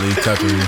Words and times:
Lee 0.00 0.14
Tuckery. 0.22 0.62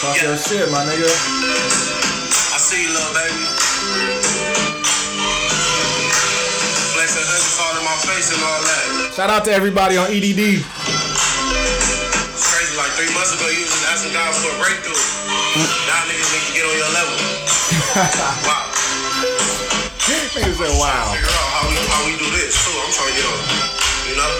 Talk 0.00 0.18
your 0.20 0.36
shit, 0.36 0.68
my 0.72 0.82
nigga. 0.82 1.06
I 1.06 2.58
see 2.58 2.82
you, 2.82 2.90
little 2.90 3.14
baby. 3.14 3.46
Flex 6.92 7.14
and 7.14 7.26
hug 7.30 7.46
fall 7.54 7.78
in 7.78 7.84
my 7.86 7.94
face 8.10 8.34
and 8.34 8.42
all 8.42 8.62
that. 8.66 9.12
Shout 9.14 9.30
out 9.30 9.44
to 9.44 9.52
everybody 9.52 9.96
on 9.96 10.06
EDD. 10.10 10.58
It's 12.34 12.48
crazy. 12.50 12.74
Like 12.76 12.90
three 12.98 13.12
months 13.14 13.32
ago, 13.36 13.41
breakthrough. 14.72 14.96
now 15.84 16.00
niggas 16.08 16.32
need 16.32 16.44
to 16.48 16.52
get 16.56 16.64
on 16.64 16.76
your 16.80 16.92
level. 16.96 17.12
wow. 18.48 18.72
Nigga 20.32 20.54
said, 20.56 20.72
wow. 20.80 21.12
Figure 21.12 21.28
out 21.28 21.48
how 21.52 21.68
we 21.68 21.76
how 21.92 22.00
we 22.08 22.16
do 22.16 22.28
this 22.32 22.56
too. 22.64 22.72
I'm 22.72 22.88
trying 22.96 23.12
to 23.12 23.20
get 23.20 23.26
on. 23.28 23.40
You 24.08 24.16
know. 24.16 24.32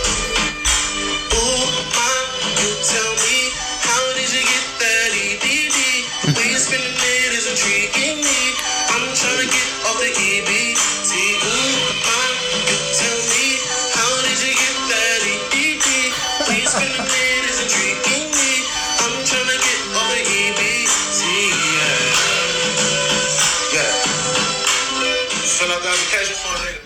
Ooh, 1.36 1.68
mom, 1.92 2.24
you 2.64 2.70
tell 2.80 3.12
me 3.12 3.21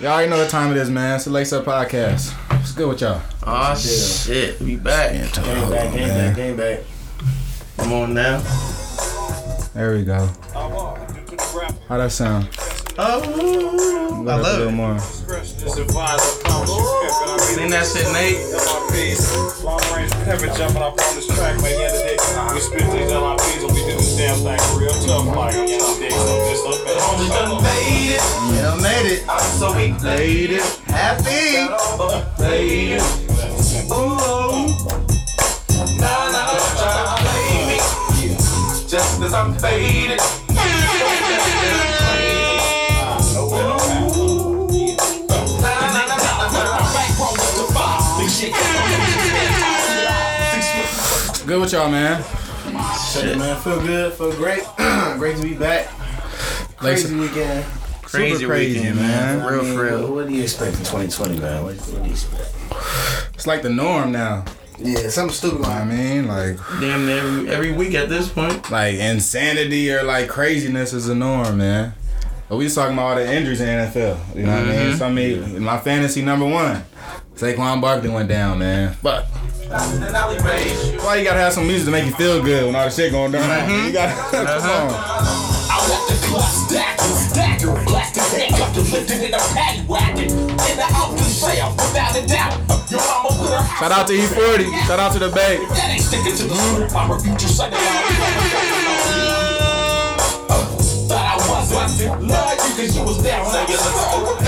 Y'all 0.06 0.14
already 0.14 0.30
know 0.30 0.38
what 0.38 0.48
time 0.48 0.70
it 0.70 0.76
is, 0.76 0.88
man. 0.88 1.16
It's 1.16 1.24
the 1.24 1.32
Lace 1.32 1.52
Up 1.52 1.64
Podcast. 1.64 2.30
What's 2.52 2.70
good 2.70 2.86
with 2.86 3.00
y'all? 3.00 3.20
Oh 3.42 3.74
shit, 3.76 4.60
we 4.60 4.76
back. 4.76 5.12
Yeah, 5.12 5.28
Game 5.42 5.68
back, 5.68 5.94
it, 5.94 5.96
game 5.96 6.08
back, 6.08 6.36
game 6.36 6.56
back. 6.56 6.78
Come 7.76 7.92
on 7.92 8.14
now. 8.14 8.38
There 9.74 9.96
we 9.96 10.04
go. 10.04 10.28
How 11.88 11.98
that 11.98 12.12
sound? 12.12 12.48
Oh, 12.96 13.18
I 13.18 14.06
up 14.06 14.12
a 14.38 14.42
love 14.42 14.42
little 14.58 14.68
it. 14.68 14.70
more. 14.70 14.96
Sing 15.00 15.26
that 17.70 17.86
shit, 17.90 18.06
Nate. 18.12 18.38
Long 19.64 19.80
range 19.92 20.12
heaven 20.22 20.54
jumping 20.56 20.82
up 20.82 20.92
on 20.92 21.14
this 21.16 21.26
track, 21.26 21.60
man. 21.60 21.74
The 21.74 21.84
other 21.84 21.98
day, 21.98 22.16
we 22.54 22.60
spit 22.60 22.86
these 22.92 23.10
LIPs 23.10 23.64
and 24.18 24.36
we 24.36 24.46
do 24.46 24.52
damn 24.52 24.58
thing 24.58 24.78
real 24.78 24.90
tough, 25.06 25.26
like, 25.36 25.54
you 25.54 25.78
know, 25.78 25.98
dig 25.98 26.12
some 26.12 26.38
this 26.40 26.64
up 26.64 26.80
and 26.86 27.00
Homie 27.00 27.28
done 27.28 27.62
made 27.62 28.14
it. 28.14 28.22
Yeah, 28.54 28.74
made 28.82 29.06
it. 29.12 29.20
So 29.58 29.66
we 29.76 29.92
made 30.02 30.50
it. 30.50 30.64
Happy. 30.86 31.68
Made 32.42 32.96
it. 32.96 33.02
Ooh. 33.92 34.66
Nah, 36.00 36.32
nah, 36.32 36.52
don't 36.52 36.76
try 36.76 36.92
to 37.02 37.22
play 37.22 37.56
me. 37.66 37.78
Just 38.88 39.20
cause 39.20 39.34
I'm 39.34 39.54
faded. 39.54 40.20
Good 51.46 51.60
with 51.60 51.72
y'all, 51.72 51.88
man. 51.88 52.45
Shit, 53.20 53.38
man. 53.38 53.60
Feel 53.62 53.80
good. 53.80 54.12
Feel 54.14 54.32
great. 54.32 54.62
great 55.18 55.36
to 55.36 55.42
be 55.42 55.54
back. 55.54 55.88
Crazy 56.76 57.14
weekend. 57.14 57.64
Crazy 58.02 58.36
Super 58.36 58.46
crazy, 58.52 58.78
weekend, 58.78 58.96
man. 58.96 59.38
man. 59.38 59.46
Real, 59.52 59.60
I 59.60 59.64
mean, 59.64 59.74
for 59.74 59.84
real. 59.84 60.02
What, 60.02 60.12
what 60.12 60.28
do 60.28 60.34
you 60.34 60.42
expect 60.42 60.72
in 60.74 60.84
2020, 60.84 61.38
man? 61.40 61.64
What, 61.64 61.74
what 61.76 62.02
do 62.02 62.08
you 62.08 62.12
expect? 62.12 62.54
It's 63.34 63.46
like 63.46 63.62
the 63.62 63.70
norm 63.70 64.12
now. 64.12 64.44
Yeah, 64.78 65.08
something 65.08 65.34
stupid. 65.34 65.56
You 65.56 65.62
know 65.62 65.68
what 65.68 65.78
I 65.78 65.84
mean, 65.86 66.28
like, 66.28 66.58
Damn 66.80 67.06
near 67.06 67.18
every, 67.18 67.48
every 67.48 67.72
week 67.72 67.94
at 67.94 68.08
this 68.10 68.28
point. 68.28 68.70
like 68.70 68.96
insanity 68.96 69.90
or 69.90 70.02
like 70.02 70.28
craziness 70.28 70.92
is 70.92 71.06
the 71.06 71.14
norm, 71.14 71.56
man. 71.58 71.94
But 72.48 72.58
we 72.58 72.64
just 72.64 72.76
talking 72.76 72.92
about 72.92 73.06
all 73.06 73.14
the 73.16 73.32
injuries 73.34 73.60
in 73.60 73.66
the 73.66 73.72
NFL. 73.72 74.36
You 74.36 74.42
know 74.44 74.52
what 74.52 74.60
I 74.60 74.64
mean? 74.64 74.74
Mm-hmm. 74.74 74.96
So 74.98 75.06
I 75.06 75.12
mean, 75.12 75.62
my 75.62 75.78
fantasy 75.78 76.22
number 76.22 76.44
one, 76.46 76.84
Saquon 77.36 77.82
Barkley 77.82 78.08
went 78.08 78.30
down, 78.30 78.58
man. 78.58 78.96
But 79.02 79.26
why 79.68 81.16
you 81.18 81.24
gotta 81.24 81.38
have 81.38 81.52
some 81.52 81.66
music 81.66 81.84
to 81.84 81.90
make 81.90 82.06
you 82.06 82.12
feel 82.12 82.42
good 82.42 82.64
when 82.64 82.74
all 82.74 82.86
the 82.86 82.90
shit 82.90 83.12
going 83.12 83.32
down? 83.32 83.44
Mm-hmm. 83.44 83.86
You 83.88 83.92
gotta 83.92 84.14
come 84.32 84.46
uh-huh. 84.46 84.88
on. 84.88 84.94
I 85.68 85.76
want 85.84 86.08
the 86.08 86.16
clock 86.26 86.48
stacked 86.48 87.02
and 87.02 87.12
staggering, 87.12 87.84
blasting, 87.84 88.24
handcuffed 88.40 88.78
and 88.78 88.88
lifted 88.88 89.20
in 89.20 89.34
a 89.34 89.38
paddy 89.52 89.84
wagon. 89.84 90.32
In 90.32 90.56
the 90.80 90.88
outfit 90.96 91.28
sale, 91.28 91.76
without 91.76 92.16
a 92.16 92.26
doubt. 92.26 92.56
Your 92.88 93.04
mama 93.04 93.28
put 93.28 93.52
her 93.52 93.60
Shout 93.84 93.92
out 93.92 94.06
to 94.06 94.14
E40. 94.14 94.72
Shout 94.86 94.98
out 94.98 95.12
to 95.12 95.18
the 95.18 95.28
Bay. 95.28 95.60
That 95.76 95.92
ain't 95.92 96.00
sticking 96.00 96.36
to 96.40 96.44
the 96.44 96.54
mm-hmm. 96.54 96.88
script. 96.88 96.96
I'm 96.96 97.10
a 97.10 97.20
future 97.20 97.52
son 97.52 97.68
of 97.68 97.78
Thought 101.04 101.20
I 101.20 101.36
was 101.36 101.68
busted. 101.68 102.08
Love 102.16 102.56
you 102.64 102.72
cause 102.80 102.96
you 102.96 103.04
was 103.04 103.20
down. 103.22 103.44
Say 103.52 103.64
it's 103.68 103.84
a 103.84 103.92
gangsta. 103.92 104.45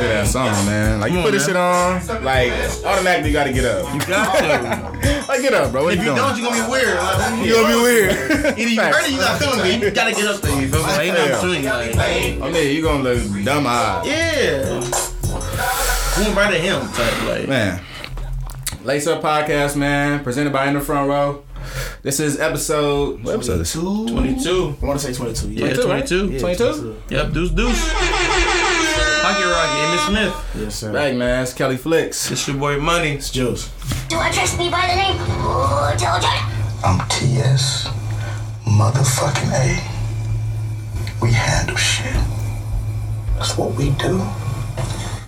That's 0.00 0.08
a 0.08 0.08
good 0.08 0.16
ass 0.16 0.32
song, 0.32 0.66
man. 0.66 1.00
Like 1.00 1.12
you 1.12 1.20
put 1.22 1.32
this 1.32 1.46
shit 1.46 1.56
on, 1.56 2.06
like 2.24 2.52
automatically 2.84 3.30
you 3.30 3.34
gotta 3.34 3.52
get 3.52 3.64
up. 3.64 3.92
You 3.94 4.00
got 4.06 4.38
to. 4.38 5.00
Like 5.30 5.42
get 5.42 5.54
up, 5.54 5.70
bro. 5.70 5.84
What 5.84 5.92
if 5.94 6.00
you 6.00 6.06
you 6.10 6.16
doing? 6.16 6.28
don't, 6.28 6.36
you're 6.38 6.50
gonna 6.50 6.64
be 6.64 6.70
weird. 6.72 6.96
Like, 7.00 7.46
You 7.46 7.52
gonna 7.54 7.68
be 7.76 7.82
weird. 7.82 8.10
Either 8.58 8.68
you 8.68 8.80
heard 8.80 9.04
it, 9.04 9.10
you 9.12 9.18
not 9.18 9.38
feeling 9.38 9.62
me. 9.62 9.86
You 9.86 9.90
gotta 9.92 10.12
get 10.12 10.24
up 10.26 10.40
there. 10.40 10.60
You 10.60 10.68
feel 10.68 10.84
me? 10.84 10.92
Ain't 10.92 11.14
no 11.16 11.24
Yeah. 11.24 11.34
between. 11.40 11.64
Like, 11.96 12.42
I 12.42 12.50
mean, 12.52 12.74
you 12.76 12.82
gonna 12.82 13.02
look 13.04 13.44
dumb 13.44 13.64
eyed. 13.68 14.06
yeah. 14.06 14.62
Going 16.16 16.34
right 16.34 16.52
at 16.52 16.60
him, 16.60 16.80
type 16.92 17.28
like. 17.28 17.48
Man. 17.48 17.80
Lace 18.82 19.06
Up 19.06 19.22
Podcast, 19.22 19.76
man, 19.76 20.24
presented 20.24 20.52
by 20.52 20.66
In 20.66 20.74
the 20.74 20.80
Front 20.80 21.08
Row. 21.08 21.44
This 22.02 22.18
is 22.18 22.40
episode. 22.40 23.22
What 23.22 23.34
episode 23.34 23.60
is 23.60 23.72
this? 23.72 23.82
22. 23.82 24.76
I 24.82 24.86
want 24.86 24.98
to 24.98 25.06
say 25.06 25.12
22. 25.16 25.50
Yeah, 25.52 25.74
22, 25.74 25.88
right? 25.88 26.08
22. 26.08 26.30
Yeah, 26.32 26.38
22? 26.40 27.02
Yep, 27.10 27.32
deuce 27.32 27.50
deuce. 27.50 27.90
Pocket 30.10 30.28
Rocket, 30.28 30.34
Emmitt 30.34 30.52
Smith. 30.54 30.62
Yes, 30.62 30.74
sir. 30.76 30.92
Right, 30.92 31.16
man. 31.16 31.42
It's 31.42 31.52
Kelly 31.54 31.76
Flicks. 31.76 32.30
It's 32.30 32.46
your 32.48 32.56
boy 32.56 32.78
Money. 32.80 33.10
It's 33.12 33.30
Jules. 33.30 33.68
Do 34.08 34.16
I 34.16 34.28
address 34.28 34.58
me 34.58 34.70
by 34.70 34.86
the 34.88 34.96
name 34.96 35.16
Oh, 35.42 35.94
Georgia. 35.98 36.28
I'm 36.84 37.06
TS. 37.08 37.88
Motherfucking 38.64 39.52
A. 39.52 41.22
We 41.22 41.32
handle 41.32 41.76
shit. 41.76 42.14
That's 43.36 43.56
what 43.56 43.74
we 43.74 43.90
do. 43.90 44.20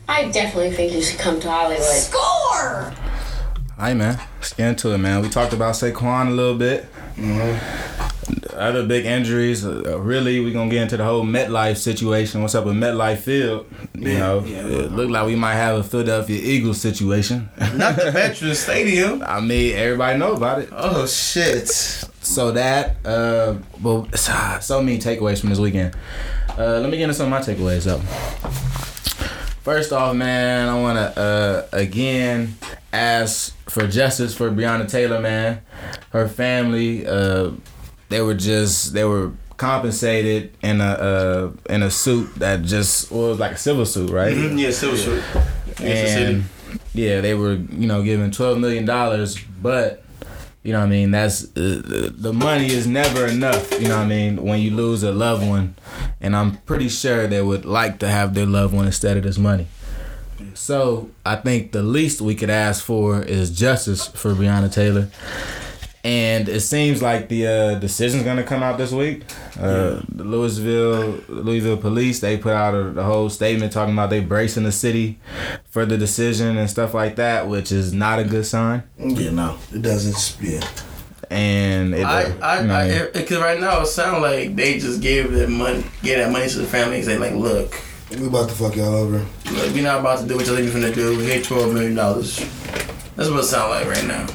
I 0.09 0.31
definitely 0.31 0.73
think 0.73 0.93
you 0.93 1.03
should 1.03 1.19
come 1.19 1.41
to 1.41 1.51
Hollywood. 1.51 1.83
Score! 1.85 2.93
Hi, 3.79 3.95
man. 3.95 4.21
Let's 4.37 4.53
get 4.53 4.69
into 4.69 4.93
it, 4.93 4.99
man. 4.99 5.23
We 5.23 5.29
talked 5.29 5.53
about 5.53 5.75
Saquon 5.75 6.29
a 6.29 6.31
little 6.31 6.57
bit. 6.57 6.87
Mm-hmm. 7.17 8.09
Other 8.55 8.87
big 8.87 9.05
injuries. 9.05 9.65
Uh, 9.65 9.99
really, 10.01 10.41
we're 10.41 10.53
gonna 10.53 10.71
get 10.71 10.83
into 10.83 10.97
the 10.97 11.05
whole 11.05 11.25
MetLife 11.25 11.77
situation. 11.77 12.43
What's 12.43 12.55
up 12.55 12.65
with 12.65 12.77
MetLife 12.77 13.19
Field? 13.19 13.67
You 13.95 14.19
know, 14.19 14.45
it 14.45 14.93
looked 14.93 15.11
like 15.11 15.27
we 15.27 15.37
might 15.37 15.55
have 15.55 15.79
a 15.79 15.83
Philadelphia 15.83 16.41
Eagles 16.41 16.81
situation. 16.81 17.49
Not 17.75 17.97
the 17.97 18.11
Veterans 18.13 18.61
Stadium. 18.61 19.23
I 19.27 19.41
mean, 19.41 19.75
everybody 19.75 20.19
know 20.19 20.35
about 20.35 20.61
it. 20.61 20.69
Oh 20.73 21.07
shit. 21.07 21.69
So 21.69 22.53
that, 22.53 22.97
uh, 23.05 23.57
well, 23.83 24.09
so 24.15 24.83
many 24.83 24.99
takeaways 24.99 25.41
from 25.41 25.49
this 25.49 25.59
weekend. 25.59 25.97
Uh, 26.57 26.79
let 26.81 26.91
me 26.91 26.99
get 26.99 27.05
into 27.05 27.15
some 27.15 27.31
of 27.31 27.31
my 27.31 27.41
takeaways 27.41 27.85
though. 27.85 27.99
First 29.63 29.93
off, 29.93 30.15
man, 30.15 30.69
I 30.69 30.81
want 30.81 30.99
to 30.99 31.21
uh, 31.21 31.67
again 31.77 32.57
ask 32.93 33.57
for 33.69 33.87
justice 33.87 34.35
for 34.35 34.51
Breonna 34.51 34.89
Taylor, 34.89 35.21
man. 35.21 35.63
Her 36.11 36.29
family, 36.29 37.07
uh, 37.07 37.53
they 38.13 38.21
were 38.21 38.35
just 38.35 38.93
they 38.93 39.05
were 39.05 39.33
compensated 39.57 40.53
in 40.63 40.81
a 40.81 40.85
uh, 40.85 41.53
in 41.75 41.83
a 41.83 41.91
suit 41.91 42.29
that 42.37 42.63
just 42.63 43.11
well, 43.11 43.27
it 43.27 43.29
was 43.31 43.39
like 43.39 43.53
a 43.53 43.59
civil 43.59 43.87
suit, 43.87 44.11
right? 44.11 44.37
Yeah, 44.37 44.71
Silver 44.71 44.97
Street. 44.97 45.23
and 45.81 46.45
yeah, 46.95 47.21
they 47.21 47.35
were 47.35 47.55
you 47.55 47.87
know 47.87 48.03
given 48.03 48.31
twelve 48.31 48.59
million 48.59 48.85
dollars, 48.85 49.39
but 49.63 50.03
You 50.65 50.73
know 50.73 50.79
what 50.79 50.95
I 50.95 50.99
mean? 50.99 51.11
That's 51.11 51.45
uh, 51.57 52.11
the 52.27 52.33
money 52.33 52.71
is 52.71 52.87
never 52.87 53.27
enough. 53.27 53.73
You 53.81 53.89
know 53.89 53.97
what 53.99 54.05
I 54.07 54.17
mean? 54.19 54.37
When 54.45 54.61
you 54.61 54.71
lose 54.71 55.03
a 55.03 55.11
loved 55.11 55.45
one, 55.49 55.75
and 56.21 56.37
I'm 56.37 56.59
pretty 56.71 56.89
sure 56.89 57.27
they 57.27 57.43
would 57.43 57.65
like 57.65 57.99
to 57.99 58.09
have 58.09 58.35
their 58.35 58.47
loved 58.47 58.73
one 58.73 58.87
instead 58.87 59.17
of 59.17 59.25
this 59.25 59.39
money. 59.39 59.67
So 60.55 61.11
I 61.27 61.37
think 61.37 61.73
the 61.73 61.83
least 61.83 62.21
we 62.21 62.35
could 62.37 62.51
ask 62.51 62.85
for 62.85 63.23
is 63.23 63.51
justice 63.51 64.07
for 64.07 64.35
Breonna 64.35 64.71
Taylor. 64.73 65.09
And 66.05 66.49
it 66.49 66.63
seems 66.63 67.01
like 67.01 67.29
the 67.29 67.47
uh, 67.47 67.75
decision's 67.79 68.25
gonna 68.25 68.43
come 68.43 68.61
out 68.61 68.77
this 68.77 68.91
week. 68.91 69.23
Uh, 69.57 70.01
the 70.09 70.25
Louisville 70.25 71.21
Louisville 71.29 71.77
police 71.77 72.19
they 72.19 72.37
put 72.37 72.55
out 72.55 72.75
a, 72.75 72.91
the 72.91 73.05
whole 73.05 73.31
statement 73.31 73.73
talking 73.73 73.95
about 73.95 74.11
they 74.11 74.19
bracing 74.19 74.65
the 74.65 74.73
city 74.73 75.21
for 75.71 75.87
the 75.87 75.97
decision 75.97 76.57
and 76.59 76.69
stuff 76.69 76.93
like 76.93 77.15
that, 77.17 77.47
which 77.47 77.71
is 77.71 77.93
not 77.95 78.19
a 78.19 78.25
good 78.25 78.45
sign. 78.47 78.83
Yeah, 78.99 79.31
no, 79.31 79.59
it 79.73 79.83
doesn't. 79.83 80.43
Yeah, 80.43 80.67
And 81.31 81.95
it, 81.95 82.05
I, 82.05 82.23
I, 82.43 82.61
you 82.63 82.67
know, 82.67 82.75
I, 82.75 83.11
because 83.13 83.39
right 83.39 83.61
now 83.61 83.83
it 83.83 83.87
sounds 83.87 84.23
like 84.23 84.57
they 84.57 84.81
just 84.81 85.01
gave 85.01 85.31
that 85.31 85.51
money, 85.51 85.85
gave 86.03 86.19
that 86.19 86.33
money 86.33 86.49
to 86.49 86.59
the 86.59 86.67
family 86.67 86.97
and 86.97 87.05
say 87.05 87.17
like, 87.17 87.35
look, 87.35 87.81
We 88.11 88.27
about 88.27 88.49
to 88.49 88.55
fuck 88.57 88.75
y'all 88.75 88.93
over. 88.93 89.19
look, 89.53 89.73
we're 89.73 89.85
not 89.85 90.01
about 90.01 90.19
to 90.19 90.27
do 90.27 90.35
what 90.37 90.47
y'all 90.47 90.57
think 90.57 90.75
we're 90.75 90.81
gonna 90.81 90.93
do. 90.93 91.17
We 91.17 91.27
hit 91.27 91.45
twelve 91.45 91.73
million 91.73 91.95
dollars. 91.95 92.39
That's 93.15 93.31
what 93.31 93.39
it 93.39 93.45
sounds 93.45 93.71
like 93.71 93.87
right 93.87 94.05
now. 94.09 94.27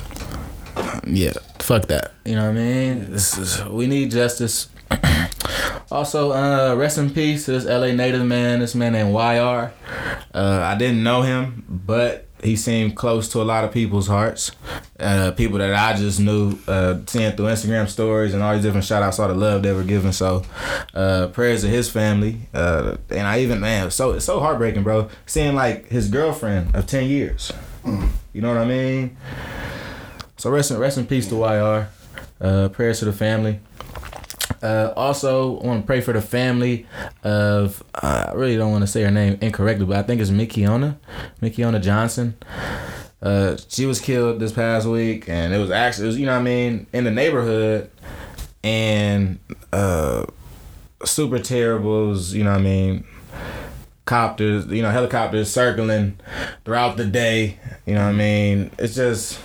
Yeah, 1.06 1.34
fuck 1.60 1.88
that. 1.88 2.14
You 2.26 2.36
know 2.36 2.44
what 2.44 2.50
I 2.50 2.54
mean? 2.54 3.12
This 3.12 3.38
is 3.38 3.64
we 3.66 3.88
need 3.88 4.12
justice. 4.12 4.70
also, 5.92 6.32
uh, 6.32 6.76
rest 6.76 6.98
in 6.98 7.10
peace 7.10 7.46
to 7.46 7.52
this 7.52 7.66
LA 7.66 7.92
native 7.92 8.26
man. 8.26 8.60
This 8.60 8.76
man 8.76 8.94
named 8.94 9.14
YR. 9.14 9.72
Uh, 10.34 10.62
I 10.64 10.76
didn't 10.78 11.04
know 11.04 11.22
him, 11.24 11.66
but 11.68 12.28
he 12.44 12.56
seemed 12.56 12.96
close 12.96 13.28
to 13.30 13.42
a 13.42 13.44
lot 13.44 13.64
of 13.64 13.72
people's 13.72 14.08
hearts. 14.08 14.52
Uh, 15.00 15.32
people 15.32 15.58
that 15.58 15.74
I 15.74 15.98
just 15.98 16.20
knew, 16.20 16.58
uh, 16.68 17.00
seeing 17.08 17.36
through 17.36 17.48
Instagram 17.48 17.88
stories 17.88 18.34
and 18.34 18.44
all 18.44 18.54
these 18.54 18.64
different 18.64 18.86
shout 18.86 19.04
outs, 19.04 19.20
all 19.20 19.28
the 19.28 19.34
love 19.34 19.64
they 19.64 19.74
were 19.74 19.84
giving. 19.84 20.12
So, 20.12 20.44
uh, 20.94 21.28
prayers 21.28 21.62
to 21.62 21.68
his 21.68 21.90
family. 21.90 22.42
Uh, 22.54 22.98
and 23.10 23.28
I 23.28 23.40
even, 23.40 23.60
man, 23.60 23.92
so 23.92 24.12
it's 24.12 24.26
so 24.26 24.40
heartbreaking, 24.40 24.84
bro. 24.84 25.10
Seeing 25.26 25.56
like 25.56 25.88
his 25.88 26.10
girlfriend 26.10 26.76
of 26.76 26.86
10 26.88 27.10
years. 27.10 27.52
You 27.86 28.42
know 28.42 28.50
what 28.50 28.58
I 28.58 28.66
mean? 28.66 29.18
So 30.38 30.52
rest 30.52 30.72
in, 30.72 30.78
rest 30.78 30.98
in 30.98 31.08
peace 31.08 31.28
to 31.30 31.36
YR. 31.36 31.90
Uh, 32.40 32.70
prayers 32.70 33.00
to 33.00 33.06
the 33.06 33.14
family. 33.14 33.60
Uh, 34.62 34.94
also, 34.96 35.60
I 35.60 35.66
want 35.66 35.82
to 35.82 35.88
pray 35.88 36.02
for 36.02 36.14
the 36.14 36.22
family 36.22 36.86
of, 37.24 37.84
uh, 37.96 38.28
I 38.30 38.34
really 38.34 38.58
don't 38.58 38.72
want 38.72 38.84
to 38.84 38.88
say 38.88 39.02
her 39.04 39.12
name 39.12 39.38
incorrectly, 39.42 39.86
but 39.86 39.98
I 39.98 40.04
think 40.04 40.22
it's 40.22 40.30
Mikiona, 40.30 40.98
Mikiona 41.42 41.82
Johnson. 41.82 42.36
Uh, 43.22 43.58
she 43.68 43.88
was 43.88 44.00
killed 44.00 44.40
this 44.40 44.52
past 44.52 44.88
week, 44.88 45.28
and 45.28 45.54
it 45.54 45.58
was 45.58 45.72
actually, 45.72 46.06
it 46.06 46.08
was, 46.08 46.20
you 46.20 46.26
know 46.28 46.34
what 46.34 46.42
I 46.42 46.44
mean, 46.44 46.88
in 46.94 47.04
the 47.04 47.12
neighborhood, 47.12 47.90
and 48.64 49.40
uh, 49.74 50.26
super 51.04 51.40
terribles, 51.40 52.34
you 52.34 52.44
know 52.44 52.52
what 52.52 52.60
I 52.60 52.64
mean, 52.64 53.06
copters, 54.06 54.68
you 54.68 54.84
know, 54.84 54.92
helicopters 54.92 55.52
circling 55.52 56.20
throughout 56.66 56.98
the 56.98 57.06
day, 57.06 57.60
you 57.86 57.96
know 57.96 58.04
what 58.04 58.10
I 58.10 58.14
mean, 58.14 58.72
it's 58.78 58.96
just, 58.96 59.40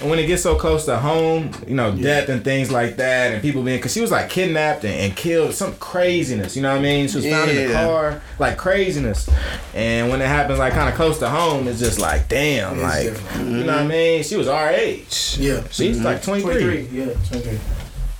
and 0.00 0.10
when 0.10 0.18
it 0.18 0.26
gets 0.26 0.42
so 0.42 0.56
close 0.56 0.84
to 0.86 0.96
home, 0.96 1.50
you 1.66 1.74
know, 1.74 1.94
death 1.94 2.28
and 2.28 2.42
things 2.42 2.70
like 2.70 2.96
that, 2.96 3.32
and 3.32 3.42
people 3.42 3.62
being, 3.62 3.80
cause 3.80 3.92
she 3.92 4.00
was 4.00 4.10
like 4.10 4.30
kidnapped 4.30 4.84
and, 4.84 4.94
and 4.94 5.16
killed, 5.16 5.54
some 5.54 5.74
craziness, 5.76 6.56
you 6.56 6.62
know 6.62 6.70
what 6.70 6.78
I 6.78 6.82
mean? 6.82 7.08
She 7.08 7.16
was 7.16 7.26
found 7.26 7.50
in 7.50 7.68
the 7.68 7.74
car, 7.74 8.22
like 8.38 8.56
craziness. 8.56 9.28
And 9.74 10.10
when 10.10 10.20
it 10.20 10.26
happens 10.26 10.58
like 10.58 10.72
kind 10.72 10.88
of 10.88 10.94
close 10.94 11.18
to 11.20 11.28
home, 11.28 11.68
it's 11.68 11.78
just 11.78 12.00
like, 12.00 12.28
damn, 12.28 12.74
It's 12.74 12.82
like, 12.82 13.04
different. 13.04 13.50
you 13.50 13.64
know 13.64 13.66
what 13.66 13.76
mm-hmm. 13.76 13.84
I 13.84 13.94
mean? 13.94 14.22
She 14.22 14.36
was 14.36 14.48
our 14.48 14.70
age. 14.70 15.36
yeah. 15.38 15.62
She's 15.70 16.00
like 16.00 16.22
mm-hmm. 16.22 16.42
23. 16.42 16.80
Yeah, 16.90 17.04
twenty 17.28 17.42
three. 17.42 17.58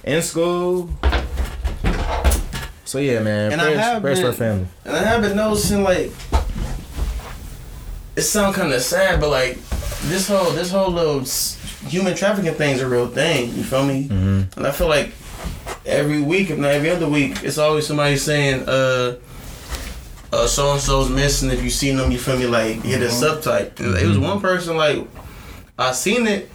In 0.04 0.22
school. 0.22 0.90
So 2.84 2.98
yeah, 2.98 3.22
man. 3.22 3.52
And 3.52 3.60
I 3.60 3.70
have 3.70 4.02
prayers 4.02 4.20
for 4.20 4.32
family. 4.32 4.66
And 4.84 4.94
I 4.94 5.02
have 5.02 5.22
been 5.22 5.36
noticing 5.36 5.82
like 5.82 6.12
it 8.14 8.22
sounds 8.22 8.56
kind 8.56 8.72
of 8.72 8.82
sad, 8.82 9.20
but 9.20 9.30
like 9.30 9.58
this 10.02 10.28
whole 10.28 10.50
this 10.50 10.70
whole 10.70 10.90
little 10.90 11.24
human 11.86 12.14
trafficking 12.14 12.54
thing's 12.54 12.80
a 12.80 12.88
real 12.88 13.06
thing. 13.08 13.54
You 13.54 13.62
feel 13.64 13.84
me? 13.84 14.08
Mm-hmm. 14.08 14.58
And 14.58 14.66
I 14.66 14.70
feel 14.70 14.88
like 14.88 15.12
every 15.86 16.20
week, 16.20 16.50
if 16.50 16.58
not 16.58 16.70
every 16.72 16.90
other 16.90 17.08
week, 17.08 17.42
it's 17.42 17.58
always 17.58 17.86
somebody 17.86 18.16
saying, 18.16 18.68
uh. 18.68 19.16
Uh, 20.32 20.46
so 20.46 20.72
and 20.72 20.80
so's 20.80 21.10
missing. 21.10 21.50
If 21.50 21.62
you 21.62 21.68
seen 21.68 21.98
them, 21.98 22.10
you 22.10 22.18
feel 22.18 22.38
me? 22.38 22.46
Like 22.46 22.82
hit 22.82 23.02
a 23.02 23.06
subtype. 23.06 23.78
And 23.80 23.94
It 23.98 24.06
was 24.06 24.18
one 24.18 24.40
person 24.40 24.78
like 24.78 25.06
I 25.78 25.92
seen 25.92 26.26
it, 26.26 26.48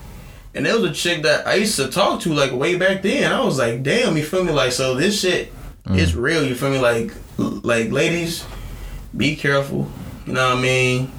and 0.56 0.66
it 0.66 0.74
was 0.74 0.90
a 0.90 0.94
chick 0.94 1.22
that 1.22 1.46
I 1.46 1.54
used 1.56 1.76
to 1.76 1.88
talk 1.88 2.22
to 2.22 2.34
like 2.34 2.52
way 2.52 2.76
back 2.76 3.04
then. 3.04 3.32
I 3.32 3.40
was 3.40 3.60
like, 3.60 3.84
damn, 3.84 4.18
you 4.18 4.24
feel 4.24 4.44
me? 4.44 4.52
Like 4.52 4.72
so 4.72 4.96
this 4.96 5.22
shit 5.22 5.54
is 5.92 6.16
real. 6.16 6.44
You 6.44 6.56
feel 6.56 6.72
me? 6.72 6.80
Like 6.80 7.12
like 7.38 7.92
ladies, 7.92 8.44
be 9.16 9.36
careful. 9.36 9.88
You 10.26 10.34
know 10.34 10.50
what 10.50 10.58
I 10.58 10.62
mean? 10.62 11.12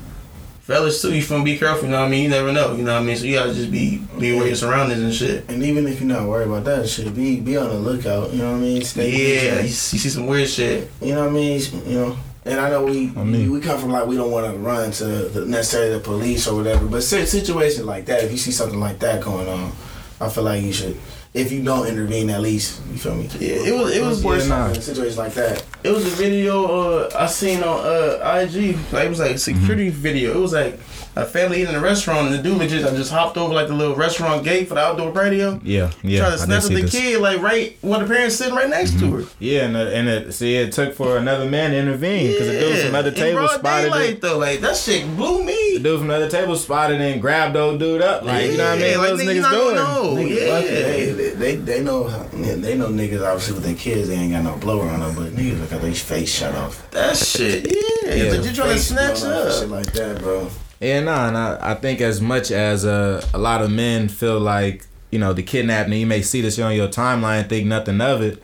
Fellas 0.68 1.00
too, 1.00 1.14
you 1.14 1.22
feel 1.22 1.38
me? 1.38 1.44
Be 1.54 1.58
careful. 1.58 1.84
You 1.86 1.92
know 1.92 2.00
what 2.00 2.08
I 2.08 2.10
mean? 2.10 2.24
You 2.24 2.28
never 2.28 2.52
know. 2.52 2.74
You 2.74 2.82
know 2.84 2.92
what 2.92 3.02
I 3.02 3.06
mean? 3.06 3.16
So 3.16 3.24
you 3.24 3.36
gotta 3.38 3.54
just 3.54 3.70
be 3.72 4.02
be 4.18 4.32
aware 4.32 4.42
of 4.42 4.48
your 4.48 4.56
surroundings 4.56 5.00
and 5.00 5.14
shit. 5.14 5.48
And 5.48 5.62
even 5.62 5.86
if 5.86 5.98
you're 5.98 6.08
not 6.10 6.28
worried 6.28 6.46
about 6.48 6.64
that 6.64 6.86
shit, 6.86 7.14
be 7.16 7.40
be 7.40 7.56
on 7.56 7.70
the 7.70 7.78
lookout. 7.78 8.32
You 8.34 8.42
know 8.42 8.50
what 8.52 8.58
I 8.58 8.60
mean? 8.60 8.82
Stay 8.84 9.10
Yeah, 9.10 9.16
you, 9.16 9.50
vigilant. 9.62 9.70
see 9.70 9.96
some 10.10 10.26
weird 10.26 10.46
shit. 10.46 10.90
You 11.00 11.14
know 11.14 11.20
what 11.22 11.30
I 11.30 11.32
mean? 11.32 11.60
You 11.86 11.94
know. 12.00 12.16
And 12.44 12.60
I 12.60 12.68
know 12.68 12.84
we 12.84 13.06
mean- 13.08 13.50
we 13.50 13.60
come 13.60 13.78
from 13.80 13.92
like 13.92 14.06
we 14.06 14.16
don't 14.16 14.30
want 14.30 14.52
to 14.52 14.58
run 14.58 14.90
to 14.90 15.04
the, 15.06 15.46
necessarily 15.46 15.92
the 15.94 16.00
police 16.00 16.46
or 16.46 16.54
whatever, 16.56 16.84
but 16.86 17.02
si- 17.02 17.24
situations 17.24 17.86
like 17.86 18.04
that, 18.04 18.22
if 18.24 18.30
you 18.30 18.36
see 18.38 18.52
something 18.52 18.78
like 18.78 18.98
that 18.98 19.22
going 19.24 19.48
on, 19.48 19.72
I 20.20 20.28
feel 20.28 20.44
like 20.44 20.62
you 20.62 20.72
should, 20.74 20.98
if 21.38 21.52
you 21.52 21.62
don't 21.62 21.86
intervene, 21.86 22.30
at 22.30 22.40
least 22.40 22.80
you 22.92 22.98
feel 22.98 23.14
me. 23.14 23.28
Yeah, 23.38 23.56
it 23.70 23.74
was- 23.78 23.92
it 23.96 24.02
was- 24.02 24.24
worse 24.24 24.48
yeah, 24.48 24.68
nah. 24.68 24.72
situations 24.74 25.16
like 25.18 25.34
that. 25.34 25.62
It 25.84 25.90
was 25.90 26.04
a 26.04 26.10
video 26.10 26.64
uh, 26.66 27.10
I 27.16 27.26
seen 27.26 27.62
on 27.62 27.78
uh, 27.86 28.18
IG. 28.42 28.76
Like 28.92 29.06
it 29.06 29.08
was 29.10 29.20
like 29.20 29.36
a 29.36 29.38
security 29.38 29.90
video. 29.90 30.32
It 30.36 30.40
was 30.40 30.52
like 30.52 30.78
a 31.16 31.24
family 31.24 31.58
eating 31.62 31.70
in 31.74 31.78
a 31.78 31.80
restaurant, 31.80 32.28
and 32.28 32.34
the 32.34 32.42
dude 32.42 32.58
legit 32.58 32.82
just 32.94 33.10
hopped 33.12 33.36
over 33.36 33.52
like 33.54 33.68
the 33.68 33.74
little 33.74 33.96
restaurant 33.96 34.44
gate 34.44 34.68
for 34.68 34.74
the 34.74 34.80
outdoor 34.80 35.12
patio. 35.12 35.60
Yeah, 35.62 35.90
yeah. 36.02 36.20
Trying 36.20 36.36
to 36.38 36.42
I 36.42 36.46
did 36.46 36.62
snatch 36.62 36.64
up 36.64 36.68
the 36.70 36.82
this. 36.82 36.90
kid, 36.92 37.20
like 37.20 37.40
right 37.42 37.76
where 37.80 38.00
the 38.00 38.06
parents 38.06 38.36
sitting 38.36 38.54
right 38.54 38.68
next 38.68 38.92
to 38.92 38.96
mm-hmm. 38.98 39.20
her. 39.22 39.28
Yeah, 39.38 39.64
and, 39.66 39.76
it- 39.76 39.92
and 39.94 40.08
it, 40.08 40.32
see, 40.32 40.56
it 40.56 40.72
took 40.72 40.94
for 40.94 41.16
another 41.16 41.48
man 41.48 41.70
to 41.70 41.76
intervene 41.78 42.32
because 42.32 42.46
the 42.48 42.52
dude 42.60 42.82
from 42.82 42.92
the 42.92 42.98
other 42.98 43.08
in 43.10 43.34
broad 43.34 43.50
spotted 43.58 43.82
daylight, 43.84 44.10
it. 44.10 44.20
though. 44.20 44.38
Like 44.38 44.60
that 44.60 44.76
shit 44.76 45.16
blew 45.16 45.38
The 45.38 45.44
me. 45.44 45.78
dude 45.78 45.98
from 45.98 46.08
the 46.08 46.14
other 46.14 46.30
table 46.30 46.56
spotted 46.56 47.00
it 47.00 47.12
and 47.12 47.20
grabbed 47.20 47.56
old 47.56 47.78
dude 47.80 48.02
up. 48.02 48.22
Like, 48.24 48.50
you 48.50 48.56
know 48.58 48.64
what 48.64 48.78
I 48.78 48.80
mean? 48.80 48.90
Yeah, 48.90 48.98
What 48.98 49.10
like, 49.10 49.18
those 49.18 49.20
nigga, 49.26 49.34
you 49.34 49.40
niggas 49.40 49.42
not 49.42 49.50
doing? 49.52 49.74
gonna 49.76 49.94
know. 49.94 50.14
Niggas, 50.22 50.48
fuck 50.48 50.64
it, 50.64 50.72
yeah. 50.72 50.82
they, 50.82 51.10
they, 51.12 51.30
they 51.34 51.56
they 51.56 51.82
know 51.82 52.08
they 52.08 52.76
know 52.76 52.88
niggas 52.88 53.26
obviously 53.26 53.54
with 53.54 53.64
their 53.64 53.74
kids 53.74 54.08
they 54.08 54.14
ain't 54.14 54.32
got 54.32 54.44
no 54.44 54.56
blower 54.56 54.88
on 54.88 55.00
them, 55.00 55.14
but 55.14 55.32
niggas 55.32 55.70
got 55.70 55.80
their 55.80 55.94
face 55.94 56.32
shut 56.32 56.54
off. 56.54 56.90
That 56.90 57.16
shit, 57.16 57.66
yeah. 57.66 58.14
Yeah. 58.14 58.36
But 58.36 58.44
you 58.46 58.52
trying 58.52 58.74
to 58.74 58.78
snatch 58.78 59.22
up 59.22 59.52
Shit 59.52 59.68
like 59.68 59.92
that, 59.92 60.20
bro. 60.20 60.48
Yeah, 60.80 61.00
nah, 61.00 61.28
and 61.28 61.36
I, 61.36 61.58
I 61.72 61.74
think 61.74 62.00
as 62.00 62.20
much 62.20 62.50
as 62.50 62.84
uh, 62.84 63.26
a 63.34 63.38
lot 63.38 63.62
of 63.62 63.70
men 63.70 64.08
feel 64.08 64.38
like, 64.38 64.86
you 65.10 65.18
know, 65.18 65.32
the 65.32 65.42
kidnapping, 65.42 65.94
you 65.94 66.06
may 66.06 66.22
see 66.22 66.40
this 66.40 66.58
on 66.58 66.74
your 66.74 66.88
timeline, 66.88 67.48
think 67.48 67.66
nothing 67.66 68.00
of 68.00 68.22
it. 68.22 68.42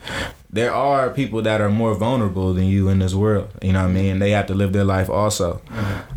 There 0.51 0.73
are 0.73 1.09
people 1.09 1.41
that 1.41 1.59
are 1.59 1.69
more 1.69 1.95
vulnerable 1.95 2.53
than 2.53 2.65
you 2.65 2.87
in 2.87 2.99
this 2.99 3.13
world. 3.13 3.49
You 3.61 3.73
know 3.73 3.83
what 3.83 3.89
I 3.89 3.93
mean? 3.93 4.19
They 4.19 4.31
have 4.31 4.47
to 4.47 4.53
live 4.53 4.71
their 4.71 4.85
life 4.85 5.09
also. 5.09 5.61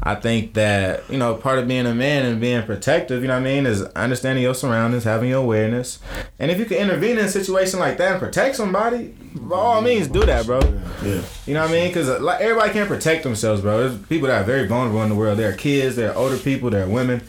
I 0.03 0.15
think 0.15 0.55
that, 0.55 1.03
you 1.11 1.19
know, 1.19 1.35
part 1.35 1.59
of 1.59 1.67
being 1.67 1.87
a 1.87 1.95
man 1.95 2.25
and 2.25 2.41
being 2.41 2.63
protective, 2.63 3.23
you 3.23 3.29
know 3.29 3.35
what 3.35 3.41
I 3.41 3.55
mean, 3.55 3.67
is 3.67 3.83
understanding 3.83 4.45
your 4.45 4.55
surroundings, 4.55 5.03
having 5.03 5.29
your 5.29 5.43
awareness. 5.43 5.99
And 6.39 6.53
if 6.53 6.59
you 6.59 6.67
can 6.67 6.79
intervene 6.79 7.19
in 7.19 7.25
a 7.25 7.29
situation 7.29 7.81
like 7.81 7.99
that 7.99 8.13
and 8.13 8.21
protect 8.21 8.55
somebody, 8.55 9.15
by 9.35 9.57
all 9.57 9.81
means, 9.81 10.09
do 10.09 10.25
that, 10.25 10.47
bro. 10.47 10.61
Yeah. 11.03 11.23
You 11.47 11.55
know 11.55 11.63
what 11.63 11.71
I 11.71 11.73
mean? 11.73 11.89
Because 11.89 12.09
uh, 12.09 12.21
like 12.21 12.41
everybody 12.41 12.73
can't 12.73 12.89
protect 12.89 13.23
themselves, 13.23 13.61
bro. 13.63 13.79
There's 13.89 13.99
people 14.07 14.29
that 14.29 14.41
are 14.41 14.45
very 14.45 14.67
vulnerable 14.67 15.03
in 15.03 15.09
the 15.09 15.15
world. 15.15 15.39
There 15.39 15.51
are 15.51 15.55
kids, 15.57 15.97
there 15.97 16.11
are 16.13 16.15
older 16.17 16.37
people, 16.37 16.71
there 16.71 16.85
are 16.85 16.89
women, 16.89 17.23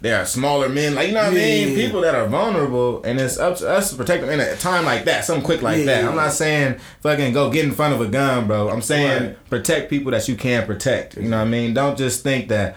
there 0.00 0.20
are 0.20 0.24
smaller 0.26 0.68
men. 0.68 0.94
Like 0.94 1.08
you 1.08 1.14
know 1.14 1.22
what 1.24 1.32
I 1.32 1.36
mean? 1.36 1.68
Yeah. 1.68 1.74
People 1.86 2.00
that 2.02 2.14
are 2.14 2.26
vulnerable, 2.26 3.02
and 3.04 3.20
it's 3.20 3.38
up 3.38 3.56
to 3.58 3.68
us 3.70 3.90
to 3.90 3.96
protect 3.96 4.22
them 4.22 4.30
in 4.30 4.40
a 4.40 4.56
time 4.56 4.84
like 4.84 5.04
that, 5.04 5.24
something 5.24 5.44
quick 5.44 5.62
like 5.62 5.78
Yeah. 5.78 5.84
that. 5.86 6.04
I'm 6.04 6.16
not 6.16 6.32
saying 6.32 6.76
fucking 7.00 7.32
go 7.32 7.50
get 7.50 7.64
in 7.64 7.72
front 7.72 7.94
of 7.94 8.00
a 8.00 8.06
gun, 8.08 8.46
bro. 8.46 8.68
I'm 8.68 8.82
saying 8.82 9.22
Right. 9.22 9.50
protect 9.50 9.88
people 9.90 10.10
that 10.12 10.26
you 10.28 10.34
can 10.34 10.66
protect. 10.66 11.16
You 11.16 11.28
know 11.28 11.38
what 11.38 11.46
I 11.46 11.48
mean? 11.48 11.74
Don't 11.74 11.96
just 11.96 12.22
think 12.22 12.48
that. 12.48 12.76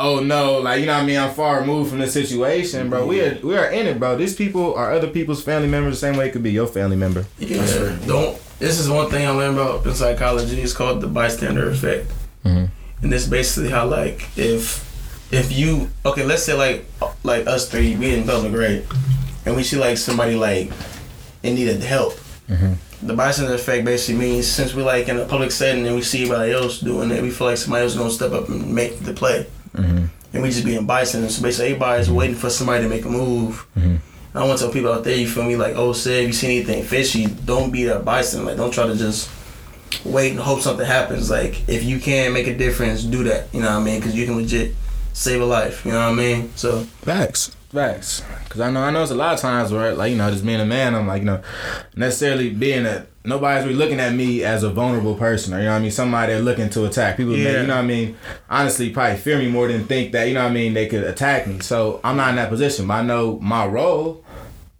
Oh 0.00 0.20
no, 0.20 0.58
like 0.58 0.78
you 0.80 0.86
know 0.86 0.94
what 0.94 1.02
I 1.02 1.06
mean. 1.06 1.18
I'm 1.18 1.34
far 1.34 1.60
removed 1.60 1.90
from 1.90 1.98
the 1.98 2.06
situation, 2.06 2.88
bro. 2.88 3.04
We 3.04 3.20
are 3.20 3.36
we 3.42 3.56
are 3.56 3.68
in 3.68 3.86
it, 3.88 3.98
bro. 3.98 4.16
These 4.16 4.36
people 4.36 4.74
are 4.76 4.92
other 4.92 5.08
people's 5.08 5.42
family 5.42 5.68
members, 5.68 5.94
the 5.94 6.06
same 6.06 6.16
way 6.16 6.28
it 6.28 6.32
could 6.32 6.42
be 6.44 6.52
your 6.52 6.68
family 6.68 6.94
member. 6.96 7.26
Yeah. 7.38 7.96
Don't. 8.06 8.38
This 8.60 8.78
is 8.78 8.88
one 8.88 9.10
thing 9.10 9.26
I 9.26 9.30
learned 9.30 9.58
about 9.58 9.84
in 9.84 9.94
psychology. 9.94 10.60
It's 10.60 10.72
called 10.72 11.00
the 11.00 11.08
bystander 11.08 11.68
effect, 11.70 12.12
Mhm. 12.44 12.68
and 13.02 13.12
it's 13.14 13.26
basically 13.26 13.70
how 13.70 13.86
like 13.86 14.28
if 14.36 14.84
if 15.32 15.50
you 15.50 15.88
okay, 16.06 16.24
let's 16.24 16.44
say 16.44 16.54
like 16.54 16.84
like 17.24 17.48
us 17.48 17.68
three, 17.68 17.96
we 17.96 18.14
in 18.14 18.24
Belgium, 18.24 18.54
right, 18.54 18.84
and 19.46 19.56
we 19.56 19.64
see 19.64 19.76
like 19.78 19.98
somebody 19.98 20.36
like 20.36 20.70
in 21.42 21.56
need 21.56 21.68
of 21.70 21.82
help. 21.82 22.14
The 23.00 23.14
bystander 23.14 23.54
effect 23.54 23.84
basically 23.84 24.18
means 24.18 24.46
since 24.46 24.74
we 24.74 24.82
like 24.82 25.08
in 25.08 25.18
a 25.18 25.24
public 25.24 25.50
setting 25.52 25.86
and 25.86 25.94
we 25.94 26.02
see 26.02 26.22
everybody 26.24 26.50
else 26.52 26.80
doing 26.80 27.10
it, 27.12 27.22
we 27.22 27.30
feel 27.30 27.46
like 27.48 27.56
somebody 27.56 27.82
else 27.84 27.92
is 27.92 27.98
gonna 27.98 28.10
step 28.10 28.32
up 28.32 28.48
and 28.48 28.74
make 28.74 29.00
the 29.04 29.12
play. 29.12 29.46
Mm-hmm. 29.78 30.04
and 30.34 30.42
we 30.42 30.50
just 30.50 30.64
being 30.64 30.86
bison. 30.86 31.28
So 31.28 31.42
basically, 31.42 31.66
everybody's 31.68 32.06
mm-hmm. 32.06 32.16
waiting 32.16 32.36
for 32.36 32.50
somebody 32.50 32.84
to 32.84 32.88
make 32.88 33.04
a 33.04 33.08
move. 33.08 33.66
Mm-hmm. 33.76 33.96
I 34.36 34.44
want 34.44 34.58
to 34.58 34.64
tell 34.64 34.72
people 34.72 34.92
out 34.92 35.04
there, 35.04 35.16
you 35.16 35.26
feel 35.26 35.44
me? 35.44 35.56
Like, 35.56 35.74
oh, 35.76 35.92
say 35.92 36.22
if 36.22 36.26
you 36.28 36.32
see 36.32 36.58
anything 36.58 36.84
fishy, 36.84 37.26
don't 37.26 37.70
be 37.70 37.84
that 37.84 38.04
bison. 38.04 38.44
Like, 38.44 38.56
don't 38.56 38.72
try 38.72 38.86
to 38.86 38.94
just 38.94 39.30
wait 40.04 40.32
and 40.32 40.40
hope 40.40 40.60
something 40.60 40.86
happens. 40.86 41.30
Like, 41.30 41.68
if 41.68 41.82
you 41.82 41.98
can 41.98 42.32
make 42.32 42.46
a 42.46 42.56
difference, 42.56 43.02
do 43.02 43.24
that. 43.24 43.52
You 43.52 43.62
know 43.62 43.68
what 43.68 43.80
I 43.80 43.84
mean? 43.84 44.00
Because 44.00 44.14
you 44.14 44.26
can 44.26 44.36
legit 44.36 44.74
save 45.12 45.40
a 45.40 45.44
life. 45.44 45.84
You 45.84 45.92
know 45.92 45.98
what 45.98 46.12
I 46.12 46.14
mean? 46.14 46.52
So 46.56 46.80
Facts. 47.02 47.56
Facts. 47.72 48.22
Cause 48.48 48.60
I 48.62 48.70
know 48.70 48.80
I 48.80 48.90
know 48.90 49.02
it's 49.02 49.10
a 49.10 49.14
lot 49.14 49.34
of 49.34 49.40
times 49.40 49.70
where 49.72 49.94
like, 49.94 50.10
you 50.10 50.16
know, 50.16 50.30
just 50.30 50.44
being 50.46 50.60
a 50.60 50.64
man, 50.66 50.94
I'm 50.94 51.06
like, 51.06 51.20
you 51.20 51.26
know, 51.26 51.42
necessarily 51.96 52.48
being 52.50 52.86
a 52.86 53.06
nobody's 53.24 53.64
really 53.66 53.76
looking 53.76 54.00
at 54.00 54.14
me 54.14 54.42
as 54.42 54.62
a 54.62 54.70
vulnerable 54.70 55.14
person 55.14 55.52
or 55.52 55.58
you 55.58 55.64
know 55.64 55.72
what 55.72 55.76
I 55.78 55.82
mean, 55.82 55.90
somebody 55.90 56.32
they're 56.32 56.40
looking 56.42 56.70
to 56.70 56.86
attack. 56.86 57.18
People 57.18 57.36
Yeah. 57.36 57.60
you 57.60 57.66
know 57.66 57.74
what 57.76 57.84
I 57.84 57.86
mean, 57.86 58.16
honestly 58.48 58.88
probably 58.90 59.18
fear 59.18 59.38
me 59.38 59.48
more 59.50 59.68
than 59.68 59.84
think 59.84 60.12
that, 60.12 60.28
you 60.28 60.34
know 60.34 60.44
what 60.44 60.50
I 60.50 60.54
mean, 60.54 60.72
they 60.72 60.86
could 60.86 61.04
attack 61.04 61.46
me. 61.46 61.60
So 61.60 62.00
I'm 62.02 62.16
not 62.16 62.30
in 62.30 62.36
that 62.36 62.48
position. 62.48 62.86
But 62.86 62.94
I 62.94 63.02
know 63.02 63.38
my 63.40 63.66
role 63.66 64.24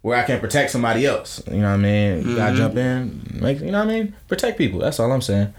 where 0.01 0.17
I 0.17 0.23
can 0.23 0.39
protect 0.39 0.71
somebody 0.71 1.05
else. 1.05 1.43
You 1.51 1.57
know 1.57 1.63
what 1.67 1.73
I 1.73 1.77
mean? 1.77 2.27
You 2.27 2.35
gotta 2.37 2.53
Mhm. 2.53 2.57
jump 2.57 2.77
in, 2.77 3.21
make 3.41 3.59
you 3.59 3.69
know 3.69 3.79
what 3.85 3.89
I 3.93 3.99
mean? 3.99 4.13
Protect 4.29 4.57
people. 4.57 4.79
That's 4.79 4.99
all 4.99 5.11
I'm 5.11 5.21
saying. 5.21 5.53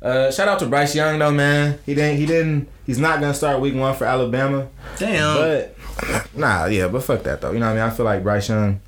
Uh, 0.00 0.32
shout 0.32 0.48
out 0.48 0.58
to 0.60 0.66
Bryce 0.66 0.94
Young 0.96 1.18
though, 1.20 1.30
man. 1.30 1.78
He 1.86 1.94
didn't 1.94 2.16
he 2.18 2.26
didn't 2.26 2.68
he's 2.86 2.98
not 2.98 3.20
gonna 3.20 3.34
start 3.34 3.60
week 3.60 3.76
one 3.76 3.94
for 3.94 4.04
Alabama. 4.06 4.66
Damn. 4.98 5.36
But 5.36 5.76
nah, 6.34 6.66
yeah, 6.66 6.88
but 6.88 7.02
fuck 7.02 7.22
that 7.24 7.40
though. 7.40 7.52
You 7.52 7.58
know 7.58 7.66
what 7.66 7.78
I 7.78 7.82
mean? 7.82 7.92
I 7.92 7.96
feel 7.96 8.06
like 8.06 8.22
Bryce 8.22 8.48
Young 8.48 8.80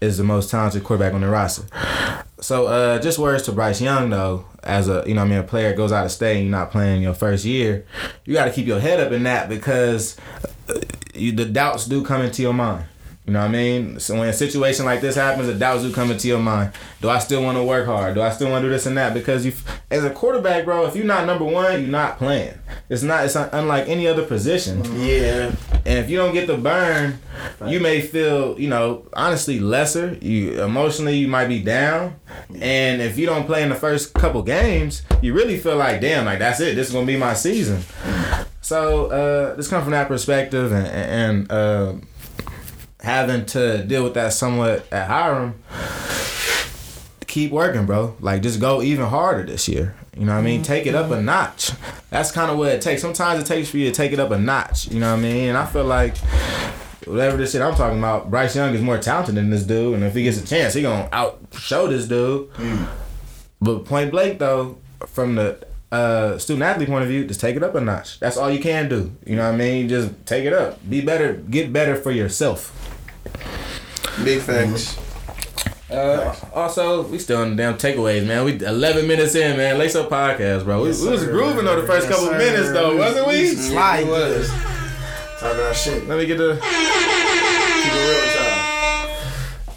is 0.00 0.18
the 0.18 0.24
most 0.24 0.50
talented 0.50 0.84
quarterback 0.84 1.14
on 1.14 1.20
the 1.22 1.28
roster. 1.28 1.64
So 2.40 2.66
uh 2.66 2.98
just 2.98 3.18
words 3.18 3.44
to 3.44 3.52
Bryce 3.52 3.80
Young 3.80 4.10
though, 4.10 4.44
as 4.62 4.88
a 4.88 5.02
you 5.06 5.14
know 5.14 5.22
I 5.22 5.24
mean 5.24 5.38
a 5.38 5.42
player 5.42 5.74
goes 5.74 5.92
out 5.92 6.04
of 6.04 6.12
state 6.12 6.36
and 6.36 6.46
you're 6.46 6.58
not 6.58 6.70
playing 6.70 7.02
your 7.02 7.14
first 7.14 7.44
year, 7.44 7.86
you 8.24 8.34
gotta 8.34 8.50
keep 8.50 8.66
your 8.66 8.80
head 8.80 9.00
up 9.00 9.12
in 9.12 9.22
that 9.22 9.48
because 9.48 10.16
uh, 10.68 10.80
you, 11.14 11.32
the 11.32 11.44
doubts 11.46 11.86
do 11.86 12.04
come 12.04 12.20
into 12.22 12.42
your 12.42 12.52
mind. 12.52 12.84
You 13.26 13.32
know 13.32 13.40
what 13.40 13.48
I 13.48 13.52
mean? 13.52 14.00
So 14.00 14.18
when 14.18 14.28
a 14.28 14.34
situation 14.34 14.84
like 14.84 15.00
this 15.00 15.14
happens, 15.16 15.46
the 15.46 15.54
doubts 15.54 15.82
do 15.82 15.90
come 15.90 16.10
into 16.10 16.28
your 16.28 16.40
mind. 16.40 16.72
Do 17.00 17.08
I 17.08 17.18
still 17.20 17.42
want 17.42 17.56
to 17.56 17.64
work 17.64 17.86
hard? 17.86 18.16
Do 18.16 18.20
I 18.20 18.28
still 18.30 18.50
want 18.50 18.62
to 18.62 18.68
do 18.68 18.72
this 18.72 18.84
and 18.84 18.98
that? 18.98 19.14
Because 19.14 19.46
you, 19.46 19.54
as 19.90 20.04
a 20.04 20.10
quarterback, 20.10 20.66
bro, 20.66 20.84
if 20.84 20.94
you're 20.94 21.06
not 21.06 21.26
number 21.26 21.44
one, 21.46 21.80
you're 21.80 21.90
not 21.90 22.18
playing. 22.18 22.52
It's 22.90 23.02
not. 23.02 23.24
It's 23.24 23.34
un- 23.34 23.48
unlike 23.52 23.88
any 23.88 24.06
other 24.06 24.26
position. 24.26 24.84
Yeah. 25.00 25.54
And 25.86 25.98
if 25.98 26.10
you 26.10 26.18
don't 26.18 26.34
get 26.34 26.46
the 26.46 26.58
burn, 26.58 27.18
you 27.66 27.80
may 27.80 28.02
feel, 28.02 28.60
you 28.60 28.68
know, 28.68 29.06
honestly 29.14 29.58
lesser. 29.58 30.18
You 30.20 30.62
emotionally, 30.62 31.16
you 31.16 31.28
might 31.28 31.48
be 31.48 31.62
down. 31.62 32.16
And 32.60 33.00
if 33.00 33.16
you 33.16 33.24
don't 33.24 33.46
play 33.46 33.62
in 33.62 33.70
the 33.70 33.74
first 33.74 34.12
couple 34.12 34.42
games, 34.42 35.00
you 35.22 35.32
really 35.32 35.56
feel 35.56 35.76
like, 35.76 36.02
damn, 36.02 36.26
like 36.26 36.40
that's 36.40 36.60
it. 36.60 36.74
This 36.74 36.88
is 36.88 36.92
gonna 36.92 37.06
be 37.06 37.16
my 37.16 37.32
season. 37.32 37.82
So 38.60 39.06
uh, 39.06 39.54
this 39.56 39.68
comes 39.68 39.84
from 39.84 39.92
that 39.92 40.08
perspective, 40.08 40.72
and, 40.72 40.86
and 40.86 41.52
uh, 41.52 41.92
having 43.04 43.46
to 43.46 43.84
deal 43.84 44.02
with 44.02 44.14
that 44.14 44.32
somewhat 44.32 44.86
at 44.92 45.08
Hiram. 45.08 45.54
Keep 47.26 47.50
working, 47.50 47.86
bro. 47.86 48.16
Like 48.20 48.42
just 48.42 48.60
go 48.60 48.82
even 48.82 49.06
harder 49.06 49.44
this 49.44 49.68
year. 49.68 49.94
You 50.16 50.24
know 50.24 50.32
what 50.32 50.38
I 50.38 50.42
mean? 50.42 50.60
Mm-hmm. 50.60 50.72
Take 50.72 50.86
it 50.86 50.94
up 50.94 51.10
a 51.10 51.14
mm-hmm. 51.14 51.24
notch. 51.24 51.72
That's 52.10 52.30
kind 52.30 52.50
of 52.50 52.58
what 52.58 52.68
it 52.68 52.80
takes. 52.80 53.02
Sometimes 53.02 53.42
it 53.42 53.46
takes 53.46 53.68
for 53.68 53.78
you 53.78 53.88
to 53.90 53.94
take 53.94 54.12
it 54.12 54.20
up 54.20 54.30
a 54.30 54.38
notch. 54.38 54.88
You 54.88 55.00
know 55.00 55.10
what 55.10 55.18
I 55.18 55.22
mean? 55.22 55.48
And 55.48 55.58
I 55.58 55.66
feel 55.66 55.84
like 55.84 56.16
whatever 57.06 57.36
this 57.36 57.52
shit 57.52 57.62
I'm 57.62 57.74
talking 57.74 57.98
about, 57.98 58.30
Bryce 58.30 58.54
Young 58.56 58.74
is 58.74 58.80
more 58.80 58.98
talented 58.98 59.34
than 59.34 59.50
this 59.50 59.64
dude, 59.64 59.94
and 59.94 60.04
if 60.04 60.14
he 60.14 60.22
gets 60.22 60.40
a 60.40 60.46
chance, 60.46 60.74
he 60.74 60.82
gonna 60.82 61.08
out 61.12 61.40
show 61.52 61.86
this 61.86 62.06
dude. 62.06 62.50
Mm. 62.52 62.88
But 63.60 63.84
point 63.84 64.10
blank 64.10 64.38
though, 64.38 64.78
from 65.06 65.34
the 65.34 65.66
uh, 65.90 66.38
student 66.38 66.64
athlete 66.64 66.88
point 66.88 67.02
of 67.02 67.08
view, 67.08 67.24
just 67.24 67.40
take 67.40 67.56
it 67.56 67.62
up 67.62 67.74
a 67.74 67.80
notch. 67.80 68.20
That's 68.20 68.36
all 68.36 68.50
you 68.50 68.60
can 68.60 68.88
do. 68.88 69.14
You 69.26 69.36
know 69.36 69.44
what 69.44 69.54
I 69.54 69.56
mean? 69.56 69.88
Just 69.88 70.26
take 70.26 70.44
it 70.44 70.52
up. 70.52 70.88
Be 70.88 71.00
better. 71.00 71.34
Get 71.34 71.72
better 71.72 71.96
for 71.96 72.10
yourself. 72.10 72.93
Big 74.24 74.40
facts. 74.42 74.98
Uh, 75.90 76.34
also, 76.52 77.02
we 77.02 77.18
still 77.18 77.38
on 77.42 77.50
the 77.50 77.56
damn 77.56 77.74
takeaways, 77.76 78.26
man. 78.26 78.44
We 78.44 78.64
11 78.64 79.06
minutes 79.06 79.34
in, 79.34 79.56
man. 79.56 79.78
Lace 79.78 79.94
up 79.94 80.08
podcast, 80.10 80.64
bro. 80.64 80.78
We, 80.82 80.88
we 80.88 81.08
was 81.08 81.24
grooving 81.24 81.64
though 81.66 81.80
the 81.80 81.86
first 81.86 82.08
Yes, 82.08 82.16
couple 82.16 82.32
sir. 82.32 82.38
minutes 82.38 82.72
though, 82.72 82.96
wasn't 82.96 83.28
we? 83.28 83.46
Slide 83.54 84.00
It 84.00 84.06
was. 84.08 84.48
Talk 85.40 85.54
about 85.54 85.76
shit. 85.76 86.06
Let 86.08 86.18
me 86.18 86.26
get 86.26 86.38
the. 86.38 86.54
Keep 86.54 87.92
it 87.92 87.96
real 87.96 88.20
with 88.20 88.34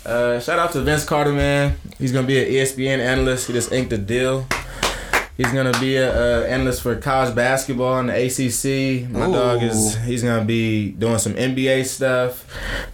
y'all. 0.06 0.14
Uh, 0.14 0.40
shout 0.40 0.58
out 0.60 0.72
to 0.72 0.82
Vince 0.82 1.04
Carter, 1.04 1.34
man. 1.34 1.76
He's 2.00 2.12
gonna 2.14 2.26
be 2.28 2.40
an 2.40 2.46
ESPN 2.52 3.00
analyst. 3.00 3.48
He 3.48 3.54
just 3.54 3.72
inked 3.72 3.92
a 3.92 3.98
deal. 3.98 4.48
He's 5.38 5.52
gonna 5.54 5.80
be 5.80 5.98
a 5.98 6.42
uh, 6.42 6.46
analyst 6.48 6.82
for 6.82 6.96
college 6.96 7.36
basketball 7.36 8.00
in 8.00 8.08
the 8.08 8.14
ACC. 8.14 9.08
My 9.12 9.28
Ooh. 9.28 9.32
dog 9.34 9.62
is. 9.62 9.96
He's 9.98 10.24
gonna 10.24 10.44
be 10.44 10.90
doing 10.90 11.20
some 11.20 11.36
NBA 11.36 11.86
stuff. 11.86 12.44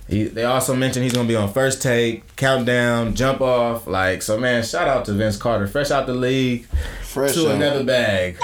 He, 0.09 0.25
they 0.25 0.43
also 0.43 0.75
mentioned 0.75 1.03
he's 1.05 1.13
gonna 1.13 1.27
be 1.27 1.37
on 1.37 1.53
First 1.53 1.81
Take, 1.81 2.35
Countdown, 2.35 3.15
Jump 3.15 3.39
Off. 3.39 3.87
Like 3.87 4.21
so, 4.21 4.37
man. 4.37 4.61
Shout 4.63 4.89
out 4.89 5.05
to 5.05 5.13
Vince 5.13 5.37
Carter, 5.37 5.67
fresh 5.67 5.89
out 5.89 6.05
the 6.05 6.13
league, 6.13 6.65
Fresh 7.03 7.35
to 7.35 7.47
out. 7.47 7.55
another 7.55 7.85
bag. 7.85 8.37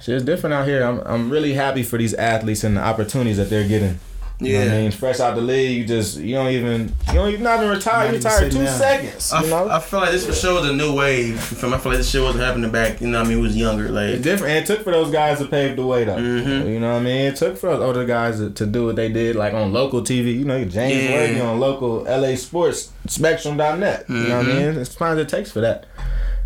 Shit's 0.00 0.24
different 0.24 0.54
out 0.54 0.66
here. 0.68 0.84
I'm, 0.84 1.00
I'm 1.00 1.30
really 1.30 1.54
happy 1.54 1.82
for 1.82 1.96
these 1.96 2.14
athletes 2.14 2.62
and 2.64 2.76
the 2.76 2.80
opportunities 2.80 3.36
that 3.38 3.50
they're 3.50 3.66
getting. 3.66 3.98
You 4.44 4.52
know 4.54 4.58
what 4.60 4.68
I 4.68 4.74
Yeah. 4.76 4.80
mean? 4.82 4.90
Fresh 4.90 5.20
out 5.20 5.34
the 5.36 5.40
league, 5.42 5.78
you 5.78 5.84
just 5.86 6.18
you 6.18 6.34
don't 6.34 6.50
even 6.50 6.92
you 7.08 7.14
don't 7.14 7.28
even 7.30 7.42
not 7.42 7.58
even 7.58 7.70
retire. 7.70 8.08
You 8.10 8.16
retire 8.16 8.38
sitting 8.38 8.58
two 8.58 8.64
down. 8.64 8.78
seconds. 8.78 9.32
I, 9.32 9.42
You 9.42 9.50
know? 9.50 9.68
I 9.70 9.78
feel 9.80 10.00
like 10.00 10.10
this 10.10 10.26
for 10.26 10.32
sure 10.32 10.60
was 10.60 10.68
a 10.70 10.72
new 10.74 10.94
wave. 10.94 11.28
You 11.28 11.36
feel 11.38 11.70
me? 11.70 11.76
I 11.76 11.78
feel 11.78 11.92
like 11.92 11.98
this 11.98 12.10
shit 12.10 12.22
wasn't 12.22 12.44
happening 12.44 12.70
back. 12.70 13.00
You 13.00 13.08
know 13.08 13.18
what 13.18 13.26
I 13.26 13.28
mean? 13.30 13.38
We 13.38 13.44
was 13.48 13.56
younger. 13.56 13.84
It's 13.84 13.92
Like 13.92 14.22
different. 14.22 14.52
And 14.54 14.64
it 14.64 14.66
took 14.66 14.82
for 14.84 14.90
those 14.92 15.10
guys 15.12 15.38
to 15.38 15.46
pave 15.46 15.76
the 15.76 15.86
way, 15.86 16.04
though. 16.04 16.16
Mhm. 16.16 16.72
You 16.72 16.80
know 16.80 16.92
what 16.92 17.00
I 17.00 17.04
mean? 17.04 17.26
It 17.26 17.36
took 17.36 17.56
for 17.58 17.70
those 17.70 17.80
older 17.82 18.04
guys 18.04 18.38
to, 18.38 18.50
to 18.50 18.66
do 18.66 18.86
what 18.86 18.96
they 18.96 19.08
did, 19.08 19.36
like 19.36 19.54
on 19.54 19.72
local 19.72 20.02
TV. 20.02 20.32
You 20.38 20.44
know, 20.44 20.64
James 20.64 21.04
Yeah. 21.04 21.14
Worthy 21.14 21.40
on 21.40 21.60
local 21.60 22.06
LA 22.08 22.36
Sports 22.36 22.90
Spectrum.net. 23.06 24.04
You 24.08 24.14
know 24.16 24.38
what 24.38 24.46
I 24.46 24.48
Mhm. 24.50 24.56
mean? 24.74 24.80
It's 24.82 24.94
fine. 24.94 25.18
It 25.18 25.28
takes 25.28 25.50
for 25.50 25.60
that. 25.60 25.84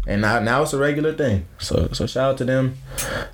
And 0.08 0.20
now, 0.22 0.38
now 0.38 0.62
it's 0.62 0.72
a 0.72 0.78
regular 0.78 1.12
thing. 1.12 1.46
So 1.58 1.88
so 1.92 2.06
shout 2.06 2.30
out 2.30 2.38
to 2.38 2.44
them. 2.44 2.76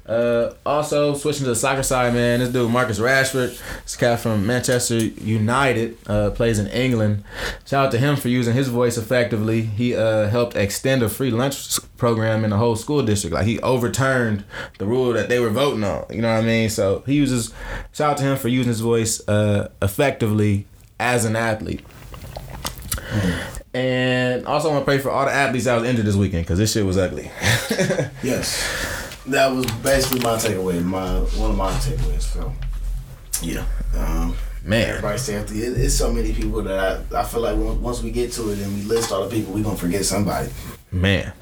Uh, 0.07 0.55
also 0.65 1.15
switching 1.15 1.45
to 1.45 1.51
the 1.51 1.57
soccer 1.57 1.83
side, 1.83 2.15
man. 2.15 2.41
This 2.41 2.49
dude 2.49 2.71
Marcus 2.71 2.99
Rashford, 2.99 3.61
this 3.83 3.95
cat 3.95 4.21
from 4.21 4.47
Manchester 4.47 4.97
United, 4.97 5.99
uh, 6.07 6.31
plays 6.31 6.59
in 6.59 6.69
England. 6.69 7.25
Shout 7.67 7.87
out 7.87 7.93
to 7.93 7.99
him 7.99 8.17
for 8.17 8.29
using 8.29 8.55
his 8.55 8.69
voice 8.69 8.97
effectively. 8.97 9.63
He 9.63 9.95
uh, 9.95 10.29
helped 10.29 10.57
extend 10.57 11.03
a 11.03 11.11
free 11.11 11.31
lunch 11.31 11.79
program 11.99 12.43
in 12.43 12.51
the 12.51 12.57
whole 12.57 12.77
school 12.77 13.03
district. 13.03 13.35
Like 13.35 13.47
he 13.47 13.61
overturned 13.61 14.45
the 14.79 14.87
rule 14.87 15.13
that 15.13 15.29
they 15.29 15.41
were 15.41 15.51
voting 15.51 15.85
on. 15.85 16.07
You 16.09 16.23
know 16.23 16.33
what 16.33 16.43
I 16.43 16.47
mean? 16.47 16.71
So 16.71 17.03
he 17.05 17.15
uses. 17.15 17.53
Shout 17.93 18.13
out 18.13 18.17
to 18.19 18.25
him 18.25 18.39
for 18.39 18.49
using 18.49 18.69
his 18.69 18.81
voice 18.81 19.27
uh, 19.29 19.71
effectively 19.83 20.67
as 20.99 21.27
an 21.27 21.37
athlete. 21.37 21.85
And 23.75 24.47
also 24.47 24.69
I 24.69 24.73
want 24.73 24.83
to 24.83 24.85
pray 24.85 24.99
for 24.99 25.11
all 25.11 25.25
the 25.25 25.33
athletes 25.33 25.65
that 25.65 25.75
was 25.81 25.89
injured 25.89 26.05
this 26.05 26.15
weekend 26.17 26.45
because 26.45 26.59
this 26.59 26.73
shit 26.73 26.85
was 26.85 26.99
ugly. 26.99 27.31
Yes. 28.23 28.61
That 29.27 29.53
was 29.53 29.67
basically 29.83 30.21
my 30.21 30.35
takeaway. 30.37 30.83
My 30.85 31.19
one 31.41 31.53
of 31.53 31.57
my 31.57 31.71
takeaways. 31.73 32.23
So 32.23 32.53
yeah. 33.41 33.65
Um, 33.97 34.37
Man. 34.65 34.91
Everybody 34.91 35.19
safety. 35.19 35.63
It, 35.63 35.77
it's 35.81 35.95
so 35.95 36.13
many 36.13 36.33
people 36.33 36.63
that 36.63 37.05
I, 37.13 37.21
I 37.21 37.25
feel 37.25 37.41
like 37.41 37.57
once 37.81 38.03
we 38.03 38.11
get 38.13 38.31
to 38.33 38.51
it 38.51 38.59
and 38.61 38.75
we 38.75 38.83
list 38.83 39.11
all 39.11 39.27
the 39.27 39.35
people, 39.35 39.53
we 39.55 39.63
gonna 39.63 39.77
forget 39.77 40.05
somebody. 40.05 40.51
Man, 40.93 41.33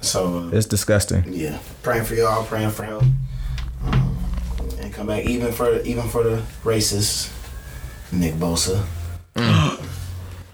So 0.00 0.38
uh, 0.38 0.50
it's 0.56 0.66
disgusting. 0.66 1.24
yeah, 1.32 1.58
praying 1.82 2.04
for 2.04 2.14
y'all, 2.14 2.42
praying 2.44 2.70
for 2.70 2.82
help, 2.84 3.04
um, 3.84 4.16
and 4.80 4.92
come 4.92 5.06
back 5.08 5.24
even 5.26 5.52
for 5.52 5.78
even 5.82 6.08
for 6.08 6.22
the 6.24 6.42
racists, 6.64 7.30
Nick 8.10 8.34
Bosa. 8.34 8.82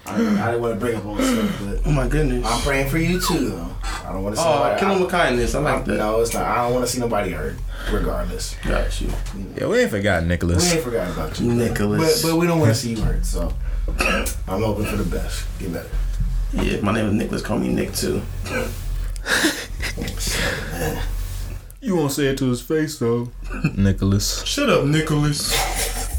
I, 0.06 0.14
I 0.14 0.18
didn't 0.18 0.60
want 0.60 0.74
to 0.74 0.80
bring 0.80 0.96
up 0.96 1.06
on 1.06 1.22
stuff, 1.22 1.62
but 1.64 1.80
oh 1.86 1.92
my 1.92 2.06
goodness. 2.06 2.46
I'm 2.46 2.60
praying 2.60 2.90
for 2.90 2.98
you 2.98 3.20
too. 3.20 3.50
Though 3.50 3.76
I 3.82 4.12
don't 4.12 4.22
want 4.22 4.36
to 4.36 4.42
see. 4.42 4.46
Oh, 4.46 4.54
nobody, 4.54 4.80
kill 4.80 4.90
him 4.90 5.00
with 5.00 5.10
kindness. 5.10 5.54
I 5.54 5.60
like 5.60 5.84
that. 5.86 5.96
No, 5.96 6.20
it's 6.20 6.34
not. 6.34 6.42
I 6.42 6.64
don't 6.64 6.74
want 6.74 6.86
to 6.86 6.92
see 6.92 7.00
nobody 7.00 7.30
hurt, 7.30 7.56
regardless. 7.90 8.54
Got 8.66 9.00
you. 9.00 9.08
Mm. 9.08 9.60
Yeah, 9.60 9.66
we 9.66 9.78
ain't 9.78 9.90
forgot 9.90 10.24
Nicholas. 10.24 10.70
We 10.70 10.76
ain't 10.76 10.84
forgot 10.84 11.10
about 11.10 11.40
you, 11.40 11.54
Nicholas. 11.54 12.22
But 12.22 12.28
but 12.28 12.38
we 12.38 12.46
don't 12.46 12.60
want 12.60 12.70
to 12.70 12.74
see 12.74 12.94
you 12.94 13.02
hurt, 13.02 13.24
so 13.24 13.52
I'm 13.98 14.62
hoping 14.62 14.86
for 14.86 14.96
the 14.96 15.04
best. 15.04 15.46
Get 15.58 15.72
better. 15.72 15.88
Yeah, 16.52 16.80
my 16.80 16.92
name 16.92 17.06
is 17.06 17.14
Nicholas. 17.14 17.42
Call 17.42 17.58
me 17.58 17.68
Nick 17.68 17.94
too. 17.94 18.22
You 21.84 21.96
won't 21.96 22.12
say 22.12 22.28
it 22.28 22.38
to 22.38 22.48
his 22.48 22.62
face 22.62 22.98
though. 22.98 23.28
Nicholas. 23.76 24.42
Shut 24.46 24.70
up, 24.70 24.86
Nicholas. 24.86 25.52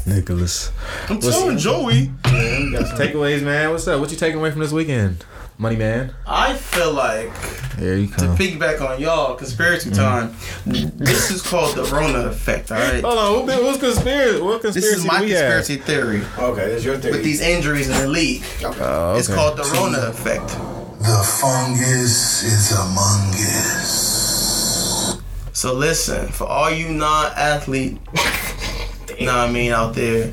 Nicholas. 0.06 0.70
I'm 1.08 1.20
telling 1.20 1.58
Joey. 1.58 2.06
Takeaways, 2.24 3.42
man. 3.42 3.70
What's 3.70 3.86
up? 3.88 4.00
What 4.00 4.10
you 4.10 4.16
taking 4.16 4.38
away 4.38 4.50
from 4.50 4.60
this 4.60 4.72
weekend? 4.72 5.24
Money 5.58 5.76
man. 5.76 6.14
I 6.26 6.52
feel 6.52 6.92
like 6.92 7.34
Here 7.78 7.96
you 7.96 8.08
to 8.08 8.26
piggyback 8.36 8.82
on 8.82 9.00
y'all 9.00 9.36
conspiracy 9.36 9.88
mm-hmm. 9.88 10.02
time. 10.02 10.36
This 10.96 11.30
is 11.30 11.40
called 11.40 11.74
the 11.74 11.84
Rona 11.84 12.28
effect. 12.28 12.70
All 12.70 12.78
right. 12.78 13.02
Hold 13.02 13.18
on, 13.18 13.48
who, 13.48 13.64
who's 13.64 13.78
conspiracy? 13.78 14.42
What 14.42 14.60
conspiracy? 14.60 14.80
This 14.80 14.94
conspiracy 14.94 15.00
is 15.00 15.04
my 15.06 15.20
we 15.22 15.30
have? 15.30 15.52
conspiracy 15.54 15.82
theory 15.82 16.22
Okay, 16.38 16.70
that's 16.72 16.84
your 16.84 16.98
theory. 16.98 17.12
with 17.12 17.24
these 17.24 17.40
injuries 17.40 17.88
in 17.88 17.96
the 17.96 18.06
league. 18.06 18.42
Oh, 18.64 19.16
It's 19.16 19.34
called 19.34 19.56
the 19.56 19.64
Rona 19.74 20.08
effect. 20.08 20.48
The 20.98 21.22
fungus 21.40 22.42
is 22.42 22.72
among 22.72 23.32
us. 23.32 25.22
So 25.54 25.72
listen, 25.72 26.28
for 26.28 26.44
all 26.46 26.70
you 26.70 26.90
non-athlete, 26.90 27.92
you 27.92 28.22
know 29.24 29.36
what 29.38 29.48
I 29.48 29.50
mean, 29.50 29.72
out 29.72 29.94
there, 29.94 30.30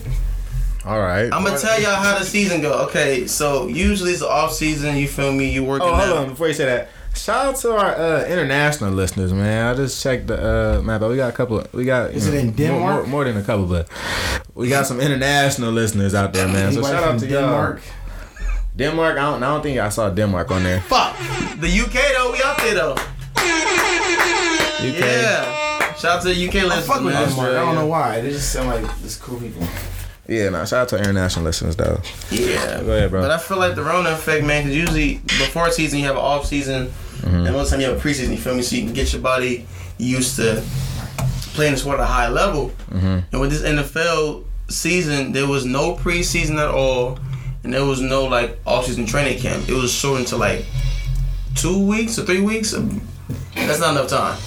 All 0.86 1.00
right. 1.00 1.32
I'm 1.32 1.46
gonna 1.46 1.58
tell 1.58 1.80
y'all 1.82 1.96
how 1.96 2.20
the 2.20 2.26
season 2.26 2.60
go. 2.62 2.74
Okay, 2.88 3.26
so 3.28 3.68
usually 3.68 4.12
it's 4.12 4.20
the 4.20 4.28
off 4.30 4.52
season. 4.54 4.98
You 4.98 5.08
feel 5.08 5.32
me? 5.32 5.50
You 5.50 5.64
working 5.64 5.88
Oh, 5.88 5.96
hold 5.96 6.10
out. 6.10 6.18
on. 6.18 6.30
Before 6.30 6.48
you 6.50 6.54
say 6.54 6.66
that, 6.66 6.90
shout 7.16 7.46
out 7.46 7.56
to 7.62 7.72
our 7.72 7.96
uh, 7.96 8.26
international 8.26 8.92
listeners, 8.92 9.32
man. 9.32 9.68
I 9.68 9.74
just 9.78 10.04
checked 10.04 10.28
the 10.28 10.80
uh, 10.80 10.82
map. 10.82 11.02
out. 11.02 11.10
We 11.10 11.16
got 11.16 11.30
a 11.30 11.34
couple. 11.38 11.64
We 11.72 11.86
got. 11.86 12.12
Is 12.12 12.28
you 12.28 12.34
it 12.34 12.40
in 12.40 12.48
more- 12.48 12.56
Denmark? 12.56 12.96
More, 12.96 13.06
more 13.08 13.24
than 13.24 13.38
a 13.38 13.44
couple, 13.44 13.66
but 13.68 13.88
we 14.56 14.68
got 14.68 14.86
some 14.86 15.00
international 15.00 15.72
listeners 15.72 16.14
out 16.14 16.34
there, 16.34 16.48
man. 16.48 16.74
So 16.74 16.80
Anybody 16.80 16.94
shout 16.94 17.04
out 17.04 17.10
from 17.12 17.20
to 17.20 17.28
y'all. 17.28 17.42
Denmark? 17.44 17.82
Denmark. 18.76 19.18
I 19.18 19.22
don't. 19.32 19.44
I 19.44 19.48
don't 19.48 19.62
think 19.64 19.80
I 19.80 19.88
saw 19.90 20.10
Denmark 20.10 20.52
on 20.52 20.64
there. 20.64 20.82
Fuck 20.82 21.16
the 21.62 21.70
UK 21.70 21.94
though. 22.18 22.32
We 22.34 22.42
out 22.44 22.58
there 22.58 22.74
though. 22.76 22.96
UK. 24.84 25.00
Yeah. 25.00 25.60
Shout 26.04 26.18
out 26.18 26.22
to 26.24 26.34
the 26.34 26.48
UK 26.48 26.56
I 26.56 26.64
listeners. 26.66 26.86
fuck 26.88 27.04
with 27.04 27.14
man. 27.14 27.28
Denmark. 27.30 27.50
I 27.52 27.54
don't 27.56 27.76
know 27.76 27.86
why. 27.88 28.20
They 28.22 28.30
just 28.32 28.52
sound 28.52 28.68
like 28.70 28.84
it's 29.04 29.16
cool 29.16 29.40
people. 29.40 29.66
Yeah, 30.28 30.50
nah. 30.50 30.66
Shout 30.66 30.82
out 30.82 30.90
to 30.90 30.98
our 30.98 31.04
international 31.04 31.46
listeners 31.46 31.76
though. 31.78 32.02
Yeah. 32.30 32.82
Go 32.84 32.92
ahead, 32.92 33.10
bro. 33.10 33.22
But 33.22 33.32
I 33.32 33.38
feel 33.38 33.58
like 33.58 33.76
the 33.76 33.84
Rona 33.84 34.12
effect, 34.12 34.46
man, 34.46 34.64
because 34.64 34.76
usually 34.78 35.16
before 35.40 35.72
season 35.72 36.00
you 36.00 36.06
have 36.06 36.16
an 36.18 36.22
off 36.22 36.46
season, 36.46 36.92
Mm-hmm. 37.24 37.46
and 37.46 37.54
most 37.54 37.70
time 37.70 37.80
you 37.80 37.88
have 37.88 37.98
a 37.98 38.02
preseason. 38.02 38.32
You 38.32 38.38
feel 38.38 38.54
me? 38.54 38.62
So 38.64 38.76
you 38.76 38.84
can 38.84 38.92
get 38.94 39.14
your 39.14 39.22
body 39.22 39.66
used 39.98 40.36
to 40.36 40.62
playing 41.56 41.72
the 41.72 41.78
sport 41.78 42.00
at 42.00 42.04
a 42.04 42.06
high 42.06 42.28
level. 42.28 42.72
Mm-hmm. 42.92 43.20
And 43.32 43.40
with 43.42 43.50
this 43.50 43.62
NFL 43.62 44.44
season, 44.68 45.32
there 45.32 45.48
was 45.48 45.64
no 45.66 45.96
preseason 45.96 46.58
at 46.58 46.68
all, 46.68 47.18
and 47.64 47.74
there 47.74 47.86
was 47.86 48.02
no 48.02 48.26
like 48.26 48.60
off 48.68 48.88
season 48.88 49.06
training 49.06 49.40
camp. 49.40 49.70
It 49.70 49.74
was 49.74 49.90
shortened 49.94 50.28
to 50.28 50.36
like 50.38 50.66
two 51.56 51.88
weeks 51.88 52.20
or 52.20 52.24
three 52.26 52.42
weeks. 52.42 52.72
That's 53.56 53.80
not 53.80 53.92
enough 53.96 54.10
time. 54.10 54.38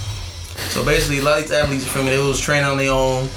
So 0.56 0.84
basically, 0.84 1.18
a 1.18 1.22
lot 1.22 1.38
of 1.38 1.44
these 1.44 1.52
athletes, 1.52 1.84
you 1.84 1.90
feel 1.90 2.02
me? 2.02 2.10
They 2.10 2.18
was 2.18 2.40
training 2.40 2.68
on 2.68 2.76
their 2.76 2.92
own, 2.92 3.28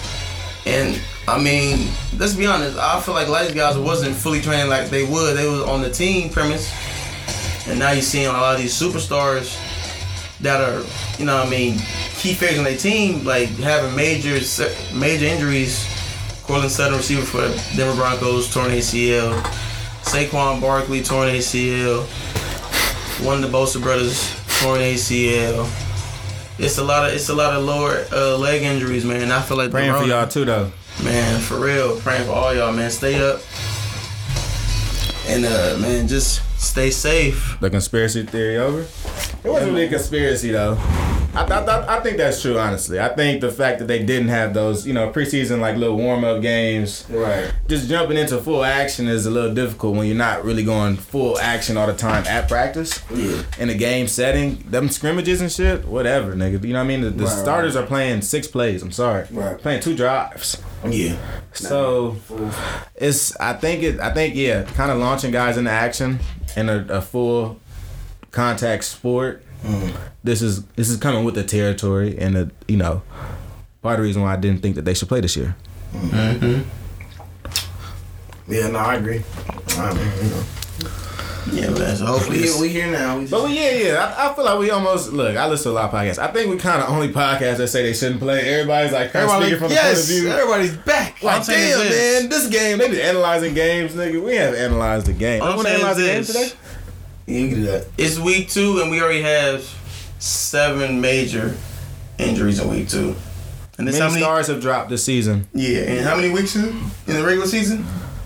and 0.66 1.00
I 1.28 1.42
mean, 1.42 1.90
let's 2.18 2.34
be 2.34 2.46
honest. 2.46 2.78
I 2.78 3.00
feel 3.02 3.14
like 3.14 3.28
a 3.28 3.32
lot 3.32 3.42
of 3.42 3.48
these 3.48 3.58
guys 3.58 3.78
wasn't 3.78 4.16
fully 4.16 4.42
training 4.42 4.70
like 4.70 4.90
they 4.90 5.04
would. 5.04 5.38
They 5.38 5.48
was 5.48 5.62
on 5.62 5.82
the 5.82 5.90
team 5.90 6.30
premise, 6.30 6.74
and 7.68 7.80
now 7.80 7.92
you're 7.92 8.02
seeing 8.02 8.28
a 8.28 8.32
lot 8.32 8.56
of 8.56 8.62
these 8.62 8.74
superstars 8.74 9.58
that 10.42 10.62
are, 10.62 10.84
you 11.20 11.26
know, 11.26 11.38
what 11.38 11.48
I 11.48 11.50
mean, 11.50 11.78
key 12.16 12.34
figures 12.34 12.60
on 12.60 12.64
their 12.64 12.78
team, 12.78 13.26
like 13.26 13.50
having 13.50 13.96
major 13.96 14.40
major 14.96 15.26
injuries. 15.26 15.88
Courtland 16.44 16.72
Sutton, 16.72 16.98
receiver 16.98 17.22
for 17.22 17.42
Denver 17.78 17.96
Broncos, 17.96 18.52
torn 18.52 18.72
ACL. 18.72 19.40
Saquon 20.02 20.60
Barkley, 20.60 21.04
torn 21.04 21.30
ACL. 21.30 22.04
One 23.24 23.44
of 23.44 23.52
the 23.52 23.56
Bosa 23.56 23.80
brothers, 23.80 24.34
torn 24.60 24.80
ACL. 24.80 25.70
It's 26.62 26.78
a 26.78 26.84
lot 26.84 27.08
of 27.08 27.13
it's 27.16 27.30
a 27.30 27.34
lot 27.34 27.54
of 27.56 27.63
lower 27.63 28.06
uh, 28.12 28.38
leg 28.38 28.63
injuries, 28.63 29.06
man. 29.06 29.32
I 29.32 29.42
feel 29.42 29.56
like 29.56 29.68
the 29.68 29.78
Praying 29.78 29.94
for 29.94 30.04
y'all 30.04 30.28
too, 30.28 30.44
though. 30.44 30.72
Man, 31.01 31.39
for 31.39 31.58
real. 31.58 31.98
Praying 32.01 32.25
for 32.25 32.34
all 32.34 32.54
y'all, 32.54 32.74
man. 32.74 32.92
Stay 32.92 33.16
up. 33.22 33.42
And 35.28 35.46
uh 35.46 35.78
man, 35.80 36.08
just 36.10 36.42
stay 36.60 36.89
safe. 36.89 37.58
The 37.62 37.70
conspiracy 37.70 38.24
theory 38.24 38.58
over. 38.58 38.86
It 39.43 39.50
wasn't 39.50 39.72
really 39.72 39.86
a 39.86 39.89
conspiracy 39.89 40.51
though. 40.51 40.77
I, 41.36 41.43
I, 41.43 41.98
I, 41.98 42.00
think 42.01 42.17
that's 42.17 42.41
true, 42.41 42.58
honestly. 42.58 43.00
I 43.00 43.10
think 43.10 43.41
the 43.41 43.51
fact 43.51 43.79
that 43.79 43.86
they 43.86 44.03
didn't 44.03 44.29
have 44.29 44.53
those, 44.55 44.88
you 44.88 44.93
know, 44.93 45.12
preseason 45.12 45.60
like 45.60 45.77
little 45.77 45.96
warm 45.96 46.24
up 46.24 46.41
games, 46.41 47.05
Right. 47.08 47.53
just 47.67 47.88
jumping 47.88 48.17
into 48.17 48.39
full 48.39 48.63
action 48.63 49.08
is 49.08 49.27
a 49.27 49.31
little 49.31 49.53
difficult 49.53 49.96
when 49.96 50.08
you're 50.08 50.15
not 50.17 50.43
really 50.43 50.63
going 50.65 50.98
full 50.98 51.38
action 51.39 51.77
all 51.77 51.86
the 51.86 51.93
time 51.93 52.25
at 52.25 52.48
practice. 52.50 53.00
Yeah. 53.13 53.43
In 53.60 53.69
a 53.69 53.75
game 53.75 54.08
setting, 54.08 54.63
them 54.67 54.89
scrimmages 54.89 55.39
and 55.39 55.51
shit, 55.51 55.86
whatever, 55.86 56.34
nigga. 56.34 56.63
You 56.63 56.74
know 56.74 56.79
what 56.79 56.86
I 56.86 56.88
mean? 56.88 57.01
The, 57.01 57.12
the 57.12 57.25
Right, 57.25 57.38
starters 57.38 57.75
are 57.75 57.86
playing 57.86 58.24
six 58.24 58.48
plays. 58.48 58.81
I'm 58.81 58.91
sorry, 58.91 59.27
Right. 59.31 59.58
playing 59.60 59.81
two 59.81 59.96
drives. 59.96 60.58
Yeah. 60.84 61.15
So 61.53 62.17
it's 62.96 63.36
I 63.38 63.53
think 63.53 63.84
it 63.84 64.00
I 64.00 64.12
think 64.13 64.36
yeah, 64.36 64.63
kind 64.63 64.91
of 64.91 64.98
launching 64.98 65.31
guys 65.31 65.58
into 65.58 65.72
action 65.72 66.19
in 66.56 66.69
a, 66.69 66.86
a 66.89 67.02
full 67.02 67.60
contact 68.32 68.84
sport. 68.84 69.44
This 70.24 70.42
is 70.42 70.63
this 70.76 70.89
is 70.89 70.98
coming 70.98 71.24
with 71.26 71.36
the 71.36 71.44
territory 71.44 72.18
and 72.18 72.36
the 72.36 72.52
you 72.68 72.78
know 72.78 73.02
part 73.82 73.96
of 73.96 74.00
the 74.00 74.04
reason 74.08 74.22
why 74.22 74.34
I 74.34 74.38
didn't 74.38 74.62
think 74.62 74.76
that 74.76 74.86
they 74.86 74.94
should 74.94 75.08
play 75.10 75.22
this 75.22 75.36
year. 75.36 75.56
Mm-hmm. 75.94 76.62
Yeah, 78.52 78.68
no, 78.70 78.80
I 78.80 78.96
agree. 78.96 79.22
I 79.78 79.94
mean, 79.94 80.12
you 80.24 80.30
know. 80.30 80.44
Yeah, 81.52 81.70
man. 81.72 81.96
So 81.96 82.06
hopefully 82.06 82.38
We, 82.39 82.44
it's- 82.44 82.60
we 82.62 82.70
here 82.70 82.92
now. 82.92 83.18
We 83.20 83.26
But 83.28 83.44
we, 83.46 83.56
yeah, 83.56 83.72
yeah, 83.72 84.15
I, 84.18 84.30
I 84.30 84.34
feel 84.36 84.46
like 84.46 84.60
we 84.60 84.70
almost 84.72 85.13
look. 85.13 85.36
I 85.38 85.48
listen 85.48 85.65
to 85.65 85.70
a 85.72 85.82
lot 85.82 85.86
of 85.86 85.92
podcasts. 85.92 86.20
I 86.20 86.28
think 86.32 86.50
we 86.50 86.58
kind 86.58 86.82
of 86.82 86.89
only 86.89 87.10
podcast 87.10 87.58
that 87.58 87.68
say 87.70 87.84
they 87.84 87.94
shouldn't 87.94 88.20
play. 88.20 88.42
Everybody's 88.54 88.92
like 88.92 89.12
kind 89.12 89.26
of 89.26 89.32
Everybody 89.32 89.46
speaking 89.56 89.60
from 89.68 89.72
yes, 89.72 90.08
the 90.08 90.13
point 90.13 90.20
of 90.20 90.32
view. 90.32 90.42
everybody's 90.44 90.78
back. 90.86 91.18
All 91.24 91.30
I'm 91.30 91.38
Like, 91.39 91.48
damn, 91.48 91.80
this. 91.80 92.22
man, 92.22 92.30
this 92.30 92.48
game, 92.50 92.78
they 92.78 92.89
be 92.89 93.02
analyzing 93.02 93.54
games, 93.54 93.94
nigga. 93.94 94.24
We 94.24 94.36
haven't 94.36 94.60
analyzed 94.60 95.06
the 95.08 95.13
game. 95.13 95.42
All 95.42 95.50
I'm 95.50 95.56
Want 95.58 95.68
to 95.68 95.74
saying 95.74 95.86
analyze 95.86 95.98
the 95.98 96.34
game 96.44 96.50
today? 96.50 96.60
Yeah, 97.30 97.39
you 97.39 97.48
can 97.50 97.58
do 97.60 97.65
that. 97.68 97.86
It's 97.98 98.18
week 98.18 98.50
two, 98.50 98.82
and 98.82 98.89
we 98.89 99.02
already 99.02 99.22
have 99.22 99.63
seven 100.20 101.00
major 101.00 101.56
injuries 102.18 102.60
in 102.60 102.70
week 102.70 102.89
two. 102.89 103.15
And 103.78 103.88
this 103.88 103.96
Many 103.96 104.00
how 104.00 104.10
many? 104.10 104.22
stars 104.22 104.48
have 104.48 104.62
dropped 104.62 104.89
this 104.89 105.04
season. 105.06 105.48
Yeah, 105.54 105.80
and 105.82 106.06
how 106.06 106.15
many 106.15 106.30
weeks 106.30 106.56
in 106.56 106.63
in 107.08 107.13
the 107.15 107.24
regular 107.24 107.48
season? 107.48 107.86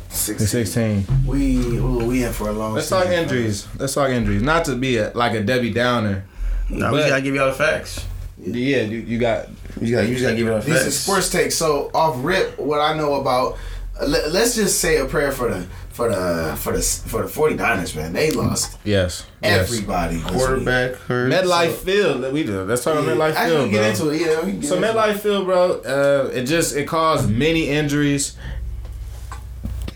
The 0.10 0.46
16. 0.48 1.06
We 1.26 1.58
ooh, 1.58 2.06
we 2.06 2.24
in 2.24 2.34
for 2.34 2.50
a 2.50 2.52
long. 2.54 2.74
Let's 2.74 2.90
talk 2.90 3.04
season. 3.04 3.20
injuries. 3.20 3.68
Let's 3.78 3.94
talk 3.94 4.10
injuries. 4.10 4.42
Not 4.42 4.66
to 4.66 4.76
be 4.76 4.98
a, 4.98 5.12
like 5.12 5.34
a 5.34 5.42
Debbie 5.42 5.74
Downer. 5.74 6.24
No, 6.70 6.92
we 6.92 7.00
gotta 7.00 7.22
give 7.22 7.36
y'all 7.36 7.48
the 7.48 7.54
facts. 7.54 8.06
Yeah, 8.40 8.82
you, 8.82 9.00
you 9.00 9.18
got. 9.20 9.48
You 9.82 9.96
gotta, 9.96 10.08
you 10.08 10.14
just 10.14 10.24
gotta 10.24 10.36
give 10.36 10.48
y'all 10.48 10.60
the 10.60 10.66
These 10.72 10.88
are 10.88 10.92
sports 10.92 11.30
takes. 11.30 11.56
So 11.56 11.90
off 11.94 12.16
rip, 12.24 12.60
what 12.60 12.80
I 12.80 12.96
know 12.96 13.16
about. 13.16 13.58
Let, 14.02 14.32
let's 14.32 14.56
just 14.56 14.80
say 14.80 14.98
a 14.98 15.06
prayer 15.06 15.32
for 15.32 15.50
the 15.54 15.62
for 15.92 16.10
the 16.10 16.56
for 16.60 16.74
the 16.74 16.82
for 16.82 17.22
the 17.22 17.28
49ers, 17.28 17.96
man. 17.96 18.12
They 18.14 18.32
lost 18.32 18.78
Yes. 18.84 19.26
yes. 19.42 19.70
everybody. 19.72 20.16
this 20.16 20.26
week. 20.26 20.34
Quarterback 20.34 20.96
hurt. 20.96 21.32
MetLife 21.32 21.74
Field. 21.76 22.24
that 22.24 22.34
We 22.34 22.44
do. 22.44 22.64
Let's 22.64 22.84
talk 22.84 22.96
about 22.96 23.06
Yeah, 23.06 23.14
MetLife 23.14 23.36
I 23.36 23.48
Field, 23.50 23.62
can 23.62 23.72
get 23.72 23.80
bro. 23.98 24.08
into 24.08 24.10
it. 24.10 24.22
Yeah, 24.28 24.46
we 24.46 24.52
get 24.54 24.66
So 24.66 24.76
into 24.78 24.88
it. 24.90 24.96
MetLife 24.96 25.20
Field, 25.20 25.46
bro, 25.46 25.72
uh, 25.82 26.32
it 26.34 26.46
just 26.46 26.76
it 26.76 26.88
caused 26.88 27.30
many 27.30 27.70
injuries 27.70 28.36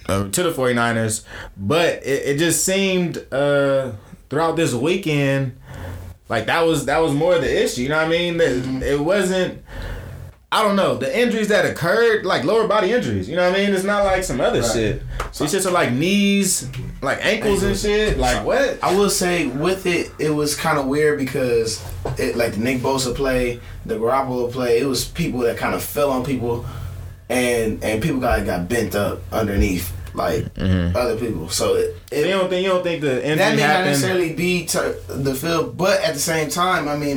uh, 0.08 0.30
to 0.30 0.44
the 0.44 0.52
49ers, 0.52 1.24
but 1.58 1.96
it, 2.06 2.36
it 2.36 2.38
just 2.38 2.64
seemed 2.64 3.26
uh, 3.34 3.92
throughout 4.30 4.56
this 4.56 4.74
weekend 4.74 5.58
like 6.30 6.46
that 6.46 6.62
was 6.62 6.86
that 6.86 7.00
was 7.00 7.14
more 7.14 7.40
the 7.40 7.64
issue. 7.64 7.82
You 7.82 7.90
know 7.90 7.98
what 7.98 8.06
I 8.06 8.10
mean? 8.10 8.38
That 8.38 8.52
Mm-hmm. 8.52 8.84
It 8.84 9.00
wasn't. 9.00 9.64
I 10.50 10.64
don't 10.64 10.78
know 10.78 10.96
the 10.96 11.20
injuries 11.20 11.50
that 11.50 11.66
occurred, 11.66 12.26
like 12.26 12.46
lower 12.46 12.68
body 12.68 12.94
injuries. 12.94 13.28
You 13.28 13.36
know 13.36 13.50
what 13.50 13.60
I 13.60 13.66
mean? 13.66 13.74
It's 13.76 13.84
not 13.84 14.06
like 14.06 14.24
some 14.24 14.40
other 14.40 14.62
Right. 14.62 14.72
shit. 14.72 15.02
So 15.34 15.44
these 15.44 15.54
shits 15.54 15.68
are 15.68 15.72
like 15.72 15.92
knees, 15.92 16.70
like 17.02 17.24
ankles 17.26 17.64
and 17.64 17.76
shit. 17.78 18.18
Like 18.18 18.46
what? 18.46 18.80
I 18.82 18.96
will 18.96 19.10
say 19.10 19.48
with 19.48 19.86
it, 19.86 20.10
it 20.20 20.30
was 20.30 20.56
kind 20.56 20.78
of 20.78 20.86
weird 20.86 21.20
because 21.20 21.84
it 22.18 22.38
like 22.38 22.54
the 22.54 22.60
Nick 22.60 22.80
Bosa 22.80 23.14
play, 23.14 23.60
the 23.86 23.96
Garoppolo 23.96 24.50
play, 24.50 24.80
it 24.80 24.86
was 24.86 25.04
people 25.04 25.42
that 25.42 25.58
kind 25.58 25.76
of 25.76 25.84
fell 25.84 26.12
on 26.12 26.24
people, 26.24 26.66
and 27.28 27.84
and 27.84 28.02
people 28.02 28.22
got 28.22 28.46
got 28.46 28.70
bent 28.70 28.96
up 28.96 29.20
underneath 29.34 29.92
like 30.14 30.46
mm-hmm. 30.54 30.96
other 30.96 31.18
people. 31.18 31.50
So 31.50 31.76
it, 31.76 31.96
So 32.10 32.20
you 32.20 32.28
don't 32.32 32.50
think 32.50 32.64
you 32.64 32.70
don't 32.70 32.84
think 32.84 33.02
the 33.02 33.18
injury 33.22 33.36
that 33.36 33.56
may 33.58 33.62
not 33.68 33.84
necessarily 33.84 34.34
be 34.34 34.66
to 34.68 34.96
the 35.10 35.36
field, 35.36 35.78
but 35.78 36.02
at 36.02 36.14
the 36.14 36.20
same 36.22 36.50
time, 36.50 36.88
I 36.88 36.96
mean, 36.96 37.17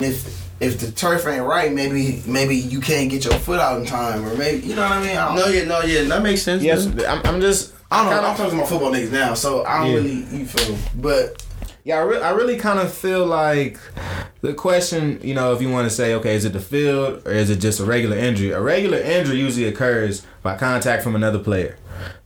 if 0.00 0.46
if 0.60 0.78
the 0.78 0.92
turf 0.92 1.26
ain't 1.26 1.44
right, 1.44 1.72
maybe 1.72 2.22
maybe 2.26 2.54
you 2.56 2.80
can't 2.80 3.10
get 3.10 3.24
your 3.24 3.34
foot 3.34 3.58
out 3.58 3.80
in 3.80 3.84
time, 3.86 4.24
or 4.24 4.36
maybe 4.36 4.64
you 4.66 4.76
know 4.76 4.82
what 4.82 4.92
I 4.92 5.00
mean. 5.02 5.16
I 5.16 5.26
don't, 5.26 5.36
No, 5.36 5.46
yeah, 5.48 5.64
no, 5.64 5.80
yeah, 5.80 6.04
that 6.04 6.22
makes 6.22 6.42
sense. 6.42 6.62
Yes. 6.62 6.86
I'm, 6.86 7.20
I'm 7.24 7.40
just. 7.40 7.74
I 7.90 8.02
don't 8.04 8.10
know. 8.10 8.16
kinda- 8.16 8.28
I'm 8.28 8.36
talking 8.36 8.58
about 8.58 8.68
football 8.68 8.92
niggas 8.92 9.10
now, 9.10 9.34
so 9.34 9.64
I 9.64 9.78
don't 9.78 9.88
Yeah. 9.90 9.94
really 9.96 10.14
you 10.38 10.46
feel. 10.46 10.76
But 10.96 11.42
Yeah, 11.84 11.96
I, 11.96 12.02
re- 12.02 12.20
I 12.20 12.30
really 12.32 12.58
kind 12.58 12.78
of 12.78 12.92
feel 12.92 13.24
like 13.26 13.78
the 14.42 14.52
question, 14.52 15.18
you 15.22 15.32
know, 15.34 15.54
if 15.54 15.62
you 15.62 15.70
want 15.70 15.88
to 15.88 15.94
say, 15.94 16.12
okay, 16.14 16.34
is 16.34 16.44
it 16.44 16.52
the 16.52 16.60
field 16.60 17.22
or 17.26 17.32
is 17.32 17.48
it 17.48 17.56
just 17.60 17.80
a 17.80 17.84
regular 17.84 18.16
injury? 18.16 18.50
A 18.50 18.60
regular 18.60 18.98
injury 18.98 19.38
usually 19.38 19.66
occurs 19.66 20.22
by 20.42 20.54
contact 20.58 21.02
from 21.02 21.16
another 21.16 21.38
player. 21.38 21.76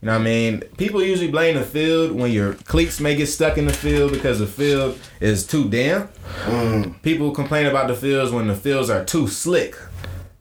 You 0.01 0.07
know 0.07 0.13
what 0.13 0.21
I 0.21 0.23
mean? 0.23 0.59
People 0.77 1.01
usually 1.01 1.31
blame 1.31 1.55
the 1.55 1.63
field 1.63 2.11
when 2.11 2.31
your 2.31 2.53
cleats 2.53 2.99
may 2.99 3.15
get 3.15 3.27
stuck 3.27 3.57
in 3.57 3.65
the 3.65 3.73
field 3.73 4.11
because 4.11 4.39
the 4.39 4.47
field 4.47 4.99
is 5.19 5.45
too 5.45 5.69
damp. 5.69 6.11
Mm. 6.45 7.01
People 7.01 7.31
complain 7.31 7.65
about 7.65 7.87
the 7.87 7.95
fields 7.95 8.31
when 8.31 8.47
the 8.47 8.55
fields 8.55 8.89
are 8.89 9.03
too 9.03 9.27
slick. 9.27 9.75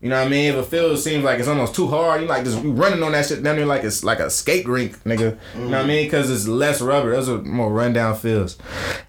You 0.03 0.09
know 0.09 0.19
what 0.19 0.27
I 0.27 0.31
mean? 0.31 0.53
If 0.53 0.57
a 0.57 0.65
field 0.65 0.99
seems 0.99 1.23
like 1.23 1.39
it's 1.39 1.47
almost 1.47 1.77
too 1.77 1.87
hard, 1.87 2.23
you 2.23 2.27
like 2.27 2.43
just 2.43 2.59
running 2.65 3.05
on 3.05 3.13
that 3.13 3.25
shit 3.25 3.41
down 3.41 3.55
there 3.55 3.67
like 3.67 3.85
it's 3.85 4.03
like 4.03 4.19
a 4.19 4.31
skate 4.31 4.67
rink, 4.67 4.99
nigga. 5.05 5.39
You 5.55 5.61
know 5.61 5.71
what 5.71 5.81
I 5.81 5.85
mm. 5.85 5.87
mean? 5.87 6.07
Because 6.07 6.29
it's 6.29 6.49
less 6.49 6.81
rubber. 6.81 7.13
Those 7.13 7.29
are 7.29 7.41
more 7.43 7.73
rundown 7.73 8.17
fields. 8.17 8.59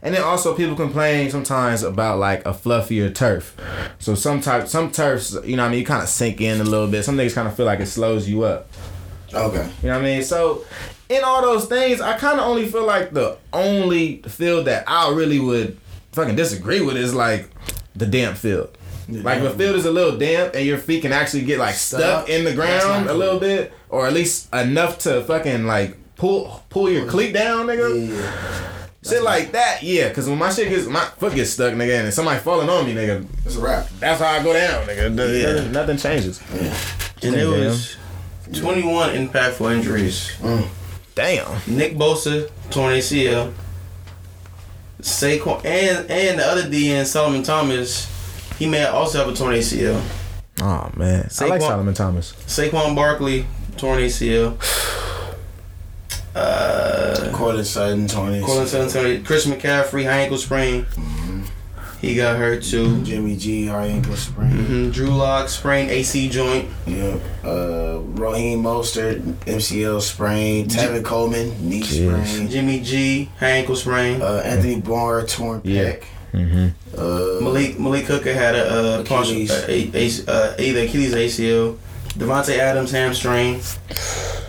And 0.03 0.13
then 0.13 0.21
also 0.21 0.55
people 0.55 0.75
complain 0.75 1.31
sometimes 1.31 1.81
about 1.81 2.19
like 2.19 2.45
a 2.45 2.51
fluffier 2.51 3.13
turf. 3.13 3.57
So 3.97 4.13
some 4.13 4.39
type, 4.39 4.67
some 4.67 4.91
turfs, 4.91 5.35
you 5.43 5.55
know 5.55 5.63
what 5.63 5.69
I 5.69 5.71
mean? 5.71 5.79
You 5.79 5.85
kind 5.87 6.03
of 6.03 6.09
sink 6.09 6.41
in 6.41 6.61
a 6.61 6.63
little 6.63 6.87
bit. 6.87 7.03
Some 7.03 7.17
niggas 7.17 7.33
kind 7.33 7.47
of 7.47 7.55
feel 7.55 7.65
like 7.65 7.79
it 7.79 7.87
slows 7.87 8.29
you 8.29 8.43
up. 8.43 8.69
Okay, 9.33 9.69
You 9.81 9.89
know 9.89 9.95
what 9.95 10.01
I 10.01 10.01
mean? 10.01 10.23
So 10.23 10.65
in 11.09 11.23
all 11.23 11.41
those 11.41 11.65
things, 11.65 12.01
I 12.01 12.17
kind 12.17 12.39
of 12.39 12.45
only 12.47 12.65
feel 12.67 12.85
like 12.85 13.11
the 13.13 13.37
only 13.51 14.21
field 14.23 14.65
that 14.65 14.83
I 14.87 15.11
really 15.13 15.39
would 15.39 15.77
fucking 16.13 16.35
disagree 16.35 16.81
with 16.81 16.95
is 16.97 17.13
like 17.13 17.49
the 17.95 18.05
damp 18.05 18.37
field. 18.37 18.77
Like 19.09 19.39
if 19.39 19.53
a 19.53 19.57
field 19.57 19.75
is 19.75 19.85
a 19.85 19.91
little 19.91 20.17
damp 20.17 20.55
and 20.55 20.65
your 20.65 20.77
feet 20.77 21.01
can 21.01 21.11
actually 21.11 21.43
get 21.43 21.59
like 21.59 21.75
stuck, 21.75 21.99
Stuck? 22.25 22.29
in 22.29 22.45
the 22.45 22.53
ground 22.53 23.09
a 23.09 23.13
little 23.13 23.39
bit, 23.39 23.73
or 23.89 24.07
at 24.07 24.13
least 24.13 24.51
enough 24.53 24.97
to 24.99 25.21
fucking 25.25 25.65
like 25.65 25.97
pull 26.15 26.63
pull 26.69 26.89
your 26.89 27.05
cleat 27.07 27.33
down, 27.33 27.67
nigga. 27.67 28.09
yeah, 28.09 28.87
Shit 29.03 29.21
like 29.21 29.51
that, 29.51 29.83
yeah. 29.83 30.11
Cause 30.13 30.29
when 30.29 30.37
my 30.39 30.49
shit 30.53 30.69
gets 30.69 30.87
my 30.87 31.03
foot 31.17 31.35
gets 31.35 31.49
stuck, 31.51 31.73
nigga, 31.73 32.05
and 32.05 32.13
somebody 32.13 32.39
falling 32.39 32.69
on 32.69 32.85
me, 32.85 32.93
nigga, 32.95 33.25
it's 33.45 33.57
a 33.57 33.59
wrap. 33.59 33.89
that's 33.99 34.21
how 34.21 34.27
I 34.27 34.41
go 34.41 34.53
down, 34.53 34.87
nigga. 34.87 35.41
Yeah. 35.43 35.51
Nothing, 35.53 35.71
nothing 35.73 35.97
changes. 35.97 36.41
And 37.21 37.35
it 37.35 37.45
was 37.45 37.97
21 38.53 39.09
impactful 39.11 39.73
injuries. 39.75 40.31
Damn. 41.15 41.61
Nick 41.67 41.95
Bosa, 41.95 42.49
torn 42.69 42.93
ACL. 42.95 43.53
Saquon 45.01 45.63
and 45.65 46.09
and 46.09 46.39
the 46.39 46.45
other 46.45 46.63
DN 46.63 47.05
Solomon 47.05 47.43
Thomas, 47.43 48.07
he 48.57 48.67
may 48.69 48.85
also 48.85 49.17
have 49.19 49.27
a 49.27 49.35
torn 49.35 49.53
ACL. 49.53 50.01
Oh 50.61 50.89
man, 50.95 51.29
I 51.41 51.45
like 51.45 51.61
Solomon 51.61 51.93
Thomas. 51.93 52.31
Saquon 52.47 52.95
Barkley, 52.95 53.45
torn 53.75 53.99
ACL. 53.99 54.57
Uh, 56.33 57.31
Courtland 57.33 57.67
Sutton, 57.67 58.07
Tony, 58.07 58.41
Colin 58.41 58.65
Sutton, 58.65 59.23
Chris 59.23 59.45
McCaffrey, 59.45 60.05
high 60.05 60.21
ankle 60.21 60.37
sprain. 60.37 60.85
He 62.03 62.15
got 62.15 62.35
hurt 62.37 62.63
too. 62.63 63.01
Jimmy 63.03 63.37
G, 63.37 63.65
high 63.67 63.85
ankle 63.87 64.17
sprain. 64.17 64.51
hmm 64.51 64.89
Drew 64.91 65.07
Lock 65.07 65.47
sprained 65.47 65.89
AC 65.89 66.27
joint. 66.27 66.67
Yep. 66.85 67.21
Uh, 67.45 67.99
Raheem 68.19 68.61
Mostert, 68.61 69.21
MCL 69.45 70.01
sprain. 70.01 70.67
Tevin 70.67 71.01
Coleman, 71.05 71.53
knee 71.69 71.81
sprain. 71.81 72.49
Jimmy 72.49 72.81
G, 72.81 73.29
high 73.39 73.51
ankle 73.51 73.77
sprain. 73.77 74.21
Uh, 74.21 74.41
Anthony 74.43 74.81
Barr, 74.81 75.25
torn 75.25 75.61
Yeah. 75.63 75.93
pec. 75.93 76.03
Mm-hmm. 76.33 76.67
Uh, 76.99 77.41
Malik 77.41 77.79
Malik 77.79 78.05
Hooker 78.05 78.33
had 78.33 78.55
a 78.55 78.65
uh, 78.99 79.03
partial, 79.05 79.37
uh, 79.49 79.65
a, 79.69 79.89
a, 79.93 80.09
uh, 80.27 80.55
either 80.59 80.81
Achilles 80.81 81.13
or 81.13 81.17
ACL. 81.19 81.77
Davante 82.17 82.57
Adams 82.57 82.91
hamstring. 82.91 83.61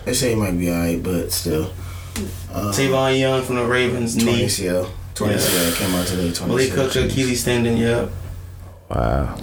they 0.05 0.13
say 0.13 0.31
he 0.31 0.35
might 0.35 0.59
be 0.59 0.71
alright, 0.71 1.01
but 1.03 1.31
still. 1.31 1.71
Uh, 2.53 2.73
Tavon 2.73 3.17
Young 3.19 3.43
from 3.45 3.57
the 3.57 3.65
Ravens 3.65 4.17
knee. 4.17 4.45
ACL. 4.47 4.91
Torn 5.15 5.31
Yeah. 5.31 5.37
ACL 5.37 5.77
came 5.77 5.95
out 5.95 6.07
today. 6.07 6.33
Torn 6.33 6.51
Malik 6.51 6.71
ACL. 6.71 6.77
Hooker 6.93 7.07
Achilles 7.07 7.41
Standing, 7.41 7.77
Yep. 7.77 8.11
Wow, 8.91 9.37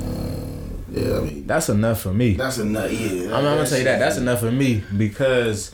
Yeah, 0.94 1.18
I 1.18 1.20
mean, 1.22 1.48
that's 1.48 1.70
enough 1.70 2.02
for 2.02 2.14
me. 2.14 2.34
that's 2.34 2.58
enough. 2.58 2.92
nut. 2.92 2.94
Yeah, 2.94 3.28
I'm, 3.28 3.46
I'm 3.46 3.56
gonna 3.56 3.68
tell 3.68 3.78
you 3.78 3.84
that. 3.86 4.00
That's 4.00 4.18
enough 4.18 4.40
for 4.42 4.52
me 4.52 4.84
because 4.98 5.72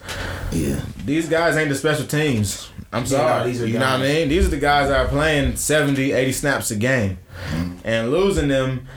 Yeah. 0.51 0.79
these 1.05 1.27
guys 1.27 1.57
ain't 1.57 1.69
the 1.69 1.75
special 1.75 2.05
teams. 2.05 2.69
I'm 2.93 3.03
Yeah, 3.03 3.07
sorry. 3.09 3.39
no, 3.43 3.47
these 3.47 3.61
are 3.61 3.67
you 3.67 3.73
know 3.79 3.91
what 3.91 3.99
I 3.99 4.03
mean? 4.03 4.29
These 4.29 4.47
are 4.47 4.51
the 4.51 4.57
guys 4.57 4.89
that 4.89 4.97
are 5.05 5.07
playing 5.09 5.55
70, 5.57 6.13
80 6.13 6.31
snaps 6.31 6.71
a 6.71 6.75
game. 6.75 7.17
Mm-hmm. 7.51 7.71
And 7.83 8.11
losing 8.11 8.47
them 8.47 8.87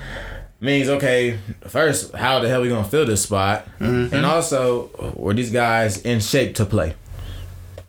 means, 0.61 0.89
okay, 0.89 1.39
first, 1.67 2.15
how 2.15 2.39
the 2.39 2.49
hell 2.49 2.61
are 2.61 2.63
we 2.63 2.69
going 2.69 2.85
to 2.85 2.91
fill 2.91 3.07
this 3.07 3.23
spot? 3.23 3.67
Mm-hmm. 3.81 4.15
And 4.15 4.25
also, 4.27 4.91
were 5.17 5.35
these 5.35 5.51
guys 5.51 6.01
in 6.03 6.21
shape 6.21 6.55
to 6.57 6.65
play? 6.67 6.95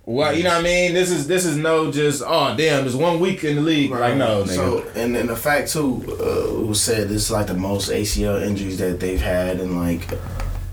Well, 0.06 0.36
you 0.36 0.44
know 0.44 0.50
what 0.50 0.62
I 0.62 0.64
mean? 0.64 0.94
This 0.94 1.12
is 1.12 1.28
this 1.28 1.46
is 1.46 1.58
no 1.58 1.92
just, 1.92 2.24
oh, 2.26 2.56
damn, 2.58 2.82
there's 2.82 2.96
one 2.96 3.20
week 3.20 3.44
in 3.44 3.58
the 3.58 3.62
league. 3.62 3.92
Like, 3.92 4.18
no, 4.18 4.44
nigga. 4.44 4.48
So, 4.50 4.88
and, 4.96 5.16
and 5.16 5.30
the 5.30 5.36
fact 5.36 5.72
too, 5.72 6.04
uh, 6.20 6.62
it 6.62 6.68
was 6.68 6.82
said 6.82 7.08
this 7.08 7.24
is 7.26 7.32
like 7.32 7.48
the 7.48 7.54
most 7.54 7.90
ACL 7.92 8.42
injuries 8.42 8.80
that 8.80 9.00
they've 9.00 9.22
had 9.22 9.60
in 9.60 9.78
like 9.78 10.08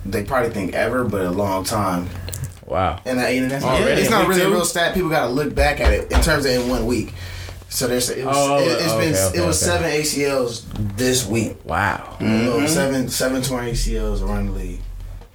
they 0.07 0.25
probably 0.25 0.51
think 0.51 0.75
ever, 0.75 1.05
but 1.05 1.21
a 1.27 1.31
long 1.31 1.63
time. 1.65 2.09
wow. 2.67 3.01
And, 3.05 3.19
that, 3.19 3.31
and 3.31 3.51
that's 3.51 3.65
Already 3.65 4.01
it's 4.01 4.11
not 4.11 4.21
week 4.27 4.39
really 4.39 4.43
a 4.43 4.51
real 4.51 4.65
stat. 4.65 4.95
People 4.95 5.11
got 5.11 5.27
to 5.27 5.33
look 5.33 5.55
back 5.55 5.81
at 5.81 5.93
it 5.93 6.11
in 6.11 6.21
terms 6.23 6.47
of 6.47 6.53
in 6.53 6.69
one 6.69 6.87
week. 6.87 7.13
So 7.69 7.87
there's 7.87 8.09
it 8.09 8.25
was, 8.25 8.35
Oh, 8.35 8.59
it, 8.61 8.81
has 8.81 8.93
okay, 8.93 9.05
been 9.11 9.15
okay, 9.15 9.39
it 9.39 9.47
was 9.47 9.63
okay. 9.69 9.79
seven 9.79 9.91
ACLs 9.91 10.97
this 10.97 11.27
week. 11.27 11.57
Wow. 11.67 12.17
Um, 12.19 12.67
Seven 12.67 13.09
seven 13.11 13.43
torn 13.43 13.67
ACLs 13.67 14.23
around 14.27 14.47
the 14.47 14.53
league. 14.53 14.81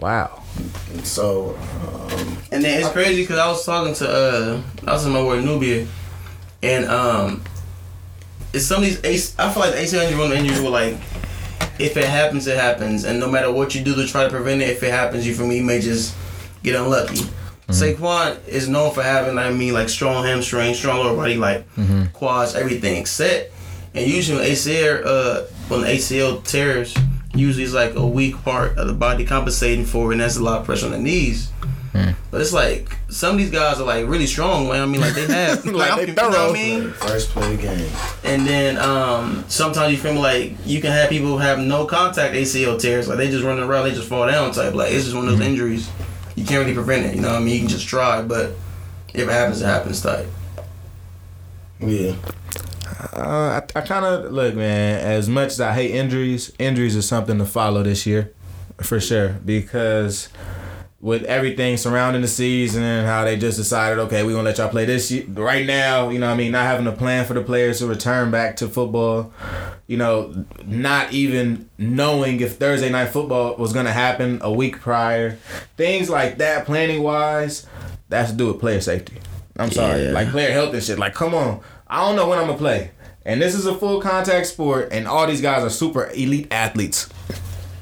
Wow. 0.04 0.44
And 0.92 1.08
so 1.08 1.56
um, 1.56 2.38
And 2.52 2.62
then 2.62 2.82
it's 2.82 2.89
crazy 2.89 3.24
because 3.24 3.39
I 3.39 3.48
was 3.48 3.66
talking 3.66 3.94
to 3.96 4.10
uh, 4.10 4.62
I 4.86 4.92
was 4.92 5.06
in 5.06 5.13
my 5.13 5.24
word 5.24 5.46
Nubia, 5.46 5.88
and 6.62 6.84
um, 6.88 7.42
it's 8.52 8.66
some 8.66 8.80
of 8.80 8.84
these 8.84 9.02
ace. 9.06 9.34
I 9.39 9.50
feel 9.50 9.62
like 9.62 9.72
the 9.72 9.78
ACL 9.78 10.04
injury, 10.04 10.20
one 10.20 10.26
of 10.26 10.32
the 10.32 10.39
injuries 10.39 10.60
were 10.60 10.72
like, 10.72 10.96
if 11.80 11.96
it 11.96 12.04
happens, 12.04 12.48
it 12.48 12.58
happens, 12.58 13.06
and 13.06 13.18
no 13.18 13.32
matter 13.32 13.50
what 13.50 13.76
you 13.76 13.82
do 13.82 13.96
to 13.96 14.06
try 14.06 14.26
to 14.26 14.30
prevent 14.30 14.62
it, 14.62 14.72
if 14.72 14.84
it 14.84 14.92
happens, 14.92 15.26
you 15.26 15.34
for 15.34 15.48
me 15.48 15.62
may 15.62 15.80
just 15.80 16.13
get 16.63 16.76
unlucky. 16.76 17.22
Saquon 17.70 18.46
is 18.46 18.68
known 18.68 18.94
for 18.94 19.02
having, 19.04 19.38
I 19.38 19.52
mean, 19.52 19.74
like 19.74 19.88
strong 19.88 20.26
hamstring, 20.26 20.74
strong 20.74 21.00
lower 21.00 21.16
body, 21.16 21.38
like 21.38 21.66
quads, 22.12 22.56
everything 22.56 23.06
set. 23.06 23.52
And 23.96 24.06
usually 24.06 24.39
when 24.42 24.50
ACL, 24.50 25.06
uh, 25.06 25.42
when 25.70 25.82
ACL 25.82 26.44
tears, 26.44 26.94
usually 27.34 27.63
it's 27.63 27.74
like 27.74 27.96
a 27.96 28.06
weak 28.06 28.36
part 28.43 28.78
of 28.78 28.88
the 28.88 28.93
body 28.93 29.26
compensating 29.26 29.86
for, 29.86 30.12
and 30.12 30.22
that's 30.22 30.38
a 30.38 30.43
lot 30.43 30.60
of 30.62 30.65
pressure 30.65 30.86
on 30.86 30.91
the 30.91 31.00
knees. 31.00 31.52
But 32.32 32.41
it's 32.41 32.54
like 32.54 32.98
some 33.10 33.34
of 33.34 33.38
these 33.38 33.52
guys 33.52 33.80
are 33.80 33.86
like 33.86 34.08
really 34.08 34.26
strong, 34.26 34.67
man. 34.67 34.82
I 34.82 34.86
mean, 34.88 35.00
like 35.00 35.13
they 35.13 35.28
have, 35.28 35.63
like, 35.67 35.76
Like, 35.91 35.96
they 35.98 36.08
you 36.08 36.15
know. 36.32 36.50
I 36.50 36.52
mean? 36.52 36.91
first 36.93 37.30
play 37.30 37.54
of 37.54 37.62
the 37.62 37.63
game. 37.63 37.91
And 38.24 38.48
then 38.48 38.78
um, 38.78 39.46
sometimes 39.48 39.91
you 39.91 40.00
feel 40.00 40.19
like 40.19 40.54
you 40.65 40.82
can 40.82 40.91
have 40.91 41.12
people 41.12 41.38
have 41.38 41.60
no 41.60 41.86
contact 41.86 42.34
ACL 42.34 42.80
tears, 42.82 43.08
like 43.08 43.17
they 43.17 43.30
just 43.30 43.43
run 43.43 43.60
around, 43.60 43.84
they 43.84 43.91
just 43.93 44.10
fall 44.10 44.26
down 44.26 44.52
type. 44.52 44.74
Like 44.74 44.91
it's 44.91 45.04
just 45.04 45.15
one 45.15 45.28
of 45.28 45.38
those 45.38 45.48
injuries. 45.48 45.88
You 46.36 46.43
can't 46.46 46.62
really 46.62 46.74
prevent 46.74 47.06
it. 47.06 47.15
You 47.15 47.22
know 47.22 47.30
what 47.30 47.41
I 47.41 47.43
mean? 47.43 47.54
You 47.54 47.60
can 47.60 47.69
just 47.69 47.88
try, 47.88 48.24
but 48.24 48.54
if 49.13 49.28
it 49.28 49.30
happens, 49.30 49.62
it 49.62 49.65
happens 49.65 50.02
type. 50.02 50.26
Yeah. 51.80 52.15
Uh, 53.12 53.60
I, 53.76 53.80
I 53.80 53.82
kind 53.82 54.06
of 54.06 54.32
look, 54.32 54.56
man. 54.56 55.00
As 55.00 55.28
much 55.28 55.48
as 55.50 55.62
I 55.62 55.74
hate 55.74 55.92
injuries, 55.92 56.54
injuries 56.60 56.96
is 56.96 57.08
something 57.08 57.38
to 57.39 57.46
follow 57.46 57.84
this 57.84 58.06
year, 58.06 58.32
for 58.82 59.00
sure. 59.00 59.30
Because 59.46 60.30
with 61.02 61.24
everything 61.24 61.76
surrounding 61.76 62.22
the 62.22 62.28
season 62.30 62.82
and 62.82 63.06
how 63.06 63.26
they 63.26 63.36
just 63.38 63.58
decided, 63.58 64.00
okay, 64.00 64.24
we're 64.24 64.32
gonna 64.32 64.44
let 64.44 64.58
y'all 64.58 64.70
play 64.70 64.86
this 64.86 65.12
year, 65.12 65.26
right 65.28 65.66
now. 65.66 66.08
You 66.10 66.20
know, 66.20 66.28
what 66.28 66.34
I 66.34 66.38
mean, 66.38 66.54
not 66.54 66.66
having 66.66 66.88
a 66.88 66.94
plan 66.94 67.26
for 67.26 67.34
the 67.34 67.42
players 67.42 67.80
to 67.80 67.88
return 67.88 68.32
back 68.32 68.56
to 68.58 68.70
football. 68.70 69.34
You 69.86 69.98
know, 69.98 70.46
not 70.66 71.12
even 71.12 71.70
knowing 71.78 72.39
if 72.39 72.56
Thursday 72.56 72.89
night 72.89 73.10
football 73.10 73.58
was 73.58 73.74
gonna 73.74 73.92
happen 73.92 74.39
a 74.42 74.52
week 74.52 74.80
prior. 74.80 75.32
Things 75.76 76.10
like 76.10 76.38
that, 76.38 76.66
planning 76.66 77.04
wise, 77.04 77.68
that's 78.08 78.32
to 78.32 78.38
do 78.38 78.48
with 78.48 78.62
player 78.62 78.80
safety. 78.80 79.18
I'm 79.58 79.72
sorry, 79.72 80.06
Yeah. 80.06 80.12
like 80.12 80.30
player 80.30 80.52
health 80.52 80.74
and 80.74 80.82
shit. 80.82 80.98
Like, 80.98 81.13
come 81.13 81.36
on, 81.36 81.60
I 81.88 82.06
don't 82.06 82.15
know 82.15 82.28
when 82.28 82.39
I'm 82.39 82.48
gonna 82.48 82.58
play. 82.58 82.91
And 83.26 83.41
this 83.41 83.56
is 83.56 83.65
a 83.65 83.74
full 83.76 84.02
contact 84.02 84.48
sport, 84.48 84.89
and 84.91 85.08
all 85.08 85.26
these 85.28 85.41
guys 85.41 85.63
are 85.63 85.69
super 85.69 86.10
elite 86.13 86.48
athletes. 86.52 87.10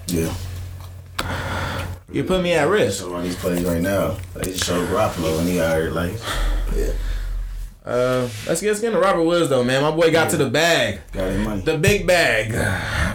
Yeah. 0.07 0.33
You 2.11 2.23
put 2.25 2.43
me 2.43 2.53
at 2.53 2.67
risk. 2.67 2.99
So 3.01 3.13
on 3.15 3.23
these 3.23 3.35
plays 3.37 3.63
right 3.63 3.81
now, 3.81 4.17
they 4.35 4.51
just 4.51 4.65
showed 4.65 4.87
Garoppolo 4.89 5.39
and 5.39 5.47
he 5.47 5.55
got 5.55 5.73
hurt. 5.73 5.93
Like, 5.93 6.13
yeah, 6.75 6.91
Uh, 7.85 8.27
let's 8.45 8.59
get, 8.61 8.67
let's 8.67 8.81
get 8.81 8.87
into 8.87 8.99
Robert 8.99 9.23
Woods 9.23 9.49
though, 9.49 9.63
man. 9.63 9.81
My 9.81 9.91
boy 9.91 10.11
got 10.11 10.29
to 10.31 10.37
the 10.37 10.49
bag, 10.49 10.99
got 11.13 11.29
his 11.31 11.39
money. 11.39 11.61
the 11.61 11.77
big 11.77 12.05
bag. 12.05 12.53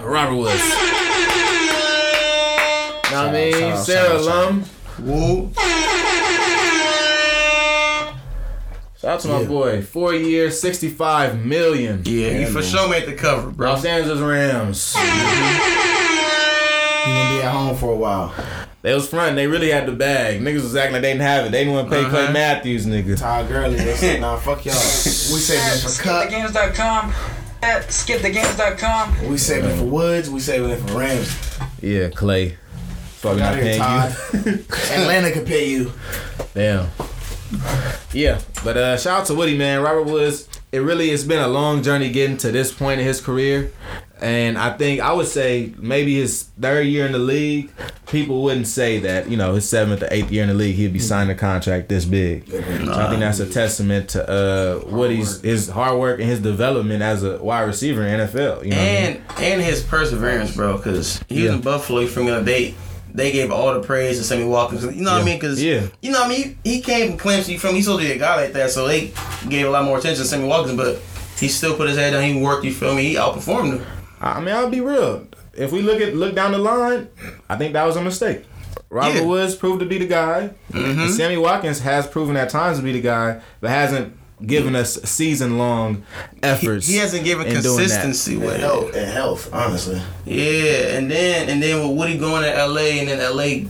Robert 0.02 0.36
Woods. 0.36 0.58
Know 3.10 3.22
what 3.22 3.28
I 3.28 3.32
mean? 3.32 3.76
Sarah 3.76 4.28
out. 4.28 4.62
Woo. 5.00 5.52
Shout 9.06 9.22
Shout 9.22 9.30
out 9.30 9.38
to 9.38 9.38
my 9.38 9.40
Yeah. 9.42 9.46
boy. 9.46 9.82
Four 9.82 10.14
years, 10.14 10.60
65 10.60 11.44
million. 11.44 12.02
Yeah, 12.04 12.30
he 12.30 12.44
for 12.46 12.60
sure 12.62 12.88
made 12.88 13.06
the 13.06 13.12
cover, 13.12 13.50
bro. 13.50 13.70
Los 13.74 13.84
Angeles 13.84 14.18
Rams. 14.18 14.94
You 14.96 15.02
gonna 17.12 17.36
be 17.36 17.42
at 17.42 17.52
home 17.52 17.76
for 17.76 17.92
a 17.92 17.96
while. 17.96 18.34
They 18.82 18.92
was 18.94 19.08
front. 19.08 19.36
They 19.36 19.46
really 19.46 19.70
had 19.70 19.86
the 19.86 19.92
bag. 19.92 20.40
Niggas 20.40 20.62
was 20.62 20.74
acting 20.76 20.94
like 20.94 21.02
they 21.02 21.10
didn't 21.12 21.22
have 21.22 21.46
it. 21.46 21.52
They 21.52 21.58
didn't 21.64 21.74
want 21.74 21.88
to 21.90 21.94
pay 21.96 22.04
Clay 22.08 22.24
Uh-huh. 22.24 22.32
Matthews, 22.32 22.84
nigga. 22.86 23.16
Todd 23.18 23.48
Gurley, 23.48 23.76
they 23.76 23.94
said, 23.94 24.20
nah, 24.20 24.36
fuck 24.38 24.64
y'all. 24.64 24.74
We 24.74 24.80
saving 25.40 25.64
it 25.66 25.80
for 25.82 26.02
Kupp. 26.02 26.28
SkipTheGames.com. 26.28 27.12
At 27.62 27.86
SkipTheGames.com. 27.88 29.28
We 29.28 29.38
saving 29.38 29.70
it 29.70 29.76
for 29.76 29.84
Woods. 29.84 30.30
We 30.30 30.40
saving 30.40 30.70
it 30.70 30.80
for 30.80 30.98
Rams. 30.98 31.36
Yeah, 31.80 32.08
Clay. 32.08 32.56
That's 33.22 33.24
why 33.24 33.34
we 33.34 33.38
not 33.40 33.54
Fuck 33.54 33.82
outta 33.82 34.42
paying 34.42 34.56
here, 34.56 34.64
Atlanta 35.00 35.30
could 35.32 35.46
pay 35.46 35.68
you. 35.70 35.78
you. 35.78 35.92
Damn. 36.54 36.86
Yeah, 38.12 38.40
but 38.64 38.76
uh, 38.76 38.96
shout 38.96 39.20
out 39.20 39.26
to 39.26 39.34
Woody, 39.34 39.56
man. 39.58 39.82
Robert 39.82 40.04
Woods. 40.04 40.48
It 40.72 40.78
really 40.80 41.10
has 41.10 41.24
been 41.24 41.42
a 41.42 41.48
long 41.48 41.82
journey 41.82 42.10
getting 42.10 42.36
to 42.38 42.50
this 42.52 42.72
point 42.72 43.00
in 43.00 43.06
his 43.06 43.20
career, 43.20 43.70
and 44.20 44.58
I 44.58 44.76
think 44.76 45.00
I 45.00 45.12
would 45.12 45.26
say 45.26 45.72
maybe 45.78 46.14
his 46.16 46.44
third 46.60 46.86
year 46.86 47.06
in 47.06 47.12
the 47.12 47.18
league, 47.18 47.70
people 48.08 48.42
wouldn't 48.42 48.66
say 48.66 48.98
that 49.00 49.30
you 49.30 49.36
know 49.36 49.54
his 49.54 49.68
seventh 49.68 50.02
or 50.02 50.08
eighth 50.10 50.30
year 50.30 50.42
in 50.42 50.48
the 50.48 50.54
league 50.54 50.74
he'd 50.76 50.92
be 50.92 50.98
signing 50.98 51.30
a 51.34 51.38
contract 51.38 51.88
this 51.88 52.04
big. 52.04 52.48
So 52.48 52.58
I 52.92 53.08
think 53.08 53.20
that's 53.20 53.38
a 53.40 53.48
testament 53.48 54.10
to 54.10 54.28
uh, 54.28 54.80
Woody's 54.88 55.40
his 55.40 55.68
hard 55.68 55.98
work 55.98 56.20
and 56.20 56.28
his 56.28 56.40
development 56.40 57.02
as 57.02 57.22
a 57.22 57.38
wide 57.42 57.62
receiver 57.62 58.02
in 58.06 58.20
NFL. 58.20 58.64
You 58.64 58.70
know, 58.70 58.76
what 58.76 58.84
I 58.84 58.84
mean? 58.84 58.96
and 58.96 59.22
and 59.38 59.62
his 59.62 59.82
perseverance, 59.82 60.54
bro. 60.54 60.76
Because 60.78 61.22
he 61.28 61.42
was 61.42 61.44
Yeah. 61.44 61.54
in 61.54 61.60
Buffalo. 61.62 62.06
from 62.06 62.26
feel 62.26 62.42
me? 62.42 62.74
They 63.16 63.32
gave 63.32 63.50
all 63.50 63.72
the 63.72 63.80
praise 63.80 64.18
to 64.18 64.24
Sammy 64.24 64.44
Watkins. 64.44 64.84
You 64.84 65.02
know 65.02 65.12
what 65.14 65.22
I 65.22 65.24
mean? 65.24 65.38
Because 65.38 65.62
Yeah. 65.62 65.86
you 66.02 66.12
know 66.12 66.20
what 66.20 66.26
I 66.26 66.28
mean. 66.28 66.58
He, 66.62 66.74
he 66.74 66.80
came 66.82 67.16
from 67.16 67.18
Clemson. 67.18 67.48
You 67.48 67.58
feel 67.58 67.72
me? 67.72 67.78
He's 67.78 67.86
supposed 67.86 68.02
to 68.02 68.08
be 68.08 68.14
a 68.14 68.18
guy 68.18 68.36
like 68.36 68.52
that. 68.52 68.70
So 68.70 68.86
they 68.86 69.12
gave 69.48 69.66
a 69.66 69.70
lot 69.70 69.84
more 69.84 69.96
attention 69.98 70.22
to 70.22 70.28
Sammy 70.28 70.46
Watkins, 70.46 70.76
but 70.76 71.00
he 71.40 71.48
still 71.48 71.74
put 71.76 71.88
his 71.88 71.96
head 71.96 72.10
down. 72.10 72.22
He 72.22 72.40
worked. 72.40 72.64
You 72.64 72.72
feel 72.74 72.94
me? 72.94 73.04
He 73.04 73.14
outperformed 73.14 73.78
him. 73.78 73.86
I 74.20 74.40
mean, 74.40 74.54
I'll 74.54 74.68
be 74.70 74.80
real. 74.82 75.26
If 75.54 75.72
we 75.72 75.80
look 75.80 76.00
at 76.02 76.14
look 76.14 76.34
down 76.34 76.52
the 76.52 76.58
line, 76.58 77.08
I 77.48 77.56
think 77.56 77.72
that 77.72 77.84
was 77.84 77.96
a 77.96 78.02
mistake. 78.02 78.44
Robert 78.90 79.24
Woods 79.24 79.54
proved 79.54 79.80
to 79.80 79.86
be 79.86 79.98
the 79.98 80.06
guy. 80.06 80.50
Mm-hmm. 80.72 81.00
And 81.00 81.10
Sammy 81.12 81.38
Watkins 81.38 81.80
has 81.80 82.06
proven 82.06 82.36
at 82.36 82.50
times 82.50 82.76
to 82.78 82.84
be 82.84 82.92
the 82.92 83.00
guy, 83.00 83.40
but 83.60 83.70
hasn't 83.70 84.14
given 84.44 84.76
us 84.76 84.94
season 85.04 85.56
long 85.58 86.04
efforts. 86.42 86.86
He, 86.86 86.94
he 86.94 86.98
hasn't 86.98 87.24
given 87.24 87.46
in 87.46 87.54
consistency 87.54 88.36
with 88.36 88.54
And 88.54 88.62
health, 88.62 88.94
and 88.94 89.10
health, 89.10 89.52
honestly. 89.52 90.00
Yeah, 90.24 90.96
and 90.98 91.10
then 91.10 91.48
and 91.48 91.62
then 91.62 91.86
with 91.88 91.96
Woody 91.96 92.18
going 92.18 92.42
to 92.42 92.66
LA 92.66 93.00
and 93.00 93.08
then 93.08 93.34
LA 93.36 93.68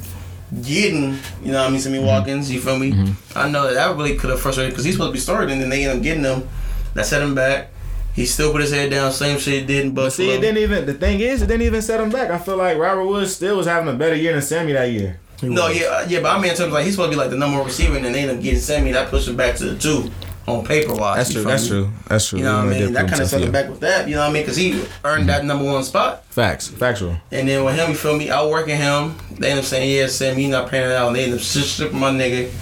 getting, 0.62 1.18
you 1.42 1.52
know 1.52 1.60
what 1.60 1.68
I 1.68 1.70
mean, 1.70 1.80
Sammy 1.80 1.98
Watkins, 1.98 2.50
you 2.50 2.60
feel 2.60 2.78
me? 2.78 3.14
I 3.34 3.48
know 3.48 3.64
that 3.66 3.74
that 3.74 3.96
really 3.96 4.16
could 4.16 4.30
have 4.30 4.40
frustrated 4.40 4.72
because 4.72 4.84
he's 4.84 4.94
supposed 4.94 5.10
to 5.10 5.12
be 5.14 5.18
starting 5.20 5.52
and 5.54 5.62
then 5.62 5.70
they 5.70 5.84
end 5.86 5.98
up 5.98 6.02
getting 6.02 6.24
him. 6.24 6.48
That 6.94 7.06
set 7.06 7.20
him 7.22 7.34
back. 7.34 7.68
He 8.14 8.24
still 8.24 8.50
put 8.50 8.62
his 8.62 8.72
head 8.72 8.90
down, 8.90 9.12
same 9.12 9.38
shit 9.38 9.66
did 9.66 9.84
in 9.84 9.92
But 9.92 10.04
Buffalo. 10.04 10.28
see, 10.28 10.30
it 10.34 10.40
didn't 10.40 10.56
even. 10.58 10.86
The 10.86 10.94
thing 10.94 11.20
is, 11.20 11.42
it 11.42 11.46
didn't 11.48 11.62
even 11.66 11.82
set 11.82 12.00
him 12.00 12.08
back. 12.08 12.30
I 12.30 12.38
feel 12.38 12.56
like 12.56 12.78
Robert 12.78 13.04
Woods 13.04 13.36
still 13.36 13.58
was 13.58 13.66
having 13.66 13.92
a 13.94 13.96
better 13.98 14.14
year 14.16 14.32
than 14.32 14.40
Sammy 14.40 14.72
that 14.72 14.90
year. 14.90 15.20
no, 15.42 15.68
yeah, 15.68 15.86
uh, 15.88 16.06
yeah, 16.08 16.20
but 16.22 16.34
I 16.34 16.40
mean 16.40 16.50
in 16.50 16.56
terms 16.56 16.68
of 16.68 16.72
like 16.72 16.84
he's 16.86 16.94
supposed 16.94 17.12
to 17.12 17.16
be 17.18 17.20
like 17.20 17.28
the 17.28 17.36
number 17.36 17.58
one 17.58 17.66
receiver 17.66 17.94
and 17.96 18.04
then 18.06 18.12
they 18.12 18.22
end 18.22 18.30
up 18.30 18.40
getting 18.42 18.58
Sammy. 18.58 18.92
That 18.92 19.10
pushed 19.10 19.28
him 19.28 19.36
back 19.36 19.56
to 19.56 19.66
the 19.66 19.78
two 19.78 20.10
on 20.46 20.64
paper 20.64 20.94
wise. 20.94 21.16
That's 21.16 21.32
true. 21.32 21.42
That's 21.42 21.66
true. 21.66 21.90
That's 22.08 22.28
true. 22.28 22.38
You 22.38 22.44
know 22.44 22.64
what 22.64 22.74
I 22.74 22.78
mean? 22.78 22.92
That 22.92 23.08
kind 23.08 23.20
of 23.20 23.28
set 23.28 23.42
him 23.42 23.52
back 23.52 23.68
with 23.68 23.80
that. 23.80 24.08
You 24.08 24.14
know 24.14 24.22
what 24.22 24.30
I 24.30 24.32
mean? 24.32 24.42
Because 24.42 24.56
he 24.56 24.84
earned 25.04 25.28
that 25.28 25.44
number 25.44 25.64
one 25.64 25.82
spot. 25.82 26.24
Facts. 26.26 26.68
Factual. 26.68 27.16
And 27.32 27.48
then 27.48 27.64
with 27.64 27.74
him, 27.76 27.90
you 27.90 27.96
feel 27.96 28.16
me, 28.16 28.30
outworking 28.30 28.76
him, 28.76 29.16
they 29.32 29.50
end 29.50 29.58
up 29.58 29.64
saying, 29.64 29.90
yeah, 29.94 30.06
Sam, 30.06 30.38
you 30.38 30.48
not 30.48 30.70
paying 30.70 30.86
it 30.86 30.92
out. 30.92 31.08
And 31.08 31.16
they 31.16 31.24
end 31.24 31.34
up 31.34 31.40
stripping 31.40 31.98
my 31.98 32.10
nigga 32.10 32.52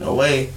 away. 0.00 0.52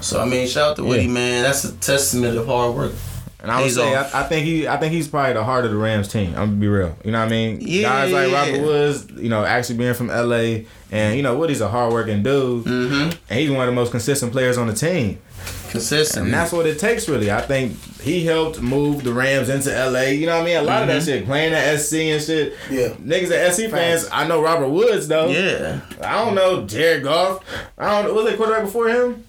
So, 0.00 0.20
I 0.20 0.24
mean, 0.24 0.48
shout 0.48 0.70
out 0.70 0.76
to 0.76 0.84
Woody, 0.84 1.02
Yeah. 1.02 1.10
man. 1.10 1.42
That's 1.42 1.64
a 1.64 1.72
testament 1.76 2.36
of 2.36 2.46
hard 2.46 2.74
work. 2.74 2.92
And 3.40 3.50
I 3.50 3.58
would 3.58 3.64
Pays 3.64 3.74
say. 3.74 3.94
I, 3.94 4.20
I 4.20 4.22
think 4.22 4.46
he, 4.46 4.68
I 4.68 4.76
think 4.76 4.92
he's 4.92 5.08
probably 5.08 5.32
the 5.32 5.42
heart 5.42 5.64
of 5.64 5.72
the 5.72 5.76
Rams 5.76 6.06
team. 6.06 6.28
I'm 6.28 6.34
gonna 6.34 6.52
be 6.52 6.68
real. 6.68 6.96
You 7.04 7.10
know 7.10 7.18
what 7.18 7.26
I 7.26 7.30
mean? 7.30 7.58
Yeah, 7.60 7.82
Guys 7.82 8.12
like 8.12 8.32
Robert. 8.32 8.62
Woods, 8.62 9.10
you 9.16 9.28
know, 9.28 9.44
actually 9.44 9.78
being 9.78 9.94
from 9.94 10.08
LA, 10.08 10.60
and 10.92 11.16
you 11.16 11.22
know 11.22 11.36
Woody's 11.36 11.60
a 11.60 11.68
hardworking 11.68 12.22
dude, 12.22 12.64
mm-hmm. 12.64 13.10
and 13.28 13.40
he's 13.40 13.50
one 13.50 13.60
of 13.60 13.66
the 13.66 13.72
most 13.72 13.90
consistent 13.90 14.30
players 14.30 14.58
on 14.58 14.68
the 14.68 14.74
team. 14.74 15.18
Consistent, 15.72 16.26
and 16.26 16.34
that's 16.34 16.52
what 16.52 16.66
it 16.66 16.78
takes, 16.78 17.08
really. 17.08 17.30
I 17.30 17.40
think 17.40 17.76
he 18.00 18.24
helped 18.24 18.60
move 18.60 19.02
the 19.04 19.12
Rams 19.12 19.48
into 19.48 19.70
LA. 19.70 20.02
You 20.10 20.26
know 20.26 20.36
what 20.36 20.42
I 20.42 20.44
mean? 20.44 20.56
A 20.58 20.62
lot 20.62 20.82
of 20.82 20.88
that 20.88 21.02
Mhm. 21.02 21.04
shit, 21.06 21.24
playing 21.26 21.52
at 21.54 21.66
SC 21.80 22.10
and 22.12 22.22
shit. 22.22 22.54
Yeah, 22.70 22.88
niggas 23.04 23.30
at 23.30 23.46
SC 23.54 23.68
fans. 23.68 24.06
I 24.12 24.26
know 24.28 24.40
Robert 24.42 24.68
Woods 24.68 25.08
though. 25.08 25.28
Yeah, 25.28 25.80
I 26.02 26.24
don't 26.24 26.34
know 26.34 26.64
Jared 26.66 27.02
Goff. 27.02 27.40
I 27.78 27.90
don't. 28.02 28.08
Know. 28.08 28.14
Was 28.22 28.32
it 28.32 28.36
quarterback 28.36 28.64
before 28.64 28.88
him? 28.88 29.24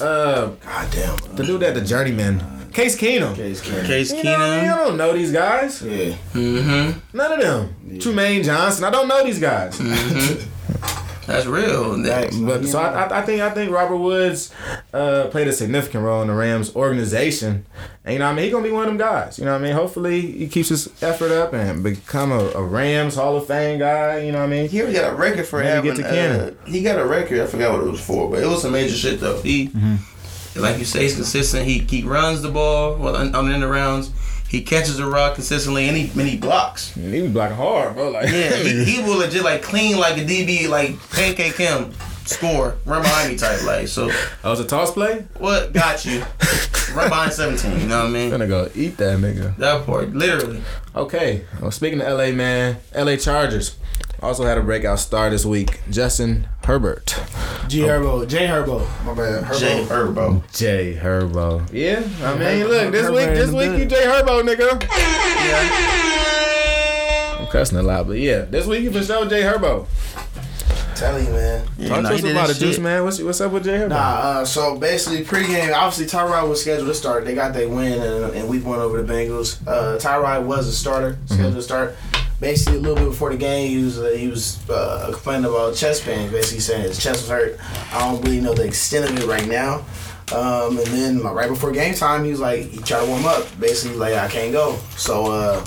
Uh, 0.00 0.46
God 0.64 0.86
damn. 0.92 1.16
The 1.36 1.42
dude 1.44 1.62
at 1.64 1.74
the 1.74 1.80
journeyman. 1.80 2.40
Case 2.72 2.96
Keenum. 2.96 3.34
Case 3.34 3.60
Keenum. 3.60 3.86
Case 3.86 4.12
You 4.12 4.22
know 4.22 4.34
I 4.36 4.60
mean? 4.60 4.70
I 4.70 4.76
don't 4.76 4.96
know 4.96 5.12
these 5.12 5.32
guys. 5.32 5.82
Yeah. 5.82 6.14
Mm-hmm. 6.34 7.16
None 7.16 7.32
of 7.32 7.40
them. 7.40 7.74
Trumaine 7.98 8.44
Johnson. 8.44 8.84
I 8.84 8.90
don't 8.90 9.08
know 9.08 9.24
these 9.24 9.40
guys. 9.40 9.80
That's 11.28 11.44
real. 11.46 12.02
But 12.02 12.64
so 12.64 12.78
I, 12.80 13.20
I, 13.20 13.22
think 13.22 13.42
I 13.42 13.50
think 13.50 13.70
Robert 13.70 13.98
Woods 13.98 14.50
uh, 14.94 15.26
played 15.30 15.46
a 15.46 15.52
significant 15.52 16.02
role 16.02 16.22
in 16.22 16.28
the 16.28 16.34
Rams 16.34 16.74
organization, 16.74 17.66
and 18.04 18.14
you 18.14 18.18
know 18.18 18.26
I 18.28 18.32
mean 18.34 18.46
he 18.46 18.50
gonna 18.50 18.64
be 18.64 18.70
one 18.70 18.84
of 18.84 18.88
them 18.88 18.96
guys. 18.96 19.38
You 19.38 19.44
know 19.44 19.52
what 19.52 19.60
I 19.60 19.64
mean. 19.64 19.74
Hopefully 19.74 20.22
he 20.22 20.48
keeps 20.48 20.70
his 20.70 20.88
effort 21.02 21.30
up 21.30 21.52
and 21.52 21.84
become 21.84 22.32
a, 22.32 22.38
a 22.52 22.64
Rams 22.64 23.14
Hall 23.14 23.36
of 23.36 23.46
Fame 23.46 23.78
guy. 23.78 24.20
You 24.20 24.32
know 24.32 24.38
what 24.38 24.46
I 24.46 24.48
mean. 24.48 24.68
He 24.70 24.78
got 24.90 25.12
a 25.12 25.16
record 25.16 25.46
for 25.46 25.58
Maybe 25.58 25.68
having. 25.68 25.94
get 25.94 25.96
to 25.98 26.02
Cannon. 26.02 26.56
uh, 26.62 26.70
he 26.70 26.82
got 26.82 26.98
a 26.98 27.04
record. 27.04 27.40
I 27.40 27.46
forgot 27.46 27.72
what 27.74 27.86
it 27.86 27.90
was 27.90 28.00
for, 28.00 28.30
but 28.30 28.42
it 28.42 28.46
was 28.46 28.62
some 28.62 28.72
major 28.72 28.94
shit 28.94 29.20
though. 29.20 29.40
He, 29.42 29.70
like 30.56 30.78
you 30.78 30.86
say, 30.86 31.02
he's 31.02 31.14
consistent. 31.14 31.66
He 31.66 31.80
he 31.80 32.02
runs 32.04 32.40
the 32.40 32.48
ball 32.50 32.96
well 32.96 33.16
on, 33.16 33.34
on 33.34 33.48
the 33.48 33.54
end 33.54 33.62
of 33.62 33.70
rounds. 33.70 34.12
He 34.48 34.62
catches 34.62 34.98
a 34.98 35.06
rock 35.06 35.34
consistently, 35.34 35.88
and 35.88 35.96
he 35.96 36.08
and 36.18 36.28
he 36.28 36.36
blocks. 36.36 36.96
And 36.96 37.12
he 37.12 37.20
was 37.22 37.32
blocking 37.32 37.56
hard, 37.56 37.94
bro. 37.94 38.10
Like 38.10 38.30
Yeah, 38.30 38.56
he, 38.56 38.84
he 38.96 39.02
will 39.02 39.18
legit 39.18 39.44
like 39.44 39.62
clean 39.62 39.98
like 39.98 40.16
a 40.16 40.24
DB, 40.24 40.68
like 40.68 40.98
pancake 41.10 41.56
him, 41.56 41.92
score, 42.24 42.76
run 42.86 43.02
behind 43.02 43.30
me 43.32 43.36
type 43.38 43.62
like. 43.64 43.88
So 43.88 44.10
Oh, 44.44 44.50
was 44.50 44.60
a 44.60 44.64
toss 44.66 44.90
play. 44.92 45.24
what 45.38 45.72
got 45.72 46.04
you? 46.06 46.20
run 46.94 47.10
behind 47.10 47.32
seventeen. 47.32 47.78
You 47.80 47.86
know 47.86 47.98
what 48.00 48.06
I 48.06 48.10
mean? 48.10 48.24
I'm 48.26 48.30
Gonna 48.30 48.46
go 48.46 48.70
eat 48.74 48.96
that 48.96 49.18
nigga. 49.18 49.54
That 49.58 49.84
part, 49.84 50.14
literally. 50.14 50.62
Okay. 50.96 51.44
Well, 51.60 51.70
speaking 51.70 52.00
of 52.00 52.18
LA, 52.18 52.30
man, 52.32 52.78
LA 52.96 53.16
Chargers 53.16 53.76
also 54.22 54.44
had 54.44 54.56
a 54.58 54.62
breakout 54.62 54.98
star 54.98 55.28
this 55.30 55.44
week. 55.44 55.80
Justin 55.90 56.48
Herbert. 56.68 57.18
G 57.66 57.80
Herbo, 57.80 58.28
J 58.28 58.46
Herbo. 58.46 58.86
My 59.06 59.14
bad. 59.14 59.42
Herbo. 59.44 59.58
Jay 59.58 59.84
Herbo. 59.86 60.42
J 60.52 60.94
Herbo. 61.00 61.66
Yeah, 61.72 62.00
I 62.22 62.34
mean, 62.34 62.66
Herbo- 62.66 62.68
look, 62.68 62.92
this 62.92 63.06
Herbo 63.06 63.14
week, 63.16 63.28
this 63.28 63.50
week 63.50 63.70
bed. 63.70 63.78
you 63.78 63.86
J 63.86 63.96
Herbo, 64.04 64.42
nigga. 64.46 64.86
I'm 67.40 67.46
cussing 67.46 67.78
a 67.78 67.82
lot, 67.82 68.06
but 68.06 68.18
yeah, 68.18 68.42
this 68.42 68.66
week 68.66 68.82
you 68.82 68.92
for 68.92 69.02
sure 69.02 69.24
J 69.24 69.44
Herbo. 69.44 69.86
Tell 70.94 71.18
you, 71.18 71.30
man. 71.30 71.64
Talk 71.86 72.02
to 72.02 72.08
us 72.14 72.20
about 72.24 72.50
it, 72.50 72.58
Juice, 72.58 72.78
man. 72.78 73.02
What's 73.02 73.18
what's 73.22 73.40
up 73.40 73.52
with 73.52 73.64
J 73.64 73.70
Herbo? 73.70 73.88
Nah, 73.88 73.96
uh, 73.96 74.44
so 74.44 74.76
basically 74.78 75.24
pregame, 75.24 75.72
obviously 75.74 76.04
Tyrod 76.04 76.50
was 76.50 76.60
scheduled 76.60 76.88
to 76.88 76.94
start. 76.94 77.24
They 77.24 77.34
got 77.34 77.54
their 77.54 77.70
win 77.70 78.02
and, 78.02 78.34
in 78.34 78.46
week 78.46 78.66
one 78.66 78.78
over 78.78 79.00
the 79.00 79.10
Bengals. 79.10 79.66
Uh, 79.66 79.96
Tyrod 79.98 80.44
was 80.44 80.68
a 80.68 80.72
starter, 80.72 81.16
scheduled 81.24 81.54
to 81.54 81.62
start. 81.62 81.96
Basically, 82.40 82.78
a 82.78 82.80
little 82.80 82.96
bit 82.96 83.10
before 83.10 83.30
the 83.30 83.36
game, 83.36 83.68
he 83.70 83.84
was 83.84 83.98
uh, 83.98 84.14
he 84.16 84.28
was 84.28 84.68
uh, 84.70 85.10
complaining 85.12 85.46
about 85.46 85.74
chest 85.74 86.04
pain. 86.04 86.30
Basically, 86.30 86.60
saying 86.60 86.82
his 86.82 87.02
chest 87.02 87.22
was 87.22 87.28
hurt. 87.28 87.58
I 87.92 87.98
don't 88.00 88.22
really 88.22 88.40
know 88.40 88.54
the 88.54 88.64
extent 88.64 89.10
of 89.10 89.18
it 89.18 89.26
right 89.26 89.46
now. 89.48 89.84
Um, 90.32 90.76
and 90.76 90.86
then 90.88 91.22
right 91.22 91.48
before 91.48 91.72
game 91.72 91.94
time, 91.94 92.22
he 92.24 92.30
was 92.30 92.40
like, 92.40 92.66
he 92.66 92.78
tried 92.78 93.00
to 93.00 93.06
warm 93.06 93.24
up. 93.24 93.46
Basically, 93.58 93.96
like 93.96 94.14
I 94.14 94.28
can't 94.28 94.52
go. 94.52 94.76
So 94.96 95.32
uh, 95.32 95.64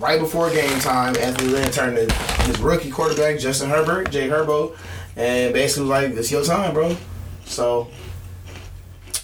right 0.00 0.18
before 0.18 0.50
game 0.50 0.80
time, 0.80 1.14
Anthony 1.16 1.50
Lynn 1.50 1.70
turned 1.70 1.96
to 1.96 2.14
his 2.44 2.58
rookie 2.58 2.90
quarterback, 2.90 3.38
Justin 3.38 3.70
Herbert, 3.70 4.10
Jay 4.10 4.28
Herbo, 4.28 4.76
and 5.16 5.52
basically 5.52 5.88
was 5.88 5.90
like, 5.90 6.10
"It's 6.12 6.30
your 6.32 6.42
time, 6.42 6.74
bro." 6.74 6.96
So 7.44 7.88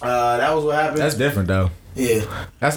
uh, 0.01 0.37
that 0.37 0.53
was 0.53 0.63
what 0.63 0.75
happened. 0.75 0.99
That's 0.99 1.15
different 1.15 1.47
though. 1.47 1.71
Yeah. 1.95 2.25
That's 2.59 2.76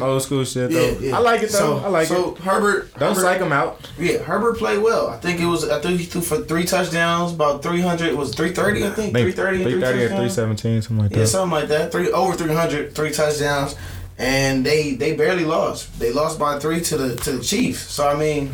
Some 0.00 0.08
old 0.08 0.22
school 0.22 0.44
shit 0.44 0.70
though. 0.70 0.90
Yeah, 0.92 0.98
yeah. 0.98 1.16
I 1.16 1.20
like 1.20 1.42
it 1.42 1.50
though. 1.50 1.58
So, 1.58 1.78
I 1.78 1.88
like 1.88 2.08
so 2.08 2.14
it. 2.32 2.36
So 2.36 2.42
Herbert, 2.42 2.92
Don't 2.94 3.14
Herbert, 3.14 3.20
psych 3.20 3.40
him 3.40 3.52
out. 3.52 3.90
Yeah, 3.98 4.18
Herbert 4.18 4.58
played 4.58 4.82
well. 4.82 5.08
I 5.08 5.16
think 5.18 5.40
it 5.40 5.46
was. 5.46 5.68
I 5.68 5.80
think 5.80 6.00
he 6.00 6.06
threw 6.06 6.20
for 6.20 6.38
three 6.38 6.64
touchdowns, 6.64 7.32
about 7.32 7.62
three 7.62 7.80
hundred. 7.80 8.08
It 8.08 8.16
was 8.16 8.34
three 8.34 8.52
thirty, 8.52 8.84
I 8.84 8.90
think. 8.90 9.14
Three 9.16 9.32
thirty, 9.32 9.62
Three 9.62 9.80
thirty 9.80 10.04
or 10.04 10.08
three 10.16 10.28
seventeen, 10.28 10.82
something 10.82 11.02
like 11.02 11.12
that. 11.12 11.18
Yeah, 11.18 11.24
something 11.26 11.50
like 11.58 11.68
that. 11.68 11.92
Three 11.92 12.10
over 12.10 12.34
300, 12.36 12.94
three 12.94 13.10
touchdowns, 13.12 13.74
and 14.18 14.64
they 14.64 14.94
they 14.94 15.16
barely 15.16 15.44
lost. 15.44 15.98
They 15.98 16.12
lost 16.12 16.38
by 16.38 16.58
three 16.58 16.80
to 16.82 16.96
the 16.96 17.16
to 17.16 17.32
the 17.32 17.42
Chiefs. 17.42 17.80
So 17.90 18.06
I 18.06 18.16
mean, 18.16 18.52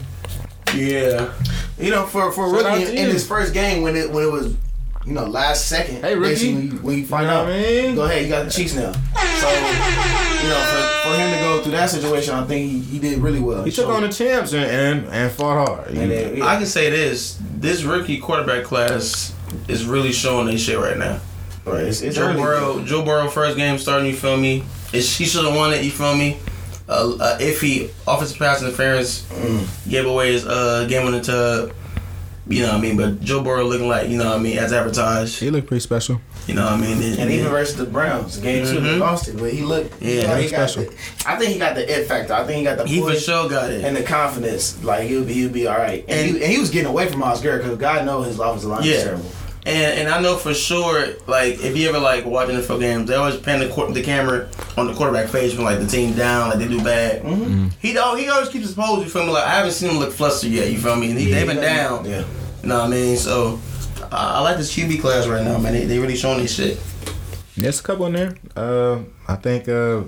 yeah, 0.74 1.32
you 1.78 1.90
know, 1.90 2.06
for 2.06 2.32
for 2.32 2.46
a 2.46 2.62
Shout 2.62 2.78
rookie 2.78 2.92
in, 2.92 3.06
in 3.06 3.10
his 3.10 3.26
first 3.26 3.52
game 3.52 3.82
when 3.82 3.96
it 3.96 4.10
when 4.10 4.24
it 4.24 4.32
was. 4.32 4.56
You 5.04 5.14
know, 5.14 5.24
last 5.26 5.66
second. 5.68 5.96
Hey, 6.02 6.14
rookie. 6.14 6.30
basically, 6.30 6.54
When 6.54 6.70
you, 6.70 6.78
when 6.78 6.98
you 6.98 7.06
find 7.06 7.22
You 7.24 7.28
know 7.28 7.34
out, 7.40 7.46
what 7.46 7.54
I 7.54 7.60
mean? 7.60 7.94
go 7.96 8.02
ahead. 8.04 8.22
You 8.22 8.28
got 8.28 8.44
the 8.44 8.50
Chiefs 8.50 8.74
now. 8.74 8.92
So, 8.92 9.48
you 9.48 10.48
know, 10.48 10.62
for, 11.02 11.08
for 11.08 11.16
him 11.16 11.32
to 11.32 11.38
go 11.40 11.60
through 11.62 11.72
that 11.72 11.90
situation, 11.90 12.34
I 12.34 12.44
think 12.44 12.70
he, 12.70 12.78
he 12.80 12.98
did 13.00 13.18
really 13.18 13.40
well. 13.40 13.64
He 13.64 13.72
took 13.72 13.88
on 13.88 14.02
the 14.02 14.08
champs 14.08 14.52
and 14.52 14.64
and, 14.64 15.06
and 15.12 15.32
fought 15.32 15.66
hard. 15.66 15.88
And 15.88 16.10
then, 16.10 16.36
yeah. 16.36 16.46
I 16.46 16.56
can 16.56 16.66
say 16.66 16.88
this: 16.90 17.38
this 17.56 17.82
rookie 17.82 18.18
quarterback 18.18 18.62
class 18.64 19.34
is 19.68 19.84
really 19.86 20.12
showing 20.12 20.46
their 20.46 20.58
shit 20.58 20.78
right 20.78 20.96
now. 20.96 21.20
Right, 21.64 21.84
it's, 21.84 22.00
it's 22.02 22.16
Joe 22.16 22.28
early. 22.28 22.40
Burrow, 22.40 22.84
Joe 22.84 23.04
Burrow, 23.04 23.28
first 23.28 23.56
game 23.56 23.78
starting. 23.78 24.06
You 24.08 24.16
feel 24.16 24.36
me? 24.36 24.64
It's, 24.92 25.16
he 25.16 25.24
should 25.24 25.44
have 25.44 25.54
won 25.54 25.72
it. 25.72 25.84
You 25.84 25.90
feel 25.90 26.16
me? 26.16 26.38
Uh, 26.88 27.16
uh, 27.18 27.38
iffy 27.38 27.90
offensive 28.06 28.36
pass 28.38 28.60
interference 28.62 29.26
gave 29.88 30.04
away 30.04 30.32
his 30.32 30.44
uh, 30.46 30.84
game 30.88 31.04
winning 31.06 31.22
tub. 31.22 31.72
You 32.48 32.62
know 32.62 32.68
what 32.72 32.78
I 32.78 32.80
mean? 32.80 32.96
But 32.96 33.20
Joe 33.20 33.40
Burrow 33.40 33.64
looking 33.64 33.88
like 33.88 34.08
you 34.08 34.18
know 34.18 34.30
what 34.30 34.38
I 34.38 34.42
mean 34.42 34.58
as 34.58 34.72
advertised. 34.72 35.38
He 35.38 35.48
looked 35.50 35.68
pretty 35.68 35.80
special. 35.80 36.20
You 36.48 36.54
know 36.54 36.64
what 36.64 36.72
I 36.72 36.76
mean? 36.76 37.00
And, 37.00 37.18
And 37.20 37.30
even 37.30 37.48
versus 37.50 37.76
the 37.76 37.84
Browns, 37.84 38.38
game 38.38 38.66
two, 38.66 38.80
they 38.80 38.88
Mhm. 38.94 38.98
lost 38.98 39.28
it, 39.28 39.36
but 39.38 39.52
he 39.52 39.62
looked. 39.62 40.02
Yeah, 40.02 40.08
he 40.10 40.22
got- 40.22 40.36
he 40.36 40.42
he's 40.42 40.50
got 40.50 40.70
special. 40.70 40.90
the- 40.90 41.30
I 41.30 41.36
think 41.38 41.52
he 41.52 41.58
got 41.60 41.76
the 41.76 42.00
it 42.00 42.08
factor. 42.08 42.32
I 42.34 42.44
think 42.44 42.58
he 42.58 42.64
got 42.64 42.78
the. 42.78 42.84
He 42.84 43.00
for 43.00 43.14
sure 43.14 43.48
got 43.48 43.70
it. 43.70 43.84
and 43.84 43.96
the 43.96 44.02
confidence. 44.02 44.76
Like 44.82 45.06
he'll 45.08 45.22
be, 45.24 45.34
he'll 45.34 45.50
be 45.50 45.68
all 45.68 45.78
right. 45.78 46.04
And, 46.08 46.30
he, 46.36 46.42
and 46.42 46.52
he 46.52 46.58
was 46.58 46.70
getting 46.70 46.88
away 46.88 47.08
from 47.08 47.20
Myles 47.20 47.40
Garrett 47.40 47.62
because 47.62 47.78
God 47.78 48.04
knows 48.04 48.26
his 48.26 48.40
offensive 48.40 48.70
line 48.70 48.82
is 48.82 48.88
Yeah. 48.88 49.04
terrible. 49.04 49.24
And 49.64 50.00
and 50.00 50.08
I 50.08 50.20
know 50.20 50.36
for 50.36 50.52
sure, 50.54 51.06
like 51.28 51.60
if 51.62 51.76
you 51.76 51.88
ever 51.88 52.00
like 52.00 52.24
watch 52.26 52.48
NFL 52.48 52.80
games, 52.80 53.08
they 53.08 53.14
always 53.14 53.36
pan 53.36 53.60
the 53.60 53.68
court, 53.68 53.94
the 53.94 54.02
camera 54.02 54.48
on 54.76 54.88
the 54.88 54.94
quarterback 54.94 55.28
face 55.28 55.54
when 55.54 55.64
like 55.64 55.78
the 55.78 55.86
team 55.86 56.14
down, 56.14 56.50
like 56.50 56.58
they 56.58 56.66
do 56.68 56.82
bad. 56.82 57.22
Mm-hmm. 57.22 57.68
He 57.80 57.96
al- 57.96 58.16
he 58.16 58.28
always 58.28 58.48
keeps 58.48 58.66
his 58.66 58.74
pose. 58.74 59.04
You 59.04 59.10
feel 59.10 59.24
me? 59.24 59.30
Like 59.32 59.44
I 59.46 59.54
haven't 59.54 59.72
seen 59.72 59.90
him 59.90 59.98
look 59.98 60.12
flustered 60.12 60.50
yet. 60.50 60.70
You 60.72 60.78
feel 60.78 60.96
me? 60.96 61.10
And 61.10 61.18
he, 61.18 61.30
Yeah, 61.30 61.36
they've 61.36 61.46
been 61.46 61.56
he 61.58 61.62
doesn't- 61.62 62.04
down. 62.04 62.10
Yeah. 62.10 62.24
You 62.62 62.68
know 62.68 62.78
what 62.80 62.86
I 62.86 62.90
mean? 62.90 63.16
So 63.16 63.60
I, 64.10 64.38
I 64.38 64.40
like 64.40 64.56
this 64.56 64.74
QB 64.76 65.00
class 65.00 65.26
right 65.28 65.44
now, 65.44 65.58
man. 65.58 65.72
They, 65.74 65.84
they 65.84 65.98
really 66.00 66.16
showing 66.16 66.38
this 66.40 66.54
shit. 66.54 66.80
There's 67.56 67.78
a 67.80 67.82
couple 67.84 68.06
in 68.06 68.14
there. 68.14 68.36
Uh, 68.56 69.00
I 69.28 69.36
think. 69.36 69.68
Uh, 69.68 70.02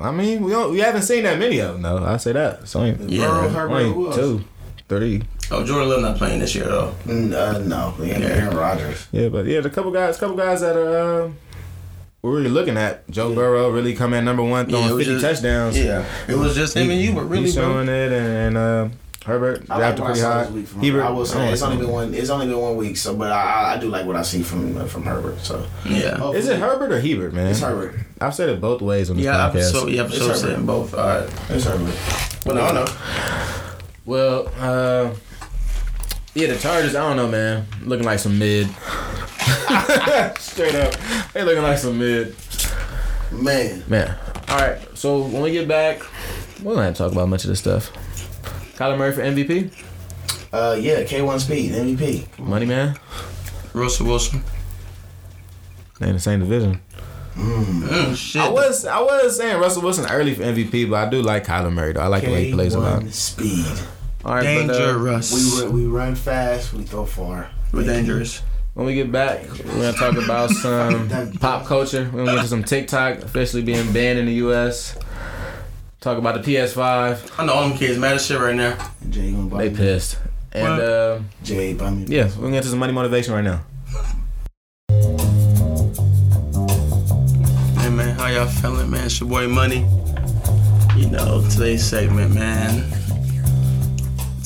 I 0.00 0.12
mean, 0.12 0.44
we 0.44 0.52
don't, 0.52 0.70
we 0.70 0.78
haven't 0.78 1.02
seen 1.02 1.24
that 1.24 1.38
many 1.38 1.58
of 1.58 1.72
them 1.72 1.82
though. 1.82 2.04
I 2.04 2.16
say 2.18 2.30
that. 2.32 2.60
It's 2.62 2.76
only, 2.76 2.92
Yeah. 3.06 3.26
Burrow, 3.26 3.48
Herbert, 3.48 3.74
only 3.74 3.92
who 3.92 4.12
two, 4.14 4.44
three. 4.88 5.22
Oh, 5.50 5.64
Jordan 5.64 5.88
Love 5.88 6.02
not 6.02 6.16
playing 6.18 6.40
this 6.40 6.54
year 6.54 6.64
though. 6.66 6.94
Mm, 7.06 7.32
uh, 7.32 7.58
no, 7.60 7.94
yeah, 8.04 8.18
Aaron 8.18 8.56
Rodgers. 8.56 9.06
Yeah, 9.12 9.28
but 9.30 9.46
yeah, 9.46 9.60
the 9.60 9.70
couple 9.70 9.90
guys, 9.90 10.18
couple 10.18 10.36
guys 10.36 10.60
that 10.60 10.76
are. 10.76 11.22
Uh, 11.24 11.30
we're 12.20 12.36
really 12.36 12.50
looking 12.50 12.76
at 12.76 13.08
Joe 13.10 13.32
Burrow 13.34 13.70
really 13.70 13.94
come 13.94 14.12
in 14.12 14.24
number 14.24 14.42
one, 14.42 14.66
throwing 14.68 14.88
it 14.88 14.92
was 14.92 15.06
fifty 15.06 15.20
just- 15.20 15.42
touchdowns. 15.42 15.78
yeah. 15.78 16.04
It 16.28 16.34
was 16.34 16.54
just 16.54 16.76
him 16.76 16.90
and 16.90 17.00
you, 17.00 17.14
but 17.14 17.22
really, 17.28 17.44
he's 17.44 17.54
bro. 17.54 17.64
showing 17.64 17.88
it, 17.88 18.12
and, 18.12 18.56
and 18.56 18.56
uh, 18.58 18.88
Herbert 19.24 19.64
I 19.70 19.78
like 19.78 19.96
drafted 19.96 20.00
what 20.00 20.06
pretty 20.06 20.20
saw 20.20 20.32
high. 20.32 20.42
this 20.44 20.52
week 20.52 20.66
from 20.66 20.80
Hebert, 20.82 21.00
Herbert. 21.02 21.08
I 21.08 21.10
will 21.16 21.26
say 21.26 21.52
it's 21.52 21.62
only 21.62 21.76
been 21.78 21.90
one. 21.92 22.14
It's 22.14 22.28
only 22.30 22.46
been 22.46 22.58
one 22.58 22.76
week, 22.76 22.96
so 22.96 23.14
but 23.16 23.30
I, 23.30 23.40
I- 23.42 23.74
I 23.74 23.78
do 23.78 23.88
like 23.88 24.04
what 24.04 24.16
I 24.16 24.22
see 24.22 24.42
from 24.42 24.76
uh, 24.76 24.84
from 24.86 25.04
Herbert. 25.04 25.38
So 25.40 25.64
Yeah. 25.86 26.30
Is 26.32 26.48
it 26.48 26.58
Herbert 26.58 26.92
or 26.92 27.00
Hebert, 27.00 27.32
man? 27.32 27.46
It's 27.46 27.60
Herbert. 27.60 27.94
I've 28.20 28.34
said 28.34 28.48
it 28.48 28.60
both 28.60 28.82
ways 28.82 29.10
on 29.10 29.16
this 29.16 29.24
Yeah, 29.24 29.50
podcast. 29.50 29.70
so 29.72 29.86
yeah, 29.86 30.02
for 30.02 30.08
It's 30.08 30.16
sure 30.18 30.26
Herbert. 30.28 30.38
saying 30.40 30.66
both. 30.66 30.92
All 30.94 31.06
right. 31.06 31.30
It's 31.50 31.64
Herbert. 31.64 31.94
Well, 32.46 32.54
no, 32.56 32.62
I 32.62 32.72
know. 32.72 32.86
Well, 34.06 34.48
uh, 34.58 35.14
yeah, 36.38 36.52
the 36.52 36.58
Chargers. 36.58 36.94
I 36.94 37.00
don't 37.00 37.16
know, 37.16 37.26
man. 37.26 37.66
Looking 37.82 38.06
like 38.06 38.20
some 38.20 38.38
mid. 38.38 38.68
Straight 40.38 40.74
up, 40.76 40.94
they 41.32 41.42
looking 41.42 41.64
like 41.64 41.78
some 41.78 41.98
mid. 41.98 42.36
Man, 43.32 43.82
Man. 43.88 44.16
All 44.48 44.58
right. 44.58 44.78
So 44.96 45.22
when 45.22 45.42
we 45.42 45.50
get 45.50 45.66
back, 45.66 46.00
we 46.60 46.64
don't 46.72 46.76
have 46.76 46.94
to 46.94 46.98
talk 46.98 47.12
about 47.12 47.28
much 47.28 47.42
of 47.42 47.50
this 47.50 47.58
stuff. 47.58 47.92
Kyler 48.76 48.96
Murray 48.96 49.12
for 49.12 49.22
MVP, 49.22 49.72
uh, 50.52 50.78
yeah, 50.80 51.02
K1 51.02 51.40
Speed 51.40 51.72
MVP. 51.72 52.38
Money 52.38 52.66
Man. 52.66 52.96
Russell 53.74 54.06
Wilson. 54.06 54.42
They 55.98 56.06
in 56.06 56.14
the 56.14 56.20
same 56.20 56.38
division. 56.38 56.80
Mm, 57.34 58.16
shit. 58.16 58.42
I 58.42 58.48
was 58.48 58.86
I 58.86 59.00
was 59.00 59.36
saying 59.36 59.60
Russell 59.60 59.82
Wilson 59.82 60.06
early 60.08 60.34
for 60.34 60.42
MVP, 60.42 60.88
but 60.88 61.08
I 61.08 61.10
do 61.10 61.20
like 61.20 61.44
Kyler 61.44 61.72
Murray 61.72 61.94
though. 61.94 62.00
I 62.00 62.06
like 62.06 62.22
the 62.22 62.30
way 62.30 62.44
he 62.44 62.52
plays 62.52 62.74
a 62.74 62.78
lot. 62.78 63.02
K1 63.02 63.12
Speed. 63.12 63.66
All 64.24 64.34
right, 64.34 64.66
but, 64.66 64.74
uh, 64.74 64.78
Dangerous. 64.92 65.32
We 65.32 65.62
run, 65.64 65.72
we 65.72 65.86
run 65.86 66.14
fast. 66.14 66.72
We 66.72 66.82
throw 66.84 67.06
far. 67.06 67.50
We're 67.72 67.84
dangerous. 67.84 68.42
When 68.74 68.86
we 68.86 68.94
get 68.94 69.10
back, 69.10 69.42
we're 69.64 69.92
gonna 69.92 69.92
talk 69.92 70.16
about 70.16 70.50
some 70.62 71.08
pop 71.38 71.66
culture. 71.66 72.08
We're 72.12 72.24
gonna 72.24 72.36
get 72.36 72.42
to 72.42 72.48
some 72.48 72.62
TikTok 72.64 73.18
officially 73.22 73.62
being 73.62 73.92
banned 73.92 74.18
in 74.18 74.26
the 74.26 74.34
U.S. 74.34 74.96
Talk 76.00 76.18
about 76.18 76.42
the 76.42 76.52
PS5. 76.54 77.38
I 77.40 77.44
know 77.44 77.52
all 77.54 77.68
them 77.68 77.76
kids 77.76 77.98
mad 77.98 78.14
as 78.16 78.26
shit 78.26 78.38
right 78.40 78.54
now. 78.54 78.76
Jay 79.10 79.32
gonna 79.32 79.48
buy 79.48 79.64
They 79.64 79.70
me. 79.70 79.76
pissed. 79.76 80.18
And 80.52 80.80
uh, 80.80 81.18
Jay 81.42 81.74
buy 81.74 81.90
me. 81.90 82.04
yeah, 82.08 82.24
we're 82.36 82.42
gonna 82.42 82.52
get 82.52 82.62
to 82.64 82.68
some 82.68 82.78
money 82.78 82.92
motivation 82.92 83.34
right 83.34 83.42
now. 83.44 83.62
Hey 87.80 87.90
man, 87.90 88.16
how 88.18 88.26
y'all 88.28 88.46
feeling, 88.46 88.90
man? 88.90 89.06
It's 89.06 89.18
your 89.20 89.28
boy 89.28 89.48
Money. 89.48 89.86
You 90.96 91.10
know, 91.10 91.44
today's 91.50 91.84
segment, 91.84 92.34
man. 92.34 92.84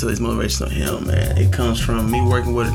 Today's 0.02 0.18
motivational 0.18 0.68
hill, 0.68 1.00
man. 1.02 1.38
It 1.38 1.52
comes 1.52 1.78
from 1.78 2.10
me 2.10 2.20
working 2.20 2.54
with 2.54 2.72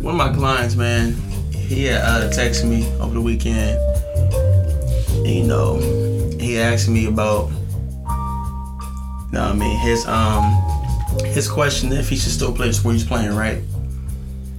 one 0.00 0.14
of 0.14 0.16
my 0.16 0.32
clients, 0.32 0.74
man. 0.74 1.12
He 1.52 1.84
had 1.84 2.02
uh, 2.02 2.28
texted 2.30 2.68
me 2.68 2.84
over 2.98 3.14
the 3.14 3.20
weekend. 3.20 3.78
You 5.24 5.44
know, 5.44 5.78
he 6.40 6.58
asked 6.58 6.88
me 6.88 7.06
about, 7.06 7.48
you 7.50 8.08
know 9.30 9.44
I 9.44 9.52
mean, 9.52 9.78
his 9.78 10.04
um 10.08 10.42
his 11.26 11.48
question 11.48 11.92
if 11.92 12.08
he 12.08 12.16
should 12.16 12.32
still 12.32 12.52
play 12.52 12.66
the 12.66 12.74
sport 12.74 12.96
he's 12.96 13.04
playing, 13.04 13.32
right? 13.32 13.62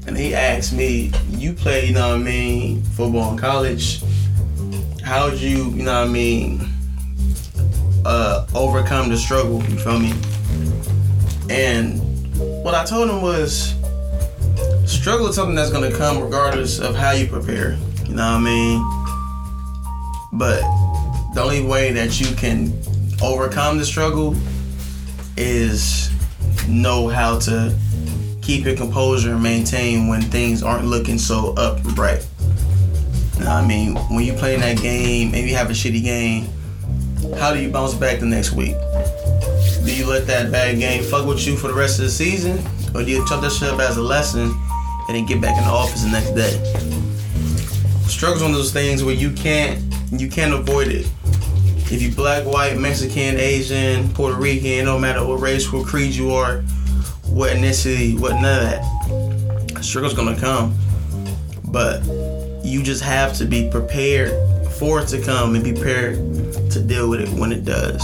And 0.08 0.18
he 0.18 0.34
asked 0.34 0.72
me, 0.72 1.12
you 1.32 1.52
play, 1.52 1.88
you 1.88 1.94
know 1.94 2.12
what 2.12 2.22
I 2.22 2.24
mean, 2.24 2.82
football 2.82 3.34
in 3.34 3.38
college 3.38 4.02
how 5.04 5.30
would 5.30 5.42
you, 5.42 5.70
you 5.72 5.84
know 5.84 6.00
what 6.00 6.08
I 6.08 6.12
mean, 6.12 6.62
uh, 8.06 8.48
overcome 8.56 9.10
the 9.10 9.18
struggle, 9.18 9.62
you 9.64 9.78
feel 9.80 10.00
me? 10.00 10.14
And 11.50 12.00
what 12.64 12.76
I 12.76 12.86
told 12.86 13.10
him 13.10 13.22
was 13.22 13.74
struggle 14.86 15.28
is 15.28 15.36
something 15.36 15.56
that's 15.56 15.72
gonna 15.72 15.92
come 15.92 16.22
regardless 16.22 16.80
of 16.80 16.96
how 16.96 17.12
you 17.12 17.28
prepare, 17.28 17.78
you 18.06 18.16
know 18.16 18.34
what 18.34 18.38
I 18.38 18.40
mean? 18.40 18.80
But 20.34 20.62
the 21.34 21.42
only 21.42 21.64
way 21.64 21.92
that 21.94 22.20
you 22.20 22.36
can 22.36 22.74
overcome 23.22 23.78
the 23.78 23.86
struggle 23.86 24.36
is 25.38 26.10
know 26.68 27.08
how 27.08 27.40
to 27.40 27.76
keep 28.42 28.66
your 28.66 28.76
composure 28.76 29.34
and 29.34 29.44
maintain 29.44 30.08
when 30.08 30.22
things 30.22 30.64
aren't 30.64 30.86
looking 30.86 31.18
so 31.18 31.54
up 31.56 31.84
and 31.84 31.96
bright. 31.96 32.26
You 33.38 33.44
know 33.44 33.52
what 33.52 33.64
I 33.64 33.68
mean? 33.68 33.96
When 33.96 34.24
you 34.24 34.34
play 34.34 34.56
in 34.56 34.62
that 34.62 34.82
game, 34.82 35.32
maybe 35.32 35.50
you 35.50 35.56
have 35.56 35.70
a 35.70 35.74
shitty 35.74 36.04
game, 36.04 36.48
how 37.38 37.54
do 37.54 37.60
you 37.60 37.70
bounce 37.70 37.94
back 37.94 38.20
the 38.20 38.26
next 38.26 38.54
week? 38.54 38.76
Do 39.88 39.96
you 39.96 40.06
let 40.06 40.28
that 40.28 40.52
bad 40.52 40.80
game 40.80 41.02
fuck 41.02 41.26
with 41.26 41.48
you 41.48 41.56
for 41.56 41.70
the 41.70 41.74
rest 41.74 41.98
of 42.00 42.04
the 42.04 42.12
season? 42.12 42.60
Or 42.94 43.06
do 43.06 43.10
you 43.10 43.26
chuck 43.26 43.40
that 43.40 43.54
shit 43.54 43.70
up 43.70 43.80
as 43.80 43.96
a 43.96 44.02
lesson 44.02 44.54
and 45.08 45.16
then 45.16 45.26
get 45.26 45.40
back 45.40 45.58
in 45.58 45.64
the 45.64 45.70
office 45.70 46.04
the 46.04 46.10
next 46.10 46.32
day? 46.32 46.62
Struggle's 48.06 48.42
one 48.42 48.52
of 48.52 48.58
those 48.58 48.74
things 48.74 49.02
where 49.02 49.16
you 49.16 49.32
can't 49.32 49.82
you 50.12 50.28
can't 50.28 50.54
avoid 50.54 50.90
it. 50.90 51.10
If 51.90 52.02
you 52.02 52.12
black, 52.12 52.46
white, 52.46 52.78
Mexican, 52.78 53.38
Asian, 53.38 54.10
Puerto 54.10 54.36
Rican, 54.36 54.84
no 54.84 55.00
matter 55.00 55.26
what 55.26 55.40
race, 55.40 55.72
what 55.72 55.88
creed 55.88 56.14
you 56.14 56.32
are, 56.32 56.64
what 57.30 57.56
ethnicity, 57.56 58.20
what 58.20 58.34
none 58.42 58.66
of 58.66 58.70
that. 58.70 59.84
Struggle's 59.86 60.14
gonna 60.14 60.38
come. 60.38 60.76
But 61.64 62.04
you 62.62 62.84
just 62.84 63.04
have 63.04 63.38
to 63.38 63.46
be 63.46 63.70
prepared 63.70 64.34
for 64.72 65.00
it 65.00 65.08
to 65.08 65.22
come 65.22 65.56
and 65.56 65.64
be 65.64 65.72
prepared 65.72 66.18
to 66.72 66.82
deal 66.82 67.10
with 67.10 67.22
it 67.22 67.30
when 67.30 67.54
it 67.54 67.64
does. 67.64 68.04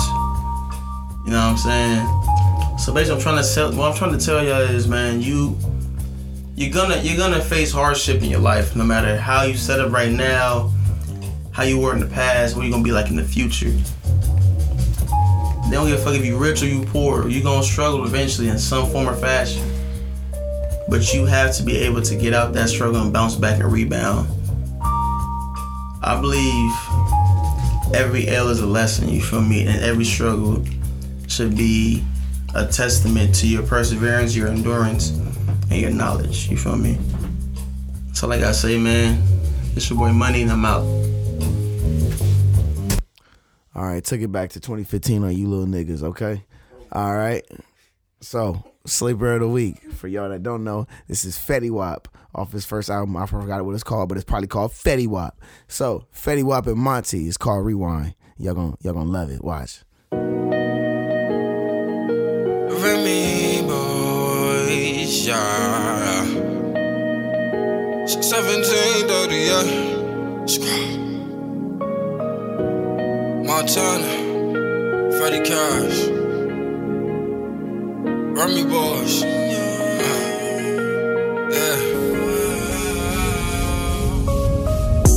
You 1.25 1.31
know 1.31 1.37
what 1.37 1.51
I'm 1.51 1.57
saying? 1.57 2.79
So 2.79 2.93
basically, 2.93 3.15
I'm 3.15 3.21
trying 3.21 3.41
to 3.41 3.53
tell. 3.53 3.73
What 3.73 3.91
I'm 3.91 3.97
trying 3.97 4.17
to 4.17 4.23
tell 4.23 4.43
y'all 4.43 4.61
is, 4.61 4.87
man, 4.87 5.21
you 5.21 5.57
you're 6.55 6.73
gonna 6.73 6.97
you're 7.01 7.17
gonna 7.17 7.41
face 7.41 7.71
hardship 7.71 8.21
in 8.21 8.29
your 8.29 8.41
life, 8.41 8.75
no 8.75 8.83
matter 8.83 9.17
how 9.17 9.43
you 9.43 9.55
set 9.55 9.79
up 9.79 9.91
right 9.91 10.11
now, 10.11 10.71
how 11.51 11.63
you 11.63 11.79
were 11.79 11.93
in 11.93 11.99
the 11.99 12.07
past, 12.07 12.55
what 12.55 12.63
you're 12.63 12.71
gonna 12.71 12.83
be 12.83 12.91
like 12.91 13.09
in 13.09 13.15
the 13.15 13.23
future. 13.23 13.71
They 15.69 15.77
don't 15.77 15.87
give 15.87 15.99
a 15.99 16.03
fuck 16.03 16.13
if 16.13 16.25
you 16.25 16.37
rich 16.37 16.61
or 16.61 16.67
you 16.67 16.83
poor. 16.83 17.27
You're 17.29 17.41
gonna 17.41 17.63
struggle 17.63 18.05
eventually 18.05 18.49
in 18.49 18.59
some 18.59 18.89
form 18.89 19.07
or 19.07 19.15
fashion. 19.15 19.63
But 20.89 21.13
you 21.13 21.25
have 21.25 21.55
to 21.55 21.63
be 21.63 21.77
able 21.77 22.01
to 22.01 22.15
get 22.15 22.33
out 22.33 22.53
that 22.53 22.69
struggle 22.69 23.01
and 23.01 23.13
bounce 23.13 23.35
back 23.35 23.61
and 23.61 23.71
rebound. 23.71 24.27
I 26.03 26.19
believe 26.19 27.95
every 27.95 28.27
L 28.27 28.49
is 28.49 28.59
a 28.59 28.67
lesson, 28.67 29.07
you 29.07 29.21
feel 29.21 29.41
me? 29.41 29.65
And 29.65 29.81
every 29.81 30.05
struggle 30.05 30.61
should 31.33 31.57
be 31.57 32.03
a 32.53 32.67
testament 32.67 33.33
to 33.33 33.47
your 33.47 33.63
perseverance, 33.63 34.35
your 34.35 34.49
endurance, 34.49 35.09
and 35.71 35.81
your 35.81 35.89
knowledge. 35.89 36.47
You 36.47 36.57
feel 36.57 36.75
me? 36.75 36.99
So 38.13 38.27
like 38.27 38.41
I 38.41 38.51
say, 38.51 38.77
man, 38.77 39.21
it's 39.75 39.89
your 39.89 39.97
boy 39.97 40.13
Money 40.13 40.43
and 40.43 40.51
I'm 40.51 40.63
out. 40.63 40.83
All 43.75 43.85
right, 43.85 44.03
took 44.03 44.21
it 44.21 44.31
back 44.31 44.51
to 44.51 44.59
2015 44.59 45.23
on 45.23 45.35
you 45.35 45.47
little 45.47 45.65
niggas, 45.65 46.03
okay? 46.03 46.43
All 46.91 47.15
right. 47.15 47.43
So, 48.21 48.63
Sleeper 48.85 49.33
of 49.33 49.39
the 49.39 49.47
Week. 49.47 49.91
For 49.93 50.07
y'all 50.07 50.29
that 50.29 50.43
don't 50.43 50.63
know, 50.63 50.85
this 51.07 51.25
is 51.25 51.35
Fetty 51.35 51.71
Wap 51.71 52.07
off 52.35 52.51
his 52.51 52.65
first 52.65 52.91
album. 52.91 53.17
I 53.17 53.25
forgot 53.25 53.65
what 53.65 53.73
it's 53.73 53.83
called, 53.83 54.09
but 54.09 54.17
it's 54.19 54.25
probably 54.25 54.47
called 54.47 54.71
Fetty 54.71 55.07
Wap. 55.07 55.41
So, 55.67 56.05
Fetty 56.15 56.43
Wap 56.43 56.67
and 56.67 56.77
Monty 56.77 57.27
is 57.27 57.37
called 57.37 57.65
Rewind. 57.65 58.13
Y'all 58.37 58.53
gonna 58.53 58.75
y'all 58.81 58.93
gonna 58.93 59.09
love 59.09 59.31
it. 59.31 59.43
Watch. 59.43 59.83
Remy 62.83 63.61
boys, 63.61 65.25
yeah. 65.25 66.25
1730, 68.03 69.35
yeah. 69.49 69.67
Montana, 73.47 74.13
Freddie 75.17 75.45
Cash, 75.47 75.97
Remy 78.37 78.63
boys, 78.65 79.15
yeah. 79.23 80.01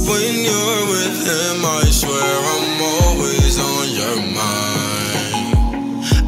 When 0.09 0.35
you're 0.47 0.83
with 0.93 1.19
him, 1.27 1.59
I 1.65 1.67
swear 1.91 2.37
I'm 2.55 2.81
always. 2.83 3.46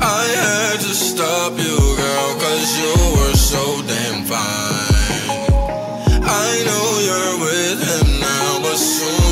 I 0.00 0.24
had 0.42 0.80
to 0.80 0.94
stop 0.94 1.52
you, 1.58 1.78
girl, 1.96 2.30
cause 2.42 2.70
you 2.78 2.94
were 3.16 3.34
so 3.34 3.82
damn 3.82 4.24
fine. 4.24 5.28
I 6.22 6.62
know 6.66 6.86
you're 7.08 7.36
with 7.46 7.78
him 7.90 8.20
now, 8.20 8.60
but 8.62 8.76
soon 8.76 9.27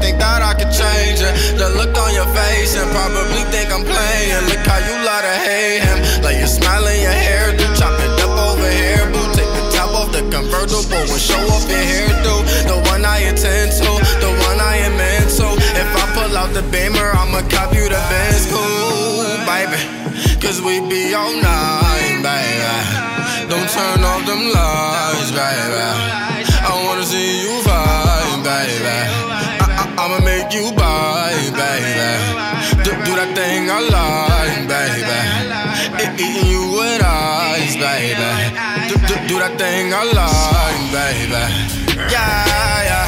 think 0.00 0.18
that 0.18 0.42
I 0.42 0.54
could 0.54 0.70
change 0.70 1.20
it. 1.22 1.34
The 1.58 1.68
look 1.78 1.94
on 1.98 2.14
your 2.14 2.28
face, 2.34 2.74
and 2.78 2.88
probably 2.90 3.42
think 3.50 3.70
I'm 3.70 3.84
playing. 3.84 4.42
Look 4.50 4.64
how 4.66 4.80
you 4.82 4.94
love 5.04 5.22
to 5.22 5.34
hate 5.46 5.82
him. 5.82 5.98
Like 6.22 6.38
you're 6.38 6.50
smiling 6.50 7.02
your 7.02 7.14
hair, 7.14 7.54
do 7.54 7.66
chop 7.74 7.94
it 7.98 8.14
up 8.22 8.34
over 8.34 8.70
here, 8.70 9.06
boo. 9.10 9.22
Take 9.34 9.50
the 9.50 9.64
top 9.74 9.90
off 9.94 10.10
the 10.10 10.22
convertible 10.30 11.04
and 11.06 11.20
show 11.20 11.38
off 11.52 11.66
your 11.68 11.82
hairdo. 11.82 12.34
The 12.70 12.78
one 12.90 13.04
I 13.04 13.26
intend 13.28 13.72
to, 13.82 13.90
the 14.22 14.30
one 14.48 14.58
I 14.62 14.82
am 14.86 14.96
into. 14.98 15.46
If 15.78 15.90
I 15.94 16.04
pull 16.14 16.32
out 16.36 16.54
the 16.54 16.62
beamer, 16.70 17.10
I'ma 17.14 17.42
cop 17.50 17.74
you 17.74 17.86
the 17.86 18.00
Benz, 18.10 18.46
cool, 18.50 19.26
baby. 19.46 19.78
Cause 20.40 20.62
we 20.62 20.80
be 20.88 21.14
all 21.14 21.34
night, 21.34 22.22
baby. 22.22 23.08
Don't 23.50 23.68
turn 23.70 24.04
off 24.04 24.22
them 24.26 24.52
lights, 24.54 25.30
baby. 25.32 25.86
I 26.60 26.84
wanna 26.84 27.02
see 27.02 27.42
you 27.42 27.62
vibe, 27.62 28.44
baby. 28.44 29.37
I'ma 30.08 30.24
make 30.24 30.54
you 30.54 30.72
buy, 30.72 31.34
baby. 31.52 32.08
Do, 32.82 32.92
do 33.04 33.12
that 33.20 33.30
thing 33.36 33.68
I 33.68 33.80
like, 33.92 34.64
baby. 34.64 35.20
Eating 36.24 36.48
you 36.48 36.72
with 36.72 37.02
eyes, 37.04 37.76
baby. 37.76 38.32
Do, 38.88 38.94
do, 39.04 39.14
do 39.28 39.38
that 39.38 39.58
thing 39.60 39.92
I 39.92 40.04
like, 40.08 40.80
baby. 40.96 41.44
Yeah, 42.08 42.88
yeah. 42.88 43.07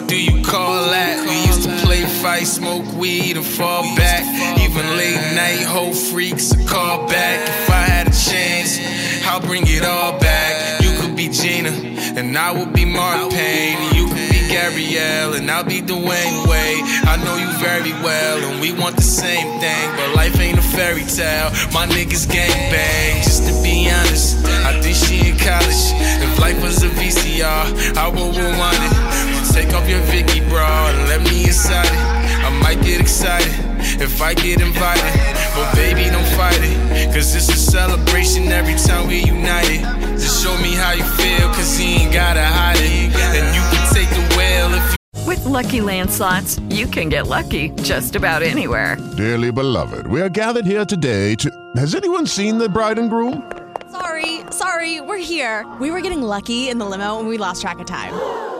What 0.00 0.08
do 0.08 0.16
you 0.16 0.42
call 0.42 0.88
that? 0.88 1.28
We 1.28 1.44
used 1.44 1.68
to 1.68 1.86
play 1.86 2.00
fight, 2.22 2.46
smoke 2.46 2.90
weed, 2.96 3.36
and 3.36 3.44
fall 3.44 3.82
back. 3.96 4.24
Even 4.58 4.96
late 4.96 5.20
night, 5.36 5.62
whole 5.68 5.92
freaks 5.92 6.52
a 6.52 6.66
call 6.66 7.06
back. 7.06 7.46
If 7.46 7.68
I 7.68 7.84
had 7.84 8.08
a 8.08 8.16
chance, 8.16 8.80
I'll 9.26 9.42
bring 9.42 9.64
it 9.66 9.84
all 9.84 10.18
back. 10.18 10.80
You 10.80 10.96
could 10.98 11.14
be 11.14 11.28
Gina, 11.28 11.68
and 12.16 12.36
I 12.38 12.50
would 12.50 12.72
be 12.72 12.86
Mark 12.86 13.30
Payne. 13.30 13.94
You 13.94 14.08
could 14.08 14.30
be 14.32 14.48
Gabrielle, 14.48 15.34
and 15.34 15.50
I'll 15.50 15.64
be 15.64 15.82
Dwyane 15.82 16.48
Wade. 16.48 16.82
I 17.04 17.20
know 17.22 17.36
you 17.36 17.52
very 17.60 17.92
well, 18.00 18.38
and 18.42 18.58
we 18.58 18.72
want 18.72 18.96
the 18.96 19.02
same 19.02 19.60
thing, 19.60 19.96
but 19.96 20.16
life 20.16 20.40
ain't 20.40 20.58
a 20.58 20.62
fairy 20.62 21.04
tale. 21.04 21.50
My 21.76 21.86
niggas 21.86 22.26
gang 22.26 22.72
bang, 22.72 23.22
just 23.22 23.44
to 23.44 23.52
be 23.62 23.90
honest. 23.90 24.38
I 24.64 24.80
think 24.80 24.96
she 24.96 25.28
in 25.28 25.36
college. 25.36 25.92
If 26.24 26.38
life 26.38 26.60
was 26.62 26.82
a 26.82 26.88
VCR, 26.88 27.98
I 27.98 28.08
would 28.08 28.34
rewind 28.34 28.80
it. 28.80 29.39
Take 29.52 29.74
off 29.74 29.88
your 29.88 30.00
Vicky 30.12 30.40
bra 30.48 30.88
and 30.88 31.08
let 31.08 31.20
me 31.22 31.44
inside 31.44 31.86
it. 31.86 32.20
I 32.44 32.50
might 32.62 32.80
get 32.82 33.00
excited 33.00 33.52
if 34.00 34.22
I 34.22 34.34
get 34.34 34.60
invited. 34.60 35.12
But 35.54 35.74
baby, 35.74 36.04
don't 36.04 36.26
fight 36.36 36.58
it. 36.60 37.12
Cause 37.12 37.34
it's 37.34 37.48
a 37.48 37.56
celebration 37.56 38.48
every 38.48 38.74
time 38.74 39.08
we 39.08 39.20
united. 39.24 39.80
Just 40.18 40.44
show 40.44 40.56
me 40.58 40.74
how 40.74 40.92
you 40.92 41.04
feel, 41.04 41.48
cause 41.48 41.76
he 41.76 41.96
ain't 41.96 42.12
gotta 42.12 42.44
hide 42.44 42.76
it. 42.78 43.14
And 43.14 43.54
you 43.54 43.62
can 43.72 43.94
take 43.94 44.08
the 44.10 44.36
whale 44.36 44.72
if 44.74 44.90
you 44.90 45.26
With 45.26 45.44
Lucky 45.44 45.80
Land 45.80 46.10
slots, 46.10 46.58
you 46.70 46.86
can 46.86 47.08
get 47.08 47.26
lucky 47.26 47.70
just 47.82 48.16
about 48.16 48.42
anywhere. 48.42 48.96
Dearly 49.16 49.50
beloved, 49.50 50.06
we 50.06 50.20
are 50.20 50.28
gathered 50.28 50.66
here 50.66 50.84
today 50.84 51.34
to. 51.36 51.50
Has 51.76 51.94
anyone 51.94 52.26
seen 52.26 52.58
the 52.58 52.68
bride 52.68 52.98
and 52.98 53.10
groom? 53.10 53.50
Sorry, 53.90 54.40
sorry, 54.50 55.00
we're 55.00 55.18
here. 55.18 55.66
We 55.80 55.90
were 55.90 56.00
getting 56.00 56.22
lucky 56.22 56.68
in 56.68 56.78
the 56.78 56.86
limo 56.86 57.18
and 57.18 57.28
we 57.28 57.38
lost 57.38 57.60
track 57.60 57.80
of 57.80 57.86
time. 57.86 58.59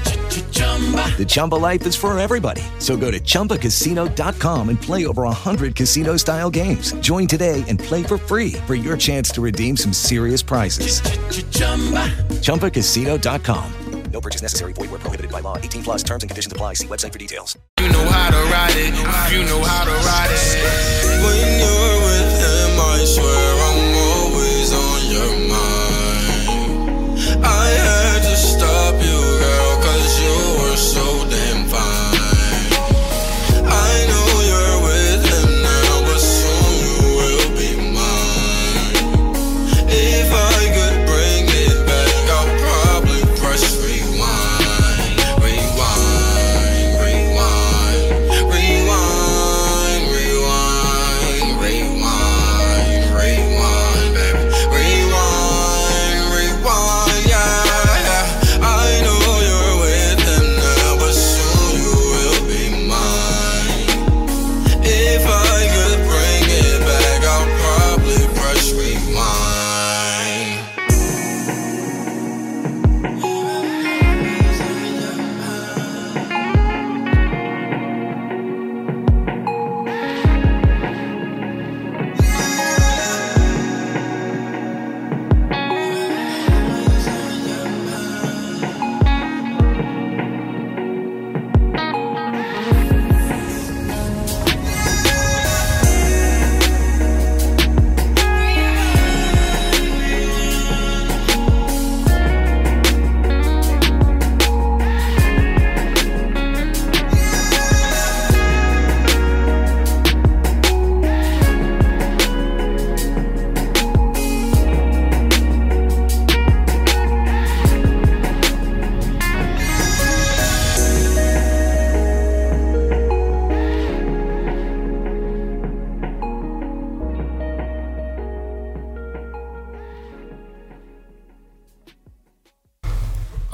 The 1.17 1.25
Chumba 1.27 1.55
life 1.55 1.85
is 1.85 1.95
for 1.95 2.17
everybody. 2.17 2.63
So 2.79 2.97
go 2.97 3.11
to 3.11 3.19
ChumbaCasino.com 3.19 4.69
and 4.69 4.81
play 4.81 5.05
over 5.05 5.23
100 5.23 5.75
casino 5.75 6.17
style 6.17 6.49
games. 6.49 6.93
Join 6.93 7.27
today 7.27 7.63
and 7.67 7.77
play 7.77 8.01
for 8.01 8.17
free 8.17 8.53
for 8.65 8.73
your 8.73 8.97
chance 8.97 9.29
to 9.31 9.41
redeem 9.41 9.77
some 9.77 9.93
serious 9.93 10.41
prizes. 10.41 11.01
chumba 11.51 12.07
ChumbaCasino.com. 12.41 13.73
No 14.11 14.19
purchase 14.21 14.41
necessary. 14.41 14.73
Void 14.73 14.91
where 14.91 14.99
prohibited 14.99 15.31
by 15.31 15.39
law. 15.39 15.57
18 15.57 15.83
plus 15.83 16.03
terms 16.03 16.23
and 16.23 16.29
conditions 16.29 16.51
apply. 16.51 16.73
See 16.73 16.87
website 16.87 17.13
for 17.13 17.19
details. 17.19 17.57
You 17.79 17.87
know 17.89 18.05
how 18.09 18.29
to 18.29 18.37
ride 18.51 18.75
it. 18.75 18.93
You 19.31 19.43
know 19.45 19.63
how 19.63 19.85
to 19.85 19.91
ride 19.91 20.31
it. 20.31 20.39
When 21.23 21.59
you're 21.59 22.01
with 22.07 22.41
him, 22.43 22.79
I 22.79 23.05
swear 23.05 23.55
I'm 23.69 23.95
always 24.09 24.73
on 24.73 25.01
your 25.15 25.33
mind. 25.47 27.45
I 27.45 27.90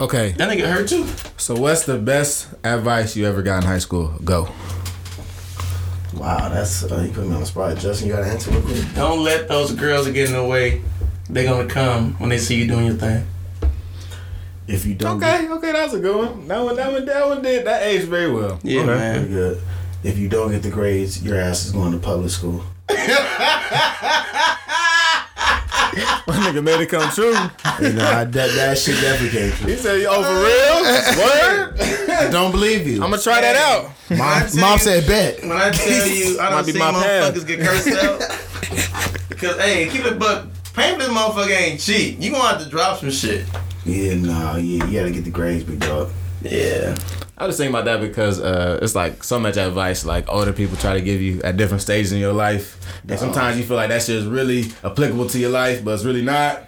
Okay. 0.07 0.31
That 0.37 0.49
nigga 0.49 0.71
hurt 0.71 0.87
too. 0.87 1.05
So 1.35 1.53
what's 1.53 1.83
the 1.85 1.97
best 1.97 2.47
advice 2.63 3.17
you 3.17 3.25
ever 3.25 3.41
got 3.41 3.61
in 3.63 3.67
high 3.67 3.79
school? 3.79 4.13
Go. 4.23 4.47
Wow, 6.13 6.47
that's 6.47 6.89
uh, 6.89 7.03
you 7.05 7.11
put 7.11 7.27
me 7.27 7.33
on 7.33 7.41
the 7.41 7.45
spot, 7.45 7.77
Justin. 7.77 8.07
You 8.07 8.13
got 8.13 8.21
to 8.23 8.27
answer 8.31 8.49
real 8.51 8.61
quick. 8.61 8.85
Don't 8.95 9.21
let 9.25 9.49
those 9.49 9.73
girls 9.73 10.07
get 10.09 10.29
in 10.29 10.35
the 10.35 10.45
way. 10.45 10.81
They're 11.29 11.43
gonna 11.43 11.67
come 11.67 12.13
when 12.19 12.29
they 12.29 12.37
see 12.37 12.55
you 12.55 12.67
doing 12.67 12.85
your 12.85 12.95
thing. 12.95 13.27
If 14.65 14.85
you 14.85 14.95
don't, 14.95 15.21
Okay, 15.21 15.49
okay, 15.49 15.73
that's 15.73 15.93
a 15.93 15.99
good 15.99 16.15
one. 16.15 16.47
That 16.47 16.63
one, 16.63 16.77
that 16.77 16.89
one, 16.93 17.03
that 17.05 17.27
one 17.27 17.41
did 17.41 17.65
that 17.67 17.83
aged 17.83 18.05
very 18.07 18.31
well. 18.31 18.61
Yeah, 18.63 18.83
Okay. 18.83 18.87
man. 18.95 19.19
pretty 19.19 19.33
good. 19.33 19.61
If 20.03 20.17
you 20.17 20.29
don't 20.29 20.51
get 20.51 20.63
the 20.63 20.69
grades, 20.69 21.21
your 21.21 21.37
ass 21.37 21.65
is 21.65 21.73
going 21.73 21.91
to 21.91 21.97
public 21.99 22.29
school. 22.31 22.63
My 26.28 26.36
nigga 26.36 26.61
made 26.63 26.82
it 26.82 26.88
come 26.89 27.09
true. 27.11 27.34
You 27.80 27.93
know, 27.93 28.05
I, 28.05 28.23
that 28.23 28.51
that 28.55 28.78
shit 28.78 28.99
definitely 29.01 29.38
came 29.38 29.51
true. 29.51 29.67
He 29.67 29.75
said, 29.78 30.03
"Oh, 30.09 30.23
for 30.23 30.39
real? 30.41 31.21
Word? 31.23 32.09
I 32.09 32.28
don't 32.32 32.51
believe 32.51 32.88
you. 32.88 32.95
I'm 33.03 33.11
gonna 33.11 33.21
try 33.21 33.39
that 33.41 33.55
out." 33.55 33.91
Mom, 34.17 34.59
mom 34.59 34.80
said 34.80 35.05
bet. 35.05 35.41
When 35.43 35.51
I 35.51 35.69
tell 35.69 36.07
you, 36.07 36.39
I 36.39 36.43
Might 36.43 36.49
don't 36.55 36.65
be 36.65 36.71
see 36.71 36.80
my 36.80 36.91
path. 36.91 37.36
motherfuckers 37.36 37.47
get 37.47 37.59
cursed 37.59 37.88
out. 38.03 38.19
Because 39.30 39.57
hey, 39.61 39.88
keep 39.89 40.05
it 40.05 40.17
buck. 40.17 40.47
Paying 40.73 40.95
for 40.99 41.05
this 41.05 41.09
motherfucker 41.15 41.55
ain't 41.55 41.80
cheap. 41.80 42.19
You 42.19 42.32
gonna 42.32 42.47
have 42.47 42.63
to 42.63 42.69
drop 42.69 42.99
some 42.99 43.11
shit. 43.11 43.45
Yeah, 43.86 44.15
nah, 44.15 44.55
yeah, 44.57 44.86
you 44.86 44.99
gotta 44.99 45.11
get 45.11 45.23
the 45.23 45.30
grades, 45.30 45.63
big 45.63 45.80
dog. 45.80 46.09
Yeah. 46.41 46.95
I 47.38 47.45
was 47.45 47.57
thinking 47.57 47.73
about 47.75 47.85
that 47.85 48.01
because 48.01 48.39
uh, 48.41 48.79
it's 48.81 48.95
like 48.95 49.23
so 49.23 49.39
much 49.39 49.57
advice 49.57 50.03
like 50.05 50.27
older 50.27 50.51
people 50.53 50.75
try 50.77 50.93
to 50.95 51.01
give 51.01 51.21
you 51.21 51.39
at 51.43 51.55
different 51.55 51.81
stages 51.81 52.11
in 52.11 52.17
your 52.19 52.33
life, 52.33 52.79
and 53.07 53.19
sometimes 53.19 53.57
you 53.59 53.63
feel 53.63 53.75
like 53.75 53.89
that 53.89 54.01
shit 54.01 54.15
is 54.15 54.25
really 54.25 54.65
applicable 54.83 55.29
to 55.29 55.38
your 55.38 55.51
life, 55.51 55.83
but 55.85 55.93
it's 55.93 56.03
really 56.03 56.23
not. 56.23 56.63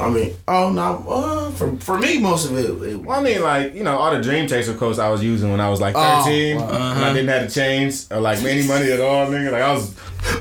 I 0.00 0.08
mean, 0.08 0.34
oh 0.46 0.70
no, 0.72 1.04
uh, 1.08 1.50
for 1.50 1.76
for 1.76 1.98
me, 1.98 2.20
most 2.20 2.50
of 2.50 2.56
it. 2.56 2.70
it 2.88 2.96
Well, 2.96 3.20
I 3.20 3.22
mean, 3.22 3.42
like 3.42 3.74
you 3.74 3.82
know, 3.82 3.98
all 3.98 4.14
the 4.14 4.22
Dream 4.22 4.48
Chaser 4.48 4.74
quotes 4.74 4.98
I 4.98 5.10
was 5.10 5.22
using 5.22 5.50
when 5.50 5.60
I 5.60 5.68
was 5.68 5.80
like 5.80 5.94
Oh, 5.96 6.22
13, 6.24 6.56
wow. 6.56 6.68
and 6.68 7.04
I 7.04 7.12
didn't 7.12 7.28
have 7.28 7.48
to 7.48 7.54
change 7.54 8.04
or 8.10 8.20
like 8.20 8.42
any 8.42 8.66
money 8.66 8.90
at 8.90 9.00
all, 9.00 9.26
nigga. 9.26 9.52
Like 9.52 9.62
I 9.62 9.72
was 9.72 9.94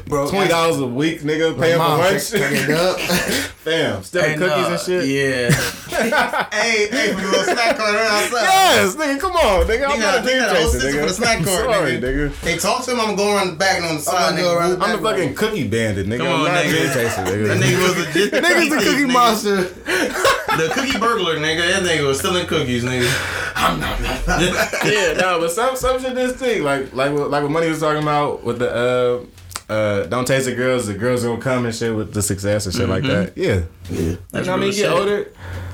Bro, 0.08 0.30
twenty 0.30 0.48
dollars 0.50 0.80
a 0.80 0.86
week, 0.88 1.22
nigga, 1.22 1.60
paying 1.60 1.78
for 1.78 1.84
lunch. 2.00 2.32
pick- 2.32 2.42
pick 2.44 2.70
it 2.70 2.72
up. 2.72 3.00
Fam, 3.68 4.02
stealing 4.04 4.38
cookies 4.38 4.68
nah, 4.68 4.72
and 4.72 4.80
shit. 4.80 5.06
Yeah. 5.06 5.52
hey, 6.54 6.88
hey, 6.88 7.14
for 7.14 7.20
the 7.22 7.28
little 7.28 7.44
snack 7.44 7.76
card 7.76 7.94
right 7.96 8.08
outside. 8.08 8.44
Yes, 8.44 8.96
nigga, 8.96 9.20
come 9.20 9.34
on, 9.34 9.66
nigga. 9.68 9.84
I'm 9.86 10.00
Nigga, 10.00 10.00
not 10.00 10.18
a 10.18 10.22
nigga 10.22 10.24
Dream 10.24 10.38
got 10.40 10.52
a 10.56 10.60
Chaser, 10.60 10.80
nigga. 10.88 11.00
for 11.02 11.06
the 11.08 11.14
snack 11.14 11.38
card, 11.44 11.66
Sorry, 11.66 11.92
nigga. 11.98 12.30
nigga. 12.30 12.36
Hey, 12.44 12.58
talk 12.58 12.86
to 12.86 12.92
him. 12.92 13.02
I'm 13.02 13.16
going 13.18 13.36
around 13.36 13.48
the 13.50 13.56
back 13.58 13.78
and 13.80 13.86
on 13.88 13.96
the 13.98 14.02
side. 14.02 14.30
gonna 14.32 14.42
go 14.42 14.48
nigga. 14.48 14.58
around 14.58 14.80
the 14.80 14.86
I'm 14.86 14.92
the 15.02 15.10
fucking 15.10 15.36
cookie 15.36 15.68
bandit, 15.68 16.08
nigga. 16.08 16.18
Come 16.20 16.28
I'm 16.28 16.34
on, 16.34 16.46
not 16.46 16.66
a 16.66 16.68
nigga. 16.68 16.72
Dream 16.72 16.94
Chaser, 16.94 17.22
nigga. 17.24 17.48
That 17.48 17.58
nigga 17.60 17.84
was 17.84 17.98
legit. 18.08 18.34
Niggas 18.34 18.70
the 18.70 18.92
cookie 18.92 19.06
monster. 19.12 19.56
The 20.58 20.72
cookie 20.74 20.98
burglar, 21.00 21.36
nigga. 21.36 21.68
That 21.68 21.84
nigga 21.84 22.08
was 22.08 22.20
stealing 22.20 22.48
cookies, 22.48 22.84
nigga. 22.86 23.12
I'm 23.56 23.80
not. 23.82 24.00
yeah, 24.86 25.14
no, 25.20 25.40
but 25.42 25.52
some 25.52 25.76
some 25.76 26.00
shit 26.02 26.16
didn't 26.16 26.38
stick. 26.38 26.62
Like 26.62 26.94
like 26.94 27.12
like 27.12 27.42
what 27.44 27.52
money 27.52 27.68
was 27.68 27.80
talking 27.82 28.02
about 28.04 28.44
with 28.44 28.60
the 28.60 28.72
uh 28.72 29.26
uh 29.70 30.04
don't 30.06 30.26
taste 30.26 30.46
the 30.46 30.56
girls, 30.56 30.88
the 30.88 30.94
girls 30.94 31.24
gonna 31.24 31.42
come 31.42 31.66
and 31.66 31.76
shit 31.76 31.94
with 31.96 32.14
the 32.14 32.22
success 32.22 32.66
and 32.66 32.74
shit 32.76 32.88
like 32.88 33.04
that. 33.04 33.34
Yeah. 33.38 33.64
Yeah, 33.90 34.00
You 34.00 34.18
That's 34.32 34.48
know 34.48 34.54
what 34.54 34.62
I 34.62 34.66
mean? 34.66 34.72
real 34.72 34.76
get 34.76 34.92
older, 34.92 35.32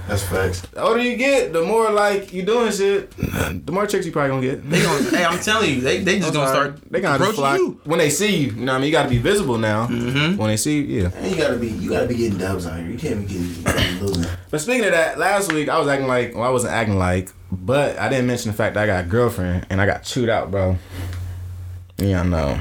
that's 0.07 0.23
facts. 0.23 0.61
the 0.61 0.81
older 0.83 0.99
you 0.99 1.15
get, 1.15 1.53
the 1.53 1.63
more 1.63 1.89
like 1.91 2.33
you 2.33 2.43
doing 2.43 2.71
shit, 2.71 3.11
the 3.17 3.71
more 3.71 3.85
chicks 3.87 4.05
you 4.05 4.11
probably 4.11 4.29
gonna 4.31 4.41
get. 4.41 4.69
They 4.69 4.81
gonna, 4.83 5.09
hey, 5.17 5.23
I'm 5.25 5.39
telling 5.39 5.69
you, 5.75 5.81
they, 5.81 5.99
they 6.03 6.19
just 6.19 6.33
gonna 6.33 6.49
start 6.49 6.79
They 6.91 7.01
gonna 7.01 7.17
just 7.19 7.31
approaching 7.31 7.35
fly 7.35 7.55
you. 7.57 7.81
when 7.85 7.99
they 7.99 8.09
see 8.09 8.35
you. 8.35 8.47
You 8.51 8.65
know 8.65 8.73
what 8.73 8.77
I 8.77 8.81
mean? 8.81 8.85
You 8.87 8.91
gotta 8.91 9.09
be 9.09 9.17
visible 9.19 9.57
now. 9.57 9.87
Mm-hmm. 9.87 10.37
When 10.37 10.49
they 10.49 10.57
see 10.57 10.81
you, 10.81 11.03
yeah. 11.03 11.11
And 11.15 11.31
you 11.31 11.37
gotta 11.37 11.57
be, 11.57 11.67
you 11.69 11.89
gotta 11.89 12.07
be 12.07 12.15
getting 12.15 12.37
dubs 12.37 12.65
out 12.67 12.79
here. 12.79 12.89
You 12.89 12.97
can't 12.97 13.19
be 13.27 13.33
getting 13.33 13.47
you 13.55 13.63
can't 13.63 13.99
be 13.99 14.05
losing. 14.05 14.31
But 14.51 14.59
speaking 14.61 14.85
of 14.85 14.91
that, 14.91 15.17
last 15.19 15.51
week 15.53 15.69
I 15.69 15.77
was 15.79 15.87
acting 15.87 16.07
like 16.07 16.33
well, 16.35 16.43
I 16.43 16.49
wasn't 16.49 16.73
acting 16.73 16.97
like, 16.97 17.29
but 17.51 17.97
I 17.99 18.09
didn't 18.09 18.27
mention 18.27 18.51
the 18.51 18.57
fact 18.57 18.73
that 18.75 18.83
I 18.83 18.87
got 18.87 19.05
a 19.05 19.07
girlfriend 19.07 19.67
and 19.69 19.79
I 19.79 19.85
got 19.85 20.03
chewed 20.03 20.29
out, 20.29 20.51
bro. 20.51 20.77
Yeah, 21.97 22.21
I 22.21 22.23
know. 22.23 22.59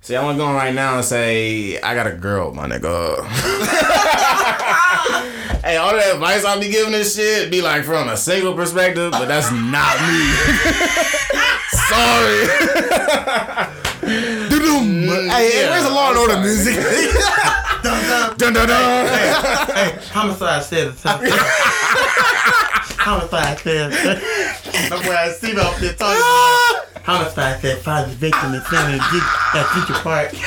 See, 0.00 0.16
I 0.16 0.22
want 0.22 0.36
to 0.36 0.38
go 0.38 0.46
on 0.46 0.54
right 0.54 0.72
now 0.74 0.96
and 0.96 1.04
say 1.04 1.78
I 1.80 1.94
got 1.94 2.06
a 2.06 2.12
girl, 2.12 2.52
my 2.52 2.66
nigga. 2.68 3.24
hey, 5.62 5.76
all 5.76 5.92
that 5.92 6.14
advice 6.14 6.44
I 6.44 6.58
be 6.60 6.70
giving 6.70 6.92
this 6.92 7.14
shit 7.16 7.50
be 7.50 7.62
like 7.62 7.84
from 7.84 8.08
a 8.08 8.16
single 8.16 8.54
perspective, 8.54 9.10
but 9.12 9.26
that's 9.26 9.50
not 9.50 9.96
me. 10.08 10.32
Sorry. 11.88 12.46
Mm, 14.82 15.30
hey, 15.30 15.50
hey, 15.50 15.70
where's 15.70 15.84
the 15.84 15.90
Law 15.90 16.08
and 16.10 16.18
Order 16.18 16.38
music? 16.40 16.74
dun 17.82 18.34
dun 18.36 18.52
dun. 18.54 18.68
Hey, 19.08 19.96
homicide 20.10 20.62
said 20.64 20.88
it. 20.88 20.94
homicide 22.98 23.58
said 23.60 23.92
it. 23.92 24.18
Somewhere 24.88 25.16
I 25.16 25.30
see 25.30 25.56
up 25.56 25.76
there 25.76 25.92
talking 25.94 26.20
about 26.20 26.86
homicide 27.04 27.60
said 27.60 27.78
find 27.78 28.10
the 28.10 28.14
victim 28.16 28.54
and 28.54 28.62
family 28.64 28.98
and 28.98 29.02
get 29.12 29.22
that 29.54 29.66
future 29.74 30.00
part. 30.00 30.34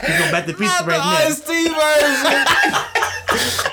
We 0.00 0.06
go 0.16 0.30
back 0.30 0.46
to 0.46 0.52
pizza 0.54 0.84
right 0.84 0.96
now. 0.96 1.26
Ice-T 1.26 1.52
version. 1.52 1.74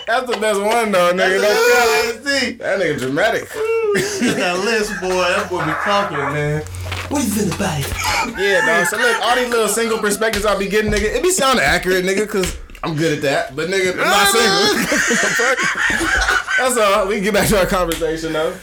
That's 0.07 0.25
the 0.25 0.37
best 0.41 0.59
one 0.59 0.91
though, 0.91 1.13
nigga. 1.13 1.39
That's 1.39 2.25
Ice-T. 2.25 2.53
That 2.53 2.79
nigga 2.79 2.97
dramatic. 2.97 3.47
That 3.49 4.57
list, 4.65 4.89
boy. 5.01 5.09
That 5.11 5.47
boy 5.51 5.63
be 5.63 5.71
talking, 5.85 6.17
man. 6.17 6.63
What 7.09 7.23
you 7.23 7.29
feel 7.29 7.53
about? 7.53 7.79
Yeah, 8.39 8.65
dog. 8.65 8.87
So 8.87 8.97
look, 8.97 9.21
all 9.21 9.35
these 9.35 9.49
little 9.49 9.67
single 9.67 9.99
perspectives 9.99 10.45
I 10.47 10.55
be 10.57 10.67
getting, 10.67 10.89
nigga, 10.91 11.13
it 11.15 11.21
be 11.21 11.29
sounding 11.29 11.63
accurate, 11.63 12.03
nigga, 12.03 12.27
cause 12.27 12.57
I'm 12.83 12.95
good 12.95 13.13
at 13.17 13.21
that. 13.21 13.55
But 13.55 13.69
nigga, 13.69 13.91
I'm 13.91 13.97
not 13.99 14.27
single. 14.33 14.75
That's 16.57 16.75
all. 16.77 17.05
We 17.07 17.15
can 17.15 17.23
get 17.25 17.33
back 17.35 17.47
to 17.49 17.59
our 17.59 17.67
conversation 17.67 18.33
though. 18.33 18.55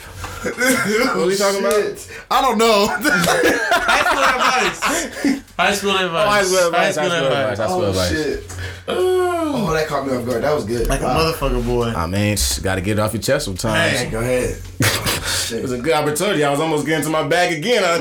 What 0.44 1.16
are 1.16 1.26
we 1.26 1.36
talking 1.36 1.60
about? 1.60 2.08
I 2.30 2.40
don't 2.42 2.58
know. 2.58 2.86
High 2.88 4.02
school 4.02 4.24
advice. 4.24 5.42
High 5.56 5.74
school 5.74 5.90
advice. 5.96 6.26
Oh, 6.26 6.30
high 6.30 6.42
school 6.42 6.58
advice. 6.66 6.96
High 6.96 7.08
school 7.08 7.26
advice. 7.26 7.58
High 7.58 7.66
school 7.66 7.82
Oh 7.82 7.88
advice. 7.90 8.10
shit. 8.10 8.58
Oh, 8.88 9.72
that 9.72 9.86
caught 9.86 10.06
me 10.06 10.14
off 10.16 10.26
guard. 10.26 10.42
That 10.42 10.54
was 10.54 10.64
good. 10.64 10.88
Like 10.88 11.00
a 11.00 11.04
motherfucker, 11.04 11.64
boy. 11.64 11.92
I 11.94 12.06
mean, 12.06 12.36
got 12.62 12.74
to 12.76 12.80
get 12.80 12.98
it 12.98 13.00
off 13.00 13.12
your 13.12 13.22
chest 13.22 13.44
sometimes. 13.44 13.98
Hey, 14.00 14.10
go 14.10 14.20
ahead. 14.20 14.60
It 15.52 15.60
was 15.60 15.72
a 15.72 15.78
good 15.78 15.92
opportunity. 15.92 16.42
I 16.44 16.50
was 16.50 16.60
almost 16.60 16.86
getting 16.86 17.04
to 17.04 17.10
my 17.10 17.28
bag 17.28 17.52
again. 17.58 17.82
I, 17.84 17.98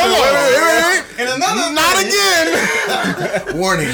hold 0.00 0.36
on. 0.36 1.04
And 1.20 1.28
another 1.42 1.74
Not 1.74 1.96
again. 2.02 3.56
Warning. 3.60 3.88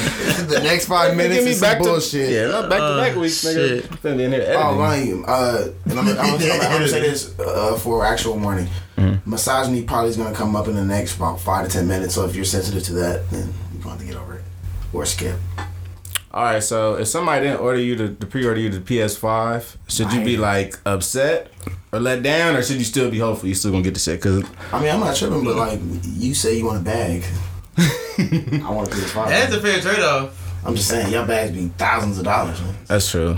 The 0.47 0.61
next 0.63 0.85
five 0.85 1.15
minutes 1.17 1.45
is 1.45 1.59
back 1.59 1.79
to- 1.79 1.83
bullshit. 1.83 2.29
Yeah, 2.31 2.47
not 2.47 2.69
back 2.69 2.79
to 2.79 2.95
back 2.97 3.17
Oh, 3.17 3.19
weeks, 3.19 3.43
nigga. 3.43 3.81
shit. 3.81 3.91
Finna 4.01 4.17
be 4.17 4.23
in 4.23 4.31
here 4.31 4.41
editing. 4.41 4.61
Oh, 4.61 4.75
mind 4.77 5.25
uh, 5.27 5.67
and 5.85 5.99
I'm, 5.99 6.07
I'm, 6.07 6.17
I'm, 6.17 6.33
I'm 6.35 6.39
gonna 6.71 6.87
say 6.87 7.01
this 7.01 7.37
uh, 7.39 7.75
for 7.83 8.05
actual 8.05 8.37
warning. 8.37 8.67
Mm-hmm. 8.97 9.29
Misogyny 9.29 9.83
probably 9.83 10.09
is 10.09 10.17
gonna 10.17 10.33
come 10.33 10.55
up 10.55 10.67
in 10.67 10.75
the 10.75 10.85
next 10.85 11.17
about 11.17 11.39
five 11.39 11.67
to 11.67 11.71
ten 11.71 11.87
minutes. 11.87 12.15
So 12.15 12.25
if 12.25 12.35
you're 12.35 12.45
sensitive 12.45 12.83
to 12.83 12.93
that, 12.93 13.29
then 13.29 13.53
you're 13.73 13.83
going 13.83 13.99
to 13.99 14.05
get 14.05 14.15
over 14.15 14.35
it 14.35 14.43
or 14.93 15.05
skip. 15.05 15.35
All 16.33 16.43
right, 16.43 16.63
so 16.63 16.95
if 16.95 17.07
somebody 17.07 17.45
didn't 17.45 17.59
order 17.59 17.79
you 17.79 17.95
to, 17.95 18.15
to 18.15 18.25
pre-order 18.25 18.59
you 18.59 18.69
the 18.69 18.79
PS5, 18.79 19.77
should 19.87 20.11
you 20.11 20.25
be 20.25 20.35
like 20.35 20.79
upset 20.83 21.51
or 21.91 21.99
let 21.99 22.23
down, 22.23 22.55
or 22.55 22.63
should 22.63 22.77
you 22.77 22.83
still 22.83 23.11
be 23.11 23.19
hopeful 23.19 23.47
you 23.47 23.53
still 23.53 23.69
gonna 23.69 23.83
get 23.83 23.93
the 23.93 23.99
shit? 23.99 24.19
Cause 24.19 24.43
I 24.71 24.81
mean, 24.81 24.89
I'm 24.89 24.99
not 24.99 25.15
tripping, 25.15 25.43
but 25.43 25.55
like 25.55 25.79
you 26.03 26.33
say 26.33 26.57
you 26.57 26.65
want 26.65 26.81
a 26.81 26.83
bag. 26.83 27.23
I 27.77 28.67
want 28.71 28.87
a 28.87 28.91
PS5. 28.91 29.27
That's 29.27 29.53
a 29.53 29.61
fair 29.61 29.79
trade 29.79 29.99
off. 29.99 30.65
I'm 30.65 30.75
just 30.75 30.87
saying, 30.87 31.11
your 31.11 31.25
bags 31.25 31.51
be 31.51 31.67
thousands 31.77 32.17
of 32.17 32.23
dollars. 32.23 32.59
Man. 32.61 32.75
that's 32.87 33.11
true. 33.11 33.37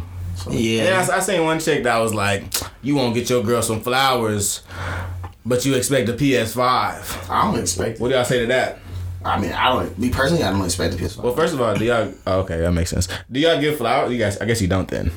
Yeah, 0.49 1.05
I, 1.11 1.17
I 1.17 1.19
seen 1.19 1.43
one 1.43 1.59
chick 1.59 1.83
that 1.83 1.97
was 1.97 2.13
like, 2.13 2.43
"You 2.81 2.95
won't 2.95 3.13
get 3.15 3.29
your 3.29 3.43
girl 3.43 3.61
some 3.61 3.81
flowers, 3.81 4.61
but 5.45 5.65
you 5.65 5.73
expect 5.75 6.09
a 6.09 6.13
PS5." 6.13 7.29
I 7.29 7.43
don't 7.51 7.59
expect. 7.59 7.99
What 7.99 8.09
do 8.09 8.15
y'all 8.15 8.25
say 8.25 8.39
to 8.41 8.45
that? 8.47 8.79
I 9.23 9.39
mean, 9.39 9.51
I 9.53 9.69
don't. 9.69 9.97
Me 9.97 10.09
personally, 10.11 10.43
I 10.43 10.51
don't 10.51 10.63
expect 10.63 10.93
a 10.93 10.97
PS5. 10.97 11.23
Well, 11.23 11.35
first 11.35 11.53
of 11.55 11.61
all, 11.61 11.75
do 11.75 11.85
y'all? 11.85 12.13
oh, 12.27 12.39
okay, 12.41 12.57
that 12.59 12.71
makes 12.71 12.91
sense. 12.91 13.07
Do 13.31 13.39
y'all 13.39 13.59
give 13.59 13.77
flowers? 13.77 14.11
You 14.11 14.19
guys, 14.19 14.37
I 14.37 14.45
guess 14.45 14.61
you 14.61 14.67
don't 14.67 14.87
then. 14.87 15.11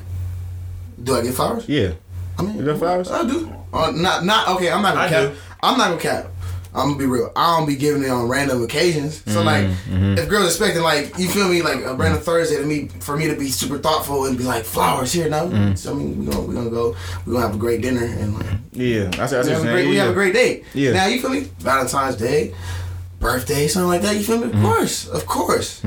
Do 1.02 1.14
I 1.16 1.22
get 1.22 1.34
flowers? 1.34 1.68
Yeah. 1.68 1.92
I 2.38 2.42
mean, 2.42 2.56
You 2.56 2.64
give 2.64 2.78
flowers? 2.78 3.10
I 3.10 3.26
do. 3.26 3.52
Uh, 3.72 3.90
not, 3.94 4.24
not 4.24 4.48
okay. 4.48 4.70
I'm 4.70 4.80
not 4.82 4.94
gonna 4.94 5.06
I 5.06 5.08
cap. 5.10 5.32
do. 5.32 5.38
I'm 5.62 5.76
not 5.78 5.88
gonna 5.90 6.00
cap. 6.00 6.26
I'm 6.74 6.88
gonna 6.88 6.98
be 6.98 7.06
real. 7.06 7.32
I 7.34 7.56
don't 7.56 7.66
be 7.66 7.76
giving 7.76 8.02
it 8.02 8.10
on 8.10 8.28
random 8.28 8.62
occasions. 8.62 9.22
So 9.26 9.42
like, 9.42 9.64
Mm-hmm. 9.66 10.18
if 10.18 10.28
girls 10.28 10.46
expecting 10.46 10.82
like, 10.82 11.16
you 11.18 11.28
feel 11.28 11.48
me, 11.48 11.62
like 11.62 11.82
a 11.84 11.94
random 11.94 12.20
Thursday 12.20 12.56
to 12.56 12.64
me, 12.66 12.88
for 13.00 13.16
me 13.16 13.26
to 13.28 13.36
be 13.36 13.48
super 13.50 13.78
thoughtful 13.78 14.26
and 14.26 14.36
be 14.36 14.44
like, 14.44 14.64
flowers 14.64 15.12
here 15.12 15.28
now. 15.28 15.46
Mm-hmm. 15.46 15.74
So 15.74 15.92
I 15.92 15.94
mean, 15.94 16.18
we 16.18 16.26
gonna 16.26 16.42
we 16.42 16.54
gonna 16.54 16.70
go, 16.70 16.94
we 17.26 17.32
gonna 17.32 17.46
have 17.46 17.54
a 17.54 17.58
great 17.58 17.80
dinner 17.82 18.04
and 18.04 18.34
like, 18.34 18.46
Yeah, 18.72 19.10
I 19.18 19.26
see. 19.26 19.36
I 19.36 19.42
see 19.42 19.48
we, 19.48 19.54
have 19.54 19.60
a 19.60 19.62
great, 19.62 19.74
saying. 19.82 19.88
we 19.90 19.96
Yeah. 19.96 20.02
have 20.02 20.10
a 20.10 20.14
great 20.14 20.34
date. 20.34 20.64
Yeah. 20.74 20.92
Now 20.92 21.06
you 21.06 21.20
feel 21.20 21.30
me? 21.30 21.40
Valentine's 21.58 22.16
Day, 22.16 22.54
birthday, 23.20 23.66
something 23.68 23.88
like 23.88 24.02
that. 24.02 24.16
You 24.16 24.22
feel 24.22 24.38
me? 24.38 24.44
Of 24.46 24.52
Mm-hmm. 24.52 24.64
course, 24.64 25.08
of 25.08 25.26
course. 25.26 25.82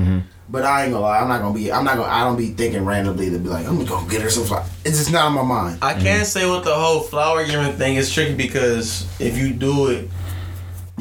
But 0.50 0.66
I 0.66 0.84
ain't 0.84 0.92
gonna 0.92 1.06
lie. 1.06 1.20
I'm 1.20 1.30
not 1.30 1.42
gonna 1.42 1.54
be. 1.54 1.72
I'm 1.72 1.86
not 1.86 1.96
gonna. 1.96 2.10
I 2.12 2.26
don't 2.26 2.36
be 2.36 2.48
thinking 2.48 2.84
randomly 2.84 3.30
to 3.30 3.40
be 3.40 3.48
like, 3.48 3.66
I'm 3.66 3.78
gonna 3.78 3.88
go 3.88 4.04
get 4.10 4.22
her 4.22 4.30
some 4.30 4.44
flowers. 4.44 4.68
It's 4.84 4.98
just 4.98 5.10
not 5.12 5.28
on 5.28 5.34
my 5.34 5.44
mind. 5.44 5.78
I 5.82 5.94
can't 5.94 6.28
say 6.28 6.50
with 6.50 6.66
the 6.66 6.76
whole 6.76 7.00
flower 7.00 7.46
giving 7.46 7.72
thing 7.78 7.96
is 7.96 8.12
tricky 8.14 8.36
because 8.36 9.08
if 9.22 9.38
you 9.38 9.54
do 9.54 9.88
it, 9.88 10.10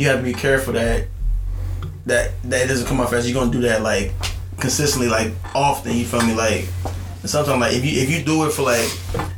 you 0.01 0.07
have 0.07 0.19
to 0.19 0.25
be 0.25 0.33
careful 0.33 0.73
that 0.73 1.07
that 2.07 2.31
that 2.45 2.69
doesn't 2.69 2.87
come 2.87 3.01
off 3.01 3.13
as 3.13 3.29
you're 3.29 3.39
gonna 3.39 3.53
do 3.53 3.61
that 3.61 3.83
like 3.83 4.13
consistently, 4.59 5.09
like 5.09 5.33
often. 5.55 5.95
You 5.95 6.07
feel 6.07 6.23
me? 6.23 6.35
Like 6.35 6.65
sometimes, 7.25 7.61
like 7.61 7.75
if 7.75 7.85
you 7.85 8.01
if 8.01 8.11
you 8.11 8.25
do 8.25 8.47
it 8.47 8.53
for 8.53 8.63
like 8.63 8.91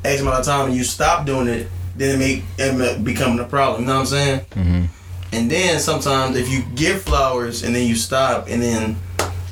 X 0.05 0.21
amount 0.21 0.39
of 0.39 0.45
time 0.45 0.67
and 0.67 0.77
you 0.77 0.85
stop 0.85 1.27
doing 1.27 1.49
it, 1.49 1.69
then 1.97 2.15
it 2.15 2.19
make 2.19 2.45
it 2.59 2.63
end 2.63 2.81
up 2.81 3.03
becoming 3.03 3.41
a 3.41 3.45
problem. 3.45 3.83
You 3.83 3.87
know 3.89 3.95
what 3.95 4.01
I'm 4.01 4.07
saying? 4.07 4.41
Mm-hmm. 4.51 4.85
And 5.35 5.51
then 5.51 5.81
sometimes 5.81 6.37
if 6.37 6.49
you 6.49 6.63
give 6.77 7.03
flowers 7.03 7.65
and 7.65 7.75
then 7.75 7.89
you 7.89 7.97
stop 7.97 8.47
and 8.49 8.63
then 8.63 8.97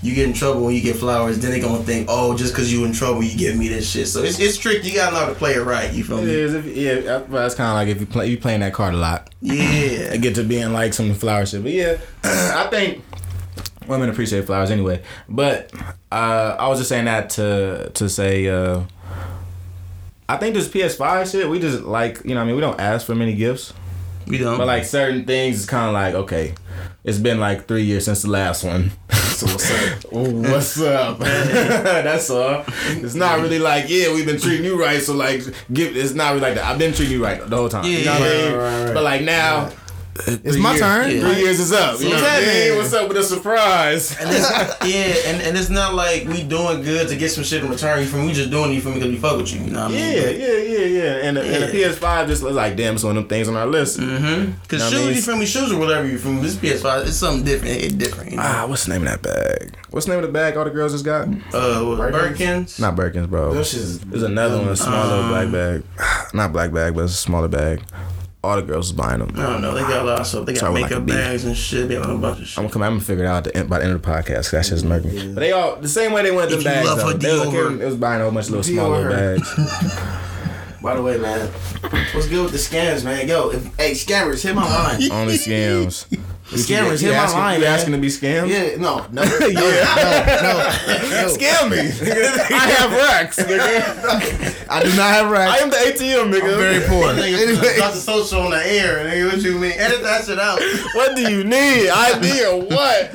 you 0.03 0.15
get 0.15 0.27
in 0.27 0.33
trouble 0.33 0.65
when 0.65 0.75
you 0.75 0.81
get 0.81 0.97
flowers, 0.97 1.39
then 1.41 1.51
they 1.51 1.61
gonna 1.61 1.83
think, 1.83 2.07
oh, 2.11 2.37
just 2.37 2.55
cause 2.55 2.73
you 2.73 2.85
in 2.85 2.93
trouble, 2.93 3.23
you 3.23 3.37
give 3.37 3.57
me 3.57 3.69
this 3.69 3.91
shit. 3.91 4.09
So 4.09 4.23
it's, 4.23 4.39
it's 4.41 4.57
tricky. 4.57 4.89
You 4.89 4.95
gotta 4.95 5.13
know 5.15 5.21
how 5.21 5.27
to 5.27 5.35
play 5.35 5.55
it 5.55 5.63
right. 5.63 5.93
You 5.93 6.05
feel 6.05 6.19
It 6.19 6.25
me? 6.27 6.33
is. 6.33 6.55
If, 6.55 6.67
yeah, 6.67 7.19
well, 7.19 7.43
that's 7.43 7.55
kind 7.55 7.69
of 7.69 7.75
like 7.75 7.89
if 7.89 8.01
you 8.01 8.07
play, 8.07 8.29
you 8.29 8.39
playing 8.39 8.61
that 8.61 8.73
card 8.73 8.95
a 8.95 8.97
lot. 8.97 9.29
Yeah. 9.43 10.11
I 10.13 10.17
get 10.17 10.35
to 10.37 10.45
being 10.45 10.73
like 10.73 10.95
some 10.95 11.13
flower 11.15 11.45
shit. 11.45 11.63
But 11.63 11.73
yeah, 11.73 11.99
I 12.25 12.67
think 12.71 13.05
women 13.87 14.09
appreciate 14.09 14.47
flowers 14.47 14.71
anyway. 14.71 15.03
But 15.29 15.71
uh, 16.11 16.57
I 16.59 16.69
was 16.69 16.79
just 16.79 16.89
saying 16.89 17.05
that 17.05 17.31
to 17.31 17.91
to 17.95 18.09
say. 18.09 18.49
Uh, 18.49 18.85
I 20.29 20.37
think 20.37 20.55
this 20.55 20.69
PS5 20.69 21.31
shit, 21.33 21.49
we 21.51 21.59
just 21.59 21.83
like 21.83 22.23
you 22.25 22.31
know, 22.31 22.37
what 22.37 22.43
I 22.43 22.47
mean, 22.47 22.55
we 22.55 22.61
don't 22.61 22.79
ask 22.81 23.05
for 23.05 23.15
many 23.17 23.35
gifts. 23.35 23.75
We 24.27 24.39
don't. 24.39 24.59
But 24.59 24.67
like 24.67 24.85
certain 24.85 25.25
things, 25.25 25.57
it's 25.57 25.67
kind 25.67 25.87
of 25.89 25.93
like 25.95 26.15
okay, 26.15 26.55
it's 27.05 27.19
been 27.19 27.41
like 27.41 27.67
three 27.67 27.83
years 27.85 28.05
since 28.05 28.23
the 28.23 28.31
last 28.31 28.65
one. 28.65 28.91
So 29.41 29.47
what's 29.47 29.71
up? 29.71 30.13
What's 30.13 30.81
up? 30.83 31.19
That's 31.21 32.29
all. 32.29 32.63
It's 32.89 33.15
not 33.15 33.41
really 33.41 33.59
like, 33.59 33.87
yeah, 33.89 34.13
we've 34.13 34.27
been 34.27 34.39
treating 34.39 34.67
you 34.67 34.79
right, 34.79 35.01
so 35.01 35.15
like, 35.15 35.41
give. 35.73 35.97
It's 35.97 36.13
not 36.13 36.31
really 36.35 36.43
like 36.43 36.57
that. 36.57 36.65
I've 36.65 36.79
been 36.79 36.93
treating 36.93 37.15
you 37.15 37.25
right 37.25 37.41
the 37.49 37.57
whole 37.57 37.71
time. 37.71 37.85
you 37.87 38.05
know 38.05 38.13
what 38.13 38.23
I 38.23 38.27
Yeah, 38.27 38.49
mean? 38.51 38.59
right, 38.59 38.63
right, 38.75 38.85
right. 38.85 38.95
But 38.95 39.03
like 39.03 39.23
now, 39.23 39.71
It's 40.27 40.57
my 40.59 40.79
turn. 40.79 41.11
Three 41.11 41.41
years 41.41 41.61
is 41.61 41.73
up. 41.73 42.01
You 42.01 42.11
know 42.11 42.17
what 42.17 42.25
I 42.25 42.41
mean? 42.47 42.77
What's 42.77 42.93
up 42.93 43.09
with 43.09 43.17
a 43.17 43.23
surprise? 43.23 44.17
And 44.21 44.29
it's, 44.31 44.51
yeah, 44.85 45.31
and, 45.31 45.43
and 45.43 45.57
it's 45.57 45.71
not 45.71 45.95
like 45.95 46.25
we 46.27 46.43
doing 46.43 46.83
good 46.83 47.09
to 47.09 47.17
get 47.17 47.31
some 47.31 47.45
shit 47.45 47.63
in 47.65 47.71
return. 47.71 48.01
You 48.01 48.07
from 48.07 48.27
we 48.27 48.33
just 48.33 48.51
doing 48.51 48.73
it 48.75 48.83
for 48.83 48.89
me 48.89 48.95
because 48.95 49.11
we 49.11 49.17
fuck 49.19 49.37
with 49.39 49.53
you. 49.53 49.61
You 49.61 49.71
know 49.71 49.83
what 49.83 49.91
I 49.93 49.95
mean? 49.95 50.17
Yeah, 50.17 50.31
yeah, 50.31 50.57
yeah, 50.57 50.85
yeah. 50.85 51.27
And 51.27 51.37
the, 51.37 51.43
and 51.43 51.63
the 51.65 51.79
PS5 51.79 52.27
just 52.27 52.43
looks 52.43 52.57
like 52.57 52.77
damn, 52.77 52.95
it's 52.95 53.05
one 53.05 53.17
of 53.17 53.23
them 53.23 53.29
things 53.29 53.49
on 53.49 53.57
our 53.57 53.67
list. 53.67 53.99
Mm-hmm. 53.99 54.53
Cause 54.69 54.79
Know 54.81 54.85
what 54.85 54.85
I 54.87 54.91
shoes, 54.91 55.07
mean? 55.07 55.15
you 55.17 55.23
feel 55.23 55.37
me? 55.37 55.47
Shoes 55.47 55.73
or 55.73 55.79
whatever 55.79 56.07
you 56.07 56.19
from 56.19 56.43
this 56.43 56.57
PS5, 56.57 57.07
it's 57.07 57.17
something 57.17 57.45
different. 57.45 57.77
It's 57.83 57.95
different. 57.95 58.31
You 58.33 58.37
know? 58.39 58.43
Ah, 58.47 58.67
what's 58.69 58.85
the 58.85 58.93
name 58.93 59.07
of 59.07 59.09
that 59.09 59.23
bag? 59.23 59.75
What's 59.91 60.07
the 60.07 60.13
name 60.13 60.23
of 60.23 60.27
the 60.29 60.33
bag 60.33 60.57
all 60.57 60.65
the 60.65 60.71
girls 60.71 60.93
just 60.93 61.05
got? 61.05 61.27
Uh, 61.53 61.83
what, 61.85 61.99
Birkins. 62.13 62.79
Not 62.81 62.95
Birkins, 62.97 63.29
bro. 63.29 63.53
Those 63.53 63.75
shits- 63.75 64.01
There's 64.03 64.23
another 64.23 64.59
one, 64.59 64.69
a 64.69 64.77
small 64.77 65.07
little 65.07 65.25
Um, 65.25 65.29
black 65.31 65.51
bag. 65.53 65.83
Not 66.35 66.53
black 66.53 66.73
bag, 66.73 66.95
but 66.95 67.05
it's 67.05 67.15
a 67.15 67.17
smaller 67.17 67.49
bag. 67.49 67.83
All 68.43 68.57
the 68.57 68.63
girls 68.63 68.91
was 68.91 68.93
buying 68.93 69.19
them. 69.19 69.33
I 69.37 69.43
don't 69.53 69.61
know. 69.61 69.75
They 69.75 69.83
got 69.83 70.01
a 70.01 70.05
lot 70.05 70.21
of 70.21 70.27
stuff. 70.27 70.47
They 70.47 70.55
got 70.55 70.73
with 70.73 70.83
like 70.83 70.91
makeup 70.91 71.07
bags 71.07 71.45
and 71.45 71.55
shit. 71.55 71.89
They 71.89 71.97
got 71.97 72.09
a 72.09 72.15
bunch 72.17 72.41
of 72.41 72.47
shit. 72.47 72.59
I'm 72.59 72.65
gonna 72.65 72.73
come. 72.73 72.83
I'm 72.83 72.93
gonna 72.93 73.05
figure 73.05 73.25
it 73.25 73.27
out 73.27 73.47
at 73.47 73.53
the 73.53 73.57
end, 73.59 73.69
by 73.69 73.79
the 73.79 73.85
end 73.85 73.93
of 73.93 74.01
the 74.01 74.09
podcast. 74.09 74.51
That 74.53 74.65
shit's 74.65 74.83
murky. 74.83 75.35
But 75.35 75.41
they 75.41 75.53
all 75.53 75.77
the 75.77 75.89
same 75.89 76.13
way 76.13 76.23
they 76.23 76.31
went 76.31 76.51
If 76.51 76.65
them 76.65 76.73
bags. 76.73 76.89
Though. 76.89 77.13
They 77.13 77.39
was, 77.39 77.49
Dior. 77.49 77.81
it 77.81 77.85
was 77.85 77.97
buying 77.97 78.21
a 78.23 78.25
whole 78.25 78.33
bunch 78.33 78.47
of 78.47 78.53
little 78.53 78.65
small 78.65 78.91
little 78.91 79.13
bags. 79.13 79.55
By 80.83 80.95
the 80.95 81.03
way, 81.03 81.19
man, 81.19 81.47
what's 82.15 82.27
good 82.29 82.43
with 82.45 82.53
the 82.53 82.59
scams, 82.59 83.05
man? 83.05 83.29
Yo, 83.29 83.51
if, 83.51 83.63
hey, 83.77 83.91
scammers, 83.93 84.43
hit 84.43 84.55
my 84.55 84.65
line. 84.65 85.13
Only 85.13 85.35
scams. 85.35 86.07
Scammers, 86.51 87.01
you 87.01 87.09
hit 87.09 87.17
my 87.17 87.23
asking, 87.23 87.41
line, 87.41 87.59
You 87.61 87.65
man. 87.67 87.75
asking 87.79 87.93
to 87.93 87.99
be 87.99 88.09
scammed? 88.09 88.49
Yeah, 88.49 88.77
no, 88.77 89.07
no, 89.13 89.23
no, 89.23 89.47
Yeah. 89.47 89.95
no, 89.97 90.43
no, 90.43 91.23
no. 91.23 91.37
Scam 91.37 91.71
me. 91.71 91.79
I 92.57 92.67
have 92.77 92.91
racks, 92.93 93.37
nigga. 93.39 94.67
I 94.69 94.83
do 94.83 94.89
not 94.91 95.11
have 95.11 95.31
racks. 95.31 95.61
I 95.61 95.63
am 95.63 95.71
the 95.71 95.77
ATM, 95.77 96.33
nigga. 96.33 96.53
I'm 96.53 96.59
very 96.59 96.81
poor. 96.89 97.13
Nigga, 97.15 97.77
got 97.79 97.95
the 97.95 98.01
social 98.01 98.41
on 98.43 98.51
the 98.51 98.67
air. 98.67 99.05
Nigga, 99.07 99.33
what 99.33 99.43
you 99.43 99.59
mean? 99.59 99.73
Edit 99.77 100.03
that 100.03 100.25
shit 100.25 100.39
out. 100.41 100.61
What 100.95 101.15
do 101.15 101.23
you 101.31 101.45
need? 101.45 101.89
ID 101.89 102.45
or 102.47 102.63
what? 102.63 103.15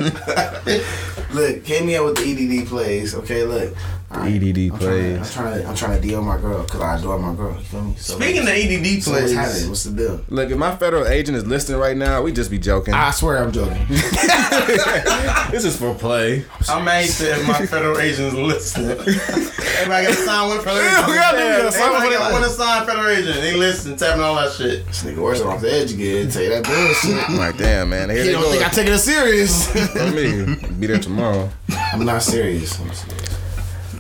Look, 1.34 1.66
hit 1.66 1.84
me 1.86 1.98
up 1.98 2.06
with 2.06 2.16
the 2.18 2.62
EDD 2.62 2.68
plays. 2.70 3.14
Okay, 3.16 3.44
look, 3.44 3.76
EDD 4.24 4.58
I'm 4.58 4.70
trying, 4.70 4.80
plays. 4.80 5.18
I'm 5.18 5.26
trying 5.44 5.62
to 5.62 5.68
I'm 5.70 5.76
trying 5.76 6.02
to 6.02 6.08
deal 6.08 6.22
my 6.22 6.38
girl 6.38 6.64
because 6.64 6.82
I 6.82 6.98
adore 6.98 7.20
my 7.20 7.34
girl. 7.36 7.54
You 7.58 7.64
feel 7.64 7.82
me? 7.84 7.96
So, 7.98 8.16
Speaking 8.16 8.42
of 8.44 8.48
EDD 8.50 9.04
so 9.04 9.12
what's 9.12 9.32
happening? 9.34 9.70
What's 9.70 9.84
the 9.84 9.92
deal? 9.92 10.22
Look, 10.30 10.50
if 10.52 10.58
my 10.58 10.76
federal 10.76 11.08
agent 11.08 11.38
is 11.38 11.46
listening 11.46 11.80
right 11.80 11.98
now, 11.98 12.22
we 12.22 12.32
just 12.32 12.50
be 12.52 12.60
joking. 12.60 12.94
I 12.94 13.12
swear 13.12 13.38
I'm 13.44 13.52
joking. 13.52 13.86
this 13.90 15.66
is 15.66 15.78
for 15.78 15.94
play. 15.96 16.46
I'm 16.70 16.88
anxious 16.88 17.22
if 17.22 17.48
my 17.48 17.66
federal 17.66 18.00
agents 18.00 18.36
listening. 18.36 18.92
Everybody 18.92 20.08
got 20.08 20.08
to 20.08 20.14
sign 20.14 20.48
one 20.50 20.60
federal 20.62 20.86
agent. 20.88 21.08
we 21.08 21.16
gotta 21.16 21.38
do. 21.64 21.72
Sign 21.72 21.82
Everybody 21.82 22.10
one 22.10 22.12
got 22.18 22.28
for 22.28 22.34
one 22.34 22.42
the- 22.42 22.48
to 22.48 22.54
sign 22.54 22.86
federal 22.86 23.08
agent. 23.08 23.36
They 23.42 23.56
listen, 23.56 23.96
tapping 23.98 24.22
all 24.24 24.36
that 24.36 24.52
shit. 24.54 24.86
This 24.88 25.04
nigga 25.04 25.18
worse 25.18 25.42
off 25.42 25.62
the 25.62 25.72
edge 25.72 25.92
again. 25.94 26.30
Tell 26.30 26.42
you 26.44 26.50
that 26.50 26.64
bullshit. 26.64 27.30
I'm 27.30 27.38
like, 27.38 27.58
damn, 27.58 27.90
man. 27.90 28.10
Here 28.10 28.20
He 28.20 28.26
they 28.28 28.32
don't 28.34 28.42
go. 28.44 28.52
think 28.52 28.66
I 28.66 28.70
take 28.70 28.88
it 28.88 28.98
serious. 29.00 29.76
I 29.96 30.10
mean, 30.12 30.80
be 30.80 30.88
there 30.88 31.00
tomorrow. 31.00 31.50
I'm 31.94 32.06
not 32.06 32.22
serious. 32.24 32.80
I'm 32.80 32.92
serious. 32.94 33.35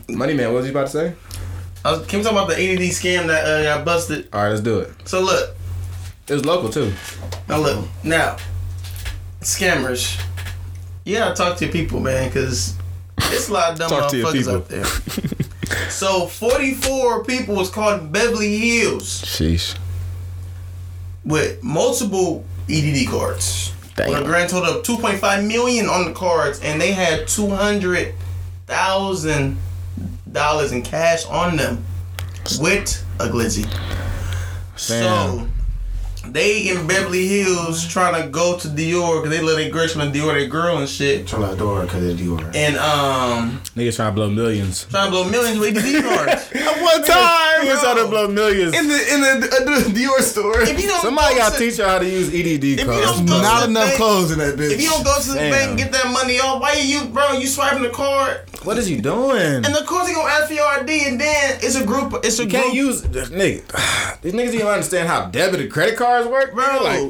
Money 0.07 0.33
man, 0.35 0.49
what 0.53 0.57
was 0.57 0.65
you 0.65 0.71
about 0.71 0.87
to 0.87 0.91
say? 0.91 1.13
I 1.83 1.91
was, 1.91 2.05
can 2.07 2.19
we 2.19 2.23
talk 2.23 2.31
about 2.33 2.47
the 2.47 2.55
EDD 2.59 2.79
scam 2.91 3.27
that 3.27 3.45
uh, 3.45 3.61
got 3.63 3.83
busted? 3.85 4.27
All 4.33 4.41
right, 4.43 4.49
let's 4.49 4.61
do 4.61 4.79
it. 4.79 4.91
So 5.05 5.21
look, 5.21 5.55
It 6.27 6.33
was 6.33 6.43
local 6.45 6.69
too. 6.69 6.91
now 7.47 7.57
look, 7.57 7.87
now 8.03 8.37
scammers. 9.41 10.19
You 11.05 11.17
gotta 11.17 11.35
talk 11.35 11.57
to 11.57 11.65
your 11.65 11.71
people, 11.71 11.99
man, 11.99 12.29
because 12.29 12.75
it's 13.19 13.49
a 13.49 13.53
lot 13.53 13.71
of 13.73 13.77
dumb 13.79 13.91
motherfuckers 13.91 14.47
out 14.51 14.67
there. 14.69 14.85
so 15.89 16.25
44 16.27 17.23
people 17.23 17.55
was 17.55 17.69
caught 17.69 17.99
in 18.01 18.11
Beverly 18.11 18.57
Hills 18.57 19.21
Sheesh. 19.23 19.75
with 21.23 21.61
multiple 21.63 22.43
EDD 22.69 23.07
cards. 23.09 23.71
With 23.97 24.09
a 24.09 24.23
grand 24.25 24.49
total 24.49 24.79
of 24.79 24.83
2.5 24.85 25.47
million 25.47 25.87
on 25.87 26.03
the 26.05 26.11
cards, 26.13 26.59
and 26.61 26.81
they 26.81 26.91
had 26.91 27.27
200,000 27.29 29.57
dollars 30.35 30.71
in 30.71 30.83
cash 30.83 31.25
on 31.25 31.55
them 31.57 31.83
with 32.59 33.03
a 33.19 33.27
glizzy. 33.27 33.65
So 34.75 35.47
they 36.35 36.67
in 36.69 36.85
Beverly 36.85 37.27
Hills 37.27 37.87
trying 37.87 38.21
to 38.21 38.27
go 38.29 38.57
to 38.59 38.67
Dior 38.67 39.23
because 39.23 39.29
they 39.37 39.41
let 39.43 39.55
their 39.55 39.69
girl 39.71 39.87
trying 39.87 40.11
to 40.11 40.19
Dior 40.19 40.33
their 40.33 40.47
girl 40.47 40.77
and 40.77 40.89
shit. 40.89 41.25
Trying 41.27 41.43
to 41.43 41.51
adore 41.53 41.77
her 41.79 41.85
because 41.85 42.03
it's 42.03 42.21
Dior. 42.21 42.53
And 42.53 42.75
um, 42.77 43.61
Niggas 43.75 43.95
trying 43.95 44.11
to 44.11 44.15
blow 44.15 44.29
millions. 44.29 44.85
trying 44.85 45.05
to 45.05 45.11
blow 45.11 45.29
millions 45.29 45.57
with 45.59 45.77
EDD 45.77 46.03
cards. 46.03 46.51
At 46.55 46.81
one 46.81 47.03
time, 47.03 47.65
Niggas 47.65 47.81
trying 47.81 47.97
to 48.03 48.07
blow 48.07 48.27
millions. 48.27 48.75
in 48.77 48.87
the 48.87 49.13
in 49.13 49.21
the, 49.21 49.47
uh, 49.47 49.79
the 49.79 49.89
Dior 49.99 50.19
store. 50.21 50.59
If 50.61 50.79
you 50.81 50.87
don't 50.87 51.01
Somebody 51.01 51.35
got 51.35 51.53
to 51.53 51.57
to- 51.57 51.65
teach 51.69 51.77
you 51.79 51.85
how 51.85 51.99
to 51.99 52.05
use 52.09 52.27
EDD 52.33 52.85
cards. 52.85 53.05
don't 53.17 53.25
go 53.25 53.41
Not 53.41 53.61
to 53.61 53.65
the 53.65 53.71
enough 53.71 53.85
bank- 53.87 53.97
clothes 53.97 54.31
in 54.31 54.39
that 54.39 54.55
bitch. 54.55 54.71
If 54.71 54.81
you 54.81 54.89
don't 54.89 55.03
go 55.05 55.15
to 55.21 55.27
the 55.29 55.35
Damn. 55.35 55.51
bank 55.51 55.69
and 55.69 55.77
get 55.79 55.91
that 55.93 56.11
money 56.11 56.39
off, 56.39 56.61
why 56.61 56.73
you, 56.73 57.05
bro? 57.05 57.31
You 57.33 57.47
swiping 57.47 57.83
the 57.83 57.89
card, 57.89 58.41
What 58.63 58.77
is 58.77 58.89
you 58.91 59.01
doing? 59.01 59.63
and 59.63 59.65
of 59.67 59.85
course 59.85 60.07
they 60.07 60.13
gonna 60.13 60.29
ask 60.31 60.47
for 60.47 60.53
your 60.53 60.67
ID, 60.67 61.07
and 61.07 61.19
then 61.21 61.59
it's 61.61 61.75
a 61.75 61.85
group. 61.85 62.13
It's 62.23 62.39
a 62.39 62.43
You 62.43 62.49
group. 62.49 62.61
can't 62.63 62.73
use 62.75 63.01
nigga. 63.03 63.61
These 64.21 64.33
niggas 64.33 64.53
even 64.55 64.67
understand 64.67 65.07
how 65.07 65.25
debit 65.27 65.59
and 65.61 65.71
credit 65.71 65.97
cards 65.97 66.24
work, 66.29 66.53
Bro, 66.53 66.81
Like, 66.83 67.01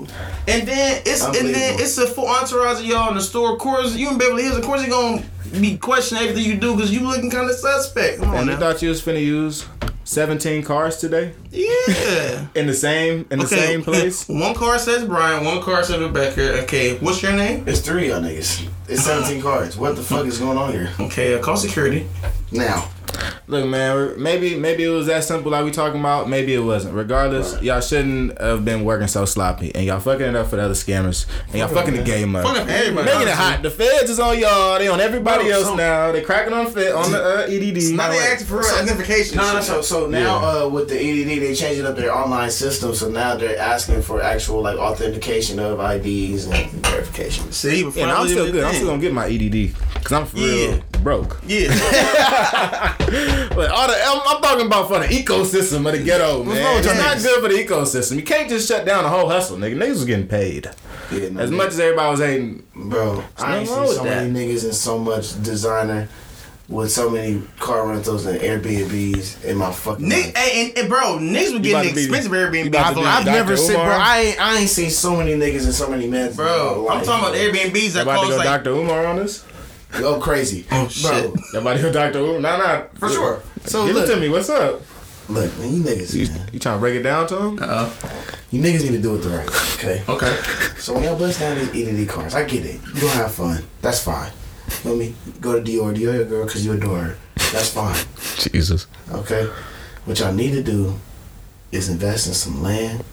and 0.47 0.68
then 0.68 1.01
it's 1.05 1.24
and 1.24 1.53
then 1.53 1.80
it's 1.80 1.97
a 1.97 2.07
full 2.07 2.28
entourage 2.28 2.80
of 2.80 2.86
y'all 2.86 3.09
in 3.09 3.16
the 3.16 3.22
store. 3.22 3.53
Of 3.53 3.59
course, 3.59 3.95
you 3.95 4.09
in 4.09 4.18
Beverly 4.18 4.43
Hills. 4.43 4.57
Of 4.57 4.63
course, 4.63 4.82
they 4.84 4.89
gonna 4.89 5.24
be 5.59 5.78
questioning 5.78 6.24
everything 6.24 6.49
you 6.51 6.57
do 6.57 6.76
because 6.76 6.91
you 6.91 7.01
looking 7.01 7.30
kind 7.32 7.49
of 7.49 7.55
suspect. 7.55 8.20
Come 8.22 8.34
and 8.36 8.45
you 8.47 8.53
now. 8.53 8.59
thought 8.59 8.82
you 8.82 8.89
was 8.89 9.01
finna 9.01 9.22
use 9.24 9.66
17 10.03 10.61
cars 10.63 10.97
today 10.97 11.34
Yeah. 11.51 12.45
in 12.55 12.68
the 12.68 12.74
same 12.74 13.26
in 13.32 13.39
the 13.39 13.47
same 13.47 13.82
place. 13.84 14.26
One 14.30 14.53
car 14.53 14.78
says 14.78 15.03
Brian. 15.05 15.45
One 15.45 15.61
car 15.61 15.84
says 15.84 15.99
Rebecca. 15.99 16.61
Okay, 16.63 16.97
what's 16.99 17.22
your 17.24 17.34
name? 17.34 17.63
It's 17.68 17.80
three 17.82 18.09
of 18.11 18.22
y'all 18.24 18.30
niggas. 18.32 18.68
It's 18.88 19.03
17 19.03 19.41
cards. 19.49 19.78
What 19.78 19.95
the 19.95 20.03
fuck 20.03 20.26
is 20.26 20.38
going 20.38 20.57
on 20.57 20.72
here? 20.72 20.91
Okay, 20.99 21.34
uh, 21.36 21.41
call 21.41 21.57
security. 21.57 22.05
Now, 22.51 22.88
Look, 23.47 23.68
man, 23.68 24.22
maybe 24.22 24.55
maybe 24.55 24.84
it 24.84 24.89
was 24.89 25.07
that 25.07 25.24
simple 25.24 25.51
like 25.51 25.63
we 25.66 25.72
talking 25.72 25.99
about. 25.99 26.28
Maybe 26.30 26.53
it 26.53 26.59
wasn't. 26.59 26.95
Regardless, 26.95 27.61
y'all 27.61 27.82
shouldn't 27.82 28.39
have 28.41 28.66
been 28.66 28.84
working 28.84 29.07
so 29.07 29.26
sloppy, 29.26 29.74
and 29.76 29.86
y'all 29.86 29.99
fucking 29.99 30.26
it 30.26 30.36
up 30.36 30.47
for 30.47 30.55
the 30.55 30.63
other 30.63 30.74
scammers, 30.74 31.26
and 31.49 31.55
y'all 31.55 31.68
fucking 31.68 31.95
the 31.95 32.03
game 32.03 32.36
up. 32.36 32.45
Everybody, 32.45 33.05
Making 33.05 33.28
it 33.28 33.34
hot. 33.34 33.61
The 33.61 33.70
feds 33.70 34.09
is 34.09 34.20
on 34.20 34.39
y'all. 34.39 34.80
They 34.80 34.88
on 34.88 34.99
everybody 34.99 35.49
else 35.51 35.66
so- 35.66 35.76
now. 35.76 36.11
They 36.11 36.22
cracking 36.22 36.53
on 36.53 36.68
fit 36.72 36.93
on 36.93 37.11
the 37.11 37.24
uh, 37.24 37.47
EDD. 37.47 37.95
Now 37.95 38.09
they 38.09 38.18
asking 38.20 38.47
for 38.47 38.59
real 38.59 38.68
identification. 38.76 39.38
no, 39.38 39.53
no, 39.53 39.61
so 39.61 39.82
so 39.82 40.07
now 40.07 40.41
Yeah. 40.41 40.63
uh, 40.63 40.68
with 40.70 40.89
the 40.89 40.95
EDD, 40.99 41.41
they 41.41 41.53
changing 41.55 41.86
up 41.86 41.95
their 41.95 42.13
online 42.16 42.49
system. 42.51 42.93
So 42.95 43.09
now 43.09 43.36
they're 43.36 43.57
asking 43.59 44.01
for 44.01 44.22
actual 44.22 44.61
like 44.61 44.78
authentication 44.78 45.59
of 45.59 45.80
IDs 45.80 46.45
and 46.45 46.70
verification. 46.86 47.51
See, 47.51 47.84
before 47.84 48.07
Yeah, 48.07 48.16
I 48.16 48.22
I'm 48.22 48.28
still 48.28 48.51
good. 48.51 48.63
I'm 48.63 48.74
still 48.74 48.88
gonna 48.88 49.01
get 49.01 49.13
my 49.13 49.28
EDD 49.28 49.76
because 49.93 50.11
I'm 50.11 50.26
for 50.26 50.38
real 50.38 50.72
Yeah. 50.76 50.80
Broke. 51.06 51.39
Yeah. 51.47 51.70
But 53.56 53.72
all 53.72 53.88
the, 53.88 53.93
I'm, 54.03 54.20
I'm 54.26 54.41
talking 54.41 54.66
about 54.66 54.89
for 54.89 54.99
the 54.99 55.06
ecosystem 55.06 55.86
of 55.88 55.93
the 55.97 56.03
ghetto, 56.03 56.39
wrong 56.39 56.47
man. 56.49 56.78
It's 56.80 56.88
y'all 56.88 56.97
not 56.97 57.18
good 57.20 57.41
for 57.41 57.47
the 57.47 57.64
ecosystem. 57.64 58.18
You 58.18 58.24
can't 58.24 58.49
just 58.49 58.68
shut 58.68 58.86
down 58.86 59.03
the 59.03 59.10
whole 59.10 59.30
hustle, 59.30 59.56
nigga. 59.58 59.76
Niggas 59.78 59.89
was 59.91 60.06
getting 60.06 60.28
paid. 60.28 60.70
Yeah, 61.12 61.30
no, 61.30 61.39
As 61.41 61.49
they- 61.51 61.56
much 61.56 61.68
as 61.70 61.80
everybody 61.80 62.12
was 62.12 62.20
hating, 62.20 62.64
Bro, 62.76 63.24
I 63.38 63.58
ain't 63.60 63.70
nothing 63.70 63.78
wrong 63.78 63.88
seen 63.88 63.95
so 63.95 64.03
with 64.03 64.12
that. 64.12 64.28
many 64.28 64.47
niggas 64.53 64.64
and 64.66 64.74
so 64.76 64.97
much 64.97 65.41
designer 65.41 66.10
with 66.68 66.91
so 66.91 67.10
many 67.10 67.43
car 67.60 67.88
rentals 67.88 68.26
and 68.26 68.39
Airbnbs 68.41 69.45
in 69.45 69.56
my 69.56 69.72
fucking 69.72 70.10
Nick, 70.10 70.26
life. 70.26 70.36
hey, 70.38 70.66
and, 70.70 70.78
and 70.80 70.89
bro, 70.89 71.18
niggas 71.20 71.53
were 71.53 71.60
getting 71.60 71.89
to 71.89 71.95
be- 71.95 72.01
expensive 72.01 72.32
you 72.32 72.38
Airbnb. 72.39 72.76
I've, 72.76 72.97
I've 72.97 73.24
Dr. 73.26 73.32
never 73.38 73.56
seen, 73.56 73.76
bro. 73.76 73.84
I 73.86 74.20
ain't, 74.20 74.41
I 74.41 74.58
ain't 74.58 74.70
seen 74.70 74.89
so 74.89 75.16
many 75.16 75.34
niggas 75.36 75.64
and 75.64 75.74
so 75.74 75.89
many 75.89 76.08
men. 76.08 76.34
Bro, 76.34 76.89
I'm 76.89 77.06
talking 77.06 77.24
about 77.24 77.34
the 77.34 77.39
Airbnbs 77.39 77.93
that 77.93 78.01
about 78.03 78.24
to 78.24 78.30
go 78.32 78.36
like 78.38 78.45
Dr. 78.45 78.72
Umar 78.72 79.06
on 79.06 79.18
this. 79.18 79.45
Go 79.99 80.19
crazy. 80.19 80.65
Oh, 80.71 80.83
Bro, 80.83 80.87
shit. 80.89 81.31
Everybody 81.55 81.81
go 81.81 81.91
Dr. 81.91 82.19
Umar. 82.19 82.39
Nah, 82.39 82.57
nah. 82.57 82.81
For 82.95 83.09
sure. 83.09 83.41
So 83.65 83.85
Give 83.85 83.95
look, 83.95 84.09
it 84.09 84.13
to 84.13 84.19
me. 84.19 84.29
What's 84.29 84.49
up? 84.49 84.81
look, 85.29 85.57
man, 85.57 85.73
you 85.73 85.83
niggas, 85.83 86.13
You, 86.13 86.27
man, 86.27 86.49
you 86.53 86.59
trying 86.59 86.75
to 86.75 86.79
break 86.79 86.95
it 86.95 87.03
down 87.03 87.27
to 87.27 87.37
him? 87.37 87.59
Uh, 87.61 87.89
you 88.51 88.61
niggas 88.61 88.83
need 88.83 88.91
to 88.91 89.01
do 89.01 89.15
it 89.15 89.19
the 89.19 89.29
right 89.29 89.49
way, 89.49 90.01
okay? 90.01 90.03
okay. 90.07 90.35
So 90.77 90.93
when 90.93 91.03
y'all 91.03 91.17
bust 91.17 91.39
down 91.39 91.57
these 91.57 91.87
EDD 91.87 92.07
cars, 92.07 92.35
I 92.35 92.43
get 92.43 92.65
it. 92.65 92.79
You 92.93 93.01
gonna 93.01 93.13
have 93.13 93.33
fun. 93.33 93.63
That's 93.81 94.03
fine. 94.03 94.31
You 94.67 94.71
feel 94.71 94.95
me? 94.95 95.15
Go 95.41 95.59
to 95.59 95.61
Dior, 95.61 95.95
Dior 95.95 96.13
your 96.13 96.25
girl 96.25 96.45
because 96.45 96.65
you 96.65 96.73
adore 96.73 96.99
her. 96.99 97.17
That's 97.51 97.69
fine. 97.69 97.95
Jesus. 98.51 98.87
Okay? 99.11 99.49
What 100.05 100.19
y'all 100.19 100.33
need 100.33 100.51
to 100.51 100.63
do 100.63 100.99
is 101.71 101.89
invest 101.89 102.27
in 102.27 102.33
some 102.33 102.61
land 102.61 103.03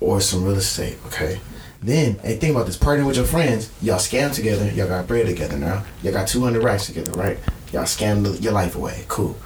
or 0.00 0.20
some 0.20 0.44
real 0.44 0.56
estate, 0.56 0.98
okay? 1.06 1.40
Then, 1.84 2.18
hey, 2.20 2.36
think 2.36 2.56
about 2.56 2.64
this. 2.64 2.78
Partnering 2.78 3.06
with 3.06 3.16
your 3.16 3.26
friends, 3.26 3.70
y'all 3.82 3.98
scam 3.98 4.34
together, 4.34 4.70
y'all 4.70 4.88
got 4.88 5.06
bread 5.06 5.26
together 5.26 5.58
now. 5.58 5.84
Y'all 6.02 6.14
got 6.14 6.26
200 6.26 6.62
racks 6.62 6.86
together, 6.86 7.12
right? 7.12 7.38
Y'all 7.72 7.82
scam 7.82 8.42
your 8.42 8.54
life 8.54 8.74
away. 8.74 9.04
Cool. 9.06 9.36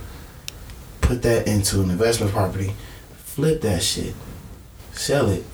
Put 1.00 1.22
that 1.22 1.48
into 1.48 1.80
an 1.82 1.90
investment 1.90 2.30
property, 2.30 2.74
flip 3.16 3.60
that 3.62 3.82
shit, 3.82 4.14
sell 4.92 5.28
it. 5.28 5.44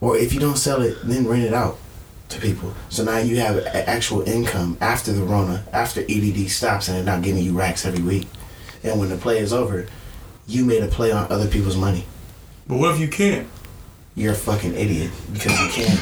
Or 0.00 0.16
if 0.16 0.32
you 0.32 0.40
don't 0.40 0.58
sell 0.58 0.82
it, 0.82 0.96
then 1.04 1.28
rent 1.28 1.44
it 1.44 1.54
out 1.54 1.78
to 2.30 2.40
people. 2.40 2.74
So 2.88 3.04
now 3.04 3.18
you 3.18 3.36
have 3.36 3.64
actual 3.64 4.22
income 4.22 4.78
after 4.80 5.12
the 5.12 5.22
Rona, 5.22 5.64
after 5.72 6.00
EDD 6.00 6.50
stops 6.50 6.88
and 6.88 6.96
they're 6.96 7.04
not 7.04 7.22
giving 7.22 7.44
you 7.44 7.56
racks 7.56 7.86
every 7.86 8.02
week. 8.02 8.26
And 8.82 8.98
when 8.98 9.08
the 9.08 9.16
play 9.16 9.38
is 9.38 9.52
over, 9.52 9.86
you 10.48 10.64
made 10.64 10.82
a 10.82 10.88
play 10.88 11.12
on 11.12 11.30
other 11.30 11.46
people's 11.46 11.76
money. 11.76 12.06
But 12.66 12.78
what 12.78 12.92
if 12.92 13.00
you 13.00 13.06
can't? 13.06 13.46
You're 14.14 14.32
a 14.32 14.36
fucking 14.36 14.74
idiot 14.74 15.10
because 15.32 15.58
you 15.58 15.68
can't. 15.84 16.00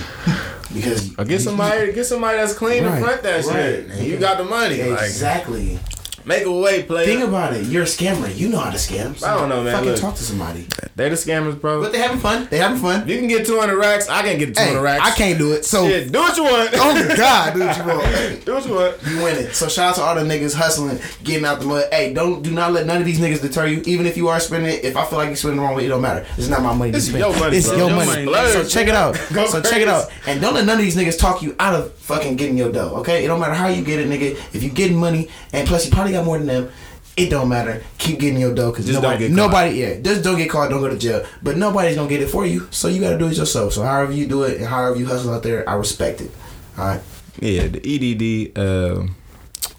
Because 0.75 1.11
get 1.11 1.41
somebody, 1.41 1.93
get 1.93 2.05
somebody 2.05 2.39
that's 2.39 2.55
clean 2.55 2.85
Right, 2.85 2.99
to 2.99 3.05
front 3.05 3.23
that 3.23 3.45
right. 3.45 3.55
shit. 3.55 3.91
And 3.91 4.07
you 4.07 4.17
got 4.19 4.39
the 4.39 4.45
money. 4.45 4.83
Like, 4.83 5.01
exactly. 5.01 5.79
Make 6.25 6.45
a 6.45 6.53
way, 6.53 6.83
player. 6.83 7.07
Think 7.07 7.23
about 7.25 7.53
it. 7.55 7.67
You're 7.67 7.83
a 7.83 7.87
scammer. 7.87 8.35
You 8.35 8.49
know 8.49 8.59
how 8.59 8.71
to 8.71 8.77
scam. 8.77 9.17
So 9.17 9.27
I 9.27 9.35
don't 9.39 9.49
know, 9.49 9.63
man. 9.63 9.75
Fucking 9.75 9.91
Look. 9.91 10.01
talk 10.01 10.15
to 10.17 10.23
somebody. 10.23 10.67
They're 10.97 11.09
the 11.11 11.17
scammers, 11.17 11.61
bro. 11.61 11.81
But 11.83 11.93
they 11.93 11.99
having 11.99 12.19
fun. 12.19 12.47
They 12.51 12.59
having 12.59 12.79
fun. 12.79 13.09
You 13.09 13.19
can 13.19 13.29
get 13.29 13.47
200 13.47 13.77
racks. 13.77 14.09
I 14.09 14.23
can't 14.23 14.39
get 14.39 14.55
200 14.55 14.71
Hey, 14.77 14.79
racks. 14.83 15.03
I 15.05 15.11
can't 15.15 15.39
do 15.39 15.53
it. 15.53 15.65
So 15.65 15.87
Yeah, 15.87 16.05
do 16.05 16.19
what 16.19 16.37
you 16.37 16.45
want. 16.45 16.71
Oh 16.83 17.17
God, 17.17 17.55
do 17.55 17.61
what 17.61 17.77
you 17.77 17.85
want. 17.85 18.45
do 18.45 18.55
what 18.55 18.67
you 18.67 18.75
want. 18.75 18.97
You 19.07 19.17
win 19.23 19.37
it. 19.37 19.55
So 19.55 19.69
shout 19.69 19.91
out 19.91 19.95
to 19.97 20.03
all 20.03 20.15
the 20.15 20.23
niggas 20.23 20.55
hustling, 20.55 20.99
getting 21.25 21.45
out 21.45 21.61
the 21.61 21.67
mud. 21.67 21.85
Hey, 21.93 22.13
don't 22.13 22.43
do 22.43 22.51
not 22.53 22.73
let 22.73 22.87
none 22.87 22.99
of 22.99 23.05
these 23.05 23.21
niggas 23.21 23.41
deter 23.43 23.67
you. 23.67 23.83
Even 23.87 24.07
if 24.07 24.17
you 24.17 24.29
are 24.29 24.41
spending 24.41 24.73
it, 24.73 24.85
if 24.85 24.97
I 24.97 25.05
feel 25.07 25.19
like 25.19 25.29
you're 25.29 25.37
spending 25.37 25.59
the 25.59 25.63
wrong 25.63 25.75
way, 25.75 25.87
it 25.87 25.89
don't 25.89 26.03
matter. 26.03 26.27
It's 26.37 26.49
not 26.49 26.63
my 26.63 26.75
money. 26.75 26.91
to 26.93 26.97
It's 26.99 27.07
spend. 27.07 27.21
your 27.21 27.39
money, 27.39 27.57
It's 27.57 27.69
bro. 27.69 27.77
your 27.79 27.87
Your 27.89 27.97
money. 27.97 28.25
money. 28.27 28.49
So 28.53 28.65
check 28.69 28.89
it 28.89 28.95
out. 28.95 29.15
Go 29.33 29.47
so 29.47 29.61
check 29.63 29.81
it 29.81 29.89
out. 29.89 30.11
And 30.27 30.41
don't 30.41 30.55
let 30.55 30.65
none 30.67 30.77
of 30.79 30.83
these 30.83 30.97
niggas 30.97 31.19
talk 31.19 31.43
you 31.43 31.55
out 31.59 31.75
of 31.75 31.93
fucking 31.95 32.37
getting 32.37 32.57
your 32.59 32.71
dough. 32.73 32.97
Okay? 32.97 33.25
It 33.25 33.29
don't 33.29 33.41
matter 33.41 33.55
how 33.55 33.69
you 33.69 33.83
get 33.85 33.99
it, 34.01 34.09
nigga. 34.09 34.33
If 34.55 34.63
you 34.63 34.71
getting 34.71 34.97
money, 34.99 35.29
and 35.53 35.67
plus 35.67 35.87
you 35.87 35.93
probably 35.93 36.10
got 36.13 36.25
more 36.25 36.39
than 36.39 36.47
them. 36.47 36.71
It 37.17 37.29
don't 37.29 37.49
matter. 37.49 37.83
Keep 37.99 38.21
getting 38.21 38.41
your 38.41 38.55
dough 38.55 38.71
because 38.71 38.89
nobody, 38.89 39.19
get 39.29 39.31
nobody, 39.33 39.77
yeah, 39.81 40.01
just 40.01 40.23
don't 40.23 40.39
get 40.39 40.49
caught. 40.49 40.71
Don't 40.71 40.81
go 40.81 40.89
to 40.89 40.97
jail. 40.97 41.27
But 41.43 41.57
nobody's 41.57 41.97
gonna 41.97 42.09
get 42.09 42.23
it 42.23 42.29
for 42.29 42.47
you. 42.47 42.69
So 42.71 42.89
you 42.89 43.01
gotta 43.01 43.19
do 43.19 43.27
it 43.29 43.37
yourself. 43.37 43.73
So 43.73 43.83
however 43.83 44.13
you 44.13 44.27
do 44.27 44.45
it 44.45 44.59
and 44.59 44.67
however 44.67 44.97
you 44.97 45.07
hustle 45.07 45.35
out 45.35 45.43
there, 45.43 45.69
I 45.69 45.75
respect 45.75 46.21
it. 46.21 46.31
All 46.79 46.87
right. 46.87 47.01
Yeah, 47.41 47.69
the 47.69 47.81
EDD, 47.83 48.59
uh, 48.59 49.07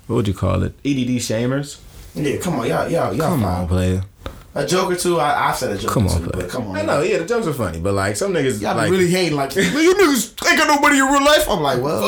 what 0.08 0.18
would 0.18 0.28
you 0.28 0.34
call 0.34 0.64
it? 0.64 0.74
EDD 0.86 1.20
shamers. 1.22 1.80
Yeah, 2.14 2.38
come 2.38 2.60
on, 2.60 2.68
y'all, 2.68 2.90
y'all, 2.90 3.14
y'all. 3.14 3.30
Come 3.30 3.42
fine. 3.42 3.62
on, 3.62 3.68
player. 3.68 4.04
A 4.54 4.66
joke 4.66 4.92
or 4.92 4.98
two, 4.98 5.18
I, 5.18 5.48
I've 5.48 5.56
said 5.56 5.72
a 5.72 5.78
joke 5.78 5.92
Come 5.92 6.08
on, 6.08 6.24
two, 6.24 6.30
but 6.30 6.50
come 6.50 6.68
on. 6.68 6.76
I 6.76 6.82
know, 6.82 7.02
yeah, 7.02 7.20
the 7.20 7.26
jokes 7.26 7.48
are 7.48 7.54
funny, 7.54 7.80
but 7.80 7.94
like 7.94 8.18
some 8.18 8.34
niggas, 8.34 8.62
Y'all 8.62 8.74
be 8.74 8.82
like, 8.82 8.92
really 8.92 9.08
hating, 9.08 9.38
like, 9.38 9.56
you 9.56 9.62
niggas 9.64 10.46
ain't 10.46 10.58
got 10.58 10.68
nobody 10.68 11.00
in 11.00 11.06
real 11.06 11.24
life. 11.24 11.50
I'm 11.50 11.62
like, 11.62 11.82
well, 11.82 12.04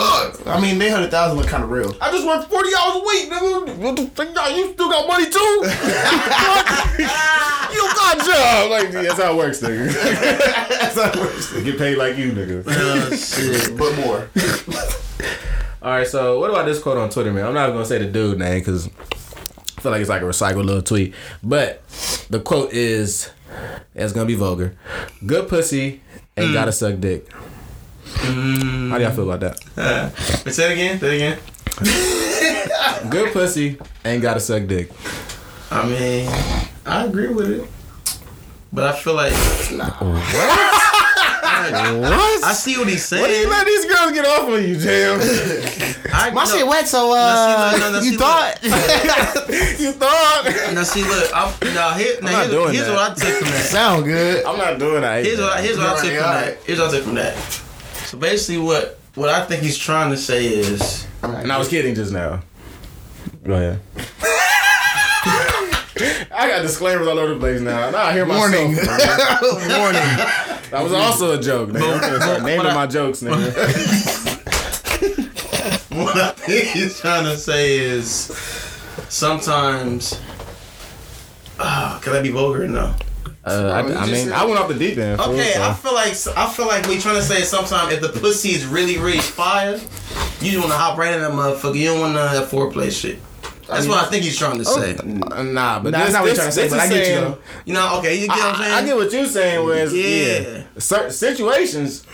I 0.46 0.60
mean, 0.60 0.78
they 0.78 0.90
hundred 0.90 1.10
thousand 1.10 1.38
look 1.38 1.48
kind 1.48 1.64
of 1.64 1.72
real. 1.72 1.96
I 2.02 2.12
just 2.12 2.28
work 2.28 2.46
forty 2.50 2.70
hours 2.78 2.96
a 2.98 3.00
week, 3.00 3.30
nigga. 3.32 3.78
What 3.78 3.96
the 3.96 4.08
fuck, 4.08 4.36
y'all, 4.36 4.74
still 4.74 4.90
got 4.90 5.08
money 5.08 5.30
too? 5.30 5.40
you 7.74 7.82
got 7.96 8.18
a 8.18 8.26
job. 8.26 8.72
Like 8.72 8.92
yeah, 8.92 9.04
that's 9.04 9.22
how 9.22 9.32
it 9.32 9.38
works, 9.38 9.62
nigga. 9.62 9.94
that's 10.68 10.96
how 10.96 11.12
it 11.12 11.16
works. 11.16 11.54
Get 11.64 11.78
paid 11.78 11.98
like 11.98 12.18
you, 12.18 12.34
nigga. 12.34 12.64
Oh, 12.68 13.16
shit, 13.16 13.78
but 13.78 13.96
more. 14.00 14.28
All 15.82 15.92
right, 15.98 16.08
so 16.08 16.40
what 16.42 16.50
about 16.50 16.66
this 16.66 16.80
quote 16.82 16.98
on 16.98 17.10
Twitter, 17.10 17.32
man? 17.32 17.46
I'm 17.46 17.54
not 17.54 17.70
gonna 17.72 17.86
say 17.86 18.00
the 18.00 18.06
dude 18.06 18.40
name 18.40 18.60
because 18.60 18.88
I 18.88 19.23
feel 19.84 19.92
like 19.92 20.02
it's 20.02 20.10
like 20.10 20.22
a 20.22 20.26
recycled 20.26 20.66
little 20.66 20.82
tweet, 20.82 21.14
but 21.44 21.84
the 22.30 22.40
quote 22.40 22.74
is, 22.74 23.30
it's 23.94 24.14
gonna 24.14 24.26
be 24.26 24.36
vulgar. 24.36 24.76
Good 25.26 25.48
pussy 25.50 26.02
ain't 26.36 26.50
Mm. 26.52 26.54
gotta 26.54 26.72
suck 26.72 27.00
dick. 27.00 27.28
How 28.16 28.98
do 28.98 29.04
y'all 29.04 29.12
feel 29.12 29.30
about 29.30 29.40
that? 29.42 29.60
Uh, 29.78 30.10
say 30.50 30.72
it 30.72 30.74
again. 30.74 31.00
Say 31.00 31.16
it 31.20 31.38
again. 31.84 33.10
Good 33.10 33.34
pussy 33.34 33.78
ain't 34.06 34.22
gotta 34.22 34.40
suck 34.40 34.66
dick. 34.68 34.90
I 35.70 35.86
mean, 35.88 36.30
I 36.86 37.06
agree 37.06 37.28
with 37.28 37.50
it, 37.52 37.68
but 38.72 38.86
I 38.86 38.94
feel 38.98 39.14
like 39.16 39.34
What? 39.34 40.83
I 41.56 42.54
see 42.54 42.78
what 42.78 42.88
he's 42.88 43.06
saying. 43.06 43.22
What 43.22 43.30
do 43.30 43.34
you 43.36 43.50
let 43.50 43.66
these 43.66 43.86
girls 43.86 44.12
get 44.12 44.26
off 44.26 44.50
on 44.50 44.64
you, 44.64 44.78
Jam? 44.78 45.20
I, 46.14 46.30
My 46.32 46.44
no, 46.46 46.50
shit 46.50 46.68
wet, 46.68 46.88
so 46.88 47.10
Now, 47.10 47.16
uh, 47.16 47.72
see, 47.72 47.78
look, 47.78 47.80
no, 47.80 47.92
no, 47.92 48.00
you 48.06 48.12
see, 48.12 48.18
thought? 48.18 48.64
you 49.80 49.92
thought? 49.92 50.74
Now 50.74 50.84
see, 50.84 51.04
look, 51.04 51.32
I'm, 51.34 51.74
now 51.74 51.94
here, 51.94 52.16
I'm 52.20 52.26
now 52.26 52.32
not 52.32 52.40
here's, 52.40 52.52
doing 52.52 52.74
here's 52.74 52.88
that. 52.88 52.94
what 52.94 53.12
I 53.12 53.14
took 53.14 53.40
from 53.40 53.48
that. 53.50 53.66
Sound 53.66 54.06
good. 54.06 54.46
I'm 54.46 54.58
not 54.58 54.80
doing 54.80 55.02
that. 55.02 55.26
Here's 55.26 55.40
what 55.40 55.54
I, 55.54 55.62
here's 55.62 55.78
what 55.78 55.88
I 55.88 56.02
took 56.02 56.14
from 56.14 56.24
Alright, 56.24 56.46
that. 56.46 56.64
Here's 56.66 56.80
what 56.80 56.90
I 56.90 56.92
took 56.92 57.04
from 57.04 57.16
that. 57.16 57.38
So 58.06 58.18
basically, 58.18 58.64
what 58.64 59.00
what 59.16 59.30
I 59.30 59.46
think 59.46 59.64
he's 59.64 59.78
trying 59.78 60.12
to 60.12 60.18
say 60.18 60.46
is, 60.48 61.06
And 61.22 61.52
I 61.52 61.58
was 61.58 61.68
kidding 61.68 61.96
just 61.96 62.12
now. 62.12 62.42
Go 63.44 63.54
ahead. 63.54 63.80
I 66.36 66.48
got 66.48 66.64
disclaimers 66.64 67.08
all 67.08 67.20
over 67.20 67.36
the 67.36 67.40
place 67.40 67.62
now. 67.62 67.92
Now 67.92 68.06
I 68.06 68.14
hear 68.14 68.26
myself. 68.26 68.52
Warning. 68.52 68.76
Warning. 69.80 70.02
That 70.74 70.82
was 70.82 70.92
also 70.92 71.38
a 71.38 71.40
joke, 71.40 71.70
nigga. 71.70 71.94
I'm 71.94 72.02
gonna 72.02 72.20
start 72.20 72.42
naming 72.42 72.74
my 72.74 72.88
jokes, 72.88 73.22
nigga. 73.22 73.54
what 75.96 76.18
I 76.18 76.32
think 76.32 76.66
he's 76.70 77.00
trying 77.00 77.26
to 77.26 77.38
say 77.38 77.78
is, 77.78 78.36
sometimes, 79.08 80.20
ah, 81.60 82.00
can 82.02 82.14
I 82.14 82.24
be 82.24 82.32
vulgar? 82.32 82.68
No. 82.68 82.96
Uh, 83.46 83.70
I, 83.72 84.04
I 84.04 84.06
mean, 84.08 84.32
I 84.32 84.46
went 84.46 84.58
off 84.58 84.68
the 84.68 84.74
deep 84.74 84.98
end. 84.98 85.22
Okay, 85.22 85.52
so. 85.54 85.62
I 85.62 85.74
feel 85.74 85.94
like 85.94 86.16
I 86.36 86.50
feel 86.52 86.66
like 86.66 86.88
we 86.88 86.98
trying 86.98 87.18
to 87.18 87.22
say 87.22 87.44
sometimes 87.44 87.94
if 87.94 88.02
the 88.02 88.10
pussy 88.10 88.50
is 88.50 88.66
really 88.66 88.98
really 88.98 89.20
fire, 89.20 89.74
you 90.42 90.52
just 90.54 90.58
want 90.58 90.72
to 90.72 90.78
hop 90.78 90.98
right 90.98 91.14
in 91.14 91.22
that 91.22 91.34
motherfucker. 91.34 91.78
You 91.78 91.90
don't 91.90 92.00
want 92.00 92.14
none 92.16 92.36
of 92.36 92.42
that 92.42 92.50
foreplay 92.50 92.92
shit. 92.92 93.20
That's 93.68 93.88
what 93.88 94.06
I 94.06 94.10
think 94.10 94.24
he's 94.24 94.38
trying 94.38 94.58
to 94.60 94.66
say. 94.66 94.96
Uh, 94.98 95.04
Nah, 95.44 95.80
but 95.80 95.92
Nah, 95.92 95.98
that's 96.00 96.14
not 96.14 96.22
what 96.24 96.30
this, 96.30 96.32
he's 96.32 96.38
trying 96.38 96.48
to 96.50 96.52
say, 96.52 96.70
but 96.70 96.80
I 96.80 96.88
get 96.90 96.98
you, 97.00 97.06
saying- 97.06 97.22
though. 97.24 97.38
You 97.66 97.74
know, 97.74 97.98
okay, 98.00 98.16
you 98.16 98.28
get 98.28 98.38
what 98.38 98.46
I'm 98.46 98.56
saying? 98.58 98.74
I, 98.74 98.78
I 98.78 98.86
get 98.86 98.96
what 98.96 99.12
you're 99.14 99.26
saying. 99.26 99.66
Was 99.66 99.94
yeah, 99.94 100.40
Yeah. 100.40 100.64
certain 100.78 101.12
situations. 101.12 102.06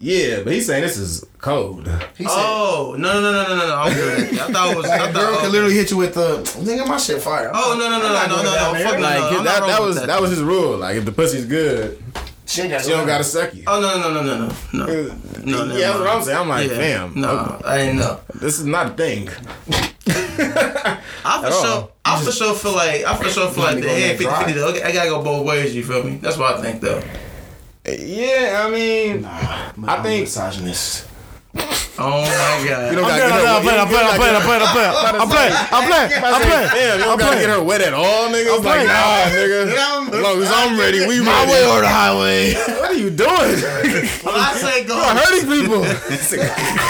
Yeah, 0.00 0.40
but 0.44 0.52
he's 0.52 0.66
saying 0.66 0.82
this 0.82 0.98
is 0.98 1.24
cold. 1.38 1.88
He 2.18 2.24
said, 2.24 2.32
Oh 2.34 2.94
no 2.98 3.20
no 3.22 3.32
no 3.32 3.42
no 3.44 3.56
no 3.56 3.66
no! 3.68 3.76
I'm 3.76 3.94
good. 3.94 4.38
I 4.38 4.52
thought 4.52 4.72
it 4.72 4.76
was. 4.76 4.84
I 4.86 4.88
like, 4.98 5.00
a 5.10 5.12
thought, 5.14 5.20
girl 5.20 5.32
okay. 5.34 5.40
can 5.44 5.52
literally 5.52 5.74
hit 5.74 5.90
you 5.90 5.96
with 5.96 6.12
the 6.14 6.38
nigga. 6.60 6.86
My 6.86 6.98
shit 6.98 7.22
fire. 7.22 7.50
Oh 7.54 7.74
no 7.78 7.88
no 7.88 7.98
no 7.98 8.12
no 8.12 8.26
no 8.26 8.42
no 8.42 8.42
no! 8.42 8.84
Fuck 8.84 9.00
Like 9.00 9.20
no, 9.32 9.38
I'm 9.38 9.44
that, 9.44 9.66
that 9.66 9.80
was 9.80 10.04
that 10.04 10.20
was 10.20 10.30
his 10.30 10.42
rule. 10.42 10.76
Like 10.76 10.96
if 10.96 11.06
the 11.06 11.12
pussy's 11.12 11.46
good, 11.46 12.02
She 12.46 12.60
ain't 12.62 12.70
got 12.72 12.82
she 12.84 12.90
don't 12.90 13.06
gotta 13.06 13.24
suck 13.24 13.54
you. 13.54 13.64
Oh 13.66 13.80
no 13.80 13.98
no 13.98 14.12
no 14.12 14.22
no 14.22 14.46
no 14.46 14.54
no 14.72 14.86
no! 15.44 15.66
no 15.66 15.74
yeah, 15.76 15.86
that's 15.88 15.98
what 15.98 16.08
I'm 16.08 16.22
saying. 16.22 16.38
I'm 16.38 16.48
like, 16.48 16.68
Yeah. 16.70 16.76
fam, 16.76 17.12
No, 17.20 17.30
okay. 17.30 17.64
I 17.64 17.78
ain't 17.78 17.98
know. 17.98 18.20
This 18.34 18.58
is 18.58 18.66
not 18.66 18.86
a 18.88 18.90
thing. 18.90 19.28
I 20.06 21.40
for 21.40 21.46
At 21.46 21.52
sure, 21.52 21.66
all. 21.66 21.92
I 22.04 22.22
for 22.22 22.32
sure 22.32 22.54
feel 22.54 22.72
like, 22.74 23.04
I 23.04 23.16
for 23.16 23.28
sure 23.28 23.50
feel 23.50 23.64
like 23.64 23.80
the 23.80 23.88
head 23.88 24.18
50 24.18 24.24
that 24.26 24.44
50. 24.46 24.60
Okay, 24.60 24.82
I 24.82 24.92
gotta 24.92 25.08
go 25.10 25.22
both 25.22 25.46
ways. 25.46 25.74
You 25.74 25.84
feel 25.84 26.02
me? 26.04 26.16
That's 26.16 26.36
what 26.36 26.56
I 26.56 26.60
think 26.62 26.80
though. 26.82 27.02
Yeah, 27.86 28.64
I 28.66 28.70
mean, 28.70 29.22
nah, 29.22 29.72
I 29.86 30.02
think 30.02 30.22
misogynist. 30.24 31.06
Oh 31.96 32.22
my 32.26 32.66
god. 32.66 32.90
you 32.90 32.96
don't 32.98 33.04
I'm 33.04 33.18
gotta 33.18 33.30
get 33.30 33.30
her. 33.30 33.62
playing, 33.62 33.80
I'm 33.80 33.86
playing, 33.88 34.06
I'm 34.08 34.18
playing, 34.18 34.36
I'm 34.36 34.42
playing, 34.42 34.62
I'm 34.64 34.72
playing, 34.72 34.90
I'm 35.14 35.28
playing. 35.30 35.52
I'm 35.70 35.84
playing, 35.86 36.10
I'm 36.24 36.42
playing, 36.42 36.68
Damn, 36.74 36.98
you 36.98 37.04
don't 37.04 37.12
I'm 37.12 37.18
gotta 37.18 37.30
playing. 37.30 37.40
get 37.46 37.50
her 37.54 37.62
wet 37.62 37.80
at 37.82 37.94
all, 37.94 38.28
nigga. 38.28 38.50
It's 38.58 38.64
like, 38.64 38.86
nah, 38.86 39.30
nigga. 39.30 39.60
As 39.70 40.20
long 40.22 40.42
as 40.42 40.50
I'm 40.50 40.78
ready, 40.78 41.06
we 41.06 41.20
My 41.20 41.46
way 41.46 41.62
or 41.70 41.80
the 41.80 41.88
highway. 41.88 42.54
What 42.54 42.90
are 42.90 42.94
you 42.94 43.10
doing? 43.10 43.30
When 44.26 44.34
I 44.34 44.54
say 44.58 44.82
go, 44.84 44.96
You're 44.98 45.14
hurting 45.14 45.46
people. 45.46 45.82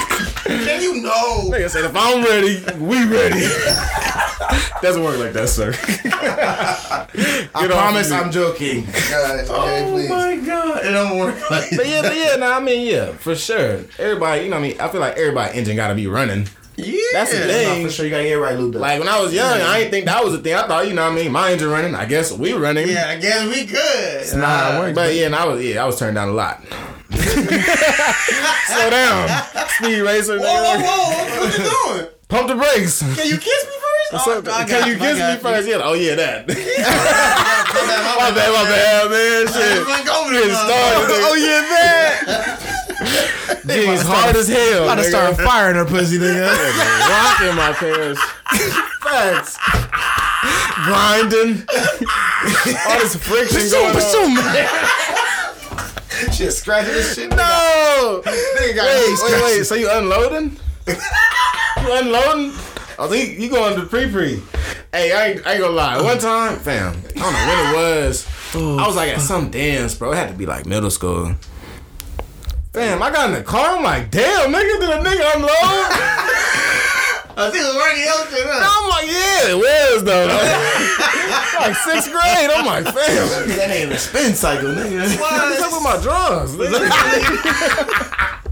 can 0.45 0.83
you 0.83 1.03
know? 1.03 1.51
Nigga 1.51 1.71
said, 1.71 1.85
if 1.85 1.97
I'm 1.97 2.23
ready, 2.25 2.63
we 2.79 3.05
ready. 3.07 3.41
Doesn't 4.83 5.03
work 5.03 5.19
like 5.19 5.33
that, 5.33 5.49
sir. 5.49 5.73
I 6.35 7.07
Get 7.63 7.71
off 7.71 7.79
promise 7.79 8.11
me. 8.11 8.17
I'm 8.17 8.31
joking. 8.31 8.85
Guys, 8.85 9.49
okay, 9.51 9.85
Oh 9.85 9.91
please. 9.93 10.09
my 10.11 10.37
god, 10.37 10.85
it 10.85 10.91
don't 10.91 11.19
work 11.19 11.51
like 11.51 11.71
But 11.77 11.87
yeah, 11.89 12.03
but 12.03 12.17
yeah, 12.17 12.37
no, 12.37 12.53
I 12.53 12.61
mean, 12.61 12.87
yeah, 12.87 13.13
for 13.13 13.35
sure. 13.35 13.85
Everybody, 13.99 14.45
you 14.45 14.51
know, 14.51 14.57
what 14.61 14.65
I 14.65 14.69
mean, 14.69 14.81
I 14.81 14.89
feel 14.89 15.01
like 15.01 15.17
everybody 15.17 15.59
engine 15.59 15.77
gotta 15.77 15.95
be 15.95 16.07
running. 16.07 16.49
Yeah, 16.77 17.01
That's 17.13 17.31
the 17.33 17.39
Nah, 17.39 17.47
thing. 17.47 17.87
for 17.87 17.93
sure, 17.93 18.05
you 18.05 18.11
gotta 18.11 18.25
get 18.25 18.33
it 18.33 18.41
right, 18.41 18.59
Luda. 18.59 18.75
Like 18.81 18.99
when 18.99 19.09
I 19.09 19.21
was 19.21 19.33
young, 19.33 19.61
I 19.61 19.79
didn't 19.79 19.93
think 19.93 20.07
that 20.07 20.25
was 20.25 20.35
a 20.35 20.39
thing. 20.39 20.55
I 20.55 20.67
thought, 20.67 20.89
you 20.89 20.93
know, 20.95 21.05
what 21.09 21.13
I 21.19 21.23
mean, 21.23 21.31
my 21.33 21.53
engine 21.53 21.69
running. 21.71 21.95
I 21.95 22.05
guess 22.05 22.33
we 22.33 22.53
running. 22.53 22.89
Yeah, 22.89 23.09
I 23.11 23.17
guess 23.17 23.47
we 23.49 23.65
good. 23.65 24.21
It's 24.23 24.35
not 24.35 24.73
how. 24.73 24.93
But 24.93 25.15
yeah, 25.15 25.27
and 25.27 25.37
I 25.37 25.47
was 25.47 25.65
yeah, 25.65 25.83
I 25.83 25.87
was 25.87 25.99
turned 25.99 26.17
down 26.17 26.29
a 26.29 26.33
lot. 26.33 26.61
Slow 28.67 28.91
down, 28.91 29.29
speed 29.69 30.01
racer. 30.01 30.39
Whoa, 30.39 30.47
whoa, 30.47 30.77
nigga. 30.77 30.85
whoa! 30.85 31.41
What 31.41 31.53
you 31.59 31.65
doing? 32.03 32.07
Pump 32.29 32.49
the 32.49 32.55
brakes. 32.57 33.01
Can 33.01 33.27
you 33.29 33.37
kiss 33.39 33.65
me 33.67 33.73
first? 33.79 34.13
What's 34.13 34.27
Oh, 34.29 34.39
up? 34.39 34.49
I 34.49 34.67
got 34.67 34.69
Can 34.69 34.89
you 34.89 34.97
kiss 34.99 35.19
got 35.19 35.35
me 35.37 35.41
first? 35.43 35.69
Yeah. 35.69 35.81
Oh 35.83 35.95
yeah, 35.95 36.15
that. 36.17 36.49
My 37.75 38.31
my 38.31 38.35
bad, 38.35 38.51
my 38.55 38.65
bad, 38.65 39.11
man. 39.11 39.47
Shit. 39.53 39.87
Like, 39.89 40.09
over 40.09 40.31
Getting 40.33 40.49
there, 40.49 40.57
started. 40.57 41.05
motherfucker. 41.11 41.27
Oh 41.27 41.35
yeah, 41.35 41.61
that. 41.69 43.61
Jeans 43.67 44.03
hard 44.03 44.37
as 44.37 44.49
hell. 44.49 44.85
About 44.85 44.97
to 44.97 45.05
start 45.05 45.37
firing 45.37 45.77
her 45.77 45.85
pussy, 45.85 46.19
nigga. 46.19 46.47
Rocking 46.49 47.57
my 47.57 47.73
pants. 47.75 48.21
Facts. 49.03 49.59
Grinding. 50.85 51.65
All 52.87 52.99
this 53.01 53.17
friction 53.17 53.69
going 53.71 53.97
on. 53.97 55.24
Shit, 56.33 56.53
scratching 56.53 56.93
this 56.93 57.15
shit. 57.15 57.31
No. 57.31 58.23
Nigga 58.25 58.75
got 58.77 58.87
Wait, 58.87 59.19
wait, 59.23 59.43
wait. 59.43 59.65
So 59.65 59.75
you 59.75 59.89
unloading? 59.91 60.57
you 60.87 60.95
unloading? 61.79 62.53
I 62.99 63.09
think 63.09 63.39
you, 63.39 63.45
you 63.45 63.51
going 63.51 63.79
to 63.79 63.87
pre 63.87 64.11
pre? 64.11 64.43
Hey, 64.93 65.13
I 65.13 65.27
ain't, 65.27 65.47
I 65.47 65.53
ain't 65.53 65.61
gonna 65.61 65.75
lie. 65.75 66.01
One 66.01 66.19
time, 66.19 66.57
fam, 66.59 66.95
I 67.17 67.19
don't 67.19 67.33
know 67.33 67.47
when 67.47 67.59
it 67.59 67.77
was. 68.07 68.27
I 68.55 68.87
was 68.87 68.95
like 68.95 69.11
at 69.11 69.21
some 69.21 69.51
dance, 69.51 69.97
bro. 69.97 70.13
It 70.13 70.17
had 70.17 70.29
to 70.29 70.35
be 70.35 70.47
like 70.47 70.67
middle 70.67 70.91
school. 70.91 71.35
Fam, 72.73 73.03
I 73.03 73.11
got 73.11 73.31
in 73.31 73.35
the 73.35 73.43
car. 73.43 73.77
I'm 73.77 73.83
like, 73.83 74.11
damn, 74.11 74.53
nigga, 74.53 74.81
did 74.81 74.91
a 74.91 75.03
nigga 75.03 75.35
unload? 75.37 75.51
I 77.37 77.51
was 77.51 77.55
already 77.59 78.07
out 78.07 78.31
there. 78.31 78.47
huh? 78.47 78.63
I'm 78.63 78.87
like, 78.91 79.07
yeah, 79.11 79.51
it 79.51 79.59
was 79.59 80.05
though. 80.05 80.27
like 81.67 81.75
sixth 81.77 82.11
grade. 82.13 82.51
I'm 82.51 82.65
like, 82.67 82.85
fam, 82.85 83.49
That 83.59 83.71
ain't 83.71 83.93
a 83.93 83.99
spin 83.99 84.35
cycle, 84.35 84.71
nigga. 84.71 85.19
what's 85.19 85.63
up 85.63 85.73
with 85.73 85.83
my 85.83 85.99
drums? 86.01 86.55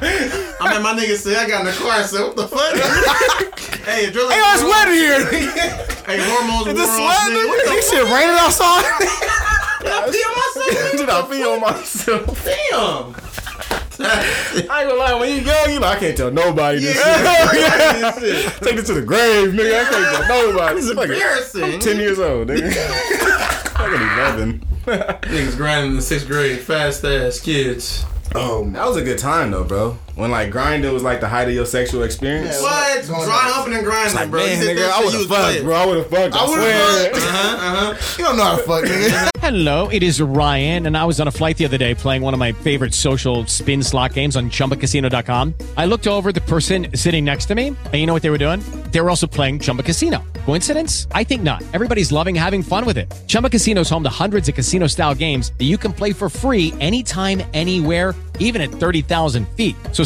I 0.00 0.74
mean, 0.74 0.82
my 0.82 0.94
nigga 0.94 1.16
said 1.16 1.36
I 1.36 1.48
got 1.48 1.60
in 1.60 1.66
the 1.66 1.72
car. 1.72 1.90
I 1.90 2.02
said, 2.02 2.22
"What 2.22 2.36
the 2.36 2.46
fuck?" 2.46 2.74
hey, 3.86 4.06
adrenaline. 4.10 4.30
Hey, 4.30 4.42
it's 4.54 4.62
wet 4.62 4.88
here. 4.94 5.22
Hey, 6.06 6.18
hormones. 6.22 6.66
Is 6.68 6.74
this 6.74 6.90
sweat, 6.90 7.30
the 7.30 7.42
This 7.70 7.90
shit 7.90 8.04
raining 8.04 8.38
outside. 8.38 8.84
Did 9.80 9.90
I 9.90 10.06
pee 10.10 10.22
on 10.22 10.34
myself? 10.38 10.92
Did 10.98 11.08
I 11.08 11.22
pee 11.30 11.44
on 11.44 11.60
myself? 11.60 12.44
Damn. 12.44 13.27
I 14.00 14.58
ain't 14.60 14.68
gonna 14.68 14.94
lie, 14.94 15.14
when 15.18 15.28
you 15.30 15.42
young, 15.42 15.70
you 15.70 15.80
like, 15.80 15.96
I 15.96 16.00
can't 16.00 16.16
tell 16.16 16.30
nobody 16.30 16.78
this 16.80 16.96
Yeah. 16.96 18.12
shit. 18.14 18.52
Take 18.62 18.76
this 18.76 18.86
to 18.86 18.94
the 18.94 19.02
grave, 19.02 19.48
nigga. 19.50 19.80
I 19.80 19.90
can't 19.90 20.26
tell 20.26 20.46
nobody. 20.52 20.74
This 20.76 20.84
is 20.90 20.94
Like, 20.94 21.10
embarrassing. 21.10 21.64
I'm 21.64 21.80
10 21.80 21.96
years 21.96 22.18
old, 22.18 22.48
nigga. 22.48 23.76
I'm 23.76 23.94
11. 23.94 24.60
Niggas 24.86 25.56
grinding 25.56 25.90
in 25.92 25.96
the 25.96 26.02
sixth 26.02 26.26
grade, 26.26 26.60
fast 26.60 27.04
ass 27.04 27.40
kids. 27.40 28.04
Um, 28.34 28.72
that 28.74 28.86
was 28.86 28.96
a 28.96 29.02
good 29.02 29.18
time 29.18 29.50
though, 29.50 29.64
bro. 29.64 29.98
When 30.18 30.32
like 30.32 30.50
grinding 30.50 30.92
was 30.92 31.04
like 31.04 31.20
the 31.20 31.28
height 31.28 31.46
of 31.46 31.54
your 31.54 31.64
sexual 31.64 32.02
experience. 32.02 32.60
What? 32.60 33.04
Dry 33.06 33.24
humping 33.54 33.74
and 33.74 33.84
grinding, 33.84 34.16
Like, 34.16 34.30
bro. 34.30 34.40
man, 34.44 34.60
nigga, 34.64 34.90
I 34.90 35.04
would 35.04 35.12
have 35.12 35.20
was 35.20 35.28
fucked, 35.28 35.40
playing. 35.42 35.64
bro. 35.64 35.74
I 35.76 35.86
would 35.86 35.96
have 35.98 36.10
fucked. 36.10 36.34
I, 36.34 36.38
I 36.38 36.48
would 36.48 36.54
swear. 36.54 36.74
have 36.74 37.12
fucked. 37.12 37.24
Uh 37.28 37.30
huh. 37.30 37.56
Uh 37.60 37.94
huh. 37.94 38.14
You 38.18 38.24
don't 38.24 38.36
know 38.36 38.42
how 38.42 38.56
to 38.56 38.62
fuck, 38.64 38.84
nigga. 38.84 39.28
Hello, 39.38 39.88
it 39.88 40.02
is 40.02 40.20
Ryan, 40.20 40.86
and 40.86 40.96
I 40.96 41.04
was 41.04 41.20
on 41.20 41.28
a 41.28 41.30
flight 41.30 41.56
the 41.56 41.64
other 41.64 41.78
day 41.78 41.94
playing 41.94 42.20
one 42.22 42.34
of 42.34 42.40
my 42.40 42.50
favorite 42.52 42.92
social 42.92 43.46
spin 43.46 43.82
slot 43.82 44.12
games 44.12 44.36
on 44.36 44.50
chumbacasino.com. 44.50 45.54
I 45.76 45.86
looked 45.86 46.06
over 46.08 46.32
the 46.32 46.40
person 46.42 46.88
sitting 46.94 47.24
next 47.24 47.46
to 47.46 47.54
me, 47.54 47.68
and 47.68 47.94
you 47.94 48.06
know 48.06 48.12
what 48.12 48.22
they 48.22 48.30
were 48.30 48.38
doing? 48.38 48.60
They 48.90 49.00
were 49.00 49.08
also 49.10 49.26
playing 49.28 49.60
Chumba 49.60 49.82
Casino. 49.84 50.22
Coincidence? 50.44 51.06
I 51.12 51.24
think 51.24 51.42
not. 51.42 51.62
Everybody's 51.72 52.10
loving 52.10 52.34
having 52.34 52.62
fun 52.62 52.84
with 52.84 52.98
it. 52.98 53.14
Chumba 53.26 53.48
Casino 53.50 53.82
is 53.82 53.88
home 53.90 54.02
to 54.02 54.08
hundreds 54.10 54.48
of 54.48 54.54
casino 54.54 54.86
style 54.86 55.14
games 55.14 55.52
that 55.58 55.64
you 55.64 55.78
can 55.78 55.92
play 55.92 56.12
for 56.12 56.28
free 56.28 56.74
anytime, 56.80 57.40
anywhere, 57.54 58.14
even 58.40 58.60
at 58.60 58.70
30,000 58.70 59.48
feet. 59.50 59.76
So 59.92 60.04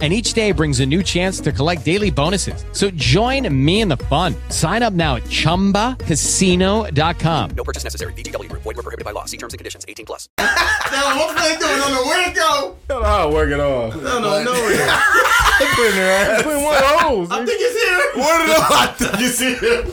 And 0.00 0.12
each 0.14 0.32
day 0.32 0.52
brings 0.52 0.80
a 0.80 0.86
new 0.86 1.02
chance 1.02 1.40
to 1.40 1.52
collect 1.52 1.84
daily 1.84 2.10
bonuses. 2.10 2.64
So 2.72 2.90
join 2.92 3.46
me 3.54 3.82
in 3.82 3.88
the 3.88 3.98
fun. 3.98 4.34
Sign 4.48 4.82
up 4.82 4.94
now 4.94 5.16
at 5.16 5.24
chumbacasino.com. 5.24 7.50
No 7.50 7.64
purchase 7.64 7.84
necessary. 7.84 8.14
VGW 8.14 8.48
Group. 8.48 8.62
Void 8.62 8.76
were 8.76 8.82
prohibited 8.82 9.04
by 9.04 9.10
law. 9.10 9.26
See 9.26 9.36
terms 9.36 9.52
and 9.52 9.58
conditions. 9.58 9.84
18 9.86 10.06
plus. 10.06 10.26
Now, 10.38 11.18
what 11.18 11.36
they 11.36 11.54
doing? 11.58 11.78
Don't 11.78 11.92
know 11.92 12.04
where 12.04 12.26
to 12.28 12.34
go. 12.34 12.76
Don't 12.88 13.02
know 13.02 13.08
how 13.08 13.26
to 13.26 13.32
work 13.34 13.50
it 13.50 13.60
off. 13.60 13.92
Don't 13.92 14.22
know 14.22 14.42
nowhere. 14.42 14.88
Put 15.74 15.86
in 15.90 15.94
their 15.96 16.32
ass. 16.32 16.42
Put 16.44 16.56
in 16.56 16.62
one 16.64 16.76
of 16.76 16.82
those. 17.02 17.30
I 17.30 17.44
think 17.44 17.58
it's 17.60 17.76
here. 17.84 18.22
One 18.22 18.40
of 18.40 18.46
those. 18.46 18.70
I 18.70 18.86
think 18.96 19.14
it's 19.20 19.38
here. 19.38 19.84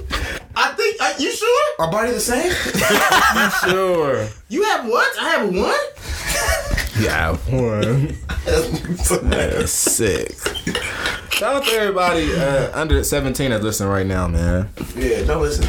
I 0.55 0.71
think. 0.73 1.01
Are 1.01 1.13
you 1.21 1.31
sure? 1.33 1.65
Our 1.79 1.91
body 1.91 2.11
the 2.11 2.19
same? 2.21 2.47
You 3.37 3.49
sure. 3.71 4.15
You 4.47 4.63
have 4.63 4.85
what? 4.87 5.11
I 5.19 5.29
have 5.31 5.49
one. 5.53 5.75
Yeah, 6.99 7.35
one. 7.49 8.17
That's 9.29 9.71
sick. 9.71 10.35
Shout 11.31 11.55
out 11.57 11.63
to 11.65 11.71
everybody 11.71 12.33
uh, 12.33 12.71
under 12.79 13.03
17 13.03 13.51
that's 13.51 13.63
listening 13.63 13.89
right 13.89 14.05
now, 14.05 14.27
man. 14.27 14.69
Yeah, 14.95 15.23
don't 15.23 15.41
listen. 15.43 15.65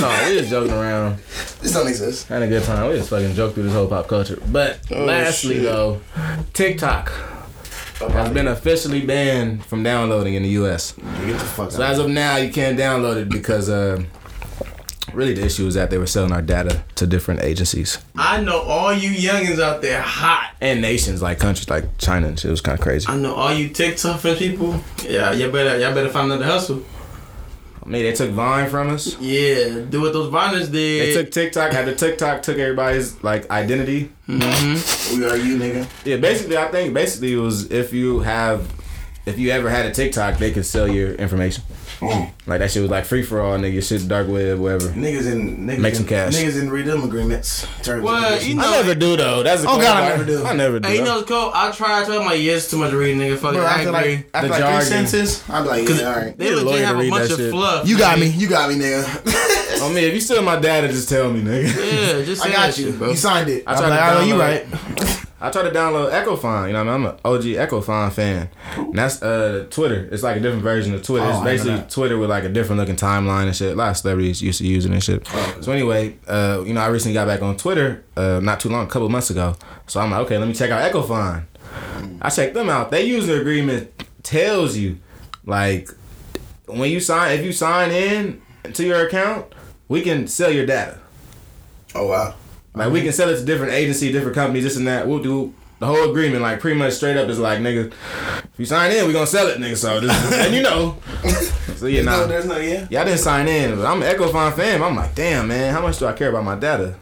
no, 0.00 0.26
we 0.28 0.38
just 0.38 0.50
joking 0.50 0.72
around. 0.72 1.16
This 1.60 1.72
don't 1.72 1.88
exist. 1.88 2.28
Had 2.28 2.42
a 2.42 2.46
good 2.48 2.62
time. 2.62 2.88
We 2.88 2.96
just 2.96 3.10
fucking 3.10 3.34
joke 3.34 3.54
through 3.54 3.64
this 3.64 3.72
whole 3.72 3.88
pop 3.88 4.06
culture. 4.06 4.40
But 4.50 4.78
Oh, 4.92 5.04
lastly, 5.04 5.54
shit. 5.56 5.64
though, 5.64 6.00
TikTok 6.52 7.10
has 7.98 8.32
been 8.32 8.46
officially 8.46 9.04
banned 9.04 9.64
from 9.66 9.82
downloading 9.82 10.34
in 10.34 10.44
the 10.44 10.50
U.S. 10.50 10.92
Get 10.92 11.32
the 11.32 11.38
fuck 11.38 11.72
So 11.72 11.82
out. 11.82 11.90
as 11.90 11.98
of 11.98 12.08
now, 12.08 12.36
you 12.36 12.52
can't 12.52 12.78
download 12.78 13.16
it 13.16 13.28
because 13.28 13.68
uh, 13.68 14.04
really 15.12 15.34
the 15.34 15.44
issue 15.44 15.66
is 15.66 15.74
that 15.74 15.90
they 15.90 15.98
were 15.98 16.06
selling 16.06 16.32
our 16.32 16.42
data 16.42 16.82
to 16.94 17.06
different 17.06 17.42
agencies 17.42 17.98
I 18.16 18.40
know 18.40 18.60
all 18.60 18.92
you 18.92 19.10
youngins 19.10 19.60
out 19.60 19.82
there 19.82 20.02
hot. 20.02 20.54
and 20.60 20.80
nations 20.80 21.22
like 21.22 21.38
countries 21.38 21.68
like 21.68 21.98
China 21.98 22.28
and 22.28 22.38
shit. 22.38 22.48
It 22.48 22.50
was 22.50 22.60
kind 22.60 22.78
of 22.78 22.82
crazy. 22.82 23.06
I 23.08 23.16
know 23.16 23.34
all 23.34 23.52
you 23.52 23.68
TikTok 23.68 24.20
fan 24.20 24.36
people. 24.36 24.80
Yeah, 25.04 25.32
y'all 25.32 25.50
better 25.50 25.78
y'all 25.78 25.94
better 25.94 26.08
find 26.08 26.30
another 26.30 26.44
hustle. 26.44 26.82
I 27.88 27.90
mean, 27.90 28.02
they 28.02 28.12
took 28.12 28.30
Vine 28.32 28.68
from 28.68 28.90
us. 28.90 29.18
Yeah, 29.18 29.80
do 29.88 30.02
what 30.02 30.12
those 30.12 30.30
Viners 30.30 30.70
did. 30.70 30.72
They 30.72 31.14
took 31.14 31.30
TikTok. 31.30 31.72
After 31.72 31.94
TikTok 31.94 32.42
took 32.42 32.58
everybody's 32.58 33.22
like 33.24 33.48
identity. 33.50 34.12
Mm-hmm. 34.28 35.18
We 35.18 35.26
are 35.26 35.36
you, 35.38 35.56
nigga. 35.56 35.88
Yeah, 36.04 36.18
basically, 36.18 36.58
I 36.58 36.68
think 36.68 36.92
basically 36.92 37.32
it 37.32 37.36
was 37.38 37.70
if 37.70 37.94
you 37.94 38.20
have, 38.20 38.70
if 39.24 39.38
you 39.38 39.52
ever 39.52 39.70
had 39.70 39.86
a 39.86 39.90
TikTok, 39.90 40.36
they 40.36 40.50
could 40.50 40.66
sell 40.66 40.86
your 40.86 41.12
information. 41.14 41.64
Like 42.00 42.60
that 42.60 42.70
shit 42.70 42.82
was 42.82 42.90
like 42.90 43.04
free 43.04 43.22
for 43.22 43.40
all, 43.40 43.58
nigga. 43.58 43.82
Shit, 43.86 44.06
dark 44.08 44.28
web, 44.28 44.58
whatever. 44.58 44.88
Niggas 44.88 45.30
in 45.30 45.66
niggas 45.66 45.78
Make 45.80 45.94
some 45.94 46.04
in, 46.04 46.08
cash. 46.08 46.34
Niggas 46.34 46.60
in 46.60 46.70
read 46.70 46.86
them 46.86 47.02
agreements. 47.02 47.66
Terms 47.82 48.02
Well, 48.04 48.40
you 48.42 48.54
know- 48.54 48.62
I 48.68 48.70
never 48.70 48.94
do 48.94 49.16
though. 49.16 49.42
That's 49.42 49.62
the 49.62 49.68
Oh, 49.68 49.72
cool 49.72 49.80
God, 49.82 50.02
I 50.02 50.08
never 50.10 50.24
do. 50.24 50.44
I 50.44 50.52
never 50.54 50.80
do. 50.80 50.88
Hey, 50.88 50.96
you 50.98 51.04
know 51.04 51.16
what's 51.16 51.28
cool? 51.28 51.50
I 51.52 51.70
try. 51.72 52.00
to. 52.00 52.06
try. 52.06 52.16
I'm 52.18 52.24
like, 52.26 52.40
yeah, 52.40 52.58
too 52.60 52.78
much 52.78 52.92
reading, 52.92 53.18
nigga. 53.20 53.38
Fuck 53.38 53.54
it. 53.54 53.56
Bro, 53.56 53.64
I 53.66 53.68
after 53.70 53.88
agree. 53.88 54.16
like 54.16 54.30
after 54.34 54.48
The 54.48 54.52
like 54.52 54.60
three 54.62 54.68
jargon. 54.70 54.86
sentences, 54.86 55.44
I'm 55.50 55.66
like, 55.66 55.86
Cause 55.86 56.00
yeah, 56.00 56.08
all 56.08 56.16
right. 56.16 56.38
They 56.38 56.44
Need 56.50 56.52
a 56.54 56.56
lawyer 56.62 56.64
legit 56.64 56.80
to 56.80 56.86
have 56.86 56.98
a 57.00 57.10
bunch 57.10 57.30
of 57.32 57.36
shit. 57.38 57.50
fluff. 57.50 57.88
You 57.88 57.98
got 57.98 58.18
me. 58.18 58.26
You 58.28 58.48
got 58.48 58.68
me, 58.70 58.76
nigga. 58.76 59.82
I 59.82 59.88
mean, 59.88 60.04
if 60.04 60.14
you 60.14 60.20
steal 60.20 60.42
my 60.42 60.58
data, 60.58 60.88
just 60.88 61.08
tell 61.08 61.30
me, 61.32 61.40
nigga. 61.42 61.66
Yeah, 62.18 62.24
just 62.24 62.42
say 62.42 62.48
I 62.50 62.52
got 62.52 62.66
that 62.68 62.78
you. 62.78 62.86
shit, 62.86 62.98
bro. 62.98 63.10
You 63.10 63.16
signed 63.16 63.48
it. 63.50 63.64
I 63.66 63.72
I'm 63.74 63.78
tried 63.78 63.88
like, 63.90 63.98
to 63.98 64.04
I 64.04 64.14
know 64.14 64.20
you 64.26 64.34
download- 64.34 65.08
right. 65.18 65.24
I 65.40 65.50
tried 65.50 65.62
to 65.62 65.70
download 65.70 66.10
Echofon. 66.10 66.66
You 66.66 66.72
know, 66.72 66.84
what 66.84 66.92
I 66.92 66.98
mean, 66.98 67.06
I'm 67.06 67.14
an 67.14 67.20
OG 67.24 67.42
Echofon 67.42 68.12
fan. 68.12 68.48
And 68.76 68.98
that's 68.98 69.22
uh 69.22 69.66
Twitter. 69.70 70.08
It's 70.10 70.22
like 70.22 70.36
a 70.36 70.40
different 70.40 70.64
version 70.64 70.94
of 70.94 71.02
Twitter. 71.02 71.26
Oh, 71.26 71.30
it's 71.30 71.44
basically. 71.44 71.88
Twitter 71.88 72.18
with 72.18 72.28
like 72.30 72.44
a 72.44 72.48
different 72.48 72.80
looking 72.80 72.96
timeline 72.96 73.46
and 73.46 73.54
shit. 73.54 73.72
A 73.72 73.76
lot 73.76 73.90
of 73.90 73.96
celebrities 73.96 74.42
used 74.42 74.58
to 74.58 74.66
use 74.66 74.84
it 74.84 74.90
and 74.92 75.02
shit. 75.02 75.26
So 75.60 75.70
anyway, 75.70 76.16
uh, 76.26 76.64
you 76.66 76.74
know, 76.74 76.80
I 76.80 76.88
recently 76.88 77.14
got 77.14 77.26
back 77.28 77.42
on 77.42 77.56
Twitter 77.56 78.04
uh, 78.16 78.40
not 78.42 78.58
too 78.58 78.68
long, 78.68 78.86
a 78.86 78.90
couple 78.90 79.08
months 79.08 79.30
ago. 79.30 79.54
So 79.86 80.00
I'm 80.00 80.10
like, 80.10 80.20
okay, 80.22 80.38
let 80.38 80.48
me 80.48 80.54
check 80.54 80.70
out 80.70 80.90
Echofon. 80.90 81.44
I 82.20 82.30
checked 82.30 82.54
them 82.54 82.68
out. 82.68 82.90
They 82.90 83.04
user 83.04 83.40
agreement 83.40 83.92
tells 84.24 84.76
you 84.76 84.98
like 85.46 85.88
when 86.66 86.90
you 86.90 87.00
sign 87.00 87.38
if 87.38 87.44
you 87.44 87.52
sign 87.52 87.90
in 87.92 88.42
to 88.72 88.84
your 88.84 89.06
account, 89.06 89.54
we 89.86 90.02
can 90.02 90.26
sell 90.26 90.50
your 90.50 90.66
data. 90.66 90.98
Oh 91.94 92.08
wow. 92.08 92.34
Like 92.74 92.92
we 92.92 93.02
can 93.02 93.12
sell 93.12 93.28
it 93.28 93.38
to 93.38 93.44
different 93.44 93.72
agencies, 93.72 94.12
different 94.12 94.34
companies, 94.34 94.64
this 94.64 94.76
and 94.76 94.86
that. 94.86 95.06
We'll 95.08 95.22
do 95.22 95.52
the 95.80 95.86
whole 95.86 96.10
agreement, 96.10 96.42
like 96.42 96.60
pretty 96.60 96.78
much 96.78 96.92
straight 96.94 97.16
up 97.16 97.28
is 97.28 97.38
like, 97.38 97.60
nigga, 97.60 97.92
if 97.92 98.50
you 98.58 98.64
sign 98.66 98.90
in, 98.92 99.06
we 99.06 99.12
gonna 99.12 99.26
sell 99.26 99.46
it, 99.48 99.58
nigga. 99.58 99.76
So 99.76 100.00
this 100.00 100.32
and 100.32 100.54
you 100.54 100.62
know. 100.62 100.96
So 101.76 101.86
yeah, 101.86 102.02
No, 102.02 102.20
nah. 102.22 102.26
there's 102.26 102.46
no 102.46 102.56
yeah. 102.58 102.86
Yeah, 102.90 103.02
I 103.02 103.04
didn't 103.04 103.20
sign 103.20 103.46
in, 103.48 103.76
but 103.76 103.86
I'm 103.86 104.02
an 104.02 104.14
Echofon 104.14 104.52
fan. 104.54 104.82
I'm 104.82 104.96
like, 104.96 105.14
damn 105.14 105.46
man, 105.48 105.72
how 105.72 105.80
much 105.80 105.98
do 105.98 106.06
I 106.06 106.12
care 106.12 106.28
about 106.30 106.44
my 106.44 106.56
data? 106.56 106.96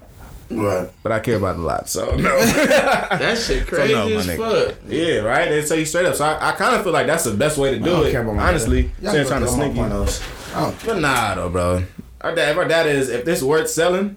Right. 0.51 0.89
But 1.03 1.11
I 1.13 1.19
care 1.21 1.37
about 1.39 1.57
it 1.57 1.61
a 1.61 1.63
lot, 1.63 1.89
so 1.89 2.15
no. 2.15 2.39
That 2.39 3.37
shit 3.39 3.67
crazy 3.67 3.95
So 3.95 3.99
no, 4.09 4.15
my 4.15 4.21
as 4.21 4.27
nigga. 4.29 4.67
fuck. 4.69 4.77
Yeah, 4.89 5.17
right. 5.21 5.49
They 5.49 5.65
tell 5.65 5.77
you 5.79 5.85
straight 5.87 6.07
up. 6.07 6.15
So 6.15 6.25
I, 6.25 6.51
I 6.51 6.53
kind 6.53 6.77
of 6.77 6.83
feel 6.85 6.93
like 6.93 7.07
that's 7.07 7.25
the 7.25 7.33
best 7.35 7.59
way 7.59 7.71
to 7.71 7.77
I 7.77 7.79
do 7.81 7.85
don't 7.87 8.07
it. 8.07 8.11
care 8.13 8.23
about 8.23 8.37
my 8.37 8.49
Honestly, 8.49 8.83
data. 8.85 8.95
Y'all 9.03 9.17
instead 9.17 9.21
of 9.23 9.29
trying 9.29 9.41
to 9.41 9.47
them 9.47 9.61
on 9.61 9.67
sneak 9.67 9.77
you. 9.77 9.83
pornos. 9.83 10.55
I 10.57 10.61
don't 10.61 10.87
But 10.87 10.99
nah, 11.01 11.35
though, 11.35 11.49
bro. 11.49 11.83
Our 12.21 12.35
dad, 12.35 12.51
if 12.53 12.57
our 12.59 12.69
data 12.69 12.91
is, 12.91 13.09
if 13.09 13.25
this 13.25 13.43
worth 13.43 13.69
selling, 13.71 14.17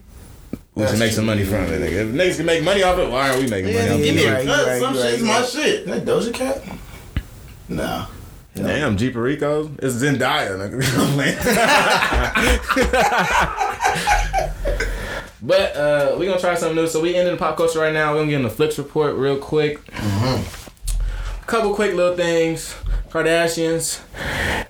we 0.79 0.85
That's 0.85 0.91
should 0.93 0.99
make 0.99 1.11
some 1.11 1.25
money 1.25 1.43
from 1.43 1.63
it, 1.65 1.81
nigga. 1.81 1.91
If 1.91 2.07
niggas 2.09 2.37
can 2.37 2.45
make 2.45 2.63
money 2.63 2.83
off 2.83 2.97
it, 2.99 3.09
why 3.09 3.29
aren't 3.29 3.41
we 3.43 3.49
making 3.49 3.73
money 3.73 3.85
Yeah, 3.87 3.93
off 3.93 4.01
give 4.01 4.15
me 4.15 4.21
it? 4.23 4.29
a 4.29 4.33
right, 4.33 4.45
cut. 4.47 4.73
you 4.75 4.79
Some 4.79 4.93
you 4.95 5.01
right, 5.01 5.09
shit's 5.09 5.21
you 5.21 5.27
my 5.27 5.39
right. 5.39 5.49
shit. 5.49 5.85
That 5.87 6.05
Doja 6.05 6.33
Cat? 6.33 6.63
No. 7.67 8.05
Damn, 8.55 8.97
G 8.97 9.09
Perico. 9.11 9.69
It's 9.79 9.95
Zendaya. 9.95 10.57
nigga. 10.57 10.79
but 15.41 15.75
uh, 15.75 16.15
we 16.17 16.25
gonna 16.25 16.39
try 16.39 16.55
something 16.55 16.75
new. 16.75 16.87
So 16.87 17.01
we 17.01 17.15
ended 17.15 17.33
the 17.33 17.37
pop 17.37 17.57
culture 17.57 17.79
right 17.79 17.93
now. 17.93 18.11
We're 18.13 18.19
gonna 18.19 18.31
get 18.31 18.37
in 18.37 18.43
the 18.43 18.49
flicks 18.49 18.77
report 18.77 19.15
real 19.15 19.37
quick. 19.37 19.79
A 19.97 20.43
couple 21.45 21.73
quick 21.73 21.93
little 21.93 22.15
things. 22.15 22.75
Kardashians. 23.09 24.01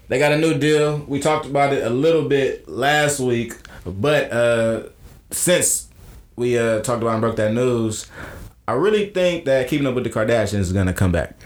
They 0.08 0.20
got 0.20 0.32
a 0.32 0.38
new 0.38 0.58
deal. 0.58 0.98
We 1.08 1.20
talked 1.20 1.46
about 1.46 1.74
it 1.74 1.84
a 1.86 1.90
little 1.90 2.28
bit 2.28 2.68
last 2.68 3.20
week, 3.20 3.54
but 3.86 4.32
uh, 4.32 4.84
since 5.32 5.89
we 6.40 6.58
uh, 6.58 6.80
talked 6.80 7.04
about 7.04 7.12
and 7.12 7.22
broke 7.22 7.36
that 7.36 7.54
news, 7.54 8.08
I 8.66 8.72
really 8.72 9.10
think 9.10 9.44
that 9.46 9.68
Keeping 9.68 9.86
Up 9.86 9.94
with 9.94 10.06
the 10.06 10.10
Kardashians 10.10 10.60
is 10.60 10.74
gonna 10.74 10.94
come 10.94 11.12
back. 11.12 11.38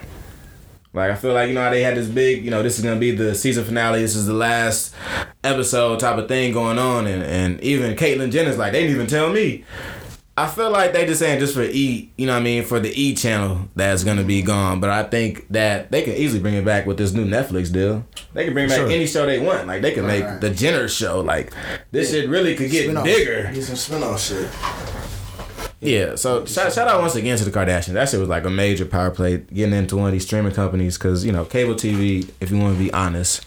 Like 0.94 1.10
I 1.10 1.16
feel 1.16 1.34
like 1.34 1.48
you 1.50 1.56
know 1.56 1.64
how 1.64 1.72
they 1.72 1.82
had 1.82 1.98
this 1.98 2.08
big, 2.08 2.46
you 2.46 2.52
know, 2.52 2.62
this 2.62 2.78
is 2.78 2.86
gonna 2.86 3.00
be 3.00 3.10
the 3.10 3.34
season 3.34 3.66
finale. 3.66 4.02
This 4.02 4.16
is 4.16 4.28
the 4.28 4.34
last 4.34 4.94
episode 5.44 6.00
type 6.00 6.20
of 6.20 6.28
thing 6.28 6.54
going 6.54 6.78
on, 6.78 7.08
and 7.08 7.24
and 7.24 7.60
even 7.62 7.96
Caitlyn 7.96 8.32
Jenner's 8.32 8.60
like 8.60 8.72
they 8.72 8.82
didn't 8.82 8.96
even 8.96 9.08
tell 9.08 9.34
me. 9.34 9.66
I 10.36 10.48
feel 10.48 10.72
like 10.72 10.94
they 10.94 11.06
just 11.06 11.20
saying 11.20 11.40
just 11.40 11.54
for 11.54 11.62
E, 11.62 12.12
you 12.18 12.26
know 12.26 12.34
what 12.34 12.40
I 12.40 12.44
mean, 12.44 12.64
for 12.64 12.80
the 12.80 12.90
E 13.00 13.14
channel 13.14 13.70
that's 13.76 14.04
gonna 14.04 14.24
be 14.24 14.42
gone. 14.42 14.80
But 14.80 14.90
I 14.90 15.04
think 15.04 15.48
that 15.50 15.92
they 15.92 16.02
can 16.02 16.14
easily 16.14 16.42
bring 16.42 16.56
it 16.56 16.66
back 16.66 16.88
with 16.88 16.98
this 16.98 17.14
new 17.14 17.24
Netflix 17.26 17.72
deal. 17.72 18.04
They 18.34 18.46
can 18.46 18.54
bring 18.56 18.68
back 18.68 18.78
Sure. 18.80 18.90
any 18.90 19.06
show 19.06 19.28
they 19.28 19.38
want. 19.38 19.68
Like 19.68 19.84
they 19.84 19.92
can 19.92 20.08
make 20.08 20.24
Right. 20.24 20.42
the 20.42 20.50
Jenner 20.50 20.88
show. 20.88 21.20
Like 21.22 21.54
this 21.92 22.10
shit 22.10 22.28
really 22.30 22.56
could 22.56 22.72
get 22.72 22.86
Spin-off. 22.86 23.04
bigger. 23.06 23.52
Get 23.54 23.64
some 23.64 23.76
spin 23.76 24.02
off 24.02 24.20
shit. 24.22 24.50
Yeah, 25.82 26.16
so 26.16 26.46
shout, 26.46 26.72
shout 26.72 26.88
out 26.88 27.02
once 27.02 27.16
again 27.16 27.38
to 27.38 27.44
the 27.44 27.52
Kardashians. 27.52 27.92
That 27.94 28.08
shit 28.08 28.20
was 28.20 28.30
like 28.30 28.46
a 28.46 28.50
major 28.50 28.86
power 28.86 29.12
play 29.12 29.38
getting 29.54 29.74
into 29.76 29.98
one 29.98 30.08
of 30.08 30.14
these 30.14 30.26
streaming 30.26 30.54
companies 30.54 30.98
because 30.98 31.26
you 31.26 31.32
know 31.34 31.44
cable 31.44 31.76
TV. 31.76 32.30
If 32.40 32.52
you 32.52 32.58
want 32.58 32.78
to 32.78 32.84
be 32.84 32.92
honest, 32.94 33.46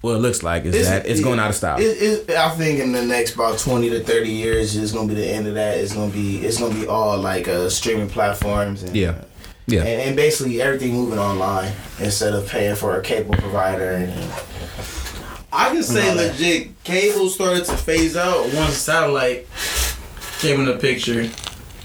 what 0.00 0.14
it 0.14 0.18
looks 0.18 0.42
like 0.42 0.64
is 0.64 0.88
that 0.88 1.06
it's 1.06 1.20
going 1.20 1.38
out 1.40 1.50
of 1.50 1.56
style. 1.56 1.80
It, 1.80 2.28
it, 2.28 2.30
I 2.30 2.50
think 2.50 2.78
in 2.80 2.92
the 2.92 3.04
next 3.04 3.34
about 3.34 3.58
twenty 3.58 3.90
to 3.90 4.00
thirty 4.00 4.30
years, 4.30 4.76
it's 4.76 4.92
gonna 4.92 5.08
be 5.08 5.14
the 5.14 5.26
end 5.26 5.46
of 5.48 5.54
that. 5.54 5.78
It's 5.78 5.92
gonna 5.94 6.12
be 6.12 6.38
it's 6.38 6.58
gonna 6.58 6.74
be 6.74 6.86
all 6.86 7.18
like 7.18 7.48
uh, 7.48 7.68
streaming 7.68 8.08
platforms 8.08 8.82
and 8.84 8.94
Yeah, 8.96 9.24
yeah. 9.66 9.80
and, 9.80 10.00
and 10.02 10.16
basically 10.16 10.62
everything 10.62 10.92
moving 10.94 11.18
online 11.18 11.72
instead 11.98 12.32
of 12.32 12.46
paying 12.48 12.76
for 12.76 12.98
a 12.98 13.02
cable 13.02 13.34
provider. 13.34 13.90
And, 13.92 14.32
I 15.52 15.70
can 15.70 15.82
say 15.82 16.06
No, 16.08 16.14
that- 16.14 16.32
legit, 16.32 16.84
cable 16.84 17.28
started 17.30 17.64
to 17.64 17.76
phase 17.76 18.16
out 18.16 18.52
once 18.54 18.74
satellite 18.74 19.46
came 20.40 20.60
in 20.60 20.66
the 20.66 20.76
picture. 20.76 21.28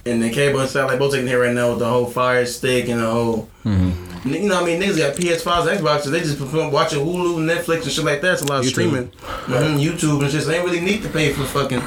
and 0.06 0.22
then 0.22 0.32
cable 0.34 0.60
and 0.60 0.70
satellite 0.70 1.00
both 1.00 1.14
taking 1.14 1.28
hit 1.28 1.36
right 1.36 1.54
now 1.56 1.70
with 1.70 1.80
the 1.80 1.88
whole 1.88 2.06
Fire 2.06 2.46
Stick 2.46 2.90
and 2.90 3.00
the 3.02 3.10
whole. 3.10 3.50
Mm-hmm. 3.66 4.13
You 4.26 4.40
know, 4.48 4.56
what 4.56 4.64
I 4.64 4.66
mean, 4.68 4.82
niggas 4.82 4.98
got 4.98 5.18
PS5s, 5.18 5.78
Xboxes. 5.78 6.12
They 6.12 6.22
just 6.22 6.38
prefer 6.38 6.70
watching 6.70 7.00
Hulu, 7.06 7.40
Netflix, 7.44 7.84
and 7.84 7.92
shit 7.92 8.06
like 8.06 8.22
that. 8.22 8.34
It's 8.34 8.42
a 8.42 8.46
lot 8.46 8.60
of 8.60 8.66
YouTube. 8.66 8.70
streaming, 8.72 9.08
hmm 9.08 9.78
YouTube 9.78 10.22
and 10.22 10.32
shit. 10.32 10.44
So 10.44 10.50
they 10.50 10.58
ain't 10.58 10.66
really 10.66 10.80
need 10.80 11.04
to 11.04 11.10
pay 11.10 11.34
for 11.34 11.44
fucking 11.44 11.82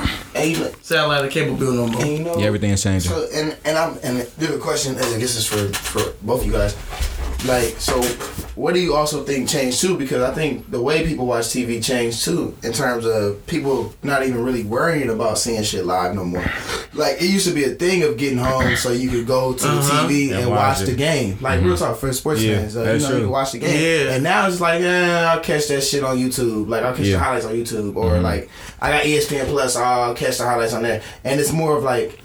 satellite 0.83 1.25
or 1.25 1.29
cable 1.29 1.57
bill 1.57 1.73
no 1.73 1.87
more. 1.87 2.03
And 2.03 2.11
you 2.19 2.25
know, 2.25 2.39
Yeah, 2.39 2.47
everything 2.47 2.71
is 2.71 2.83
changing. 2.83 3.11
So 3.11 3.27
and 3.33 3.57
and 3.65 3.79
I'm 3.79 3.99
and 4.03 4.21
the 4.39 4.59
question 4.59 4.97
is, 4.97 5.15
I 5.15 5.19
guess 5.19 5.37
is 5.37 5.47
for 5.47 5.69
for 5.79 6.13
both 6.23 6.41
of 6.41 6.47
you 6.47 6.53
guys. 6.53 6.77
Like, 7.45 7.77
so 7.79 8.03
what 8.57 8.75
do 8.75 8.81
you 8.81 8.95
also 8.95 9.23
think 9.23 9.49
changed 9.49 9.81
too? 9.81 9.97
Because 9.97 10.23
I 10.23 10.35
think 10.35 10.69
the 10.71 10.81
way 10.81 11.07
people 11.07 11.27
watch 11.27 11.45
TV 11.47 11.85
changed 11.85 12.25
too, 12.25 12.57
in 12.65 12.73
terms 12.73 13.05
of 13.07 13.47
people 13.47 13.95
not 14.03 14.25
even 14.27 14.43
really 14.43 14.65
worrying 14.65 15.11
about 15.11 15.39
seeing 15.39 15.63
shit 15.63 15.85
live 15.87 16.15
no 16.15 16.25
more. 16.25 16.45
Like 16.95 17.21
it 17.23 17.29
used 17.31 17.47
to 17.47 17.55
be 17.55 17.65
a 17.65 17.71
thing 17.71 18.03
of 18.03 18.17
getting 18.17 18.39
home 18.39 18.75
so 18.77 18.91
you 18.91 19.11
could 19.11 19.27
go 19.27 19.53
to 19.53 19.65
Uh-huh. 19.69 20.07
the 20.09 20.15
TV 20.15 20.31
And 20.33 20.41
and, 20.41 20.51
watch 20.51 20.79
watch 20.81 20.87
the 20.89 20.95
game. 20.95 21.39
Like 21.41 21.61
Mhm. 21.61 21.65
real 21.67 21.77
talk 21.77 21.99
for 21.99 22.13
sports 22.13 22.41
Yeah, 22.43 22.57
fans, 22.59 22.77
uh, 22.77 22.81
you 22.81 22.87
that's 22.87 23.05
know, 23.05 23.11
you 23.17 23.21
can 23.23 23.31
watch 23.31 23.53
the 23.53 23.59
game. 23.59 23.81
Yeah. 24.07 24.13
And 24.15 24.25
now 24.25 24.49
it's 24.49 24.61
like, 24.61 24.81
eh, 24.81 25.25
I'll 25.31 25.41
catch 25.41 25.69
that 25.69 25.83
shit 25.83 26.03
on 26.03 26.17
YouTube. 26.19 26.69
Like 26.69 26.83
I'll 26.83 26.95
catch 26.95 27.07
Yeah. 27.07 27.19
the 27.19 27.23
highlights 27.25 27.45
on 27.47 27.53
YouTube, 27.53 27.95
or 27.97 28.13
Mhm. 28.13 28.23
like 28.23 28.49
I 28.81 28.91
got 28.91 29.05
ESPN 29.05 29.47
Plus. 29.47 29.77
I'll 29.77 30.15
catch 30.15 30.39
the 30.39 30.45
highlights 30.45 30.73
on 30.73 30.83
there. 30.83 31.01
And 31.25 31.39
it's 31.39 31.53
more 31.53 31.77
of 31.77 31.85
like. 31.85 32.19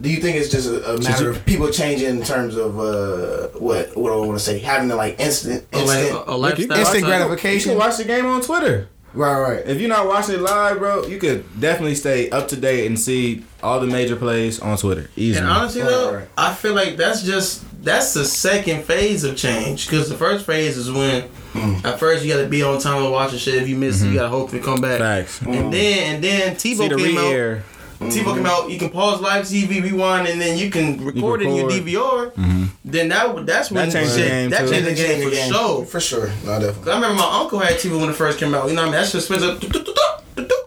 Do 0.00 0.08
you 0.08 0.16
think 0.16 0.36
it's 0.36 0.48
just 0.48 0.68
a, 0.68 0.94
a 0.94 1.00
matter 1.02 1.30
of 1.30 1.44
people 1.44 1.70
changing 1.70 2.08
in 2.08 2.22
terms 2.22 2.56
of 2.56 2.78
uh, 2.78 3.48
what 3.58 3.96
what 3.96 4.10
do 4.10 4.22
I 4.22 4.26
want 4.26 4.38
to 4.38 4.44
say 4.44 4.58
having 4.58 4.88
the 4.88 4.96
like 4.96 5.20
instant 5.20 5.66
instant, 5.72 6.24
a 6.26 6.36
lifestyle. 6.36 6.74
instant 6.74 7.00
You 7.00 7.06
gratification? 7.06 7.70
can 7.70 7.78
watch 7.78 7.96
the 7.98 8.04
game 8.04 8.26
on 8.26 8.40
Twitter. 8.40 8.88
Right, 9.12 9.40
right. 9.40 9.66
If 9.66 9.80
you're 9.80 9.88
not 9.88 10.06
watching 10.06 10.36
it 10.36 10.40
live, 10.40 10.78
bro, 10.78 11.04
you 11.06 11.18
could 11.18 11.44
definitely 11.60 11.96
stay 11.96 12.30
up 12.30 12.48
to 12.48 12.56
date 12.56 12.86
and 12.86 12.98
see 12.98 13.44
all 13.62 13.80
the 13.80 13.86
major 13.86 14.14
plays 14.14 14.60
on 14.60 14.78
Twitter. 14.78 15.10
Easy. 15.16 15.38
And 15.38 15.48
honestly 15.48 15.82
though, 15.82 16.26
I 16.38 16.54
feel 16.54 16.74
like 16.74 16.96
that's 16.96 17.22
just 17.22 17.64
that's 17.82 18.14
the 18.14 18.24
second 18.24 18.84
phase 18.84 19.24
of 19.24 19.36
change. 19.36 19.86
Because 19.86 20.08
the 20.08 20.16
first 20.16 20.46
phase 20.46 20.76
is 20.76 20.90
when 20.90 21.28
mm. 21.52 21.84
at 21.84 21.98
first 21.98 22.24
you 22.24 22.32
got 22.32 22.42
to 22.42 22.48
be 22.48 22.62
on 22.62 22.78
time 22.80 23.02
to 23.02 23.10
watch 23.10 23.32
the 23.32 23.38
shit. 23.38 23.56
If 23.56 23.68
you 23.68 23.76
miss 23.76 24.00
it, 24.00 24.04
you 24.04 24.10
mm-hmm. 24.10 24.18
got 24.18 24.22
to 24.24 24.28
hope 24.28 24.50
to 24.50 24.60
come 24.60 24.80
back. 24.80 25.00
Facts. 25.00 25.40
And 25.42 25.54
mm. 25.54 25.72
then 25.72 26.14
and 26.14 26.24
then 26.24 26.58
See 26.58 26.74
TiVo 26.74 26.88
the 26.90 26.96
came 26.96 27.18
out. 27.18 27.62
Re-air. 28.00 28.24
TiVo 28.24 28.34
came 28.36 28.46
out. 28.46 28.70
You 28.70 28.78
can 28.78 28.90
pause 28.90 29.20
live 29.20 29.44
TV, 29.44 29.82
rewind, 29.82 30.26
and 30.28 30.40
then 30.40 30.56
you 30.58 30.70
can 30.70 31.04
record, 31.04 31.42
it 31.42 31.48
in 31.48 31.54
your 31.56 31.66
record. 31.68 31.84
DVR. 31.84 32.30
Mhm. 32.32 32.68
Then 32.84 33.08
that 33.10 33.46
that's 33.46 33.70
when 33.70 33.88
That 33.88 33.92
changed 33.92 34.14
the 34.14 34.22
game, 34.22 34.50
That 34.50 34.68
changed 34.68 34.86
the 34.88 34.94
game 34.94 35.28
for 35.30 35.34
sure. 35.36 35.84
For 35.86 36.00
sure, 36.00 36.26
no, 36.44 36.52
definitely. 36.52 36.72
'Cause 36.84 36.88
I 36.88 36.94
remember 36.94 37.14
my 37.16 37.38
uncle 37.40 37.58
had 37.58 37.78
TV 37.78 37.96
when 38.00 38.10
it 38.10 38.16
first 38.16 38.38
came 38.38 38.54
out. 38.54 38.68
You 38.68 38.74
know 38.74 38.82
what 38.86 38.88
I 38.88 38.92
mean? 38.92 39.00
That 39.00 39.08
shit 39.08 39.22
spins 39.22 39.42
up. 39.42 39.62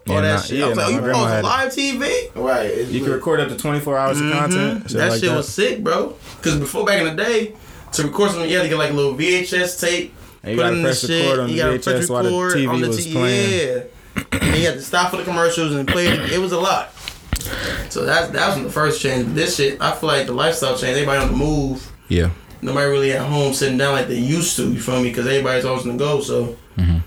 All 0.10 0.16
Yeah, 0.16 0.22
that 0.22 0.36
nah- 0.36 0.42
shit. 0.42 0.58
yeah, 0.58 0.66
I 0.66 0.68
was 0.68 0.78
nah, 0.78 0.84
like, 0.84 0.92
my 0.92 0.96
you 0.98 1.02
grandma 1.04 1.20
pause 1.24 1.32
had 1.32 1.44
live 1.44 1.74
TV? 1.74 2.30
Right. 2.36 2.86
You 2.88 3.02
can 3.02 3.12
record 3.14 3.40
up 3.40 3.50
to 3.50 3.56
24 3.56 3.98
hours 3.98 4.20
of 4.22 4.32
content. 4.32 4.84
Mhm. 4.84 4.90
shit 4.90 4.98
That 4.98 5.10
like 5.12 5.20
shit 5.22 5.30
that. 5.30 5.38
was 5.38 5.48
sick, 5.48 5.84
bro. 5.84 6.14
Because 6.42 6.60
before 6.60 6.86
back 6.86 7.00
in 7.02 7.16
the 7.16 7.24
day, 7.24 7.54
to 7.94 8.04
record 8.04 8.32
something, 8.32 8.50
you 8.50 8.58
had 8.58 8.64
to 8.64 8.70
get 8.70 8.78
like 8.78 8.92
a 8.92 8.94
little 8.94 9.14
VHS 9.16 9.80
tape. 9.80 10.14
And 10.44 10.52
you 10.52 10.58
put 10.58 10.64
gotta 10.66 10.76
in 10.76 10.84
press 10.84 11.02
the 11.02 11.08
record 11.14 11.24
shit, 11.30 11.40
on 11.40 11.50
you 11.50 11.56
the 11.56 11.62
gotta 11.62 11.72
VHS 11.80 11.84
press 11.98 12.10
while 12.10 12.24
the 12.24 12.30
record 12.30 12.58
TV 12.58 12.68
on 12.74 12.82
the 12.82 12.88
was 12.90 13.06
T- 13.06 13.12
playing. 13.14 13.60
Yeah. 13.60 14.24
and 14.42 14.56
you 14.58 14.66
had 14.66 14.74
to 14.76 14.82
stop 14.82 15.10
for 15.12 15.18
the 15.18 15.24
commercials 15.24 15.74
and 15.74 15.88
play 15.88 16.08
it. 16.08 16.32
It 16.34 16.40
was 16.42 16.52
a 16.52 16.60
lot. 16.60 16.94
So 17.90 18.06
that's 18.06 18.30
that 18.32 18.56
was 18.56 18.64
the 18.64 18.72
first 18.72 19.02
change. 19.02 19.34
This 19.34 19.58
shit, 19.58 19.82
I 19.82 19.92
feel 19.92 20.08
like 20.08 20.28
the 20.28 20.34
lifestyle 20.34 20.78
change. 20.78 20.98
Everybody 20.98 21.22
on 21.22 21.32
the 21.32 21.38
move. 21.38 21.92
Yeah. 22.08 22.30
Nobody 22.62 22.90
really 22.90 23.12
at 23.12 23.28
home 23.28 23.54
sitting 23.54 23.78
down 23.78 23.94
like 23.94 24.08
they 24.08 24.20
used 24.20 24.56
to. 24.58 24.72
You 24.72 24.80
feel 24.80 25.02
me? 25.02 25.10
Because 25.10 25.28
everybody's 25.28 25.66
always 25.66 25.86
on 25.86 25.98
the 25.98 26.04
go. 26.04 26.22
So. 26.22 26.58
Mm-hmm. 26.78 26.98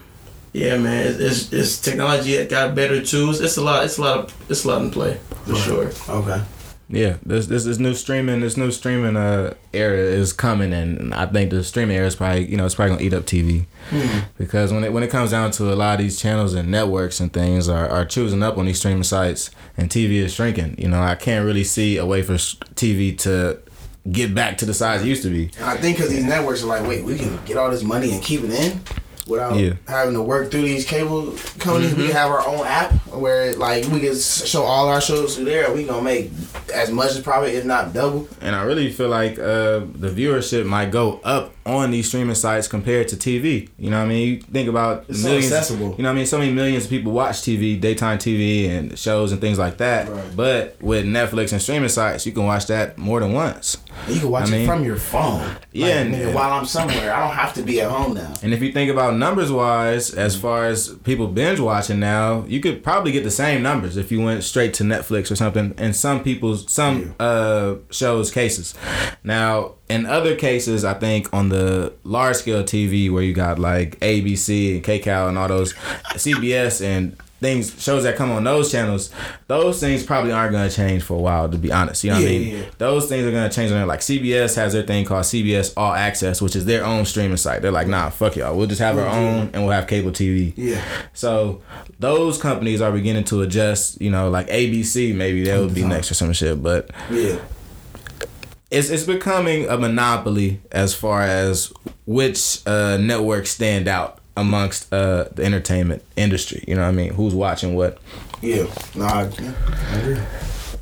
Yeah, 0.53 0.79
man, 0.79 1.07
it's, 1.07 1.19
it's, 1.19 1.53
it's 1.53 1.81
technology 1.81 2.35
that 2.39 2.49
got 2.49 2.75
better 2.75 3.03
too. 3.05 3.29
It's, 3.29 3.41
it's 3.41 3.59
a 3.59 3.63
lot. 3.63 3.85
It's 3.85 3.99
a 3.99 4.01
lot 4.01 4.19
of. 4.19 4.51
It's 4.51 4.65
a 4.65 4.69
lot 4.69 4.81
in 4.81 4.91
play 4.91 5.21
for 5.45 5.55
sure. 5.55 5.91
Okay. 6.09 6.43
Yeah, 6.89 7.17
this 7.27 7.47
this 7.47 7.65
this 7.65 7.79
new 7.79 7.95
streaming 7.95 8.41
this 8.41 8.57
new 8.57 8.71
streaming 8.71 9.17
uh 9.17 9.55
era 9.73 9.99
is 9.99 10.33
coming, 10.33 10.73
and 10.73 11.13
I 11.13 11.27
think 11.27 11.51
the 11.51 11.65
streaming 11.65 11.97
era 11.97 12.07
is 12.07 12.15
probably 12.15 12.47
you 12.49 12.57
know 12.57 12.65
it's 12.65 12.77
probably 12.77 12.95
gonna 12.95 13.07
eat 13.07 13.13
up 13.15 13.25
TV 13.25 13.67
Mhm. 13.91 14.25
because 14.39 14.73
when 14.73 14.85
it 14.85 14.93
when 14.93 15.03
it 15.03 15.11
comes 15.11 15.33
down 15.33 15.51
to 15.53 15.73
a 15.73 15.75
lot 15.75 15.95
of 15.99 16.05
these 16.05 16.21
channels 16.21 16.55
and 16.55 16.71
networks 16.71 17.19
and 17.19 17.33
things 17.33 17.69
are, 17.69 17.89
are 17.89 18.05
choosing 18.05 18.41
up 18.43 18.57
on 18.57 18.67
these 18.67 18.79
streaming 18.79 19.03
sites, 19.03 19.51
and 19.77 19.91
TV 19.91 20.19
is 20.25 20.33
shrinking. 20.33 20.77
You 20.79 20.87
know, 20.89 21.03
I 21.03 21.17
can't 21.17 21.45
really 21.45 21.65
see 21.65 21.97
a 21.97 22.07
way 22.07 22.23
for 22.23 22.35
TV 22.35 23.19
to 23.19 23.59
get 24.13 24.33
back 24.33 24.57
to 24.59 24.65
the 24.65 24.73
size 24.75 25.03
it 25.03 25.09
used 25.09 25.25
to 25.25 25.31
be. 25.31 25.51
I 25.61 25.77
think 25.79 25.97
because 25.97 26.13
these 26.13 26.23
networks 26.25 26.63
are 26.63 26.67
like, 26.67 26.87
wait, 26.87 27.05
we 27.05 27.19
can 27.19 27.37
get 27.47 27.57
all 27.57 27.69
this 27.69 27.83
money 27.83 28.13
and 28.13 28.23
keep 28.23 28.45
it 28.45 28.51
in 28.51 28.81
without 29.27 29.57
Yeah. 29.57 29.73
having 29.89 30.15
to 30.15 30.23
work 30.23 30.51
through 30.51 30.63
these 30.63 30.85
cable 30.85 31.33
companies. 31.59 31.95
We 31.95 32.05
Mhm. 32.05 32.07
can 32.09 32.17
have 32.17 32.31
our 32.31 32.47
own 32.47 32.67
app 32.67 32.93
where 33.09 33.55
like 33.55 33.85
we 33.89 34.01
can 34.01 34.17
show 34.19 34.63
all 34.63 34.89
our 34.89 35.01
shows 35.01 35.35
through 35.37 35.47
there. 35.47 35.71
We 35.73 35.85
gonna 35.85 36.03
make 36.03 36.31
as 36.73 36.91
much 36.91 37.11
as 37.13 37.21
probably 37.21 37.53
if 37.57 37.65
not 37.65 37.93
double. 37.93 38.29
And 38.41 38.55
I 38.55 38.63
really 38.63 38.91
feel 38.93 39.09
like 39.09 39.39
uh, 39.39 39.81
the 39.99 40.09
viewership 40.15 40.65
might 40.67 40.91
go 40.91 41.21
up 41.25 41.53
on 41.67 41.91
these 41.91 42.07
streaming 42.09 42.35
sites 42.37 42.69
compared 42.69 43.09
to 43.09 43.17
TV. 43.17 43.69
You 43.79 43.91
know 43.91 43.99
what 43.99 44.05
I 44.07 44.09
mean? 44.09 44.29
You 44.29 44.41
think 44.41 44.69
about 44.69 45.05
It's 45.09 45.23
so 45.23 45.37
accessible. 45.37 45.95
You 45.97 46.03
know 46.05 46.09
what 46.11 46.13
I 46.13 46.15
mean? 46.15 46.27
So 46.27 46.39
many 46.39 46.53
millions 46.53 46.85
of 46.85 46.91
people 46.91 47.13
watch 47.13 47.37
TV, 47.43 47.79
daytime 47.81 48.19
TV, 48.19 48.69
and 48.71 48.97
shows 48.99 49.33
and 49.33 49.41
things 49.41 49.59
like 49.59 49.79
that. 49.79 50.09
But 50.37 50.77
with 50.81 51.05
Netflix 51.05 51.53
and 51.53 51.61
streaming 51.61 51.89
sites, 51.89 52.25
you 52.25 52.33
can 52.33 52.45
watch 52.47 52.67
that 52.67 52.97
more 52.97 53.21
than 53.21 53.33
once. 53.33 53.77
You 54.09 54.21
can 54.21 54.31
watch 54.31 54.45
I 54.51 54.55
it 54.55 54.59
mean, 54.59 54.67
from 54.67 54.85
your 54.85 54.97
phone. 54.97 55.57
Yeah, 55.73 55.87
Like, 55.87 55.95
and- 55.97 56.15
nigga, 56.15 56.35
while 56.35 56.53
I'm 56.53 56.67
somewhere, 56.67 57.13
I 57.13 57.27
don't 57.27 57.35
have 57.37 57.53
to 57.55 57.63
be 57.63 57.81
at 57.81 57.91
home 57.91 58.15
now. 58.15 58.33
And 58.43 58.55
if 58.55 58.63
you 58.63 58.71
think 58.73 58.91
about 58.91 59.17
numbers 59.17 59.51
wise, 59.51 60.11
as 60.15 60.37
far 60.37 60.67
as 60.67 60.95
people 61.03 61.27
binge 61.27 61.59
watching 61.59 61.99
now, 61.99 62.45
you 62.47 62.61
could 62.61 62.85
probably 62.85 63.11
get 63.11 63.25
the 63.25 63.31
same 63.31 63.63
numbers 63.63 63.97
if 63.97 64.13
you 64.13 64.21
went 64.23 64.45
straight 64.45 64.73
to 64.75 64.85
Netflix 64.85 65.31
or 65.31 65.37
something. 65.37 65.75
In 65.79 65.93
some 65.95 66.23
people's 66.23 66.71
some 66.71 67.15
uh 67.19 67.75
shows 67.91 68.31
cases. 68.31 68.75
Now, 69.25 69.73
in 69.89 70.05
other 70.05 70.35
cases, 70.37 70.85
I 70.85 70.95
think 70.95 71.33
on 71.33 71.49
the 71.49 71.56
large 72.05 72.37
scale 72.37 72.63
TV 72.63 73.11
where 73.11 73.23
you 73.23 73.33
got 73.33 73.59
like 73.59 73.99
ABC 74.01 74.77
and 74.77 74.85
KCAL 74.85 75.29
and 75.29 75.39
all 75.39 75.49
those 75.49 75.75
CBS 76.15 76.85
and 76.85 77.17
things 77.41 77.81
shows 77.83 78.03
that 78.05 78.17
come 78.17 78.31
on 78.31 78.45
those 78.45 78.73
channels, 78.73 79.11
those 79.47 79.79
things 79.79 80.03
probably 80.03 80.33
aren't 80.33 80.53
gonna 80.53 80.71
change 80.71 81.03
for 81.03 81.15
a 81.15 81.21
while 81.21 81.49
to 81.49 81.59
be 81.59 81.71
honest. 81.71 82.03
You 82.05 82.11
know 82.11 82.17
what 82.17 82.25
I 82.25 82.29
mean? 82.29 82.57
yeah. 82.57 82.65
Those 82.79 83.09
things 83.09 83.27
are 83.27 83.31
gonna 83.31 83.51
change 83.51 83.73
on. 83.73 83.87
Like 83.87 84.01
CBS 84.01 84.57
has 84.57 84.73
their 84.73 84.83
thing 84.83 85.05
called 85.05 85.25
CBS 85.25 85.75
All 85.77 85.93
Access, 85.93 86.41
which 86.41 86.57
is 86.57 86.65
their 86.65 86.85
own 86.85 87.05
streaming 87.05 87.37
site. 87.37 87.63
They're 87.63 87.71
like, 87.71 87.89
nah, 87.89 88.11
fuck 88.11 88.37
y'all. 88.37 88.57
We'll 88.57 88.67
just 88.67 88.81
have 88.81 88.99
our 88.99 89.07
own 89.07 89.51
and 89.53 89.63
we'll 89.63 89.73
have 89.73 89.87
cable 89.87 90.11
TV. 90.11 90.53
Yeah. 90.57 90.83
So 91.13 91.63
those 91.99 92.41
companies 92.41 92.81
are 92.81 92.93
beginning 92.93 93.25
to 93.25 93.43
adjust, 93.43 94.01
you 94.01 94.11
know, 94.11 94.31
like 94.31 94.49
ABC 94.49 95.15
maybe 95.15 95.45
they 95.45 95.59
would 95.59 95.75
be 95.75 95.83
uh-huh. 95.83 95.93
next 95.93 96.11
or 96.11 96.15
some 96.15 96.33
shit. 96.33 96.63
But 96.63 96.91
Yeah. 97.11 97.39
It's 98.71 98.91
it's 98.91 99.05
becoming 99.05 99.69
a 99.69 99.79
monopoly 99.79 100.61
as 100.73 100.95
far 100.95 101.23
as 101.23 101.73
which 102.07 102.67
uh, 102.67 102.97
networks 102.97 103.51
stand 103.51 103.89
out 103.89 104.19
amongst 104.37 104.93
uh, 104.93 105.25
the 105.35 105.45
entertainment 105.45 106.03
industry. 106.17 106.65
You 106.67 106.75
know 106.75 106.83
what 106.83 106.89
I 106.89 106.93
mean? 106.93 107.15
Who's 107.15 107.35
watching 107.35 107.75
what? 107.75 107.99
Yeah. 108.43 108.67
No, 108.95 109.07
I, 109.07 109.23
I 109.23 109.99
agree. 109.99 110.21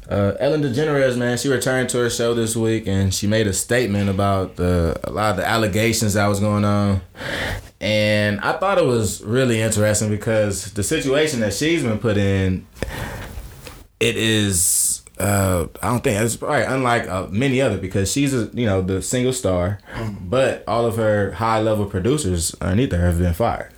Uh, 0.09 0.35
Ellen 0.39 0.63
DeGeneres, 0.63 1.17
man, 1.17 1.39
she 1.39 1.49
returned 1.49 1.89
to 1.91 1.99
her 1.99 2.11
show 2.11 2.35
this 2.35 2.55
week 2.55 2.87
and 2.87 3.15
she 3.15 3.27
made 3.27 3.47
a 3.47 3.55
statement 3.55 4.11
about 4.11 4.57
the 4.57 5.01
a 5.05 5.11
lot 5.11 5.31
of 5.31 5.37
the 5.39 5.47
allegations 5.47 6.15
that 6.15 6.27
was 6.27 6.41
going 6.41 6.65
on. 6.65 7.01
And 7.81 8.41
I 8.41 8.53
thought 8.53 8.79
it 8.79 8.85
was 8.85 9.23
really 9.23 9.61
interesting 9.61 10.11
because 10.11 10.73
the 10.73 10.83
situation 10.83 11.41
that 11.41 11.55
she's 11.55 11.83
been 11.83 11.99
put 11.99 12.17
in, 12.17 12.67
it 13.99 14.17
is 14.17 15.03
uh, 15.19 15.67
I 15.83 15.89
don't 15.89 16.03
think 16.03 16.21
it's 16.21 16.37
probably 16.37 16.63
unlike 16.63 17.09
uh, 17.09 17.27
many 17.31 17.61
other 17.61 17.79
because 17.79 18.11
she's 18.13 18.35
a 18.35 18.51
you 18.53 18.67
know 18.67 18.83
the 18.83 19.01
single 19.03 19.33
star, 19.33 19.79
but 20.21 20.65
all 20.67 20.87
of 20.87 20.97
her 20.97 21.33
high 21.33 21.61
level 21.61 21.87
producers 21.87 22.55
underneath 22.61 22.93
her 22.93 23.07
have 23.07 23.19
been 23.19 23.35
fired. 23.35 23.71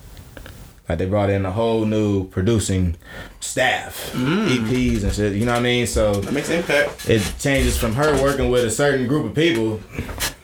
Like 0.89 0.99
they 0.99 1.07
brought 1.07 1.31
in 1.31 1.45
a 1.45 1.51
whole 1.51 1.85
new 1.85 2.29
producing 2.29 2.97
staff, 3.41 4.13
EPs 4.15 5.03
and 5.03 5.13
shit. 5.13 5.33
You 5.35 5.45
know 5.45 5.53
what 5.53 5.59
I 5.59 5.63
mean? 5.63 5.87
So 5.87 6.15
That 6.15 6.33
makes 6.33 6.49
impact. 6.49 7.11
it 7.11 7.23
changes 7.41 7.77
from 7.77 7.95
her 7.95 8.23
working 8.23 8.51
with 8.51 8.65
a 8.65 8.71
certain 8.71 9.09
group 9.09 9.27
of 9.27 9.35
people 9.35 9.81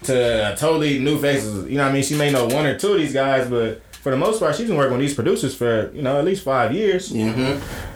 to 0.02 0.56
totally 0.58 0.98
new 0.98 1.18
faces. 1.20 1.70
You 1.70 1.76
know 1.76 1.84
what 1.84 1.90
I 1.90 1.94
mean? 1.94 2.02
She 2.02 2.16
may 2.16 2.32
know 2.32 2.46
one 2.46 2.66
or 2.66 2.76
two 2.76 2.92
of 2.94 2.98
these 2.98 3.12
guys, 3.12 3.48
but 3.48 3.82
for 3.92 4.10
the 4.10 4.16
most 4.16 4.40
part, 4.40 4.56
she's 4.56 4.66
been 4.66 4.76
working 4.76 4.98
with 4.98 5.06
these 5.06 5.14
producers 5.14 5.54
for 5.54 5.92
you 5.94 6.02
know 6.02 6.18
at 6.18 6.24
least 6.24 6.42
five 6.42 6.72
years. 6.72 7.12
Mm-hmm. 7.12 7.91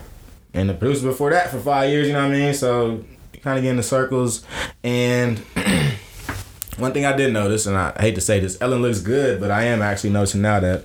And 0.57 0.69
the 0.71 0.75
producer 0.75 1.07
before 1.07 1.31
that 1.31 1.51
for 1.51 1.59
five 1.61 1.91
years. 1.91 2.07
You 2.09 2.15
know 2.15 2.23
what 2.27 2.35
I 2.35 2.39
mean? 2.39 2.55
So 2.55 3.05
kind 3.43 3.59
of 3.59 3.63
get 3.63 3.71
in 3.71 3.77
the 3.77 3.83
circles. 3.83 4.45
And 4.83 5.39
one 6.79 6.93
thing 6.93 7.05
I 7.05 7.15
did 7.17 7.33
notice, 7.33 7.67
and 7.67 7.77
I 7.77 7.93
hate 8.01 8.15
to 8.17 8.21
say 8.21 8.41
this, 8.41 8.59
Ellen 8.61 8.83
looks 8.83 9.01
good, 9.01 9.41
but 9.41 9.51
I 9.51 9.65
am 9.65 9.83
actually 9.83 10.11
noticing 10.11 10.43
now 10.43 10.61
that 10.61 10.85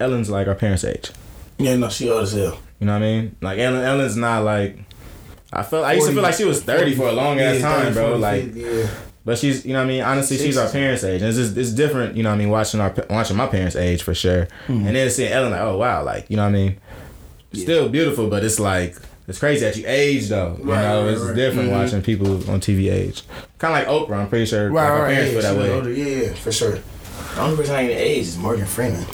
Ellen's 0.00 0.30
like 0.30 0.46
our 0.48 0.54
parents' 0.54 0.84
age. 0.84 1.10
Yeah, 1.58 1.76
no, 1.76 1.88
she 1.88 2.10
old 2.10 2.22
as 2.22 2.32
hell. 2.32 2.58
You 2.80 2.86
know 2.86 2.92
what 2.94 3.02
I 3.02 3.20
mean? 3.20 3.36
Like 3.40 3.58
Ellen, 3.58 3.82
Ellen's 3.84 4.16
not 4.16 4.44
like. 4.44 4.78
I 5.52 5.62
felt 5.62 5.84
I 5.84 5.92
used 5.92 6.06
to 6.08 6.14
feel 6.14 6.22
like 6.22 6.34
she 6.34 6.44
was 6.46 6.62
thirty 6.62 6.94
for 6.94 7.08
a 7.08 7.12
long 7.12 7.38
ass 7.38 7.60
time, 7.60 7.92
30, 7.92 7.94
bro. 7.94 8.18
40, 8.18 8.20
Like, 8.20 8.54
yeah. 8.54 8.88
but 9.24 9.36
she's 9.38 9.66
you 9.66 9.74
know 9.74 9.80
what 9.80 9.84
I 9.84 9.88
mean. 9.88 10.02
Honestly, 10.02 10.38
she's 10.38 10.56
our 10.56 10.68
parents' 10.68 11.04
age, 11.04 11.20
and 11.20 11.28
it's 11.28 11.36
just, 11.38 11.56
it's 11.58 11.70
different. 11.72 12.16
You 12.16 12.22
know 12.22 12.30
what 12.30 12.36
I 12.36 12.38
mean? 12.38 12.48
Watching 12.48 12.80
our 12.80 12.92
watching 13.10 13.36
my 13.36 13.46
parents' 13.46 13.76
age 13.76 14.02
for 14.02 14.14
sure, 14.14 14.48
Mhm. 14.66 14.86
and 14.86 14.96
then 14.96 15.10
seeing 15.10 15.30
Ellen 15.30 15.50
like, 15.52 15.60
oh 15.60 15.76
wow, 15.76 16.02
like 16.04 16.24
you 16.30 16.36
know 16.36 16.42
what 16.44 16.48
I 16.48 16.52
mean. 16.52 16.76
Still 17.54 17.88
beautiful, 17.88 18.28
but 18.28 18.44
it's 18.44 18.58
like 18.60 18.96
It's 19.28 19.38
crazy 19.38 19.64
that 19.64 19.76
you 19.76 19.84
age 19.86 20.28
though. 20.28 20.56
You 20.58 20.64
Right, 20.72 20.82
know, 20.82 21.04
right, 21.04 21.12
it's 21.14 21.20
right. 21.22 21.34
different 21.36 21.68
Mhm. 21.70 21.72
watching 21.80 22.02
people 22.02 22.50
on 22.50 22.58
TV 22.60 22.90
age. 22.90 23.22
Kind 23.58 23.72
of 23.88 23.94
like 23.94 24.08
Oprah. 24.10 24.16
I'm 24.20 24.28
pretty 24.28 24.46
sure. 24.46 24.68
Right, 24.68 24.82
like, 24.82 24.90
right, 24.90 24.98
our 24.98 25.04
right. 25.04 25.14
parents 25.14 25.34
Yeah, 25.34 25.40
feel 25.40 25.54
that 25.54 25.62
way. 25.62 25.70
older. 25.70 25.92
Yeah, 25.92 26.04
yeah, 26.26 26.34
for 26.34 26.50
sure. 26.52 26.78
The 27.36 27.40
only 27.40 27.56
person 27.56 27.74
I 27.76 27.82
ain't 27.82 27.92
age 27.92 28.26
is 28.26 28.36
Morgan 28.36 28.66
Freeman. 28.66 29.06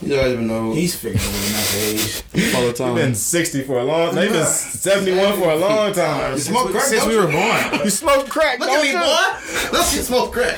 You 0.00 0.16
don't 0.16 0.32
even 0.32 0.46
know 0.46 0.72
He's 0.72 0.94
figuring 0.94 1.18
out 1.22 1.52
not 1.52 1.64
to 1.66 1.78
age. 1.78 2.54
all 2.56 2.66
the 2.66 2.72
time. 2.72 2.96
He's 2.96 3.04
been 3.04 3.14
60 3.14 3.62
for 3.62 3.78
a 3.80 3.84
long. 3.84 4.14
They've 4.14 4.32
been 4.32 4.46
71 4.46 5.38
for 5.38 5.50
a 5.50 5.56
long 5.56 5.92
time. 5.92 6.32
You 6.32 6.38
smoke 6.40 6.70
crack, 6.70 6.84
since 6.84 7.04
we 7.04 7.16
were 7.16 7.26
born. 7.26 7.80
You 7.84 7.90
smoke 7.90 8.28
crack, 8.28 8.58
Look 8.58 8.68
don't 8.70 8.78
at 8.78 8.84
me, 8.84 8.92
boy. 9.00 9.76
Let's 9.78 9.90
smoke 10.06 10.32
crack. 10.32 10.56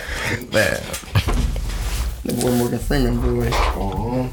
Man. 0.52 0.80
The 2.24 2.32
boy 2.34 2.50
Morgan 2.52 2.78
Freeman, 2.78 3.20
boy. 3.20 3.48
Uh-huh. 3.48 4.28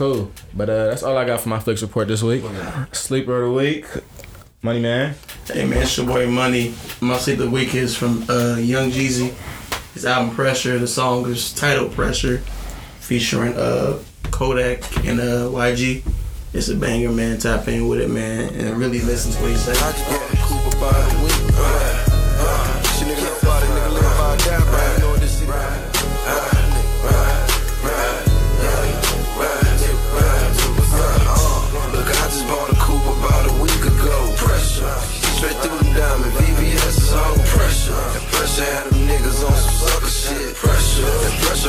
Cool. 0.00 0.32
But 0.54 0.70
uh, 0.70 0.86
that's 0.86 1.02
all 1.02 1.18
I 1.18 1.26
got 1.26 1.42
for 1.42 1.50
my 1.50 1.58
flicks 1.60 1.82
report 1.82 2.08
this 2.08 2.22
week. 2.22 2.42
Sleeper 2.92 3.42
of 3.42 3.50
the 3.50 3.54
week, 3.54 3.84
Money 4.62 4.80
Man. 4.80 5.14
Hey 5.46 5.66
man, 5.66 5.82
it's 5.82 5.94
your 5.94 6.06
boy 6.06 6.26
Money. 6.26 6.74
My 7.02 7.18
sleep 7.18 7.38
of 7.38 7.44
the 7.44 7.50
week 7.50 7.74
is 7.74 7.94
from 7.94 8.24
uh, 8.30 8.56
Young 8.56 8.90
Jeezy. 8.90 9.34
His 9.92 10.06
album 10.06 10.34
Pressure. 10.34 10.78
The 10.78 10.88
song 10.88 11.26
is 11.26 11.52
titled 11.52 11.92
Pressure, 11.92 12.38
featuring 13.00 13.52
uh, 13.58 13.98
Kodak 14.30 14.80
and 15.04 15.20
uh, 15.20 15.50
YG. 15.52 16.02
It's 16.54 16.68
a 16.70 16.76
banger, 16.76 17.12
man. 17.12 17.38
Tap 17.38 17.68
in 17.68 17.86
with 17.86 18.00
it, 18.00 18.08
man, 18.08 18.54
and 18.54 18.78
really 18.78 19.02
listen 19.02 19.32
to 19.32 19.38
what 19.42 19.50
he 19.50 19.56
says. 19.58 19.78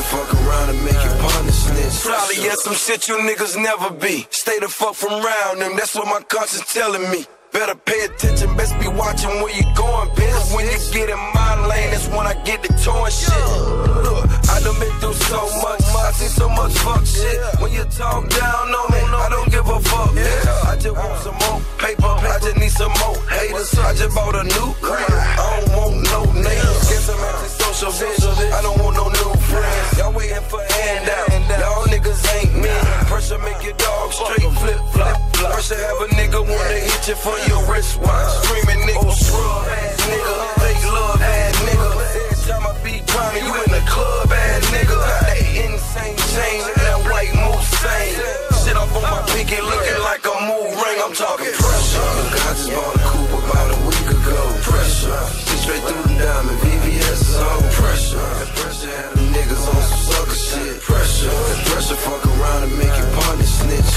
Pressure 0.02 0.16
fuck 0.16 0.46
around 0.46 0.70
and 0.70 0.84
make 0.84 1.04
your 1.04 1.16
partner 1.16 1.52
snitch. 1.52 2.02
Probably 2.02 2.44
yeah, 2.44 2.54
some 2.54 2.74
shit 2.74 3.08
you 3.08 3.16
niggas 3.16 3.56
never 3.60 3.90
be. 3.94 4.26
Stay 4.30 4.58
the 4.58 4.68
fuck 4.68 4.94
from 4.94 5.22
round 5.22 5.60
them. 5.60 5.76
That's 5.76 5.94
what 5.94 6.06
my 6.06 6.20
conscience 6.28 6.72
telling 6.72 7.10
me. 7.10 7.26
Better 7.52 7.74
pay 7.74 8.06
attention, 8.06 8.56
best 8.56 8.72
be 8.80 8.88
watching 8.88 9.28
where 9.42 9.54
you 9.54 9.62
going, 9.76 10.08
bitch. 10.16 10.56
When 10.56 10.64
you 10.64 10.78
get 10.90 11.10
in 11.10 11.20
my 11.34 11.66
lane, 11.68 11.90
that's 11.90 12.08
when 12.08 12.26
I 12.26 12.32
get 12.44 12.62
the 12.62 12.72
towing 12.80 13.12
shit. 13.12 13.28
Look, 13.28 14.24
I 14.48 14.56
done 14.64 14.78
been 14.80 14.88
through 15.00 15.12
so 15.28 15.40
much, 15.60 15.84
I 15.84 16.12
see 16.12 16.32
so 16.32 16.48
much 16.48 16.72
fuck 16.80 17.04
shit. 17.04 17.36
When 17.60 17.70
you 17.72 17.84
talk 17.84 18.26
down 18.30 18.72
on 18.72 18.86
me, 18.88 19.00
I 19.04 19.28
don't 19.28 19.50
give 19.52 19.68
a 19.68 19.78
fuck, 19.80 20.16
bitch. 20.16 20.64
I 20.64 20.76
just 20.80 20.96
want 20.96 21.20
some 21.20 21.36
more 21.44 21.60
paper, 21.76 22.08
I 22.08 22.38
just 22.40 22.56
need 22.56 22.72
some 22.72 22.92
more 23.04 23.20
haters. 23.28 23.78
I 23.78 23.92
just 23.94 24.14
bought 24.14 24.34
a 24.34 24.44
new 24.44 24.72
crib, 24.80 25.04
I 25.12 25.60
don't 25.60 25.76
want 25.76 25.94
no 26.08 26.24
names. 26.32 26.88
Guess 26.88 27.10
I'm 27.12 27.20
anti-social, 27.20 27.92
bitch. 28.00 28.52
I 28.52 28.62
don't 28.62 28.80
want 28.80 28.96
no 28.96 29.12
new 29.12 29.41
friends. 29.52 29.98
Y'all 29.98 30.12
waiting 30.12 30.46
for 30.48 30.62
handout, 30.64 31.28
y'all 31.60 31.84
niggas 31.92 32.22
ain't 32.36 32.54
me. 32.56 32.72
Pressure 33.10 33.38
make 33.38 33.60
your 33.62 33.76
dog 33.76 34.12
straight 34.12 34.48
flip 34.60 34.80
flop. 34.92 35.16
Pressure 35.34 35.76
have 35.76 36.00
a 36.00 36.08
nigga 36.16 36.40
wanna 36.40 36.78
hit 36.80 37.02
you 37.08 37.16
for 37.16 37.36
your 37.48 37.60
wristwatch. 37.68 38.32
Screaming 38.44 38.82
nigga, 38.88 39.04
oh, 39.04 39.12
scrub 39.12 39.68
ass 39.68 40.00
nigga, 40.08 40.34
fake 40.62 40.84
love 40.96 41.20
ass 41.20 41.56
nigga. 41.68 41.90
Every 42.16 42.38
time 42.48 42.64
I 42.66 42.72
be 42.86 42.94
grinding, 43.10 43.44
you 43.46 43.54
in 43.64 43.70
the 43.76 43.84
club 43.92 44.32
ass 44.32 44.64
nigga. 44.72 44.96
That 44.96 45.38
insane 45.66 46.16
chain, 46.32 46.60
that 46.84 46.98
white 47.10 47.34
moose 47.36 47.68
same. 47.82 48.16
Shit 48.62 48.76
up 48.76 48.94
on 48.96 49.02
my 49.02 49.20
pinky 49.32 49.60
looking 49.60 50.00
like 50.08 50.24
a 50.24 50.34
move 50.48 50.72
ring. 50.80 50.98
I'm 51.04 51.12
talking 51.12 51.52
pressure. 51.52 52.10
I 52.48 52.54
just 52.56 52.70
bought 52.72 52.96
a 52.96 53.02
coupe 53.10 53.36
about 53.44 53.68
a 53.76 53.78
week 53.88 54.08
ago. 54.16 54.40
Pressure. 54.62 55.24
Straight 55.62 55.82
through 55.86 56.02
the 56.02 56.14
diamond. 56.18 56.58
VVS 56.58 57.20
is 57.22 57.36
all 57.38 57.62
pressure. 57.78 58.18
Pressure 58.58 58.90
had 58.90 59.21
niggas 59.42 59.66
on 59.66 59.82
some 59.82 59.98
sucker 59.98 60.34
shit. 60.34 60.80
Pressure. 60.82 61.30
Pressure 61.70 61.96
fuck 61.96 62.24
around 62.26 62.62
and 62.64 62.78
make 62.78 62.94
your 62.96 63.10
partner 63.18 63.44
snitch. 63.44 63.90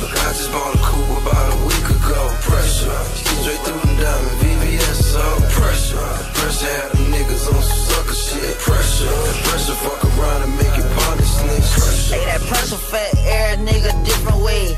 Look, 0.00 0.10
I 0.10 0.28
just 0.34 0.50
bought 0.52 0.74
a 0.74 0.78
coupe 0.78 1.22
about 1.22 1.46
a 1.54 1.58
week 1.66 1.86
ago. 1.86 2.20
Pressure. 2.42 2.98
Straight 3.42 3.60
through 3.62 3.80
them 3.80 3.96
diamond. 3.96 4.36
VVS 4.42 5.14
all 5.22 5.40
pressure. 5.50 6.10
Pressure 6.34 6.66
had 6.66 6.90
them 6.92 7.06
niggas 7.14 7.46
on 7.52 7.62
some 7.62 7.82
sucker 7.90 8.14
shit. 8.14 8.58
Pressure. 8.58 9.14
Pressure 9.46 9.78
fuck 9.84 10.02
around 10.04 10.42
and 10.42 10.54
make 10.58 10.74
your 10.76 10.88
partner 10.98 11.26
snitch. 11.26 11.68
Pressure. 11.78 12.14
Hey, 12.14 12.24
that 12.26 12.40
pressure 12.48 12.82
fat 12.90 13.14
air 13.18 13.56
nigga 13.58 13.92
different 14.04 14.42
way. 14.42 14.76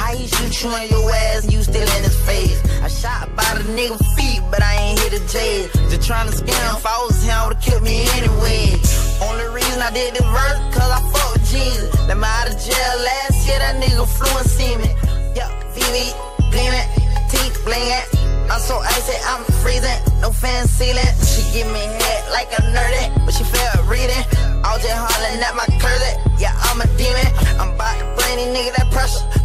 How 0.00 0.16
he 0.16 0.26
shoot 0.26 0.64
you 0.64 0.72
in 0.80 0.88
your 0.88 1.12
ass 1.12 1.44
and 1.44 1.52
you 1.52 1.62
still 1.62 1.84
in 1.84 2.02
his 2.02 2.16
face? 2.24 2.56
I 2.80 2.88
shot 2.88 3.28
by 3.36 3.44
the 3.60 3.68
nigga 3.76 4.00
feet, 4.16 4.40
but 4.50 4.62
I 4.62 4.72
ain't 4.80 4.98
hit 4.98 5.12
a 5.12 5.22
jail. 5.28 5.68
Just 5.92 6.08
tryna 6.08 6.32
scam, 6.32 6.56
if 6.72 6.86
I 6.88 6.96
was 7.04 7.20
him, 7.22 7.36
would've 7.44 7.60
killed 7.60 7.84
me 7.84 8.08
anyway. 8.16 8.80
Only 9.20 9.46
reason 9.52 9.76
I 9.84 9.92
did 9.92 10.16
this 10.16 10.24
verse, 10.24 10.58
cause 10.72 10.88
I 10.88 11.00
fuck 11.12 11.28
with 11.36 11.44
Jesus. 11.52 11.92
Let 12.08 12.16
me 12.16 12.24
out 12.24 12.48
of 12.48 12.56
jail 12.56 12.94
last 13.04 13.44
year, 13.44 13.60
that 13.60 13.76
nigga 13.76 14.08
flew 14.08 14.32
and 14.40 14.48
see 14.48 14.72
me. 14.80 14.88
Yeah, 15.36 15.52
VV, 15.76 16.16
gleaming, 16.48 16.88
teeth 17.28 17.60
blinging. 17.60 18.08
I'm 18.48 18.58
so 18.58 18.80
icy, 18.80 19.20
I'm 19.28 19.44
freezing, 19.60 20.00
no 20.24 20.32
fan 20.32 20.66
ceiling. 20.66 21.12
She 21.28 21.44
give 21.52 21.68
me 21.76 21.84
head 21.84 22.24
like 22.32 22.48
a 22.56 22.64
nerdy, 22.72 23.04
but 23.28 23.36
she 23.36 23.44
felt 23.44 23.84
reading. 23.84 24.24
I 24.64 24.72
was 24.72 24.80
just 24.80 24.96
hollering 24.96 25.44
at 25.44 25.54
my 25.54 25.68
closet, 25.76 26.16
yeah, 26.40 26.56
I'm 26.72 26.80
a 26.80 26.88
demon. 26.96 27.28
I'm 27.60 27.76
about 27.76 28.00
to 28.00 28.08
bring 28.16 28.40
these 28.40 28.48
niggas 28.48 28.76
that 28.80 28.88
pressure. 28.90 29.40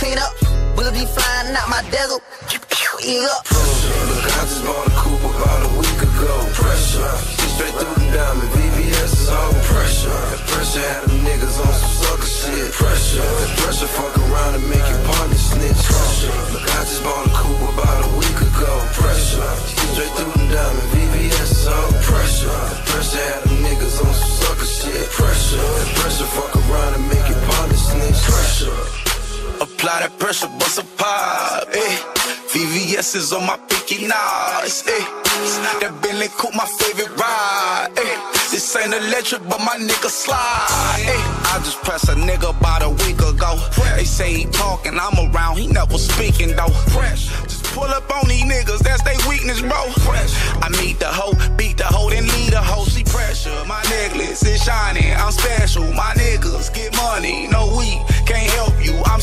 Clean 0.00 0.16
up, 0.16 0.32
we'll 0.80 0.88
be 0.96 1.04
flying 1.04 1.52
out 1.52 1.68
my 1.68 1.84
desert. 1.92 2.24
Eat 3.04 3.20
up. 3.20 3.44
I 3.44 4.48
just 4.48 4.64
bought 4.64 4.88
a 4.88 4.92
coupe 4.96 5.20
about 5.28 5.60
a 5.60 5.70
week 5.76 6.00
ago. 6.00 6.40
Pressure. 6.56 7.04
Straight 7.52 7.76
through 7.76 7.92
them 8.00 8.08
diamond. 8.08 8.48
VVS 8.48 9.12
is 9.12 9.28
all 9.28 9.52
pressure. 9.60 10.08
And 10.08 10.40
pressure 10.48 10.80
had 10.80 11.04
them 11.04 11.20
niggas 11.20 11.60
on 11.60 11.68
some 11.76 11.92
sucker 12.00 12.32
shit. 12.32 12.72
Pressure. 12.72 13.28
And 13.44 13.52
pressure 13.60 13.92
fuck 13.92 14.16
around 14.24 14.56
and 14.56 14.64
make 14.72 14.88
your 14.88 15.04
partner 15.04 15.36
snitch. 15.36 15.84
Pressure. 15.84 16.32
I 16.32 16.80
just 16.80 17.04
bought 17.04 17.28
a 17.28 17.32
coupe 17.36 17.60
about 17.68 18.00
a 18.00 18.10
week 18.16 18.40
ago. 18.40 18.72
Pressure. 18.96 19.52
Straight 19.92 20.12
through 20.16 20.32
them 20.32 20.48
diamond. 20.48 20.88
VVS 20.96 21.52
is 21.60 21.68
all 21.68 21.92
pressure. 22.08 22.48
And 22.48 22.80
pressure 22.88 23.20
had 23.20 23.44
them 23.44 23.68
niggas 23.68 24.00
on 24.00 24.16
some 24.16 24.32
sucker 24.48 24.64
shit. 24.64 25.12
Pressure. 25.12 25.60
And 25.60 25.92
pressure 26.00 26.30
fuck 26.32 26.56
around 26.56 26.96
and 26.96 27.04
make 27.04 27.28
your 27.28 27.40
partner 27.52 27.76
snitch. 27.76 28.16
Pressure. 28.24 29.09
Apply 29.80 30.00
that 30.00 30.18
pressure, 30.18 30.46
bust 30.60 30.76
a 30.76 30.84
pop, 31.00 31.64
eh. 31.72 31.96
VVS 32.52 33.16
is 33.16 33.32
on 33.32 33.46
my 33.48 33.56
pinky 33.64 34.04
knives, 34.04 34.84
eh. 34.84 35.00
That 35.80 35.96
Bentley 36.04 36.28
coupe 36.36 36.52
my 36.52 36.68
favorite 36.68 37.08
ride, 37.16 37.88
eh. 37.96 38.16
This 38.52 38.76
ain't 38.76 38.92
electric, 38.92 39.40
but 39.48 39.56
my 39.64 39.80
nigga 39.80 40.12
slide, 40.12 41.00
eh. 41.00 41.16
I 41.48 41.56
just 41.64 41.80
pressed 41.80 42.12
a 42.12 42.12
nigga 42.12 42.52
about 42.52 42.82
a 42.84 42.90
week 42.90 43.24
ago. 43.24 43.56
They 43.96 44.04
say 44.04 44.44
he 44.44 44.44
talking, 44.52 45.00
I'm 45.00 45.16
around, 45.32 45.56
he 45.56 45.66
never 45.66 45.96
speaking 45.96 46.52
though. 46.52 46.76
Just 47.48 47.64
pull 47.72 47.88
up 47.88 48.04
on 48.12 48.28
these 48.28 48.44
niggas, 48.44 48.84
that's 48.84 49.00
they 49.00 49.16
weakness, 49.32 49.64
bro. 49.64 49.80
I 50.60 50.68
meet 50.76 51.00
the 51.00 51.08
hoe, 51.08 51.32
beat 51.56 51.78
the 51.78 51.88
hoe, 51.88 52.10
then 52.10 52.28
lead 52.28 52.52
the 52.52 52.60
hoe. 52.60 52.84
See 52.84 53.04
pressure, 53.04 53.64
my 53.64 53.80
necklace 53.88 54.44
is 54.44 54.60
shining, 54.60 55.16
I'm 55.16 55.32
special. 55.32 55.88
My 55.96 56.12
niggas 56.20 56.68
get 56.74 56.94
money, 56.96 57.48
no 57.48 57.80
we 57.80 57.96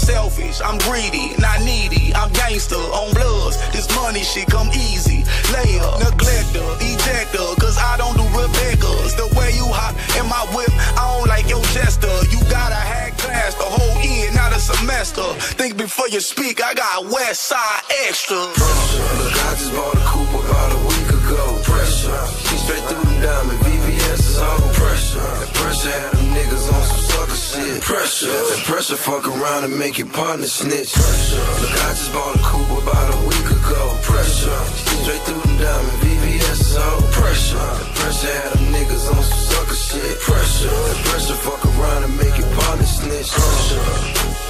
selfish, 0.07 0.61
I'm 0.63 0.77
greedy, 0.88 1.35
not 1.38 1.59
needy. 1.67 2.15
I'm 2.15 2.31
gangster 2.31 2.79
on 2.79 3.11
bloods. 3.13 3.59
This 3.75 3.91
money 3.99 4.23
shit 4.23 4.47
come 4.47 4.69
easy. 4.71 5.27
Layer, 5.51 5.84
neglector, 5.99 6.63
ejector, 6.79 7.47
cause 7.59 7.75
I 7.77 7.99
don't 7.99 8.15
do 8.15 8.23
Rebecca's. 8.31 9.19
The 9.19 9.27
way 9.35 9.51
you 9.59 9.67
hop 9.67 9.93
in 10.15 10.25
my 10.31 10.43
whip, 10.55 10.71
I 10.95 11.03
don't 11.11 11.27
like 11.27 11.49
your 11.49 11.63
jester. 11.75 12.15
You 12.31 12.39
gotta 12.47 12.79
have 12.79 13.17
class 13.17 13.53
the 13.55 13.67
whole 13.67 13.99
year, 13.99 14.31
not 14.31 14.55
a 14.55 14.59
semester. 14.59 15.27
Think 15.59 15.75
before 15.75 16.07
you 16.07 16.21
speak, 16.21 16.63
I 16.63 16.73
got 16.73 17.03
West 17.11 17.43
Side 17.51 17.84
extra. 18.07 18.39
Look, 18.39 19.35
I 19.43 19.51
just 19.59 19.75
bought 19.75 19.91
a 19.93 20.03
coupe 20.07 20.35
about 20.39 20.71
a 20.71 20.79
week 20.88 21.09
ago. 21.19 21.43
Pressure, 21.67 22.23
straight 22.63 22.85
through 22.88 23.03
them 23.03 23.21
diamond. 23.21 23.59
VVS 23.59 23.97
is 24.38 24.77
pressure. 24.77 25.19
And 25.19 25.53
pressure 25.53 25.91
had 25.91 26.11
them 26.14 26.27
niggas 26.34 26.65
on 26.73 26.84
some 26.84 27.03
sucker 27.09 27.35
shit. 27.35 27.81
Pressure, 27.81 28.30
and 28.30 28.64
pressure 28.64 28.97
fuck 28.97 29.27
around 29.27 29.64
and 29.65 29.77
make 29.77 29.97
your 29.97 30.07
partner 30.07 30.45
snitch. 30.45 30.93
Pressure, 30.93 31.47
look, 31.61 31.73
I 31.73 31.89
just 31.97 32.14
bought 32.14 32.35
a 32.35 32.39
coupe 32.39 32.84
about 32.84 33.07
a 33.14 33.19
week 33.27 33.49
ago. 33.49 33.81
Pressure, 34.03 34.61
straight 35.01 35.22
through 35.26 35.41
them 35.41 35.57
diamond. 35.57 35.97
VVS 36.03 36.61
is 36.61 36.77
pressure. 37.15 37.57
And 37.57 37.95
pressure 37.95 38.34
had 38.34 38.53
them 38.53 38.65
niggas 38.73 39.05
on 39.09 39.23
some 39.23 39.43
sucker 39.49 39.76
shit. 39.76 40.19
Pressure, 40.22 40.69
and 40.69 40.99
pressure 41.09 41.38
fuck 41.41 41.61
around 41.65 42.03
and 42.03 42.15
make 42.18 42.38
your 42.38 42.49
partner 42.57 42.85
snitch. 42.85 43.31
Pressure, 43.31 43.81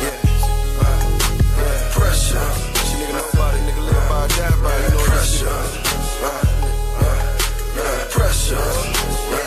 yeah. 0.03 0.27
Pressure. 1.95 2.47
She 2.85 2.93
nigga 2.99 3.15
nobody, 3.15 3.59
nigga 3.65 3.83
live 3.87 4.09
by, 4.09 4.27
die 4.35 4.55
by, 4.61 4.75
you 4.83 4.89
know 4.93 5.03
pressure. 5.05 5.59
Pressure. 8.11 9.46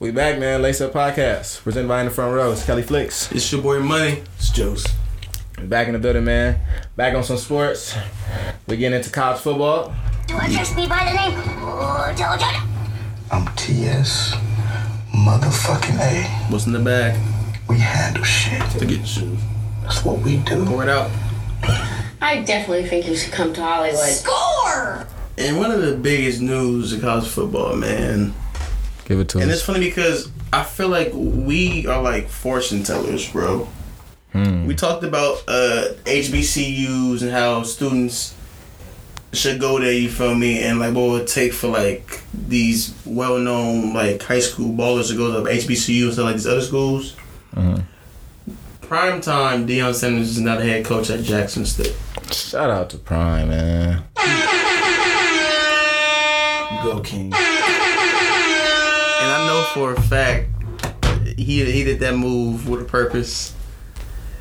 Back, 0.00 0.38
man. 0.38 0.62
Lace 0.62 0.80
Up 0.80 0.92
Podcast, 0.92 1.62
presented 1.62 1.88
by 1.88 2.00
In 2.00 2.06
the 2.06 2.12
Front 2.12 2.34
Row. 2.34 2.52
It's 2.52 2.64
Kelly 2.64 2.82
Flicks. 2.82 3.30
It's 3.32 3.50
your 3.52 3.60
boy 3.60 3.80
Money. 3.80 4.22
It's 4.36 4.50
Juice. 4.50 4.86
Back 5.60 5.88
in 5.88 5.92
the 5.92 5.98
building, 5.98 6.24
man. 6.24 6.60
Back 6.96 7.14
on 7.14 7.24
some 7.24 7.36
sports. 7.36 7.96
We 8.66 8.76
getting 8.76 8.96
into 8.96 9.10
college 9.10 9.40
football. 9.40 9.94
Do 10.26 10.36
address 10.38 10.74
me 10.76 10.86
by 10.86 11.04
the 11.04 11.14
name? 11.14 11.38
Oh, 11.60 12.14
Georgia. 12.16 12.62
I'm 13.30 13.54
TS 13.56 14.34
motherfucking 15.12 15.98
A. 15.98 16.22
What's 16.50 16.66
in 16.66 16.72
the 16.72 16.78
bag? 16.78 17.20
We 17.68 17.78
handle 17.78 18.24
shit. 18.24 18.62
To 18.78 18.86
get 18.86 19.16
you. 19.16 19.36
That's 19.82 20.04
what 20.04 20.20
we 20.20 20.36
do. 20.38 20.64
Pour 20.64 20.84
it 20.84 20.88
out. 20.88 21.10
I 22.20 22.42
definitely 22.42 22.88
think 22.88 23.08
you 23.08 23.16
should 23.16 23.32
come 23.32 23.52
to 23.54 23.62
Hollywood. 23.62 23.98
Score! 23.98 25.06
And 25.36 25.58
one 25.58 25.70
of 25.70 25.82
the 25.82 25.96
biggest 25.96 26.40
news 26.40 26.92
in 26.92 27.00
college 27.00 27.28
football, 27.28 27.76
man. 27.76 28.32
Give 29.08 29.20
it 29.20 29.28
to 29.30 29.38
And 29.38 29.50
us. 29.50 29.56
it's 29.56 29.66
funny 29.66 29.86
because 29.88 30.30
I 30.52 30.62
feel 30.62 30.88
like 30.88 31.10
we 31.14 31.86
are 31.86 32.02
like 32.02 32.28
fortune 32.28 32.82
tellers, 32.84 33.26
bro. 33.32 33.66
Hmm. 34.32 34.66
We 34.66 34.74
talked 34.74 35.02
about 35.02 35.42
uh, 35.48 35.94
HBCUs 36.04 37.22
and 37.22 37.30
how 37.30 37.62
students 37.62 38.34
should 39.32 39.58
go 39.60 39.78
there. 39.78 39.92
You 39.92 40.10
feel 40.10 40.34
me? 40.34 40.62
And 40.62 40.78
like 40.78 40.94
what 40.94 41.02
it 41.04 41.10
would 41.12 41.26
take 41.26 41.54
for 41.54 41.68
like 41.68 42.20
these 42.34 42.94
well-known 43.06 43.94
like 43.94 44.22
high 44.22 44.40
school 44.40 44.74
ballers 44.74 45.08
to 45.08 45.16
go 45.16 45.42
to 45.42 45.50
HBCUs 45.50 46.10
and 46.10 46.18
of 46.18 46.24
like 46.26 46.34
these 46.36 46.46
other 46.46 46.60
schools. 46.60 47.16
Mhm. 47.56 47.84
Prime 48.82 49.20
time, 49.22 49.66
Deion 49.66 49.94
Sanders 49.94 50.30
is 50.30 50.40
not 50.40 50.60
a 50.60 50.64
head 50.64 50.84
coach 50.84 51.08
at 51.10 51.22
Jackson 51.22 51.64
State. 51.64 51.94
Shout 52.30 52.70
out 52.70 52.90
to 52.90 52.98
Prime, 52.98 53.48
man. 53.48 54.02
Go 56.82 57.00
King. 57.00 57.32
For 59.78 59.92
a 59.92 60.02
fact 60.02 60.48
he 61.36 61.64
he 61.64 61.84
did 61.84 62.00
that 62.00 62.16
move 62.16 62.68
with 62.68 62.82
a 62.82 62.84
purpose. 62.84 63.54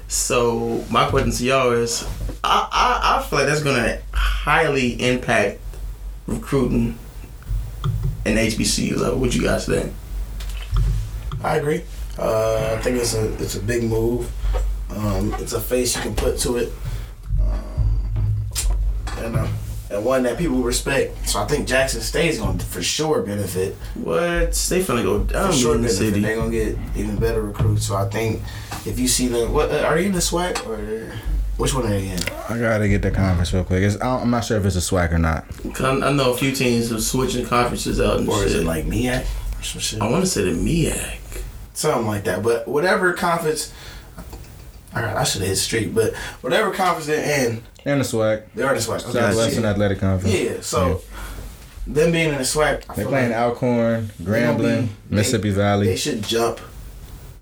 So 0.08 0.84
my 0.90 1.08
question 1.12 1.30
to 1.30 1.46
y'all 1.46 1.72
is, 1.74 2.08
I 2.44 2.68
I, 2.72 3.20
I 3.20 3.22
feel 3.22 3.38
like 3.38 3.48
that's 3.48 3.62
gonna 3.62 4.00
highly 4.12 4.94
impact 4.94 5.60
recruiting 6.26 6.98
and 8.26 8.40
HBCU 8.40 8.98
level. 8.98 9.20
What 9.20 9.36
you 9.36 9.44
guys 9.44 9.68
think? 9.68 9.94
I 11.44 11.58
agree. 11.58 11.84
Uh, 12.18 12.76
I 12.76 12.82
think 12.82 12.98
it's 12.98 13.14
a 13.14 13.32
it's 13.34 13.54
a 13.54 13.62
big 13.62 13.84
move. 13.84 14.32
Um, 14.90 15.36
it's 15.36 15.54
a 15.54 15.62
face 15.62 15.96
you 15.96 16.02
can 16.02 16.16
put 16.16 16.40
to 16.40 16.58
it, 16.58 16.74
um, 17.40 18.10
and 19.20 19.36
uh, 19.36 19.48
and 19.90 20.04
one 20.04 20.24
that 20.24 20.38
people 20.38 20.58
respect. 20.58 21.28
So 21.30 21.40
I 21.42 21.46
think 21.48 21.68
Jackson 21.68 22.02
State's 22.02 22.38
going 22.40 22.58
to 22.58 22.66
for 22.66 22.82
sure 22.82 23.22
benefit. 23.22 23.76
What 23.96 24.52
they 24.70 24.82
finna 24.84 25.04
go 25.04 25.24
down 25.24 25.52
For 25.52 25.58
sure 25.58 25.76
in 25.76 25.82
the 25.82 25.88
benefit. 25.88 26.06
city. 26.10 26.20
They're 26.22 26.36
gonna 26.36 26.52
get 26.52 26.78
even 26.96 27.16
better 27.18 27.42
recruits. 27.42 27.86
So 27.88 27.96
I 27.96 28.08
think 28.10 28.42
if 28.86 29.00
you 29.00 29.08
see 29.08 29.28
them, 29.28 29.54
what 29.54 29.72
uh, 29.72 29.80
are 29.86 29.98
you 29.98 30.08
in 30.08 30.12
the 30.14 30.20
SWAC 30.20 30.66
or 30.68 31.14
which 31.58 31.74
one 31.74 31.86
are 31.86 31.90
they 31.90 32.10
in? 32.10 32.20
I 32.50 32.60
gotta 32.60 32.88
get 32.88 33.02
the 33.02 33.12
conference 33.12 33.54
real 33.54 33.64
quick. 33.64 33.82
It's, 33.84 33.96
I 33.96 34.00
don't- 34.06 34.24
I'm 34.24 34.30
not 34.30 34.46
sure 34.46 34.58
if 34.58 34.66
it's 34.66 34.76
a 34.76 34.80
SWAC 34.80 35.12
or 35.14 35.18
not. 35.20 35.46
I 35.82 36.12
know 36.12 36.34
a 36.34 36.38
few 36.38 36.52
teams 36.52 36.92
are 36.92 37.00
switching 37.02 37.46
conferences 37.46 38.00
out 38.02 38.20
and 38.20 38.30
Or 38.30 38.38
shit. 38.40 38.48
is 38.48 38.56
it 38.56 38.66
like 38.66 38.86
MEAC 38.86 39.22
or 39.60 39.64
some 39.64 39.82
shit? 39.82 40.02
I 40.02 40.10
want 40.10 40.24
to 40.24 40.30
say 40.30 40.44
the 40.44 40.52
MEAC. 40.52 41.18
something 41.74 42.08
like 42.08 42.24
that. 42.26 42.44
But 42.44 42.68
whatever 42.68 43.14
conference, 43.14 43.72
all 44.96 45.02
right, 45.04 45.16
I 45.16 45.24
should 45.24 45.42
have 45.42 45.50
hit 45.50 45.58
straight. 45.58 45.94
But 45.96 46.14
whatever 46.42 46.72
conference 46.72 47.06
they're 47.08 47.46
in, 47.48 47.62
And 47.88 48.02
the 48.02 48.06
SWAC. 48.06 48.44
they're 48.54 48.68
in 48.70 48.76
the 48.76 48.82
SWAC. 48.82 49.02
Okay, 49.04 49.12
Southwestern 49.14 49.64
yeah. 49.64 49.70
Athletic 49.70 50.00
Conference. 50.00 50.36
Yeah, 50.36 50.62
so 50.62 51.02
them 51.88 52.12
being 52.12 52.30
in 52.30 52.36
the 52.36 52.42
SWAC, 52.44 52.84
I 52.90 52.96
They're 52.96 53.08
playing 53.08 53.30
like 53.32 53.40
Alcorn, 53.40 54.12
they 54.20 54.26
Grambling, 54.26 54.90
be- 55.10 55.16
Mississippi 55.16 55.52
they, 55.52 55.56
Valley. 55.56 55.86
They 55.88 55.96
should 55.96 56.22
jump. 56.22 56.60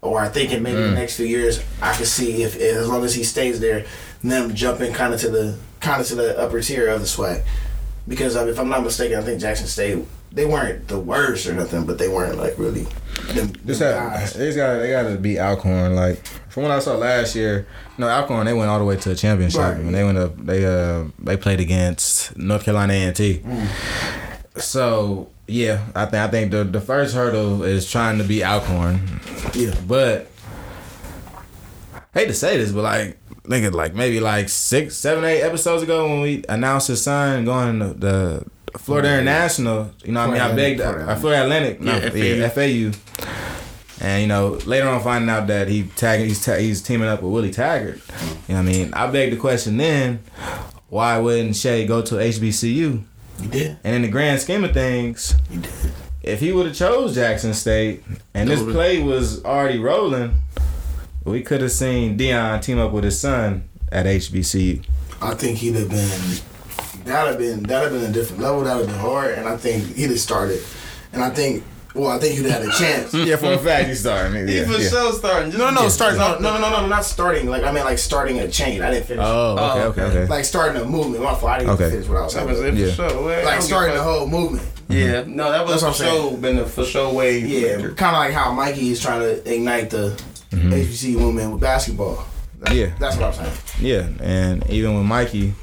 Or 0.01 0.19
I 0.21 0.29
think 0.29 0.51
in 0.51 0.61
maybe 0.61 0.77
the 0.77 0.89
Mm. 0.89 0.93
next 0.93 1.15
few 1.17 1.25
years, 1.25 1.61
I 1.81 1.95
could 1.97 2.05
see 2.05 2.43
if 2.43 2.55
as 2.57 2.87
long 2.87 3.03
as 3.03 3.15
he 3.15 3.23
stays 3.23 3.59
there, 3.59 3.85
them 4.23 4.53
jumping 4.53 4.93
kind 4.93 5.15
of 5.15 5.19
to 5.21 5.29
the 5.31 5.57
kind 5.79 5.99
of 5.99 6.05
to 6.07 6.15
the 6.15 6.37
upper 6.39 6.61
tier 6.61 6.87
of 6.89 6.99
the 7.01 7.07
SWAC. 7.07 7.41
Because 8.07 8.35
um, 8.35 8.47
if 8.47 8.59
I'm 8.59 8.69
not 8.69 8.83
mistaken, 8.83 9.17
I 9.17 9.23
think 9.23 9.41
Jackson 9.41 9.65
State 9.65 10.05
they 10.35 10.45
weren't 10.45 10.87
the 10.89 10.99
worst 10.99 11.47
or 11.47 11.53
nothing, 11.53 11.85
but 11.85 11.97
they 11.97 12.09
weren't 12.09 12.37
like 12.37 12.57
really. 12.59 12.85
Them, 13.33 13.53
Just 13.65 13.81
have, 13.81 14.33
they 14.33 14.53
got 14.53 14.77
they 14.77 14.91
got 14.91 15.03
to 15.03 15.17
beat 15.17 15.39
Alcorn. 15.39 15.95
Like 15.95 16.23
from 16.49 16.63
what 16.63 16.71
I 16.71 16.79
saw 16.79 16.95
last 16.95 17.35
year, 17.35 17.65
you 17.97 18.01
know 18.03 18.09
Alcorn 18.09 18.45
they 18.45 18.53
went 18.53 18.69
all 18.69 18.77
the 18.77 18.85
way 18.85 18.97
to 18.97 19.09
the 19.09 19.15
championship. 19.15 19.61
Right. 19.61 19.77
And 19.77 19.95
they 19.95 20.03
went 20.03 20.17
up. 20.17 20.37
They 20.37 20.65
uh 20.65 21.05
they 21.19 21.37
played 21.37 21.61
against 21.61 22.37
North 22.37 22.65
Carolina 22.65 22.93
A 22.93 22.97
and 22.97 23.15
T. 23.15 23.41
So 24.57 25.29
yeah, 25.47 25.85
I 25.95 26.05
think 26.05 26.15
I 26.15 26.27
think 26.27 26.51
the 26.51 26.65
the 26.65 26.81
first 26.81 27.15
hurdle 27.15 27.63
is 27.63 27.89
trying 27.89 28.17
to 28.17 28.25
beat 28.25 28.43
Alcorn. 28.43 29.21
Yeah, 29.53 29.73
but 29.87 30.29
hate 32.13 32.27
to 32.27 32.33
say 32.33 32.57
this, 32.57 32.73
but 32.73 32.83
like 32.83 33.17
nigga, 33.43 33.71
like 33.71 33.95
maybe 33.95 34.19
like 34.19 34.49
six, 34.49 34.95
seven, 34.97 35.23
eight 35.23 35.41
episodes 35.41 35.83
ago 35.83 36.07
when 36.09 36.21
we 36.21 36.43
announced 36.49 36.89
his 36.89 37.01
son 37.01 37.45
going 37.45 37.79
to 37.79 37.93
the 37.93 38.45
Florida 38.77 39.09
International. 39.13 39.91
You 40.03 40.11
know, 40.13 40.27
what 40.27 40.29
I 40.29 40.33
mean, 40.33 40.41
I 40.41 40.45
Florida 40.47 40.55
begged 40.55 40.79
Atlantic, 40.81 41.07
uh, 41.07 41.15
Florida 41.19 41.43
Atlantic, 41.43 41.81
no, 41.81 41.97
Yeah, 41.97 42.35
yeah, 42.35 42.49
FAU. 42.49 42.99
And 44.01 44.21
you 44.21 44.27
know, 44.27 44.59
later 44.65 44.87
on 44.89 45.01
finding 45.01 45.29
out 45.29 45.47
that 45.47 45.67
he 45.67 45.83
tagging, 45.95 46.27
he's 46.27 46.43
ta- 46.43 46.55
he's 46.57 46.81
teaming 46.81 47.07
up 47.07 47.21
with 47.21 47.31
Willie 47.31 47.51
Taggart. 47.51 47.95
You 48.47 48.55
know, 48.55 48.55
what 48.55 48.57
I 48.57 48.61
mean, 48.63 48.93
I 48.93 49.07
begged 49.09 49.33
the 49.33 49.37
question 49.39 49.77
then, 49.77 50.19
why 50.89 51.17
wouldn't 51.17 51.55
Shay 51.55 51.85
go 51.87 52.01
to 52.01 52.15
HBCU? 52.15 53.03
You 53.41 53.47
did. 53.49 53.77
And 53.83 53.95
in 53.95 54.01
the 54.03 54.07
grand 54.09 54.39
scheme 54.41 54.63
of 54.63 54.73
things, 54.73 55.33
You 55.51 55.59
did. 55.61 55.71
if 56.23 56.39
he 56.39 56.51
would 56.51 56.67
have 56.67 56.75
chose 56.75 57.15
Jackson 57.15 57.53
State 57.53 58.03
and 58.33 58.49
this 58.49 58.61
play 58.61 59.01
was 59.01 59.43
already 59.43 59.79
rolling, 59.79 60.41
we 61.23 61.41
could 61.41 61.61
have 61.61 61.71
seen 61.71 62.17
Deion 62.17 62.61
team 62.61 62.79
up 62.79 62.91
with 62.91 63.03
his 63.05 63.19
son 63.19 63.67
at 63.91 64.05
HBCU. 64.05 64.83
I 65.21 65.33
think 65.33 65.57
he'd 65.59 65.75
have 65.75 65.89
been 65.89 66.37
that'd 67.05 67.29
have 67.31 67.37
been 67.39 67.63
that'd 67.63 67.91
have 67.91 68.01
been 68.01 68.09
a 68.09 68.13
different 68.13 68.41
level. 68.41 68.61
That'd 68.63 68.85
have 68.87 68.95
been 68.95 69.01
hard, 69.01 69.37
and 69.37 69.47
I 69.47 69.57
think 69.57 69.95
he'd 69.95 70.09
have 70.09 70.19
started. 70.19 70.61
And 71.13 71.23
I 71.23 71.29
think, 71.29 71.63
well, 71.93 72.09
I 72.09 72.17
think 72.19 72.35
he'd 72.35 72.45
have 72.49 72.61
had 72.63 72.69
a 72.69 72.71
chance. 72.77 73.13
yeah, 73.13 73.37
for 73.37 73.53
a 73.53 73.57
fact 73.57 73.87
he's 73.87 74.01
starting. 74.01 74.47
He 74.47 74.57
Yeah, 74.57 74.65
for 74.65 74.73
yeah. 74.77 74.89
sure 74.89 75.13
starting. 75.13 75.57
No, 75.57 75.69
no, 75.69 75.83
Yeah. 75.83 75.87
starting. 75.89 76.19
No, 76.19 76.39
no, 76.39 76.59
no, 76.59 76.69
no, 76.69 76.81
no, 76.81 76.87
not 76.87 77.05
starting. 77.05 77.47
Like 77.49 77.63
I 77.63 77.71
mean, 77.71 77.85
like 77.85 77.97
starting 77.99 78.39
a 78.39 78.49
chain. 78.49 78.81
I 78.81 78.91
didn't 78.91 79.05
finish. 79.05 79.23
Oh, 79.25 79.53
okay, 79.53 79.63
oh, 79.81 79.87
okay, 79.89 80.01
okay. 80.03 80.25
Like 80.27 80.43
starting 80.45 80.81
a 80.81 80.85
movement. 80.85 81.23
My 81.23 81.33
fault. 81.35 81.51
I 81.53 81.59
didn't 81.59 81.73
Okay. 81.73 81.89
finish 81.91 82.07
what 82.07 82.17
I 82.17 82.23
was 82.23 82.33
saying. 82.33 82.49
it 82.49 82.73
Yeah. 82.75 82.87
for 82.89 83.09
sure. 83.09 83.23
Well, 83.23 83.45
Like 83.45 83.61
starting 83.61 83.95
the 83.95 84.01
a 84.01 84.03
whole 84.03 84.27
movement. 84.27 84.67
Mm-hmm. 84.89 84.93
Yeah, 84.93 85.23
no, 85.25 85.51
that 85.51 85.65
was 85.65 85.81
That's 85.81 85.97
for 85.97 86.05
what 86.05 86.11
sure 86.31 86.37
been 86.37 86.59
a 86.59 86.65
for 86.65 86.83
sure 86.85 87.11
way. 87.13 87.39
Yeah, 87.39 87.77
kind 87.95 88.15
of 88.15 88.19
like 88.19 88.33
how 88.33 88.51
Mikey 88.51 88.91
is 88.91 89.01
trying 89.01 89.21
to 89.21 89.51
ignite 89.53 89.89
the 89.89 90.09
mm-hmm. 90.51 90.71
HBC 90.73 91.17
movement 91.17 91.53
with 91.53 91.61
basketball. 91.61 92.23
That's, 92.59 92.75
Yeah. 92.75 92.87
that's 92.99 93.15
what 93.17 93.25
I'm 93.25 93.33
saying. 93.33 93.51
Yeah, 93.79 94.07
and 94.23 94.69
even 94.69 94.95
with 94.95 95.05
Mikey, 95.05 95.53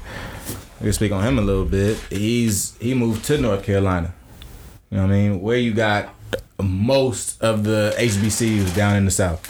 we 0.83 0.87
can 0.87 0.93
speak 0.93 1.13
on 1.13 1.23
him 1.23 1.39
a 1.39 1.41
little 1.41 1.63
bit. 1.63 1.97
He's 2.09 2.75
he 2.77 2.93
moved 2.93 3.23
to 3.25 3.37
North 3.37 3.63
Carolina. 3.63 4.13
You 4.89 4.97
know 4.97 5.03
what 5.03 5.13
I 5.13 5.15
mean? 5.15 5.41
Where 5.41 5.55
you 5.55 5.73
got 5.73 6.13
most 6.61 7.41
of 7.41 7.63
the 7.63 7.95
HBCUs 7.97 8.75
down 8.75 8.97
in 8.97 9.05
the 9.05 9.11
South. 9.11 9.41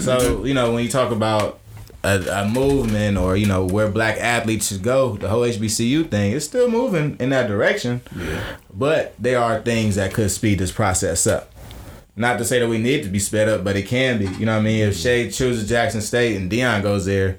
So 0.00 0.44
you 0.44 0.52
know 0.52 0.72
when 0.72 0.82
you 0.82 0.90
talk 0.90 1.12
about 1.12 1.60
a, 2.02 2.18
a 2.32 2.48
movement 2.48 3.16
or 3.16 3.36
you 3.36 3.46
know 3.46 3.64
where 3.64 3.88
black 3.88 4.16
athletes 4.16 4.70
should 4.70 4.82
go, 4.82 5.16
the 5.16 5.28
whole 5.28 5.42
HBCU 5.42 6.10
thing 6.10 6.32
is 6.32 6.46
still 6.46 6.68
moving 6.68 7.16
in 7.20 7.30
that 7.30 7.46
direction. 7.46 8.00
Yeah. 8.16 8.56
But 8.74 9.14
there 9.20 9.38
are 9.38 9.60
things 9.60 9.94
that 9.94 10.12
could 10.12 10.32
speed 10.32 10.58
this 10.58 10.72
process 10.72 11.28
up. 11.28 11.52
Not 12.16 12.38
to 12.38 12.44
say 12.44 12.58
that 12.58 12.68
we 12.68 12.78
need 12.78 13.04
to 13.04 13.08
be 13.08 13.20
sped 13.20 13.48
up, 13.48 13.62
but 13.62 13.76
it 13.76 13.86
can 13.86 14.18
be. 14.18 14.24
You 14.24 14.46
know 14.46 14.54
what 14.54 14.62
I 14.62 14.62
mean? 14.62 14.80
If 14.80 14.94
mm-hmm. 14.94 15.02
Shay 15.02 15.30
chooses 15.30 15.68
Jackson 15.68 16.00
State 16.00 16.36
and 16.36 16.50
Deion 16.50 16.82
goes 16.82 17.06
there, 17.06 17.38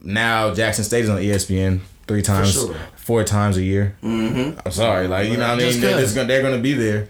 now 0.00 0.52
Jackson 0.52 0.82
State 0.82 1.04
is 1.04 1.08
on 1.08 1.18
ESPN 1.18 1.80
three 2.12 2.20
times, 2.20 2.52
sure. 2.52 2.74
four 2.94 3.24
times 3.24 3.56
a 3.56 3.62
year. 3.62 3.96
Mm-hmm. 4.02 4.60
I'm 4.64 4.72
sorry, 4.72 5.08
like 5.08 5.30
you 5.30 5.38
know 5.38 5.48
what 5.48 5.62
I 5.62 5.70
mean. 5.70 5.80
They're, 5.80 6.06
gonna, 6.14 6.26
they're 6.26 6.42
gonna 6.42 6.58
be 6.58 6.74
there. 6.74 7.08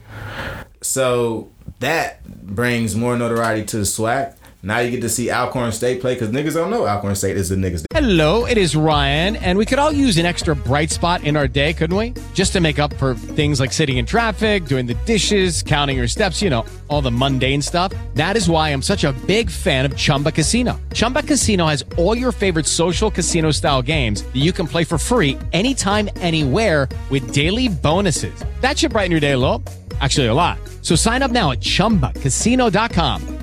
So 0.80 1.50
that 1.80 2.24
brings 2.24 2.94
more 2.94 3.16
notoriety 3.16 3.64
to 3.66 3.78
the 3.78 3.82
SWAC. 3.82 4.36
Now 4.64 4.78
you 4.78 4.92
get 4.92 5.00
to 5.00 5.08
see 5.08 5.28
Alcorn 5.28 5.72
State 5.72 6.00
play 6.00 6.14
because 6.14 6.28
niggas 6.28 6.54
don't 6.54 6.70
know 6.70 6.86
Alcorn 6.86 7.16
State 7.16 7.36
is 7.36 7.48
the 7.48 7.56
niggas. 7.56 7.84
Hello, 7.92 8.46
it 8.46 8.56
is 8.56 8.76
Ryan, 8.76 9.34
and 9.34 9.58
we 9.58 9.66
could 9.66 9.80
all 9.80 9.90
use 9.90 10.18
an 10.18 10.24
extra 10.24 10.54
bright 10.54 10.92
spot 10.92 11.24
in 11.24 11.36
our 11.36 11.48
day, 11.48 11.72
couldn't 11.72 11.96
we? 11.96 12.14
Just 12.32 12.52
to 12.52 12.60
make 12.60 12.78
up 12.78 12.94
for 12.94 13.14
things 13.14 13.58
like 13.58 13.72
sitting 13.72 13.96
in 13.96 14.06
traffic, 14.06 14.66
doing 14.66 14.86
the 14.86 14.94
dishes, 15.04 15.64
counting 15.64 15.96
your 15.96 16.06
steps, 16.06 16.40
you 16.40 16.48
know, 16.48 16.64
all 16.86 17.02
the 17.02 17.10
mundane 17.10 17.60
stuff. 17.60 17.92
That 18.14 18.36
is 18.36 18.48
why 18.48 18.68
I'm 18.68 18.82
such 18.82 19.02
a 19.02 19.12
big 19.26 19.50
fan 19.50 19.84
of 19.84 19.96
Chumba 19.96 20.30
Casino. 20.30 20.80
Chumba 20.94 21.24
Casino 21.24 21.66
has 21.66 21.84
all 21.98 22.16
your 22.16 22.30
favorite 22.30 22.66
social 22.66 23.10
casino 23.10 23.50
style 23.50 23.82
games 23.82 24.22
that 24.22 24.36
you 24.36 24.52
can 24.52 24.68
play 24.68 24.84
for 24.84 24.96
free 24.96 25.36
anytime, 25.52 26.08
anywhere 26.16 26.88
with 27.10 27.32
daily 27.32 27.66
bonuses. 27.68 28.44
That 28.60 28.78
should 28.78 28.92
brighten 28.92 29.10
your 29.10 29.20
day 29.20 29.32
a 29.32 29.38
little. 29.38 29.60
Actually, 30.00 30.28
a 30.28 30.34
lot. 30.34 30.58
So 30.82 30.94
sign 30.94 31.22
up 31.22 31.32
now 31.32 31.50
at 31.50 31.58
chumbacasino.com. 31.58 33.42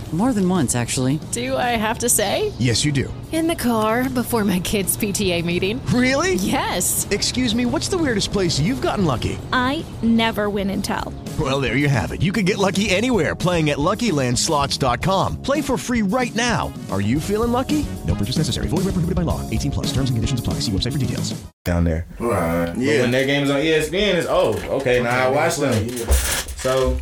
More 0.11 0.33
than 0.33 0.47
once, 0.49 0.75
actually. 0.75 1.21
Do 1.31 1.55
I 1.55 1.77
have 1.77 1.99
to 1.99 2.09
say? 2.09 2.51
Yes, 2.59 2.83
you 2.83 2.91
do. 2.91 3.11
In 3.31 3.47
the 3.47 3.55
car 3.55 4.09
before 4.09 4.43
my 4.43 4.59
kids' 4.59 4.97
PTA 4.97 5.45
meeting. 5.45 5.79
Really? 5.85 6.33
Yes. 6.35 7.07
Excuse 7.11 7.55
me, 7.55 7.65
what's 7.65 7.87
the 7.87 7.97
weirdest 7.97 8.33
place 8.33 8.59
you've 8.59 8.81
gotten 8.81 9.05
lucky? 9.05 9.39
I 9.53 9.85
never 10.03 10.49
win 10.49 10.69
and 10.69 10.83
tell. 10.83 11.13
Well, 11.39 11.61
there 11.61 11.77
you 11.77 11.87
have 11.87 12.11
it. 12.11 12.21
You 12.21 12.33
can 12.33 12.43
get 12.43 12.57
lucky 12.57 12.89
anywhere 12.89 13.35
playing 13.35 13.69
at 13.69 13.77
LuckyLandSlots.com. 13.77 15.41
Play 15.41 15.61
for 15.61 15.77
free 15.77 16.01
right 16.01 16.35
now. 16.35 16.73
Are 16.91 16.99
you 16.99 17.21
feeling 17.21 17.53
lucky? 17.53 17.85
No 18.05 18.13
purchase 18.13 18.35
necessary. 18.37 18.67
Void 18.67 18.79
where 18.83 18.91
prohibited 18.91 19.15
by 19.15 19.21
law. 19.21 19.39
18 19.49 19.71
plus. 19.71 19.87
Terms 19.93 20.09
and 20.09 20.17
conditions 20.17 20.41
apply. 20.41 20.55
See 20.55 20.73
website 20.73 20.91
for 20.91 20.97
details. 20.99 21.31
down 21.63 21.85
there. 21.85 22.05
Right. 22.19 22.73
Yeah. 22.77 22.97
But 22.97 23.01
when 23.03 23.11
their 23.11 23.25
game's 23.25 23.49
on 23.49 23.61
ESPN, 23.61 24.15
it's 24.15 24.27
oh, 24.29 24.55
okay, 24.81 25.01
now 25.01 25.27
I 25.27 25.29
watch 25.29 25.55
them. 25.55 26.50
So 26.61 26.99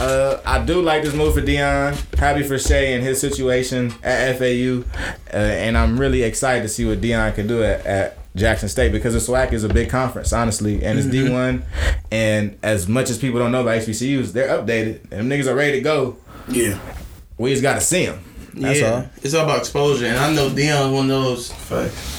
uh, 0.00 0.40
I 0.46 0.64
do 0.64 0.80
like 0.80 1.02
this 1.02 1.12
move 1.12 1.34
for 1.34 1.42
Deion. 1.42 1.96
Happy 2.18 2.44
for 2.44 2.56
Shea 2.56 2.94
and 2.94 3.02
his 3.02 3.20
situation 3.20 3.92
at 4.04 4.38
FAU, 4.38 4.84
uh, 5.32 5.36
and 5.36 5.76
I'm 5.76 5.98
really 5.98 6.22
excited 6.22 6.62
to 6.62 6.68
see 6.68 6.84
what 6.84 7.00
Deion 7.00 7.34
can 7.34 7.48
do 7.48 7.64
at, 7.64 7.84
at 7.84 8.18
Jackson 8.36 8.68
State 8.68 8.92
because 8.92 9.14
the 9.14 9.18
SWAC 9.32 9.52
is 9.52 9.64
a 9.64 9.68
big 9.68 9.90
conference, 9.90 10.32
honestly, 10.32 10.84
and 10.84 10.98
it's 11.00 11.08
Mhm. 11.08 11.28
D1. 11.28 11.62
And 12.12 12.56
as 12.62 12.86
much 12.86 13.10
as 13.10 13.18
people 13.18 13.40
don't 13.40 13.50
know 13.50 13.62
about 13.62 13.78
HBCUs, 13.78 14.32
they're 14.32 14.48
updated 14.56 15.00
and 15.10 15.28
them 15.28 15.30
niggas 15.30 15.46
are 15.48 15.54
ready 15.56 15.72
to 15.72 15.80
go. 15.80 16.16
Yeah. 16.48 16.78
We 17.38 17.50
just 17.50 17.62
got 17.62 17.74
to 17.74 17.80
see 17.80 18.06
them. 18.06 18.20
That's 18.54 18.80
yeah, 18.80 18.90
all. 18.92 19.06
it's 19.22 19.34
all 19.34 19.44
about 19.44 19.58
exposure, 19.58 20.06
and 20.06 20.16
I 20.16 20.32
know 20.32 20.48
Deion's 20.48 20.90
one 20.92 21.10
of 21.10 21.24
those 21.24 21.52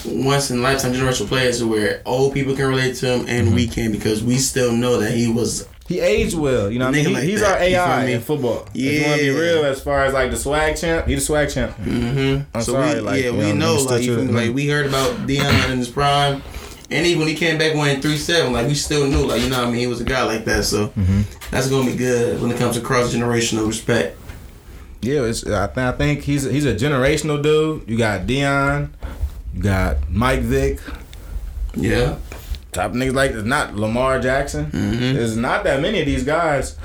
once 0.05 0.51
in 0.51 0.59
a 0.59 0.61
lifetime 0.61 0.93
generational 0.93 1.27
players 1.27 1.63
where 1.63 2.01
old 2.05 2.33
people 2.33 2.55
can 2.55 2.67
relate 2.67 2.95
to 2.97 3.07
him 3.07 3.25
and 3.27 3.55
we 3.55 3.67
can 3.67 3.91
because 3.91 4.21
we 4.23 4.37
still 4.37 4.71
know 4.73 4.99
that 4.99 5.13
he 5.13 5.27
was. 5.31 5.65
He 5.87 5.99
aged 6.01 6.35
well, 6.37 6.69
you 6.69 6.79
know. 6.79 6.85
What 6.87 6.95
I 6.95 7.03
mean, 7.03 7.13
like 7.13 7.23
he's 7.23 7.39
that, 7.39 7.61
our 7.61 7.67
you 7.67 7.75
AI 7.77 8.05
me? 8.05 8.13
in 8.13 8.21
football. 8.21 8.67
If 8.73 8.81
you 8.81 9.07
want 9.07 9.19
to 9.21 9.25
be 9.25 9.31
Yeah. 9.31 9.39
real, 9.53 9.65
as 9.65 9.81
far 9.81 10.03
as 10.05 10.13
like 10.13 10.31
the 10.31 10.37
swag 10.37 10.75
champ, 10.75 11.07
he's 11.07 11.19
the 11.19 11.25
swag 11.25 11.49
champ. 11.49 11.77
Mm-hmm. 11.77 12.41
I'm 12.53 12.61
so 12.61 12.73
sorry, 12.73 12.95
we, 12.95 12.99
like 13.01 13.23
yeah, 13.23 13.29
you 13.31 13.37
we 13.37 13.53
know, 13.53 13.77
niggas 13.77 13.85
like, 13.89 14.01
still 14.01 14.19
you 14.19 14.25
feel 14.27 14.35
like 14.35 14.53
we 14.53 14.67
heard 14.67 14.85
about 14.85 15.11
Deion 15.27 15.71
in 15.71 15.77
his 15.77 15.87
prime, 15.87 16.43
and 16.91 17.05
even 17.05 17.19
when 17.19 17.29
he 17.29 17.35
came 17.35 17.57
back 17.57 17.73
winning 17.73 18.01
three 18.01 18.17
seven, 18.17 18.51
like 18.51 18.67
we 18.67 18.73
still 18.75 19.07
knew, 19.07 19.25
like 19.25 19.41
you 19.41 19.49
know, 19.49 19.59
what 19.59 19.67
I 19.69 19.71
mean, 19.71 19.79
he 19.79 19.87
was 19.87 20.01
a 20.01 20.03
guy 20.05 20.23
like 20.23 20.43
that. 20.45 20.65
So 20.65 20.87
Mm-hmm. 20.89 21.21
that's 21.51 21.69
gonna 21.69 21.89
be 21.89 21.95
good 21.95 22.41
when 22.41 22.51
it 22.51 22.57
comes 22.57 22.75
to 22.75 22.81
cross 22.81 23.13
generational 23.13 23.65
respect. 23.65 24.17
Yeah, 25.01 25.21
it's, 25.23 25.45
I, 25.47 25.67
th- 25.67 25.77
I 25.77 25.91
think 25.93 26.23
he's 26.23 26.43
he's 26.43 26.65
a 26.65 26.73
generational 26.75 27.41
dude. 27.41 27.87
You 27.87 27.97
got 27.97 28.27
Deion, 28.27 28.89
you 29.53 29.61
got 29.63 30.09
Mike 30.09 30.41
Vick. 30.41 30.81
Yeah. 31.75 32.17
Top 32.77 32.91
niggas 32.91 33.15
like 33.15 33.31
it's 33.31 33.43
not 33.43 33.75
Lamar 33.75 34.19
Jackson. 34.19 34.67
Mm-hmm. 34.67 35.15
There's 35.15 35.35
not 35.35 35.63
that 35.63 35.81
many 35.81 35.99
of 35.99 36.05
these 36.05 36.23
guys. 36.23 36.77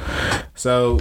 So 0.55 0.99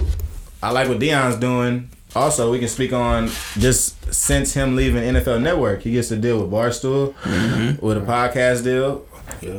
I 0.62 0.70
like 0.70 0.86
what 0.86 0.98
Deion's 0.98 1.36
doing. 1.36 1.88
Also, 2.14 2.52
we 2.52 2.58
can 2.58 2.68
speak 2.68 2.92
on 2.92 3.28
just 3.56 4.12
since 4.12 4.52
him 4.52 4.76
leaving 4.76 5.02
NFL 5.02 5.40
Network, 5.40 5.80
he 5.80 5.92
gets 5.92 6.08
to 6.08 6.16
deal 6.16 6.42
with 6.42 6.50
Barstool 6.50 7.14
mm-hmm. 7.14 7.82
with 7.84 7.96
a 7.96 8.02
podcast 8.02 8.64
deal. 8.64 9.06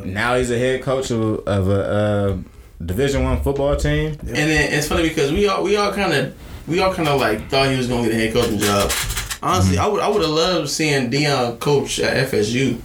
Now 0.06 0.36
he's 0.36 0.52
a 0.52 0.60
head 0.60 0.84
coach 0.84 1.10
of, 1.10 1.40
of 1.48 1.68
a 1.68 1.84
uh, 1.84 2.38
Division 2.86 3.24
One 3.24 3.42
football 3.42 3.76
team. 3.76 4.12
And 4.20 4.28
then 4.28 4.72
it's 4.72 4.88
funny 4.88 5.10
because 5.10 5.32
we 5.32 5.48
all 5.48 5.64
we 5.64 5.76
all 5.78 5.92
kind 5.92 6.14
of 6.14 6.38
we 6.68 6.80
all 6.80 6.94
kind 6.94 7.10
of 7.10 7.20
like 7.20 7.50
thought 7.50 7.72
he 7.72 7.78
was 7.78 7.88
gonna 7.88 8.04
get 8.04 8.12
a 8.12 8.16
head 8.18 8.34
coaching 8.34 8.60
job. 8.60 8.92
Honestly, 9.42 9.78
mm-hmm. 9.78 9.84
I 9.84 9.88
would 9.88 10.02
I 10.02 10.08
would 10.10 10.22
have 10.22 10.30
loved 10.30 10.70
seeing 10.70 11.10
Dion 11.10 11.58
coach 11.58 12.00
at 12.00 12.30
FSU. 12.30 12.80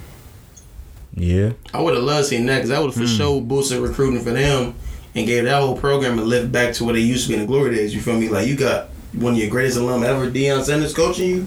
Yeah. 1.18 1.52
I 1.74 1.80
would 1.80 1.94
have 1.94 2.04
loved 2.04 2.26
seeing 2.26 2.46
that 2.46 2.56
because 2.56 2.70
that 2.70 2.80
would 2.80 2.88
have 2.88 2.94
for 2.94 3.00
hmm. 3.00 3.16
sure 3.16 3.40
boosted 3.40 3.80
recruiting 3.80 4.22
for 4.22 4.30
them 4.30 4.74
and 5.14 5.26
gave 5.26 5.44
that 5.44 5.60
whole 5.60 5.76
program 5.76 6.18
a 6.18 6.22
lift 6.22 6.52
back 6.52 6.74
to 6.74 6.84
what 6.84 6.96
it 6.96 7.00
used 7.00 7.24
to 7.24 7.28
be 7.28 7.34
in 7.34 7.40
the 7.40 7.46
glory 7.46 7.74
days. 7.74 7.94
You 7.94 8.00
feel 8.00 8.18
me? 8.18 8.28
Like 8.28 8.46
you 8.46 8.56
got 8.56 8.90
one 9.12 9.32
of 9.32 9.38
your 9.38 9.50
greatest 9.50 9.78
alum 9.78 10.04
ever, 10.04 10.30
Deion 10.30 10.62
Sanders, 10.62 10.94
coaching 10.94 11.28
you. 11.28 11.46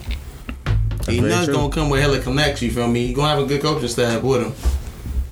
He 1.08 1.20
knows 1.20 1.48
gonna 1.48 1.74
come 1.74 1.90
with 1.90 2.02
hella 2.02 2.20
connects. 2.20 2.62
You 2.62 2.72
feel 2.72 2.88
me? 2.88 3.08
He 3.08 3.14
gonna 3.14 3.30
have 3.30 3.40
a 3.40 3.46
good 3.46 3.62
coaching 3.62 3.88
staff 3.88 4.22
with 4.24 4.44
him. 4.44 4.81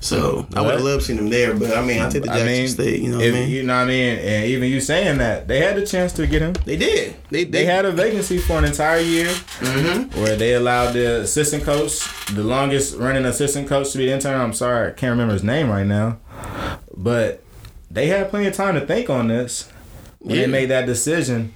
So 0.02 0.46
I 0.54 0.62
would 0.62 0.70
have 0.72 0.80
loved 0.82 1.02
seeing 1.02 1.18
him 1.18 1.28
there, 1.28 1.52
but 1.54 1.76
I 1.76 1.84
mean, 1.84 2.00
I 2.00 2.08
take 2.08 2.22
the 2.22 2.28
Jackson 2.28 2.68
State. 2.68 3.00
You 3.02 3.10
know 3.10 3.16
what 3.18 3.26
I 3.26 3.30
mean? 3.32 3.50
You 3.50 3.62
know 3.64 3.74
what 3.76 3.82
I 3.82 3.86
mean? 3.86 4.18
And 4.18 4.46
even 4.46 4.70
you 4.70 4.80
saying 4.80 5.18
that, 5.18 5.46
they 5.46 5.60
had 5.60 5.76
the 5.76 5.84
chance 5.84 6.14
to 6.14 6.26
get 6.26 6.40
him. 6.40 6.54
They 6.64 6.76
did. 6.78 7.16
They 7.28 7.44
they, 7.44 7.66
had 7.66 7.84
a 7.84 7.92
vacancy 7.92 8.38
for 8.38 8.54
an 8.58 8.64
entire 8.64 9.00
year 9.00 9.26
Mm-hmm. 9.28 10.18
where 10.22 10.36
they 10.36 10.54
allowed 10.54 10.92
the 10.92 11.20
assistant 11.20 11.64
coach, 11.64 12.00
the 12.34 12.42
longest 12.42 12.96
running 12.96 13.26
assistant 13.26 13.68
coach, 13.68 13.92
to 13.92 13.98
be 13.98 14.06
the 14.06 14.12
intern. 14.12 14.40
I'm 14.40 14.54
sorry, 14.54 14.88
I 14.88 14.92
can't 14.92 15.10
remember 15.10 15.34
his 15.34 15.44
name 15.44 15.68
right 15.68 15.86
now, 15.86 16.16
but 16.96 17.42
they 17.90 18.06
had 18.06 18.30
plenty 18.30 18.46
of 18.46 18.54
time 18.54 18.74
to 18.76 18.86
think 18.86 19.10
on 19.10 19.28
this 19.28 19.68
when 20.20 20.34
Yeah. 20.36 20.42
they 20.46 20.50
made 20.50 20.66
that 20.70 20.86
decision. 20.86 21.52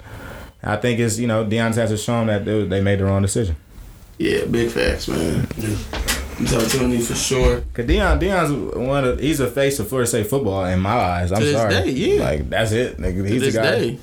I 0.63 0.77
think 0.77 1.01
it's 1.01 1.19
you 1.19 1.27
know 1.27 1.45
Deion 1.47 1.75
has 1.75 1.89
to 1.91 1.97
show 1.97 2.19
them 2.19 2.27
that 2.27 2.45
they, 2.45 2.65
they 2.67 2.81
made 2.83 2.99
the 3.01 3.07
wrong 3.07 3.23
decision. 3.23 3.57
Yeah, 4.19 4.45
big 4.45 4.71
facts, 4.71 5.09
man. 5.09 5.47
It's 5.57 6.14
opportunity 6.41 7.01
for 7.01 7.15
sure. 7.15 7.61
Cause 7.75 7.85
Deion, 7.87 8.21
Deion's 8.21 8.77
one 8.77 9.05
of 9.05 9.21
he's 9.21 9.41
a 9.41 9.51
face 9.51 9.79
of 9.79 9.89
Florida 9.89 10.09
State 10.09 10.27
football 10.27 10.65
in 10.67 10.81
my 10.81 10.91
eyes. 10.91 11.33
I'm 11.33 11.39
To 11.41 11.45
this 11.45 11.57
sorry, 11.57 11.75
day, 11.75 11.91
yeah. 11.91 12.23
like 12.25 12.51
that's 12.51 12.73
it. 12.73 12.99
Nigga, 12.99 13.23
To 13.23 13.25
he's 13.25 13.41
this 13.41 13.55
the 13.55 13.61
guy. 13.61 13.71
day. 13.79 13.99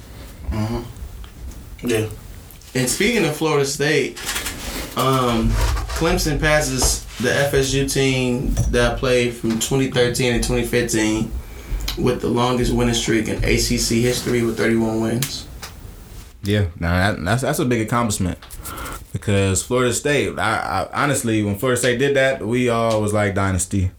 Yeah. 1.83 2.09
And 2.75 2.89
speaking 2.89 3.25
of 3.25 3.35
Florida 3.35 3.65
State, 3.65 4.17
um, 4.97 5.49
Clemson 5.97 6.39
passes 6.39 7.03
the 7.17 7.29
FSU 7.29 7.91
team 7.91 8.53
that 8.71 8.97
played 8.97 9.33
from 9.33 9.51
2013 9.59 10.33
and 10.33 10.43
2015 10.43 11.31
with 11.97 12.21
the 12.21 12.29
longest 12.29 12.71
winning 12.73 12.93
streak 12.93 13.27
in 13.27 13.37
ACC 13.37 13.99
history 14.01 14.43
with 14.43 14.57
31 14.57 15.01
wins. 15.01 15.47
Yeah, 16.43 16.67
now 16.79 17.13
that, 17.13 17.23
that's 17.23 17.41
that's 17.43 17.59
a 17.59 17.65
big 17.65 17.81
accomplishment 17.81 18.39
because 19.13 19.63
Florida 19.63 19.93
State. 19.93 20.37
I, 20.39 20.87
I 20.91 21.03
honestly, 21.03 21.43
when 21.43 21.57
Florida 21.57 21.79
State 21.79 21.99
did 21.99 22.15
that, 22.15 22.45
we 22.45 22.69
all 22.69 23.01
was 23.01 23.13
like 23.13 23.35
dynasty. 23.35 23.91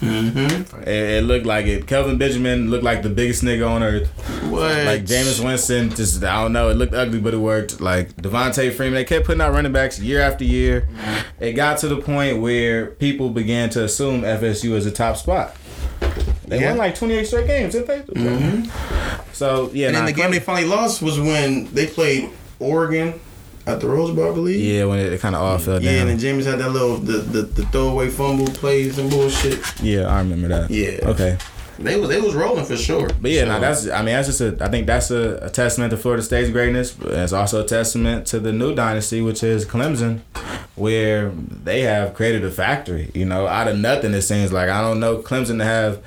Mm-hmm. 0.00 0.80
It, 0.82 0.88
it 0.88 1.24
looked 1.24 1.44
like 1.44 1.66
it. 1.66 1.86
Kelvin 1.86 2.16
Benjamin 2.16 2.70
looked 2.70 2.84
like 2.84 3.02
the 3.02 3.10
biggest 3.10 3.42
nigga 3.44 3.68
on 3.68 3.82
earth. 3.82 4.08
What? 4.48 4.86
Like 4.86 5.04
Jameis 5.04 5.44
Winston, 5.44 5.90
just 5.90 6.24
I 6.24 6.42
don't 6.42 6.54
know. 6.54 6.70
It 6.70 6.74
looked 6.74 6.94
ugly, 6.94 7.20
but 7.20 7.34
it 7.34 7.38
worked. 7.38 7.80
Like 7.82 8.14
Devonta 8.16 8.72
Freeman, 8.72 8.94
they 8.94 9.04
kept 9.04 9.26
putting 9.26 9.42
out 9.42 9.52
running 9.52 9.72
backs 9.72 10.00
year 10.00 10.20
after 10.22 10.44
year. 10.44 10.88
It 11.38 11.52
got 11.52 11.78
to 11.78 11.88
the 11.88 11.98
point 12.00 12.40
where 12.40 12.86
people 12.86 13.28
began 13.28 13.68
to 13.70 13.84
assume 13.84 14.22
FSU 14.22 14.72
was 14.72 14.86
a 14.86 14.90
top 14.90 15.16
spot. 15.18 15.54
They 16.46 16.60
Yeah. 16.60 16.70
won 16.70 16.78
like 16.78 16.94
28 16.94 17.24
straight 17.26 17.46
games, 17.46 17.74
didn't 17.74 17.86
they? 17.86 18.00
Mm-hmm. 18.00 19.32
So 19.34 19.70
yeah, 19.74 19.88
and 19.88 19.96
then 19.96 20.06
the 20.06 20.12
game 20.12 20.30
they 20.30 20.40
finally 20.40 20.66
lost 20.66 21.02
was 21.02 21.20
when 21.20 21.72
they 21.74 21.86
played 21.86 22.30
Oregon 22.58 23.20
at 23.66 23.80
the 23.80 23.88
Rose 23.88 24.10
Bowl, 24.14 24.30
I 24.30 24.34
believe. 24.34 24.60
Yeah, 24.60 24.84
when 24.86 24.98
it, 24.98 25.20
kind 25.20 25.34
of 25.34 25.42
all 25.42 25.58
fell 25.58 25.82
Yeah, 25.82 25.90
down. 25.90 26.06
Yeah, 26.06 26.12
and 26.12 26.20
then 26.20 26.38
Jameis 26.38 26.44
had 26.44 26.58
that 26.60 26.70
little 26.70 26.96
the, 26.96 27.18
the, 27.18 27.42
the 27.42 27.62
throwaway 27.66 28.08
fumble 28.08 28.46
plays 28.46 28.98
and 28.98 29.10
bullshit. 29.10 29.60
Yeah, 29.82 30.06
I 30.06 30.18
remember 30.18 30.48
that. 30.48 30.70
Yeah. 30.70 30.98
Okay. 31.10 31.38
They 31.78 31.98
was 31.98 32.10
they 32.10 32.20
was 32.20 32.34
rolling 32.34 32.66
for 32.66 32.76
sure. 32.76 33.08
But 33.22 33.30
yeah, 33.30 33.42
So- 33.42 33.48
no, 33.48 33.60
that's. 33.60 33.88
I 33.88 33.98
mean, 34.02 34.14
that's 34.14 34.28
just 34.28 34.40
a. 34.42 34.56
I 34.60 34.68
think 34.68 34.86
that's 34.86 35.10
a, 35.10 35.38
a 35.42 35.48
testament 35.50 35.90
to 35.92 35.96
Florida 35.96 36.22
State's 36.22 36.50
greatness. 36.50 36.92
But 36.92 37.12
it's 37.12 37.32
also 37.32 37.62
a 37.62 37.66
testament 37.66 38.26
to 38.28 38.38
the 38.40 38.52
new 38.52 38.74
dynasty, 38.74 39.22
which 39.22 39.42
is 39.42 39.64
Clemson, 39.64 40.20
where 40.80 41.30
they 41.30 41.82
have 41.82 42.14
created 42.14 42.44
a 42.44 42.50
factory. 42.50 43.10
You 43.14 43.24
know, 43.26 43.46
out 43.46 43.68
of 43.68 43.78
nothing, 43.78 44.12
it 44.14 44.22
seems 44.22 44.52
like. 44.52 44.68
I 44.68 44.80
don't 44.80 44.98
know 44.98 45.18
Clemson 45.18 45.58
to 45.58 45.64
have 45.64 46.02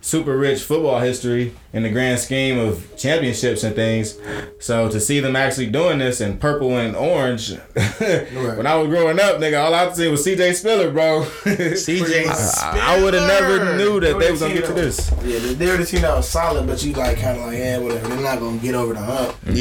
super 0.00 0.36
rich 0.36 0.62
football 0.62 1.00
history 1.00 1.54
in 1.72 1.82
the 1.82 1.90
grand 1.90 2.18
scheme 2.20 2.58
of 2.58 2.96
championships 2.96 3.62
and 3.64 3.74
things. 3.74 4.18
So 4.60 4.88
to 4.88 5.00
see 5.00 5.20
them 5.20 5.36
actually 5.36 5.66
doing 5.66 5.98
this 5.98 6.20
in 6.20 6.38
purple 6.38 6.76
and 6.78 6.94
orange, 6.96 7.52
when 7.98 8.66
I 8.66 8.74
was 8.76 8.88
growing 8.88 9.18
up, 9.20 9.36
nigga, 9.36 9.62
all 9.64 9.74
I 9.74 9.92
see 9.92 10.08
was 10.08 10.24
C.J. 10.24 10.52
Spiller, 10.54 10.90
bro. 10.90 11.24
C.J. 11.74 12.26
I, 12.28 12.96
I 12.98 13.02
would 13.02 13.14
have 13.14 13.26
never 13.28 13.76
knew 13.76 14.00
that 14.00 14.18
they 14.18 14.30
was 14.30 14.40
gonna 14.40 14.54
get 14.54 14.64
to 14.66 14.72
this. 14.72 15.10
Yeah, 15.24 15.38
they- 15.40 15.54
they're 15.54 15.76
the 15.76 15.84
team 15.84 16.02
that 16.02 16.14
was 16.16 16.28
solid, 16.28 16.66
but 16.66 16.82
you 16.84 16.92
like 16.92 17.18
kind 17.18 17.38
of 17.38 17.46
like, 17.46 17.58
yeah, 17.58 17.78
whatever. 17.78 18.08
They're 18.08 18.20
not 18.20 18.38
gonna 18.38 18.58
get 18.58 18.74
over 18.74 18.94
the 18.94 19.00
hump. 19.00 19.36
Yeah, 19.46 19.54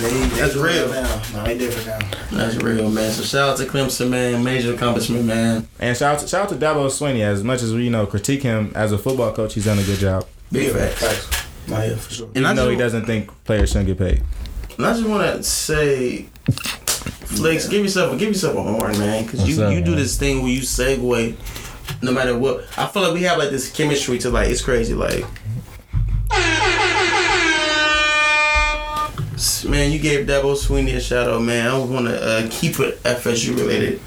They, 0.00 0.26
That's 0.38 0.56
real. 0.56 0.88
Now. 0.90 1.22
No, 1.34 1.44
they 1.44 1.56
different 1.58 1.86
now. 2.32 2.36
that's 2.38 2.56
real, 2.56 2.90
man. 2.90 3.10
So 3.12 3.22
shout 3.22 3.41
out 3.50 3.56
to 3.58 3.64
Clemson, 3.64 4.10
man. 4.10 4.42
Major 4.42 4.74
accomplishment, 4.74 5.24
man. 5.24 5.68
And 5.78 5.96
shout 5.96 6.14
out 6.14 6.20
to, 6.20 6.28
shout 6.28 6.44
out 6.44 6.48
to 6.50 6.54
Dabo 6.54 6.86
Swinney. 6.86 7.20
As 7.20 7.42
much 7.42 7.62
as 7.62 7.74
we 7.74 7.84
you 7.84 7.90
know 7.90 8.06
critique 8.06 8.42
him 8.42 8.72
as 8.74 8.92
a 8.92 8.98
football 8.98 9.32
coach, 9.32 9.54
he's 9.54 9.64
done 9.64 9.78
a 9.78 9.84
good 9.84 9.98
job. 9.98 10.26
Big 10.50 10.72
facts. 10.72 11.00
Facts. 11.00 11.46
No, 11.68 11.82
yeah, 11.82 11.96
for 11.96 12.12
sure. 12.12 12.28
Even 12.30 12.46
I 12.46 12.54
though 12.54 12.70
he 12.70 12.76
doesn't 12.76 13.06
think 13.06 13.30
players 13.44 13.70
shouldn't 13.70 13.86
get 13.86 13.98
paid. 13.98 14.22
And 14.76 14.86
I 14.86 14.92
just 14.94 15.06
want 15.06 15.36
to 15.36 15.42
say, 15.42 16.22
Flex, 16.52 17.68
give 17.68 17.82
yourself 17.82 18.18
give 18.18 18.28
yourself 18.28 18.56
a 18.56 18.62
horn, 18.62 18.98
man, 18.98 19.24
because 19.24 19.48
you 19.48 19.62
up, 19.62 19.72
you 19.72 19.82
do 19.82 19.94
this 19.94 20.18
thing 20.18 20.42
where 20.42 20.50
you 20.52 20.60
segue, 20.60 21.36
no 22.02 22.12
matter 22.12 22.36
what. 22.38 22.66
I 22.76 22.86
feel 22.86 23.02
like 23.02 23.14
we 23.14 23.22
have 23.22 23.38
like 23.38 23.50
this 23.50 23.70
chemistry 23.70 24.18
to 24.18 24.30
like 24.30 24.48
it's 24.48 24.62
crazy, 24.62 24.94
like. 24.94 25.24
Man, 29.64 29.92
you 29.92 29.98
gave 29.98 30.26
Dabo 30.26 30.54
Swinney 30.56 30.94
a 30.96 31.00
shout 31.00 31.28
out, 31.28 31.42
man. 31.42 31.66
I 31.68 31.78
want 31.78 32.06
to 32.06 32.20
uh, 32.20 32.48
keep 32.50 32.80
it 32.80 33.02
FSU 33.02 33.56
related. 33.56 34.00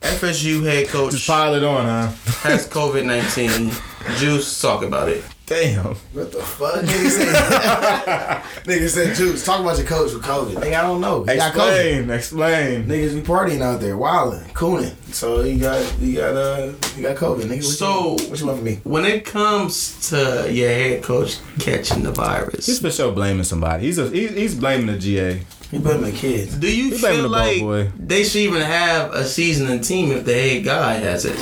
FSU 0.00 0.64
head 0.64 0.88
coach 0.88 1.12
Just 1.12 1.26
pile 1.26 1.54
it 1.54 1.64
on, 1.64 1.84
huh? 1.84 2.08
has 2.42 2.68
COVID 2.68 3.04
nineteen. 3.04 3.70
Juice, 4.18 4.60
talk 4.60 4.82
about 4.82 5.08
it. 5.08 5.24
Damn. 5.52 5.84
What 6.12 6.32
the 6.32 6.38
fuck? 6.42 6.82
Nigga 6.84 7.10
said, 7.10 8.42
nigga 8.64 8.88
said, 8.88 9.14
Juice, 9.16 9.44
talk 9.44 9.60
about 9.60 9.76
your 9.76 9.86
coach 9.86 10.12
with 10.14 10.22
COVID. 10.22 10.54
Nigga, 10.54 10.78
I 10.78 10.82
don't 10.82 11.00
know. 11.00 11.24
He 11.24 11.36
got 11.36 11.52
COVID. 11.52 12.10
Explain, 12.10 12.10
explain. 12.10 12.84
Niggas 12.86 13.14
be 13.14 13.20
partying 13.20 13.60
out 13.60 13.80
there, 13.80 13.96
wilding, 13.96 14.44
cooning. 14.54 14.94
So 15.12 15.42
he 15.42 15.58
got, 15.58 15.82
he 16.00 16.14
got, 16.14 16.34
uh, 16.34 16.72
he 16.96 17.02
got 17.02 17.16
COVID. 17.16 17.42
Nigga, 17.42 17.56
what 17.56 17.64
So- 17.64 18.16
you, 18.18 18.30
what 18.30 18.40
you 18.40 18.46
want 18.46 18.58
from 18.58 18.64
me? 18.64 18.80
When 18.84 19.04
it 19.04 19.24
comes 19.24 20.08
to 20.10 20.50
your 20.50 20.68
head 20.70 21.02
coach 21.02 21.38
catching 21.58 22.02
the 22.02 22.12
virus, 22.12 22.66
He's 22.66 22.78
virus, 22.78 22.96
for 22.96 23.02
sure 23.02 23.12
blaming 23.12 23.44
somebody. 23.44 23.84
He's 23.84 23.98
a, 23.98 24.08
he, 24.08 24.28
he's 24.28 24.54
blaming 24.54 24.86
the 24.86 24.98
GA. 24.98 25.40
He 25.70 25.78
blaming 25.78 26.04
the 26.12 26.12
kids. 26.12 26.54
do 26.56 26.74
you 26.74 26.90
He 26.90 26.98
feel 26.98 27.22
the 27.22 27.28
like 27.28 27.60
boy. 27.60 27.90
they 27.98 28.24
should 28.24 28.42
even 28.42 28.60
have 28.62 29.12
a 29.14 29.24
seasoning 29.24 29.80
team 29.80 30.12
if 30.12 30.24
the 30.24 30.34
head 30.34 30.64
guy 30.64 30.94
has 30.94 31.24
it? 31.24 31.38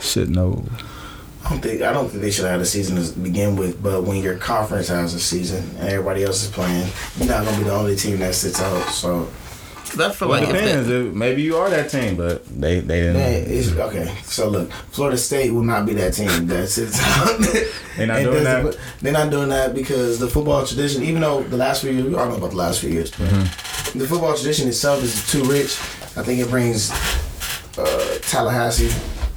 Shit, 0.00 0.28
no. 0.28 0.64
I 1.52 1.54
don't 1.54 1.62
think, 1.62 1.82
I 1.82 1.92
don't 1.92 2.08
think 2.08 2.22
they 2.22 2.30
should 2.30 2.46
have 2.46 2.60
a 2.60 2.64
season 2.66 3.02
to 3.02 3.18
begin 3.20 3.56
with. 3.56 3.82
But 3.82 4.04
when 4.04 4.22
your 4.22 4.36
conference 4.36 4.88
has 4.88 5.12
a 5.14 5.20
season 5.20 5.62
and 5.78 5.88
everybody 5.88 6.24
else 6.24 6.42
is 6.44 6.50
playing, 6.50 6.88
you're 7.18 7.28
not 7.28 7.44
gonna 7.44 7.58
be 7.58 7.64
the 7.64 7.72
only 7.72 7.94
team 7.96 8.18
that 8.20 8.34
sits 8.34 8.60
out. 8.60 8.82
So. 8.88 9.28
I 9.98 10.08
feel 10.10 10.28
Well, 10.28 10.40
like 10.40 10.48
it 10.48 10.52
depends. 10.54 10.88
that, 10.88 10.94
It- 11.08 11.14
Maybe 11.14 11.42
you 11.42 11.58
are 11.58 11.68
that 11.68 11.90
team, 11.90 12.16
but 12.16 12.46
they 12.46 12.80
they 12.80 13.00
didn't. 13.00 13.12
Man, 13.18 13.44
it's, 13.46 13.68
okay, 13.72 14.10
so 14.24 14.48
look, 14.48 14.70
Florida 14.90 15.18
State 15.18 15.52
will 15.52 15.64
not 15.64 15.84
be 15.84 15.92
that 15.92 16.14
team 16.14 16.46
that 16.46 16.68
sits 16.70 16.98
out. 17.02 17.38
they're 17.98 18.06
not 18.06 18.22
doing 18.22 18.44
that. 18.44 18.78
They're 19.02 19.12
not 19.12 19.28
doing 19.30 19.50
that 19.50 19.74
because 19.74 20.18
the 20.18 20.28
football 20.28 20.64
tradition, 20.64 21.02
even 21.02 21.20
though 21.20 21.42
the 21.42 21.58
last 21.58 21.82
few 21.82 21.90
years, 21.90 22.06
we 22.06 22.14
all 22.14 22.26
know 22.26 22.36
about 22.36 22.52
the 22.52 22.56
last 22.56 22.80
few 22.80 22.88
years, 22.88 23.10
but 23.10 23.28
Mm-hmm. 23.28 23.98
the 23.98 24.06
football 24.08 24.34
tradition 24.34 24.66
itself 24.66 25.02
is 25.04 25.30
too 25.30 25.44
rich. 25.44 25.76
I 26.16 26.22
think 26.22 26.40
it 26.40 26.48
brings 26.48 26.90
uh, 27.76 28.18
Tallahassee 28.22 28.88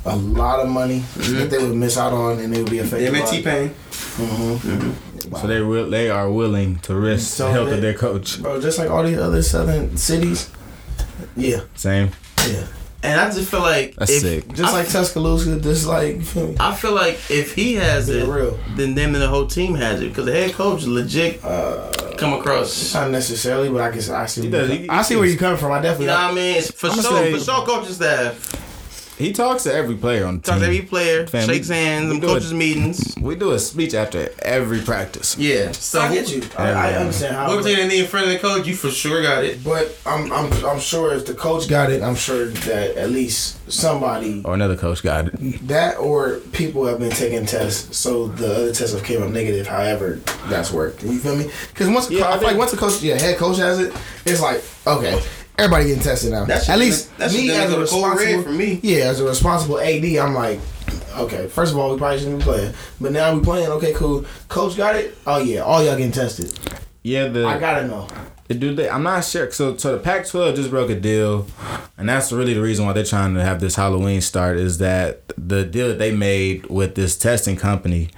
a 0.05 0.15
lot 0.15 0.59
of 0.59 0.69
money 0.69 0.99
that 1.15 1.49
they 1.49 1.57
would 1.57 1.75
miss 1.75 1.97
out 1.97 2.13
on, 2.13 2.39
and 2.39 2.53
they 2.53 2.61
would 2.61 2.71
be 2.71 2.79
affected. 2.79 3.07
them 3.07 3.15
and 3.15 3.23
by 3.25 3.29
T. 3.31 3.41
Pain. 3.43 3.69
Mm-hmm. 3.69 5.35
So 5.35 5.47
they 5.47 5.61
will, 5.61 5.89
they 5.89 6.09
are 6.09 6.29
willing 6.31 6.77
to 6.79 6.95
risk 6.95 7.33
So 7.35 7.47
the 7.47 7.51
health 7.53 7.69
they- 7.69 7.75
of 7.75 7.81
their 7.81 7.93
coach. 7.93 8.41
Bro, 8.41 8.61
just 8.61 8.77
like 8.79 8.89
all 8.89 9.03
these 9.03 9.17
other 9.17 9.41
southern 9.41 9.97
cities. 9.97 10.49
Yeah, 11.35 11.61
Same. 11.75 12.11
yeah. 12.47 12.67
And 13.03 13.19
I 13.21 13.29
just 13.29 13.51
feel 13.51 13.59
like 13.59 13.95
That's 13.97 14.11
if, 14.11 14.21
sick. 14.21 14.47
Just 14.53 14.73
I, 14.73 14.79
like 14.79 14.89
Tuscaloosa, 14.89 15.59
just 15.59 15.85
like 15.85 16.15
you 16.15 16.21
feel 16.23 16.47
me? 16.47 16.55
I 16.59 16.73
feel 16.73 16.93
like 16.93 17.19
if 17.29 17.53
he 17.53 17.75
has 17.75 18.09
it, 18.09 18.27
real. 18.27 18.57
then 18.75 18.95
them 18.95 19.13
and 19.13 19.21
the 19.21 19.27
whole 19.27 19.45
team 19.45 19.75
has 19.75 20.01
it 20.01 20.09
because 20.09 20.25
the 20.25 20.31
head 20.31 20.53
coach 20.53 20.83
legit 20.85 21.43
Uh, 21.43 21.91
come 22.17 22.33
across. 22.33 22.95
Not 22.95 23.11
necessarily, 23.11 23.69
but 23.69 23.81
I 23.81 23.91
can 23.91 23.99
I 24.11 24.25
see. 24.25 24.41
He 24.43 24.49
does. 24.49 24.69
He- 24.71 24.89
I 24.89 25.03
see 25.03 25.15
where 25.17 25.25
you 25.27 25.37
coming 25.37 25.57
from. 25.57 25.71
I 25.71 25.81
definitely. 25.81 26.05
You 26.05 26.11
definitely. 26.11 26.41
know 26.41 26.43
what 26.43 26.47
I 26.47 26.53
mean? 26.53 26.57
It's 26.57 26.71
for 26.71 26.87
I'ma 26.87 27.01
sure, 27.03 27.11
say- 27.11 27.33
for 27.33 27.39
sure, 27.39 27.65
coaching 27.65 27.93
staff. 27.93 28.64
He 29.17 29.31
talks 29.31 29.63
to 29.63 29.73
every 29.73 29.95
player 29.95 30.25
on 30.25 30.37
the 30.37 30.41
Talk 30.43 30.55
team. 30.55 30.61
to 30.63 30.65
every 30.67 30.81
player, 30.85 31.25
Fam, 31.25 31.47
shakes 31.47 31.69
we- 31.69 31.75
hands, 31.75 32.11
we 32.13 32.19
coaches 32.19 32.51
it. 32.51 32.55
meetings. 32.55 33.15
We 33.19 33.35
do 33.35 33.51
a 33.51 33.59
speech 33.59 33.93
after 33.93 34.29
every 34.39 34.81
practice. 34.81 35.37
Yeah, 35.37 35.71
so 35.71 36.01
I 36.01 36.13
get 36.13 36.29
you. 36.35 36.43
I, 36.57 36.71
I 36.71 36.93
understand 36.95 37.33
how. 37.35 37.45
Whoever 37.49 37.63
taking 37.63 37.85
a 37.85 37.87
knee 37.87 37.99
in 38.01 38.07
front 38.07 38.27
of 38.27 38.33
the 38.33 38.39
coach, 38.39 38.67
you 38.67 38.75
for 38.75 38.89
sure 38.91 39.21
got 39.23 39.45
it. 39.45 39.63
But 39.63 39.97
I'm 40.05 40.31
I'm 40.33 40.51
I'm 40.65 40.79
sure 40.81 41.13
if 41.13 41.25
the 41.25 41.33
coach 41.33 41.69
got 41.69 41.91
it, 41.91 42.03
I'm 42.03 42.15
sure 42.15 42.47
that 42.47 42.97
at 42.97 43.09
least 43.09 43.57
somebody 43.71 44.41
Or 44.43 44.53
another 44.53 44.75
coach 44.75 45.01
got 45.01 45.27
it. 45.27 45.67
that 45.67 45.97
or 45.97 46.39
people 46.51 46.85
have 46.85 46.99
been 46.99 47.11
taking 47.11 47.45
tests, 47.45 47.97
so 47.97 48.27
the 48.27 48.53
other 48.53 48.73
tests 48.73 48.93
have 48.93 49.03
came 49.05 49.23
up 49.23 49.29
negative. 49.29 49.65
However, 49.65 50.19
that's 50.49 50.71
worked. 50.71 51.03
You 51.03 51.19
feel 51.19 51.37
me? 51.37 51.49
Because 51.69 51.87
once 51.87 52.11
Yeah, 52.11 52.25
I 52.25 52.35
I 52.35 52.39
feel 52.39 52.47
like 52.49 52.57
once 52.57 52.71
the 52.71 52.77
coach, 52.77 53.01
yeah, 53.01 53.17
head 53.17 53.37
coach 53.37 53.57
has 53.57 53.79
it, 53.79 53.93
it's 54.25 54.41
like 54.41 54.61
okay. 54.85 55.21
Everybody 55.57 55.85
getting 55.85 56.03
tested 56.03 56.31
now. 56.31 56.45
That 56.45 56.61
shit 56.61 56.69
At 56.69 56.79
least 56.79 57.17
that 57.17 57.31
shit 57.31 57.45
me 57.45 57.51
as 57.51 57.71
a 57.71 57.81
a 57.81 57.87
cold 57.87 58.03
red 58.05 58.17
responsible 58.17 58.43
for 58.43 58.51
me. 58.51 58.79
Yeah, 58.83 59.05
as 59.05 59.19
a 59.19 59.25
responsible 59.25 59.79
AD, 59.79 60.03
I'm 60.03 60.33
like, 60.33 60.59
okay. 61.17 61.47
First 61.47 61.71
of 61.71 61.77
all, 61.77 61.91
we 61.91 61.97
probably 61.97 62.19
shouldn't 62.19 62.39
be 62.39 62.43
playing, 62.43 62.73
but 62.99 63.11
now 63.11 63.33
we 63.33 63.41
playing. 63.41 63.67
Okay, 63.69 63.93
cool. 63.93 64.25
Coach 64.49 64.75
got 64.75 64.95
it. 64.95 65.17
Oh 65.25 65.37
yeah, 65.37 65.61
all 65.61 65.83
y'all 65.83 65.95
getting 65.95 66.11
tested. 66.11 66.57
Yeah, 67.03 67.27
the 67.27 67.45
I 67.45 67.57
gotta 67.59 67.87
know. 67.87 68.07
Do 68.47 68.75
they? 68.75 68.89
I'm 68.89 69.01
not 69.01 69.23
sure. 69.23 69.49
So, 69.51 69.75
so 69.75 69.93
the 69.93 70.03
Pac-12 70.03 70.55
just 70.55 70.69
broke 70.69 70.91
a 70.91 70.99
deal, 70.99 71.47
and 71.97 72.07
that's 72.07 72.31
really 72.31 72.53
the 72.53 72.61
reason 72.61 72.85
why 72.85 72.93
they're 72.93 73.03
trying 73.03 73.33
to 73.33 73.43
have 73.43 73.59
this 73.59 73.75
Halloween 73.75 74.21
start. 74.21 74.57
Is 74.57 74.77
that 74.79 75.31
the 75.35 75.63
deal 75.63 75.87
that 75.87 75.97
they 75.97 76.15
made 76.15 76.67
with 76.67 76.93
this 76.93 77.17
testing 77.17 77.55
company 77.55 78.09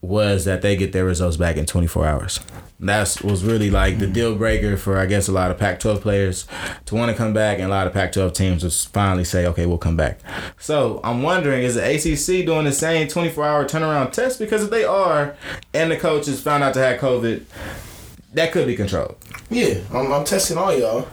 was 0.00 0.44
that 0.44 0.62
they 0.62 0.76
get 0.76 0.92
their 0.92 1.04
results 1.04 1.36
back 1.36 1.56
in 1.56 1.66
24 1.66 2.06
hours. 2.06 2.40
That's 2.80 3.20
was 3.22 3.44
really 3.44 3.70
like 3.70 3.98
the 3.98 4.06
hmm. 4.06 4.12
deal 4.12 4.34
breaker 4.36 4.76
for 4.76 4.98
I 4.98 5.06
guess 5.06 5.26
a 5.26 5.32
lot 5.32 5.50
of 5.50 5.58
Pac-12 5.58 6.00
players 6.00 6.46
to 6.86 6.94
want 6.94 7.10
to 7.10 7.16
come 7.16 7.32
back, 7.32 7.58
and 7.58 7.66
a 7.66 7.70
lot 7.70 7.88
of 7.88 7.92
Pac-12 7.92 8.34
teams 8.34 8.62
to 8.62 8.90
finally 8.90 9.24
say, 9.24 9.46
okay, 9.46 9.66
we'll 9.66 9.78
come 9.78 9.96
back. 9.96 10.20
So 10.58 11.00
I'm 11.02 11.22
wondering, 11.22 11.64
is 11.64 11.74
the 11.74 11.82
ACC 11.82 12.46
doing 12.46 12.64
the 12.64 12.72
same 12.72 13.08
24-hour 13.08 13.64
turnaround 13.64 14.12
test? 14.12 14.38
Because 14.38 14.62
if 14.62 14.70
they 14.70 14.84
are, 14.84 15.36
and 15.74 15.90
the 15.90 15.96
coaches 15.96 16.40
found 16.40 16.62
out 16.62 16.74
to 16.74 16.80
have 16.80 17.00
COVID, 17.00 17.44
that 18.34 18.52
could 18.52 18.66
be 18.66 18.76
controlled. 18.76 19.16
Yeah, 19.50 19.80
I'm, 19.92 20.12
I'm 20.12 20.24
testing 20.24 20.56
all 20.56 20.72
y'all. 20.72 21.08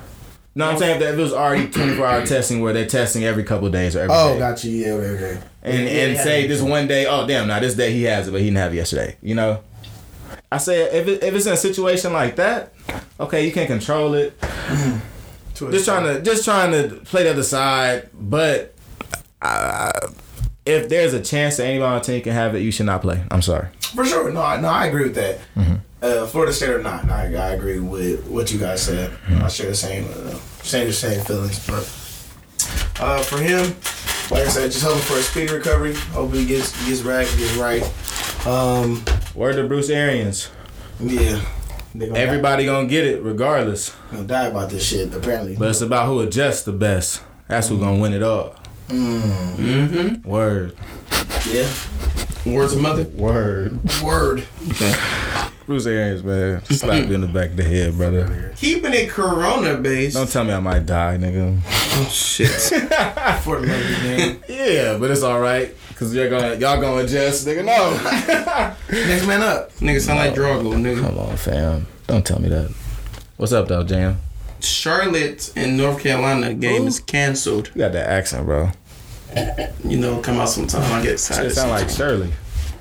No, 0.57 0.69
I'm 0.69 0.77
saying 0.77 1.01
if 1.01 1.07
it 1.17 1.21
was 1.21 1.33
already 1.33 1.67
24 1.71 2.05
hour 2.05 2.25
testing 2.25 2.61
where 2.61 2.71
they're 2.71 2.85
testing 2.87 3.25
every 3.25 3.43
couple 3.43 3.69
days 3.69 3.95
or 3.95 3.99
every 4.01 4.15
Oh, 4.17 4.33
day. 4.33 4.39
got 4.39 4.63
you. 4.63 4.71
Yeah, 4.71 4.91
okay, 4.93 5.07
okay. 5.25 5.41
And 5.63 5.83
Yeah, 5.83 5.89
and 5.89 6.13
yeah, 6.13 6.23
say 6.23 6.47
this 6.47 6.61
one 6.61 6.87
day, 6.87 7.05
oh 7.07 7.27
damn, 7.27 7.47
now 7.47 7.59
this 7.59 7.73
day 7.75 7.91
he 7.91 8.03
has 8.03 8.27
it, 8.27 8.31
but 8.31 8.39
he 8.39 8.47
didn't 8.47 8.57
have 8.57 8.73
it 8.73 8.77
yesterday. 8.77 9.17
You 9.21 9.35
know, 9.35 9.61
I 10.51 10.57
say 10.57 10.83
if 10.83 11.07
it, 11.07 11.23
if 11.23 11.33
it's 11.35 11.45
in 11.45 11.53
a 11.53 11.57
situation 11.57 12.13
like 12.13 12.37
that, 12.37 12.73
okay, 13.19 13.45
you 13.45 13.51
can't 13.51 13.67
control 13.67 14.13
it. 14.13 14.33
just 15.55 15.85
trying 15.85 16.03
to 16.05 16.21
just 16.21 16.45
trying 16.45 16.71
to 16.71 16.95
play 17.05 17.23
the 17.23 17.31
other 17.31 17.43
side, 17.43 18.09
but 18.13 18.73
uh, 19.41 19.91
if 20.65 20.89
there's 20.89 21.13
a 21.13 21.21
chance 21.21 21.57
that 21.57 21.65
anybody 21.65 21.87
on 21.87 21.99
the 21.99 22.03
team 22.05 22.21
can 22.21 22.33
have 22.33 22.55
it, 22.55 22.59
you 22.59 22.71
should 22.71 22.85
not 22.87 23.01
play. 23.01 23.23
I'm 23.31 23.41
sorry. 23.41 23.67
For 23.93 24.05
sure. 24.05 24.31
No, 24.31 24.41
I- 24.41 24.59
no, 24.59 24.67
I 24.69 24.87
agree 24.87 25.03
with 25.03 25.15
that. 25.15 25.39
Mm-hmm. 25.55 25.75
Uh, 26.01 26.25
Florida 26.27 26.53
State 26.53 26.69
or 26.69 26.81
not, 26.83 27.09
I, 27.09 27.23
I 27.33 27.53
agree 27.53 27.79
with 27.79 28.27
what 28.27 28.51
you 28.51 28.59
guys 28.59 28.83
said. 28.83 29.09
Mm-hmm. 29.11 29.43
I 29.43 29.47
share 29.47 29.69
the 29.69 29.75
same, 29.75 30.05
uh, 30.05 30.35
same, 30.61 30.87
the 30.87 30.93
same 30.93 31.23
feelings. 31.23 31.65
But 31.65 31.83
uh, 33.03 33.21
for 33.23 33.37
him, 33.39 33.75
like 34.29 34.45
I 34.45 34.49
said, 34.49 34.71
just 34.71 34.83
hoping 34.83 35.01
for 35.01 35.15
a 35.17 35.21
speedy 35.21 35.53
recovery. 35.53 35.93
Hopefully, 35.95 36.41
he 36.41 36.45
gets 36.47 36.71
gets 36.87 37.01
back, 37.01 37.25
gets 37.37 37.55
right. 37.55 37.81
Um, 38.45 39.03
Word 39.33 39.55
to 39.55 39.67
Bruce 39.67 39.89
Arians. 39.89 40.49
Yeah, 40.99 41.41
gonna 41.97 42.13
Everybody 42.17 42.65
gonna 42.65 42.87
get 42.87 43.05
it 43.07 43.23
regardless. 43.23 43.95
gonna 44.11 44.23
die 44.25 44.45
about 44.47 44.69
this 44.69 44.85
shit. 44.85 45.13
Apparently, 45.13 45.55
But 45.55 45.69
it's 45.69 45.81
about 45.81 46.05
who 46.07 46.19
adjusts 46.19 46.63
the 46.63 46.71
best. 46.71 47.21
That's 47.47 47.67
who 47.69 47.79
gonna 47.79 47.99
win 47.99 48.13
it 48.13 48.21
all. 48.23 48.55
Mm. 48.87 49.21
Mm-hmm. 49.55 50.29
Word. 50.29 50.75
Yeah. 51.49 51.69
Words 52.45 52.73
of 52.73 52.81
mother. 52.81 53.03
Word. 53.03 53.79
Word. 54.03 54.45
Bruce 55.65 55.87
Arians, 55.87 56.23
man. 56.23 56.63
Slap 56.65 57.07
you 57.07 57.15
in 57.15 57.21
the 57.21 57.27
back 57.27 57.51
of 57.51 57.57
the 57.57 57.63
head, 57.63 57.97
brother. 57.97 58.53
Keeping 58.55 58.93
it 58.93 59.09
Corona 59.09 59.77
based. 59.77 60.15
Don't 60.15 60.29
tell 60.29 60.43
me 60.43 60.53
I 60.53 60.59
might 60.59 60.85
die, 60.85 61.17
nigga. 61.17 61.59
Oh 61.65 62.09
shit. 62.11 62.49
for 63.41 63.59
the 63.61 63.67
love. 63.67 64.49
Yeah, 64.49 64.97
but 64.99 65.09
it's 65.09 65.23
all 65.23 65.39
right. 65.39 65.75
Cause 65.95 66.13
you're 66.13 66.29
gonna 66.29 66.55
y'all 66.55 66.79
gonna 66.79 67.03
adjust, 67.03 67.47
nigga. 67.47 67.65
No. 67.65 68.75
Next 69.07 69.25
man 69.25 69.41
up. 69.41 69.71
Nigga 69.75 70.01
sound 70.01 70.19
like 70.19 70.35
Drago, 70.35 70.73
nigga. 70.73 71.01
Come 71.01 71.17
on, 71.17 71.37
fam. 71.37 71.87
Don't 72.05 72.25
tell 72.25 72.39
me 72.39 72.49
that. 72.49 72.71
What's 73.37 73.53
up, 73.53 73.67
though, 73.67 73.83
Jam? 73.83 74.17
Charlotte 74.59 75.51
and 75.55 75.77
North 75.77 76.01
Carolina 76.01 76.53
game 76.53 76.87
is 76.87 76.99
canceled. 76.99 77.71
You 77.75 77.79
got 77.79 77.93
that 77.93 78.09
accent, 78.09 78.45
bro. 78.45 78.71
You 79.83 79.97
know, 79.97 80.21
come 80.21 80.37
out 80.37 80.49
sometime. 80.49 80.83
I 80.91 81.03
get 81.03 81.13
excited. 81.13 81.49
Shit 81.49 81.55
sound 81.55 81.71
like 81.71 81.89
Shirley. 81.89 82.31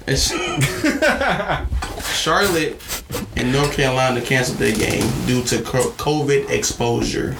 It's 0.06 0.28
Charlotte 2.16 2.80
and 3.36 3.52
North 3.52 3.74
Carolina 3.74 4.20
canceled 4.20 4.58
their 4.58 4.74
game 4.74 5.02
due 5.26 5.42
to 5.44 5.56
COVID 5.58 6.50
exposure. 6.50 7.36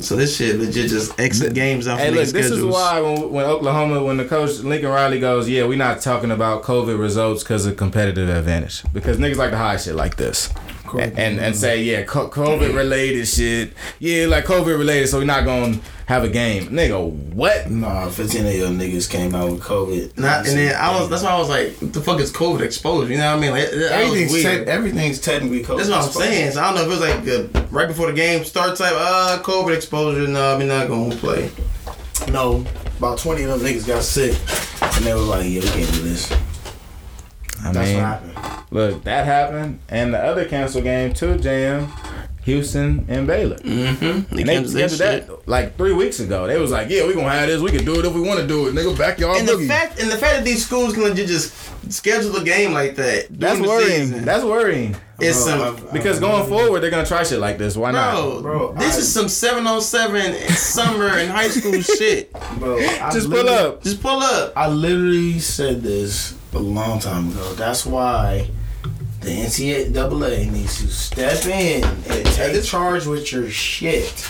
So 0.00 0.16
this 0.16 0.36
shit 0.36 0.58
legit 0.58 0.90
just 0.90 1.18
exit 1.20 1.54
games 1.54 1.86
off 1.86 1.98
Hey, 1.98 2.10
niggas' 2.10 2.16
look, 2.16 2.28
this 2.32 2.50
is 2.50 2.64
why 2.64 3.00
when, 3.00 3.30
when 3.30 3.44
Oklahoma, 3.44 4.02
when 4.02 4.16
the 4.16 4.24
coach 4.24 4.58
Lincoln 4.58 4.90
Riley 4.90 5.20
goes, 5.20 5.48
yeah, 5.48 5.64
we're 5.64 5.78
not 5.78 6.00
talking 6.00 6.30
about 6.32 6.62
COVID 6.64 6.98
results 6.98 7.44
because 7.44 7.66
of 7.66 7.76
competitive 7.76 8.28
advantage. 8.28 8.82
Because 8.92 9.18
niggas 9.18 9.36
like 9.36 9.50
to 9.50 9.56
hide 9.56 9.80
shit 9.80 9.94
like 9.94 10.16
this. 10.16 10.52
And, 11.00 11.18
and 11.18 11.40
and 11.40 11.56
say 11.56 11.82
yeah, 11.82 12.04
COVID 12.04 12.74
related 12.74 13.26
shit. 13.26 13.72
Yeah, 13.98 14.26
like 14.26 14.44
COVID 14.44 14.78
related, 14.78 15.08
so 15.08 15.18
we're 15.18 15.24
not 15.24 15.44
gonna 15.44 15.78
have 16.06 16.24
a 16.24 16.28
game, 16.28 16.68
nigga. 16.68 17.10
What? 17.34 17.70
Nah, 17.70 18.08
15 18.08 18.46
of 18.46 18.52
your 18.54 18.68
niggas 18.68 19.08
came 19.08 19.34
out 19.34 19.50
with 19.50 19.62
COVID. 19.62 20.18
Not, 20.18 20.46
and 20.46 20.58
then 20.58 20.74
I 20.76 20.98
was. 20.98 21.08
That's 21.08 21.22
why 21.22 21.30
I 21.30 21.38
was 21.38 21.48
like, 21.48 21.78
the 21.80 22.00
fuck 22.00 22.20
is 22.20 22.32
COVID 22.32 22.60
exposure?" 22.60 23.10
You 23.12 23.18
know 23.18 23.30
what 23.30 23.38
I 23.38 23.40
mean? 23.40 23.50
Like, 23.52 23.70
that 23.70 23.76
was 23.76 23.90
Everything's, 23.90 24.32
weird. 24.32 24.66
te- 24.66 24.70
everything's 24.70 25.20
technically 25.20 25.62
COVID. 25.62 25.76
That's 25.78 25.88
what 25.88 25.98
I'm 25.98 26.06
exposure. 26.06 26.26
saying. 26.28 26.52
So 26.52 26.60
I 26.62 26.64
don't 26.66 26.74
know 26.74 26.80
if 26.82 26.86
it 26.86 26.90
was 26.90 27.54
like 27.54 27.62
uh, 27.64 27.66
right 27.70 27.88
before 27.88 28.08
the 28.08 28.12
game 28.12 28.44
start 28.44 28.76
type. 28.76 28.92
Uh, 28.94 29.38
COVID 29.42 29.74
exposure. 29.76 30.26
No, 30.28 30.58
we're 30.58 30.66
not 30.66 30.88
gonna 30.88 31.14
play. 31.16 31.50
No, 32.30 32.64
about 32.98 33.18
20 33.18 33.42
of 33.44 33.48
them 33.48 33.60
niggas 33.60 33.86
got 33.86 34.02
sick. 34.02 34.36
And 34.96 35.04
they 35.04 35.14
was 35.14 35.26
like, 35.26 35.44
yeah, 35.48 35.60
we 35.60 35.66
can't 35.68 35.92
do 35.92 36.02
this. 36.02 36.32
I 37.64 37.72
That's 37.72 37.88
mean, 37.88 37.96
what 37.98 38.04
happened. 38.04 38.66
look, 38.70 39.04
that 39.04 39.24
happened, 39.26 39.80
and 39.88 40.12
the 40.14 40.18
other 40.18 40.44
cancel 40.44 40.82
game 40.82 41.12
too, 41.14 41.38
Jam. 41.38 41.92
Houston, 42.44 43.06
and 43.08 43.26
Baylor. 43.26 43.56
Mm-hmm. 43.58 44.36
And 44.36 44.48
they 44.48 44.64
scheduled 44.66 44.98
that 45.00 45.48
like 45.48 45.76
three 45.76 45.92
weeks 45.92 46.18
ago. 46.18 46.46
They 46.48 46.58
was 46.58 46.72
like, 46.72 46.90
"Yeah, 46.90 47.06
we 47.06 47.14
gonna 47.14 47.28
have 47.30 47.48
this. 47.48 47.60
We 47.62 47.70
can 47.70 47.84
do 47.84 48.00
it 48.00 48.04
if 48.04 48.12
we 48.12 48.20
want 48.20 48.40
to 48.40 48.46
do 48.46 48.66
it, 48.66 48.74
nigga. 48.74 48.98
Backyard 48.98 49.38
And 49.38 49.48
the 49.48 49.52
boogie." 49.52 49.68
fact 49.68 50.00
and 50.00 50.10
the 50.10 50.16
fact 50.16 50.36
that 50.36 50.44
these 50.44 50.66
schools 50.66 50.92
can 50.94 51.14
just 51.14 51.54
schedule 51.92 52.34
a 52.36 52.44
game 52.44 52.72
like 52.72 52.96
that. 52.96 53.26
That's 53.30 53.60
worrying. 53.60 54.06
season. 54.08 54.24
That's 54.24 54.44
worrying. 54.44 54.96
It's 55.20 55.44
Bro, 55.44 55.76
some 55.76 55.88
because 55.92 56.18
going 56.18 56.48
forward 56.48 56.80
they're 56.80 56.90
gonna 56.90 57.06
try 57.06 57.22
shit 57.22 57.38
like 57.38 57.58
this. 57.58 57.76
Why 57.76 57.92
not? 57.92 58.42
Bro, 58.42 58.72
this 58.72 58.98
is 58.98 59.12
some 59.12 59.28
707 59.28 60.34
in 60.34 60.48
summer 60.50 61.06
and 61.06 61.30
high 61.30 61.48
school 61.48 61.80
shit. 61.80 62.32
Bro, 62.58 62.78
I 62.78 63.10
Just 63.12 63.30
pull 63.30 63.48
up. 63.48 63.84
Just 63.84 64.02
pull 64.02 64.18
up. 64.18 64.52
I 64.56 64.66
literally 64.68 65.38
said 65.38 65.82
this 65.82 66.34
a 66.54 66.58
long 66.58 66.98
time 66.98 67.30
ago. 67.30 67.52
That's 67.54 67.86
why 67.86 68.50
the 69.20 69.30
NCAA 69.30 70.50
needs 70.50 70.80
to 70.80 70.88
step 70.88 71.46
in 71.46 71.84
and 71.84 72.26
take 72.26 72.54
a 72.54 72.62
charge 72.62 73.06
with 73.06 73.32
your 73.32 73.48
shit. 73.50 74.28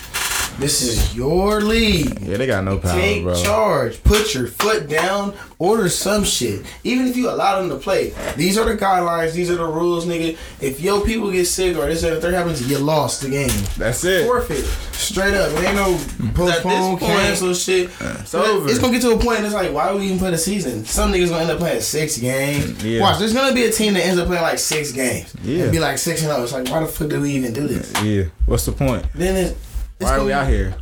This 0.58 0.82
is 0.82 1.16
your 1.16 1.60
league. 1.60 2.20
Yeah, 2.20 2.36
they 2.36 2.46
got 2.46 2.62
no 2.64 2.78
power, 2.78 2.92
Take 3.00 3.24
bro. 3.24 3.34
charge. 3.42 4.02
Put 4.04 4.34
your 4.34 4.46
foot 4.46 4.88
down. 4.88 5.34
Order 5.58 5.88
some 5.88 6.24
shit. 6.24 6.64
Even 6.84 7.06
if 7.08 7.16
you 7.16 7.30
allow 7.30 7.60
them 7.60 7.68
to 7.70 7.76
play. 7.76 8.12
These 8.36 8.58
are 8.58 8.64
the 8.64 8.76
guidelines. 8.76 9.32
These 9.32 9.50
are 9.50 9.56
the 9.56 9.66
rules, 9.66 10.06
nigga. 10.06 10.36
If 10.60 10.80
your 10.80 11.04
people 11.04 11.30
get 11.32 11.46
sick 11.46 11.76
or 11.76 11.86
this 11.86 12.04
or 12.04 12.18
that 12.18 12.32
happens, 12.32 12.68
you 12.68 12.78
lost 12.78 13.22
the 13.22 13.28
game. 13.30 13.50
That's 13.76 14.04
it. 14.04 14.24
Forfeit. 14.26 14.64
Straight 14.92 15.34
up. 15.34 15.50
It 15.52 15.64
ain't 15.64 15.74
no 15.74 15.98
postpone, 16.34 16.98
point- 16.98 17.00
cancel 17.00 17.54
shit. 17.54 17.90
It's 18.00 18.34
over. 18.34 18.68
It's 18.68 18.78
gonna 18.78 18.92
get 18.92 19.02
to 19.02 19.12
a 19.12 19.18
point. 19.18 19.44
It's 19.44 19.54
like, 19.54 19.72
why 19.72 19.90
would 19.90 20.00
we 20.00 20.06
even 20.06 20.18
put 20.18 20.32
a 20.32 20.38
season? 20.38 20.84
Some 20.84 21.12
niggas 21.12 21.28
gonna 21.30 21.42
end 21.42 21.50
up 21.50 21.58
playing 21.58 21.80
six 21.80 22.18
games. 22.18 22.84
Yeah. 22.84 23.00
Watch, 23.00 23.18
there's 23.18 23.32
gonna 23.32 23.54
be 23.54 23.64
a 23.64 23.72
team 23.72 23.94
that 23.94 24.04
ends 24.06 24.20
up 24.20 24.26
playing 24.28 24.42
like 24.42 24.58
six 24.58 24.92
games. 24.92 25.34
Yeah. 25.42 25.64
And 25.64 25.72
be 25.72 25.80
like 25.80 25.98
six 25.98 26.22
and 26.22 26.30
zero. 26.30 26.42
It's 26.42 26.52
like, 26.52 26.68
why 26.68 26.80
the 26.80 26.86
fuck 26.86 27.08
do 27.08 27.20
we 27.20 27.30
even 27.32 27.52
do 27.52 27.66
this? 27.66 27.92
Yeah. 28.02 28.24
What's 28.46 28.66
the 28.66 28.72
point? 28.72 29.04
Then 29.14 29.36
it's, 29.46 29.54
it's 30.02 30.10
Why 30.10 30.18
are 30.18 30.24
we 30.24 30.32
out 30.32 30.48
here? 30.48 30.74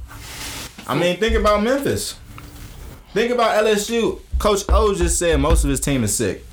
I 0.87 0.95
mean, 0.99 1.19
think 1.19 1.35
about 1.37 1.63
Memphis. 1.63 2.17
Think 3.13 3.33
about 3.33 3.65
LSU. 3.65 4.21
Coach 4.39 4.63
O 4.69 4.95
just 4.95 5.19
said 5.19 5.39
most 5.41 5.65
of 5.65 5.71
his 5.71 5.81
team 5.81 6.05
is 6.05 6.15
sick. 6.15 6.45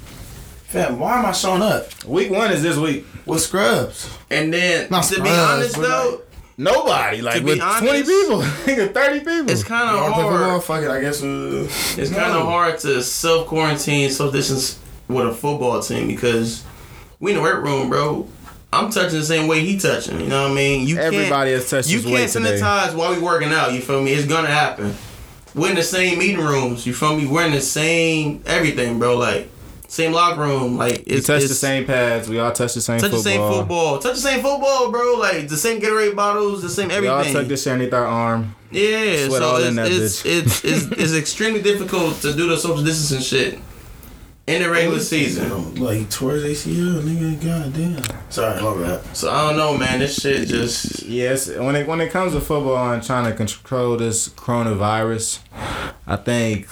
Fam, 0.66 1.00
why 1.00 1.20
am 1.20 1.26
I 1.26 1.32
showing 1.32 1.62
up 1.62 2.04
Week 2.04 2.30
one 2.30 2.52
is 2.52 2.62
this 2.62 2.76
week. 2.78 3.06
with 3.26 3.40
scrubs? 3.42 4.10
And 4.30 4.54
then 4.54 4.90
Not 4.92 5.06
to 5.06 5.22
be 5.22 5.30
Spurs, 5.30 5.38
honest 5.50 5.76
but 5.76 5.82
though, 5.84 6.22
Nobody 6.58 7.22
like 7.22 7.36
To 7.36 7.40
be 7.42 7.46
with 7.52 7.60
twenty 7.60 7.90
honest, 7.90 8.10
people, 8.10 8.42
nigga, 8.66 8.94
thirty 8.94 9.20
people. 9.20 9.50
it's 9.50 9.64
kind 9.64 9.96
Y'all 9.96 10.08
of 10.08 10.14
play 10.14 10.24
football? 10.24 10.50
hard. 10.50 10.64
Fuck 10.64 10.84
it, 10.84 10.90
I 10.92 11.02
guess. 11.02 11.24
Uh, 11.24 11.68
It's 12.02 12.10
no. 12.12 12.18
kind 12.18 12.34
of 12.34 12.46
hard 12.46 12.80
to 12.80 13.02
self 13.04 13.48
quarantine, 13.48 14.10
self 14.10 14.34
distance 14.34 14.80
with 15.08 15.28
a 15.28 15.34
football 15.34 15.80
team 15.82 16.08
because 16.08 16.64
we 17.20 17.32
in 17.32 17.38
the 17.38 17.44
weight 17.44 17.56
room, 17.58 17.90
bro. 17.90 18.28
I'm 18.74 18.90
touching 18.92 19.20
the 19.20 19.26
same 19.26 19.48
way 19.48 19.62
he 19.62 19.78
touching. 19.80 20.20
You 20.20 20.28
know 20.28 20.44
what 20.44 20.52
I 20.52 20.56
mean? 20.56 20.88
You 20.88 20.96
can't- 20.96 21.14
Everybody 21.14 21.52
has 21.52 21.70
touched 21.70 21.90
You 21.90 22.02
can't 22.02 22.14
weight 22.14 22.30
today. 22.30 22.60
sanitize 22.60 22.94
while 22.94 23.14
we 23.16 23.20
working 23.22 23.52
out. 23.54 23.74
You 23.74 23.82
feel 23.82 24.02
me? 24.02 24.12
It's 24.12 24.28
gonna 24.28 24.50
happen. 24.50 24.94
We're 25.56 25.70
in 25.70 25.76
the 25.76 25.84
same 25.84 26.20
meeting 26.20 26.40
rooms. 26.44 26.86
You 26.86 26.94
feel 26.94 27.16
me? 27.18 27.26
We're 27.26 27.46
in 27.46 27.54
the 27.54 27.62
same 27.62 28.42
everything, 28.46 29.00
bro. 29.00 29.18
Like 29.18 29.50
same 29.88 30.12
locker 30.12 30.42
room. 30.42 30.78
Like 30.78 31.04
We 31.08 31.14
it's 31.14 31.28
touch 31.28 31.44
the 31.44 31.48
same 31.56 31.86
pads. 31.86 32.28
We 32.28 32.40
all 32.40 32.52
touch 32.52 32.74
the 32.74 32.82
same 32.82 33.00
Touch 33.00 33.12
football. 33.12 33.24
the 33.24 33.30
same 33.30 33.52
football. 33.54 34.00
Touch 34.00 34.16
the 34.16 34.22
same 34.22 34.42
football, 34.42 34.92
bro. 34.92 35.14
Like 35.18 35.48
the 35.48 35.58
same 35.58 35.80
Gatorade 35.82 36.16
bottles, 36.16 36.62
the 36.62 36.70
same 36.70 36.92
everything. 36.92 37.04
We 37.04 37.08
all 37.08 37.24
tuck 37.34 37.48
this 37.48 37.64
shit 37.64 37.72
underneath 37.74 37.94
our 37.94 38.06
arm. 38.06 38.54
Yeah, 38.70 39.28
Sweat 39.28 39.42
so 39.42 39.48
all 39.48 39.58
it's, 39.58 39.68
in 39.68 39.76
that 39.78 39.90
it's, 39.90 40.24
bitch. 40.24 40.42
it's, 40.44 40.66
it's, 40.66 40.86
it's 40.92 41.14
extremely 41.14 41.62
difficult 41.62 42.22
to 42.22 42.34
do 42.34 42.50
the 42.50 42.58
social 42.58 42.84
distancing 42.84 43.22
shit 43.22 43.60
in 44.48 44.62
the 44.62 44.70
regular 44.70 45.00
season. 45.00 45.76
Like 45.76 46.10
towards 46.10 46.44
ACL, 46.44 47.02
nigga. 47.02 47.44
Goddamn. 47.44 48.32
Sorry, 48.32 48.62
my 48.62 48.82
bad. 48.82 49.16
So 49.16 49.30
I 49.30 49.50
don't 49.50 49.58
know, 49.58 49.78
man. 49.78 50.00
This 50.00 50.20
shit 50.20 50.48
just 50.48 51.04
Yes, 51.04 51.50
when 51.50 51.76
it 51.76 51.88
when 51.88 52.02
it 52.02 52.12
comes 52.12 52.34
to 52.34 52.42
football 52.42 52.94
and 52.94 53.04
trying 53.04 53.30
to 53.30 53.34
control 53.36 53.98
this 53.98 54.30
coronavirus, 54.30 55.40
I 56.08 56.16
think 56.16 56.68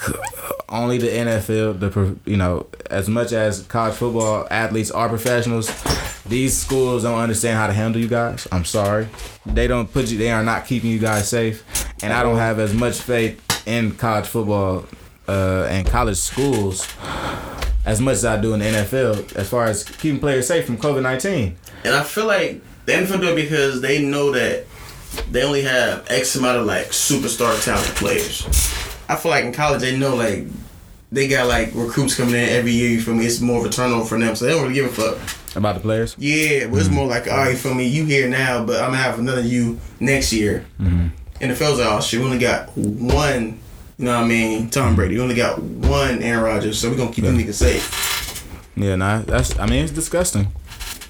only 0.68 0.98
the 0.98 1.08
NFL, 1.08 1.78
the 1.78 2.30
you 2.30 2.36
know, 2.36 2.66
as 2.90 3.08
much 3.08 3.32
as 3.32 3.62
college 3.62 3.94
football 3.94 4.48
athletes 4.50 4.90
are 4.90 5.08
professionals, 5.08 5.70
these 6.24 6.56
schools 6.56 7.02
don't 7.02 7.18
understand 7.18 7.58
how 7.58 7.66
to 7.66 7.72
handle 7.74 8.00
you 8.00 8.08
guys. 8.08 8.48
I'm 8.50 8.64
sorry, 8.64 9.08
they 9.44 9.66
don't 9.66 9.92
put 9.92 10.10
you. 10.10 10.16
They 10.16 10.30
are 10.30 10.42
not 10.42 10.66
keeping 10.66 10.90
you 10.90 10.98
guys 10.98 11.28
safe, 11.28 11.62
and 12.02 12.12
I 12.12 12.22
don't 12.22 12.38
have 12.38 12.58
as 12.58 12.72
much 12.72 12.98
faith 13.00 13.42
in 13.68 13.92
college 13.96 14.26
football 14.26 14.86
uh, 15.28 15.66
and 15.68 15.86
college 15.86 16.18
schools 16.18 16.86
as 17.86 18.00
much 18.00 18.14
as 18.14 18.24
I 18.24 18.38
do 18.40 18.52
in 18.52 18.60
the 18.60 18.66
NFL 18.66 19.36
as 19.36 19.48
far 19.48 19.64
as 19.64 19.84
keeping 19.84 20.20
players 20.20 20.46
safe 20.48 20.66
from 20.66 20.76
COVID 20.76 21.02
nineteen. 21.02 21.56
And 21.84 21.94
I 21.94 22.02
feel 22.02 22.26
like 22.26 22.60
the 22.84 22.92
NFL 22.92 23.20
do 23.20 23.32
it 23.32 23.36
because 23.36 23.80
they 23.80 24.02
know 24.02 24.32
that 24.32 24.66
they 25.30 25.42
only 25.44 25.62
have 25.62 26.04
X 26.10 26.36
amount 26.36 26.58
of 26.58 26.66
like 26.66 26.88
superstar 26.88 27.62
talented 27.64 27.94
players. 27.96 28.44
I 29.08 29.16
feel 29.16 29.30
like 29.30 29.44
in 29.44 29.52
college 29.52 29.80
they 29.80 29.96
know 29.96 30.16
like 30.16 30.46
they 31.12 31.28
got 31.28 31.46
like 31.46 31.70
recruits 31.74 32.16
coming 32.16 32.34
in 32.34 32.48
every 32.48 32.72
year. 32.72 32.90
You 32.90 33.00
feel 33.00 33.14
me? 33.14 33.24
It's 33.24 33.40
more 33.40 33.60
of 33.60 33.66
a 33.66 33.70
turnover 33.70 34.04
for 34.04 34.18
them, 34.18 34.34
so 34.34 34.44
they 34.44 34.50
don't 34.50 34.62
really 34.62 34.74
give 34.74 34.86
a 34.86 34.88
fuck. 34.88 35.56
About 35.56 35.76
the 35.76 35.80
players? 35.80 36.14
Yeah, 36.18 36.66
but 36.66 36.80
it's 36.80 36.90
more 36.90 37.06
like, 37.06 37.30
all 37.30 37.38
right, 37.38 37.56
for 37.56 37.74
me? 37.74 37.86
You 37.86 38.04
here 38.04 38.28
now, 38.28 38.64
but 38.64 38.76
I'm 38.82 38.90
gonna 38.90 38.98
have 38.98 39.18
another 39.18 39.40
you 39.40 39.80
next 40.00 40.32
year. 40.32 40.66
Mm-hmm. 40.80 41.08
And 41.40 41.50
the 41.50 41.54
feels 41.54 41.78
like, 41.78 41.88
oh 41.88 42.00
shit, 42.00 42.20
we 42.20 42.26
only 42.26 42.38
got 42.38 42.76
one. 42.76 43.60
You 43.98 44.04
know 44.04 44.14
what 44.16 44.24
I 44.24 44.28
mean? 44.28 44.68
Tom 44.68 44.94
Brady. 44.94 45.14
We 45.14 45.20
only 45.22 45.34
got 45.34 45.60
one 45.60 46.22
Aaron 46.22 46.44
Rodgers, 46.44 46.78
so 46.78 46.90
we're 46.90 46.96
gonna 46.98 47.12
keep 47.12 47.24
them 47.24 47.38
niggas 47.38 47.54
safe. 47.54 48.44
Yeah, 48.76 48.96
nah, 48.96 49.20
that's. 49.22 49.58
I 49.58 49.64
mean, 49.66 49.84
it's 49.84 49.92
disgusting. 49.92 50.48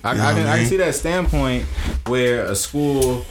I, 0.04 0.14
Yeah, 0.14 0.28
I 0.28 0.32
can 0.34 0.42
I 0.42 0.44
man. 0.44 0.58
can 0.58 0.66
see 0.68 0.76
that 0.76 0.94
standpoint 0.94 1.64
where 2.06 2.44
a 2.44 2.54
school 2.54 3.24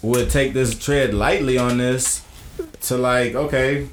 would 0.00 0.30
take 0.30 0.52
this 0.52 0.78
tread 0.78 1.12
lightly 1.12 1.58
on 1.58 1.78
this 1.78 2.22
to 2.82 2.96
like, 2.96 3.34
okay, 3.34 3.88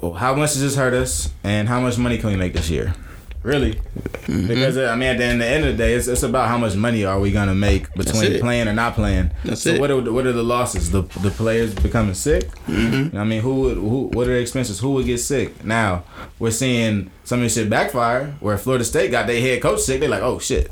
how 0.00 0.34
much 0.34 0.52
does 0.54 0.62
this 0.62 0.76
hurt 0.76 0.94
us, 0.94 1.30
and 1.44 1.68
how 1.68 1.80
much 1.80 1.98
money 1.98 2.16
can 2.16 2.30
we 2.30 2.36
make 2.36 2.54
this 2.54 2.70
year? 2.70 2.94
Really? 3.42 3.72
Mm-hmm. 3.72 4.48
Because 4.48 4.76
I 4.76 4.94
mean, 4.96 5.08
at 5.08 5.18
the 5.18 5.24
end, 5.24 5.40
the 5.40 5.46
end 5.46 5.64
of 5.64 5.76
the 5.76 5.82
day, 5.82 5.94
it's, 5.94 6.08
it's 6.08 6.22
about 6.22 6.48
how 6.48 6.58
much 6.58 6.74
money 6.76 7.04
are 7.04 7.18
we 7.18 7.32
gonna 7.32 7.54
make 7.54 7.92
between 7.94 8.38
playing 8.40 8.68
or 8.68 8.74
not 8.74 8.94
playing. 8.94 9.30
That's 9.44 9.62
so 9.62 9.70
it. 9.70 9.80
what 9.80 9.90
are 9.90 10.12
what 10.12 10.26
are 10.26 10.32
the 10.32 10.42
losses? 10.42 10.90
The 10.90 11.02
the 11.22 11.30
players 11.30 11.74
becoming 11.74 12.14
sick. 12.14 12.48
Mm-hmm. 12.66 13.16
I 13.16 13.24
mean, 13.24 13.40
who 13.40 13.54
would 13.62 13.76
who? 13.78 14.10
What 14.12 14.28
are 14.28 14.34
the 14.34 14.40
expenses? 14.40 14.78
Who 14.80 14.92
would 14.92 15.06
get 15.06 15.18
sick? 15.18 15.64
Now 15.64 16.04
we're 16.38 16.50
seeing 16.50 17.10
some 17.24 17.38
of 17.38 17.44
this 17.44 17.54
shit 17.54 17.70
backfire. 17.70 18.34
Where 18.40 18.58
Florida 18.58 18.84
State 18.84 19.10
got 19.10 19.26
their 19.26 19.40
head 19.40 19.62
coach 19.62 19.80
sick. 19.80 20.00
They're 20.00 20.08
like, 20.10 20.22
oh 20.22 20.38
shit. 20.38 20.70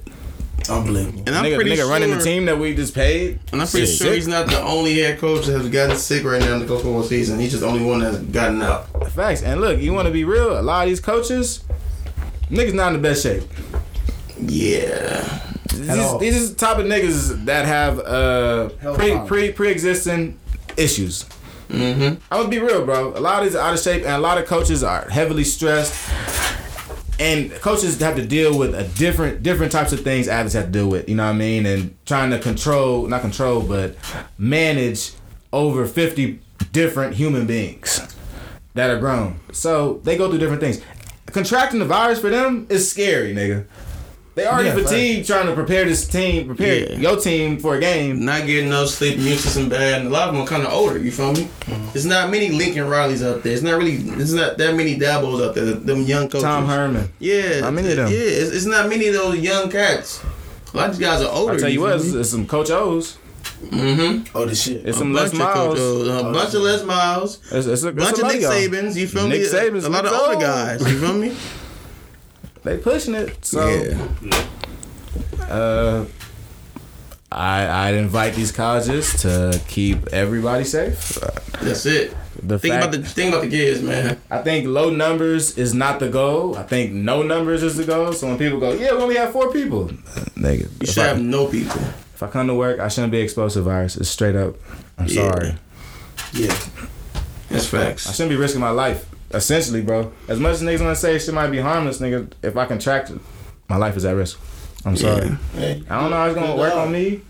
Unbelievable. 0.68 1.22
And 1.26 1.30
I'm 1.30 1.44
nigga, 1.44 1.54
pretty 1.54 1.70
nigga 1.70 1.88
running 1.88 2.10
the 2.10 2.20
team 2.20 2.44
that 2.44 2.58
we 2.58 2.74
just 2.74 2.94
paid. 2.94 3.38
And 3.52 3.62
I'm 3.62 3.68
pretty 3.68 3.86
shit, 3.86 3.96
sure 3.96 4.12
he's 4.12 4.28
not 4.28 4.48
the 4.48 4.60
only 4.60 4.98
head 4.98 5.18
coach 5.18 5.46
that 5.46 5.56
has 5.58 5.68
gotten 5.70 5.96
sick 5.96 6.24
right 6.24 6.40
now 6.40 6.54
in 6.54 6.60
the 6.60 6.66
college 6.66 6.82
football 6.82 7.02
season. 7.02 7.38
He's 7.38 7.52
just 7.52 7.62
the 7.62 7.68
only 7.68 7.84
one 7.84 8.00
that's 8.00 8.18
gotten 8.18 8.60
out. 8.60 9.10
Facts. 9.12 9.42
And 9.42 9.60
look, 9.60 9.80
you 9.80 9.94
want 9.94 10.06
to 10.06 10.12
be 10.12 10.24
real? 10.24 10.58
A 10.58 10.60
lot 10.60 10.82
of 10.82 10.90
these 10.90 11.00
coaches, 11.00 11.64
niggas 12.50 12.74
not 12.74 12.88
in 12.88 13.02
the 13.02 13.08
best 13.08 13.22
shape. 13.22 13.44
Yeah. 14.40 15.42
These, 15.68 16.18
these 16.18 16.36
is 16.36 16.54
the 16.54 16.58
type 16.58 16.78
of 16.78 16.86
niggas 16.86 17.44
that 17.46 17.64
have 17.66 17.98
uh 18.00 18.68
pre 18.94 19.18
pre 19.26 19.52
pre 19.52 19.70
existing 19.70 20.38
issues. 20.76 21.24
Mm-hmm. 21.68 22.20
I'm 22.32 22.40
gonna 22.40 22.48
be 22.48 22.58
real, 22.58 22.84
bro. 22.84 23.16
A 23.16 23.20
lot 23.20 23.40
of 23.40 23.44
these 23.44 23.54
are 23.54 23.68
out 23.68 23.74
of 23.74 23.80
shape, 23.80 24.02
and 24.02 24.12
a 24.12 24.18
lot 24.18 24.38
of 24.38 24.46
coaches 24.46 24.82
are 24.82 25.08
heavily 25.08 25.44
stressed. 25.44 26.10
And 27.20 27.50
coaches 27.54 27.98
have 28.00 28.14
to 28.14 28.24
deal 28.24 28.56
with 28.56 28.74
a 28.74 28.84
different 28.96 29.42
different 29.42 29.72
types 29.72 29.92
of 29.92 30.00
things 30.00 30.28
athletes 30.28 30.54
have 30.54 30.66
to 30.66 30.70
deal 30.70 30.88
with. 30.88 31.08
You 31.08 31.16
know 31.16 31.24
what 31.24 31.34
I 31.34 31.38
mean? 31.38 31.66
And 31.66 31.96
trying 32.06 32.30
to 32.30 32.38
control, 32.38 33.06
not 33.06 33.22
control, 33.22 33.60
but 33.60 33.96
manage 34.38 35.12
over 35.52 35.86
50 35.86 36.40
different 36.72 37.14
human 37.14 37.46
beings 37.46 38.14
that 38.74 38.90
are 38.90 38.98
grown. 38.98 39.40
So 39.52 40.00
they 40.04 40.16
go 40.16 40.28
through 40.28 40.38
different 40.38 40.60
things. 40.60 40.80
Contracting 41.32 41.78
the 41.78 41.84
virus 41.86 42.20
for 42.20 42.30
them 42.30 42.66
is 42.68 42.90
scary, 42.90 43.34
nigga. 43.34 43.64
They 44.34 44.46
already 44.46 44.68
Yeah, 44.68 44.74
fatigued 44.76 45.26
trying 45.26 45.46
to 45.46 45.52
prepare 45.52 45.84
this 45.84 46.06
team, 46.06 46.46
prepare 46.46 46.90
Yeah. 46.92 46.96
your 46.96 47.16
team 47.16 47.58
for 47.58 47.74
a 47.74 47.80
game. 47.80 48.24
Not 48.24 48.46
getting 48.46 48.68
no 48.70 48.86
sleep, 48.86 49.16
immune 49.18 49.36
system 49.36 49.68
bad, 49.68 50.00
and 50.00 50.08
a 50.08 50.10
lot 50.12 50.28
of 50.28 50.34
them 50.34 50.44
are 50.44 50.46
kind 50.46 50.64
of 50.64 50.72
older. 50.72 50.96
You 50.96 51.10
feel 51.10 51.32
me? 51.32 51.48
Mm-hmm. 51.62 51.86
There's 51.92 52.06
not 52.06 52.30
many 52.30 52.50
Lincoln 52.50 52.84
Rileys 52.84 53.26
out 53.26 53.42
there. 53.42 53.52
It's 53.52 53.62
not 53.62 53.76
really. 53.76 53.94
It's 53.96 54.30
not 54.32 54.56
that 54.58 54.76
many 54.76 54.96
Dabos 54.96 55.44
out 55.44 55.56
there. 55.56 55.64
Them 55.64 56.02
young 56.02 56.28
coaches. 56.28 56.44
Tom 56.44 56.66
Herman. 56.66 57.08
Yeah. 57.18 57.62
How 57.62 57.72
many 57.72 57.90
of 57.90 57.96
them? 57.96 58.12
Yeah. 58.12 58.18
It's, 58.18 58.52
it's 58.52 58.66
not 58.66 58.88
many 58.88 59.08
of 59.08 59.14
those 59.14 59.38
young 59.40 59.70
cats. 59.72 60.20
A 60.72 60.76
lot 60.76 60.90
of 60.90 60.96
these 60.98 61.04
guys 61.06 61.20
are 61.20 61.32
older. 61.32 61.54
I'll 61.54 61.58
tell 61.58 61.68
you 61.68 61.80
what, 61.80 62.00
feel 62.00 62.06
it's, 62.06 62.14
it's 62.14 62.30
some 62.30 62.46
Coach 62.46 62.70
O's. 62.70 63.18
Mm-hmm. 63.62 64.36
Oh, 64.36 64.46
this 64.46 64.62
shit. 64.62 64.86
It's 64.86 64.96
A 64.96 65.00
some 65.00 65.12
Les 65.12 65.30
bunch 65.30 65.32
of 65.34 65.38
Miles. 65.40 65.78
Coach- 65.78 66.08
a 66.08 66.32
bunch 66.32 66.54
of 66.54 66.62
Les 66.62 66.84
Miles. 66.84 67.40
It's, 67.52 67.66
it's 67.66 67.82
a, 67.82 67.92
bunch 67.92 68.10
it's 68.10 68.18
a 68.20 68.26
of 68.26 68.32
Nick 68.32 68.42
money 68.42 68.66
Sabans. 68.68 68.96
You 68.96 69.06
feel 69.08 69.28
Nick 69.28 69.40
me? 69.42 69.46
Saban's 69.46 69.84
a 69.84 69.90
lot 69.90 70.06
of 70.06 70.12
Nick 70.12 70.20
older 70.20 70.40
guys. 70.40 70.80
You 70.92 70.98
feel 71.00 71.14
me? 71.14 71.36
They 72.62 72.78
pushing 72.78 73.14
it. 73.14 73.44
So 73.44 73.66
Yeah. 73.68 74.44
uh 75.48 76.04
I 77.30 77.88
I'd 77.88 77.94
invite 77.94 78.34
these 78.34 78.52
colleges 78.52 79.12
to 79.22 79.60
keep 79.68 80.08
everybody 80.12 80.64
safe. 80.64 81.18
That's 81.60 81.84
it. 81.86 82.16
The 82.42 82.58
Think 82.58 82.72
fact, 82.74 82.84
about 82.86 83.02
the 83.02 83.08
think 83.08 83.28
about 83.34 83.42
the 83.42 83.50
kids, 83.50 83.82
man. 83.82 84.18
I 84.30 84.38
think 84.42 84.66
low 84.66 84.90
numbers 84.90 85.58
is 85.58 85.74
not 85.74 85.98
the 86.00 86.08
goal. 86.08 86.56
I 86.56 86.62
think 86.62 86.92
no 86.92 87.22
numbers 87.22 87.62
is 87.62 87.76
the 87.76 87.84
goal. 87.84 88.12
So 88.12 88.28
when 88.28 88.38
people 88.38 88.60
go, 88.60 88.72
yeah, 88.72 88.92
we 88.94 89.02
only 89.02 89.16
have 89.16 89.32
four 89.32 89.52
people, 89.52 89.86
uh, 89.90 90.20
nigga. 90.36 90.68
You 90.80 90.86
should 90.86 91.02
I- 91.02 91.08
have 91.08 91.20
no 91.20 91.48
people. 91.48 91.80
If 92.18 92.22
I 92.24 92.26
come 92.26 92.48
to 92.48 92.54
work, 92.54 92.80
I 92.80 92.88
shouldn't 92.88 93.12
be 93.12 93.20
exposed 93.20 93.54
to 93.54 93.62
virus. 93.62 93.96
It's 93.96 94.08
straight 94.08 94.34
up. 94.34 94.56
I'm 94.98 95.06
Yeah. 95.06 95.30
sorry. 95.30 95.54
Yeah. 96.32 96.56
That's 97.48 97.66
facts. 97.66 98.08
I 98.08 98.12
shouldn't 98.12 98.30
be 98.30 98.36
risking 98.36 98.60
my 98.60 98.70
life. 98.70 99.06
Essentially, 99.32 99.82
bro. 99.82 100.10
As 100.26 100.40
much 100.40 100.54
as 100.54 100.62
niggas 100.62 100.80
wanna 100.80 100.96
say 100.96 101.16
shit 101.20 101.32
might 101.32 101.46
be 101.52 101.60
harmless, 101.60 101.98
nigga, 102.00 102.26
if 102.42 102.56
I 102.56 102.64
contract 102.64 103.10
it, 103.10 103.20
my 103.68 103.76
life 103.76 103.96
is 103.96 104.04
at 104.04 104.16
risk. 104.16 104.36
I'm 104.84 104.96
sorry. 104.96 105.30
Hey. 105.54 105.84
I 105.88 106.00
don't 106.00 106.10
know 106.10 106.16
how 106.16 106.26
it's 106.26 106.34
gonna 106.34 106.56
work 106.56 106.74
on 106.74 106.90
me. 106.90 107.20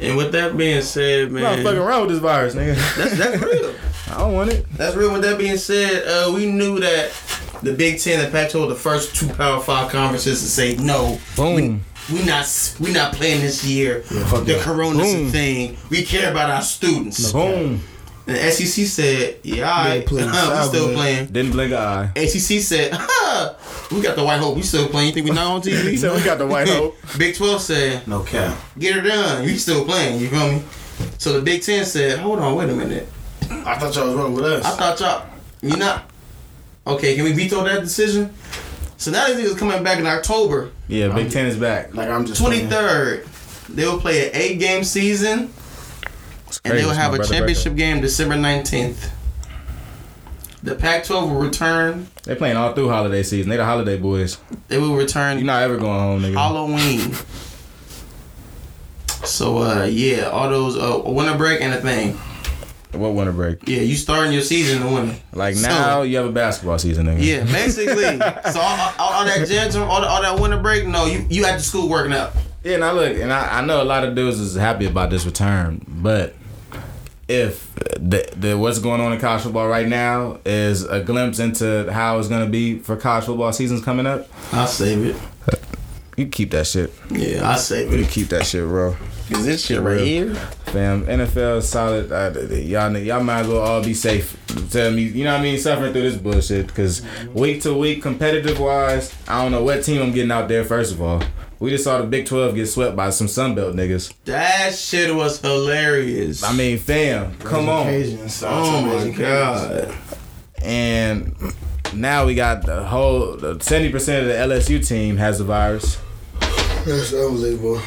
And 0.00 0.16
with 0.16 0.32
that 0.32 0.56
being 0.56 0.82
said, 0.82 1.30
man, 1.30 1.44
I'm 1.44 1.62
fucking 1.62 1.78
around 1.78 2.00
with 2.00 2.10
this 2.10 2.18
virus, 2.18 2.56
nigga. 2.56 2.74
That's 2.96 3.16
that's 3.16 3.40
real. 3.44 3.74
I 4.10 4.18
don't 4.18 4.32
want 4.34 4.50
it. 4.50 4.66
That's 4.76 4.96
real. 4.96 5.12
With 5.12 5.22
that 5.22 5.38
being 5.38 5.56
said, 5.56 6.02
uh, 6.08 6.32
we 6.32 6.46
knew 6.46 6.80
that 6.80 7.12
the 7.62 7.74
Big 7.74 8.00
Ten 8.00 8.18
and 8.18 8.32
Pac-12 8.32 8.70
the 8.70 8.74
first 8.74 9.14
two 9.14 9.28
Power 9.28 9.60
Five 9.60 9.92
conferences 9.92 10.40
to 10.42 10.48
say 10.48 10.74
no. 10.78 11.20
Boom. 11.36 11.82
We, 12.10 12.20
we 12.20 12.24
not 12.26 12.76
we 12.80 12.92
not 12.92 13.12
playing 13.14 13.40
this 13.40 13.64
year. 13.64 14.02
fuck 14.02 14.44
the 14.44 14.54
that. 14.54 14.62
Corona's 14.62 15.12
a 15.12 15.16
Boom. 15.16 15.30
thing. 15.30 15.76
We 15.90 16.02
care 16.04 16.30
about 16.30 16.50
our 16.50 16.62
students. 16.62 17.32
Boom. 17.32 17.80
And 18.26 18.36
the 18.36 18.50
SEC 18.52 18.86
said, 18.86 19.38
"Yeah, 19.42 19.70
all 19.70 19.84
right, 19.88 20.06
playing 20.06 20.28
uh-huh, 20.28 20.62
we 20.62 20.68
still 20.68 20.94
playing." 20.94 21.26
Didn't 21.26 21.52
blink 21.52 21.72
an 21.72 21.78
eye. 21.78 22.12
ACC 22.16 22.60
said, 22.60 22.92
"Ha, 22.92 23.56
"We 23.90 24.00
got 24.02 24.14
the 24.14 24.24
White 24.24 24.38
Hope. 24.38 24.56
We 24.56 24.62
still 24.62 24.88
playing. 24.88 25.08
You 25.08 25.14
think 25.14 25.26
we 25.28 25.32
not 25.32 25.46
on 25.46 25.62
TV?" 25.62 25.82
He 25.90 25.96
said, 25.96 26.14
"We 26.14 26.22
got 26.22 26.38
the 26.38 26.46
White 26.46 26.68
Hope." 26.68 26.96
Big 27.18 27.34
Twelve 27.34 27.60
said, 27.60 28.06
No 28.06 28.22
cap. 28.22 28.56
"Get 28.78 28.94
her 28.94 29.00
done. 29.00 29.48
You 29.48 29.56
still 29.58 29.84
playing? 29.84 30.20
You 30.20 30.28
feel 30.28 30.52
me?" 30.52 30.62
So 31.18 31.32
the 31.32 31.42
Big 31.42 31.62
Ten 31.62 31.84
said, 31.84 32.18
"Hold 32.20 32.38
on, 32.40 32.54
wait 32.56 32.68
a 32.68 32.74
minute. 32.74 33.08
I 33.50 33.76
thought 33.78 33.94
y'all 33.96 34.06
was 34.06 34.14
rolling 34.14 34.34
with 34.34 34.44
us. 34.44 34.64
I 34.64 34.70
thought 34.70 35.00
y'all, 35.00 35.26
you 35.62 35.76
not 35.76 36.04
okay? 36.86 37.16
Can 37.16 37.24
we 37.24 37.32
veto 37.32 37.64
that 37.64 37.80
decision?" 37.80 38.32
So 39.00 39.10
now 39.10 39.26
these 39.28 39.38
niggas 39.38 39.56
coming 39.56 39.82
back 39.82 39.98
in 39.98 40.06
October 40.06 40.72
Yeah, 40.86 41.08
Big 41.14 41.30
Ten 41.30 41.46
is 41.46 41.56
back. 41.56 41.94
Like 41.94 42.10
I'm 42.10 42.26
just 42.26 42.38
twenty 42.38 42.66
third. 42.66 43.26
They 43.70 43.86
will 43.86 43.98
play 43.98 44.28
an 44.28 44.36
eight 44.36 44.58
game 44.58 44.84
season, 44.84 45.50
and 46.66 46.78
they 46.78 46.84
will 46.84 46.92
have 46.92 47.14
a 47.14 47.24
championship 47.24 47.76
game 47.76 48.02
December 48.02 48.36
nineteenth. 48.36 49.10
The 50.62 50.74
Pac-12 50.74 51.30
will 51.30 51.40
return. 51.40 52.08
They 52.24 52.34
playing 52.34 52.58
all 52.58 52.74
through 52.74 52.90
holiday 52.90 53.22
season. 53.22 53.48
They 53.48 53.56
the 53.56 53.64
holiday 53.64 53.96
boys. 53.96 54.36
They 54.68 54.76
will 54.76 54.94
return 54.94 55.38
You're 55.38 55.46
not 55.46 55.62
ever 55.62 55.78
going 55.78 55.98
home, 55.98 56.20
nigga. 56.20 56.34
Halloween. 56.34 57.14
So 59.24 59.62
uh 59.62 59.84
yeah, 59.84 60.24
all 60.24 60.50
those 60.50 60.76
uh 60.76 61.00
winter 61.10 61.38
break 61.38 61.62
and 61.62 61.72
a 61.72 61.80
thing. 61.80 62.18
What 62.92 63.14
winter 63.14 63.32
break? 63.32 63.68
Yeah, 63.68 63.80
you 63.82 63.94
starting 63.94 64.32
your 64.32 64.42
season 64.42 64.82
in 64.82 64.88
the 64.88 64.92
winter. 64.94 65.16
Like 65.32 65.54
So- 65.54 65.68
now, 65.68 66.02
you 66.02 66.16
have 66.16 66.26
a 66.26 66.32
basketball 66.32 66.78
season, 66.78 67.06
nigga. 67.06 67.22
Yeah, 67.24 67.44
basically. 67.44 68.18
so 68.52 68.60
all, 68.60 68.92
all, 68.98 69.12
all 69.12 69.24
that 69.24 69.46
gym, 69.46 69.82
all, 69.82 70.04
all 70.04 70.22
that 70.22 70.40
winter 70.40 70.58
break, 70.58 70.86
no, 70.86 71.06
you 71.06 71.24
you 71.30 71.44
at 71.44 71.56
the 71.58 71.62
school 71.62 71.88
working 71.88 72.12
out. 72.12 72.32
Yeah, 72.64 72.76
now 72.78 72.92
look, 72.92 73.16
and 73.16 73.32
I, 73.32 73.60
I 73.60 73.64
know 73.64 73.82
a 73.82 73.84
lot 73.84 74.04
of 74.04 74.14
dudes 74.14 74.38
is 74.38 74.54
happy 74.56 74.86
about 74.86 75.08
this 75.10 75.24
return, 75.24 75.84
but 75.88 76.34
if 77.28 77.72
the, 77.96 78.28
the 78.36 78.58
what's 78.58 78.80
going 78.80 79.00
on 79.00 79.12
in 79.12 79.20
college 79.20 79.42
football 79.42 79.68
right 79.68 79.86
now 79.86 80.40
is 80.44 80.82
a 80.84 81.00
glimpse 81.00 81.38
into 81.38 81.90
how 81.92 82.18
it's 82.18 82.28
gonna 82.28 82.48
be 82.48 82.80
for 82.80 82.96
college 82.96 83.24
football 83.24 83.52
seasons 83.52 83.82
coming 83.84 84.04
up, 84.06 84.28
I'll 84.52 84.66
save 84.66 85.06
it. 85.06 85.60
you 86.16 86.26
keep 86.26 86.50
that 86.50 86.66
shit. 86.66 86.92
Yeah, 87.08 87.48
I 87.48 87.54
save 87.56 87.92
it. 87.92 88.00
You 88.00 88.04
keep 88.06 88.28
that 88.28 88.44
shit, 88.46 88.64
bro. 88.64 88.96
Cause 89.30 89.46
this 89.46 89.64
shit 89.64 89.80
right 89.80 90.00
here. 90.00 90.34
Fam, 90.34 91.06
NFL 91.06 91.58
is 91.58 91.68
solid. 91.68 92.10
Uh, 92.10 92.32
y'all, 92.54 92.96
y'all 92.98 93.22
might 93.22 93.40
as 93.40 93.48
well 93.48 93.60
all 93.60 93.82
be 93.82 93.94
safe. 93.94 94.36
Tell 94.70 94.90
me, 94.90 95.02
you 95.02 95.22
know 95.22 95.32
what 95.32 95.40
I 95.40 95.42
mean? 95.42 95.58
Suffering 95.58 95.92
through 95.92 96.10
this 96.10 96.16
bullshit. 96.16 96.66
Because 96.66 97.02
week 97.32 97.62
to 97.62 97.72
week, 97.72 98.02
competitive 98.02 98.58
wise, 98.58 99.14
I 99.28 99.40
don't 99.42 99.52
know 99.52 99.62
what 99.62 99.84
team 99.84 100.02
I'm 100.02 100.10
getting 100.12 100.32
out 100.32 100.48
there, 100.48 100.64
first 100.64 100.92
of 100.92 101.00
all. 101.00 101.22
We 101.60 101.70
just 101.70 101.84
saw 101.84 101.98
the 101.98 102.06
Big 102.06 102.26
12 102.26 102.54
get 102.56 102.66
swept 102.66 102.96
by 102.96 103.10
some 103.10 103.28
Sunbelt 103.28 103.74
niggas. 103.74 104.12
That 104.24 104.74
shit 104.74 105.14
was 105.14 105.40
hilarious. 105.40 106.42
I 106.42 106.52
mean, 106.52 106.78
fam, 106.78 107.36
come 107.36 107.68
on. 107.68 107.86
Occasions. 107.86 108.42
oh 108.44 108.82
my 108.82 109.10
god. 109.10 109.94
And 110.62 111.36
now 111.94 112.26
we 112.26 112.34
got 112.34 112.66
the 112.66 112.82
whole, 112.82 113.36
70% 113.36 113.94
of 114.20 114.26
the 114.26 114.32
LSU 114.32 114.84
team 114.84 115.18
has 115.18 115.38
the 115.38 115.44
virus. 115.44 115.98
That's 116.84 117.12
unbelievable. 117.12 117.80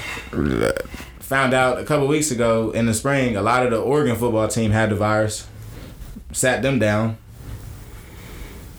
Found 1.24 1.54
out 1.54 1.80
a 1.80 1.86
couple 1.86 2.08
weeks 2.08 2.32
ago 2.32 2.72
in 2.72 2.86
the 2.86 2.94
spring, 2.94 3.36
a 3.36 3.42
lot 3.42 3.64
of 3.64 3.72
the 3.72 3.80
Oregon 3.80 4.16
football 4.16 4.48
team 4.48 4.72
had 4.72 4.90
the 4.90 4.96
virus. 4.96 5.48
Sat 6.32 6.62
them 6.62 6.80
down. 6.80 7.18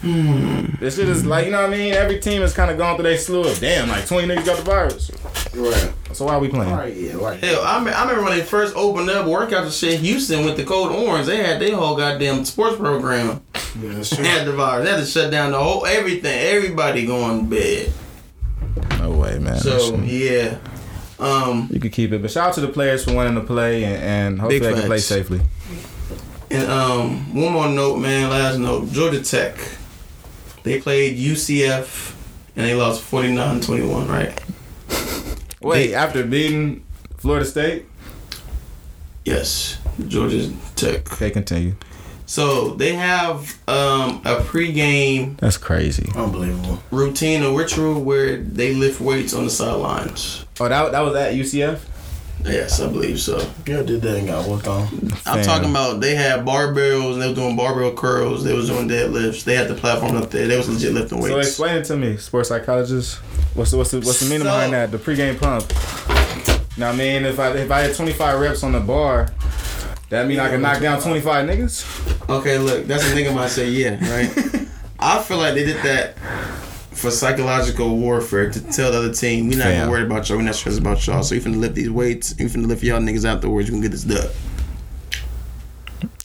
Hmm. 0.03 0.67
This 0.79 0.97
shit 0.97 1.09
is 1.09 1.25
like, 1.25 1.47
you 1.47 1.53
know 1.53 1.63
what 1.63 1.71
I 1.73 1.77
mean? 1.77 1.95
Every 1.95 2.21
team 2.21 2.43
has 2.43 2.53
kind 2.53 2.71
of 2.71 2.77
gone 2.77 2.97
through 2.97 3.05
their 3.05 3.17
slew 3.17 3.41
of, 3.49 3.59
damn, 3.59 3.89
like 3.89 4.07
20 4.07 4.29
niggas 4.29 4.45
got 4.45 4.57
the 4.59 4.63
virus. 4.63 5.11
Right. 5.55 5.93
So 6.13 6.27
why 6.27 6.35
are 6.35 6.41
we 6.41 6.49
playing? 6.49 6.75
Right. 6.75 6.95
Yeah. 6.95 7.15
Right. 7.15 7.41
Hell, 7.43 7.63
I, 7.65 7.83
me- 7.83 7.91
I 7.91 8.03
remember 8.03 8.25
when 8.25 8.39
they 8.39 8.45
first 8.45 8.77
opened 8.77 9.09
up 9.09 9.25
workouts 9.25 9.63
and 9.63 9.73
shit. 9.73 10.01
Houston 10.01 10.45
with 10.45 10.57
the 10.59 10.65
Code 10.65 10.93
Orange, 10.93 11.27
they 11.27 11.39
had 11.39 11.61
their 11.61 11.75
whole 11.77 11.97
goddamn 11.97 12.45
sports 12.45 12.77
program. 12.77 13.41
Yeah, 13.81 13.95
that's 13.95 14.11
They 14.11 14.17
true. 14.17 14.25
had 14.27 14.47
the 14.47 14.53
virus. 14.53 14.85
They 14.85 14.91
had 14.91 15.01
to 15.01 15.07
shut 15.07 15.31
down 15.31 15.53
the 15.53 15.59
whole 15.59 15.87
everything. 15.87 16.39
Everybody 16.55 17.07
going 17.07 17.49
to 17.49 17.57
bed. 17.57 17.93
No 18.99 19.13
way, 19.13 19.39
man. 19.39 19.59
So 19.59 19.97
yeah, 20.03 20.59
um, 21.19 21.69
you 21.73 21.81
could 21.81 21.93
keep 21.93 22.13
it. 22.13 22.21
But 22.23 22.31
shout 22.31 22.49
out 22.49 22.55
to 22.55 22.61
the 22.61 22.69
players 22.69 23.05
for 23.05 23.15
wanting 23.15 23.35
to 23.35 23.41
play 23.41 23.85
and, 23.85 24.03
and 24.03 24.41
hopefully 24.41 24.59
they 24.61 24.73
can 24.75 24.87
play 24.87 24.99
safely. 24.99 25.41
and 26.51 26.71
um, 26.71 27.35
one 27.35 27.53
more 27.53 27.69
note, 27.69 27.97
man. 27.99 28.31
Last 28.31 28.59
note: 28.59 28.91
Georgia 28.93 29.23
Tech. 29.23 29.57
They 30.65 30.81
played 30.81 31.19
UCF 31.19 32.15
and 32.57 32.67
they 32.67 32.75
lost 32.75 33.03
49-21, 33.11 34.09
Right? 34.09 34.41
Wait, 35.61 35.93
after 35.93 36.25
beating 36.25 36.83
Florida 37.19 37.45
State? 37.45 37.85
Yes, 39.27 39.79
Georgia 40.09 40.51
Tech. 40.75 41.13
Okay, 41.13 41.31
continue. 41.31 41.75
So 42.35 42.71
they 42.71 42.95
have 42.95 43.57
um, 43.69 44.21
a 44.25 44.41
pregame 44.41 45.37
That's 45.37 45.57
crazy. 45.57 46.11
Unbelievable. 46.17 46.83
routine 46.91 47.45
or 47.45 47.57
ritual 47.57 48.03
where 48.03 48.39
they 48.39 48.75
lift 48.75 49.01
weights 49.01 49.35
on 49.35 49.45
the 49.45 49.51
sidelines. 49.51 50.45
Oh, 50.59 50.69
that, 50.69 50.91
that 50.91 51.01
was 51.03 51.15
at 51.15 51.35
UCF? 51.35 51.79
Yes, 52.45 52.81
I 52.81 52.89
believe 52.89 53.21
so. 53.21 53.39
Yeah, 53.69 53.83
did 53.83 54.03
that 54.03 54.17
and 54.17 54.27
got 54.27 54.49
worked 54.49 54.67
on. 54.67 54.83
I'm 54.83 55.11
Fam. 55.11 55.45
talking 55.45 55.71
about 55.71 56.01
they 56.01 56.17
had 56.17 56.45
barbells 56.45 57.13
and 57.13 57.23
they 57.23 57.29
were 57.29 57.37
doing 57.37 57.55
barbell 57.55 57.95
curls. 57.95 58.43
They 58.43 58.53
was 58.53 58.69
doing 58.69 58.89
deadlifts. 58.89 59.45
They 59.45 59.55
had 59.55 59.69
the 59.69 59.77
platform 59.77 60.17
up 60.17 60.33
there. 60.33 60.49
They 60.49 60.57
was 60.57 60.69
legit 60.69 60.93
lifting 60.93 61.19
weights. 61.21 61.29
So 61.31 61.37
weights. 61.37 61.49
explain 61.51 61.77
it 61.77 61.85
to 61.85 61.97
me, 61.97 62.17
sports 62.17 62.49
psychologist. 62.49 63.19
What's 63.55 63.71
the, 63.71 63.77
what's 63.77 63.93
the, 63.93 63.99
what's 63.99 64.19
the 64.19 64.27
meaning 64.27 64.41
So- 64.41 64.51
behind 64.51 64.73
that? 64.73 64.91
The 64.91 64.99
pregame 64.99 65.39
pump. 65.39 65.71
Now, 66.77 66.91
I 66.91 66.97
mean, 66.97 67.27
if 67.27 67.39
I 67.39 67.51
if 67.53 67.71
I 67.71 67.83
had 67.83 67.95
25 67.95 68.41
reps 68.41 68.65
on 68.65 68.73
the 68.73 68.81
bar, 68.81 69.29
that 70.11 70.27
mean 70.27 70.39
I 70.39 70.49
can 70.49 70.63
knock 70.63 70.81
down 70.81 71.01
25 71.01 71.49
niggas? 71.49 72.29
Okay, 72.31 72.59
look, 72.59 72.87
that's 72.87 73.09
the 73.09 73.15
nigga 73.21 73.35
might 73.35 73.49
say 73.49 73.69
yeah, 73.71 73.99
right? 74.11 74.69
I 74.99 75.21
feel 75.23 75.39
like 75.39 75.55
they 75.55 75.65
did 75.65 75.83
that 75.83 76.17
for 76.93 77.11
psychological 77.11 77.97
warfare 77.99 78.51
to 78.51 78.61
tell 78.73 78.93
the 78.93 78.99
other 78.99 79.13
team 79.13 79.49
we 79.49 79.57
not 79.57 79.69
even 79.69 79.91
worried 79.91 80.07
about 80.07 80.29
y'all, 80.29 80.39
we 80.39 80.45
not 80.45 80.55
stressed 80.55 80.79
about 80.79 81.05
y'all. 81.07 81.23
So 81.23 81.35
you 81.35 81.41
finna 81.41 81.59
lift 81.59 81.75
these 81.75 81.91
weights, 81.91 82.35
you 82.39 82.47
finna 82.47 82.67
lift 82.67 82.83
y'all 82.83 83.01
niggas 83.01 83.25
afterwards, 83.25 83.69
you 83.69 83.73
can 83.75 83.83
get 83.83 83.91
this 83.91 84.05
dub. 84.05 84.31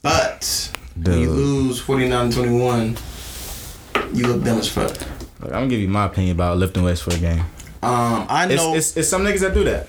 But 0.02 0.70
when 1.02 1.18
you 1.20 1.30
lose 1.30 1.80
49-21, 1.82 4.16
you 4.16 4.26
look 4.26 4.44
dumb 4.44 4.58
as 4.58 4.68
fuck. 4.68 4.90
Look, 5.40 5.44
I'm 5.44 5.50
gonna 5.50 5.68
give 5.68 5.80
you 5.80 5.88
my 5.88 6.06
opinion 6.06 6.36
about 6.36 6.58
lifting 6.58 6.82
weights 6.82 7.00
for 7.00 7.14
a 7.14 7.18
game. 7.18 7.40
Um, 7.82 8.26
I 8.28 8.46
It's, 8.46 8.56
know 8.56 8.74
it's, 8.74 8.96
it's 8.96 9.08
some 9.08 9.22
niggas 9.22 9.40
that 9.40 9.54
do 9.54 9.64
that. 9.64 9.88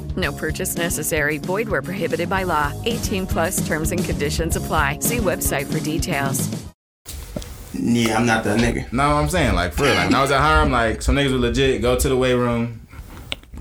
No 0.17 0.31
purchase 0.31 0.75
necessary. 0.75 1.37
Void 1.37 1.69
where 1.69 1.81
prohibited 1.81 2.29
by 2.29 2.43
law. 2.43 2.73
18 2.85 3.27
plus 3.27 3.65
terms 3.65 3.91
and 3.91 4.03
conditions 4.03 4.55
apply. 4.55 4.99
See 4.99 5.17
website 5.17 5.71
for 5.71 5.79
details. 5.79 6.49
Yeah, 7.73 8.17
I'm 8.17 8.25
not 8.25 8.43
that 8.43 8.59
nigga. 8.59 8.91
No, 8.91 9.03
I'm 9.03 9.29
saying 9.29 9.55
like 9.55 9.73
for 9.73 9.83
real. 9.83 9.95
Like 9.95 10.07
when 10.09 10.15
I 10.15 10.21
was 10.21 10.31
at 10.31 10.41
Hiram, 10.41 10.71
like 10.71 11.01
some 11.01 11.15
niggas 11.15 11.31
would 11.31 11.41
legit 11.41 11.81
go 11.81 11.97
to 11.97 12.09
the 12.09 12.17
weight 12.17 12.33
room, 12.33 12.85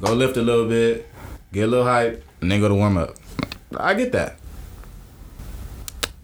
go 0.00 0.12
lift 0.12 0.36
a 0.36 0.42
little 0.42 0.68
bit, 0.68 1.08
get 1.52 1.64
a 1.64 1.66
little 1.66 1.86
hype, 1.86 2.24
and 2.40 2.50
then 2.50 2.60
go 2.60 2.68
to 2.68 2.74
warm 2.74 2.96
up. 2.96 3.14
I 3.76 3.94
get 3.94 4.12
that. 4.12 4.36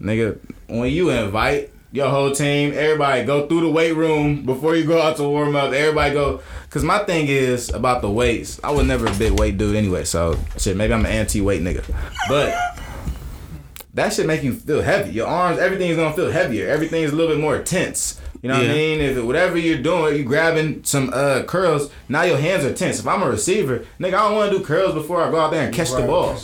Nigga, 0.01 0.37
when 0.67 0.91
you 0.91 1.09
invite 1.09 1.71
your 1.91 2.09
whole 2.09 2.31
team, 2.31 2.73
everybody 2.75 3.23
go 3.23 3.47
through 3.47 3.61
the 3.61 3.69
weight 3.69 3.93
room 3.95 4.45
before 4.45 4.75
you 4.75 4.85
go 4.85 5.01
out 5.01 5.17
to 5.17 5.23
warm 5.23 5.55
up. 5.55 5.71
Everybody 5.71 6.13
go, 6.13 6.41
cause 6.69 6.83
my 6.83 6.99
thing 6.99 7.27
is 7.27 7.69
about 7.69 8.01
the 8.01 8.09
weights. 8.09 8.59
I 8.63 8.71
was 8.71 8.85
never 8.85 9.07
a 9.07 9.13
big 9.15 9.39
weight 9.39 9.57
dude 9.57 9.75
anyway, 9.75 10.03
so 10.03 10.37
shit. 10.57 10.75
Maybe 10.75 10.93
I'm 10.93 11.05
an 11.05 11.11
anti-weight 11.11 11.61
nigga, 11.61 11.83
but 12.27 12.55
that 13.93 14.13
should 14.13 14.27
make 14.27 14.43
you 14.43 14.53
feel 14.53 14.81
heavy. 14.81 15.11
Your 15.11 15.27
arms, 15.27 15.59
everything's 15.59 15.95
gonna 15.95 16.15
feel 16.15 16.31
heavier. 16.31 16.67
Everything's 16.67 17.11
a 17.11 17.15
little 17.15 17.33
bit 17.33 17.41
more 17.41 17.59
tense. 17.59 18.19
You 18.41 18.49
know 18.49 18.55
what 18.59 18.65
I 18.69 18.73
mean? 18.73 18.99
If 19.01 19.17
it, 19.17 19.21
whatever 19.21 19.57
you're 19.57 19.81
doing, 19.81 20.15
you 20.15 20.23
grabbing 20.23 20.83
some 20.83 21.09
uh, 21.13 21.43
curls, 21.43 21.89
now 22.07 22.21
your 22.23 22.37
hands 22.37 22.63
are 22.65 22.73
tense. 22.73 22.99
If 22.99 23.07
I'm 23.07 23.21
a 23.23 23.29
receiver, 23.29 23.85
nigga, 23.99 24.07
I 24.13 24.29
don't 24.29 24.35
want 24.35 24.51
to 24.51 24.57
do 24.59 24.63
curls 24.63 24.93
before 24.93 25.23
I 25.23 25.31
go 25.31 25.39
out 25.39 25.51
there 25.51 25.65
and 25.65 25.73
catch 25.73 25.91
the 25.91 26.03
ball. 26.03 26.35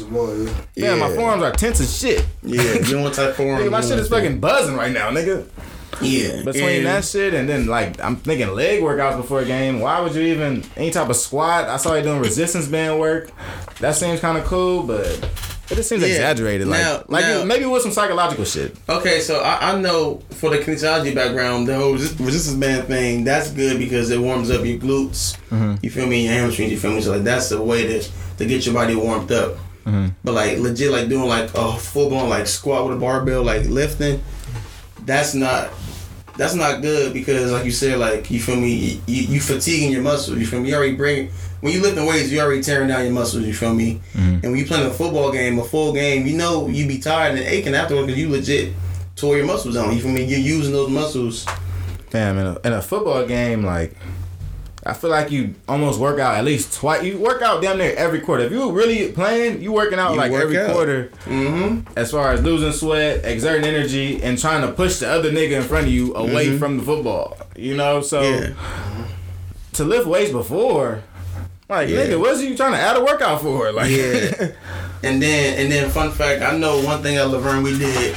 Yeah, 0.76 0.95
my 0.95 1.10
Yeah. 1.10 1.15
forearms 1.15 1.44
are 1.44 1.52
tense 1.52 1.80
as 1.82 1.95
shit. 1.95 2.26
Yeah, 2.41 2.61
you 2.80 2.95
know 2.98 3.03
what 3.03 3.14
type 3.14 3.30
of 3.30 3.36
forearm 3.36 3.61
Nigga, 3.61 3.72
my 3.72 3.82
shit 3.82 3.99
is 3.99 4.10
fucking 4.10 4.40
buzzing 4.40 4.76
right 4.76 4.91
now, 4.91 5.10
nigga. 5.11 5.45
Yeah. 6.02 6.41
Between 6.44 6.78
and- 6.78 6.86
that 6.88 7.06
shit 7.06 7.36
and 7.36 7.48
then 7.48 7.68
like 7.68 8.02
I'm 8.03 8.15
thinking 8.15 8.48
leg 8.56 8.82
workouts 8.82 9.15
before 9.18 9.41
a 9.41 9.45
game. 9.45 9.80
Why 9.80 10.02
would 10.02 10.15
you 10.15 10.24
even 10.24 10.64
any 10.76 10.90
type 10.90 11.07
of 11.10 11.15
squat? 11.15 11.70
I 11.70 11.78
saw 11.78 11.94
you 11.94 12.02
doing 12.02 12.20
resistance 12.20 12.68
band 12.68 12.99
work. 12.99 13.30
That 13.80 13.95
seems 13.95 14.20
kind 14.20 14.38
of 14.40 14.44
cool, 14.45 14.82
but 14.84 15.30
it 15.74 15.76
just 15.78 15.90
seems 15.90 16.02
Yeah. 16.02 16.10
exaggerated. 16.10 16.68
Like 16.68 16.82
Now- 16.82 17.04
like 17.08 17.26
now- 17.26 17.44
maybe 17.44 17.66
with 17.66 17.82
some 17.82 17.91
psychological 17.91 18.45
shit. 18.45 18.76
Okay, 18.88 19.20
so 19.20 19.40
I, 19.41 19.72
I 19.72 19.80
know 19.80 20.22
for 20.32 20.50
the 20.50 20.60
kinesiology 20.60 21.14
background, 21.14 21.68
the 21.68 21.76
whole 21.76 21.94
resist- 21.94 22.20
resistance 22.20 22.56
band 22.58 22.88
thing, 22.88 23.24
that's 23.24 23.50
good 23.50 23.78
because 23.80 24.10
it 24.12 24.20
warms 24.20 24.50
up 24.52 24.64
your 24.66 24.78
glutes. 24.78 25.36
Mhm. 25.52 25.80
You 25.84 25.90
feel 25.90 26.08
me? 26.08 26.24
Your 26.26 26.34
hamstrings. 26.34 26.72
You 26.72 26.78
feel 26.80 26.91
me? 26.94 27.02
So 27.02 27.12
like 27.12 27.24
that's 27.24 27.50
the 27.50 27.62
way 27.62 27.86
to 27.88 28.04
to 28.38 28.45
get 28.45 28.66
your 28.66 28.74
body 28.74 28.95
warmed 28.95 29.32
up. 29.32 29.58
Mhm. 29.86 30.14
But 30.24 30.34
like 30.34 30.60
legit, 30.60 30.91
like 30.91 31.10
doing 31.10 31.28
like 31.28 31.50
a 31.56 31.78
full 31.78 32.10
blown 32.10 32.30
like 32.30 32.48
squat 32.48 32.88
with 32.88 32.98
a 32.98 33.00
barbell, 33.00 33.44
like 33.44 33.66
lifting, 33.68 34.22
that's 35.06 35.34
not 35.34 35.70
that's 36.38 36.56
not 36.56 36.82
good 36.82 37.14
because 37.14 37.52
like 37.52 37.64
you 37.66 37.72
said, 37.72 38.00
like 38.00 38.32
you 38.32 38.40
feel 38.40 38.56
me, 38.56 39.00
you, 39.06 39.24
you 39.24 39.40
fatiguing 39.40 39.91
your 39.91 40.02
muscles. 40.02 40.38
You 40.38 40.48
feel 40.48 40.62
me? 40.62 40.70
You 40.70 40.76
already 40.76 40.95
bring 40.95 41.30
when 41.64 41.72
you 41.73 41.81
lifting 41.81 42.06
weights, 42.06 42.30
you 42.30 42.40
already 42.41 42.61
tearing 42.61 42.90
down 42.90 43.03
your 43.06 43.14
muscles. 43.14 43.45
You 43.45 43.53
feel 43.53 43.73
me? 43.73 44.02
And 44.15 44.41
when 44.44 44.57
you 44.57 44.65
playing 44.65 44.85
a 44.85 44.94
football 44.94 45.31
game, 45.31 45.57
a 45.60 45.64
full 45.64 45.94
game, 45.94 46.27
you 46.27 46.35
know 46.38 46.68
you 46.68 46.85
be 46.88 46.99
tired 46.99 47.38
and 47.38 47.40
aching 47.48 47.73
afterwards 47.73 48.07
because 48.07 48.19
you 48.22 48.30
legit 48.30 48.73
tore 49.15 49.38
your 49.38 49.45
muscles 49.45 49.76
down. 49.76 49.94
You 49.95 50.02
feel 50.02 50.11
me? 50.11 50.23
You're 50.26 50.40
using 50.40 50.73
those 50.73 50.90
muscles. 50.90 51.45
Damn, 52.10 52.38
in 52.38 52.45
a, 52.45 52.60
in 52.65 52.73
a 52.73 52.81
football 52.81 53.26
game, 53.26 53.64
like 53.64 53.95
I 54.85 54.91
feel 54.94 55.10
like 55.10 55.31
you 55.31 55.56
almost 55.69 55.99
work 56.02 56.19
out 56.19 56.35
at 56.35 56.44
least 56.44 56.73
twice. 56.73 57.03
You 57.03 57.18
work 57.18 57.41
out 57.41 57.61
damn 57.61 57.77
near 57.77 57.95
every 57.95 58.19
quarter. 58.19 58.44
If 58.44 58.52
you 58.52 58.69
really 58.72 59.14
playing, 59.14 59.61
you 59.61 59.72
working 59.72 59.98
out 59.98 60.11
You 60.11 60.18
like 60.18 60.31
work 60.34 60.44
every 60.44 60.57
out. 60.60 60.73
quarter. 60.73 61.10
Mm-hmm. 61.23 61.98
As 61.98 62.11
far 62.11 62.34
as 62.34 62.41
losing 62.44 62.73
sweat, 62.73 63.22
exerting 63.23 63.64
energy, 63.65 64.22
and 64.22 64.38
trying 64.38 64.61
to 64.68 64.73
push 64.73 64.98
the 64.98 65.10
other 65.10 65.31
nigga 65.31 65.52
in 65.52 65.64
front 65.64 65.88
of 65.88 65.94
you 65.94 66.14
away 66.15 66.48
Mhm. 66.48 66.60
from 66.60 66.77
the 66.77 66.84
football. 66.84 67.38
You 67.56 67.77
know, 67.77 68.02
so 68.02 68.22
Yeah. 68.22 68.49
to 69.73 69.84
lift 69.85 70.06
weights 70.06 70.31
before, 70.31 71.02
like 71.74 71.90
Yeah. 71.90 72.06
nigga, 72.06 72.20
what's 72.20 72.41
you 72.41 72.56
trying 72.56 72.72
to 72.74 72.78
add 72.80 72.95
a 72.98 73.04
workout 73.04 73.41
for? 73.41 73.72
Like, 73.80 73.90
Yeah. 73.91 74.52
and 75.04 75.22
then 75.22 75.60
and 75.60 75.72
then 75.72 75.90
fun 75.90 76.12
fact, 76.12 76.41
I 76.41 76.58
know 76.58 76.82
one 76.82 77.02
thing 77.04 77.18
at 77.18 77.28
Laverne 77.30 77.64
we 77.64 77.78
did, 77.78 78.16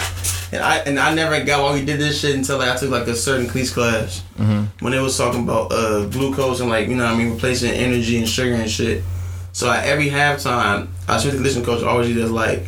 and 0.53 0.63
I 0.63 0.77
and 0.87 0.99
I 1.01 1.15
never 1.15 1.43
got 1.45 1.63
why 1.63 1.75
we 1.75 1.85
did 1.85 1.99
this 1.99 2.21
shit 2.21 2.35
until 2.37 2.59
like, 2.59 2.69
I 2.71 2.77
took 2.77 2.91
like 2.91 3.07
a 3.09 3.17
certain 3.17 3.49
cleats 3.49 3.71
class 3.73 4.23
Mhm. 4.39 4.69
when 4.81 4.93
it 4.95 5.01
was 5.01 5.17
talking 5.19 5.43
about 5.43 5.73
uh 5.73 6.05
glucose 6.07 6.61
and 6.61 6.71
like 6.71 6.89
you 6.89 6.95
know 6.97 7.05
what 7.05 7.15
I 7.15 7.17
mean 7.19 7.33
replacing 7.33 7.73
energy 7.73 8.19
and 8.19 8.29
sugar 8.29 8.55
and 8.55 8.71
shit. 8.71 9.03
So 9.53 9.71
at 9.71 9.85
every 9.87 10.09
halftime, 10.11 10.89
our 11.09 11.19
strength 11.19 11.37
conditioning 11.37 11.65
coach 11.65 11.83
always 11.83 12.15
does 12.15 12.31
like 12.31 12.67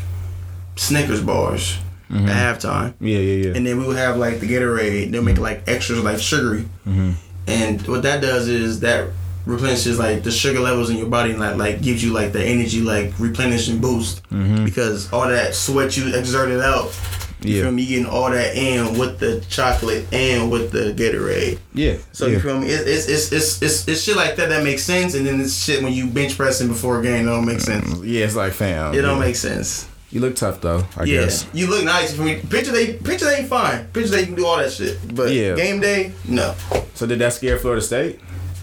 Snickers 0.77 1.21
bars 1.21 1.77
Mhm. 2.11 2.29
at 2.29 2.37
halftime. 2.61 2.95
yeah, 3.01 3.19
yeah, 3.19 3.47
yeah. 3.49 3.53
And 3.57 3.67
then 3.67 3.79
we 3.79 3.87
would 3.87 3.97
have 3.99 4.17
like 4.17 4.41
the 4.41 4.47
Gatorade. 4.49 5.11
They'll 5.13 5.23
make 5.23 5.39
like 5.39 5.63
extras 5.67 6.01
like 6.01 6.19
sugary. 6.19 6.65
Mhm. 6.89 7.15
And 7.47 7.87
what 7.87 8.03
that 8.05 8.21
does 8.23 8.49
is 8.49 8.81
that 8.81 9.09
replenishes 9.49 9.99
like 9.99 10.23
the 10.23 10.31
sugar 10.31 10.61
levels 10.61 10.91
in 10.91 10.97
your 10.97 11.07
body 11.09 11.31
and 11.31 11.41
like, 11.41 11.57
like 11.57 11.83
gives 11.83 12.05
you 12.05 12.13
like 12.13 12.33
the 12.33 12.45
energy 12.45 12.81
like 12.83 13.13
replenish 13.19 13.69
and 13.69 13.81
boost 13.81 14.23
Mhm. 14.31 14.65
because 14.65 15.11
all 15.13 15.27
that 15.29 15.55
sweat 15.55 15.97
you 15.97 16.15
exerted 16.15 16.61
out. 16.61 16.93
You 17.41 17.55
Yeah. 17.55 17.63
feel 17.63 17.73
me? 17.73 17.87
Getting 17.87 18.07
all 18.07 18.31
that 18.31 18.57
in 18.57 18.99
with 18.99 19.21
the 19.21 19.41
chocolate 19.49 20.05
and 20.13 20.51
with 20.51 20.73
the 20.73 20.93
Gatorade. 20.93 21.59
yeah. 21.73 21.95
So 22.13 22.27
yeah. 22.27 22.33
you 22.35 22.41
feel 22.41 22.59
me? 22.59 22.67
It, 22.69 22.87
it's, 22.87 23.07
it's 23.09 23.33
it's 23.33 23.63
it's 23.63 23.89
it's 23.89 24.03
shit 24.03 24.17
like 24.17 24.37
that 24.37 24.49
that 24.51 24.65
makes 24.65 24.83
sense, 24.83 25.15
and 25.15 25.25
then 25.27 25.41
it's 25.41 25.55
shit 25.57 25.83
when 25.83 25.93
you 25.93 26.09
bench 26.09 26.37
pressing 26.37 26.67
before 26.69 26.99
a 26.99 27.03
game 27.03 27.25
that 27.27 27.31
don't 27.33 27.47
make 27.47 27.61
sense. 27.61 27.87
Yeah, 28.05 28.25
it's 28.25 28.35
like 28.35 28.53
fam. 28.53 28.93
It 28.93 29.03
don't 29.03 29.21
make 29.21 29.37
sense. 29.37 29.87
You 30.11 30.21
look 30.21 30.35
tough 30.35 30.61
though. 30.61 30.85
I 30.97 31.05
yeah, 31.05 31.21
guess. 31.23 31.47
you 31.55 31.69
look 31.69 31.85
nice. 31.85 32.13
For 32.15 32.23
me, 32.23 32.41
picture 32.51 32.73
they 32.73 32.95
picture 32.95 33.27
they 33.27 33.37
ain't 33.37 33.49
fine. 33.49 33.85
Picture 33.93 34.11
they 34.11 34.25
can 34.25 34.35
do 34.35 34.45
all 34.45 34.57
that 34.57 34.73
shit, 34.73 34.99
but 35.15 35.31
Yeah. 35.31 35.55
game 35.55 35.81
day, 35.81 36.13
no. 36.27 36.55
So 36.95 37.07
did 37.07 37.21
that 37.21 37.35
scare 37.35 37.57
Florida 37.59 37.81
State? 37.83 38.19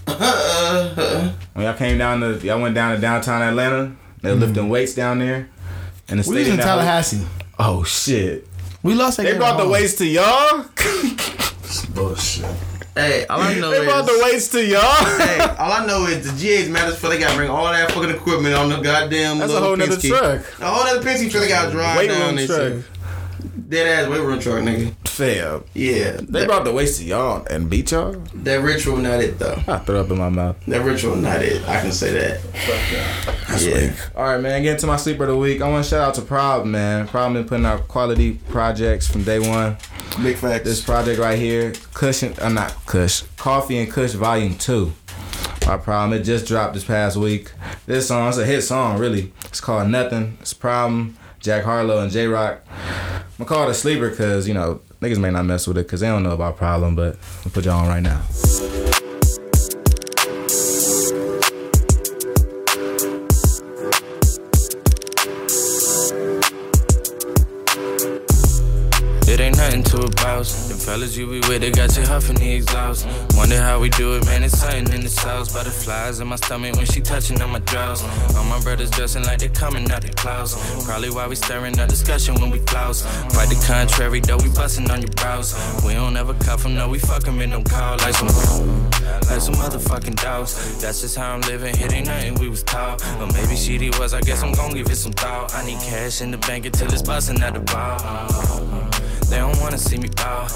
When 0.06 1.64
y'all 1.64 1.74
came 1.74 1.98
down 1.98 2.20
to, 2.20 2.38
y'all 2.46 2.60
went 2.60 2.74
down 2.74 2.94
to 2.94 3.00
downtown 3.00 3.42
Atlanta. 3.42 3.92
They 4.22 4.30
were 4.30 4.36
lifting 4.36 4.68
weights 4.68 4.94
down 4.94 5.18
there. 5.18 5.48
And 6.08 6.20
the 6.20 6.28
We 6.28 6.28
was 6.28 6.28
in 6.28 6.34
stadium 6.34 6.56
that- 6.58 6.64
Tallahassee. 6.64 7.26
Oh 7.58 7.82
shit! 7.84 8.46
We 8.82 8.94
lost. 8.94 9.16
that 9.16 9.24
They 9.24 9.30
game 9.30 9.38
brought 9.38 9.56
the 9.56 9.62
home. 9.64 9.72
weights 9.72 9.94
to 9.94 10.06
y'all. 10.06 10.64
Bullshit. 11.94 12.44
Hey, 12.94 13.26
all 13.26 13.40
I 13.40 13.54
know 13.54 13.70
They 13.70 13.78
is 13.78 13.84
brought 13.84 14.06
the 14.06 14.20
weights 14.22 14.48
to 14.48 14.64
y'all. 14.64 14.80
hey, 15.18 15.38
all 15.58 15.72
I 15.72 15.84
know 15.86 16.06
is 16.06 16.24
the 16.30 16.32
GA's 16.40 16.68
mad 16.68 16.88
as 16.88 16.98
fuck. 16.98 17.10
They 17.10 17.18
gotta 17.18 17.34
bring 17.36 17.50
all 17.50 17.64
that 17.64 17.90
fucking 17.92 18.10
equipment 18.10 18.54
on 18.54 18.68
the 18.70 18.76
goddamn. 18.80 19.38
That's 19.38 19.50
a 19.50 19.54
little 19.54 19.68
whole 19.68 19.76
nother 19.76 19.96
truck. 20.00 20.42
A 20.60 20.64
whole 20.70 20.84
nother 20.84 21.00
Penske 21.06 21.30
truck. 21.30 21.42
They 21.42 21.48
gotta 21.48 21.70
drive 21.72 21.98
Weight 21.98 22.08
down. 22.08 22.36
room 22.36 22.46
truck. 22.46 22.84
Dead 23.68 24.04
ass 24.04 24.08
weight 24.10 24.20
room 24.20 24.38
truck, 24.40 24.62
nigga. 24.62 24.94
Fail. 25.16 25.64
Yeah, 25.72 26.18
They 26.20 26.40
that, 26.40 26.46
brought 26.46 26.64
the 26.64 26.72
weights 26.72 26.98
to 26.98 27.04
y'all 27.04 27.46
and 27.46 27.70
beat 27.70 27.90
y'all. 27.90 28.12
that 28.34 28.56
ritual 28.56 28.98
not 28.98 29.20
it 29.22 29.38
though. 29.38 29.58
I 29.66 29.78
threw 29.78 29.98
up 29.98 30.10
in 30.10 30.18
my 30.18 30.28
mouth. 30.28 30.56
That 30.66 30.82
ritual 30.84 31.16
not 31.16 31.40
it. 31.40 31.66
I 31.66 31.80
can 31.80 31.90
say 31.90 32.12
that. 32.12 32.40
Fuck 32.40 33.34
that. 33.34 33.48
That's 33.48 33.64
Yeah. 33.64 33.94
All 34.14 34.24
right, 34.24 34.40
man. 34.40 34.62
Getting 34.62 34.80
to 34.80 34.86
my 34.86 34.96
sleeper 34.98 35.22
of 35.24 35.30
the 35.30 35.36
week. 35.38 35.62
I 35.62 35.70
want 35.70 35.84
to 35.84 35.88
shout 35.90 36.00
out 36.06 36.14
to 36.16 36.20
Prob, 36.22 36.66
man. 36.66 37.08
Prob 37.08 37.32
been 37.32 37.46
putting 37.48 37.64
out 37.64 37.88
quality 37.88 38.34
projects 38.50 39.06
from 39.08 39.22
day 39.22 39.38
one. 39.38 39.78
Big 40.22 40.36
facts. 40.36 40.64
This 40.64 40.82
project 40.84 41.18
right 41.18 41.38
here, 41.38 41.72
Cushion, 41.94 42.34
I'm 42.42 42.48
uh, 42.58 42.60
not 42.60 42.84
Cush, 42.84 43.22
Coffee 43.38 43.78
and 43.78 43.90
Kush 43.90 44.12
Volume 44.12 44.54
Two. 44.58 44.92
My 45.66 45.78
problem. 45.78 46.20
It 46.20 46.24
just 46.24 46.46
dropped 46.46 46.74
this 46.74 46.84
past 46.84 47.16
week. 47.16 47.52
This 47.86 48.08
song, 48.08 48.28
it's 48.28 48.36
a 48.36 48.44
hit 48.44 48.60
song, 48.62 48.98
really. 48.98 49.32
It's 49.46 49.62
called 49.62 49.88
Nothing. 49.88 50.36
It's 50.42 50.52
Problem. 50.52 51.16
Jack 51.46 51.62
Harlow 51.62 52.00
and 52.00 52.10
Jay 52.10 52.26
Rock. 52.26 52.60
I'm 52.68 53.22
gonna 53.38 53.48
call 53.48 53.68
it 53.68 53.70
a 53.70 53.74
sleeper 53.74 54.10
because 54.10 54.48
you 54.48 54.54
know 54.54 54.80
niggas 55.00 55.18
may 55.18 55.30
not 55.30 55.44
mess 55.44 55.68
with 55.68 55.78
it 55.78 55.86
because 55.86 56.00
they 56.00 56.08
don't 56.08 56.24
know 56.24 56.32
about 56.32 56.56
Problem, 56.56 56.96
but 56.96 57.16
I'll 57.44 57.52
put 57.52 57.64
y'all 57.64 57.78
on 57.78 57.86
right 57.86 58.02
now. 58.02 58.85
The 71.06 71.20
you 71.20 71.26
be 71.28 71.38
with, 71.46 71.60
they 71.60 71.70
got 71.70 71.96
you 71.96 72.02
huffing 72.02 72.34
the 72.34 72.54
exhaust. 72.56 73.06
Wonder 73.36 73.60
how 73.60 73.78
we 73.78 73.90
do 73.90 74.16
it, 74.16 74.26
man. 74.26 74.42
It's 74.42 74.58
something 74.58 74.92
in 74.92 75.02
the 75.02 75.08
sauce. 75.08 75.52
Butterflies 75.52 76.18
in 76.18 76.26
my 76.26 76.34
stomach 76.34 76.74
when 76.74 76.84
she 76.84 77.00
touching 77.00 77.40
on 77.40 77.50
my 77.50 77.60
drawers. 77.60 78.02
All 78.34 78.42
my 78.42 78.60
brothers 78.60 78.90
dressing 78.90 79.22
like 79.22 79.38
they 79.38 79.48
coming 79.48 79.88
out 79.92 80.02
the 80.02 80.08
clouds. 80.08 80.56
Probably 80.84 81.10
why 81.10 81.28
we 81.28 81.36
stirring 81.36 81.78
up 81.78 81.88
discussion 81.88 82.34
when 82.40 82.50
we 82.50 82.58
flouse. 82.58 83.02
Quite 83.30 83.48
the 83.50 83.64
contrary, 83.64 84.18
though 84.18 84.38
we 84.38 84.48
busting 84.48 84.90
on 84.90 85.00
your 85.00 85.12
brows. 85.12 85.54
We 85.86 85.94
don't 85.94 86.16
ever 86.16 86.34
cuff 86.34 86.64
them, 86.64 86.74
no, 86.74 86.88
we 86.88 86.98
fuck 86.98 87.28
'em 87.28 87.40
in 87.40 87.50
no 87.50 87.62
call 87.62 87.98
like 87.98 88.14
some, 88.14 88.26
like 89.30 89.40
some 89.40 89.54
motherfucking 89.54 90.16
dogs. 90.20 90.80
That's 90.80 91.02
just 91.02 91.16
how 91.16 91.34
I'm 91.34 91.42
living. 91.42 91.78
It 91.78 91.92
ain't 91.92 92.08
nothing 92.08 92.34
we 92.34 92.48
was 92.48 92.64
taught. 92.64 92.98
But 93.18 93.32
maybe 93.32 93.54
she 93.54 93.78
was. 94.00 94.12
I 94.12 94.22
guess 94.22 94.42
I'm 94.42 94.52
gon' 94.52 94.72
give 94.74 94.90
it 94.90 94.96
some 94.96 95.12
thought. 95.12 95.54
I 95.54 95.64
need 95.64 95.78
cash 95.78 96.20
in 96.20 96.32
the 96.32 96.38
bank 96.38 96.66
until 96.66 96.92
it's 96.92 97.02
busting 97.02 97.40
at 97.42 97.54
the 97.54 97.60
ball. 97.60 98.96
They 99.28 99.38
don't 99.38 99.58
wanna 99.60 99.78
see 99.78 99.98
me 99.98 100.08
bow. 100.08 100.46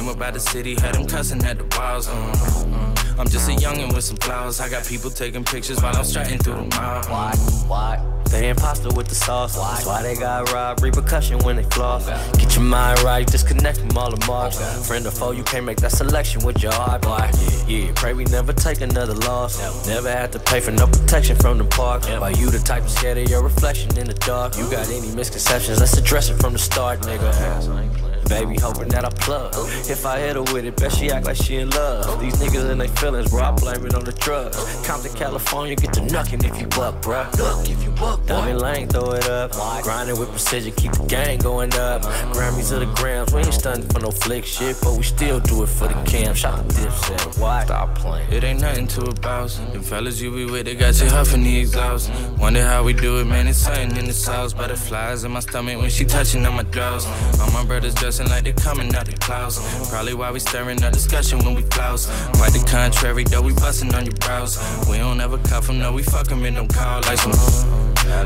Came 0.00 0.08
up 0.08 0.22
out 0.22 0.32
the 0.32 0.40
city, 0.40 0.76
had 0.80 0.94
them 0.94 1.06
cussing 1.06 1.44
at 1.44 1.58
the 1.58 1.76
walls. 1.76 2.08
Uh. 2.08 2.94
I'm 3.18 3.28
just 3.28 3.50
a 3.50 3.52
youngin' 3.52 3.94
with 3.94 4.02
some 4.02 4.16
flowers. 4.16 4.58
I 4.58 4.70
got 4.70 4.86
people 4.86 5.10
taking 5.10 5.44
pictures 5.44 5.82
while 5.82 5.94
I'm 5.94 6.04
strutting 6.04 6.38
through 6.38 6.54
the 6.54 6.74
mall. 6.74 7.02
Why? 7.04 7.34
Why? 7.66 8.22
They 8.30 8.48
imposter 8.48 8.88
with 8.94 9.08
the 9.08 9.14
sauce. 9.14 9.56
That's 9.56 9.84
why 9.84 10.02
they 10.02 10.14
got 10.14 10.50
robbed. 10.52 10.82
Repercussion 10.82 11.40
when 11.40 11.56
they 11.56 11.64
floss. 11.64 12.06
Get 12.38 12.54
your 12.54 12.64
mind 12.64 13.00
right, 13.00 13.26
disconnect 13.26 13.80
from 13.80 13.98
all 13.98 14.10
the 14.10 14.24
marks. 14.26 14.56
Friend 14.88 15.06
or 15.06 15.10
foe, 15.10 15.32
you 15.32 15.42
can't 15.42 15.66
make 15.66 15.76
that 15.82 15.92
selection 15.92 16.46
with 16.46 16.62
your 16.62 16.72
heart, 16.72 17.02
boy. 17.02 17.30
Yeah, 17.68 17.92
pray 17.94 18.14
we 18.14 18.24
never 18.24 18.54
take 18.54 18.80
another 18.80 19.12
loss. 19.12 19.86
Never 19.86 20.10
have 20.10 20.30
to 20.30 20.38
pay 20.38 20.60
for 20.60 20.70
no 20.70 20.86
protection 20.86 21.36
from 21.36 21.58
the 21.58 21.64
park. 21.64 22.04
Why 22.04 22.30
you 22.30 22.48
the 22.48 22.58
type 22.58 22.88
scared 22.88 23.18
of 23.18 23.28
your 23.28 23.42
reflection 23.42 23.98
in 23.98 24.06
the 24.06 24.14
dark? 24.14 24.56
You 24.56 24.70
got 24.70 24.88
any 24.88 25.14
misconceptions? 25.14 25.78
Let's 25.78 25.98
address 25.98 26.30
it 26.30 26.40
from 26.40 26.54
the 26.54 26.58
start, 26.58 27.00
nigga. 27.00 28.09
Baby, 28.30 28.56
hoping 28.58 28.88
that 28.88 29.04
I 29.04 29.10
plug. 29.10 29.52
If 29.90 30.06
I 30.06 30.20
hit 30.20 30.36
her 30.36 30.42
with 30.54 30.64
it, 30.64 30.76
bet 30.76 30.92
she 30.92 31.10
act 31.10 31.26
like 31.26 31.36
she 31.36 31.56
in 31.56 31.68
love. 31.70 32.20
These 32.20 32.36
niggas 32.36 32.70
and 32.70 32.80
their 32.80 32.88
feelings, 32.88 33.30
bro, 33.30 33.42
I 33.42 33.50
blame 33.50 33.84
it 33.84 33.94
on 33.94 34.04
the 34.04 34.12
drugs. 34.12 34.56
Compton, 34.86 35.12
California, 35.14 35.74
get 35.74 35.92
to 35.94 36.00
knucking 36.00 36.44
if 36.44 36.58
you 36.60 36.68
buck, 36.68 37.02
bruh. 37.02 37.30
Duck 37.36 37.68
if 37.68 37.82
you 37.84 37.90
buck, 37.90 38.24
Diamond 38.26 38.60
Lane, 38.60 38.88
throw 38.88 39.10
it 39.12 39.28
up. 39.28 39.50
Grinding 39.82 40.18
with 40.18 40.30
precision, 40.30 40.72
keep 40.72 40.92
the 40.92 41.04
gang 41.06 41.38
going 41.38 41.74
up. 41.74 42.02
Grammys 42.32 42.72
of 42.72 42.80
the 42.80 42.92
grams, 42.94 43.34
we 43.34 43.40
ain't 43.40 43.52
stunting 43.52 43.88
for 43.90 44.00
no 44.00 44.10
flick 44.10 44.44
shit, 44.44 44.76
but 44.80 44.96
we 44.96 45.02
still 45.02 45.40
do 45.40 45.64
it 45.64 45.68
for 45.68 45.88
the 45.88 45.94
cam. 46.04 46.34
Shot 46.34 46.56
the 46.68 46.74
dipset, 46.74 47.38
why? 47.40 47.64
Stop 47.64 47.98
playing. 47.98 48.32
It 48.32 48.44
ain't 48.44 48.60
nothing 48.60 48.86
to 48.88 49.02
a 49.06 49.14
bounce. 49.14 49.56
Them 49.58 49.82
fellas 49.82 50.20
you 50.20 50.30
be 50.30 50.44
with, 50.44 50.66
they 50.66 50.76
got 50.76 51.00
you 51.00 51.08
huffing 51.08 51.42
the 51.42 51.58
exhaust. 51.58 52.10
Wonder 52.38 52.64
how 52.64 52.84
we 52.84 52.92
do 52.92 53.20
it, 53.20 53.24
man. 53.26 53.48
It's 53.48 53.58
something 53.58 53.96
in 53.96 54.04
the 54.04 54.12
sauce. 54.12 54.52
Butterflies 54.52 55.24
in 55.24 55.32
my 55.32 55.40
stomach 55.40 55.78
when 55.78 55.90
she 55.90 56.04
touching 56.04 56.46
on 56.46 56.54
my 56.54 56.62
drawers. 56.62 57.06
All 57.40 57.50
my 57.50 57.64
brothers 57.64 57.94
like 58.28 58.44
they're 58.44 58.52
coming 58.52 58.94
out 58.94 59.06
the 59.06 59.12
clouds. 59.12 59.58
Probably 59.90 60.14
why 60.14 60.30
we 60.30 60.40
stirring 60.40 60.82
up 60.82 60.92
discussion 60.92 61.38
when 61.40 61.54
we 61.54 61.62
flouse. 61.62 62.06
Quite 62.34 62.52
the 62.52 62.64
contrary, 62.68 63.24
though 63.24 63.42
we 63.42 63.52
busting 63.54 63.94
on 63.94 64.04
your 64.04 64.14
brows. 64.16 64.58
We 64.88 64.98
don't 64.98 65.20
ever 65.20 65.38
cuff 65.38 65.66
them, 65.66 65.78
no, 65.78 65.92
we 65.92 66.02
fuck 66.02 66.26
them 66.26 66.44
and 66.44 66.56
don't 66.56 66.72
call 66.72 67.00
like 67.02 67.18
some. 67.18 67.32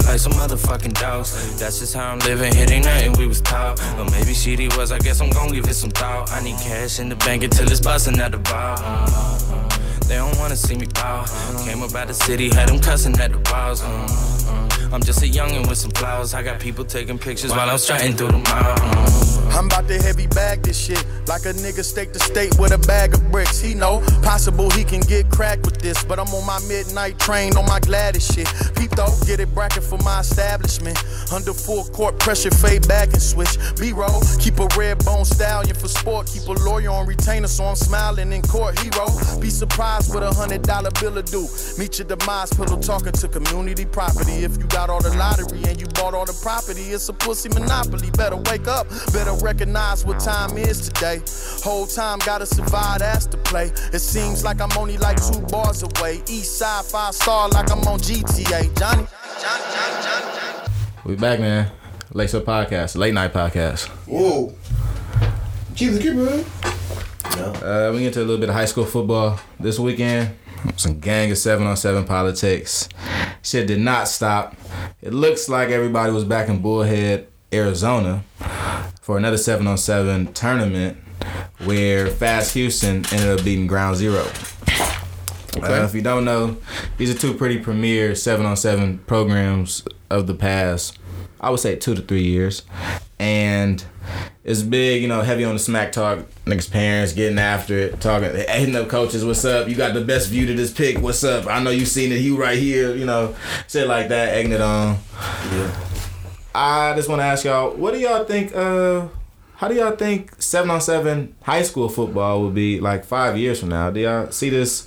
Like 0.07 0.19
some 0.19 0.33
motherfucking 0.33 0.95
dogs. 0.95 1.59
That's 1.59 1.79
just 1.79 1.95
how 1.95 2.13
I'm 2.13 2.19
living. 2.21 2.57
It 2.57 2.71
ain't 2.71 2.87
nothing 2.87 3.13
we 3.19 3.27
was 3.27 3.43
taught. 3.43 3.79
Or 3.99 4.05
maybe 4.07 4.33
shitty 4.33 4.75
was. 4.79 4.91
I 4.93 4.99
guess 4.99 5.21
I'm 5.21 5.29
gon' 5.31 5.53
give 5.53 5.69
it 5.69 5.75
some 5.75 5.91
thought. 5.91 6.31
I 6.33 6.43
need 6.43 6.57
cash 6.57 7.01
in 7.01 7.11
the 7.11 7.17
bank 7.17 7.43
until 7.43 7.71
it's 7.71 7.81
busting 7.81 8.19
out 8.19 8.31
the 8.33 8.39
vault. 8.39 8.81
They 10.09 10.17
don't 10.17 10.37
wanna 10.39 10.57
see 10.57 10.77
me 10.77 10.87
bow. 10.87 11.25
Came 11.65 11.83
up 11.83 11.95
out 11.95 12.09
the 12.09 12.15
city, 12.15 12.51
had 12.51 12.69
them 12.69 12.81
cussing 12.81 13.19
at 13.21 13.33
the 13.33 13.51
walls. 13.51 13.83
Uh, 13.83 14.07
uh. 14.49 14.95
I'm 14.95 15.03
just 15.03 15.23
a 15.23 15.27
youngin' 15.27 15.69
with 15.69 15.79
some 15.79 15.91
flowers. 15.93 16.35
I 16.35 16.43
got 16.43 16.61
people 16.61 16.85
taking 16.85 17.19
pictures 17.19 17.51
while 17.51 17.69
I'm 17.69 17.79
strutting 17.79 18.15
through 18.17 18.29
the 18.29 18.39
mall. 18.39 18.45
Uh. 18.49 19.44
I'm 19.55 19.67
about 19.67 19.87
to 19.89 20.03
heavy 20.03 20.27
bag 20.27 20.63
this 20.63 20.79
shit. 20.79 21.03
Like 21.27 21.47
a 21.47 21.53
nigga 21.55 21.85
stake 21.85 22.13
the 22.13 22.19
state 22.19 22.59
with 22.59 22.73
a 22.73 22.79
bag 22.79 23.15
of 23.15 23.31
bricks. 23.31 23.61
He 23.61 23.75
know 23.75 24.01
possible 24.23 24.69
he 24.71 24.85
can 24.85 25.01
get 25.01 25.31
cracked 25.31 25.65
with 25.65 25.79
this. 25.79 26.05
But 26.05 26.19
I'm 26.19 26.29
on 26.29 26.45
my 26.45 26.61
midnight 26.67 27.19
train 27.19 27.57
on 27.57 27.65
my 27.67 27.81
Gladys 27.81 28.27
shit. 28.27 28.49
Peep 28.77 28.91
though, 28.91 29.15
get 29.27 29.41
it 29.41 29.55
bracket 29.55 29.85
for 29.85 29.99
my 29.99 30.21
establishment. 30.21 30.99
Under 31.33 31.53
full 31.53 31.85
court 31.85 32.19
pressure, 32.19 32.51
fade 32.51 32.87
back 32.89 33.13
and 33.13 33.23
switch. 33.23 33.57
B 33.79 33.93
roll, 33.93 34.23
keep 34.41 34.59
a 34.59 34.67
red 34.77 35.05
bone 35.05 35.25
stallion 35.25 35.77
for 35.77 35.89
sport. 35.89 36.27
Keep 36.27 36.49
a 36.49 36.53
lawyer 36.53 36.91
on 36.91 37.07
retainer, 37.07 37.49
so 37.49 37.65
I'm 37.65 37.77
smiling 37.77 38.33
in 38.33 38.43
court. 38.43 38.79
Hero, 38.81 39.07
be 39.41 39.51
surprised 39.51 40.13
what 40.13 40.23
a 40.23 40.33
hundred 40.33 40.63
dollar 40.63 40.91
bill 41.01 41.13
will 41.13 41.23
do. 41.23 41.47
Meet 41.79 41.99
your 41.99 42.09
demise, 42.09 42.53
pillow 42.53 42.81
talking 42.81 43.13
to 43.13 43.29
community 43.29 43.85
property. 43.85 44.45
If 44.45 44.59
you 44.59 44.65
got 44.65 44.91
all 44.91 45.01
the 45.01 45.15
lottery 45.17 45.63
and 45.69 45.81
you 45.81 45.87
bought 45.95 46.15
all 46.15 46.27
the 46.27 46.39
property, 46.43 46.91
it's 46.91 47.09
a 47.09 47.13
pussy 47.13 47.49
monopoly. 47.51 48.11
Better 48.11 48.37
wake 48.51 48.67
up, 48.67 48.89
better 49.13 49.33
recognize 49.45 50.07
what 50.07 50.19
time 50.19 50.57
is 50.57 50.89
today. 50.89 51.21
Whole 51.63 51.87
time 51.87 52.19
gotta 52.21 52.47
survive, 52.47 53.01
that's 53.01 53.27
the 53.27 53.37
play. 53.37 53.71
It 53.93 54.01
seems 54.01 54.43
like 54.43 54.61
I'm 54.61 54.73
only 54.77 54.97
like 54.97 55.23
two 55.23 55.41
bars 55.43 55.83
away. 55.83 56.23
East 56.29 56.59
side, 56.59 56.85
five 56.87 57.15
star, 57.15 57.51
like 57.51 57.71
I'm 57.71 57.81
on 57.81 58.01
GTA. 58.01 58.49
Johnny, 58.49 58.73
Johnny, 58.79 59.07
Johnny, 59.41 60.03
Johnny, 60.03 60.37
Johnny. 60.37 60.73
We 61.05 61.15
back, 61.17 61.41
man. 61.41 61.71
Lace 62.13 62.35
Up 62.35 62.45
Podcast, 62.45 62.97
late 62.97 63.13
night 63.13 63.33
podcast. 63.33 63.89
Whoa. 64.07 64.55
Keep 65.77 65.93
the 65.93 65.99
keep 65.99 66.15
it. 66.15 67.63
Uh, 67.63 67.91
we 67.93 68.01
get 68.01 68.15
to 68.15 68.21
a 68.21 68.25
little 68.25 68.39
bit 68.39 68.49
of 68.49 68.55
high 68.55 68.65
school 68.65 68.87
football 68.87 69.39
this 69.61 69.79
weekend. 69.79 70.37
Some 70.77 71.01
gang 71.01 71.31
of 71.31 71.37
seven 71.37 71.67
on 71.67 71.77
seven 71.77 72.05
politics. 72.05 72.89
Shit 73.43 73.67
did 73.67 73.81
not 73.81 74.09
stop. 74.09 74.57
It 75.03 75.13
looks 75.13 75.49
like 75.49 75.69
everybody 75.69 76.13
was 76.13 76.25
back 76.25 76.49
in 76.49 76.63
Bullhead, 76.63 77.27
Arizona, 77.55 78.25
for 79.01 79.17
another 79.17 79.37
seven 79.39 79.67
on 79.67 79.79
seven 79.79 80.33
tournament 80.33 80.99
where 81.65 82.09
Fast 82.09 82.55
Houston 82.55 83.05
ended 83.13 83.39
up 83.39 83.45
beating 83.45 83.67
Ground 83.67 83.97
Zero. 83.97 84.27
Uh, 85.63 85.85
if 85.85 85.95
you 85.95 86.03
don't 86.03 86.25
know, 86.25 86.57
these 86.97 87.15
are 87.15 87.19
two 87.19 87.33
pretty 87.35 87.59
premier 87.59 88.15
seven 88.15 88.45
on 88.45 88.57
seven 88.57 88.99
programs 88.99 89.85
of 90.11 90.27
the 90.27 90.35
past, 90.35 90.99
I 91.41 91.51
would 91.51 91.61
say 91.61 91.77
two 91.77 91.95
to 91.95 92.03
three 92.03 92.25
years. 92.25 92.63
And 93.19 93.83
it's 94.43 94.63
big, 94.63 95.01
you 95.01 95.09
know, 95.09 95.23
heavy 95.23 95.45
on 95.45 95.55
the 95.55 95.59
smack 95.59 95.93
talk. 95.93 96.19
Niggas' 96.45 96.71
parents 96.71 97.13
getting 97.13 97.39
after 97.39 97.79
it, 97.79 98.01
talking, 98.01 98.35
hitting 98.35 98.77
up 98.77 98.89
coaches, 98.89 99.25
what's 99.25 99.45
up? 99.45 99.69
You 99.69 99.77
got 99.77 99.95
the 99.95 100.03
best 100.03 100.29
view 100.29 100.47
to 100.47 100.55
this 100.55 100.73
pick, 100.73 100.99
what's 100.99 101.23
up? 101.25 101.47
I 101.47 101.63
know 101.63 101.71
you 101.71 101.87
seen 101.87 102.13
it, 102.13 102.17
you 102.17 102.37
right 102.37 102.59
here, 102.59 102.95
you 102.95 103.07
know, 103.07 103.35
shit 103.69 103.87
like 103.87 104.09
that, 104.09 104.35
egging 104.35 104.53
it 104.53 104.61
on. 104.61 104.99
Yeah. 105.53 105.94
I 106.55 106.95
just 106.95 107.09
want 107.09 107.21
to 107.21 107.25
ask 107.25 107.45
y'all, 107.45 107.71
what 107.75 107.95
do 107.95 107.99
y'all 108.01 108.25
think? 108.25 108.55
Uh, 108.55 109.09
how 109.57 109.69
do 109.69 109.75
y'all 109.75 109.97
think 109.97 110.41
seven 110.41 110.71
on 110.71 110.81
seven 110.81 111.35
high 111.43 111.63
school 111.63 111.89
football 111.89 112.41
will 112.43 112.51
be 112.51 112.81
like 112.81 113.05
five 113.05 113.37
years 113.37 113.61
from 113.61 113.71
now? 113.71 113.91
Do 113.91 114.01
y'all 114.01 114.31
see 114.31 114.51
this 114.51 114.87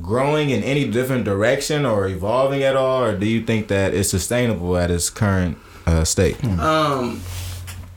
growing 0.00 0.50
in 0.50 0.62
any 0.62 0.88
different 0.88 1.24
direction 1.24 1.84
or 1.84 2.08
evolving 2.08 2.62
at 2.62 2.76
all, 2.76 3.02
or 3.04 3.16
do 3.16 3.26
you 3.26 3.42
think 3.44 3.68
that 3.68 3.92
it's 3.92 4.08
sustainable 4.08 4.76
at 4.76 4.90
its 4.90 5.10
current 5.10 5.58
uh, 5.86 6.04
state? 6.04 6.42
Um. 6.44 7.20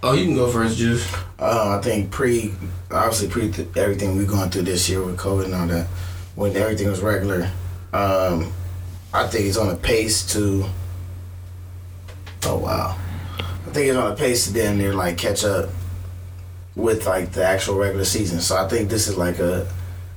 Oh, 0.06 0.12
you 0.12 0.26
can 0.26 0.36
go 0.36 0.52
first, 0.52 0.78
Juice. 0.78 1.10
Uh, 1.40 1.78
I 1.80 1.82
think 1.82 2.12
pre, 2.12 2.54
obviously 2.92 3.30
pre 3.30 3.50
th- 3.50 3.70
everything 3.78 4.18
we're 4.18 4.26
going 4.26 4.50
through 4.50 4.64
this 4.64 4.90
year 4.90 5.02
with 5.02 5.16
COVID 5.18 5.46
and 5.46 5.54
all 5.56 5.68
that, 5.68 5.88
when 6.36 6.58
everything 6.58 6.90
was 6.90 7.00
regular, 7.00 7.50
um, 7.94 8.52
I 9.14 9.28
think 9.28 9.46
it's 9.46 9.56
on 9.56 9.70
a 9.70 9.78
pace 9.78 10.26
to. 10.34 10.66
Oh 12.46 12.58
wow, 12.58 12.98
I 13.40 13.70
think 13.72 13.88
it's 13.88 13.98
on 13.98 14.12
a 14.12 14.16
pace 14.16 14.48
to 14.48 14.54
damn 14.54 14.78
near 14.78 14.94
like 14.94 15.18
catch 15.18 15.44
up 15.46 15.70
with 16.76 17.06
like 17.06 17.32
the 17.32 17.46
actual 17.46 17.76
regular 17.76 18.04
season. 18.06 18.40
So 18.42 18.58
I 18.58 18.68
think 18.68 18.90
this 18.90 19.08
is 19.08 19.16
like 19.18 19.40
a, 19.40 19.68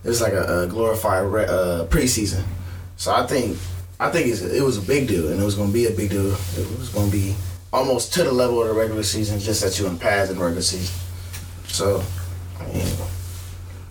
it's 0.05 0.21
like 0.21 0.33
a, 0.33 0.63
a 0.63 0.67
glorified 0.67 1.25
re- 1.27 1.45
uh, 1.45 1.85
preseason. 1.87 2.43
So 2.97 3.13
I 3.15 3.27
think, 3.27 3.59
I 4.01 4.11
think 4.11 4.29
it's, 4.29 4.41
it 4.41 4.63
was 4.63 4.79
a 4.79 4.83
big 4.83 5.07
deal, 5.07 5.29
and 5.31 5.41
it 5.41 5.45
was 5.45 5.55
gonna 5.55 5.73
be 5.73 5.87
a 5.87 5.91
big 5.91 6.11
deal. 6.11 6.33
It 6.33 6.79
was 6.79 6.89
gonna 6.89 7.11
be 7.13 7.37
almost 7.73 8.13
to 8.15 8.25
the 8.25 8.33
level 8.33 8.61
of 8.63 8.69
the 8.69 8.75
regular 8.75 9.03
season, 9.03 9.39
just 9.39 9.63
that 9.63 9.79
you 9.79 9.87
in 9.87 9.99
pads 9.99 10.31
in 10.31 10.39
regular 10.39 10.63
season. 10.63 10.95
So, 11.69 12.03
I 12.59 12.67
mean, 12.73 12.87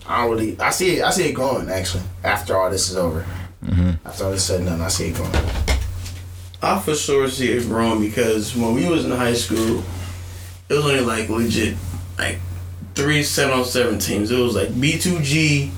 I 0.06 0.22
don't 0.22 0.30
really. 0.32 0.60
I 0.60 0.70
see 0.70 0.96
it. 0.98 1.04
I 1.04 1.10
see 1.10 1.28
it 1.28 1.32
growing 1.32 1.70
actually. 1.70 2.02
After 2.24 2.56
all 2.56 2.70
this 2.70 2.90
is 2.90 2.96
over, 2.96 3.24
Mm-hmm. 3.64 4.06
after 4.06 4.24
all 4.24 4.30
this 4.32 4.40
is 4.42 4.46
said 4.46 4.60
and 4.60 4.68
done, 4.68 4.80
I 4.82 4.88
see 4.88 5.08
it 5.08 5.14
growing. 5.14 5.32
I 6.66 6.80
for 6.80 6.96
sure 6.96 7.28
see 7.28 7.52
it 7.52 7.64
growing 7.64 8.00
because 8.00 8.56
when 8.56 8.74
we 8.74 8.88
was 8.88 9.04
in 9.04 9.12
high 9.12 9.34
school, 9.34 9.84
it 10.68 10.74
was 10.74 10.84
only 10.84 11.00
like 11.00 11.28
legit 11.28 11.76
like 12.18 12.38
three 12.94 13.22
seven 13.22 13.60
on 13.60 13.64
seven 13.64 13.98
teams. 14.00 14.32
It 14.32 14.38
was 14.38 14.56
like 14.56 14.78
B 14.80 14.98
two 14.98 15.20
G. 15.20 15.70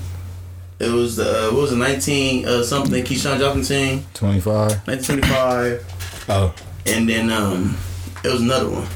It 0.79 0.89
was 0.89 1.17
the 1.17 1.49
uh, 1.49 1.51
what 1.51 1.61
was 1.61 1.71
it 1.73 1.75
nineteen 1.75 2.47
uh, 2.47 2.63
something 2.63 3.03
Keyshawn 3.03 3.37
Johnson 3.37 3.63
team 3.99 4.05
25. 4.15 4.87
nineteen 4.87 5.05
twenty 5.05 5.21
five. 5.27 6.25
Oh. 6.27 6.55
And 6.87 7.07
then 7.07 7.29
um, 7.29 7.77
it 8.23 8.31
was 8.31 8.41
another 8.41 8.69
one. 8.69 8.87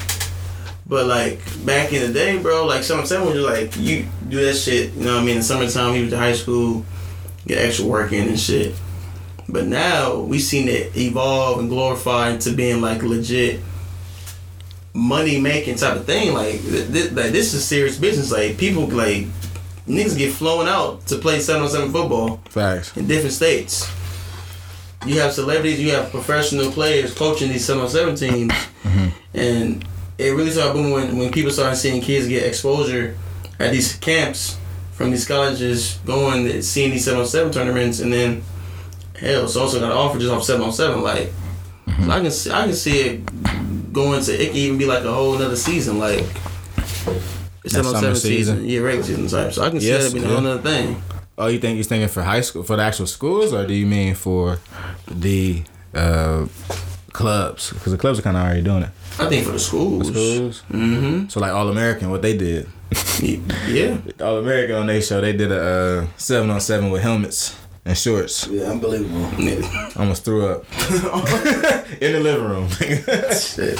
But 0.86 1.06
like 1.06 1.38
back 1.64 1.92
in 1.92 2.02
the 2.06 2.12
day, 2.12 2.38
bro, 2.38 2.66
like 2.66 2.82
seven 2.82 3.02
on 3.02 3.06
seven 3.06 3.28
was 3.28 3.36
like 3.36 3.76
you 3.76 4.06
do 4.28 4.44
that 4.44 4.54
shit. 4.54 4.94
You 4.94 5.04
know 5.04 5.14
what 5.14 5.22
I 5.22 5.24
mean? 5.26 5.36
In 5.36 5.38
the 5.38 5.44
summertime, 5.44 5.94
you 5.94 6.00
went 6.00 6.10
to 6.10 6.18
high 6.18 6.32
school, 6.32 6.84
get 7.46 7.58
extra 7.58 7.86
work 7.86 8.12
in 8.12 8.28
and 8.28 8.40
shit. 8.40 8.74
But 9.48 9.66
now 9.66 10.18
we've 10.20 10.42
seen 10.42 10.68
it 10.68 10.96
evolve 10.96 11.58
and 11.60 11.68
glorify 11.68 12.30
into 12.30 12.52
being 12.52 12.80
like 12.80 13.02
legit 13.02 13.60
money 14.94 15.40
making 15.40 15.76
type 15.76 15.96
of 15.96 16.06
thing. 16.06 16.32
Like, 16.32 16.60
th- 16.60 16.92
th- 16.92 17.12
like 17.12 17.32
this 17.32 17.52
is 17.52 17.64
serious 17.64 17.98
business. 17.98 18.32
Like 18.32 18.56
people 18.56 18.86
like 18.86 19.26
niggas 19.86 20.16
get 20.16 20.32
flown 20.32 20.66
out 20.66 21.06
to 21.08 21.18
play 21.18 21.40
seven 21.40 21.62
on 21.62 21.68
seven 21.68 21.92
football 21.92 22.40
Facts. 22.48 22.96
in 22.96 23.06
different 23.06 23.34
states. 23.34 23.90
You 25.06 25.20
have 25.20 25.34
celebrities, 25.34 25.80
you 25.80 25.90
have 25.90 26.10
professional 26.10 26.70
players 26.70 27.12
coaching 27.12 27.50
these 27.50 27.64
seven 27.66 27.82
on 27.82 27.90
seven 27.90 28.16
teams, 28.16 28.52
mm-hmm. 28.52 29.08
and 29.34 29.86
it 30.16 30.30
really 30.30 30.50
started 30.50 30.72
booming 30.72 30.92
when, 30.92 31.18
when 31.18 31.30
people 31.30 31.50
started 31.50 31.76
seeing 31.76 32.00
kids 32.00 32.26
get 32.26 32.46
exposure 32.46 33.14
at 33.60 33.70
these 33.70 33.96
camps 33.96 34.58
from 34.92 35.10
these 35.10 35.28
colleges, 35.28 35.98
going 36.06 36.62
seeing 36.62 36.90
these 36.92 37.04
seven 37.04 37.20
on 37.20 37.26
seven 37.26 37.52
tournaments, 37.52 38.00
and 38.00 38.10
then 38.10 38.42
hell, 39.18 39.46
so 39.48 39.62
also 39.62 39.80
got 39.80 39.90
an 39.92 39.96
offer 39.96 40.18
just 40.18 40.30
off 40.32 40.44
seven 40.44 40.62
on 40.62 40.72
seven. 40.72 41.02
Like, 41.02 41.32
so 42.02 42.10
I 42.10 42.20
can 42.20 42.30
see, 42.30 42.50
I 42.50 42.64
can 42.64 42.74
see 42.74 43.00
it 43.00 43.92
going 43.92 44.22
to 44.24 44.32
it 44.42 44.48
can 44.48 44.56
even 44.56 44.78
be 44.78 44.86
like 44.86 45.04
a 45.04 45.12
whole 45.12 45.36
another 45.36 45.56
season, 45.56 45.98
like. 45.98 46.24
It's 47.64 47.72
seven 47.74 47.94
on 47.94 48.00
seven 48.02 48.16
season, 48.16 48.56
season. 48.56 48.68
yeah, 48.68 48.80
regular 48.80 49.04
season 49.06 49.26
type. 49.26 49.52
So 49.52 49.62
I 49.64 49.70
can 49.70 49.80
see 49.80 49.88
Yes, 49.88 50.04
that 50.04 50.12
being 50.12 50.24
a 50.24 50.28
yeah. 50.28 50.34
whole 50.36 50.46
other 50.46 50.62
thing. 50.62 51.02
Oh, 51.38 51.46
you 51.46 51.58
think 51.58 51.76
you're 51.76 51.84
thinking 51.84 52.08
for 52.08 52.22
high 52.22 52.42
school, 52.42 52.62
for 52.62 52.76
the 52.76 52.82
actual 52.82 53.06
schools, 53.06 53.52
or 53.54 53.66
do 53.66 53.72
you 53.74 53.86
mean 53.86 54.14
for 54.14 54.58
the 55.10 55.62
uh, 55.94 56.46
clubs? 57.12 57.72
Because 57.72 57.92
the 57.92 57.98
clubs 57.98 58.18
are 58.18 58.22
kind 58.22 58.36
of 58.36 58.42
already 58.44 58.62
doing 58.62 58.82
it. 58.82 58.90
I 59.18 59.28
think 59.28 59.46
for 59.46 59.52
the 59.52 59.58
schools. 59.58 60.08
schools. 60.08 60.62
Mm-hmm. 60.70 61.28
So 61.28 61.40
like 61.40 61.52
All 61.52 61.68
American, 61.70 62.10
what 62.10 62.20
they 62.22 62.36
did. 62.36 62.68
yeah. 63.22 63.96
All 64.20 64.38
American 64.38 64.76
on 64.76 64.86
their 64.86 65.00
show, 65.00 65.20
they 65.22 65.32
did 65.32 65.50
a 65.50 65.60
uh, 66.02 66.06
seven 66.18 66.50
on 66.50 66.60
seven 66.60 66.90
with 66.90 67.00
helmets 67.02 67.56
and 67.84 67.96
shorts. 67.96 68.46
Yeah, 68.48 68.70
unbelievable. 68.70 69.26
I 69.26 69.92
almost 69.96 70.24
threw 70.24 70.46
up 70.46 70.64
in 72.00 72.12
the 72.12 72.20
living 72.20 72.44
room. 72.44 72.68
Shit. 72.70 73.78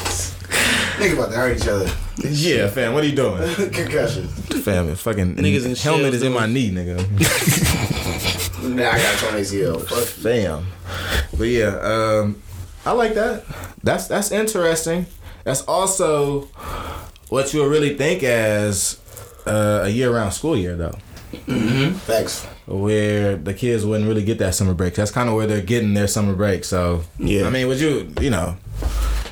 Think 0.99 1.15
about 1.15 1.31
that. 1.31 1.37
Hurt 1.37 1.57
each 1.57 1.67
other. 1.69 1.91
Yeah, 2.19 2.69
fam. 2.69 2.93
What 2.95 3.03
are 3.03 3.07
you 3.07 3.17
doing? 3.17 3.55
Concussion. 3.73 4.29
Fam, 4.29 4.95
fucking 4.95 5.37
Niggas 5.37 5.65
in 5.65 5.75
helmet 5.75 6.13
shells 6.13 6.15
is 6.15 6.23
in 6.23 6.33
my 6.33 6.47
knee, 6.47 6.71
nigga. 6.71 6.99
Nah, 8.63 8.91
I 8.91 8.99
got 8.99 9.19
torn 9.19 9.35
ACL. 9.35 9.81
Fuck. 9.87 10.05
Fam. 10.05 10.67
But 11.37 11.49
yeah, 11.49 11.79
um, 11.81 12.41
I 12.87 12.93
like 12.93 13.15
that. 13.15 13.45
That's 13.83 14.07
that's 14.07 14.31
interesting. 14.31 15.07
That's 15.43 15.63
also 15.63 16.43
what 17.29 17.53
you 17.53 17.61
would 17.61 17.71
really 17.71 17.97
think 17.97 18.23
as 18.23 19.01
uh, 19.47 19.81
a 19.85 19.89
year-round 19.89 20.33
school 20.33 20.57
year, 20.57 20.77
though. 20.77 20.97
Mm-hmm. 21.37 21.93
Thanks. 21.99 22.45
Where 22.67 23.37
the 23.37 23.55
kids 23.55 23.85
wouldn't 23.85 24.09
really 24.09 24.25
get 24.25 24.39
that 24.39 24.55
summer 24.55 24.75
break. 24.75 24.95
That's 24.95 25.11
kind 25.11 25.29
of 25.29 25.35
where 25.35 25.47
they're 25.47 25.61
getting 25.61 25.95
their 25.95 26.07
summer 26.09 26.35
break. 26.35 26.65
So 26.65 27.03
Yeah. 27.19 27.47
I 27.47 27.51
mean, 27.51 27.69
would 27.69 27.81
you, 27.81 28.11
you 28.21 28.31
know, 28.31 28.57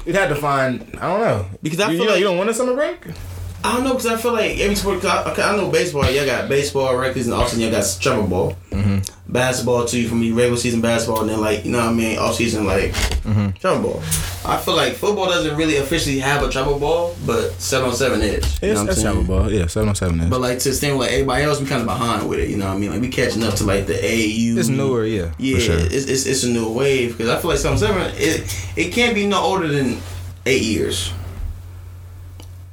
you'd 0.04 0.16
have 0.16 0.28
to 0.28 0.34
find. 0.36 0.82
I 1.00 1.08
don't 1.08 1.20
know 1.20 1.46
Because 1.62 1.80
I 1.80 1.90
you, 1.90 1.98
feel 1.98 2.00
you, 2.00 2.04
know, 2.04 2.10
like- 2.12 2.18
you 2.20 2.24
don't 2.26 2.38
want 2.38 2.50
a 2.50 2.54
summer 2.54 2.74
break. 2.74 2.98
I 3.64 3.74
don't 3.74 3.84
know 3.84 3.90
because 3.90 4.06
I 4.06 4.16
feel 4.16 4.32
like 4.32 4.58
every 4.58 4.74
sport. 4.74 5.04
I, 5.04 5.30
okay, 5.32 5.42
I 5.42 5.56
know 5.56 5.70
baseball. 5.70 6.10
Y'all 6.10 6.26
got 6.26 6.48
baseball 6.48 6.96
records, 6.96 7.26
and 7.26 7.34
also 7.34 7.56
y'all 7.58 7.70
got 7.70 7.84
travel 8.00 8.26
ball. 8.26 8.56
Mm-hmm. 8.70 8.98
Basketball 9.32 9.86
too 9.86 10.08
for 10.08 10.14
me, 10.16 10.32
regular 10.32 10.56
season 10.58 10.80
basketball, 10.80 11.20
and 11.22 11.30
then 11.30 11.40
like 11.40 11.64
you 11.64 11.70
know 11.70 11.78
what 11.78 11.88
I 11.88 11.92
mean, 11.92 12.18
off 12.18 12.34
season 12.34 12.66
like 12.66 12.92
Mm-hmm. 13.22 13.50
travel 13.52 13.82
ball. 13.92 14.02
I 14.44 14.56
feel 14.58 14.74
like 14.74 14.94
football 14.94 15.26
doesn't 15.26 15.56
really 15.56 15.76
officially 15.76 16.18
have 16.18 16.42
a 16.42 16.50
travel 16.50 16.76
ball, 16.78 17.14
but 17.24 17.52
seven 17.60 17.90
on 17.90 17.94
seven 17.94 18.20
is. 18.20 18.60
You 18.60 18.68
know 18.68 18.72
It's, 18.72 18.80
what 18.80 18.80
I'm 18.82 18.88
it's 18.88 19.00
saying? 19.00 19.14
travel 19.14 19.22
ball. 19.38 19.52
Yeah, 19.52 19.66
seven 19.68 19.88
on 19.90 19.94
seven 19.94 20.20
is. 20.20 20.28
But 20.30 20.40
like 20.40 20.58
to 20.58 20.68
the 20.70 20.74
thing 20.74 20.98
like 20.98 21.12
everybody 21.12 21.44
else, 21.44 21.60
we 21.60 21.66
kind 21.66 21.80
of 21.82 21.86
behind 21.86 22.28
with 22.28 22.40
it. 22.40 22.48
You 22.50 22.56
know 22.56 22.66
what 22.66 22.74
I 22.74 22.78
mean? 22.78 22.90
Like 22.90 23.00
we 23.00 23.08
catching 23.08 23.44
up 23.44 23.54
to 23.54 23.64
like 23.64 23.86
the 23.86 23.94
AU. 23.94 24.58
It's 24.58 24.68
newer, 24.68 25.04
yeah, 25.06 25.32
Yeah, 25.38 25.58
sure. 25.60 25.78
it's, 25.78 26.06
it's 26.06 26.26
it's 26.26 26.42
a 26.42 26.48
new 26.50 26.70
wave 26.72 27.16
because 27.16 27.30
I 27.30 27.38
feel 27.40 27.50
like 27.50 27.60
seven 27.60 27.78
seven 27.78 28.12
it 28.16 28.68
it 28.76 28.92
can't 28.92 29.14
be 29.14 29.26
no 29.28 29.40
older 29.40 29.68
than 29.68 29.98
eight 30.46 30.62
years 30.62 31.12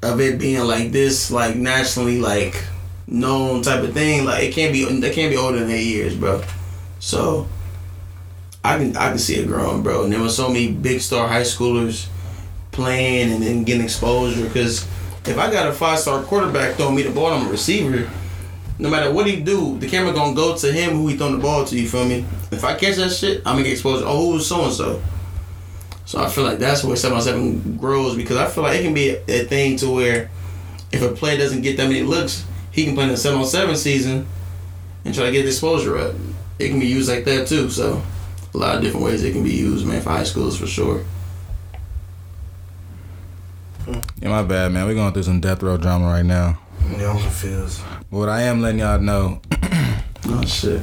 of 0.01 0.21
it 0.21 0.39
being 0.39 0.63
like 0.65 0.91
this, 0.91 1.31
like 1.31 1.55
nationally 1.55 2.19
like 2.19 2.63
known 3.07 3.61
type 3.61 3.83
of 3.83 3.93
thing. 3.93 4.25
Like 4.25 4.43
it 4.43 4.53
can't 4.53 4.73
be 4.73 4.83
it 4.83 5.13
can't 5.13 5.31
be 5.31 5.37
older 5.37 5.59
than 5.59 5.69
eight 5.69 5.87
years, 5.87 6.15
bro. 6.15 6.43
So 6.99 7.47
I 8.63 8.77
can 8.77 8.95
I 8.97 9.09
can 9.09 9.19
see 9.19 9.35
it 9.35 9.47
growing, 9.47 9.83
bro. 9.83 10.03
And 10.03 10.13
there 10.13 10.21
were 10.21 10.29
so 10.29 10.47
many 10.47 10.71
big 10.71 11.01
star 11.01 11.27
high 11.27 11.41
schoolers 11.41 12.07
playing 12.71 13.31
and 13.31 13.43
then 13.43 13.63
getting 13.63 13.83
exposure 13.83 14.45
because 14.45 14.87
if 15.25 15.37
I 15.37 15.51
got 15.51 15.67
a 15.67 15.73
five 15.73 15.99
star 15.99 16.23
quarterback 16.23 16.75
throwing 16.75 16.95
me 16.95 17.03
the 17.03 17.11
ball, 17.11 17.33
I'm 17.33 17.47
a 17.47 17.49
receiver. 17.49 18.09
No 18.81 18.89
matter 18.89 19.11
what 19.11 19.27
he 19.27 19.41
do, 19.41 19.77
the 19.77 19.89
camera 19.89 20.13
gonna 20.13 20.33
go 20.33 20.55
to 20.55 20.71
him 20.71 20.91
who 20.91 21.07
he 21.09 21.17
throwing 21.17 21.35
the 21.35 21.41
ball 21.41 21.65
to. 21.65 21.77
You 21.77 21.87
feel 21.87 22.05
me? 22.05 22.25
If 22.51 22.63
I 22.63 22.75
catch 22.75 22.95
that 22.95 23.11
shit, 23.11 23.39
I'm 23.39 23.55
gonna 23.55 23.63
get 23.63 23.73
exposed. 23.73 24.05
Oh, 24.05 24.25
who 24.25 24.33
was 24.35 24.47
so 24.47 24.63
and 24.63 24.73
so? 24.73 25.01
So 26.09 26.19
I 26.19 26.27
feel 26.27 26.43
like 26.43 26.57
that's 26.57 26.83
where 26.83 26.95
seven 26.95 27.17
on 27.17 27.21
seven 27.21 27.77
grows 27.77 28.15
because 28.15 28.35
I 28.35 28.47
feel 28.47 28.63
like 28.63 28.79
it 28.79 28.81
can 28.81 28.95
be 28.95 29.09
a, 29.09 29.21
a 29.27 29.43
thing 29.43 29.77
to 29.77 29.91
where 29.91 30.31
if 30.91 31.03
a 31.03 31.09
player 31.09 31.37
doesn't 31.37 31.61
get 31.61 31.77
that 31.77 31.87
many 31.87 32.01
looks, 32.01 32.47
he 32.71 32.83
can 32.83 32.95
play 32.95 33.03
in 33.03 33.11
the 33.11 33.17
seven 33.17 33.39
on 33.39 33.45
seven 33.45 33.75
season 33.75 34.25
and 35.05 35.13
try 35.13 35.25
to 35.25 35.31
get 35.31 35.43
the 35.43 35.49
exposure 35.49 35.99
up. 35.99 36.15
It 36.57 36.69
can 36.69 36.79
be 36.79 36.87
used 36.87 37.11
like 37.11 37.25
that 37.25 37.47
too. 37.47 37.69
So 37.69 38.01
a 38.55 38.57
lot 38.57 38.75
of 38.75 38.81
different 38.81 39.05
ways 39.05 39.23
it 39.23 39.33
can 39.33 39.43
be 39.43 39.51
used, 39.51 39.85
man, 39.85 40.01
for 40.01 40.09
high 40.09 40.23
schools 40.23 40.57
for 40.57 40.65
sure. 40.65 41.05
Yeah, 44.19 44.29
my 44.29 44.41
bad, 44.41 44.71
man. 44.71 44.87
We're 44.87 44.95
going 44.95 45.13
through 45.13 45.21
some 45.21 45.39
death 45.39 45.61
row 45.61 45.77
drama 45.77 46.07
right 46.07 46.25
now. 46.25 46.57
Yeah, 46.97 47.11
I'm 47.11 47.21
confused. 47.21 47.83
But 48.09 48.17
what 48.17 48.29
I 48.29 48.41
am 48.41 48.63
letting 48.63 48.79
y'all 48.79 48.99
know, 48.99 49.41
oh 50.25 50.43
shit, 50.47 50.81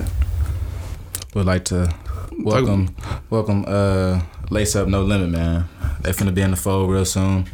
would 1.35 1.47
like 1.47 1.65
to 1.65 1.93
welcome, 2.39 2.95
welcome, 3.29 3.65
uh, 3.67 4.21
Lace 4.51 4.77
Up 4.77 4.89
No 4.89 5.03
Limit, 5.03 5.31
man. 5.31 5.69
They 6.01 6.13
finna 6.13 6.35
be 6.35 6.43
in 6.43 6.51
the 6.53 6.57
fold 6.57 6.91
real 6.91 7.05
soon. 7.05 7.47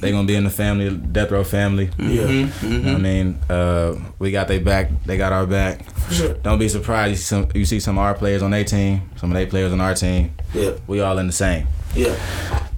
They 0.00 0.12
gonna 0.12 0.26
be 0.26 0.34
in 0.36 0.44
the 0.44 0.50
family, 0.50 0.90
death 0.96 1.30
row 1.30 1.44
family. 1.44 1.90
Yeah. 1.98 2.22
Mhm, 2.24 2.62
You 2.62 2.68
know 2.78 2.92
what 2.92 2.94
I 2.94 3.02
mean? 3.02 3.38
Uh, 3.50 3.94
we 4.18 4.30
got 4.30 4.48
their 4.48 4.60
back. 4.60 4.90
They 5.04 5.16
got 5.16 5.32
our 5.32 5.46
back. 5.46 5.84
sure. 6.10 6.34
Don't 6.34 6.58
be 6.58 6.68
surprised. 6.68 7.10
You 7.10 7.16
see 7.16 7.24
some, 7.24 7.48
you 7.54 7.64
see 7.64 7.80
some 7.80 7.98
of 7.98 8.04
our 8.04 8.14
players 8.14 8.42
on 8.42 8.50
their 8.52 8.64
team, 8.64 9.02
some 9.16 9.30
of 9.30 9.36
their 9.36 9.46
players 9.46 9.72
on 9.72 9.80
our 9.80 9.94
team. 9.94 10.32
Yeah. 10.54 10.72
We 10.86 11.00
all 11.00 11.18
in 11.18 11.26
the 11.26 11.32
same. 11.32 11.66
Yeah. 11.94 12.14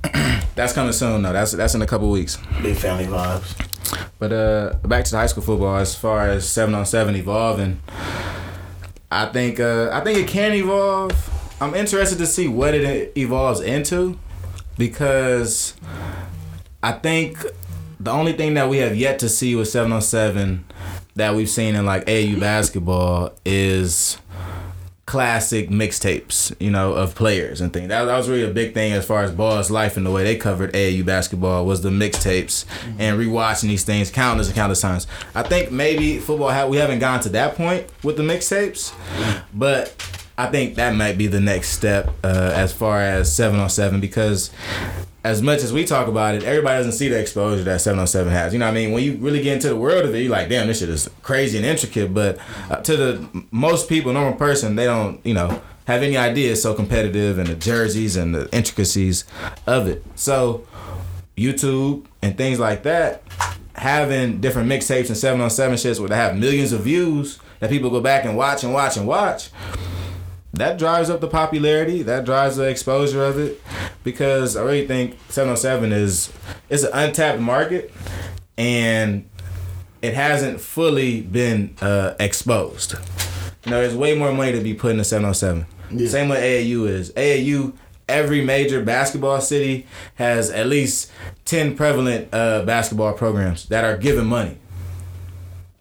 That's 0.54 0.72
coming 0.72 0.92
soon 0.92 1.22
though. 1.22 1.32
That's 1.32 1.52
that's 1.52 1.74
in 1.74 1.82
a 1.82 1.86
couple 1.86 2.10
weeks. 2.10 2.38
Big 2.62 2.76
family 2.76 3.06
vibes. 3.06 3.56
But 4.18 4.32
uh, 4.32 4.74
back 4.86 5.04
to 5.04 5.10
the 5.12 5.16
high 5.18 5.26
school 5.26 5.42
football. 5.42 5.76
As 5.76 5.94
far 5.94 6.28
as 6.28 6.48
seven 6.48 6.74
on 6.74 6.84
seven 6.86 7.14
evolving, 7.16 7.80
I 9.10 9.26
think 9.26 9.60
uh, 9.60 9.90
I 9.92 10.00
think 10.00 10.18
it 10.18 10.28
can 10.28 10.52
evolve. 10.52 11.12
I'm 11.62 11.76
interested 11.76 12.18
to 12.18 12.26
see 12.26 12.48
what 12.48 12.74
it 12.74 13.16
evolves 13.16 13.60
into, 13.60 14.18
because 14.76 15.74
I 16.82 16.90
think 16.90 17.38
the 18.00 18.10
only 18.10 18.32
thing 18.32 18.54
that 18.54 18.68
we 18.68 18.78
have 18.78 18.96
yet 18.96 19.20
to 19.20 19.28
see 19.28 19.54
with 19.54 19.68
seven 19.68 19.92
on 19.92 20.02
seven 20.02 20.64
that 21.14 21.36
we've 21.36 21.48
seen 21.48 21.76
in 21.76 21.86
like 21.86 22.04
AAU 22.06 22.40
basketball 22.40 23.34
is 23.44 24.18
classic 25.06 25.68
mixtapes, 25.68 26.52
you 26.58 26.72
know, 26.72 26.94
of 26.94 27.14
players 27.14 27.60
and 27.60 27.72
things. 27.72 27.90
That, 27.90 28.06
that 28.06 28.16
was 28.16 28.28
really 28.28 28.50
a 28.50 28.52
big 28.52 28.74
thing 28.74 28.92
as 28.92 29.06
far 29.06 29.22
as 29.22 29.30
Ballislife 29.30 29.96
and 29.96 30.04
the 30.04 30.10
way 30.10 30.24
they 30.24 30.34
covered 30.34 30.72
AAU 30.72 31.06
basketball 31.06 31.64
was 31.64 31.82
the 31.82 31.90
mixtapes 31.90 32.64
mm-hmm. 32.64 33.00
and 33.00 33.20
rewatching 33.20 33.68
these 33.68 33.84
things 33.84 34.10
countless 34.10 34.48
and 34.48 34.56
countless 34.56 34.80
times. 34.80 35.06
I 35.32 35.44
think 35.44 35.70
maybe 35.70 36.18
football 36.18 36.50
ha- 36.50 36.66
we 36.66 36.78
haven't 36.78 36.98
gone 36.98 37.20
to 37.20 37.28
that 37.28 37.54
point 37.54 37.86
with 38.02 38.16
the 38.16 38.24
mixtapes, 38.24 38.92
but 39.54 39.94
I 40.36 40.46
think 40.46 40.76
that 40.76 40.94
might 40.94 41.18
be 41.18 41.26
the 41.26 41.40
next 41.40 41.70
step 41.70 42.12
uh, 42.24 42.52
as 42.54 42.72
far 42.72 43.00
as 43.00 43.34
seven 43.34 43.60
on 43.60 43.68
seven 43.68 44.00
because 44.00 44.50
as 45.24 45.40
much 45.40 45.62
as 45.62 45.72
we 45.72 45.84
talk 45.84 46.08
about 46.08 46.34
it, 46.34 46.42
everybody 46.42 46.78
doesn't 46.78 46.92
see 46.92 47.08
the 47.08 47.18
exposure 47.18 47.62
that 47.62 47.80
707 47.80 48.32
has. 48.32 48.52
You 48.52 48.58
know 48.58 48.66
what 48.66 48.72
I 48.72 48.74
mean? 48.74 48.92
When 48.92 49.04
you 49.04 49.16
really 49.18 49.42
get 49.42 49.54
into 49.54 49.68
the 49.68 49.76
world 49.76 50.04
of 50.04 50.14
it, 50.14 50.20
you're 50.20 50.32
like, 50.32 50.48
damn, 50.48 50.66
this 50.66 50.80
shit 50.80 50.88
is 50.88 51.08
crazy 51.22 51.58
and 51.58 51.66
intricate. 51.66 52.12
But 52.12 52.38
uh, 52.68 52.76
to 52.76 52.96
the 52.96 53.44
most 53.52 53.88
people, 53.88 54.12
normal 54.12 54.36
person, 54.36 54.74
they 54.74 54.84
don't, 54.84 55.24
you 55.24 55.34
know, 55.34 55.62
have 55.86 56.02
any 56.02 56.16
idea 56.16 56.52
it's 56.52 56.62
so 56.62 56.74
competitive 56.74 57.38
and 57.38 57.46
the 57.46 57.54
jerseys 57.54 58.16
and 58.16 58.34
the 58.34 58.48
intricacies 58.52 59.24
of 59.66 59.86
it. 59.86 60.04
So 60.16 60.66
YouTube 61.36 62.06
and 62.20 62.36
things 62.36 62.58
like 62.58 62.82
that, 62.82 63.22
having 63.74 64.40
different 64.40 64.68
mixtapes 64.68 65.06
and 65.06 65.16
707 65.16 65.76
shits 65.76 66.00
where 66.00 66.08
they 66.08 66.16
have 66.16 66.36
millions 66.36 66.72
of 66.72 66.80
views 66.80 67.38
that 67.60 67.70
people 67.70 67.90
go 67.90 68.00
back 68.00 68.24
and 68.24 68.36
watch 68.36 68.64
and 68.64 68.74
watch 68.74 68.96
and 68.96 69.06
watch 69.06 69.50
that 70.52 70.78
drives 70.78 71.08
up 71.08 71.20
the 71.20 71.28
popularity 71.28 72.02
that 72.02 72.24
drives 72.24 72.56
the 72.56 72.68
exposure 72.68 73.24
of 73.24 73.38
it 73.38 73.60
because 74.04 74.56
i 74.56 74.62
really 74.62 74.86
think 74.86 75.16
707 75.28 75.92
is 75.92 76.32
it's 76.68 76.82
an 76.82 76.90
untapped 76.92 77.40
market 77.40 77.92
and 78.58 79.28
it 80.02 80.14
hasn't 80.14 80.60
fully 80.60 81.20
been 81.20 81.74
uh, 81.80 82.14
exposed 82.20 82.92
you 83.64 83.70
know 83.70 83.80
there's 83.80 83.96
way 83.96 84.16
more 84.16 84.32
money 84.32 84.52
to 84.52 84.60
be 84.60 84.74
put 84.74 84.92
into 84.92 85.04
707 85.04 85.66
same 86.08 86.28
way 86.28 86.64
aau 86.64 86.86
is 86.86 87.12
aau 87.12 87.72
every 88.08 88.44
major 88.44 88.82
basketball 88.82 89.40
city 89.40 89.86
has 90.16 90.50
at 90.50 90.66
least 90.66 91.10
10 91.46 91.76
prevalent 91.76 92.28
uh, 92.32 92.62
basketball 92.64 93.12
programs 93.14 93.66
that 93.68 93.84
are 93.84 93.96
giving 93.96 94.26
money 94.26 94.58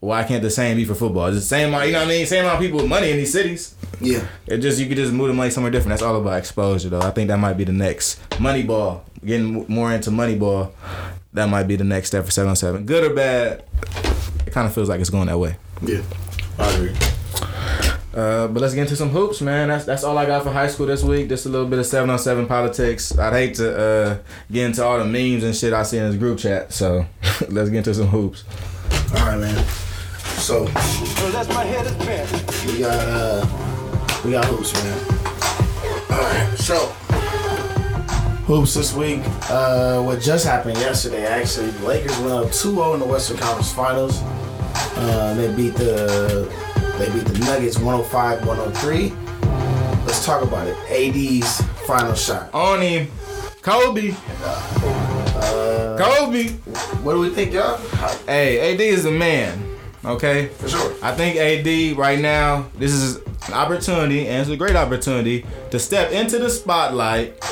why 0.02 0.24
can't 0.24 0.42
the 0.42 0.50
same 0.50 0.78
be 0.78 0.84
for 0.84 0.96
football? 0.96 1.28
It's 1.28 1.38
the 1.38 1.42
same 1.42 1.70
amount, 1.70 1.86
you 1.86 1.94
know 1.94 2.00
what 2.00 2.08
I 2.08 2.12
mean? 2.12 2.26
Same 2.26 2.44
amount 2.44 2.56
of 2.58 2.62
people 2.62 2.80
with 2.80 2.90
money 2.90 3.12
in 3.12 3.18
these 3.18 3.32
cities. 3.32 3.76
Yeah. 4.00 4.26
It 4.48 4.58
just 4.60 4.80
you 4.80 4.88
could 4.88 4.98
just 4.98 5.12
move 5.14 5.28
the 5.28 5.34
money 5.34 5.50
somewhere 5.50 5.72
different. 5.72 5.90
That's 5.90 6.02
all 6.02 6.16
about 6.16 6.38
exposure, 6.38 6.90
though. 6.90 7.02
I 7.02 7.12
think 7.12 7.28
that 7.28 7.38
might 7.38 7.54
be 7.54 7.64
the 7.64 7.72
next 7.74 8.20
money 8.40 8.64
ball. 8.64 9.06
Getting 9.26 9.66
more 9.68 9.92
into 9.92 10.10
money 10.10 10.36
ball, 10.36 10.74
that 11.34 11.48
might 11.50 11.64
be 11.64 11.76
the 11.76 11.84
next 11.84 12.08
step 12.08 12.26
for 12.26 12.32
seven 12.32 12.50
on 12.50 12.56
seven. 12.56 12.86
Good 12.86 13.04
or 13.12 13.14
bad, 13.14 13.64
it 14.48 14.52
kind 14.52 14.66
of 14.66 14.74
feels 14.74 14.90
like 14.90 15.00
it's 15.00 15.12
going 15.12 15.28
that 15.28 15.38
way. 15.38 15.58
Yeah, 15.84 16.02
I 16.58 16.72
agree. 16.72 16.96
Uh, 18.14 18.48
but 18.48 18.60
let's 18.62 18.74
get 18.74 18.82
into 18.82 18.96
some 18.96 19.10
hoops, 19.10 19.40
man. 19.42 19.70
That's 19.70 19.86
that's 19.86 20.04
all 20.04 20.18
I 20.18 20.26
got 20.26 20.44
for 20.44 20.52
high 20.52 20.68
school 20.68 20.86
this 20.88 21.02
week. 21.04 21.30
Just 21.30 21.46
a 21.46 21.50
little 21.50 21.68
bit 21.68 21.80
of 21.80 21.86
seven 21.86 22.10
on 22.10 22.20
seven 22.20 22.46
politics. 22.46 23.18
I'd 23.18 23.34
hate 23.34 23.56
to 23.56 23.78
uh, 23.78 24.18
get 24.52 24.66
into 24.66 24.84
all 24.84 24.98
the 25.00 25.06
memes 25.06 25.44
and 25.44 25.56
shit 25.56 25.72
I 25.72 25.84
see 25.84 25.98
in 25.98 26.10
this 26.10 26.18
group 26.20 26.40
chat. 26.40 26.74
So 26.74 27.06
let's 27.50 27.70
get 27.70 27.78
into 27.78 27.94
some 27.94 28.08
hoops. 28.08 28.44
All 29.16 29.26
right, 29.28 29.40
man. 29.40 29.66
So 30.42 30.66
that's 30.66 31.48
my 31.50 31.64
head 31.64 31.86
is 31.86 31.94
bent. 32.06 32.66
we 32.66 32.80
got 32.80 32.98
uh 33.08 33.81
we 34.24 34.32
got 34.32 34.46
hoops, 34.46 34.74
man. 34.74 34.98
All 36.12 36.18
right, 36.20 36.56
so 36.58 36.78
hoops 38.46 38.74
this 38.76 38.94
week. 38.94 39.22
Uh, 39.50 40.02
what 40.02 40.22
just 40.22 40.46
happened 40.46 40.78
yesterday? 40.78 41.26
Actually, 41.26 41.72
the 41.72 41.88
Lakers 41.88 42.18
went 42.20 42.32
up 42.32 42.48
2-0 42.48 42.94
in 42.96 43.00
the 43.00 43.06
Western 43.06 43.38
Conference 43.38 43.72
Finals. 43.74 44.22
Uh, 44.24 45.34
they 45.36 45.54
beat 45.56 45.76
the 45.76 46.48
they 47.00 47.10
beat 47.12 47.26
the 47.26 47.40
Nuggets 47.40 47.78
105-103. 47.78 50.06
Let's 50.06 50.26
talk 50.26 50.44
about 50.44 50.68
it. 50.68 50.76
AD's 50.90 51.62
final 51.88 52.14
shot. 52.14 52.54
On 52.54 52.82
him, 52.82 53.08
Kobe. 53.62 54.14
Uh, 54.44 55.98
Kobe. 55.98 56.50
What 57.02 57.14
do 57.14 57.20
we 57.22 57.30
think, 57.30 57.54
y'all? 57.54 57.78
Hey, 58.28 58.74
AD 58.74 58.82
is 58.82 59.06
a 59.06 59.12
man. 59.12 59.71
Okay, 60.04 60.48
for 60.48 60.68
sure. 60.68 60.96
I 61.04 61.14
think 61.16 61.38
AD 61.38 61.98
right 61.98 62.20
now, 62.20 62.66
this 62.78 62.92
is 62.92 63.18
an 63.48 63.54
opportunity, 63.54 64.28
and 64.28 64.42
it's 64.42 64.50
a 64.50 64.58
great 64.58 64.76
opportunity 64.76 65.46
to 65.70 65.78
step 65.78 66.12
into 66.12 66.40
the 66.40 66.50
spotlight 66.50 67.44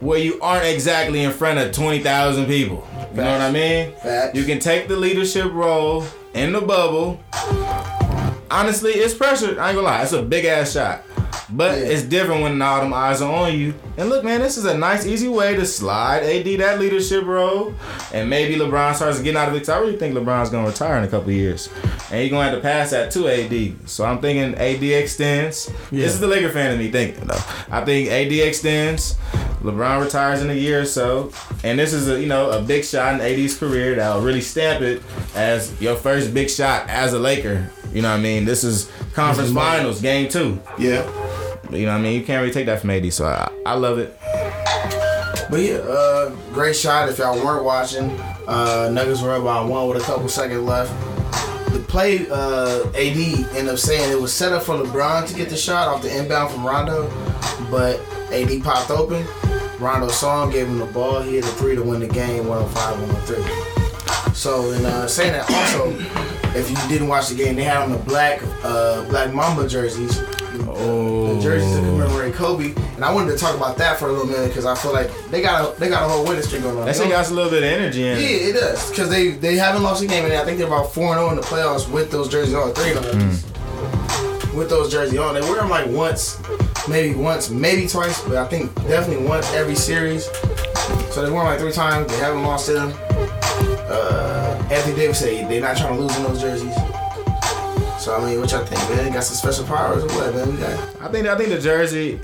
where 0.00 0.18
you 0.18 0.40
aren't 0.40 0.64
exactly 0.64 1.22
in 1.22 1.30
front 1.30 1.58
of 1.58 1.72
20,000 1.72 2.46
people. 2.46 2.86
You 3.10 3.18
know 3.18 3.32
what 3.32 3.40
I 3.42 3.50
mean? 3.50 3.92
You 4.34 4.44
can 4.44 4.58
take 4.58 4.88
the 4.88 4.96
leadership 4.96 5.52
role 5.52 6.04
in 6.32 6.52
the 6.52 6.62
bubble. 6.62 7.20
Honestly, 8.50 8.92
it's 8.92 9.14
pressure. 9.14 9.60
I 9.60 9.68
ain't 9.68 9.76
gonna 9.76 9.82
lie, 9.82 10.02
it's 10.02 10.12
a 10.12 10.22
big 10.22 10.46
ass 10.46 10.72
shot. 10.72 11.04
But 11.54 11.76
it's 11.78 12.02
different 12.02 12.42
when 12.42 12.60
all 12.62 12.80
them 12.80 12.94
eyes 12.94 13.20
are 13.20 13.30
on 13.30 13.58
you. 13.58 13.74
And 13.98 14.08
look, 14.08 14.24
man, 14.24 14.40
this 14.40 14.56
is 14.56 14.64
a 14.64 14.76
nice, 14.76 15.04
easy 15.04 15.28
way 15.28 15.54
to 15.54 15.66
slide 15.66 16.22
AD 16.22 16.56
that 16.60 16.80
leadership 16.80 17.24
role. 17.26 17.74
And 18.12 18.30
maybe 18.30 18.56
LeBron 18.56 18.94
starts 18.94 19.18
getting 19.20 19.36
out 19.36 19.48
of 19.48 19.54
it. 19.54 19.60
'cause 19.60 19.68
I 19.68 19.78
really 19.78 19.96
think 19.96 20.14
LeBron's 20.14 20.48
gonna 20.48 20.66
retire 20.68 20.96
in 20.96 21.04
a 21.04 21.08
couple 21.08 21.28
of 21.28 21.34
years. 21.36 21.68
And 22.10 22.22
he's 22.22 22.30
gonna 22.30 22.44
have 22.44 22.54
to 22.54 22.60
pass 22.60 22.90
that 22.90 23.10
to 23.12 23.28
AD. 23.28 23.76
So 23.84 24.04
I'm 24.04 24.18
thinking 24.18 24.54
AD 24.58 24.94
extends. 24.94 25.70
This 25.90 26.14
is 26.14 26.20
the 26.20 26.26
Laker 26.26 26.48
fan 26.48 26.72
of 26.72 26.78
me 26.78 26.90
thinking 26.90 27.26
though. 27.26 27.40
I 27.70 27.84
think 27.84 28.08
AD 28.10 28.40
extends. 28.40 29.16
LeBron 29.62 30.02
retires 30.02 30.40
in 30.42 30.50
a 30.50 30.54
year 30.54 30.80
or 30.80 30.84
so, 30.84 31.30
and 31.62 31.78
this 31.78 31.92
is 31.92 32.08
a 32.08 32.18
you 32.20 32.26
know 32.26 32.50
a 32.50 32.60
big 32.60 32.84
shot 32.84 33.14
in 33.14 33.20
AD's 33.20 33.54
career 33.54 33.94
that'll 33.94 34.20
really 34.22 34.40
stamp 34.40 34.80
it 34.82 35.02
as 35.36 35.70
your 35.80 35.94
first 35.94 36.34
big 36.34 36.50
shot 36.50 36.86
as 36.88 37.12
a 37.12 37.18
Laker. 37.18 37.68
You 37.94 38.00
know 38.02 38.10
what 38.10 38.18
I 38.18 38.20
mean? 38.22 38.44
This 38.46 38.64
is 38.64 38.88
conference 39.14 39.50
This 39.50 39.56
is 39.58 39.62
finals, 39.62 40.00
game 40.00 40.28
two. 40.28 40.58
Yeah. 40.78 41.02
You 41.72 41.86
know 41.86 41.92
what 41.92 42.00
I 42.00 42.02
mean? 42.02 42.20
You 42.20 42.26
can't 42.26 42.40
really 42.40 42.52
take 42.52 42.66
that 42.66 42.80
from 42.80 42.90
AD, 42.90 43.12
so 43.12 43.26
I, 43.26 43.50
I 43.64 43.74
love 43.74 43.98
it. 43.98 44.16
But 45.50 45.60
yeah, 45.60 45.76
uh, 45.76 46.30
great 46.52 46.76
shot. 46.76 47.08
If 47.08 47.18
y'all 47.18 47.42
weren't 47.44 47.64
watching, 47.64 48.10
uh, 48.46 48.90
Nuggets 48.92 49.22
were 49.22 49.32
up 49.32 49.44
by 49.44 49.60
one 49.62 49.88
with 49.88 50.02
a 50.02 50.04
couple 50.04 50.28
seconds 50.28 50.62
left. 50.62 50.92
The 51.72 51.78
play, 51.88 52.26
uh, 52.30 52.86
AD 52.88 53.56
ended 53.56 53.68
up 53.68 53.78
saying 53.78 54.10
it 54.10 54.20
was 54.20 54.32
set 54.32 54.52
up 54.52 54.62
for 54.62 54.74
LeBron 54.76 55.26
to 55.28 55.34
get 55.34 55.48
the 55.48 55.56
shot 55.56 55.88
off 55.88 56.02
the 56.02 56.14
inbound 56.14 56.52
from 56.52 56.66
Rondo, 56.66 57.10
but 57.70 58.00
AD 58.30 58.62
popped 58.62 58.90
open. 58.90 59.26
Rondo 59.78 60.08
saw 60.08 60.44
him, 60.44 60.50
gave 60.50 60.66
him 60.66 60.78
the 60.78 60.86
ball. 60.86 61.22
He 61.22 61.36
hit 61.36 61.44
a 61.44 61.48
three 61.48 61.74
to 61.74 61.82
win 61.82 62.00
the 62.00 62.06
game, 62.06 62.46
105 62.46 63.00
103. 63.26 64.34
So, 64.34 64.70
in 64.72 64.84
uh, 64.84 65.06
saying 65.06 65.32
that, 65.32 65.50
also, 65.50 65.90
if 66.58 66.70
you 66.70 66.76
didn't 66.88 67.08
watch 67.08 67.28
the 67.28 67.34
game, 67.34 67.56
they 67.56 67.64
had 67.64 67.78
on 67.78 67.92
the 67.92 67.98
black 67.98 68.42
uh, 68.62 69.04
Black 69.08 69.34
Mamba 69.34 69.68
jerseys. 69.68 70.18
Oh. 70.74 71.34
The 71.34 71.40
jerseys 71.42 71.70
to 71.76 71.80
commemorate 71.80 72.34
Kobe, 72.34 72.74
and 72.94 73.04
I 73.04 73.12
wanted 73.12 73.32
to 73.32 73.38
talk 73.38 73.56
about 73.56 73.76
that 73.78 73.98
for 73.98 74.08
a 74.08 74.12
little 74.12 74.26
minute 74.26 74.48
because 74.48 74.64
I 74.66 74.74
feel 74.74 74.92
like 74.92 75.10
they 75.30 75.40
got 75.42 75.76
a 75.76 75.80
they 75.80 75.88
got 75.88 76.04
a 76.04 76.08
whole 76.08 76.24
winning 76.24 76.42
streak 76.42 76.62
going 76.62 76.78
on. 76.78 76.86
That 76.86 76.96
shit 76.96 77.08
got 77.08 77.28
a 77.30 77.34
little 77.34 77.50
bit 77.50 77.62
of 77.62 77.68
energy 77.70 78.02
in 78.06 78.16
Yeah, 78.18 78.26
it. 78.48 78.52
does 78.54 78.90
because 78.90 79.08
they 79.10 79.30
they 79.30 79.56
haven't 79.56 79.82
lost 79.82 80.02
a 80.02 80.06
game, 80.06 80.24
and 80.24 80.32
I 80.32 80.44
think 80.44 80.58
they're 80.58 80.66
about 80.66 80.92
four 80.94 81.06
and 81.08 81.18
zero 81.18 81.30
in 81.30 81.36
the 81.36 81.42
playoffs 81.42 81.90
with 81.90 82.10
those 82.10 82.28
jerseys 82.28 82.54
on. 82.54 82.72
Three 82.72 82.92
of 82.92 83.02
them 83.04 84.56
with 84.56 84.68
those 84.68 84.90
jerseys 84.90 85.18
on. 85.18 85.34
They 85.34 85.40
wear 85.42 85.56
them 85.56 85.70
like 85.70 85.86
once, 85.88 86.38
maybe 86.88 87.14
once, 87.14 87.50
maybe 87.50 87.86
twice, 87.88 88.22
but 88.24 88.36
I 88.36 88.46
think 88.46 88.74
definitely 88.88 89.26
once 89.26 89.50
every 89.54 89.74
series. 89.74 90.24
So 91.10 91.24
they 91.24 91.30
won 91.30 91.46
like 91.46 91.58
three 91.58 91.72
times. 91.72 92.10
They 92.12 92.18
haven't 92.18 92.42
lost 92.42 92.66
to 92.66 92.72
them. 92.74 92.92
Uh, 93.88 94.62
Anthony 94.70 94.96
Davis 94.96 95.18
said 95.20 95.50
they're 95.50 95.60
not 95.60 95.76
trying 95.76 95.94
to 95.96 96.00
lose 96.02 96.16
in 96.16 96.22
those 96.24 96.40
jerseys. 96.40 96.74
So 98.02 98.16
I 98.16 98.26
mean, 98.26 98.40
what 98.40 98.50
y'all 98.50 98.64
think, 98.64 98.80
man? 98.98 99.12
Got 99.12 99.22
some 99.22 99.36
special 99.36 99.64
powers 99.64 100.02
or 100.02 100.08
what, 100.08 100.34
man? 100.34 100.50
We 100.50 100.56
got. 100.60 101.00
I 101.02 101.06
think 101.06 101.28
I 101.28 101.36
think 101.36 101.50
the 101.50 101.60
jersey. 101.60 102.18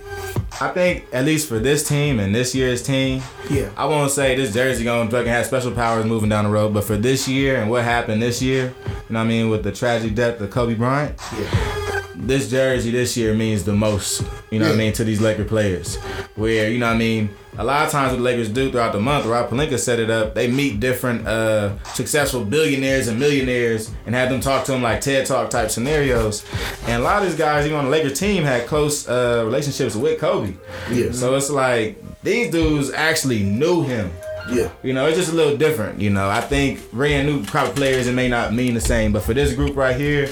I 0.60 0.70
think 0.70 1.06
at 1.12 1.24
least 1.24 1.48
for 1.48 1.60
this 1.60 1.86
team 1.86 2.18
and 2.18 2.34
this 2.34 2.52
year's 2.52 2.82
team, 2.82 3.22
Yeah. 3.48 3.70
I 3.76 3.84
won't 3.84 4.10
say 4.10 4.34
this 4.34 4.52
jersey 4.52 4.82
gonna 4.82 5.08
fucking 5.08 5.30
have 5.30 5.46
special 5.46 5.70
powers 5.70 6.04
moving 6.04 6.30
down 6.30 6.46
the 6.46 6.50
road, 6.50 6.74
but 6.74 6.82
for 6.82 6.96
this 6.96 7.28
year 7.28 7.60
and 7.60 7.70
what 7.70 7.84
happened 7.84 8.20
this 8.20 8.42
year, 8.42 8.74
you 8.86 8.90
know 9.10 9.20
what 9.20 9.26
I 9.26 9.28
mean, 9.28 9.50
with 9.50 9.62
the 9.62 9.70
tragic 9.70 10.16
death 10.16 10.40
of 10.40 10.50
Kobe 10.50 10.74
Bryant, 10.74 11.14
yeah. 11.38 12.02
this 12.16 12.50
jersey 12.50 12.90
this 12.90 13.16
year 13.16 13.32
means 13.34 13.62
the 13.62 13.72
most, 13.72 14.24
you 14.50 14.58
know 14.58 14.66
what 14.66 14.74
I 14.74 14.78
mean, 14.78 14.92
to 14.94 15.04
these 15.04 15.20
Laker 15.20 15.44
players. 15.44 15.94
Where, 16.34 16.68
you 16.68 16.78
know 16.78 16.88
what 16.88 16.96
I 16.96 16.98
mean, 16.98 17.30
a 17.58 17.64
lot 17.64 17.84
of 17.84 17.90
times 17.90 18.12
what 18.12 18.18
the 18.18 18.22
Lakers 18.22 18.48
do 18.48 18.70
throughout 18.70 18.92
the 18.92 19.00
month, 19.00 19.26
Rob 19.26 19.50
Pelinka 19.50 19.78
set 19.78 19.98
it 19.98 20.10
up, 20.10 20.34
they 20.34 20.48
meet 20.48 20.78
different 20.78 21.26
uh, 21.26 21.82
successful 21.82 22.44
billionaires 22.44 23.08
and 23.08 23.18
millionaires 23.18 23.90
and 24.06 24.14
have 24.14 24.30
them 24.30 24.40
talk 24.40 24.64
to 24.66 24.72
them 24.72 24.82
like 24.82 25.00
TED 25.00 25.26
Talk 25.26 25.50
type 25.50 25.70
scenarios. 25.70 26.46
And 26.86 27.02
a 27.02 27.04
lot 27.04 27.20
of 27.20 27.28
these 27.28 27.36
guys, 27.36 27.66
even 27.66 27.76
on 27.76 27.86
the 27.86 27.90
Lakers 27.90 28.18
team, 28.18 28.44
had 28.44 28.68
close 28.68 29.08
uh, 29.08 29.42
relationships 29.44 29.96
with 29.96 30.20
Kobe. 30.20 30.54
Yeah. 30.88 31.10
So 31.10 31.34
it's 31.34 31.50
like 31.50 32.00
these 32.22 32.52
dudes 32.52 32.92
actually 32.92 33.42
knew 33.42 33.82
him. 33.82 34.12
Yeah. 34.52 34.70
You 34.84 34.92
know, 34.92 35.06
it's 35.06 35.18
just 35.18 35.32
a 35.32 35.34
little 35.34 35.56
different. 35.56 36.00
You 36.00 36.10
know, 36.10 36.30
I 36.30 36.40
think 36.40 36.92
brand 36.92 37.26
new 37.26 37.44
crop 37.44 37.74
players, 37.74 38.06
it 38.06 38.14
may 38.14 38.28
not 38.28 38.54
mean 38.54 38.74
the 38.74 38.80
same, 38.80 39.12
but 39.12 39.24
for 39.24 39.34
this 39.34 39.52
group 39.52 39.76
right 39.76 39.96
here, 39.96 40.28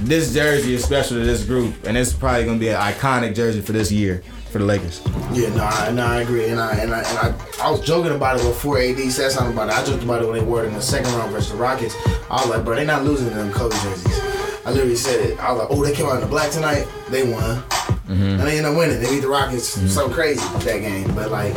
this 0.00 0.34
jersey 0.34 0.74
is 0.74 0.84
special 0.84 1.16
to 1.16 1.24
this 1.24 1.44
group, 1.44 1.74
and 1.86 1.96
it's 1.96 2.12
probably 2.12 2.44
gonna 2.44 2.58
be 2.58 2.68
an 2.68 2.76
iconic 2.76 3.34
jersey 3.34 3.62
for 3.62 3.72
this 3.72 3.90
year 3.90 4.22
for 4.50 4.58
the 4.58 4.64
Lakers. 4.64 5.02
Yeah, 5.32 5.54
no, 5.54 5.64
I, 5.64 5.90
no, 5.92 6.04
I 6.06 6.20
agree, 6.22 6.48
and 6.48 6.60
I 6.60 6.72
and 6.76 6.94
I 6.94 7.00
and 7.00 7.18
I, 7.18 7.34
I 7.62 7.70
was 7.70 7.80
joking 7.80 8.12
about 8.12 8.40
it 8.40 8.42
before 8.42 8.78
AD 8.78 8.98
said 9.12 9.30
something 9.30 9.52
about 9.52 9.68
it. 9.68 9.74
I 9.74 9.84
joked 9.84 10.02
about 10.02 10.22
it 10.22 10.26
when 10.26 10.38
they 10.38 10.44
wore 10.44 10.64
it 10.64 10.68
in 10.68 10.74
the 10.74 10.80
second 10.80 11.12
round 11.12 11.32
versus 11.32 11.52
the 11.52 11.58
Rockets. 11.58 11.94
I 12.30 12.40
was 12.40 12.48
like, 12.48 12.64
bro, 12.64 12.76
they 12.76 12.86
not 12.86 13.04
losing 13.04 13.30
them 13.30 13.52
Kobe 13.52 13.76
jerseys. 13.82 14.20
I 14.64 14.70
literally 14.70 14.96
said 14.96 15.20
it. 15.20 15.38
I 15.38 15.52
was 15.52 15.62
like, 15.62 15.70
oh, 15.70 15.84
they 15.84 15.94
came 15.94 16.06
out 16.06 16.16
in 16.16 16.20
the 16.20 16.26
black 16.26 16.50
tonight. 16.50 16.86
They 17.08 17.22
won, 17.22 17.62
mm-hmm. 17.62 18.22
and 18.22 18.40
they 18.40 18.58
end 18.58 18.66
up 18.66 18.76
winning. 18.76 19.00
They 19.00 19.10
beat 19.10 19.20
the 19.20 19.28
Rockets 19.28 19.76
mm-hmm. 19.76 19.88
so 19.88 20.08
crazy 20.08 20.40
that 20.40 20.80
game. 20.80 21.14
But 21.14 21.30
like, 21.30 21.54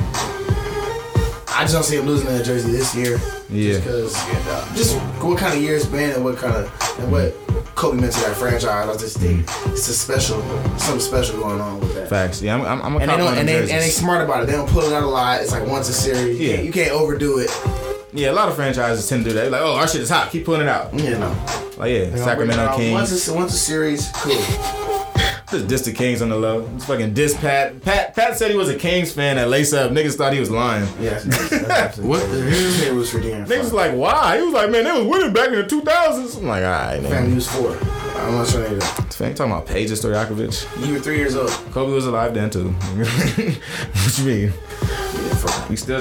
I 1.54 1.62
just 1.64 1.74
don't 1.74 1.84
see 1.84 1.98
them 1.98 2.08
losing 2.08 2.28
in 2.28 2.38
the 2.38 2.44
jersey 2.44 2.72
this 2.72 2.96
year. 2.96 3.20
Yeah. 3.50 3.74
Just 3.80 3.84
because, 3.84 4.14
just 4.76 4.96
what 5.24 5.38
kind 5.38 5.54
of 5.56 5.62
year 5.62 5.76
it's 5.76 5.86
been 5.86 6.12
and 6.12 6.24
what 6.24 6.38
kind 6.38 6.56
of 6.56 6.98
and 7.00 7.12
what 7.12 7.36
Kobe 7.76 8.00
meant 8.00 8.14
to 8.14 8.20
that 8.22 8.36
franchise. 8.36 8.66
I 8.66 8.94
just 8.98 9.18
think 9.18 9.42
it's 9.68 9.88
a 9.90 9.94
special, 9.94 10.42
something 10.78 11.00
special 11.00 11.40
going 11.40 11.60
on 11.62 11.80
with 11.80 11.94
that. 11.96 12.10
Facts. 12.10 12.42
Yeah, 12.42 12.56
I'm, 12.56 12.62
I'm, 12.66 12.82
I'm 12.82 12.96
a 12.96 13.00
And 13.00 13.10
they 13.12 13.18
don't, 13.18 13.38
and 13.38 13.48
they, 13.48 13.60
and 13.60 13.70
they 13.70 13.90
smart 13.90 14.24
about 14.24 14.44
it. 14.44 14.46
They 14.48 14.54
don't 14.54 14.70
pull 14.70 14.82
it 14.84 14.94
out 14.94 15.04
a 15.04 15.08
lot. 15.08 15.42
It's 15.42 15.52
like 15.52 15.66
once 15.68 15.90
a 15.90 15.94
series. 15.94 16.40
You, 16.40 16.48
Yeah. 16.48 16.56
can't, 16.56 16.66
you 16.68 16.72
can't 16.72 16.92
overdo 16.92 17.40
it. 17.40 17.50
Yeah, 18.14 18.32
a 18.32 18.34
lot 18.34 18.50
of 18.50 18.56
franchises 18.56 19.08
tend 19.08 19.24
to 19.24 19.30
do 19.30 19.36
that. 19.36 19.42
They're 19.44 19.52
like, 19.52 19.62
oh, 19.62 19.76
our 19.76 19.88
shit 19.88 20.02
is 20.02 20.10
hot. 20.10 20.32
Keep 20.32 20.46
pulling 20.46 20.62
it 20.62 20.68
out. 20.68 20.94
Yeah, 20.94 21.18
know. 21.18 21.30
Like, 21.78 21.92
yeah, 21.92 22.06
They 22.06 22.18
gonna 22.20 22.36
bring 22.36 22.50
it 22.50 22.54
Sacramento 22.54 22.78
Kings. 22.78 22.94
Once 22.94 23.28
a, 23.28 23.34
once 23.34 23.54
a 23.54 23.58
series, 23.58 24.10
cool. 24.16 24.91
Just 25.52 25.68
diss 25.68 25.82
the 25.82 25.92
Kings 25.92 26.22
on 26.22 26.30
the 26.30 26.38
low. 26.38 26.66
Just 26.76 26.88
fucking 26.88 27.14
diss 27.14 27.36
Pat. 27.38 27.82
Pat 27.82 28.16
Pat 28.16 28.38
said 28.38 28.52
he 28.52 28.58
was 28.58 28.70
a 28.70 28.78
Kings 28.78 29.12
fan 29.12 29.38
at 29.38 29.50
Lace 29.50 29.74
Up. 29.74 29.92
Niggas 29.92 30.16
thought 30.16 30.32
he 30.32 30.40
was 30.40 30.50
lying. 30.50 30.88
Yes. 31.00 31.26
what 32.00 32.22
the 32.30 32.42
hell 32.50 32.88
It 32.88 32.96
was 32.96 33.12
for 33.12 33.20
damn? 33.20 33.46
Niggas 33.46 33.60
was 33.60 33.74
like, 33.74 33.94
why? 33.94 34.38
He 34.38 34.44
was 34.44 34.54
like, 34.54 34.70
man, 34.70 34.86
they 34.86 34.92
was 34.94 35.06
winning 35.06 35.34
back 35.34 35.50
in 35.50 35.56
the 35.56 35.64
2000s. 35.64 36.38
I'm 36.38 36.48
like, 36.48 36.64
all 36.64 36.70
right, 36.70 37.02
man. 37.02 37.12
Family 37.12 37.36
was 37.36 37.48
four. 37.50 37.78
I'm 38.22 38.34
not 38.34 38.48
sure 38.48 38.62
they 38.62 38.70
did. 38.70 38.84
Fan, 38.84 39.30
you 39.32 39.36
talking 39.36 39.52
about 39.52 39.68
Peja 39.68 39.90
Stojakovic? 39.90 40.88
You 40.88 40.94
were 40.94 41.00
three 41.00 41.18
years 41.18 41.36
old. 41.36 41.50
Kobe 41.72 41.92
was 41.92 42.06
alive 42.06 42.34
then 42.34 42.50
too. 42.50 42.70
what 42.70 44.18
you 44.20 44.26
mean? 44.26 44.54
We 45.70 45.76
still. 45.76 46.01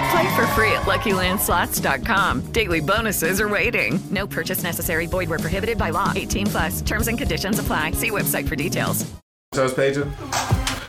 Play 0.11 0.35
for 0.35 0.45
free 0.47 0.71
at 0.73 0.81
LuckyLandSlots.com. 0.81 2.51
Daily 2.51 2.81
bonuses 2.81 3.39
are 3.39 3.47
waiting. 3.47 3.97
No 4.11 4.27
purchase 4.27 4.61
necessary. 4.63 5.05
Void 5.05 5.29
where 5.29 5.39
prohibited 5.39 5.77
by 5.77 5.89
law. 5.91 6.11
18 6.15 6.47
plus. 6.47 6.81
Terms 6.81 7.07
and 7.07 7.17
conditions 7.17 7.59
apply. 7.59 7.91
See 7.91 8.11
website 8.11 8.47
for 8.47 8.55
details. 8.57 9.09
So 9.53 9.65
it's 9.65 9.73
Peja. 9.73 10.05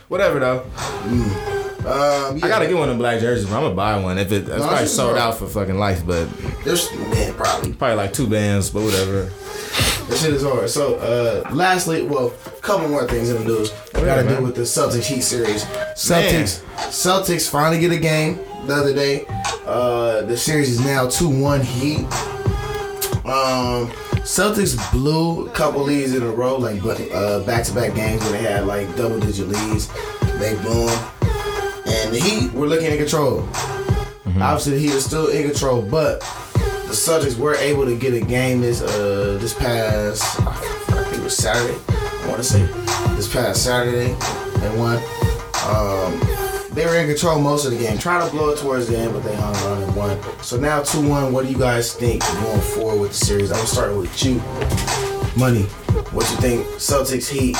Whatever 0.09 0.39
though. 0.39 0.59
Um, 1.85 2.37
I 2.41 2.47
gotta 2.47 2.65
get 2.67 2.75
one 2.75 2.83
of 2.83 2.89
them 2.89 2.97
black 2.97 3.19
jerseys. 3.19 3.45
I'm 3.51 3.61
gonna 3.63 3.75
buy 3.75 3.97
one. 3.99 4.17
If 4.17 4.31
it, 4.31 4.47
it's 4.47 4.49
No, 4.49 4.67
probably 4.67 4.87
sold 4.87 5.13
right. 5.13 5.21
out 5.21 5.37
for 5.37 5.47
fucking 5.47 5.77
life, 5.77 6.05
but 6.05 6.27
There's 6.63 6.89
man, 6.93 7.33
probably. 7.33 7.73
probably 7.73 7.95
like 7.97 8.13
two 8.13 8.27
bands, 8.27 8.69
but 8.69 8.83
whatever. 8.83 9.23
This 10.07 10.21
shit 10.23 10.33
is 10.33 10.43
hard. 10.43 10.69
So, 10.69 10.95
uh, 10.95 11.49
lastly, 11.53 12.03
well, 12.03 12.33
a 12.45 12.49
couple 12.61 12.87
more 12.89 13.05
things 13.07 13.29
in 13.29 13.37
the 13.37 13.45
news. 13.45 13.71
We 13.95 14.01
got 14.01 14.15
to 14.17 14.23
man. 14.23 14.37
do 14.39 14.43
with 14.43 14.55
the 14.55 14.61
Celtics 14.61 15.05
Heat 15.05 15.21
series. 15.21 15.63
Celtics, 15.95 16.61
Celtics 16.89 17.49
finally 17.49 17.79
get 17.79 17.91
a 17.91 17.97
game 17.99 18.37
the 18.65 18.73
other 18.73 18.93
day. 18.93 19.25
Uh, 19.65 20.21
the 20.23 20.37
series 20.37 20.69
is 20.69 20.79
now 20.83 21.07
two 21.07 21.29
one 21.29 21.61
Heat. 21.61 22.05
Um, 23.25 23.89
Celtics 24.23 24.91
blew 24.91 25.47
a 25.47 25.51
couple 25.51 25.81
leads 25.81 26.13
in 26.13 26.23
a 26.23 26.29
row, 26.29 26.57
like 26.57 26.81
uh, 26.83 27.39
back-to-back 27.45 27.95
games 27.95 28.21
where 28.23 28.31
they 28.33 28.41
had 28.41 28.65
like 28.65 28.93
double-digit 28.95 29.47
leads. 29.47 29.87
They 30.39 30.55
blew 30.61 30.87
them, 30.87 31.11
and 31.85 32.13
the 32.13 32.19
Heat 32.19 32.53
were 32.53 32.67
looking 32.67 32.91
in 32.91 32.97
control. 32.97 33.41
Mm-hmm. 33.41 34.41
Obviously, 34.41 34.73
the 34.73 34.79
Heat 34.79 34.93
are 34.95 34.99
still 34.99 35.27
in 35.27 35.49
control, 35.49 35.81
but 35.81 36.19
the 36.93 36.93
Celtics 36.93 37.37
were 37.37 37.55
able 37.55 37.85
to 37.85 37.95
get 37.95 38.13
a 38.13 38.21
game 38.21 38.61
this 38.61 38.81
uh 38.81 39.37
this 39.41 39.53
past 39.53 40.39
I 40.41 41.03
think 41.05 41.17
it 41.17 41.23
was 41.23 41.35
Saturday. 41.35 41.79
I 41.89 42.27
want 42.27 42.37
to 42.37 42.43
say 42.43 42.65
this 43.15 43.31
past 43.31 43.63
Saturday 43.63 44.15
and 44.61 44.79
won. 44.79 44.97
Um, 45.65 46.42
they 46.73 46.85
were 46.85 46.95
in 46.95 47.07
control 47.07 47.39
most 47.39 47.65
of 47.65 47.71
the 47.71 47.77
game. 47.77 47.97
Trying 47.97 48.27
to 48.27 48.35
blow 48.35 48.49
it 48.49 48.59
towards 48.59 48.87
the 48.87 48.97
end, 48.97 49.13
but 49.13 49.23
they 49.23 49.35
hung 49.35 49.55
on 49.55 49.83
and 49.83 49.95
won. 49.95 50.19
So 50.41 50.57
now 50.57 50.81
2 50.81 51.07
1. 51.07 51.31
What 51.31 51.45
do 51.45 51.51
you 51.51 51.57
guys 51.57 51.93
think 51.93 52.21
going 52.21 52.61
forward 52.61 53.01
with 53.01 53.11
the 53.11 53.25
series? 53.25 53.51
I'm 53.51 53.65
starting 53.65 53.97
with 53.97 54.23
you. 54.23 54.35
Money. 55.37 55.63
What 56.13 56.29
you 56.29 56.37
think? 56.37 56.65
Celtics, 56.77 57.29
Heat. 57.29 57.57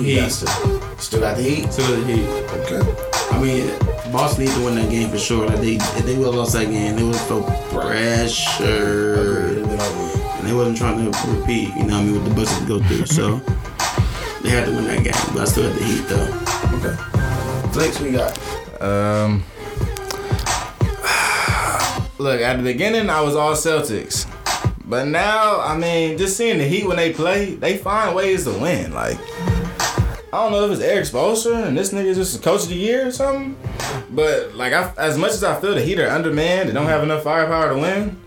Heat. 0.00 0.16
got 0.16 0.30
still? 0.30 0.98
Still 0.98 1.20
got 1.20 1.36
the 1.36 1.42
Heat? 1.42 1.72
Still 1.72 1.96
got 1.96 2.06
the 2.06 2.12
Heat. 2.12 2.28
Okay. 2.60 3.12
I 3.32 3.40
mean, 3.40 4.12
Boston 4.12 4.44
need 4.44 4.54
to 4.54 4.64
win 4.64 4.74
that 4.76 4.90
game 4.90 5.10
for 5.10 5.18
sure. 5.18 5.46
Like 5.46 5.60
they, 5.60 5.76
if 5.76 6.04
they 6.04 6.16
would 6.16 6.26
have 6.26 6.34
lost 6.34 6.52
that 6.52 6.66
game, 6.66 6.96
they 6.96 7.02
would 7.02 7.14
have 7.16 7.26
felt 7.26 7.46
pressure, 7.70 9.48
and 9.58 10.46
they 10.46 10.52
wasn't 10.52 10.76
trying 10.76 10.98
to 10.98 11.30
repeat. 11.30 11.68
You 11.74 11.84
know 11.84 11.94
what 11.96 12.02
I 12.02 12.04
mean? 12.04 12.14
With 12.14 12.24
the 12.28 12.34
Bucks 12.34 12.58
to 12.58 12.66
go 12.66 12.82
through, 12.82 13.06
so 13.06 13.38
they 14.42 14.50
had 14.50 14.66
to 14.66 14.72
win 14.72 14.84
that 14.84 15.02
game. 15.02 15.34
But 15.34 15.42
I 15.42 15.44
still 15.44 15.70
had 15.70 15.78
the 15.78 15.84
Heat 15.84 16.06
though. 16.08 16.28
Okay. 16.78 17.21
Flex, 17.72 18.00
we 18.00 18.12
got. 18.12 18.38
Um, 18.82 19.42
look, 22.18 22.40
at 22.40 22.56
the 22.56 22.62
beginning, 22.62 23.08
I 23.08 23.20
was 23.22 23.34
all 23.34 23.54
Celtics. 23.54 24.28
But 24.84 25.08
now, 25.08 25.60
I 25.60 25.76
mean, 25.76 26.18
just 26.18 26.36
seeing 26.36 26.58
the 26.58 26.64
Heat 26.64 26.86
when 26.86 26.98
they 26.98 27.14
play, 27.14 27.54
they 27.54 27.78
find 27.78 28.14
ways 28.14 28.44
to 28.44 28.50
win. 28.50 28.92
Like, 28.92 29.16
I 29.40 30.32
don't 30.32 30.52
know 30.52 30.66
if 30.66 30.72
it's 30.72 30.82
Erik 30.82 31.04
Spoelstra 31.06 31.66
and 31.66 31.76
this 31.76 31.94
nigga 31.94 32.14
just 32.14 32.38
a 32.38 32.42
coach 32.42 32.64
of 32.64 32.68
the 32.68 32.74
year 32.74 33.06
or 33.06 33.10
something. 33.10 33.56
But, 34.10 34.54
like, 34.54 34.74
I, 34.74 34.92
as 34.98 35.16
much 35.16 35.30
as 35.32 35.42
I 35.42 35.58
feel 35.58 35.74
the 35.74 35.80
Heat 35.80 35.98
are 35.98 36.10
undermanned 36.10 36.68
and 36.68 36.74
don't 36.74 36.86
have 36.86 37.02
enough 37.02 37.22
firepower 37.22 37.70
to 37.70 37.78
win, 37.80 38.20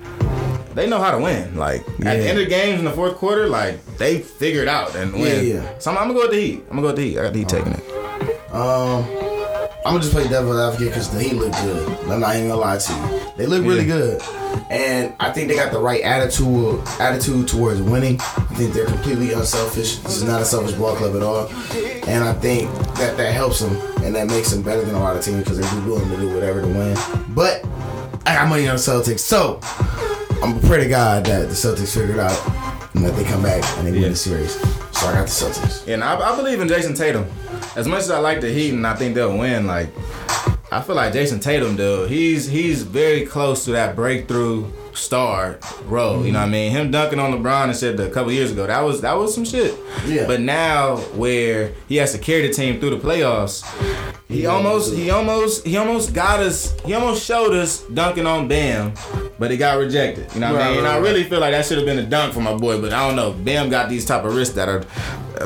they 0.74 0.88
know 0.90 1.00
how 1.00 1.12
to 1.12 1.20
win. 1.20 1.56
Like, 1.56 1.88
at 1.88 2.00
the 2.00 2.28
end 2.28 2.40
of 2.40 2.46
the 2.46 2.50
games 2.50 2.80
in 2.80 2.86
the 2.86 2.92
fourth 2.92 3.16
quarter, 3.18 3.48
like, 3.48 3.86
they 3.98 4.20
figure 4.20 4.64
it 4.64 4.68
out 4.68 4.96
and 4.96 5.14
win. 5.14 5.46
Yeah, 5.46 5.54
yeah. 5.62 5.78
So 5.78 5.92
I'm, 5.92 5.98
I'm 6.00 6.14
going 6.14 6.16
to 6.16 6.22
go 6.22 6.28
with 6.30 6.32
the 6.32 6.42
Heat. 6.42 6.64
I'm 6.72 6.82
going 6.82 6.82
to 6.82 6.82
go 6.82 6.88
with 6.88 6.96
the 6.96 7.04
Heat. 7.04 7.20
I 7.20 7.24
got 7.24 7.34
the 7.34 7.40
Heat 7.40 7.50
taking 7.50 7.74
it. 7.74 8.52
Um, 8.52 9.25
I'm 9.86 9.92
gonna 9.92 10.00
just 10.00 10.14
play 10.14 10.28
devil's 10.28 10.58
advocate 10.58 10.88
because 10.88 11.12
the 11.12 11.22
Heat 11.22 11.34
look 11.34 11.52
good. 11.52 11.88
I'm 12.10 12.20
not 12.20 12.36
even 12.36 12.48
gonna 12.50 12.60
lie 12.60 12.78
to 12.80 12.94
you. 12.94 13.32
They 13.38 13.46
look 13.46 13.64
really 13.64 13.86
good, 13.86 14.20
and 14.72 15.14
I 15.20 15.32
think 15.32 15.48
they 15.48 15.56
got 15.56 15.72
the 15.72 15.80
right 15.80 16.02
attitude 16.02 16.82
attitude 17.00 17.48
towards 17.48 17.84
winning. 17.84 18.20
I 18.20 18.56
think 18.56 18.74
they're 18.74 18.88
completely 18.88 19.34
unselfish. 19.34 19.98
This 19.98 20.18
is 20.18 20.24
not 20.24 20.42
a 20.42 20.46
selfish 20.46 20.74
ball 20.74 20.96
club 20.96 21.16
at 21.16 21.22
all, 21.22 21.48
and 22.08 22.24
I 22.24 22.34
think 22.34 22.72
that 22.96 23.16
that 23.18 23.32
helps 23.32 23.60
them 23.60 23.76
and 24.04 24.16
that 24.16 24.26
makes 24.26 24.50
them 24.50 24.64
better 24.64 24.82
than 24.82 24.96
a 24.96 25.00
lot 25.00 25.18
of 25.18 25.24
teams 25.24 25.44
because 25.44 25.60
they're 25.60 25.82
willing 25.86 26.10
to 26.10 26.18
do 26.18 26.34
whatever 26.34 26.62
to 26.62 26.68
win. 26.68 26.98
But 27.36 27.64
I 28.26 28.34
got 28.34 28.48
money 28.50 28.68
on 28.68 28.78
the 28.78 28.82
Celtics, 28.82 29.20
so 29.20 29.60
I'm 30.42 30.56
gonna 30.56 30.68
pray 30.68 30.84
to 30.84 30.90
God 30.90 31.28
that 31.28 31.48
the 31.48 31.54
Celtics 31.54 31.94
figure 31.94 32.16
it 32.16 32.20
out 32.20 32.92
and 32.96 33.06
that 33.06 33.16
they 33.16 33.24
come 33.24 33.44
back 33.44 33.64
and 33.78 33.86
they 33.86 33.92
win 33.92 34.10
the 34.10 34.16
series. 34.16 34.54
So 34.98 35.06
I 35.08 35.14
got 35.14 35.28
the 35.28 35.32
Celtics. 35.32 35.88
And 35.88 36.04
I, 36.04 36.18
I 36.18 36.36
believe 36.36 36.60
in 36.60 36.68
Jayson 36.68 36.96
Tatum. 36.96 37.28
As 37.76 37.88
much 37.88 38.00
as 38.02 38.12
I 38.12 38.20
like 38.20 38.42
the 38.42 38.50
Heat 38.50 38.72
and 38.74 38.86
I 38.88 38.96
think 38.96 39.16
they'll 39.16 39.38
win, 39.38 39.68
like 39.68 39.90
I 40.72 40.82
feel 40.82 40.96
like 40.96 41.14
Jayson 41.14 41.40
Tatum, 41.42 41.76
dude, 41.76 42.10
he's 42.10 42.48
he's 42.48 42.84
very 42.84 43.26
close 43.26 43.66
to 43.66 43.72
that 43.72 43.96
breakthrough 43.96 44.66
star 44.94 45.60
role. 45.86 46.26
You 46.26 46.32
know 46.32 46.40
what 46.40 46.48
I 46.48 46.52
mean? 46.52 46.72
Him 46.72 46.90
dunking 46.90 47.20
on 47.20 47.32
LeBron 47.34 47.66
and 47.66 47.76
shit 47.78 48.00
a 48.00 48.10
couple 48.10 48.32
years 48.32 48.52
ago, 48.52 48.66
that 48.66 48.80
was 48.82 49.02
that 49.02 49.14
was 49.14 49.34
some 49.36 49.44
shit. 49.46 49.78
Yeah. 50.06 50.26
But 50.26 50.40
now 50.42 50.98
where 51.16 51.74
he 51.90 51.98
has 51.98 52.14
to 52.14 52.18
carry 52.18 52.48
the 52.48 52.54
team 52.54 52.80
through 52.80 52.92
the 52.92 52.98
playoffs, 52.98 53.64
he 54.30 54.46
almost 54.46 54.96
he 54.96 55.10
almost 55.12 55.66
he 55.68 55.76
almost 55.78 56.14
got 56.14 56.40
us 56.40 56.78
he 56.82 56.94
almost 56.94 57.26
showed 57.26 57.54
us 57.54 57.82
dunking 57.94 58.26
on 58.26 58.48
Bam, 58.48 58.94
but 59.38 59.52
it 59.52 59.58
got 59.58 59.78
rejected. 59.78 60.34
You 60.34 60.40
know 60.40 60.54
what 60.54 60.62
I 60.62 60.66
Right, 60.66 60.70
mean? 60.70 60.78
And 60.80 60.86
right, 60.88 60.94
I 60.94 61.00
right. 61.00 61.04
really 61.04 61.24
feel 61.26 61.42
like 61.42 61.52
that 61.52 61.66
should 61.66 61.78
have 61.78 61.86
been 61.86 62.00
a 62.00 62.06
dunk 62.06 62.34
for 62.34 62.40
my 62.42 62.56
boy, 62.56 62.80
but 62.82 62.94
I 62.94 63.06
don't 63.06 63.18
know. 63.18 63.34
Bam 63.34 63.70
got 63.70 63.90
these 63.90 64.06
type 64.06 64.24
of 64.24 64.34
wrists 64.34 64.56
that 64.56 64.70
are 64.70 64.84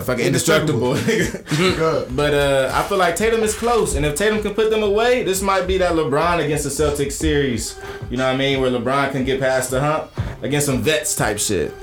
fucking 0.03 0.25
indestructible. 0.25 0.93
but 2.15 2.33
uh, 2.33 2.71
I 2.73 2.83
feel 2.83 2.97
like 2.97 3.15
Tatum 3.15 3.41
is 3.41 3.55
close, 3.55 3.95
and 3.95 4.05
if 4.05 4.15
Tatum 4.15 4.41
can 4.41 4.53
put 4.53 4.69
them 4.69 4.83
away, 4.83 5.23
this 5.23 5.41
might 5.41 5.67
be 5.67 5.77
that 5.79 5.93
LeBron 5.93 6.43
against 6.43 6.63
the 6.63 6.69
Celtics 6.69 7.13
series. 7.13 7.79
You 8.09 8.17
know 8.17 8.25
what 8.25 8.33
I 8.35 8.37
mean? 8.37 8.61
Where 8.61 8.71
LeBron 8.71 9.11
can 9.11 9.25
get 9.25 9.39
past 9.39 9.71
the 9.71 9.79
hump 9.81 10.11
against 10.41 10.65
some 10.67 10.81
vets 10.81 11.15
type 11.15 11.39
shit. 11.39 11.73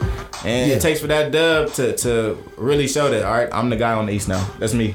And 0.45 0.71
Yeah. 0.71 0.77
it 0.77 0.81
takes 0.83 1.01
for 1.01 1.07
that 1.09 1.33
dub 1.33 1.73
to, 1.75 1.97
to 1.97 2.39
really 2.57 2.87
show 2.89 3.11
that, 3.11 3.25
all 3.25 3.33
right, 3.35 3.49
I'm 3.53 3.69
the 3.71 3.77
guy 3.77 3.93
on 3.95 4.07
the 4.07 4.13
East 4.13 4.29
now. 4.29 4.47
That's 4.59 4.75
me. 4.75 4.95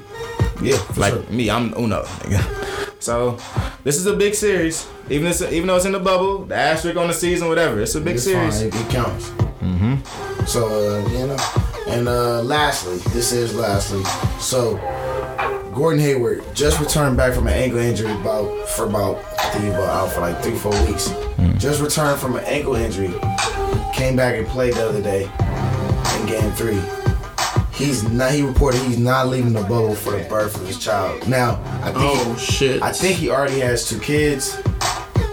Yeah, 0.61 0.77
like 0.97 1.29
me, 1.31 1.49
I'm 1.49 1.73
Uno. 1.77 2.03
nigga. 2.03 2.89
So 3.01 3.37
this 3.83 3.97
is 3.97 4.05
a 4.05 4.13
big 4.15 4.35
series. 4.35 4.87
Even 5.09 5.27
it's, 5.27 5.41
even 5.41 5.65
though 5.67 5.75
it's 5.77 5.85
in 5.85 5.91
the 5.91 5.99
bubble, 5.99 6.45
the 6.45 6.55
asterisk 6.55 6.97
on 6.97 7.07
the 7.07 7.13
season, 7.15 7.47
whatever. 7.47 7.81
It's 7.81 7.95
a 7.95 7.99
big 8.01 8.15
It's 8.15 8.23
series. 8.25 8.59
fine. 8.59 8.67
It, 8.67 8.75
it 8.75 8.89
counts. 8.89 9.29
Mm-hmm. 9.59 10.45
So 10.45 10.67
uh, 10.67 11.09
you 11.09 11.25
know, 11.27 11.37
and 11.91 12.07
uh, 12.07 12.41
lastly, 12.41 12.97
this 13.11 13.31
is 13.31 13.53
lastly. 13.55 14.03
So 14.39 14.77
Gordon 15.73 15.99
Hayward 15.99 16.43
just 16.53 16.79
returned 16.79 17.17
back 17.17 17.33
from 17.33 17.47
an 17.47 17.53
ankle 17.53 17.79
injury 17.79 18.11
about 18.11 18.67
for 18.69 18.85
about 18.85 19.17
I 19.39 19.49
think 19.51 19.63
he 19.65 19.69
was 19.69 19.79
out 19.79 20.11
for 20.11 20.21
like 20.21 20.41
three 20.41 20.55
four 20.55 20.71
weeks. 20.85 21.09
Hmm. 21.09 21.57
Just 21.57 21.81
returned 21.81 22.19
from 22.19 22.35
an 22.35 22.43
ankle 22.45 22.75
injury. 22.75 23.13
Came 23.93 24.15
back 24.15 24.35
and 24.35 24.47
played 24.47 24.73
the 24.73 24.87
other 24.87 25.01
day 25.01 25.23
in 26.19 26.25
game 26.27 26.51
three. 26.53 26.81
He's 27.73 28.03
not. 28.09 28.31
He 28.31 28.41
reported 28.41 28.81
he's 28.83 28.99
not 28.99 29.27
leaving 29.27 29.53
the 29.53 29.61
bubble 29.61 29.95
for 29.95 30.11
the 30.11 30.23
birth 30.29 30.55
of 30.55 30.67
his 30.67 30.77
child. 30.77 31.27
Now, 31.27 31.61
I 31.81 31.91
think. 31.91 31.97
Oh, 31.97 32.35
shit. 32.37 32.81
I 32.81 32.91
think 32.91 33.17
he 33.17 33.29
already 33.29 33.59
has 33.59 33.89
two 33.89 33.99
kids, 33.99 34.55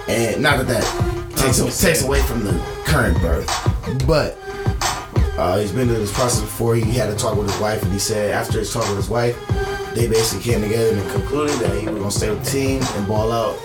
and 0.08 0.42
not 0.42 0.58
that 0.58 0.66
that 0.66 1.36
takes 1.36 1.58
takes 1.80 2.02
away 2.02 2.22
from 2.22 2.44
the 2.44 2.52
current 2.86 3.20
birth, 3.20 3.48
but 4.06 4.38
uh, 5.38 5.58
he's 5.58 5.72
been 5.72 5.88
through 5.88 5.98
this 5.98 6.12
process 6.12 6.40
before. 6.40 6.74
He 6.74 6.90
had 6.92 7.08
a 7.10 7.14
talk 7.16 7.36
with 7.36 7.50
his 7.50 7.60
wife, 7.60 7.82
and 7.82 7.92
he 7.92 7.98
said 7.98 8.32
after 8.32 8.58
his 8.58 8.72
talk 8.72 8.86
with 8.88 8.96
his 8.96 9.08
wife, 9.08 9.36
they 9.94 10.06
basically 10.08 10.44
came 10.52 10.60
together 10.62 10.96
and 10.96 11.10
concluded 11.12 11.58
that 11.60 11.78
he 11.78 11.86
was 11.86 11.96
gonna 11.98 12.10
stay 12.10 12.30
with 12.30 12.44
the 12.44 12.50
team 12.50 12.82
and 12.82 13.06
ball 13.08 13.32
out 13.32 13.56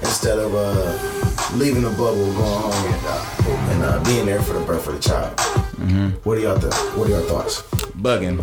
instead 0.00 0.38
of 0.38 0.54
uh, 0.54 1.54
leaving 1.56 1.82
the 1.82 1.90
bubble, 1.90 2.32
going 2.32 2.62
home 2.62 2.72
and, 2.94 3.06
uh, 3.06 3.70
and 3.72 3.82
uh, 3.84 4.04
being 4.04 4.26
there 4.26 4.42
for 4.42 4.54
the 4.54 4.60
birth 4.64 4.86
of 4.88 4.94
the 4.94 5.00
child. 5.00 5.36
Mm-hmm. 5.36 6.08
What 6.28 6.38
are 6.38 6.40
y'all 6.40 6.58
th- 6.58 6.72
What 6.96 7.06
are 7.08 7.10
your 7.10 7.20
thoughts? 7.22 7.62
Bugging. 8.02 8.38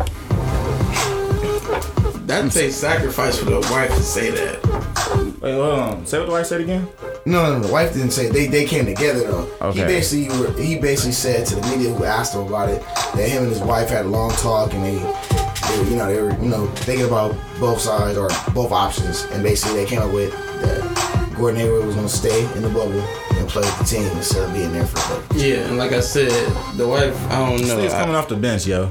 That 2.26 2.50
takes 2.50 2.74
sacrifice 2.74 3.38
for 3.38 3.44
the 3.46 3.60
wife 3.70 3.90
to 3.94 4.02
say 4.02 4.30
that. 4.30 5.38
Wait, 5.40 5.52
hold 5.54 5.78
on. 5.78 6.06
Say 6.06 6.18
what 6.18 6.26
the 6.26 6.32
wife 6.32 6.46
said 6.46 6.60
again. 6.60 6.88
No, 7.24 7.44
no, 7.44 7.58
no. 7.58 7.66
The 7.66 7.72
wife 7.72 7.92
didn't 7.92 8.10
say 8.10 8.28
they. 8.28 8.46
They 8.48 8.64
came 8.64 8.84
together 8.86 9.20
though. 9.20 9.48
Okay. 9.62 9.78
He 9.80 9.84
basically 9.84 10.38
were- 10.40 10.52
he 10.60 10.78
basically 10.78 11.12
said 11.12 11.46
to 11.46 11.54
the 11.56 11.62
media 11.68 11.92
who 11.94 12.04
asked 12.04 12.34
him 12.34 12.40
about 12.42 12.68
it 12.68 12.82
that 13.14 13.28
him 13.28 13.44
and 13.44 13.52
his 13.52 13.60
wife 13.60 13.88
had 13.90 14.06
a 14.06 14.08
long 14.08 14.30
talk 14.32 14.72
and 14.74 14.84
they, 14.84 14.98
they 14.98 15.90
you 15.90 15.96
know, 15.96 16.06
they 16.12 16.20
were 16.20 16.32
you 16.42 16.48
know 16.48 16.66
thinking 16.86 17.06
about 17.06 17.34
both 17.60 17.80
sides 17.80 18.18
or 18.18 18.28
both 18.52 18.72
options 18.72 19.24
and 19.32 19.42
basically 19.42 19.76
they 19.76 19.86
came 19.86 20.00
up 20.02 20.12
with 20.12 20.32
that 20.62 21.32
Gordon 21.36 21.60
Hayward 21.60 21.84
was 21.86 21.94
gonna 21.94 22.08
stay 22.08 22.44
in 22.56 22.62
the 22.62 22.68
bubble 22.68 23.00
and 23.34 23.48
play 23.48 23.62
with 23.62 23.78
the 23.78 23.84
team 23.84 24.02
instead 24.16 24.42
of 24.48 24.52
being 24.54 24.72
there 24.72 24.86
for 24.86 24.96
the 24.96 25.20
bubble. 25.20 25.36
Yeah, 25.40 25.56
and 25.68 25.78
like 25.78 25.92
I 25.92 26.00
said, 26.00 26.30
the 26.76 26.88
wife, 26.88 27.14
I 27.30 27.38
don't 27.48 27.58
This 27.58 27.68
know. 27.68 27.76
nigga's 27.78 27.94
I- 27.94 28.00
coming 28.00 28.16
off 28.16 28.28
the 28.28 28.36
bench, 28.36 28.66
yo. 28.66 28.90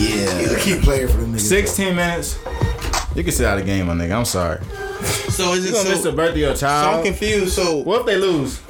Yeah, 0.00 0.38
he's 0.38 0.52
a 0.52 0.58
key 0.60 0.80
player 0.80 1.08
for 1.08 1.18
them 1.18 1.34
niggas. 1.34 1.40
16 1.40 1.94
minutes. 1.96 2.38
You 3.14 3.22
can 3.24 3.32
sit 3.32 3.46
out 3.46 3.58
of 3.58 3.64
the 3.64 3.70
game, 3.70 3.86
my 3.86 3.94
nigga. 3.94 4.16
I'm 4.16 4.24
sorry. 4.24 4.62
So 5.30 5.52
is 5.54 5.64
You 5.64 5.70
it 5.70 5.72
gonna 5.72 5.84
so, 5.84 5.90
miss 5.90 6.02
the 6.02 6.12
birthday 6.12 6.42
of 6.42 6.48
your 6.48 6.56
so 6.56 6.66
child? 6.66 6.96
I'm 6.98 7.04
confused. 7.04 7.52
So 7.54 7.78
What 7.78 8.00
if 8.00 8.06
they 8.06 8.16
lose? 8.16 8.60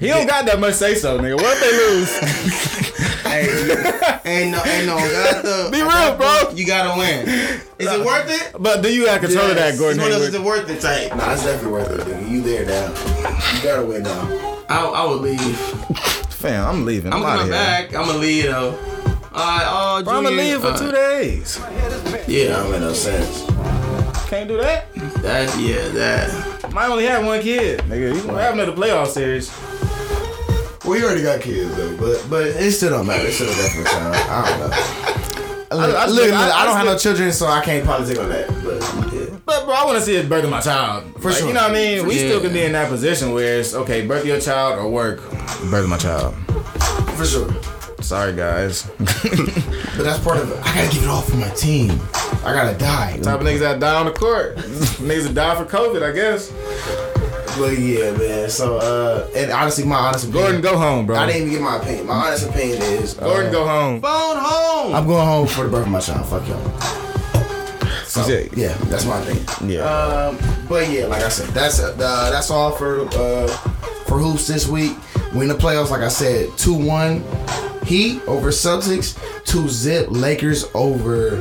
He 0.00 0.06
don't 0.08 0.26
got 0.28 0.46
that 0.46 0.60
much 0.60 0.74
say 0.74 0.94
so, 0.94 1.18
nigga. 1.18 1.36
What 1.36 1.56
if 1.56 1.60
they 1.60 1.72
lose? 1.76 3.22
hey, 3.24 4.42
ain't 4.42 4.52
no, 4.52 4.62
ain't 4.64 4.86
no, 4.86 4.96
got 4.96 5.42
the 5.44 5.68
Be 5.72 5.82
real, 5.82 6.16
bro. 6.16 6.50
You 6.54 6.66
gotta 6.66 6.98
win. 6.98 7.28
Is 7.78 7.88
it 7.92 8.04
worth 8.06 8.30
it? 8.30 8.54
But 8.62 8.82
do 8.82 8.92
you 8.94 9.06
have 9.08 9.20
control 9.20 9.50
of 9.50 9.56
that, 9.56 9.76
Gordon 9.76 9.98
It's 10.00 10.08
one 10.08 10.12
of 10.12 10.18
those 10.20 10.32
Hayward? 10.32 10.34
is 10.34 10.34
it 10.34 10.42
worth 10.42 10.70
it 10.70 10.80
type. 11.10 11.16
Nah, 11.16 11.32
it's 11.32 11.42
definitely 11.44 11.72
worth 11.72 11.90
it, 11.90 12.00
nigga. 12.06 12.30
You 12.30 12.42
there 12.42 12.64
now? 12.66 13.56
You 13.56 13.62
gotta 13.62 13.84
win 13.86 14.02
now. 14.04 14.64
I, 14.68 14.84
I 14.86 15.04
would 15.06 15.20
leave. 15.22 15.56
Fam, 16.32 16.64
I'm 16.66 16.84
leaving. 16.84 17.12
I'm 17.12 17.24
I'm, 17.24 17.26
out 17.26 17.34
of 17.34 17.38
coming 17.40 17.52
here. 17.54 17.62
back. 17.62 17.94
I'm 17.94 18.06
gonna 18.06 18.18
leave 18.18 18.44
though. 18.44 18.78
Alright, 19.38 19.66
oh, 19.70 20.02
Bro, 20.02 20.14
I'm 20.14 20.24
gonna 20.24 20.34
leave 20.34 20.60
for 20.60 20.76
two 20.76 20.88
uh, 20.88 20.90
days. 20.90 21.60
Yeah, 22.26 22.58
i 22.58 22.62
don't 22.62 22.72
make 22.72 22.80
no 22.80 22.92
sense. 22.92 23.46
Can't 24.28 24.48
do 24.48 24.56
that. 24.56 24.92
that 25.22 25.56
yeah, 25.60 25.86
that. 25.90 26.72
Might 26.72 26.88
only 26.88 27.04
have 27.04 27.24
one 27.24 27.40
kid, 27.40 27.78
nigga. 27.82 28.16
You 28.16 28.22
gonna 28.22 28.42
have 28.42 28.54
another 28.54 28.72
playoff 28.72 29.06
series. 29.06 29.48
Well, 30.84 30.94
he 30.98 31.04
already 31.04 31.22
got 31.22 31.40
kids 31.40 31.72
though, 31.76 31.96
but 31.98 32.26
but 32.28 32.46
it 32.48 32.72
still 32.72 32.90
don't 32.90 33.06
matter. 33.06 33.28
It 33.28 33.32
still 33.32 33.48
a 33.48 33.54
definite 33.54 33.86
time. 33.86 34.12
I 34.28 34.48
don't 34.48 34.58
know. 34.58 35.76
Look, 35.86 35.94
I- 35.94 36.02
I- 36.02 36.06
look, 36.06 36.32
I- 36.32 36.50
I, 36.62 36.64
don't 36.66 36.76
have 36.76 36.86
no 36.86 36.98
children, 36.98 37.30
so 37.30 37.46
I 37.46 37.62
can't 37.64 37.86
politic 37.86 38.18
on 38.18 38.30
that. 38.30 38.48
But 38.64 39.12
yeah. 39.14 39.36
But 39.44 39.66
bro, 39.66 39.74
I 39.74 39.84
want 39.84 39.98
to 39.98 40.02
see 40.02 40.16
it 40.16 40.28
birth 40.28 40.42
of 40.42 40.50
my 40.50 40.60
child. 40.60 41.04
For 41.22 41.28
Like, 41.28 41.38
sure. 41.38 41.48
You 41.48 41.54
know 41.54 41.62
what 41.62 41.70
I 41.70 41.74
mean? 41.74 42.06
We 42.08 42.14
sure. 42.18 42.28
still 42.28 42.40
can 42.40 42.52
be 42.52 42.62
in 42.64 42.72
that 42.72 42.88
position 42.88 43.32
where 43.32 43.60
it's 43.60 43.72
okay, 43.74 44.04
birth 44.04 44.24
your 44.26 44.40
child 44.40 44.80
or 44.80 44.90
work, 44.90 45.20
birth 45.70 45.84
of 45.84 45.88
my 45.90 45.96
child. 45.98 46.34
For 47.16 47.24
sure. 47.24 47.77
Sorry, 48.00 48.32
guys. 48.34 48.84
But 48.98 50.04
that's 50.04 50.22
part 50.22 50.38
of 50.38 50.50
it. 50.52 50.58
I 50.64 50.74
gotta 50.74 50.94
give 50.94 51.02
it 51.02 51.08
all 51.08 51.22
for 51.22 51.36
my 51.36 51.48
team. 51.50 51.90
I 52.44 52.52
gotta 52.54 52.78
die. 52.78 53.18
Type 53.20 53.40
of 53.40 53.46
niggas 53.46 53.58
that 53.60 53.80
die 53.80 53.94
on 53.98 54.06
the 54.06 54.12
court. 54.12 54.56
niggas 54.56 55.24
that 55.24 55.34
die 55.34 55.54
for 55.56 55.64
COVID, 55.64 56.02
I 56.02 56.12
guess. 56.12 56.50
But 57.58 57.76
yeah, 57.78 58.12
man. 58.16 58.48
So, 58.48 58.76
uh, 58.78 59.28
and 59.34 59.50
honestly, 59.50 59.84
my 59.84 59.96
honest 59.96 60.28
opinion. 60.28 60.44
Gordon, 60.44 60.60
go 60.60 60.78
home, 60.78 61.06
bro. 61.06 61.16
I 61.16 61.26
didn't 61.26 61.42
even 61.48 61.54
get 61.54 61.62
my 61.62 61.76
opinion. 61.78 62.06
My 62.06 62.14
honest 62.28 62.48
opinion 62.48 62.80
is 62.82 63.14
Gordon, 63.14 63.48
uh, 63.48 63.52
go 63.52 63.66
home. 63.66 64.00
Phone 64.00 64.36
home. 64.38 64.94
I'm 64.94 65.06
going 65.06 65.26
home 65.26 65.46
for 65.48 65.64
the 65.64 65.70
birth 65.70 65.86
of 65.86 65.92
my 65.92 66.00
child. 66.00 66.26
Fuck 66.28 66.46
y'all. 66.46 67.17
So, 68.24 68.32
Yeah. 68.32 68.46
yeah, 68.54 68.74
that's 68.84 69.04
my 69.04 69.20
opinion. 69.20 69.44
Yeah. 69.66 69.80
Um, 69.82 70.38
but 70.68 70.88
yeah, 70.90 71.06
like 71.06 71.22
I 71.22 71.28
said, 71.28 71.48
that's 71.48 71.80
uh, 71.80 71.92
that's 72.30 72.50
all 72.50 72.72
for 72.72 73.02
uh, 73.14 73.46
for 74.06 74.18
hoops 74.18 74.46
this 74.46 74.66
week. 74.66 74.92
We 75.34 75.42
in 75.42 75.48
the 75.48 75.54
playoffs, 75.54 75.90
like 75.90 76.02
I 76.02 76.08
said, 76.08 76.56
two 76.56 76.74
one 76.74 77.22
Heat 77.84 78.20
over 78.26 78.50
Celtics, 78.50 79.16
two 79.44 79.66
zip 79.68 80.08
Lakers 80.10 80.66
over 80.74 81.36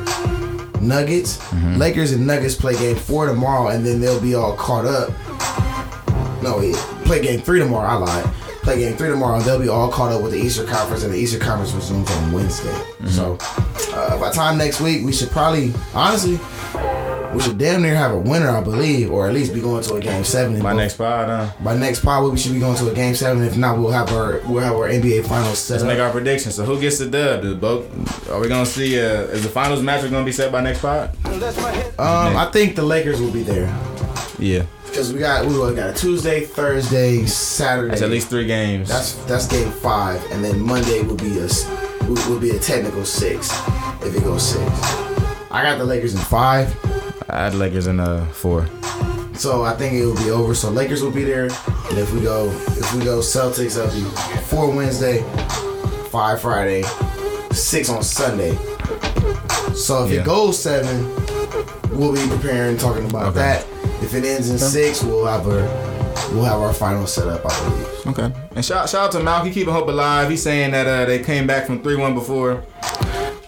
Nuggets. 0.80 1.38
Mm-hmm. 1.38 1.76
Lakers 1.78 2.14
and 2.14 2.26
Nuggets 2.26 2.56
play 2.56 2.74
game 2.76 2.96
four 2.96 3.26
tomorrow, 3.28 3.68
and 3.70 3.86
then 3.86 4.00
they'll 4.00 4.22
be 4.22 4.36
all 4.36 4.56
caught 4.56 4.86
up. 4.86 5.10
No, 6.42 6.58
wait, 6.60 6.76
play 7.06 7.22
game 7.22 7.42
three 7.42 7.60
tomorrow. 7.60 7.88
I 7.90 7.96
lied. 7.96 8.34
Play 8.68 8.80
game 8.80 8.98
three 8.98 9.08
tomorrow, 9.08 9.38
and 9.38 9.46
they'll 9.46 9.60
be 9.62 9.70
all 9.70 9.90
caught 9.90 10.12
up 10.12 10.22
with 10.22 10.34
the 10.34 10.38
Eastern 10.40 10.68
Conference, 10.68 11.04
and 11.04 11.14
the 11.14 11.18
Eastern 11.18 11.40
Conference 11.40 11.72
resumes 11.72 12.12
on 12.12 12.34
Wednesday. 12.34 12.68
Mm-hmm. 12.70 13.08
So 13.08 13.38
uh, 13.96 14.20
by 14.20 14.30
time 14.32 14.58
next 14.58 14.82
week, 14.82 15.06
we 15.06 15.14
should 15.14 15.30
probably, 15.30 15.72
honestly, 15.94 16.38
we 17.34 17.42
should 17.42 17.58
damn 17.58 17.82
near 17.82 17.96
have 17.96 18.12
a 18.12 18.18
winner, 18.20 18.50
I 18.50 18.60
believe, 18.62 19.10
or 19.10 19.26
at 19.28 19.34
least 19.34 19.54
be 19.54 19.62
going 19.62 19.84
to 19.84 19.94
a 19.96 20.02
game 20.02 20.26
seven. 20.26 20.56
in 20.58 20.62
My 20.64 20.72
both- 20.72 20.80
next 20.80 20.96
pod, 20.98 21.28
huh? 21.30 21.64
by 21.64 21.78
next 21.78 22.04
pod, 22.04 22.30
we 22.30 22.38
should 22.38 22.52
be 22.52 22.60
going 22.60 22.76
to 22.78 22.92
a 22.92 22.94
game 22.94 23.16
seven. 23.16 23.42
If 23.44 23.56
not, 23.56 23.78
we'll 23.78 23.92
have 23.92 24.12
our 24.12 24.42
we'll 24.50 24.62
have 24.64 24.74
our 24.74 24.90
NBA 24.90 25.26
finals 25.26 25.60
set 25.60 25.76
Let's 25.76 25.84
up. 25.84 25.88
make 25.88 26.00
our 26.00 26.12
predictions. 26.12 26.56
So 26.56 26.66
who 26.66 26.78
gets 26.78 26.98
the 27.00 27.08
dub? 27.08 27.44
Do 27.44 27.56
both? 27.56 28.30
Are 28.30 28.40
we 28.42 28.50
gonna 28.50 28.66
see? 28.66 29.00
Uh, 29.00 29.32
is 29.32 29.44
the 29.44 29.50
finals 29.50 29.82
match 29.82 30.02
gonna 30.12 30.26
be 30.26 30.34
set 30.34 30.52
by 30.52 30.60
next 30.60 30.82
pod? 30.82 31.16
Um, 31.26 32.36
I 32.36 32.50
think 32.52 32.76
the 32.76 32.84
Lakers 32.84 33.22
will 33.22 33.32
be 33.32 33.44
there 33.44 33.68
Yeah. 34.40 34.64
Because 34.88 35.14
we 35.14 35.20
got 35.20 35.46
we 35.46 35.54
got 35.76 35.90
a 35.90 35.94
Tuesday, 35.94 36.46
Thursday, 36.46 37.26
Saturday. 37.26 37.90
That's 37.90 38.02
at 38.02 38.10
least 38.10 38.30
three 38.30 38.46
games. 38.48 38.90
That's 38.90 39.14
that's 39.26 39.48
game 39.48 39.72
five, 39.72 40.24
and 40.32 40.44
then 40.44 40.60
Monday 40.60 41.02
will 41.04 41.16
be 41.16 41.40
a 41.40 41.48
would 42.30 42.42
be 42.42 42.52
a 42.52 42.60
technical 42.60 43.04
six 43.06 43.52
if 44.02 44.16
it 44.16 44.24
goes 44.24 44.44
six. 44.54 44.64
I 45.52 45.64
got 45.64 45.78
the 45.78 45.84
Lakers 45.86 46.14
in 46.14 46.20
five, 46.22 46.74
I 47.30 47.46
had 47.46 47.56
Lakers 47.56 47.88
in 47.88 48.00
uh 48.00 48.26
four. 48.32 48.66
so 49.34 49.64
I 49.64 49.74
think 49.76 49.94
it 49.94 50.06
will 50.06 50.16
be 50.16 50.30
over. 50.32 50.54
So 50.56 50.70
Lakers 50.70 51.02
will 51.04 51.12
be 51.12 51.24
there, 51.24 51.44
and 51.46 51.98
if 51.98 52.12
we 52.14 52.22
go 52.22 52.50
if 52.50 52.94
we 52.94 53.04
go 53.04 53.20
Celtics, 53.20 53.76
that'll 53.76 53.94
be 53.94 54.06
four 54.46 54.72
Wednesday, 54.72 55.22
five 56.10 56.42
Friday, 56.42 56.84
six 57.52 57.90
on 57.90 58.04
Sunday. 58.04 58.56
So 59.76 60.06
if 60.06 60.12
Yeah. 60.12 60.22
it 60.22 60.26
goes 60.26 60.58
seven, 60.58 61.06
we'll 61.92 62.14
be 62.14 62.26
preparing 62.30 62.78
talking 62.78 63.06
about 63.10 63.28
Okay. 63.28 63.40
that. 63.40 63.66
If 64.02 64.14
it 64.14 64.24
ends 64.24 64.50
in 64.50 64.58
six, 64.58 65.04
we'll 65.04 65.26
have 65.26 65.48
our 65.48 65.64
we'll 66.34 66.44
have 66.44 66.60
our 66.60 66.74
final 66.74 67.08
set 67.08 67.28
up. 67.28 67.42
I 67.46 67.70
believe. 67.70 68.08
Okay. 68.08 68.40
And 68.56 68.64
shout, 68.64 68.90
shout 68.90 69.06
out 69.08 69.12
to 69.14 69.20
Malky 69.20 69.52
keeping 69.54 69.74
hope 69.74 69.88
alive. 69.88 70.30
He's 70.30 70.44
saying 70.44 70.72
that 70.72 70.88
uh, 70.88 71.06
they 71.06 71.24
came 71.24 71.48
back 71.48 71.66
from 71.66 71.82
three 71.82 71.96
one 71.96 72.14
before. 72.14 72.64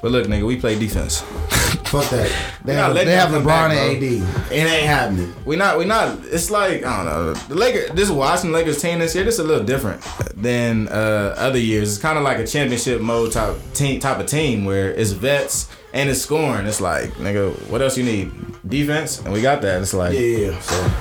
But 0.01 0.11
look, 0.11 0.27
nigga, 0.27 0.45
we 0.45 0.59
play 0.59 0.77
defense. 0.77 1.21
Fuck 1.89 2.09
that. 2.11 2.31
They 2.63 2.76
have, 2.76 2.93
they 2.93 3.05
have 3.15 3.30
LeBron 3.30 3.45
back, 3.45 3.71
and 3.71 3.97
AD. 3.97 4.51
It 4.51 4.71
ain't 4.71 4.85
happening. 4.85 5.34
We 5.43 5.55
not 5.55 5.77
we 5.77 5.85
not. 5.85 6.19
It's 6.26 6.51
like 6.51 6.84
I 6.84 6.97
don't 6.97 7.05
know. 7.05 7.34
The 7.34 7.55
Lakers. 7.55 7.91
This 7.91 8.09
Washington 8.09 8.53
Lakers 8.53 8.81
team 8.81 8.99
this 8.99 9.15
year. 9.15 9.23
This 9.23 9.35
is 9.35 9.39
a 9.39 9.43
little 9.43 9.65
different 9.65 10.01
than 10.35 10.88
uh, 10.88 11.35
other 11.38 11.57
years. 11.57 11.93
It's 11.93 12.01
kind 12.01 12.17
of 12.17 12.23
like 12.23 12.38
a 12.38 12.45
championship 12.45 13.01
mode 13.01 13.31
type 13.31 13.57
team 13.73 13.99
type 13.99 14.19
of 14.19 14.27
team 14.27 14.65
where 14.65 14.91
it's 14.91 15.11
vets 15.11 15.67
and 15.94 16.10
it's 16.10 16.22
scoring. 16.22 16.66
It's 16.68 16.82
like 16.82 17.11
nigga, 17.14 17.53
what 17.70 17.82
else 17.82 17.98
you 17.98 18.03
need? 18.03 18.32
Defense, 18.68 19.20
and 19.22 19.34
we 19.34 19.41
got 19.41 19.61
that. 19.61 19.82
It's 19.82 19.94
like 19.94 20.14
Yeah, 20.14 20.20
yeah. 20.20 20.60
So 20.60 20.91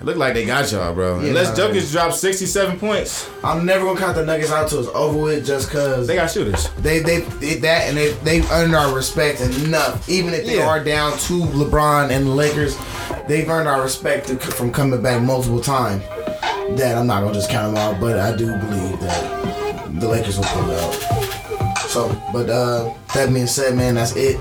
it 0.00 0.04
look 0.04 0.16
like 0.16 0.32
they 0.34 0.46
got 0.46 0.70
y'all, 0.72 0.94
bro. 0.94 1.20
Yeah, 1.20 1.28
Unless 1.28 1.58
nah, 1.58 1.64
Jokic 1.64 1.90
dropped 1.92 2.14
sixty 2.14 2.46
seven 2.46 2.78
points, 2.78 3.28
I'm 3.44 3.66
never 3.66 3.84
gonna 3.84 3.98
count 4.00 4.14
the 4.16 4.24
Nuggets 4.24 4.50
out 4.50 4.68
till 4.68 4.80
it's 4.80 4.88
over 4.94 5.18
with, 5.18 5.44
just 5.46 5.70
cause 5.70 6.06
they 6.06 6.14
got 6.14 6.30
shooters. 6.30 6.68
they 6.78 7.00
they 7.00 7.20
did 7.40 7.62
that 7.62 7.88
and 7.88 7.96
they 7.96 8.12
they 8.24 8.40
earned 8.50 8.74
our 8.74 8.94
respect 8.94 9.40
enough. 9.40 10.08
Even 10.08 10.32
if 10.34 10.46
they 10.46 10.56
Yeah. 10.58 10.68
are 10.68 10.82
down 10.82 11.12
to 11.18 11.42
LeBron 11.42 12.10
and 12.10 12.26
the 12.26 12.30
Lakers, 12.30 12.76
they've 13.28 13.48
earned 13.48 13.68
our 13.68 13.82
respect 13.82 14.28
to, 14.28 14.36
from 14.38 14.72
coming 14.72 15.02
back 15.02 15.20
multiple 15.22 15.60
times. 15.60 16.02
That 16.78 16.96
I'm 16.96 17.06
not 17.06 17.22
gonna 17.22 17.34
just 17.34 17.50
count 17.50 17.74
them 17.74 17.82
out, 17.82 18.00
but 18.00 18.18
I 18.18 18.36
do 18.36 18.46
believe 18.46 19.00
that 19.00 20.00
the 20.00 20.06
Lakers 20.08 20.36
will 20.38 20.44
pull 20.44 20.70
it 20.70 20.78
out. 20.78 21.19
So, 21.90 22.08
but 22.32 22.48
uh, 22.48 22.94
that 23.14 23.32
being 23.34 23.46
said, 23.48 23.76
man, 23.76 23.96
that's 23.96 24.14
it. 24.14 24.40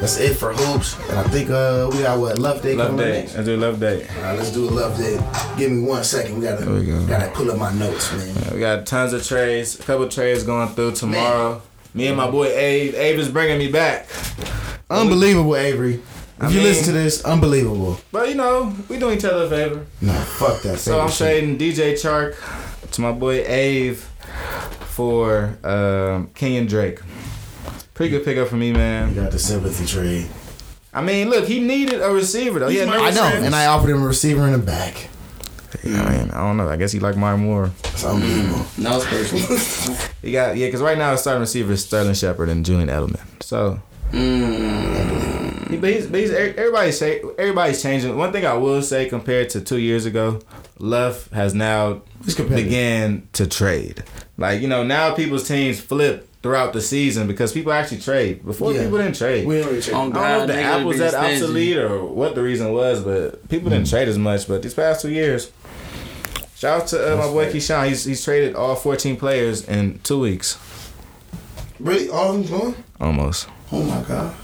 That's 0.00 0.18
it 0.18 0.34
for 0.34 0.52
hoops, 0.54 0.98
and 1.10 1.18
I 1.18 1.22
think 1.24 1.50
uh, 1.50 1.88
we 1.92 1.98
got 2.02 2.18
what 2.18 2.38
love 2.38 2.60
day 2.62 2.74
Love 2.74 2.96
day. 2.96 3.20
next. 3.20 3.34
Let's 3.36 3.46
do 3.46 3.56
love 3.56 3.78
day. 3.78 4.08
All 4.16 4.22
right, 4.22 4.36
let's 4.38 4.50
do 4.50 4.68
a 4.68 4.70
love 4.70 4.96
day. 4.96 5.16
Give 5.56 5.70
me 5.70 5.82
one 5.86 6.02
second. 6.02 6.36
We 6.38 6.42
gotta 6.44 6.68
we 6.68 6.86
go. 6.86 7.06
gotta 7.06 7.30
pull 7.32 7.50
up 7.52 7.58
my 7.58 7.72
notes, 7.74 8.10
man. 8.14 8.54
We 8.54 8.58
got 8.58 8.84
tons 8.86 9.12
of 9.12 9.24
trades. 9.24 9.78
A 9.78 9.82
couple 9.84 10.08
trades 10.08 10.42
going 10.42 10.70
through 10.70 10.92
tomorrow. 10.92 11.62
Me 11.94 12.08
and 12.08 12.16
my 12.16 12.28
boy 12.30 12.46
Abe. 12.46 12.94
Abe 12.94 13.18
is 13.18 13.28
bringing 13.28 13.58
me 13.58 13.70
back. 13.70 14.08
Unbelievable, 14.90 15.54
Avery. 15.54 15.94
If 15.96 16.02
I 16.40 16.48
you 16.48 16.54
mean- 16.56 16.64
listen 16.64 16.86
to 16.86 16.92
this, 16.92 17.22
unbelievable. 17.24 17.98
But 18.10 18.28
you 18.30 18.34
know, 18.34 18.74
we 18.88 18.98
doing 18.98 19.18
each 19.18 19.24
other 19.24 19.44
a 19.44 19.48
favor. 19.48 19.86
No, 20.00 20.12
fuck 20.14 20.62
that. 20.62 20.78
So 20.78 21.00
I'm 21.00 21.10
trading 21.10 21.58
DJ 21.58 21.92
Chark 21.92 22.34
to 22.92 23.00
my 23.02 23.12
boy 23.12 23.42
Ave 23.44 23.98
for 24.92 25.56
um, 25.64 26.28
Kenyan 26.34 26.68
Drake. 26.68 27.00
Pretty 27.94 28.10
good 28.10 28.24
pickup 28.24 28.48
for 28.48 28.56
me, 28.56 28.72
man. 28.72 29.08
You 29.14 29.22
got 29.22 29.32
the 29.32 29.38
sympathy 29.38 29.86
trade. 29.86 30.28
I 30.92 31.00
mean, 31.00 31.30
look, 31.30 31.46
he 31.46 31.60
needed 31.60 32.02
a 32.02 32.10
receiver 32.10 32.58
though. 32.58 32.68
He 32.68 32.76
had 32.76 32.88
no 32.88 33.02
I 33.02 33.10
know, 33.10 33.24
and 33.24 33.54
I 33.54 33.66
offered 33.66 33.90
him 33.90 34.02
a 34.02 34.06
receiver 34.06 34.46
in 34.46 34.52
the 34.52 34.58
back. 34.58 35.08
Yeah, 35.82 36.02
I 36.02 36.18
mean, 36.18 36.30
I 36.30 36.38
don't 36.46 36.58
know. 36.58 36.68
I 36.68 36.76
guess 36.76 36.92
he 36.92 37.00
like 37.00 37.16
Martin 37.16 37.46
more. 37.46 37.70
It's 37.84 38.04
unbelievable. 38.04 38.66
Now 38.76 38.98
it's 38.98 39.06
personal. 39.06 39.96
He 40.20 40.30
got 40.32 40.56
yeah, 40.58 40.66
because 40.66 40.82
right 40.82 40.98
now 40.98 41.12
his 41.12 41.22
starting 41.22 41.40
receiver 41.40 41.72
is 41.72 41.84
Sterling 41.84 42.14
Shepard 42.14 42.50
and 42.50 42.64
Julian 42.64 42.88
Edelman. 42.88 43.20
So. 43.42 43.80
He, 44.12 45.78
but 45.78 45.88
he's, 45.88 46.06
but 46.06 46.20
he's, 46.20 46.30
everybody's 46.30 47.00
everybody's 47.00 47.82
changing. 47.82 48.14
One 48.14 48.30
thing 48.30 48.44
I 48.44 48.52
will 48.52 48.82
say 48.82 49.08
compared 49.08 49.48
to 49.50 49.62
two 49.62 49.78
years 49.78 50.04
ago, 50.04 50.40
Love 50.78 51.30
has 51.32 51.54
now 51.54 52.02
began 52.36 53.26
to 53.32 53.46
trade. 53.46 54.04
Like 54.42 54.60
you 54.60 54.68
know 54.68 54.82
now 54.82 55.14
people's 55.14 55.46
teams 55.48 55.80
flip 55.80 56.28
throughout 56.42 56.72
the 56.72 56.80
season 56.80 57.26
because 57.28 57.52
people 57.52 57.72
actually 57.72 58.00
trade. 58.00 58.44
Before 58.44 58.72
Yeah. 58.72 58.82
people 58.82 58.98
didn't 58.98 59.16
trade. 59.16 59.46
We 59.46 59.60
don't 59.60 59.80
trade. 59.80 59.94
I 59.94 59.98
don't 60.02 60.12
know 60.12 60.40
if 60.40 60.46
the 60.48 60.52
niggas 60.54 60.62
app 60.64 60.84
was 60.86 60.98
being 60.98 61.10
that 61.12 61.32
obsolete 61.32 61.76
or 61.78 62.04
what 62.04 62.34
the 62.34 62.42
reason 62.42 62.72
was, 62.72 63.00
but 63.02 63.48
people 63.48 63.70
didn't 63.70 63.88
trade 63.88 64.08
as 64.08 64.18
much. 64.18 64.48
But 64.48 64.60
these 64.62 64.74
past 64.74 65.02
two 65.02 65.10
years, 65.12 65.52
shout 66.56 66.82
out 66.82 66.86
to 66.88 67.14
uh, 67.14 67.16
my 67.16 67.26
boy 67.28 67.52
Keyshawn. 67.52 67.86
He's 67.88 68.04
he's 68.04 68.24
traded 68.24 68.56
all 68.56 68.74
14 68.74 69.16
players 69.16 69.62
in 69.68 70.00
two 70.02 70.18
weeks, 70.18 70.58
Really? 71.78 72.08
All 72.08 72.34
of 72.34 72.48
them 72.50 72.58
going? 72.60 72.74
almost. 73.00 73.46
Oh 73.70 73.82
my 73.82 74.02
god. 74.02 74.34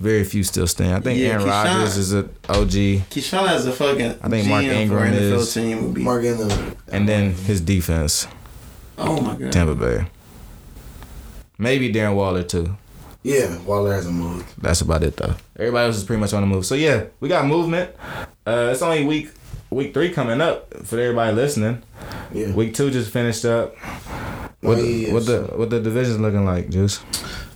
Very 0.00 0.24
few 0.24 0.42
still 0.42 0.66
stand. 0.66 0.94
I 0.94 1.00
think 1.00 1.18
Yeah, 1.18 1.28
Aaron 1.30 1.46
Rodgers 1.46 1.96
is 1.96 2.12
an 2.12 2.28
OG, 2.48 3.02
Keyshawn 3.10 3.46
has 3.48 3.66
a 3.66 3.72
fucking. 3.72 4.16
I 4.22 4.28
think 4.28 4.48
Mark 4.48 4.64
GM 4.64 4.72
Ingram 4.74 5.12
for 5.12 5.18
NFL 5.18 5.38
is- 5.40 5.54
team 5.54 5.84
would 5.84 5.94
be. 5.94 6.02
Mark 6.02 6.24
Ingram. 6.24 6.76
and 6.92 7.08
then 7.08 7.32
his 7.32 7.60
defense, 7.60 8.26
Oh 8.98 9.20
my 9.20 9.34
god. 9.36 9.52
Tampa 9.52 9.74
Bay. 9.74 10.06
Maybe 11.58 11.92
Darren 11.92 12.14
Waller 12.14 12.42
too. 12.42 12.76
Yeah, 13.22 13.58
Waller 13.60 13.94
hasn't 13.94 14.14
moved. 14.14 14.46
That's 14.60 14.80
about 14.82 15.02
it 15.02 15.16
though. 15.16 15.34
Everybody 15.58 15.86
else 15.86 15.96
is 15.96 16.04
pretty 16.04 16.20
much 16.20 16.32
on 16.34 16.42
the 16.42 16.46
move. 16.46 16.66
So 16.66 16.74
yeah, 16.74 17.04
we 17.20 17.28
got 17.28 17.46
movement. 17.46 17.90
Uh, 18.46 18.68
it's 18.72 18.82
only 18.82 19.04
week 19.04 19.30
week 19.70 19.94
three 19.94 20.10
coming 20.10 20.40
up 20.40 20.72
for 20.84 20.98
everybody 20.98 21.34
listening. 21.34 21.82
Yeah. 22.32 22.52
Week 22.52 22.74
two 22.74 22.90
just 22.90 23.10
finished 23.10 23.44
up. 23.44 23.76
What, 24.60 24.78
Oh, 24.78 24.82
the, 24.82 24.86
yeah, 24.88 25.12
what 25.12 25.26
the 25.26 25.42
what 25.56 25.70
the 25.70 25.80
division's 25.80 26.20
looking 26.20 26.44
like, 26.44 26.68
Juice? 26.70 27.00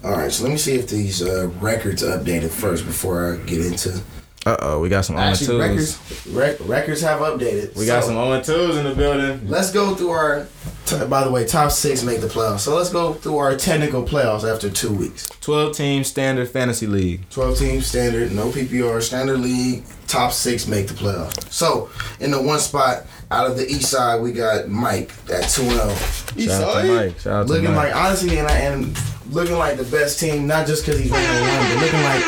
All 0.05 0.12
right, 0.12 0.31
so 0.31 0.44
let 0.44 0.52
me 0.52 0.59
see 0.59 0.74
if 0.74 0.89
these 0.89 1.23
uh, 1.23 1.48
records 1.60 2.02
updated 2.02 2.51
first 2.51 2.86
before 2.86 3.35
I 3.35 3.36
get 3.44 3.65
into. 3.66 4.01
Uh 4.48 4.56
oh, 4.62 4.80
we 4.80 4.88
got 4.88 5.04
some 5.04 5.16
0 5.16 5.28
Actually, 5.28 5.58
2s. 5.58 5.60
records 5.60 6.26
rec- 6.60 6.68
records 6.68 7.00
have 7.02 7.20
updated. 7.20 7.76
We 7.76 7.84
got 7.86 8.02
So, 8.04 8.08
some 8.10 8.16
0 8.44 8.58
2s 8.72 8.78
in 8.78 8.84
the 8.84 8.94
building. 8.94 9.48
Let's 9.48 9.70
go 9.70 9.94
through 9.94 10.10
our. 10.10 10.46
T- 10.86 11.04
by 11.04 11.22
the 11.22 11.30
way, 11.30 11.44
top 11.44 11.70
six 11.70 12.02
make 12.02 12.22
the 12.22 12.28
playoffs. 12.28 12.60
So 12.60 12.74
let's 12.74 12.88
go 12.88 13.12
through 13.12 13.36
our 13.36 13.54
technical 13.56 14.02
playoffs 14.04 14.50
after 14.50 14.70
two 14.70 14.90
weeks. 14.90 15.28
12 15.42 15.76
team 15.76 16.02
standard 16.02 16.48
fantasy 16.48 16.86
league. 16.86 17.28
12 17.28 17.58
team 17.58 17.80
standard, 17.82 18.32
no 18.32 18.48
PPR, 18.50 19.02
standard 19.02 19.38
league, 19.38 19.84
top 20.06 20.32
six 20.32 20.66
make 20.66 20.88
the 20.88 20.94
playoffs. 20.94 21.52
So, 21.52 21.90
in 22.20 22.30
the 22.30 22.40
one 22.40 22.58
spot 22.58 23.04
out 23.30 23.50
of 23.50 23.58
the 23.58 23.66
east 23.66 23.90
side, 23.90 24.22
we 24.22 24.32
got 24.32 24.68
Mike 24.70 25.12
at 25.30 25.50
2 25.50 25.62
0. 25.62 25.94
Shout 25.94 26.62
out 26.62 26.80
to 26.82 26.88
Mike. 26.94 27.18
Shout 27.18 27.32
out 27.34 27.46
to 27.48 27.52
Looking 27.52 27.74
Mike. 27.74 27.92
like, 27.92 27.96
honestly, 27.96 28.38
and, 28.38 28.48
I 28.48 28.56
am 28.60 28.94
looking 29.30 29.56
like 29.58 29.76
the 29.76 29.84
best 29.84 30.18
team, 30.18 30.46
not 30.46 30.66
just 30.66 30.86
because 30.86 30.98
he's 31.02 31.10
winning 31.12 31.28
one, 31.28 31.68
but 31.68 31.82
looking 31.82 32.00
like 32.02 32.22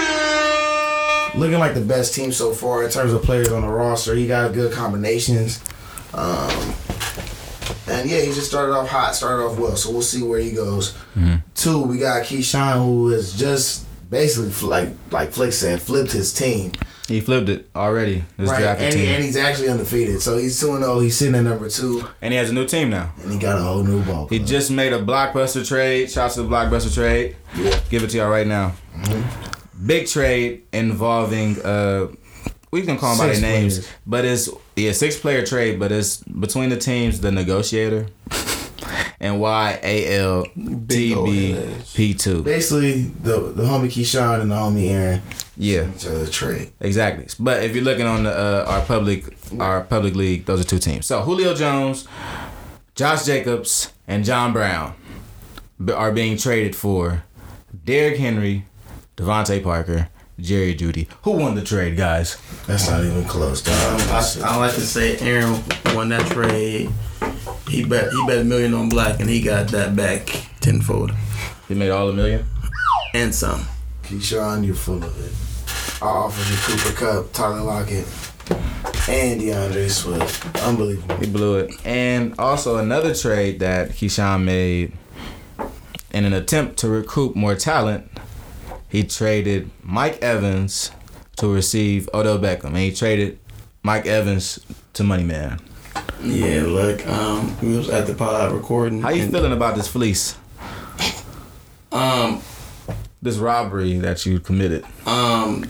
looking 1.34 1.58
like 1.58 1.74
the 1.74 1.80
best 1.80 2.14
team 2.14 2.32
so 2.32 2.52
far 2.52 2.84
in 2.84 2.90
terms 2.90 3.12
of 3.12 3.22
players 3.22 3.52
on 3.52 3.62
the 3.62 3.68
roster. 3.68 4.14
He 4.14 4.26
got 4.26 4.52
good 4.52 4.72
combinations. 4.72 5.62
Um, 6.12 6.74
and 7.88 8.08
yeah, 8.08 8.20
he 8.20 8.26
just 8.32 8.46
started 8.46 8.72
off 8.72 8.88
hot, 8.88 9.14
started 9.14 9.44
off 9.44 9.58
well. 9.58 9.76
So 9.76 9.90
we'll 9.90 10.02
see 10.02 10.22
where 10.22 10.40
he 10.40 10.52
goes. 10.52 10.96
Two, 11.54 11.82
we 11.82 11.98
got 11.98 12.24
Keyshawn, 12.24 12.84
who 12.84 13.10
is 13.10 13.36
just 13.36 13.86
basically 14.10 14.68
like 14.68 14.88
like 15.10 15.32
Flick 15.32 15.52
said, 15.52 15.82
flipped 15.82 16.12
his 16.12 16.32
team. 16.32 16.72
He 17.08 17.20
flipped 17.20 17.48
it 17.48 17.68
already. 17.74 18.24
Right, 18.38 18.62
and, 18.62 18.94
he, 18.94 19.08
and 19.08 19.24
he's 19.24 19.36
actually 19.36 19.68
undefeated. 19.68 20.22
So 20.22 20.38
he's 20.38 20.60
2 20.60 20.78
0. 20.78 21.00
He's 21.00 21.16
sitting 21.16 21.34
at 21.34 21.42
number 21.42 21.68
two. 21.68 22.06
And 22.22 22.32
he 22.32 22.38
has 22.38 22.50
a 22.50 22.52
new 22.52 22.66
team 22.66 22.88
now. 22.88 23.12
And 23.20 23.32
he 23.32 23.38
got 23.38 23.58
a 23.58 23.62
whole 23.62 23.82
new 23.82 24.00
ball. 24.04 24.28
He 24.28 24.38
just 24.38 24.70
made 24.70 24.92
a 24.92 25.00
blockbuster 25.00 25.66
trade. 25.66 26.08
Shouts 26.08 26.36
to 26.36 26.42
the 26.42 26.48
blockbuster 26.48 26.94
trade. 26.94 27.34
Give 27.90 28.04
it 28.04 28.10
to 28.10 28.18
y'all 28.18 28.30
right 28.30 28.46
now. 28.46 28.74
Mm-hmm. 28.94 29.49
Big 29.84 30.06
trade 30.06 30.62
involving 30.72 31.60
uh 31.62 32.08
we 32.70 32.82
can 32.82 32.98
call 32.98 33.16
them 33.16 33.26
by 33.26 33.32
Six 33.34 33.40
their 33.40 33.50
names, 33.50 33.78
players. 33.78 33.94
but 34.06 34.24
it's 34.24 34.48
yeah 34.76 34.92
six 34.92 35.18
player 35.18 35.44
trade, 35.44 35.78
but 35.80 35.90
it's 35.90 36.18
between 36.24 36.68
the 36.70 36.76
teams 36.76 37.20
the 37.20 37.32
negotiator 37.32 38.06
and 39.18 39.40
Y 39.40 39.78
A 39.82 40.18
L 40.18 40.44
T 40.88 41.14
B 41.14 41.58
P 41.94 42.14
two. 42.14 42.42
Basically, 42.42 43.02
the 43.02 43.52
the 43.54 43.64
homie 43.64 43.86
Keyshawn 43.88 44.40
and 44.42 44.50
the 44.50 44.54
homie 44.56 44.88
Aaron. 44.90 45.22
Yeah, 45.56 45.88
each 45.94 46.06
other 46.06 46.26
trade. 46.26 46.72
Exactly. 46.80 47.26
But 47.38 47.62
if 47.64 47.74
you're 47.74 47.84
looking 47.84 48.06
on 48.06 48.22
the 48.24 48.30
uh, 48.32 48.64
our 48.68 48.80
public 48.82 49.36
our 49.58 49.82
public 49.82 50.14
league, 50.14 50.46
those 50.46 50.60
are 50.60 50.64
two 50.64 50.78
teams. 50.78 51.06
So 51.06 51.22
Julio 51.22 51.54
Jones, 51.54 52.06
Josh 52.94 53.24
Jacobs, 53.26 53.92
and 54.06 54.24
John 54.24 54.52
Brown 54.52 54.94
are 55.94 56.12
being 56.12 56.36
traded 56.38 56.76
for 56.76 57.24
Derrick 57.84 58.18
Henry, 58.18 58.64
DeVante 59.20 59.62
Parker, 59.62 60.08
Jerry 60.40 60.74
Jeudy. 60.74 61.06
Who 61.22 61.32
won 61.32 61.54
the 61.54 61.62
trade, 61.62 61.96
guys? 61.96 62.38
That's 62.66 62.88
not 62.88 63.04
even 63.04 63.24
close. 63.24 63.66
Um, 63.68 63.74
I, 64.10 64.52
I 64.52 64.56
like 64.56 64.74
to 64.74 64.80
say 64.80 65.18
Aaron 65.18 65.62
won 65.94 66.08
that 66.08 66.26
trade. 66.30 66.88
He 67.68 67.84
bet 67.84 68.10
he 68.10 68.26
bet 68.26 68.38
a 68.38 68.44
million 68.44 68.72
on 68.72 68.88
black 68.88 69.20
and 69.20 69.28
he 69.28 69.42
got 69.42 69.68
that 69.68 69.94
back 69.94 70.26
tenfold. 70.60 71.12
He 71.68 71.74
made 71.74 71.90
all 71.90 72.08
a 72.08 72.12
million 72.14 72.46
and 73.12 73.34
some. 73.34 73.66
Keyshawn, 74.04 74.64
you're 74.64 74.74
full 74.74 75.04
of 75.04 75.24
it. 75.24 76.02
I 76.02 76.06
offered 76.06 76.50
you 76.50 76.56
Cooper 76.78 76.96
Kupp, 76.96 77.32
Tyler 77.34 77.60
Lockett, 77.60 78.06
and 79.06 79.38
D'Andre 79.38 79.88
Swift. 79.88 80.56
Unbelievable. 80.62 81.16
He 81.16 81.26
blew 81.26 81.58
it. 81.58 81.72
And 81.84 82.34
also 82.38 82.78
another 82.78 83.14
trade 83.14 83.60
that 83.60 83.90
Keyshawn 83.90 84.44
made 84.44 84.94
in 86.10 86.24
an 86.24 86.32
attempt 86.32 86.78
to 86.78 86.88
recoup 86.88 87.36
more 87.36 87.54
talent, 87.54 88.10
he 88.90 89.04
traded 89.04 89.70
Mike 89.82 90.20
Evans 90.22 90.90
to 91.36 91.48
receive 91.52 92.08
Odell 92.12 92.38
Beckham. 92.38 92.66
And 92.66 92.76
he 92.78 92.92
traded 92.92 93.38
Mike 93.82 94.06
Evans 94.06 94.58
to 94.94 95.04
Money 95.04 95.24
Man. 95.24 95.60
Yeah, 96.22 96.64
look, 96.66 97.06
um, 97.06 97.56
we 97.62 97.76
was 97.76 97.88
at 97.88 98.06
the 98.06 98.14
pod 98.14 98.52
recording. 98.52 99.00
How 99.00 99.10
you 99.10 99.22
and- 99.22 99.32
feeling 99.32 99.52
about 99.52 99.76
this 99.76 99.88
fleece? 99.88 100.36
Um, 101.92 102.42
this 103.22 103.36
robbery 103.38 103.98
that 103.98 104.24
you 104.24 104.38
committed. 104.38 104.84
Um, 105.06 105.64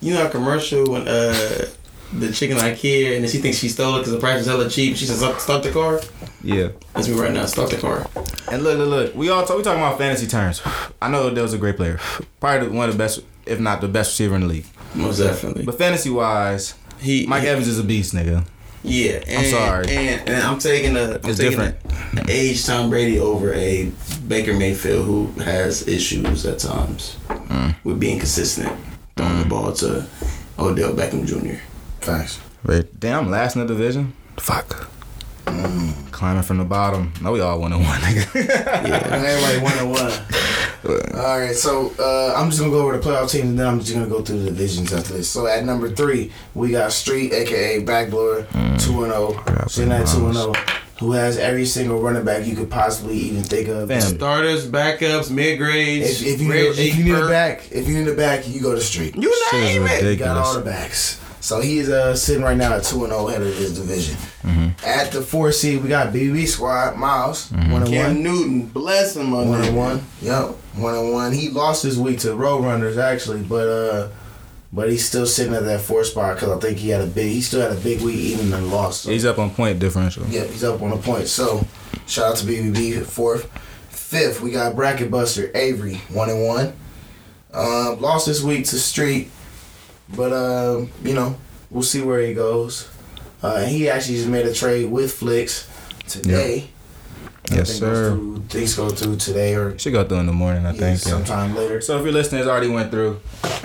you 0.00 0.14
know, 0.14 0.26
a 0.26 0.30
commercial 0.30 0.90
when 0.90 1.06
uh 1.06 1.66
the 2.12 2.32
chicken 2.32 2.56
IKEA 2.58 3.14
and 3.14 3.24
then 3.24 3.30
she 3.30 3.38
thinks 3.38 3.58
she 3.58 3.68
stole 3.68 3.96
it 3.96 3.98
because 4.00 4.12
the 4.12 4.18
price 4.20 4.40
is 4.40 4.46
hella 4.46 4.68
cheap. 4.68 4.96
She 4.96 5.06
says, 5.06 5.18
"Stop 5.18 5.38
stop 5.40 5.62
the 5.62 5.70
car." 5.70 6.00
Yeah. 6.42 6.68
That's 6.94 7.06
me 7.08 7.14
right 7.20 7.32
now. 7.32 7.46
Stop 7.46 7.70
the 7.70 7.76
car. 7.76 8.06
And 8.50 8.62
look, 8.64 8.78
look, 8.78 8.88
look. 8.88 9.14
We 9.14 9.28
all 9.28 9.44
talk, 9.44 9.56
we 9.58 9.62
talking 9.62 9.80
about 9.80 9.98
fantasy 9.98 10.26
terms. 10.26 10.62
I 11.02 11.08
know 11.10 11.24
Odell's 11.24 11.42
was 11.50 11.54
a 11.54 11.58
great 11.58 11.76
player, 11.76 11.98
probably 12.40 12.68
one 12.68 12.88
of 12.88 12.94
the 12.94 12.98
best, 12.98 13.20
if 13.46 13.60
not 13.60 13.80
the 13.80 13.88
best 13.88 14.12
receiver 14.12 14.34
in 14.34 14.40
the 14.42 14.46
league. 14.48 14.66
Most 14.94 15.18
definitely. 15.18 15.64
But 15.64 15.78
fantasy 15.78 16.10
wise, 16.10 16.74
he 16.98 17.26
Mike 17.26 17.42
he- 17.42 17.48
Evans 17.48 17.68
is 17.68 17.78
a 17.78 17.84
beast, 17.84 18.14
nigga. 18.14 18.44
Yeah, 18.82 19.20
and, 19.28 19.38
I'm 19.38 19.44
sorry. 19.44 19.84
And, 19.94 20.28
and 20.30 20.42
I'm 20.42 20.58
taking 20.58 20.96
a 20.96 21.02
I'm 21.02 21.30
It's 21.30 21.36
taking 21.38 21.50
different. 21.58 21.76
a- 22.16 22.20
an 22.20 22.30
age 22.30 22.64
Tom 22.64 22.88
Brady 22.88 23.20
over 23.20 23.52
a 23.52 23.92
Baker 24.26 24.54
Mayfield 24.54 25.04
who 25.04 25.26
has 25.42 25.86
issues 25.86 26.46
at 26.46 26.58
times 26.58 27.16
Mm. 27.28 27.74
with 27.84 28.00
being 28.00 28.18
consistent, 28.18 28.72
throwing 29.16 29.38
the 29.40 29.44
ball 29.44 29.72
to 29.74 30.06
Odell 30.58 30.94
Beckham 30.94 31.26
Jr. 31.26 31.60
Thanks. 32.00 32.40
Wait, 32.64 32.98
damn, 33.00 33.30
last 33.30 33.56
in 33.56 33.66
the 33.66 33.66
division. 33.66 34.12
Fuck. 34.36 34.88
Climbing 36.12 36.42
from 36.42 36.58
the 36.58 36.64
bottom. 36.64 37.12
No, 37.20 37.32
we 37.32 37.40
all 37.40 37.58
one 37.60 37.72
on 37.72 37.82
one, 37.82 37.98
nigga. 38.00 38.34
Yeah, 38.46 39.00
everybody 39.14 39.58
one 39.62 39.78
and 39.78 39.90
one. 39.90 40.12
All 41.14 41.38
right, 41.38 41.54
so 41.54 41.92
uh, 41.98 42.34
I'm 42.34 42.48
just 42.48 42.60
gonna 42.60 42.72
go 42.72 42.80
over 42.80 42.96
the 42.96 43.06
playoff 43.06 43.30
teams, 43.30 43.50
and 43.50 43.58
then 43.58 43.66
I'm 43.66 43.80
just 43.80 43.92
gonna 43.92 44.06
go 44.06 44.22
through 44.22 44.38
the 44.38 44.44
divisions 44.46 44.92
after 44.94 45.12
this. 45.12 45.28
So 45.28 45.46
at 45.46 45.64
number 45.64 45.90
three, 45.90 46.32
we 46.54 46.70
got 46.70 46.92
Street, 46.92 47.32
aka 47.34 47.84
Backblower, 47.84 48.48
two 48.80 49.04
and 49.04 49.12
zero, 49.12 49.66
sitting 49.68 49.92
at 49.92 50.06
two 50.06 50.24
and 50.26 50.34
zero, 50.34 50.54
who 51.00 51.12
has 51.12 51.36
every 51.36 51.66
single 51.66 52.00
running 52.00 52.24
back 52.24 52.46
you 52.46 52.56
could 52.56 52.70
possibly 52.70 53.16
even 53.18 53.42
think 53.42 53.68
of. 53.68 53.90
Starters, 54.02 54.66
backups, 54.66 55.30
mid 55.30 55.58
grades. 55.58 56.22
If, 56.22 56.34
if 56.34 56.40
you 56.40 56.48
need, 56.48 56.78
if 56.78 56.96
you 56.96 57.04
need 57.04 57.14
a 57.14 57.28
back, 57.28 57.70
if 57.70 57.86
you 57.86 57.98
need 57.98 58.08
a 58.08 58.16
back, 58.16 58.48
you 58.48 58.62
go 58.62 58.74
to 58.74 58.80
Street. 58.80 59.14
You 59.16 59.34
name 59.52 59.82
it. 59.86 60.02
He 60.02 60.16
got 60.16 60.38
all 60.38 60.54
the 60.54 60.62
backs. 60.62 61.20
So 61.40 61.60
he's 61.60 61.88
uh, 61.88 62.14
sitting 62.14 62.42
right 62.42 62.56
now 62.56 62.74
at 62.74 62.84
two 62.84 63.04
and 63.04 63.12
zero, 63.12 63.26
head 63.28 63.40
of 63.42 63.54
his 63.56 63.78
division. 63.78 64.16
At 64.84 65.10
the 65.12 65.22
four 65.22 65.52
seed, 65.52 65.82
we 65.82 65.88
got 65.88 66.12
BB 66.12 66.46
Squad, 66.46 66.96
Miles, 66.96 67.50
one 67.50 67.82
and 67.82 67.86
Cam 67.86 68.14
one. 68.14 68.22
Newton, 68.22 68.66
bless 68.66 69.16
him, 69.16 69.30
my 69.30 69.38
One 69.44 69.46
nigga. 69.60 69.68
and 69.68 69.76
one. 69.76 70.04
Yep. 70.22 70.48
One 70.76 70.94
and 70.94 71.12
one. 71.12 71.32
He 71.32 71.48
lost 71.48 71.82
his 71.82 71.98
week 71.98 72.18
to 72.20 72.28
Roadrunners 72.28 72.96
actually, 72.98 73.42
but 73.42 73.68
uh 73.68 74.08
but 74.72 74.88
he's 74.88 75.04
still 75.04 75.26
sitting 75.26 75.52
at 75.54 75.64
that 75.64 75.80
four 75.80 76.04
spot 76.04 76.36
because 76.36 76.50
I 76.50 76.60
think 76.60 76.78
he 76.78 76.90
had 76.90 77.00
a 77.00 77.06
big 77.06 77.32
he 77.32 77.40
still 77.40 77.60
had 77.62 77.72
a 77.76 77.80
big 77.80 78.00
week 78.02 78.16
even 78.16 78.52
and 78.52 78.70
lost. 78.70 79.02
So. 79.02 79.10
He's 79.10 79.24
up 79.24 79.38
on 79.38 79.50
point 79.50 79.78
differential. 79.78 80.26
Yep, 80.26 80.48
he's 80.50 80.62
up 80.64 80.80
on 80.82 80.92
a 80.92 80.96
point. 80.98 81.26
So 81.28 81.66
shout 82.06 82.32
out 82.32 82.36
to 82.36 82.46
BBB 82.46 83.04
fourth. 83.04 83.50
Fifth, 83.88 84.40
we 84.40 84.50
got 84.50 84.74
Bracket 84.76 85.10
Buster 85.10 85.50
Avery, 85.56 85.94
one 86.10 86.28
and 86.30 86.46
one. 86.46 86.72
Uh, 87.52 87.94
lost 87.96 88.26
this 88.26 88.42
week 88.42 88.64
to 88.66 88.78
Street, 88.78 89.30
but 90.14 90.32
uh, 90.32 90.84
you 91.04 91.14
know 91.14 91.36
we'll 91.70 91.82
see 91.82 92.02
where 92.02 92.20
he 92.20 92.34
goes. 92.34 92.88
Uh, 93.42 93.64
he 93.64 93.88
actually 93.88 94.16
just 94.16 94.28
made 94.28 94.44
a 94.46 94.52
trade 94.52 94.90
with 94.90 95.12
Flicks 95.12 95.68
today. 96.06 96.68
I 97.50 97.56
Yes, 97.56 97.68
think 97.70 97.80
sir. 97.80 98.10
through- 98.10 98.44
Things 98.48 98.74
go 98.74 98.88
through 98.90 99.16
today 99.16 99.54
or 99.54 99.76
Should 99.78 99.92
go 99.92 100.04
through 100.04 100.18
in 100.18 100.26
the 100.26 100.32
morning, 100.32 100.66
I 100.66 100.72
think. 100.72 100.82
yeah. 100.82 101.10
sometime 101.12 101.54
later. 101.56 101.80
So 101.80 101.98
if 101.98 102.04
your 102.04 102.12
listeners 102.12 102.46
already 102.46 102.68
went 102.68 102.90
through, 102.90 103.18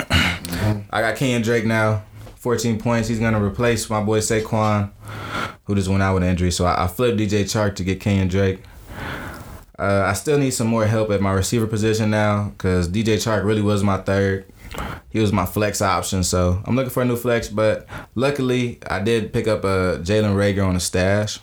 I 0.10 1.02
got 1.02 1.16
Kenyan 1.18 1.44
Drake 1.44 1.66
now, 1.66 2.04
14 2.38 2.80
points. 2.80 3.08
He's 3.10 3.20
gonna 3.20 3.44
replace 3.44 3.90
my 3.90 4.02
boy 4.02 4.20
Saquon, 4.20 4.92
who 5.66 5.76
just 5.76 5.88
went 5.90 6.02
out 6.04 6.14
with 6.14 6.24
an 6.24 6.30
injury. 6.30 6.52
So 6.52 6.66
I, 6.66 6.86
I 6.86 6.88
flipped 6.88 7.20
DJ 7.20 7.44
Chark 7.44 7.76
to 7.76 7.84
get 7.84 8.00
Kenyan 8.00 8.30
Drake. 8.30 8.62
Uh, 9.78 10.04
I 10.08 10.14
still 10.14 10.38
need 10.38 10.52
some 10.52 10.68
more 10.68 10.86
help 10.86 11.10
at 11.12 11.20
my 11.22 11.34
receiver 11.34 11.68
position 11.68 12.10
now 12.10 12.54
because 12.58 12.88
DJ 12.88 13.16
Chark 13.16 13.44
really 13.44 13.62
was 13.62 13.84
my 13.84 13.98
third. 13.98 14.46
He 15.10 15.20
was 15.20 15.32
my 15.32 15.46
flex 15.46 15.82
option, 15.82 16.24
so 16.24 16.62
I'm 16.66 16.76
looking 16.76 16.90
for 16.90 17.02
a 17.02 17.06
new 17.06 17.16
flex. 17.16 17.48
But 17.48 17.88
luckily, 18.16 18.80
I 18.90 19.00
did 19.00 19.32
pick 19.32 19.48
up 19.48 19.64
a 19.64 20.00
Jalen 20.04 20.36
Reagor 20.36 20.68
on 20.68 20.76
a 20.76 20.80
stash, 20.80 21.40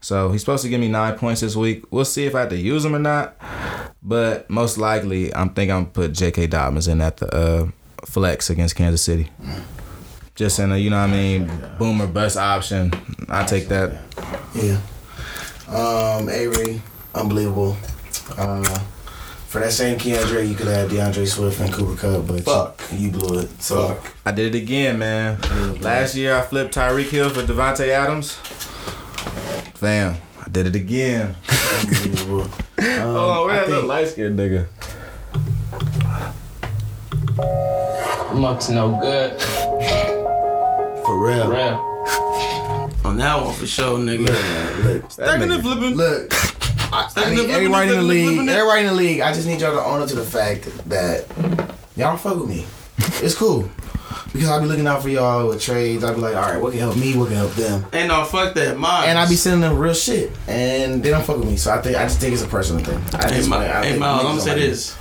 so 0.00 0.30
he's 0.30 0.40
supposed 0.40 0.62
to 0.64 0.68
give 0.68 0.80
me 0.80 0.88
nine 0.88 1.16
points 1.16 1.40
this 1.40 1.56
week. 1.56 1.84
We'll 1.90 2.04
see 2.04 2.26
if 2.26 2.34
I 2.34 2.40
have 2.40 2.50
to 2.50 2.56
use 2.56 2.84
him 2.84 2.94
or 2.94 2.98
not. 2.98 3.36
But 4.02 4.48
most 4.48 4.78
likely, 4.78 5.34
I'm 5.34 5.50
thinking 5.50 5.74
I'm 5.74 5.86
put 5.86 6.12
J.K. 6.12 6.46
Dobbins 6.48 6.88
in 6.88 7.00
at 7.00 7.16
the 7.16 7.34
uh, 7.34 7.68
flex 8.04 8.50
against 8.50 8.76
Kansas 8.76 9.02
City. 9.02 9.30
Just 10.34 10.58
in 10.58 10.70
a, 10.70 10.76
you 10.78 10.88
know 10.88 11.00
what 11.00 11.10
I 11.10 11.12
mean, 11.12 11.50
boom 11.78 12.00
or 12.00 12.06
bust 12.06 12.36
option. 12.36 12.92
I 13.28 13.44
take 13.44 13.68
that. 13.68 13.98
Yeah. 14.54 14.80
Um, 15.68 16.28
Avery, 16.28 16.80
unbelievable. 17.14 17.76
Uh, 18.36 18.78
for 19.48 19.60
that 19.60 19.72
same 19.72 19.98
Keandre, 19.98 20.46
you 20.46 20.54
could 20.54 20.66
have 20.68 20.90
D'Andre 20.90 21.24
Swift 21.24 21.58
and 21.60 21.72
Cooper 21.72 21.98
Kupp, 22.00 22.26
but 22.26 22.44
Fuck. 22.44 22.82
You, 22.92 22.98
you 23.06 23.10
blew 23.10 23.38
it. 23.40 23.62
So 23.62 23.98
I 24.26 24.30
did 24.32 24.54
it 24.54 24.58
again, 24.62 24.98
man. 24.98 25.40
Last 25.80 26.14
year 26.14 26.36
I 26.36 26.42
flipped 26.42 26.74
Tyreek 26.74 27.08
Hill 27.08 27.30
for 27.30 27.42
Davante 27.42 27.88
Adams. 27.88 28.32
Fam, 29.74 30.16
I 30.44 30.48
did 30.50 30.66
it 30.66 30.76
again. 30.76 31.34
unbelievable. 31.80 32.48
Um, 32.78 32.86
oh, 33.16 33.44
where 33.46 33.54
I 33.54 33.58
that 33.58 33.66
little 33.68 33.80
think- 33.82 33.88
light 33.88 34.06
skinned 34.08 34.38
nigga? 34.38 34.66
Luck's 38.34 38.68
no 38.68 38.98
good. 39.00 39.40
For 41.04 41.18
real. 41.26 41.44
For 41.46 41.50
real. 41.52 42.90
On 43.04 43.16
that 43.16 43.42
one 43.44 43.54
for 43.54 43.66
sure, 43.66 43.98
nigga. 43.98 44.28
Look, 44.84 45.10
Stacking 45.10 45.50
and 45.50 45.60
flipping. 45.62 45.94
Look, 45.96 46.30
I, 46.92 47.04
I 47.04 47.08
Stacking 47.08 47.36
need 47.36 47.50
everybody 47.50 47.90
in 47.90 47.96
the 47.96 48.02
league. 48.02 48.48
Everybody 48.48 48.80
in 48.82 48.86
the 48.88 48.94
league. 48.94 49.20
I 49.20 49.32
just 49.32 49.46
need 49.46 49.60
y'all 49.60 49.72
to 49.74 49.82
own 49.84 50.00
up 50.02 50.08
to 50.08 50.14
the 50.16 50.24
fact 50.24 50.64
that 50.88 51.26
y'all 51.96 52.08
don't 52.10 52.20
fuck 52.20 52.36
with 52.38 52.48
me. 52.48 52.66
It's 53.24 53.34
cool 53.34 53.70
because 54.32 54.48
I'll 54.48 54.60
be 54.60 54.66
looking 54.66 54.86
out 54.86 55.02
for 55.02 55.08
y'all 55.08 55.48
with 55.48 55.60
trades. 55.60 56.02
I'll 56.04 56.14
be 56.14 56.20
like, 56.20 56.34
all 56.34 56.42
right, 56.42 56.60
what 56.60 56.70
can 56.72 56.80
help 56.80 56.96
me? 56.96 57.16
What 57.16 57.28
can 57.28 57.36
help 57.36 57.52
them? 57.54 57.84
Ain't 57.92 58.08
no 58.08 58.24
fuck 58.24 58.54
that, 58.54 58.76
mine. 58.78 59.08
And 59.08 59.18
I 59.18 59.28
be 59.28 59.36
sending 59.36 59.60
them 59.60 59.78
real 59.78 59.94
shit, 59.94 60.32
and 60.46 61.02
they 61.02 61.10
don't 61.10 61.24
fuck 61.24 61.38
with 61.38 61.46
me. 61.46 61.56
So 61.56 61.70
I 61.72 61.80
think 61.80 61.96
I 61.96 62.04
just 62.04 62.20
think 62.20 62.32
it's 62.34 62.42
a 62.42 62.48
personal 62.48 62.84
thing. 62.84 62.98
I 63.20 63.28
Hey, 63.28 63.36
just, 63.36 63.48
Mi- 63.50 63.56
I 63.56 63.82
hey 63.82 63.88
think 63.90 64.00
Miles, 64.00 64.20
I'm 64.20 64.26
gonna 64.26 64.40
say 64.40 64.50
like 64.52 64.60
this. 64.60 64.96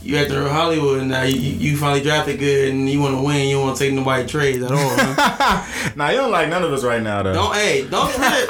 You 0.00 0.16
acting 0.16 0.36
real 0.38 0.48
Hollywood 0.48 1.00
and 1.00 1.10
now. 1.10 1.22
You, 1.24 1.36
you 1.38 1.70
you 1.72 1.76
finally 1.76 2.00
drafted 2.02 2.38
good 2.38 2.70
and 2.70 2.88
you 2.88 3.00
want 3.00 3.16
to 3.16 3.22
win. 3.22 3.48
You 3.48 3.56
don't 3.56 3.66
want 3.66 3.76
to 3.78 3.84
take 3.84 3.92
nobody 3.92 4.26
trades 4.26 4.62
at 4.64 4.70
all. 4.72 4.78
Huh? 4.80 5.92
Nah, 5.96 6.10
you 6.10 6.16
don't 6.18 6.30
like 6.30 6.48
none 6.48 6.62
of 6.62 6.72
us 6.72 6.84
right 6.84 7.02
now 7.02 7.22
though. 7.22 7.34
don't 7.34 7.54
hey, 7.54 7.86
don't 7.88 8.10
trip. 8.14 8.48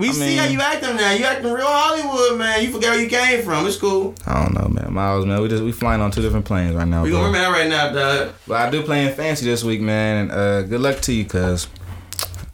We 0.00 0.08
I 0.08 0.12
see 0.12 0.20
mean- 0.20 0.38
how 0.38 0.44
you 0.46 0.60
acting 0.60 0.96
now. 0.96 1.12
You 1.12 1.24
acting 1.24 1.52
real 1.52 1.66
Hollywood, 1.66 2.38
man. 2.38 2.62
You 2.64 2.72
forget 2.72 2.90
where 2.90 3.00
you 3.02 3.08
came 3.08 3.42
from. 3.42 3.66
It's 3.66 3.76
cool. 3.76 4.14
I 4.26 4.42
don't 4.42 4.54
know, 4.54 4.68
man. 4.68 4.92
Miles, 4.92 5.26
man, 5.26 5.40
we 5.42 5.48
just 5.48 5.62
we 5.62 5.72
flying 5.72 6.00
on 6.00 6.10
two 6.10 6.22
different 6.22 6.44
planes 6.46 6.74
right 6.74 6.88
now. 6.88 7.02
We 7.04 7.10
gonna 7.10 7.26
remember 7.26 7.38
that 7.38 7.58
right 7.58 7.68
now, 7.68 7.92
dog. 7.92 8.32
But 8.48 8.56
I 8.56 8.70
do 8.70 8.82
playing 8.82 9.14
fancy 9.14 9.44
this 9.46 9.62
week, 9.62 9.80
man. 9.80 10.22
And 10.22 10.32
uh, 10.32 10.62
good 10.62 10.80
luck 10.80 11.00
to 11.02 11.12
you, 11.12 11.24
cuz 11.24 11.68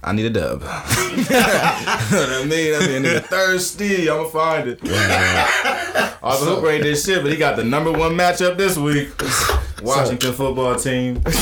I 0.09 0.13
need 0.13 0.27
a 0.27 0.31
dub. 0.31 0.63
I 0.65 2.45
mean, 2.49 2.75
I 2.75 2.87
mean, 2.87 3.03
nigga 3.03 3.25
thirsty. 3.25 4.09
I'ma 4.09 4.29
find 4.29 4.69
it. 4.69 4.81
Arthur 6.23 6.45
Hooper 6.45 6.71
ain't 6.71 6.85
this 6.85 7.05
shit, 7.05 7.23
but 7.23 7.33
he 7.33 7.37
got 7.37 7.57
the 7.57 7.65
number 7.65 7.91
one 7.91 8.13
matchup 8.15 8.57
this 8.57 8.77
week. 8.79 9.11
Washington 9.83 10.33
football 10.33 10.77
team. 10.77 11.23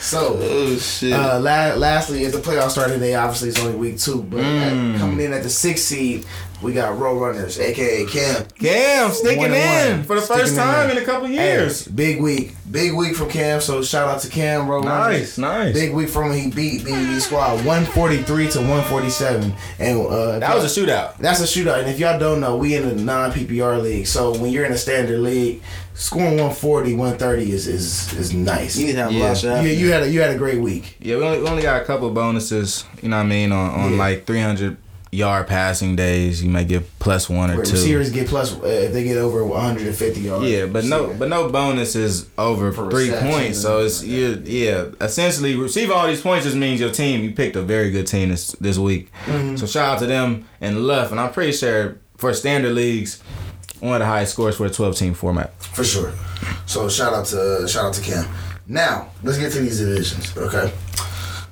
So, 0.00 0.36
Oh, 0.40 0.78
Uh, 1.04 1.38
la- 1.40 1.74
lastly, 1.76 2.24
as 2.24 2.32
the 2.32 2.38
playoffs 2.38 2.70
start 2.70 2.88
today, 2.88 3.14
obviously 3.14 3.50
it's 3.50 3.60
only 3.60 3.76
week 3.78 3.96
two, 4.00 4.20
but 4.24 4.40
Mm. 4.40 4.94
at- 4.94 4.98
coming 5.00 5.24
in 5.24 5.32
at 5.32 5.44
the 5.44 5.48
sixth 5.48 5.84
seed, 5.84 6.26
we 6.62 6.72
got 6.72 6.98
Road 6.98 7.20
Runners, 7.20 7.58
aka 7.60 8.06
Cam. 8.06 8.44
Cam 8.58 9.10
sneaking 9.10 9.38
One 9.38 9.52
in 9.54 9.96
one. 9.98 10.04
for 10.04 10.14
the 10.16 10.22
first 10.22 10.52
Sticking 10.52 10.56
time 10.56 10.88
there. 10.88 10.96
in 10.96 11.02
a 11.02 11.06
couple 11.06 11.28
Hey, 11.28 11.34
years. 11.34 11.86
big 11.86 12.20
week, 12.20 12.54
big 12.70 12.94
week 12.94 13.14
from 13.14 13.28
Cam. 13.28 13.60
So 13.60 13.82
shout 13.82 14.08
out 14.08 14.20
to 14.22 14.28
Cam 14.28 14.66
Road 14.68 14.84
Nice, 14.84 15.36
Runners. 15.36 15.38
nice. 15.38 15.74
Big 15.74 15.92
week 15.92 16.08
from 16.08 16.32
him. 16.32 16.38
He 16.38 16.50
beat 16.50 16.82
BB 16.82 17.20
Squad 17.20 17.64
143 17.64 18.48
to 18.52 18.58
147, 18.60 19.54
and 19.78 20.00
uh, 20.06 20.38
That 20.38 20.54
was 20.54 20.64
a 20.76 20.80
shootout. 20.80 21.18
That's 21.18 21.40
a 21.40 21.44
shootout. 21.44 21.80
And 21.80 21.88
if 21.90 21.98
y'all 21.98 22.18
don't 22.18 22.40
know, 22.40 22.56
we 22.56 22.74
in 22.74 22.84
a 22.84 22.94
non 22.94 23.32
PPR 23.32 23.82
league. 23.82 24.06
So 24.06 24.36
when 24.38 24.50
you're 24.50 24.64
in 24.64 24.72
a 24.72 24.78
standard 24.78 25.20
league, 25.20 25.62
scoring 25.94 26.36
140, 26.38 26.94
130 26.94 27.52
is 27.52 27.66
is 27.68 28.12
is 28.14 28.32
nice. 28.32 28.76
You 28.78 28.86
need 28.86 28.92
to 28.94 28.98
have 29.02 29.10
a 29.10 29.14
Yeah. 29.14 29.22
lot 29.24 29.32
of 29.32 29.38
shots. 29.38 29.62
You, 29.66 29.70
you 29.72 29.92
had 29.92 30.02
a 30.04 30.10
you 30.10 30.20
had 30.22 30.30
a 30.34 30.38
great 30.38 30.60
week. 30.60 30.96
Yeah, 31.00 31.16
we 31.18 31.22
only, 31.24 31.38
we 31.40 31.48
only 31.48 31.62
got 31.62 31.82
a 31.82 31.84
couple 31.84 32.10
bonuses, 32.10 32.84
you 33.02 33.08
know 33.10 33.16
what 33.18 33.24
I 33.24 33.26
mean, 33.26 33.52
on, 33.52 33.70
on 33.72 33.92
Yeah. 33.92 33.98
like 33.98 34.26
300 34.26 34.76
yard 35.16 35.46
passing 35.46 35.96
days. 35.96 36.42
You 36.42 36.50
may 36.50 36.64
get 36.64 36.98
plus 36.98 37.28
one 37.28 37.50
or 37.50 37.64
two. 37.64 37.72
receivers 37.72 38.10
get 38.10 38.28
plus 38.28 38.52
uh, 38.54 38.66
if 38.66 38.92
they 38.92 39.04
get 39.04 39.16
over 39.16 39.44
150 39.44 40.20
yards. 40.20 40.44
Yeah, 40.50 40.66
but 40.66 40.84
no, 40.84 41.14
but 41.14 41.28
no 41.28 41.48
bonuses 41.48 42.28
over 42.36 42.70
For 42.72 42.90
three 42.90 43.10
points. 43.10 43.60
So 43.62 43.80
it's 43.80 44.02
you, 44.04 44.42
yeah. 44.44 44.86
Essentially, 45.00 45.56
receive 45.56 45.90
all 45.90 46.06
these 46.06 46.20
points 46.20 46.44
just 46.44 46.56
means 46.56 46.80
your 46.80 46.90
team. 46.90 47.22
You 47.22 47.32
picked 47.32 47.56
a 47.56 47.62
very 47.62 47.90
good 47.90 48.06
team 48.06 48.28
this 48.28 48.48
this 48.60 48.78
week. 48.78 49.10
Mhm. 49.26 49.58
So 49.58 49.66
shout 49.66 49.88
out 49.94 49.98
to 50.00 50.06
them 50.06 50.46
and 50.60 50.86
Luff. 50.86 51.10
And 51.10 51.18
I'm 51.20 51.32
pretty 51.32 51.52
sure 51.52 51.96
for 52.18 52.32
standard 52.34 52.72
leagues, 52.74 53.22
one 53.80 53.94
of 53.94 54.00
the 54.00 54.06
highest 54.06 54.32
scores 54.32 54.56
for 54.56 54.66
a 54.66 54.70
12 54.70 54.96
team 54.96 55.14
format. 55.14 55.52
for 55.62 55.84
sure. 55.84 56.12
So 56.66 56.88
shout 56.88 57.12
out 57.14 57.26
to 57.26 57.66
shout 57.68 57.84
out 57.86 57.94
to 57.94 58.02
Cam. 58.02 58.26
Now 58.68 59.08
let's 59.22 59.38
get 59.38 59.52
to 59.52 59.60
these 59.60 59.78
divisions. 59.78 60.36
Okay. 60.36 60.72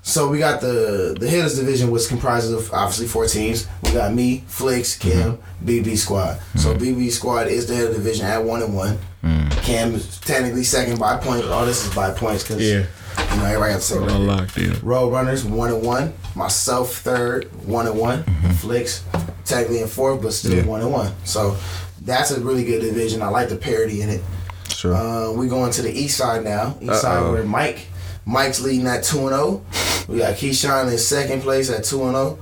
So 0.07 0.29
we 0.29 0.39
got 0.39 0.61
the 0.61 1.17
the 1.19 1.27
hitters 1.29 1.59
division, 1.59 1.91
which 1.91 2.09
comprises 2.09 2.53
of 2.53 2.71
obviously 2.75 3.07
four 3.07 3.27
teams. 3.27 3.67
We 3.83 3.93
got 3.93 4.13
me, 4.13 4.45
Flicks, 4.47 4.99
mm-hmm. 4.99 5.11
Cam, 5.11 5.39
BB 5.65 5.97
Squad. 5.97 6.39
So 6.57 6.75
mm-hmm. 6.75 7.01
BB 7.01 7.11
Squad 7.11 7.49
is 7.49 7.67
the 7.67 7.75
head 7.75 7.85
hitter 7.89 7.95
division 7.95 8.27
at 8.27 8.45
one 8.45 8.63
and 8.63 8.77
one. 8.77 8.99
Mm. 9.25 9.51
Cam 9.63 9.95
is 9.95 10.21
technically 10.21 10.63
second 10.65 10.99
by 10.99 11.17
points. 11.17 11.47
All 11.47 11.65
this 11.65 11.87
is 11.87 11.95
by 11.95 12.11
points 12.11 12.43
because 12.43 12.61
Yeah. 12.61 12.85
you 13.31 13.37
know 13.39 13.45
everybody 13.47 13.73
got 13.73 13.77
the 13.77 13.81
same. 13.81 14.03
record. 14.05 14.19
locked 14.21 14.59
in. 14.59 14.79
Road 14.83 15.11
Runners 15.11 15.43
one 15.43 15.71
and 15.73 15.83
one. 15.83 16.13
Myself 16.35 16.97
third, 16.99 17.47
one 17.67 17.87
and 17.87 17.99
one. 17.99 18.25
Mm-hmm. 18.25 18.51
Flicks 18.51 19.03
technically 19.47 19.81
in 19.81 19.89
fourth, 19.89 20.21
but 20.21 20.35
still 20.35 20.55
Yeah. 20.55 20.67
one 20.67 20.83
and 20.83 20.93
one. 20.93 21.13
So 21.25 21.57
that's 22.03 22.31
a 22.31 22.41
really 22.41 22.65
good 22.65 22.83
division. 22.83 23.23
I 23.23 23.29
like 23.29 23.49
the 23.49 23.57
parity 23.57 24.03
in 24.03 24.11
it. 24.11 24.23
Sure. 24.69 24.95
Uh, 24.95 25.33
we 25.33 25.49
going 25.49 25.71
to 25.73 25.81
the 25.81 25.91
east 25.91 26.19
side 26.19 26.45
now. 26.45 26.77
East 26.83 27.01
side 27.01 27.23
Uh-oh. 27.23 27.33
where 27.33 27.45
Mike, 27.45 27.87
Mike's 28.27 28.61
leading 28.61 28.87
at 28.87 29.05
two 29.05 29.19
and 29.21 29.29
zero. 29.31 29.65
We 30.09 30.19
got 30.19 30.35
Keyshawn 30.35 30.91
in 30.91 30.99
second 30.99 31.43
place 31.43 31.71
at 31.71 31.85
two 31.85 32.03
and 32.05 32.13
zero, 32.15 32.39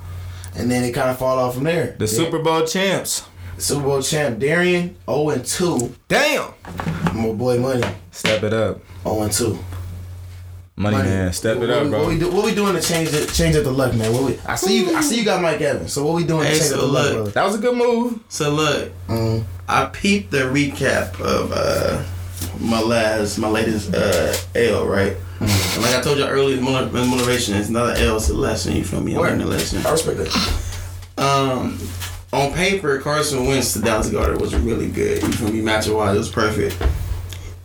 and 0.56 0.70
then 0.70 0.84
it 0.84 0.92
kind 0.92 1.10
of 1.10 1.18
fall 1.18 1.38
off 1.38 1.54
from 1.54 1.64
there. 1.64 1.94
The 1.98 2.06
Super 2.06 2.38
Bowl 2.38 2.64
champs. 2.66 3.24
Super 3.58 3.82
Bowl 3.84 4.02
champ 4.02 4.38
Darian 4.38 4.96
zero 5.06 5.30
and 5.30 5.44
two. 5.44 5.94
Damn. 6.08 6.52
My 7.14 7.32
boy 7.32 7.58
Money 7.58 7.82
Step 8.10 8.42
it 8.42 8.52
up. 8.52 8.78
zero 9.02 9.22
and 9.22 9.32
two. 9.32 9.58
Money, 10.74 10.96
man. 10.96 11.32
Step 11.34 11.58
what, 11.58 11.68
it 11.68 11.70
up, 11.70 11.82
what, 11.82 11.90
bro. 11.90 11.98
What 12.00 12.08
we, 12.08 12.18
do, 12.18 12.30
what 12.32 12.44
we 12.46 12.54
doing 12.54 12.74
to 12.74 12.80
change 12.80 13.10
it? 13.12 13.28
Change 13.32 13.54
up 13.56 13.64
the 13.64 13.70
luck, 13.70 13.94
man. 13.94 14.10
What 14.12 14.22
we, 14.24 14.38
I 14.46 14.54
see 14.56 14.80
you. 14.80 14.96
I 14.96 15.02
see 15.02 15.18
you 15.18 15.24
got 15.24 15.42
Mike 15.42 15.60
Evans. 15.60 15.92
So 15.92 16.04
what 16.04 16.14
we 16.14 16.24
doing 16.24 16.44
Hey, 16.46 16.54
to 16.54 16.58
change 16.60 16.70
so 16.70 16.74
up 16.76 16.80
the 16.80 16.86
luck, 16.86 17.04
look. 17.04 17.14
brother? 17.16 17.30
That 17.32 17.44
was 17.44 17.54
a 17.56 17.58
good 17.58 17.76
move. 17.76 18.20
So 18.28 18.50
look, 18.50 18.92
Mm. 19.08 19.44
I 19.68 19.84
peeped 19.86 20.30
the 20.30 20.38
recap 20.38 21.20
of 21.20 21.52
uh, 21.54 22.02
my 22.58 22.80
last, 22.80 23.38
my 23.38 23.48
latest 23.48 23.94
uh, 23.94 24.34
L, 24.54 24.86
right? 24.86 25.14
Mm. 25.46 25.74
And 25.74 25.82
like 25.82 25.94
I 25.94 26.00
told 26.02 26.18
you 26.18 26.26
earlier, 26.26 26.60
motiv- 26.60 26.92
motivation 26.92 27.54
is 27.54 27.70
not 27.70 27.96
an 27.96 28.04
L, 28.04 28.16
it's 28.16 28.28
a 28.28 28.34
lesson. 28.34 28.76
You 28.76 28.84
feel 28.84 29.00
me? 29.00 29.14
I 29.16 29.18
Word. 29.18 29.30
learned 29.30 29.42
a 29.42 29.46
lesson. 29.46 29.84
I 29.86 29.90
respect 29.90 30.18
that. 30.18 31.18
Um, 31.18 31.78
on 32.32 32.52
paper, 32.52 32.98
Carson 32.98 33.46
Wentz 33.46 33.72
to 33.74 33.80
Dallas 33.80 34.08
Goedert 34.10 34.40
was 34.40 34.54
really 34.54 34.88
good. 34.88 35.22
You 35.22 35.32
feel 35.32 35.50
me? 35.52 35.60
Matchup 35.60 35.96
wise, 35.96 36.14
it 36.14 36.18
was 36.18 36.28
perfect. 36.30 36.76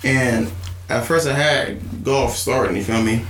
And 0.03 0.51
at 0.89 1.05
first, 1.05 1.27
I 1.27 1.33
had 1.33 2.03
Goff 2.03 2.35
starting. 2.35 2.75
You 2.77 2.83
feel 2.83 3.01
me? 3.01 3.25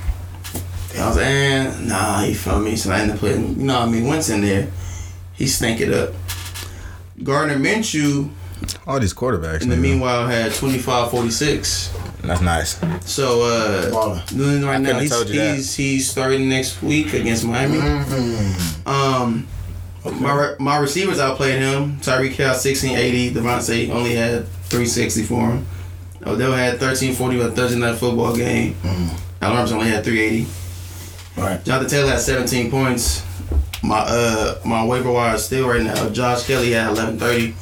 And 0.93 1.01
I 1.03 1.07
was 1.07 1.17
like, 1.17 1.25
eh, 1.25 1.73
nah, 1.81 2.23
you 2.23 2.35
feel 2.35 2.59
me? 2.59 2.75
So 2.75 2.91
I 2.91 2.99
ended 2.99 3.15
up 3.15 3.19
putting, 3.21 3.59
you 3.59 3.65
know 3.65 3.79
what 3.79 3.87
I 3.89 3.91
mean, 3.91 4.07
Wentz 4.07 4.29
in 4.29 4.41
there. 4.41 4.67
He 5.33 5.47
stank 5.47 5.79
it 5.81 5.93
up. 5.93 6.13
Gardner 7.23 7.57
Minshew, 7.57 8.29
All 8.87 8.99
these 8.99 9.13
quarterbacks. 9.13 9.61
in 9.61 9.69
the 9.69 9.77
meanwhile, 9.77 10.27
had 10.27 10.53
25 10.53 11.11
46. 11.11 11.91
That's 12.27 12.41
nice. 12.41 12.79
So, 13.09 13.43
uh, 13.43 13.89
Ballin'. 13.91 14.65
right 14.65 14.81
now, 14.81 14.99
he's, 14.99 15.09
have 15.09 15.19
told 15.19 15.29
you 15.29 15.39
that. 15.39 15.55
he's, 15.55 15.75
he's 15.75 16.09
starting 16.09 16.49
next 16.49 16.81
week 16.83 17.13
against 17.13 17.45
Miami. 17.45 17.77
Mm-hmm. 17.77 18.87
Um, 18.87 19.47
my 20.19 20.55
my 20.59 20.77
receivers 20.77 21.19
outplayed 21.19 21.59
him. 21.59 21.97
Tyreek 21.97 22.31
Hill 22.31 22.49
1680. 22.49 23.31
Davante 23.31 23.89
only 23.89 24.15
had 24.15 24.47
360 24.69 25.23
for 25.23 25.51
him. 25.51 25.65
Odell 26.25 26.51
had 26.51 26.81
1340 26.81 27.37
with 27.37 27.47
a 27.47 27.51
Thursday 27.51 27.79
night 27.79 27.95
football 27.95 28.35
game. 28.35 28.75
Al 29.41 29.53
Robinson 29.53 29.77
only 29.77 29.89
had 29.89 30.03
380. 30.03 30.47
Right. 31.37 31.63
Jonathan 31.63 31.89
Taylor 31.89 32.11
had 32.11 32.19
17 32.19 32.71
points. 32.71 33.23
My 33.83 33.99
uh 33.99 34.59
my 34.65 34.83
waiver 34.83 35.11
wire 35.11 35.35
is 35.35 35.45
still 35.45 35.69
right 35.69 35.81
now. 35.81 36.09
Josh 36.09 36.45
Kelley 36.47 36.71
had 36.71 36.89
1130. 36.89 37.53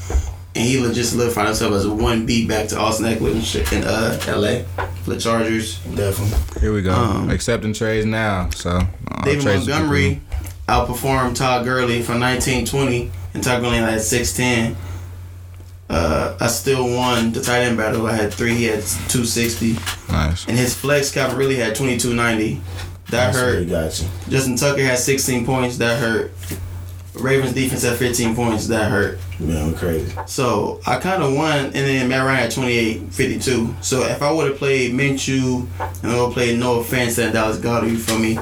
And 0.55 0.63
he 0.63 0.79
legit 0.79 1.05
solidified 1.05 1.47
himself 1.47 1.73
as 1.73 1.85
a 1.85 1.93
one 1.93 2.25
B 2.25 2.47
back 2.47 2.69
to 2.69 2.79
Austin 2.79 3.05
Ekeler 3.07 3.73
in 3.73 3.83
uh 3.83 4.17
LA 4.27 4.63
for 5.03 5.11
the 5.11 5.19
Chargers. 5.19 5.79
Definitely. 5.79 6.61
Here 6.61 6.73
we 6.73 6.81
go. 6.81 6.93
Um, 6.93 7.29
Accepting 7.29 7.73
trades 7.73 8.05
now. 8.05 8.49
So 8.51 8.69
uh, 8.71 9.23
David 9.25 9.41
trades 9.43 9.59
will 9.61 9.65
be 9.67 9.71
Montgomery 9.73 10.21
outperformed 10.67 11.35
Todd 11.35 11.65
Gurley 11.65 12.01
for 12.01 12.13
1920, 12.13 13.11
and 13.33 13.43
Todd 13.43 13.61
Gurley 13.61 13.77
had 13.77 14.01
610. 14.01 14.77
Uh, 15.87 16.35
I 16.39 16.47
still 16.47 16.83
won 16.95 17.31
the 17.31 17.41
tight 17.41 17.61
end 17.61 17.77
battle. 17.77 18.07
I 18.07 18.13
had 18.13 18.33
three. 18.33 18.55
He 18.55 18.63
had 18.63 18.81
260. 18.81 19.73
Nice. 20.11 20.47
And 20.47 20.57
his 20.57 20.73
flex 20.73 21.11
cap 21.11 21.37
really 21.37 21.57
had 21.57 21.75
2290. 21.75 22.55
That 22.55 23.11
That's 23.11 23.37
hurt. 23.37 23.59
he 23.59 23.65
got 23.67 23.99
you. 24.01 24.07
Justin 24.29 24.55
Tucker 24.55 24.81
had 24.81 24.97
16 24.97 25.45
points. 25.45 25.77
That 25.77 25.99
hurt. 25.99 26.31
Ravens 27.15 27.53
defense 27.53 27.83
had 27.83 27.97
15 27.97 28.35
points. 28.35 28.67
That 28.67 28.91
hurt. 28.91 29.19
Man, 29.39 29.71
we 29.71 29.77
crazy. 29.77 30.13
So 30.27 30.81
I 30.85 30.97
kind 30.97 31.23
of 31.23 31.33
won, 31.33 31.65
and 31.65 31.73
then 31.73 32.09
Matt 32.09 32.25
Ryan 32.25 32.43
had 32.43 32.51
28 32.51 33.13
52. 33.13 33.75
So 33.81 34.01
if 34.03 34.21
I 34.21 34.31
would 34.31 34.49
have 34.49 34.57
played 34.57 34.93
Minshew 34.93 35.67
and 35.79 36.11
I 36.11 36.15
would 36.17 36.25
have 36.25 36.33
played 36.33 36.59
no 36.59 36.79
offense 36.79 37.17
and 37.17 37.33
Dallas 37.33 37.57
Goedert, 37.57 37.89
you 37.89 37.97
feel 37.97 38.19
me? 38.19 38.37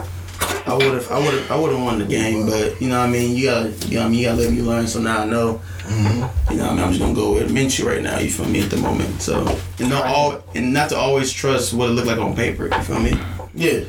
I 0.66 0.74
would 0.74 0.93
have, 0.93 1.11
I 1.11 1.19
would 1.19 1.34
have, 1.34 1.52
I 1.52 1.60
would 1.60 1.72
have 1.72 1.82
won 1.82 2.00
the 2.00 2.06
game. 2.06 2.45
But 2.45 2.80
you 2.82 2.90
know, 2.90 3.00
what 3.00 3.10
I 3.10 3.11
mean, 3.11 3.35
you 3.35 3.45
gotta, 3.45 3.69
you 3.88 3.95
know, 3.95 4.02
what 4.02 4.06
I 4.06 4.10
mean, 4.10 4.19
you 4.19 4.26
gotta 4.27 4.42
let 4.42 4.53
me 4.53 4.61
learn. 4.61 4.88
So 4.88 5.02
now 5.02 5.22
I 5.22 5.26
know. 5.26 5.61
You 5.90 5.95
know, 5.98 6.30
what 6.30 6.50
I 6.50 6.53
mean, 6.53 6.80
I'm 6.80 6.90
just 6.90 7.00
gonna 7.00 7.14
go 7.14 7.34
with 7.34 7.52
Minshew 7.52 7.85
right 7.85 8.02
now. 8.02 8.18
You 8.19 8.30
feel 8.30 8.48
me 8.48 8.61
at 8.61 8.69
the 8.69 8.77
moment. 8.77 9.22
So 9.22 9.60
and 9.80 9.90
not 9.90 10.06
all, 10.06 10.43
and 10.56 10.74
not 10.74 10.90
to 10.90 10.95
always 10.95 11.32
trust 11.32 11.74
what 11.74 11.90
it 11.90 11.93
looked 11.93 12.08
like 12.08 12.19
on 12.19 12.35
paper. 12.35 12.68
You 12.68 12.82
feel 12.84 13.00
me? 13.00 13.19
Yeah, 13.53 13.84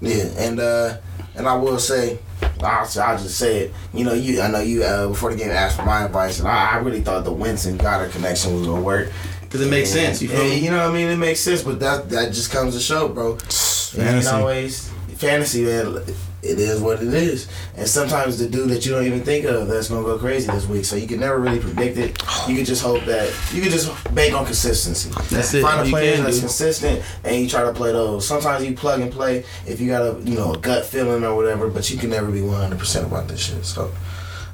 yeah, 0.00 0.24
and 0.36 0.60
uh, 0.60 0.98
and 1.34 1.48
I 1.48 1.56
will 1.56 1.78
say, 1.78 2.18
I'll, 2.60 2.80
I'll 3.02 3.18
just 3.18 3.38
said. 3.38 3.72
You 3.94 4.04
know, 4.04 4.12
you 4.14 4.40
I 4.40 4.50
know 4.50 4.60
you 4.60 4.82
uh, 4.82 5.08
before 5.08 5.30
the 5.30 5.36
game 5.36 5.50
asked 5.50 5.76
for 5.76 5.84
my 5.84 6.04
advice, 6.04 6.38
and 6.40 6.48
I, 6.48 6.72
I 6.72 6.76
really 6.78 7.00
thought 7.00 7.24
the 7.24 7.32
Winston 7.32 7.78
Goedert 7.78 8.10
connection 8.12 8.54
was 8.54 8.66
gonna 8.66 8.82
work. 8.82 9.10
Because 9.42 9.62
it 9.62 9.70
makes 9.70 9.90
sense. 9.90 10.20
You 10.20 10.28
feel 10.28 10.40
And, 10.40 10.50
me? 10.50 10.58
you 10.58 10.70
know 10.70 10.76
what 10.78 10.90
I 10.90 10.92
mean? 10.92 11.08
It 11.08 11.16
makes 11.16 11.40
sense, 11.40 11.62
but 11.62 11.80
that 11.80 12.10
that 12.10 12.32
just 12.34 12.50
comes 12.50 12.74
to 12.74 12.80
show, 12.80 13.08
bro. 13.08 13.36
Fantasy. 13.36 14.28
always 14.28 14.90
fantasy, 15.16 15.64
man. 15.64 16.02
It 16.48 16.58
is 16.58 16.80
what 16.80 17.02
it 17.02 17.12
is, 17.12 17.46
and 17.76 17.86
sometimes 17.86 18.38
the 18.38 18.48
dude 18.48 18.70
that 18.70 18.86
you 18.86 18.92
don't 18.92 19.04
even 19.04 19.20
think 19.20 19.44
of 19.44 19.68
that's 19.68 19.88
gonna 19.88 20.02
go 20.02 20.18
crazy 20.18 20.50
this 20.50 20.66
week. 20.66 20.84
So 20.84 20.96
you 20.96 21.06
can 21.06 21.20
never 21.20 21.38
really 21.38 21.60
predict 21.60 21.98
it. 21.98 22.22
You 22.48 22.56
can 22.56 22.64
just 22.64 22.82
hope 22.82 23.04
that 23.04 23.28
you 23.52 23.60
can 23.60 23.70
just 23.70 23.88
bank 24.14 24.34
on 24.34 24.44
consistency. 24.46 25.10
That's 25.34 25.52
it. 25.54 25.62
Find 25.62 25.86
a 25.86 25.90
player 25.90 26.16
that's 26.16 26.36
do. 26.36 26.42
consistent, 26.42 27.04
and 27.24 27.36
you 27.36 27.48
try 27.48 27.64
to 27.64 27.72
play 27.72 27.92
those. 27.92 28.26
Sometimes 28.26 28.64
you 28.64 28.74
plug 28.74 29.00
and 29.00 29.12
play 29.12 29.44
if 29.66 29.80
you 29.80 29.88
got 29.88 30.02
a 30.02 30.20
you 30.22 30.36
know 30.36 30.54
a 30.54 30.58
gut 30.58 30.86
feeling 30.86 31.22
or 31.24 31.34
whatever, 31.36 31.68
but 31.68 31.90
you 31.90 31.98
can 31.98 32.10
never 32.10 32.30
be 32.30 32.42
one 32.42 32.60
hundred 32.60 32.78
percent 32.78 33.06
about 33.06 33.28
this 33.28 33.40
shit. 33.40 33.64
So. 33.64 33.92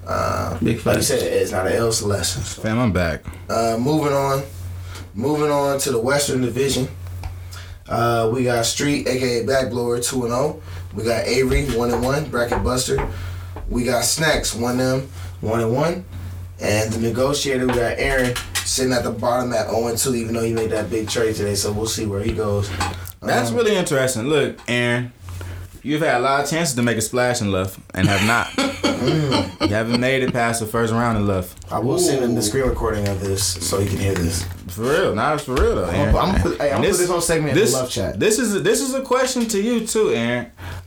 Uh, 0.07 0.59
Big 0.59 0.85
like 0.85 0.97
you 0.97 1.03
said, 1.03 1.23
it's 1.23 1.51
not 1.51 1.67
an 1.67 1.73
else 1.73 2.03
lesson. 2.03 2.43
Fam, 2.43 2.79
I'm 2.79 2.93
back. 2.93 3.25
Uh, 3.49 3.79
moving 3.81 4.13
on. 4.13 4.43
moving 5.15 5.51
on 5.51 5.79
to 5.81 5.93
the 5.93 5.99
Western 5.99 6.43
Division. 6.43 6.89
Uh, 7.89 8.31
we 8.33 8.45
got 8.45 8.65
Street, 8.67 9.07
aka 9.07 9.45
Backblower, 9.45 10.05
two 10.05 10.25
and 10.25 10.33
zero. 10.33 10.63
We 10.95 11.05
got 11.05 11.27
Avery, 11.27 11.65
one 11.77 11.91
and 11.93 12.03
one, 12.03 12.27
bracket 12.31 12.63
buster. 12.63 13.09
We 13.69 13.85
got 13.85 14.05
Snacks, 14.05 14.55
one 14.55 14.79
them, 14.79 15.09
one 15.41 15.61
and 15.61 15.73
one. 15.75 16.05
And 16.61 16.93
the 16.93 17.01
negotiator, 17.01 17.67
we 17.67 17.75
got 17.75 17.99
Aaron 17.99 18.35
sitting 18.65 18.93
at 18.93 19.03
the 19.03 19.11
bottom 19.11 19.53
at 19.53 19.69
0 19.69 19.89
and 19.89 19.99
2, 19.99 20.15
even 20.15 20.35
though 20.35 20.43
he 20.45 20.53
made 20.53 20.71
that 20.71 20.89
big 20.91 21.09
trade 21.09 21.35
today. 21.35 21.55
So 21.57 21.73
we'll 21.73 21.87
see 21.87 22.07
where 22.07 22.23
he 22.23 22.33
goes. 22.33 22.71
That's 23.21 23.51
Um, 23.51 23.57
really 23.57 23.75
interesting. 23.75 24.29
Look, 24.29 24.59
Aaron, 24.69 25.13
you've 25.83 26.03
had 26.03 26.17
a 26.17 26.21
lot 26.21 26.45
of 26.45 26.51
chances 26.51 26.75
to 26.77 26.83
make 26.83 26.97
a 26.97 27.01
splash 27.01 27.41
in 27.41 27.51
love 27.51 27.79
and 27.93 28.07
have 28.09 28.25
not. 28.27 28.57
you 29.69 29.69
haven't 29.75 30.01
made 30.01 30.23
it 30.23 30.33
past 30.33 30.61
the 30.61 30.67
first 30.67 30.93
round 30.93 31.19
in 31.19 31.27
love. 31.27 31.55
I 31.71 31.79
will 31.81 31.99
send 31.99 32.23
him 32.25 32.35
the 32.35 32.43
screen 32.43 32.65
recording 32.65 33.07
of 33.09 33.21
this 33.21 33.43
so 33.45 33.81
he 33.81 33.89
can 33.89 33.99
hear 33.99 34.15
this. 34.15 34.45
For 34.69 34.83
real, 34.83 35.15
not 35.15 35.41
for 35.41 35.55
real 35.55 35.75
though. 35.77 35.87
I'm 35.87 36.13
gonna 36.13 36.39
put- 36.41 36.59
hey, 36.61 36.71
I'm 36.71 36.83
And 36.83 36.91
put 36.93 36.99
this 36.99 37.11
on 37.11 37.21
segment 37.21 37.59
in 37.59 37.65
the 37.65 37.71
love 37.73 37.91
chat. 37.91 38.19
This 38.21 38.39
is 38.39 38.55
a, 38.55 38.61
this 38.61 38.81
is 38.81 38.95
a 38.95 39.03
question 39.03 39.47
to 39.49 39.61
you 39.61 39.87
too, 39.87 40.11
Aaron. 40.11 40.47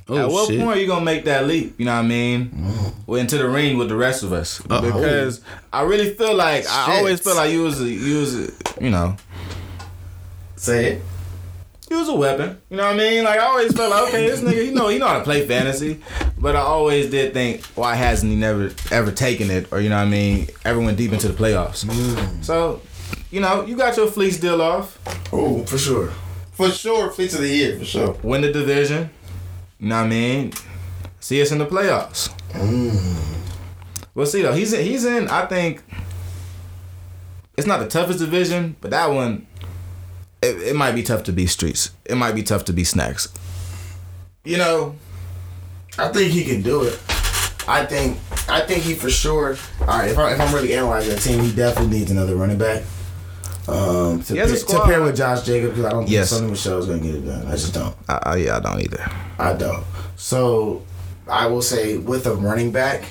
Oh, 0.10 0.18
At 0.18 0.30
what 0.30 0.48
shit. 0.48 0.60
point 0.61 0.77
are 0.77 0.80
you 0.80 0.88
gonna 0.88 1.03
make 1.03 1.26
that 1.26 1.48
leap? 1.48 1.76
You 1.77 1.86
know 1.86 1.94
what 1.95 2.06
I 2.06 2.08
mean? 2.08 2.50
Mm. 2.50 2.94
Well, 3.08 3.19
into 3.19 3.38
the 3.38 3.48
ring 3.50 3.77
with 3.77 3.90
the 3.90 3.95
rest 3.95 4.24
of 4.24 4.32
us 4.34 4.61
Uh-oh. 4.69 4.82
because 4.82 5.42
I 5.74 5.82
really 5.84 6.14
feel 6.14 6.34
like 6.36 6.66
I 6.69 6.98
always 6.98 7.19
feel 7.19 7.36
like 7.36 7.52
you 7.52 7.64
was 7.64 7.82
a, 7.82 7.90
you 7.90 8.19
was 8.19 8.36
a, 8.48 8.52
you 8.82 8.90
know 8.90 9.16
Say 10.56 10.94
it. 10.94 11.02
you 11.90 11.98
was 11.98 12.10
a 12.10 12.16
weapon. 12.16 12.58
You 12.69 12.77
know 12.77 12.86
what 12.86 12.95
I 12.95 12.98
mean? 12.98 13.24
Like 13.24 13.40
I 13.40 13.45
always 13.45 13.74
felt 13.74 13.92
like 13.92 14.08
okay, 14.10 14.30
this 14.30 14.42
nigga, 14.42 14.66
you 14.66 14.72
know, 14.74 14.90
you 14.90 15.00
know 15.00 15.08
how 15.08 15.18
to 15.19 15.24
play 15.24 15.45
fantasy, 15.45 16.02
but 16.38 16.56
I 16.56 16.60
always 16.61 17.10
did 17.10 17.34
think 17.34 17.64
why 17.76 17.95
hasn't 17.95 18.32
he 18.32 18.38
never 18.38 18.72
ever 18.92 19.11
taken 19.11 19.52
it 19.52 19.72
or 19.72 19.80
you 19.82 19.90
know 19.90 19.98
what 19.98 20.08
I 20.08 20.10
mean? 20.10 20.48
Ever 20.66 20.80
went 20.80 20.98
deep 20.98 21.11
into 21.14 21.27
the 21.27 21.34
playoffs? 21.34 21.86
Mm. 21.86 22.44
So, 22.44 22.82
you 23.30 23.40
know, 23.42 23.66
you 23.66 23.76
got 23.77 23.95
your 23.98 24.08
fleece 24.08 24.40
deal 24.40 24.61
off. 24.61 24.98
Oh, 25.34 25.64
for 25.66 25.77
sure. 25.77 26.11
For 26.53 26.69
sure, 26.72 27.11
fleets 27.11 27.36
of 27.36 27.42
the 27.42 27.50
year, 27.50 27.77
for 27.77 27.86
sure. 27.86 28.18
win 28.24 28.42
the 28.42 28.52
division. 28.52 29.11
You 29.80 29.90
know 29.90 29.98
what 29.98 30.06
I 30.06 30.10
mean? 30.10 30.54
See 31.20 31.42
us 31.42 31.52
in 31.52 31.58
the 31.58 31.66
playoffs. 31.66 32.30
Mm. 32.52 33.44
We'll 34.16 34.26
see 34.26 34.42
though. 34.42 34.54
He's 34.54 34.74
in, 34.74 34.84
he's 34.84 35.06
in. 35.06 35.28
I 35.28 35.46
think 35.46 35.84
it's 37.58 37.68
not 37.68 37.80
the 37.80 37.88
toughest 37.88 38.20
division, 38.20 38.76
but 38.82 38.92
that 38.92 39.08
one 39.08 39.46
it, 40.42 40.70
it 40.70 40.76
might 40.76 40.94
be 40.94 41.04
tough 41.04 41.24
to 41.24 41.32
beat 41.32 41.48
streets. 41.48 41.92
It 42.06 42.16
might 42.16 42.34
be 42.34 42.44
tough 42.44 42.66
to 42.66 42.74
beat 42.74 42.86
snacks. 42.86 43.32
You 44.44 44.58
know, 44.58 44.96
I 45.98 46.08
think 46.10 46.32
he 46.32 46.44
can 46.46 46.62
do 46.62 46.84
it. 46.84 47.00
I 47.68 47.86
think 47.86 48.18
I 48.48 48.62
think 48.62 48.84
he 48.84 48.94
for 48.94 49.10
sure. 49.10 49.58
All 49.82 49.88
right, 49.88 50.10
if, 50.10 50.18
I, 50.18 50.34
if 50.34 50.40
I'm 50.40 50.54
really 50.54 50.74
analyzing 50.74 51.14
the 51.14 51.20
team, 51.20 51.44
he 51.44 51.54
definitely 51.54 52.00
needs 52.00 52.12
another 52.12 52.36
running 52.36 52.58
back. 52.58 52.84
Um, 53.68 54.22
to, 54.24 54.34
He 54.34 54.40
has 54.40 54.64
a 54.64 54.66
pair, 54.66 54.80
to 54.80 54.86
pair 54.86 55.02
with 55.02 55.18
Josh 55.18 55.44
Jacobs 55.44 55.72
because 55.72 55.86
I 55.86 55.90
don't 55.90 56.00
think 56.04 56.12
Yes. 56.12 56.34
Sony 56.34 56.50
Michel's 56.50 56.88
gonna 56.88 57.00
get 57.00 57.16
it 57.16 57.26
done. 57.26 57.48
I 57.48 57.52
just 57.52 57.74
don't. 57.74 57.96
I, 58.08 58.20
I, 58.24 58.36
yeah, 58.38 58.58
I 58.58 58.60
don't 58.62 58.82
either. 58.82 59.12
I 59.40 59.54
don't. 59.54 59.84
So 60.16 60.84
I 61.28 61.48
will 61.48 61.62
say 61.62 61.98
with 61.98 62.26
a 62.28 62.34
running 62.34 62.72
back 62.72 63.04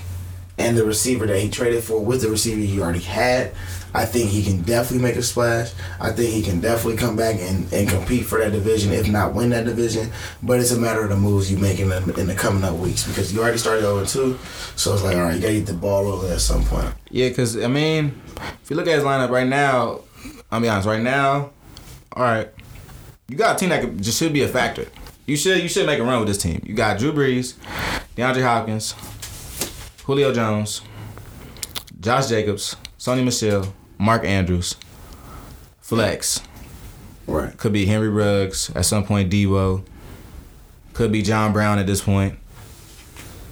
and 0.58 0.76
the 0.76 0.84
receiver 0.84 1.26
that 1.26 1.38
he 1.38 1.50
traded 1.50 1.84
for, 1.84 2.00
with 2.02 2.22
the 2.22 2.30
receiver 2.30 2.60
he 2.60 2.80
already 2.80 3.00
had, 3.00 3.52
I 3.92 4.04
think 4.04 4.30
he 4.30 4.42
can 4.42 4.62
definitely 4.62 5.06
make 5.06 5.16
a 5.16 5.22
splash. 5.22 5.72
I 6.00 6.10
think 6.12 6.30
he 6.30 6.42
can 6.42 6.60
definitely 6.60 6.96
come 6.98 7.16
back 7.16 7.36
and, 7.40 7.70
and 7.72 7.88
compete 7.88 8.24
for 8.26 8.38
that 8.38 8.52
division, 8.52 8.92
if 8.92 9.08
not 9.08 9.34
win 9.34 9.50
that 9.50 9.64
division. 9.64 10.10
But 10.42 10.60
it's 10.60 10.70
a 10.72 10.78
matter 10.78 11.02
of 11.02 11.10
the 11.10 11.16
moves 11.16 11.50
you 11.50 11.58
make 11.58 11.78
in 11.78 11.88
the, 11.90 12.14
in 12.18 12.26
the 12.26 12.34
coming 12.34 12.64
up 12.64 12.74
weeks 12.76 13.06
because 13.06 13.32
you 13.32 13.40
already 13.40 13.58
started 13.58 13.82
0 13.82 14.04
2. 14.04 14.38
So 14.76 14.92
it's 14.94 15.02
like, 15.02 15.16
all 15.16 15.24
right, 15.24 15.34
you 15.36 15.40
got 15.40 15.48
to 15.48 15.54
get 15.54 15.66
the 15.66 15.74
ball 15.74 16.04
rolling 16.04 16.30
at 16.32 16.40
some 16.40 16.64
point. 16.64 16.92
Yeah, 17.10 17.28
because, 17.28 17.56
I 17.58 17.68
mean, 17.68 18.20
if 18.62 18.70
you 18.70 18.76
look 18.76 18.86
at 18.86 18.94
his 18.96 19.04
lineup 19.04 19.30
right 19.30 19.46
now, 19.46 20.00
I'll 20.50 20.60
be 20.60 20.68
honest, 20.68 20.86
right 20.86 21.02
now, 21.02 21.50
all 22.12 22.22
right, 22.22 22.48
you 23.28 23.36
got 23.36 23.56
a 23.56 23.58
team 23.58 23.70
that 23.70 23.80
could, 23.80 24.02
just 24.02 24.18
should 24.18 24.32
be 24.32 24.42
a 24.42 24.48
factor. 24.48 24.86
You 25.26 25.36
should 25.36 25.60
you 25.60 25.68
should 25.68 25.86
make 25.86 25.98
a 25.98 26.04
run 26.04 26.20
with 26.20 26.28
this 26.28 26.38
team. 26.38 26.62
You 26.64 26.74
got 26.74 26.98
Drew 26.98 27.12
Brees, 27.12 27.54
DeAndre 28.16 28.42
Hopkins, 28.42 28.94
Julio 30.04 30.32
Jones, 30.32 30.82
Josh 32.00 32.28
Jacobs, 32.28 32.76
Sony 32.98 33.24
Michel, 33.24 33.74
Mark 33.98 34.24
Andrews, 34.24 34.76
Flex. 35.80 36.42
Right. 37.26 37.56
Could 37.56 37.72
be 37.72 37.86
Henry 37.86 38.08
Ruggs 38.08 38.70
at 38.76 38.86
some 38.86 39.04
point, 39.04 39.32
Debo. 39.32 39.84
Could 40.92 41.10
be 41.10 41.22
John 41.22 41.52
Brown 41.52 41.80
at 41.80 41.86
this 41.86 42.00
point. 42.00 42.38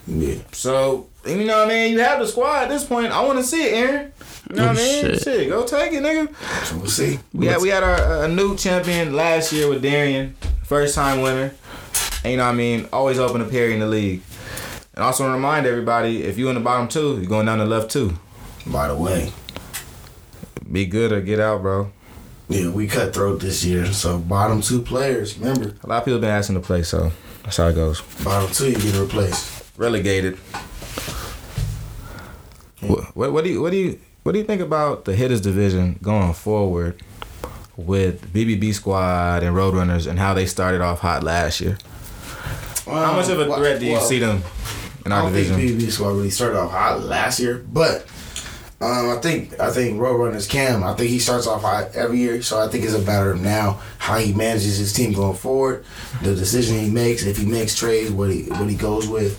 Yeah. 0.07 0.37
So, 0.53 1.09
you 1.27 1.45
know 1.45 1.59
what 1.59 1.67
I 1.67 1.69
mean? 1.69 1.93
You 1.93 2.01
have 2.01 2.21
the 2.21 2.27
squad 2.27 2.65
at 2.65 2.69
this 2.69 2.85
point. 2.85 3.11
I 3.11 3.25
want 3.25 3.39
to 3.39 3.45
see 3.45 3.65
it, 3.65 3.75
Aaron. 3.75 4.13
You 4.51 4.57
know 4.57 4.67
what 4.69 4.77
I 4.79 4.81
Oh, 4.81 4.85
mean? 4.85 5.01
shit. 5.15 5.23
Shit, 5.23 5.49
go 5.49 5.65
take 5.67 5.93
it, 5.93 6.03
nigga. 6.03 6.77
We'll 6.79 6.87
see. 6.91 7.19
We 7.33 7.47
had 7.47 7.61
we 7.63 7.69
had 7.71 7.83
our 7.83 8.25
a 8.25 8.29
new 8.29 8.57
champion 8.57 9.15
last 9.15 9.53
year 9.53 9.69
with 9.69 9.83
Darian, 9.83 10.35
first 10.65 10.95
time 10.95 11.21
winner. 11.23 11.53
And 12.23 12.31
you 12.33 12.37
know 12.39 12.45
what 12.45 12.51
I 12.53 12.55
mean? 12.55 12.89
Always 12.93 13.19
open 13.19 13.41
to 13.43 13.47
Perry 13.49 13.75
in 13.75 13.81
the 13.81 13.87
league. 13.87 14.23
And 14.95 15.03
also 15.05 15.31
remind 15.31 15.67
everybody, 15.67 16.23
if 16.23 16.39
you 16.39 16.49
in 16.49 16.55
the 16.55 16.61
bottom 16.61 16.89
two, 16.89 17.17
you're 17.19 17.27
going 17.29 17.47
down 17.47 17.59
to 17.59 17.65
left 17.65 17.91
two. 17.91 18.13
By 18.67 18.89
the 18.89 18.95
way, 18.97 19.33
Be 20.71 20.87
good 20.87 21.13
or 21.13 21.21
get 21.21 21.41
out, 21.41 21.61
bro. 21.63 21.91
yeah, 22.49 22.69
we 22.71 22.87
cutthroat 22.87 23.41
this 23.41 23.65
year. 23.65 23.87
So 23.93 24.19
bottom 24.19 24.61
two 24.63 24.81
players, 24.83 25.37
remember, 25.39 25.75
A 25.85 25.87
lot 25.87 25.99
of 25.99 26.05
people 26.07 26.21
been 26.21 26.31
asking 26.31 26.55
to 26.55 26.61
play, 26.63 26.83
so 26.83 27.11
that's 27.43 27.57
how 27.59 27.69
it 27.69 27.75
goes. 27.75 28.01
bottom 28.23 28.51
two, 28.53 28.71
you 28.71 28.79
get 28.79 28.95
replaced. 28.99 29.65
Relegated. 29.77 30.37
What, 32.81 33.17
what, 33.17 33.33
what 33.33 33.45
do 33.45 33.51
you 33.51 33.61
what 33.63 33.71
do 33.71 33.77
you 33.79 33.99
what 34.25 34.33
do 34.33 34.39
you 34.39 34.45
think 34.45 34.61
about 34.61 35.05
the 35.05 35.15
hitters 35.15 35.41
division 35.41 35.99
going 36.03 36.33
forward 36.33 37.03
with 37.77 38.33
BBB 38.33 38.73
squad 38.75 39.43
and 39.43 39.55
Roadrunners 39.55 40.07
and 40.07 40.19
how 40.19 40.35
they 40.35 40.47
started 40.47 40.81
off 40.81 41.01
hot 41.01 41.23
last 41.23 41.61
year? 41.61 41.79
How 42.87 43.15
much 43.17 43.29
of 43.29 43.39
a 43.41 43.51
Um, 43.51 43.59
threat 43.59 43.81
do 43.81 43.87
you 43.87 43.93
well, 43.93 44.01
see 44.03 44.19
them 44.19 44.43
in 45.07 45.13
our 45.13 45.21
I 45.21 45.23
don't 45.25 45.33
division? 45.33 45.57
think 45.57 45.71
BBB 45.81 45.91
squad 45.91 46.09
really 46.11 46.31
started 46.31 46.59
off 46.59 46.71
hot 46.71 47.03
last 47.05 47.39
year, 47.41 47.65
but 47.73 48.07
um, 48.81 49.11
I 49.11 49.19
think 49.23 49.59
I 49.61 49.71
think 49.71 49.99
Roadrunners 49.99 50.49
Cam. 50.49 50.85
I 50.85 50.95
think 50.95 51.09
he 51.11 51.19
starts 51.19 51.47
off 51.47 51.63
hot 51.63 51.95
every 51.95 52.19
year, 52.19 52.43
so 52.43 52.61
I 52.63 52.69
think 52.69 52.85
it's 52.85 52.93
a 52.95 53.01
matter 53.03 53.31
of 53.31 53.41
now 53.41 53.81
how 53.99 54.19
he 54.19 54.33
manages 54.35 54.77
his 54.79 54.93
team 54.93 55.13
going 55.13 55.37
forward, 55.37 55.85
the 56.23 56.35
decision 56.35 56.79
he 56.79 56.91
makes, 56.91 57.25
if 57.25 57.37
he 57.39 57.47
makes 57.47 57.75
trades, 57.75 58.11
what 58.11 58.31
he 58.31 58.43
what 58.51 58.69
he 58.69 58.77
goes 58.77 59.09
with, 59.09 59.39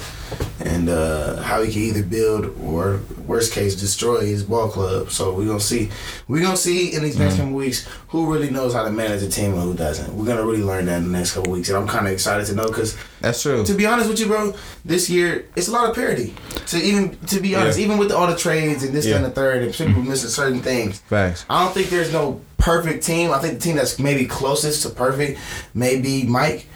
and 0.60 0.90
uh, 0.90 1.42
how 1.42 1.62
he 1.62 1.72
can 1.72 1.82
either 1.82 2.04
build 2.04 2.45
or 2.64 3.02
worst 3.28 3.54
case 3.54 3.76
destroy 3.76 4.22
his 4.22 4.44
ball 4.44 4.68
club. 4.70 5.12
So 5.12 5.34
we're 5.34 5.45
gonna 5.48 5.60
see 5.60 5.90
we're 6.28 6.42
gonna 6.42 6.58
see 6.58 6.94
in 6.94 7.04
these 7.04 7.18
next 7.18 7.38
couple 7.38 7.54
weeks 7.54 7.88
who 8.10 8.32
really 8.32 8.50
knows 8.50 8.74
how 8.74 8.84
to 8.84 8.92
manage 8.92 9.22
a 9.24 9.30
team 9.30 9.54
and 9.54 9.62
who 9.62 9.74
doesn't. 9.74 10.14
We're 10.16 10.26
gonna 10.26 10.45
really 10.45 10.64
learn 10.64 10.86
that 10.86 10.98
in 10.98 11.12
the 11.12 11.18
next 11.18 11.34
couple 11.34 11.52
weeks, 11.52 11.70
and 11.70 11.78
I'm 11.78 11.88
kind 11.88 12.08
of 12.08 12.14
excited 12.14 12.45
to 12.48 12.56
know 12.56 12.68
because 12.68 12.98
That's 13.22 13.42
true. 13.42 13.64
to 13.66 13.74
be 13.74 13.86
honest 13.86 14.10
with 14.10 14.20
you, 14.20 14.28
bro, 14.28 14.54
this 14.84 15.10
year 15.10 15.45
it's 15.56 15.68
a 15.68 15.72
lot 15.72 15.90
of 15.90 15.95
parity. 15.95 16.34
To 16.68 16.78
even 16.78 17.18
to 17.28 17.40
be 17.40 17.56
honest, 17.56 17.78
Yeah. 17.78 17.86
even 17.86 17.98
with 17.98 18.12
all 18.12 18.28
the 18.28 18.36
trades 18.36 18.84
and 18.84 18.94
this 18.94 19.06
Yeah. 19.06 19.18
and 19.18 19.26
the 19.26 19.32
third, 19.32 19.64
and 19.64 19.74
people 19.74 20.02
missing 20.02 20.30
certain 20.30 20.62
things, 20.62 21.00
Facts. 21.10 21.45
I 21.50 21.64
don't 21.64 21.74
think 21.74 21.90
there's 21.90 22.12
no 22.14 22.42
perfect 22.58 23.04
team. 23.06 23.32
I 23.32 23.40
think 23.40 23.56
the 23.56 23.60
team 23.60 23.76
that's 23.76 24.00
maybe 24.00 24.26
closest 24.26 24.84
to 24.84 24.90
perfect 24.90 25.40
may 25.74 26.00
be 26.00 26.24
Mike, 26.24 26.68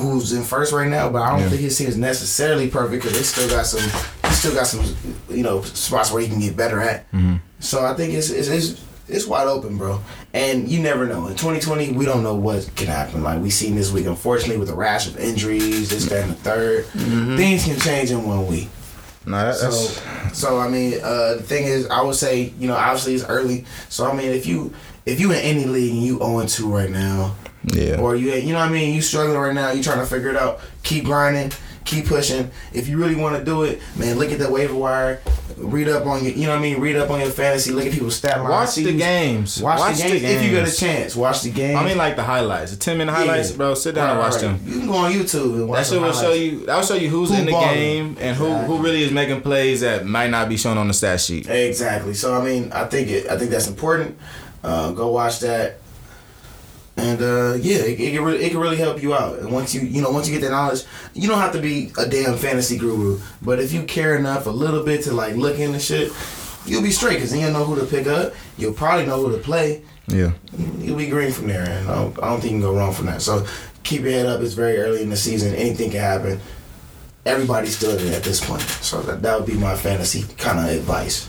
who's 0.00 0.32
in 0.32 0.42
first 0.42 0.72
right 0.72 0.88
now. 0.88 1.08
But 1.10 1.22
I 1.22 1.30
don't 1.30 1.40
Yeah. 1.40 1.48
think 1.50 1.60
his 1.62 1.76
team 1.78 1.88
is 1.88 1.96
necessarily 1.96 2.68
perfect 2.68 3.02
because 3.02 3.16
they 3.16 3.24
still 3.24 3.48
got 3.48 3.66
some, 3.66 3.80
he 4.28 4.34
still 4.34 4.54
got 4.54 4.66
some, 4.66 4.84
you 5.28 5.42
know, 5.42 5.62
spots 5.62 6.10
where 6.12 6.22
he 6.22 6.28
can 6.28 6.40
get 6.40 6.56
better 6.56 6.80
at. 6.80 7.10
Mm-hmm. 7.12 7.36
So 7.60 7.84
I 7.84 7.94
think 7.94 8.14
it's 8.14 8.30
it's. 8.30 8.48
it's 8.48 8.80
it's 9.10 9.26
wide 9.26 9.46
open, 9.46 9.78
bro. 9.78 10.02
And 10.34 10.68
you 10.68 10.80
never 10.80 11.06
know. 11.06 11.28
In 11.28 11.32
2020, 11.34 11.92
we 11.92 12.04
don't 12.04 12.22
know 12.22 12.34
what 12.34 12.68
can 12.76 12.88
happen. 12.88 13.22
Like 13.22 13.40
we 13.40 13.48
seen 13.48 13.74
this 13.74 13.90
week, 13.90 14.04
unfortunately, 14.04 14.58
with 14.58 14.68
a 14.68 14.74
rash 14.74 15.06
of 15.06 15.18
injuries, 15.18 15.88
this, 15.88 16.04
that, 16.10 16.24
and 16.28 16.36
the 16.36 16.50
3rd 16.50 17.36
Things 17.38 17.64
can 17.64 17.80
change 17.80 18.10
in 18.10 18.26
one 18.28 18.46
week. 18.46 18.68
No, 19.24 19.38
that, 19.46 19.54
So, 19.56 19.70
so 20.34 20.58
I 20.60 20.68
mean, 20.68 21.00
uh, 21.02 21.36
the 21.36 21.42
thing 21.42 21.64
is, 21.64 21.86
I 21.86 22.02
would 22.02 22.16
say, 22.16 22.52
you 22.58 22.68
know, 22.68 22.74
obviously 22.76 23.14
it's 23.14 23.24
early. 23.24 23.64
So 23.88 24.06
I 24.10 24.14
mean, 24.14 24.28
if 24.28 24.44
you 24.44 24.74
if 25.06 25.20
you 25.20 25.32
in 25.32 25.38
any 25.38 25.64
league 25.64 25.90
and 25.94 26.02
you 26.02 26.18
0 26.18 26.44
2 26.46 26.68
right 26.70 26.90
now, 26.90 27.34
yeah. 27.72 28.00
or 28.00 28.16
you 28.16 28.32
you 28.32 28.52
know 28.52 28.58
what 28.60 28.68
I 28.68 28.72
mean, 28.72 28.94
you 28.94 29.02
struggling 29.02 29.38
right 29.38 29.54
now, 29.54 29.70
you 29.72 29.82
trying 29.82 30.00
to 30.00 30.06
figure 30.06 30.30
it 30.30 30.36
out, 30.36 30.60
keep 30.82 31.04
grinding, 31.04 31.52
keep 31.84 32.06
pushing. 32.06 32.50
If 32.72 32.88
you 32.88 32.98
really 32.98 33.14
want 33.14 33.38
to 33.38 33.44
do 33.44 33.62
it, 33.62 33.80
man, 33.96 34.18
look 34.18 34.30
at 34.30 34.38
the 34.38 34.50
waiver 34.50 34.74
wire, 34.74 35.20
read 35.56 35.88
up 35.88 36.06
on 36.06 36.22
your, 36.24 36.34
you 36.34 36.44
know 36.46 36.50
what 36.52 36.58
I 36.58 36.62
mean, 36.62 36.80
read 36.80 36.96
up 36.96 37.10
on 37.10 37.20
your 37.20 37.30
fantasy, 37.30 37.72
look 37.72 37.86
at 37.86 37.92
people's 37.92 38.16
stat 38.16 38.38
lines, 38.38 38.50
Watch 38.50 38.74
the 38.76 38.96
games. 38.96 39.60
watch, 39.62 39.78
Watch 39.80 39.96
the, 39.96 40.02
the 40.04 40.20
games, 40.20 40.24
if 40.24 40.42
you 40.44 40.50
get 40.50 40.68
a 40.68 40.72
chance. 40.76 41.16
Watch 41.16 41.42
the 41.42 41.50
game. 41.50 41.76
I 41.76 41.84
mean, 41.84 41.96
like 41.96 42.16
the 42.16 42.22
highlights, 42.22 42.72
the 42.72 42.76
ten 42.76 42.98
minute 42.98 43.12
highlights, 43.12 43.50
Yeah. 43.50 43.56
bro. 43.56 43.74
Sit 43.74 43.94
down 43.94 44.10
and 44.10 44.18
watch 44.18 44.34
right. 44.34 44.40
them. 44.42 44.60
You 44.64 44.78
can 44.80 44.86
go 44.88 44.94
on 44.94 45.12
YouTube 45.12 45.54
and 45.54 45.68
watch 45.68 45.78
That 45.88 45.92
shit 45.94 46.00
will 46.02 46.12
show 46.12 46.32
you. 46.32 46.66
That'll 46.66 46.82
show 46.84 46.94
you 46.94 47.08
who's 47.08 47.30
Who 47.30 47.36
in 47.36 47.46
the 47.46 47.52
balling. 47.52 47.74
game 47.74 48.16
and 48.20 48.36
who 48.36 48.52
who 48.52 48.78
really 48.82 49.02
is 49.02 49.10
making 49.12 49.40
plays 49.40 49.80
that 49.80 50.04
might 50.06 50.30
not 50.30 50.48
be 50.48 50.56
shown 50.56 50.76
on 50.78 50.88
the 50.88 50.94
stat 50.94 51.20
sheet. 51.20 51.48
Exactly. 51.48 52.14
So 52.14 52.34
I 52.38 52.44
mean, 52.44 52.70
I 52.72 52.84
think 52.84 53.08
it. 53.08 53.28
I 53.30 53.38
think 53.38 53.50
that's 53.50 53.66
important. 53.68 54.18
Uh, 54.62 54.92
go 54.92 55.08
watch 55.10 55.40
that. 55.40 55.78
And 56.98 57.22
uh, 57.22 57.54
yeah, 57.60 57.76
it, 57.76 58.00
it, 58.00 58.12
can 58.12 58.24
really, 58.24 58.44
it 58.44 58.50
can 58.50 58.58
really 58.58 58.76
help 58.76 59.00
you 59.00 59.14
out. 59.14 59.38
And 59.38 59.52
once 59.52 59.72
you 59.72 59.82
you 59.82 60.02
know 60.02 60.10
once 60.10 60.28
you 60.28 60.34
get 60.34 60.44
that 60.44 60.50
knowledge, 60.50 60.82
you 61.14 61.28
don't 61.28 61.38
have 61.38 61.52
to 61.52 61.60
be 61.60 61.92
a 61.96 62.06
damn 62.06 62.36
fantasy 62.36 62.76
guru. 62.76 63.20
But 63.40 63.60
if 63.60 63.72
you 63.72 63.84
care 63.84 64.16
enough 64.16 64.46
a 64.46 64.50
little 64.50 64.82
bit 64.84 65.04
to 65.04 65.12
like 65.12 65.36
look 65.36 65.60
into 65.60 65.78
shit, 65.78 66.12
you'll 66.66 66.82
be 66.82 66.90
straight. 66.90 67.20
Cause 67.20 67.30
then 67.30 67.40
you'll 67.40 67.52
know 67.52 67.64
who 67.64 67.76
to 67.76 67.86
pick 67.86 68.08
up. 68.08 68.34
You'll 68.56 68.74
probably 68.74 69.06
know 69.06 69.22
who 69.22 69.36
to 69.36 69.38
play. 69.38 69.84
Yeah. 70.08 70.32
You'll 70.78 70.98
be 70.98 71.06
green 71.06 71.30
from 71.30 71.46
there, 71.46 71.62
and 71.62 71.88
I 71.88 71.94
don't, 71.94 72.22
I 72.22 72.30
don't 72.30 72.40
think 72.40 72.52
you 72.52 72.58
can 72.58 72.60
go 72.62 72.74
wrong 72.74 72.92
from 72.92 73.06
that. 73.06 73.22
So 73.22 73.46
keep 73.84 74.02
your 74.02 74.10
head 74.10 74.26
up. 74.26 74.40
It's 74.40 74.54
very 74.54 74.78
early 74.78 75.02
in 75.02 75.10
the 75.10 75.16
season. 75.16 75.54
Anything 75.54 75.90
can 75.90 76.00
happen. 76.00 76.40
Everybody's 77.24 77.76
still 77.76 77.96
in 77.96 78.06
it 78.06 78.14
at 78.14 78.24
this 78.24 78.44
point. 78.44 78.62
So 78.62 79.02
that, 79.02 79.22
that 79.22 79.38
would 79.38 79.46
be 79.46 79.54
my 79.54 79.76
fantasy 79.76 80.24
kind 80.36 80.58
of 80.58 80.74
advice. 80.74 81.28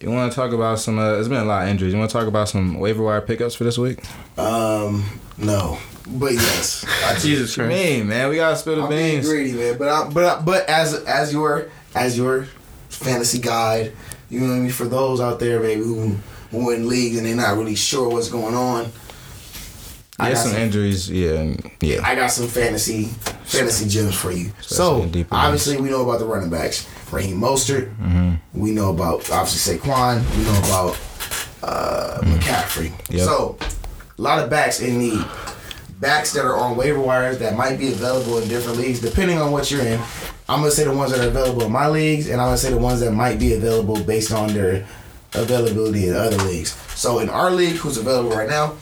You 0.00 0.10
want 0.10 0.32
to 0.32 0.36
talk 0.36 0.52
about 0.52 0.78
some? 0.78 0.98
Uh, 0.98 1.12
there's 1.12 1.28
been 1.28 1.42
a 1.42 1.44
lot 1.44 1.64
of 1.64 1.68
injuries. 1.68 1.92
You 1.92 1.98
want 1.98 2.10
to 2.10 2.16
talk 2.16 2.26
about 2.26 2.48
some 2.48 2.78
waiver 2.78 3.02
wire 3.02 3.20
pickups 3.20 3.54
for 3.54 3.64
this 3.64 3.76
week? 3.76 3.98
Um, 4.38 5.04
no, 5.36 5.78
but 6.06 6.32
yes. 6.32 6.86
I 7.04 7.18
Jesus 7.18 7.54
Christ, 7.54 7.68
mean 7.68 8.08
man, 8.08 8.30
we 8.30 8.36
gotta 8.36 8.56
spill 8.56 8.76
the 8.76 8.82
I'm 8.84 8.88
being 8.88 9.16
beans. 9.16 9.28
greedy, 9.28 9.52
man. 9.52 9.76
But 9.76 9.88
I, 9.88 10.08
but 10.08 10.24
I, 10.24 10.40
but 10.42 10.68
as 10.70 10.94
as 11.04 11.32
your 11.34 11.68
as 11.94 12.16
your 12.16 12.44
fantasy 12.88 13.40
guide, 13.40 13.92
you 14.30 14.40
know 14.40 14.48
what 14.48 14.54
I 14.54 14.58
mean. 14.60 14.70
For 14.70 14.86
those 14.86 15.20
out 15.20 15.38
there, 15.38 15.60
maybe 15.60 15.82
who 15.82 16.16
who 16.50 16.70
in 16.70 16.88
leagues 16.88 17.18
and 17.18 17.26
they're 17.26 17.36
not 17.36 17.58
really 17.58 17.76
sure 17.76 18.08
what's 18.08 18.30
going 18.30 18.54
on. 18.54 18.90
I 20.18 20.32
got 20.32 20.38
some 20.38 20.52
some- 20.52 20.60
injuries. 20.62 21.10
Yeah, 21.10 21.32
and- 21.32 21.70
yeah. 21.80 22.00
I 22.04 22.14
got 22.14 22.30
some 22.30 22.46
fantasy 22.46 23.04
fantasy 23.44 23.86
gems 23.88 24.14
for 24.14 24.30
you. 24.32 24.52
Especially 24.60 24.76
So 25.22 25.26
obviously 25.30 25.78
we 25.78 25.90
know 25.90 26.02
about 26.02 26.20
the 26.20 26.26
running 26.26 26.50
backs. 26.50 26.86
Raheem 27.12 27.40
Mostert. 27.40 27.94
Mm-hmm. 27.96 28.60
We 28.60 28.72
know 28.72 28.90
about 28.90 29.30
obviously 29.30 29.78
Saquon. 29.78 30.24
We 30.36 30.44
know 30.44 30.58
about 30.58 30.98
uh, 31.62 32.20
McCaffrey. 32.22 32.92
Yep. 33.10 33.20
So 33.20 33.58
a 34.18 34.22
lot 34.22 34.42
of 34.42 34.50
backs 34.50 34.80
in 34.80 34.98
need. 34.98 35.24
Backs 36.00 36.32
that 36.32 36.44
are 36.44 36.56
on 36.56 36.76
waiver 36.76 37.00
wires 37.00 37.38
that 37.38 37.56
might 37.56 37.78
be 37.78 37.88
available 37.92 38.38
in 38.38 38.48
different 38.48 38.78
leagues, 38.78 39.00
depending 39.00 39.38
on 39.38 39.52
what 39.52 39.70
you're 39.70 39.82
in. 39.82 40.00
I'm 40.48 40.60
gonna 40.60 40.70
say 40.70 40.84
the 40.84 40.92
ones 40.92 41.12
that 41.12 41.20
are 41.24 41.28
available 41.28 41.62
in 41.62 41.70
my 41.72 41.88
leagues, 41.88 42.28
and 42.28 42.40
I'm 42.40 42.48
gonna 42.48 42.56
say 42.58 42.70
the 42.70 42.78
ones 42.78 43.00
that 43.00 43.12
might 43.12 43.38
be 43.38 43.52
available 43.54 44.02
based 44.02 44.32
on 44.32 44.52
their 44.52 44.86
availability 45.34 46.08
in 46.08 46.16
other 46.16 46.38
leagues. 46.38 46.72
So 46.98 47.18
in 47.20 47.28
our 47.28 47.50
league, 47.50 47.76
who's 47.76 47.98
available 47.98 48.30
right 48.30 48.48
now, 48.48 48.74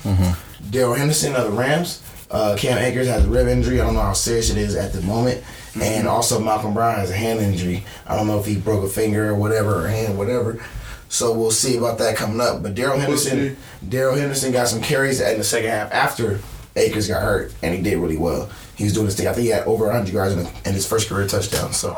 Darrell 0.71 0.95
Henderson 0.95 1.35
of 1.35 1.45
the 1.51 1.59
Rams. 1.59 2.03
Uh, 2.31 2.55
Cam 2.59 2.79
Akers 2.79 3.07
has 3.09 3.25
a 3.25 3.29
rib 3.29 3.49
injury. 3.49 3.81
I 3.81 3.85
don't 3.85 3.95
know 3.95 4.03
how 4.03 4.13
serious 4.13 4.51
it 4.51 4.59
is 4.59 4.77
at 4.77 4.93
the 4.93 5.01
moment. 5.03 5.43
And 5.81 6.09
also 6.09 6.41
Malcolm 6.41 6.75
Brown 6.75 6.97
has 6.97 7.11
a 7.11 7.15
hand 7.17 7.41
injury. 7.41 7.85
I 8.07 8.17
don't 8.17 8.27
know 8.27 8.39
if 8.39 8.47
he 8.47 8.57
broke 8.57 8.85
a 8.85 8.89
finger 8.89 9.29
or 9.31 9.35
whatever 9.35 9.85
or 9.85 9.89
hand, 9.89 10.17
whatever. 10.19 10.63
So 11.09 11.33
we'll 11.33 11.51
see 11.51 11.77
about 11.77 11.99
that 11.99 12.17
coming 12.17 12.41
up. 12.41 12.63
But 12.63 12.75
Darrell 12.75 12.99
Henderson, 12.99 13.57
Darrell 13.89 14.17
Henderson 14.17 14.53
got 14.53 14.69
some 14.69 14.81
carries 14.83 15.21
in 15.21 15.39
the 15.39 15.45
second 15.45 15.71
half 15.71 15.93
after 15.93 16.41
Akers 16.77 17.09
got 17.09 17.23
hurt, 17.23 17.53
and 17.63 17.75
he 17.75 17.81
did 17.83 17.97
really 17.99 18.17
well. 18.19 18.51
He 18.77 18.85
was 18.85 18.93
doing 18.93 19.07
his 19.07 19.17
thing. 19.17 19.27
I 19.27 19.33
think 19.33 19.45
he 19.45 19.51
had 19.51 19.65
over 19.67 19.87
100 19.87 20.13
yards 20.13 20.35
in, 20.35 20.41
in 20.65 20.75
his 20.75 20.87
first 20.87 21.09
career 21.09 21.27
touchdown. 21.27 21.73
So 21.73 21.95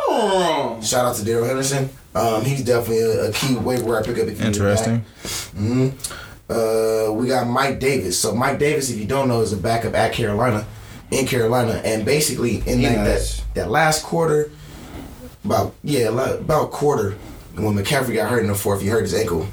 shout 0.82 1.04
out 1.06 1.16
to 1.16 1.24
Darrell 1.24 1.44
Henderson. 1.44 1.90
Um, 2.14 2.44
he's 2.44 2.64
definitely 2.64 3.02
a, 3.02 3.28
a 3.28 3.32
key 3.32 3.56
waiver 3.56 3.84
wire 3.84 4.02
pickup. 4.02 4.28
If 4.28 4.40
you 4.40 4.46
need 4.48 4.56
a 4.56 4.60
back. 4.74 4.86
Interesting. 4.88 5.04
hmm 5.54 5.88
Uh, 6.48 7.12
we 7.12 7.28
got 7.28 7.46
Mike 7.46 7.78
Davis. 7.78 8.18
So 8.18 8.34
Mike 8.34 8.58
Davis, 8.58 8.90
if 8.90 8.98
you 8.98 9.04
don't 9.06 9.28
know, 9.28 9.40
is 9.42 9.52
a 9.52 9.56
backup 9.56 9.94
at 9.94 10.12
Carolina, 10.12 10.66
in 11.10 11.26
Carolina, 11.26 11.80
and 11.84 12.04
basically 12.04 12.56
in 12.66 12.78
He 12.80 12.86
like 12.86 12.96
nice. 12.96 13.36
that 13.38 13.39
that 13.54 13.70
last 13.70 14.04
quarter, 14.04 14.50
about 15.44 15.74
yeah, 15.82 16.08
about 16.08 16.70
quarter 16.70 17.16
when 17.54 17.74
McCaffrey 17.74 18.14
got 18.14 18.30
hurt 18.30 18.42
in 18.42 18.48
the 18.48 18.54
fourth, 18.54 18.80
he 18.80 18.88
hurt 18.88 19.02
his 19.02 19.14
ankle, 19.14 19.46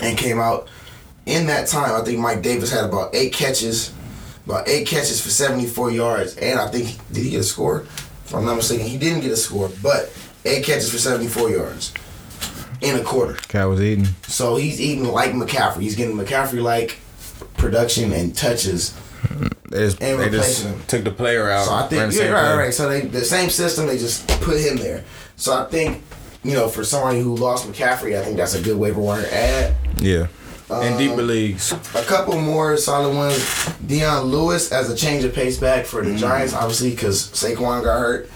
and 0.00 0.16
came 0.16 0.38
out. 0.38 0.68
In 1.26 1.46
that 1.46 1.68
time, 1.68 2.00
I 2.00 2.04
think 2.04 2.18
Mike 2.18 2.42
Davis 2.42 2.72
had 2.72 2.84
about 2.84 3.14
eight 3.14 3.32
catches, 3.32 3.92
about 4.46 4.68
eight 4.68 4.86
catches 4.86 5.20
for 5.20 5.28
seventy 5.28 5.66
four 5.66 5.90
yards, 5.90 6.36
and 6.36 6.58
I 6.58 6.68
think 6.68 6.98
did 7.12 7.24
he 7.24 7.30
get 7.30 7.40
a 7.40 7.44
score? 7.44 7.80
If 8.24 8.34
I'm 8.34 8.44
not 8.44 8.56
mistaken, 8.56 8.86
he 8.86 8.96
didn't 8.96 9.20
get 9.20 9.32
a 9.32 9.36
score, 9.36 9.70
but 9.82 10.12
eight 10.44 10.64
catches 10.64 10.90
for 10.90 10.98
seventy 10.98 11.28
four 11.28 11.50
yards 11.50 11.92
in 12.80 12.96
a 12.98 13.02
quarter. 13.02 13.34
Cat 13.48 13.68
was 13.68 13.80
eating. 13.80 14.06
So 14.22 14.56
he's 14.56 14.80
eating 14.80 15.04
like 15.04 15.32
McCaffrey. 15.32 15.82
He's 15.82 15.96
getting 15.96 16.16
McCaffrey 16.16 16.62
like 16.62 16.98
production 17.56 18.12
and 18.12 18.34
touches. 18.34 18.98
They 19.70 19.78
just, 19.78 20.02
And 20.02 20.18
they 20.20 20.24
just 20.28 20.64
replacing 20.64 20.72
him. 20.72 20.82
took 20.88 21.04
the 21.04 21.10
player 21.12 21.48
out. 21.50 21.66
So 21.66 21.72
I 21.74 21.86
think 21.88 22.12
yeah, 22.12 22.28
right, 22.30 22.42
right, 22.50 22.56
right. 22.64 22.74
So 22.74 22.88
they 22.88 23.02
the 23.02 23.24
same 23.24 23.50
system. 23.50 23.86
They 23.86 23.98
just 23.98 24.26
put 24.42 24.58
him 24.60 24.76
there. 24.76 25.04
So 25.36 25.54
I 25.54 25.64
think 25.66 26.02
you 26.42 26.52
know 26.54 26.68
for 26.68 26.84
somebody 26.84 27.20
who 27.20 27.36
lost 27.36 27.66
McCaffrey, 27.68 28.18
I 28.20 28.24
think 28.24 28.36
that's 28.36 28.54
a 28.54 28.60
good 28.62 28.76
waiver 28.76 29.00
wire 29.00 29.26
ad. 29.30 29.74
Yeah. 29.98 30.26
In 30.70 30.92
Um, 30.92 30.98
deeper 30.98 31.22
leagues. 31.22 31.72
A 31.72 32.02
couple 32.04 32.38
more 32.40 32.76
solid 32.76 33.14
ones. 33.16 33.68
Dion 33.86 34.24
Lewis 34.26 34.70
as 34.70 34.88
a 34.90 34.94
change 34.94 35.24
of 35.24 35.34
pace 35.34 35.56
back 35.58 35.84
for 35.84 36.04
the 36.04 36.14
Giants, 36.16 36.52
obviously 36.54 36.90
because 36.90 37.28
Saquon 37.28 37.82
got 37.82 37.98
hurt. 37.98 38.30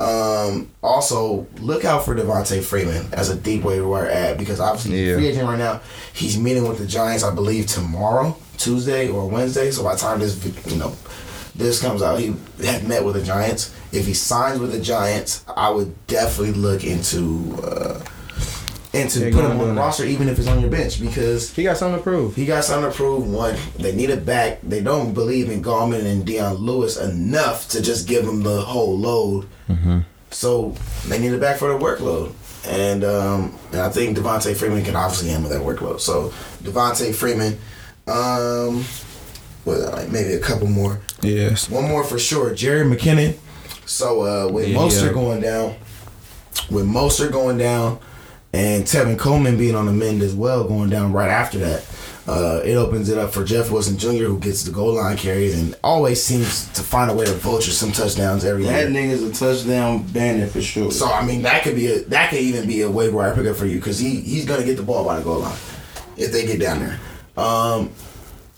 Um, 0.00 0.70
also, 0.82 1.46
look 1.60 1.84
out 1.84 2.04
for 2.04 2.14
Devonta 2.14 2.62
Freeman 2.62 3.06
as 3.12 3.30
a 3.30 3.36
deep 3.36 3.62
waiver 3.62 3.86
wire 3.88 4.08
ad 4.10 4.38
because 4.38 4.60
obviously 4.60 4.92
he's 4.98 5.08
Yeah. 5.08 5.14
free 5.16 5.28
agent 5.28 5.48
right 5.48 5.58
now. 5.58 5.80
He's 6.12 6.36
meeting 6.38 6.66
with 6.68 6.78
the 6.78 6.86
Giants, 6.86 7.22
I 7.24 7.32
believe, 7.34 7.66
tomorrow, 7.66 8.36
Tuesday 8.58 9.08
or 9.08 9.28
Wednesday. 9.28 9.70
So 9.70 9.82
by 9.84 9.94
the 9.94 10.00
time 10.00 10.20
this, 10.20 10.44
you 10.66 10.76
know, 10.78 10.94
this 11.54 11.80
comes 11.80 12.02
out, 12.02 12.18
he 12.18 12.34
had 12.64 12.86
met 12.88 13.04
with 13.04 13.14
the 13.14 13.22
Giants. 13.22 13.74
If 13.92 14.06
he 14.06 14.14
signs 14.14 14.58
with 14.58 14.72
the 14.72 14.80
Giants, 14.80 15.44
I 15.56 15.70
would 15.70 16.06
definitely 16.06 16.54
look 16.54 16.82
into 16.84 17.56
uh, 17.62 18.04
into 18.92 19.20
Yeah, 19.28 19.32
put 19.34 19.44
him 19.44 19.52
on 19.52 19.60
on 19.60 19.68
the 19.68 19.74
that. 19.74 19.80
roster, 19.80 20.04
even 20.04 20.28
if 20.28 20.38
it's 20.38 20.48
on 20.48 20.60
your 20.60 20.70
bench, 20.70 21.00
because 21.00 21.52
he 21.54 21.62
got 21.64 21.76
something 21.76 21.98
to 21.98 22.02
prove. 22.02 22.34
He 22.36 22.46
got 22.46 22.64
something 22.64 22.90
to 22.90 22.96
prove. 22.96 23.28
One, 23.28 23.56
they 23.78 23.94
need 23.94 24.10
it 24.10 24.24
back. 24.24 24.60
They 24.62 24.80
don't 24.80 25.14
believe 25.14 25.50
in 25.50 25.62
Gallman 25.62 26.04
and 26.06 26.24
Dion 26.24 26.54
Lewis 26.56 26.96
enough 26.96 27.68
to 27.70 27.82
just 27.82 28.06
give 28.08 28.24
them 28.24 28.42
the 28.42 28.60
whole 28.62 28.96
load. 28.98 29.46
Mm-hmm. 29.68 30.00
So 30.30 30.74
they 31.08 31.18
need 31.18 31.32
it 31.32 31.40
back 31.40 31.58
for 31.58 31.68
the 31.72 31.78
workload. 31.78 32.32
And 32.66 33.04
um, 33.04 33.56
and 33.72 33.80
I 33.80 33.90
think 33.90 34.16
Devonta 34.16 34.56
Freeman 34.56 34.84
can 34.84 34.96
obviously 34.96 35.28
handle 35.30 35.50
that 35.50 35.60
workload. 35.60 36.00
So 36.00 36.30
Devonta 36.62 37.14
Freeman, 37.14 37.58
um, 38.06 38.84
well, 39.64 39.92
like 39.92 40.10
maybe 40.10 40.34
a 40.34 40.40
couple 40.40 40.66
more. 40.68 41.00
Yes. 41.22 41.70
One 41.70 41.84
more 41.88 42.04
for 42.04 42.18
sure. 42.18 42.50
Jerick 42.50 42.92
McKinnon. 42.94 43.36
So 43.86 44.22
uh, 44.22 44.52
with 44.52 44.68
Yeah, 44.68 44.76
Mostert 44.76 45.06
yeah. 45.08 45.12
going 45.12 45.40
down, 45.40 45.74
with 46.70 46.86
Mostert 46.86 47.32
going 47.32 47.58
down, 47.58 47.98
and 48.52 48.84
Tevin 48.84 49.18
Coleman 49.18 49.56
being 49.58 49.74
on 49.74 49.86
the 49.86 49.92
mend 49.92 50.22
as 50.22 50.34
well, 50.34 50.64
going 50.64 50.88
down 50.90 51.12
right 51.12 51.28
after 51.28 51.58
that, 51.58 51.86
uh, 52.26 52.60
it 52.64 52.74
opens 52.76 53.08
it 53.10 53.18
up 53.18 53.32
for 53.34 53.44
Jeff 53.44 53.70
Wilson 53.70 53.98
Jr., 53.98 54.24
who 54.26 54.38
gets 54.38 54.62
the 54.62 54.70
goal 54.70 54.94
line 54.94 55.16
carries 55.16 55.58
and 55.60 55.74
always 55.84 56.22
seems 56.22 56.68
to 56.72 56.80
find 56.82 57.10
a 57.10 57.14
way 57.14 57.24
to 57.26 57.32
vulture 57.32 57.70
some 57.72 57.90
touchdowns 57.92 58.44
every 58.44 58.64
That 58.64 58.90
year. 58.90 59.02
nigga's 59.02 59.22
a 59.22 59.32
touchdown 59.32 60.04
bandit 60.04 60.50
for 60.50 60.62
sure. 60.62 60.90
So 60.90 61.06
I 61.10 61.24
mean, 61.24 61.42
that 61.42 61.62
could 61.64 61.74
be 61.74 61.88
a 61.88 62.02
that 62.04 62.30
could 62.30 62.38
even 62.40 62.66
be 62.66 62.80
a 62.82 62.90
waiver 62.90 63.16
wire 63.16 63.34
pickup 63.34 63.56
for 63.56 63.66
you 63.66 63.76
because 63.76 63.98
he 63.98 64.20
he's 64.20 64.44
gonna 64.46 64.64
get 64.64 64.76
the 64.78 64.82
ball 64.82 65.04
by 65.04 65.18
the 65.18 65.24
goal 65.24 65.40
line 65.40 65.56
if 66.16 66.32
they 66.32 66.46
get 66.46 66.60
down 66.60 66.78
there. 66.80 66.98
Um, 67.36 67.90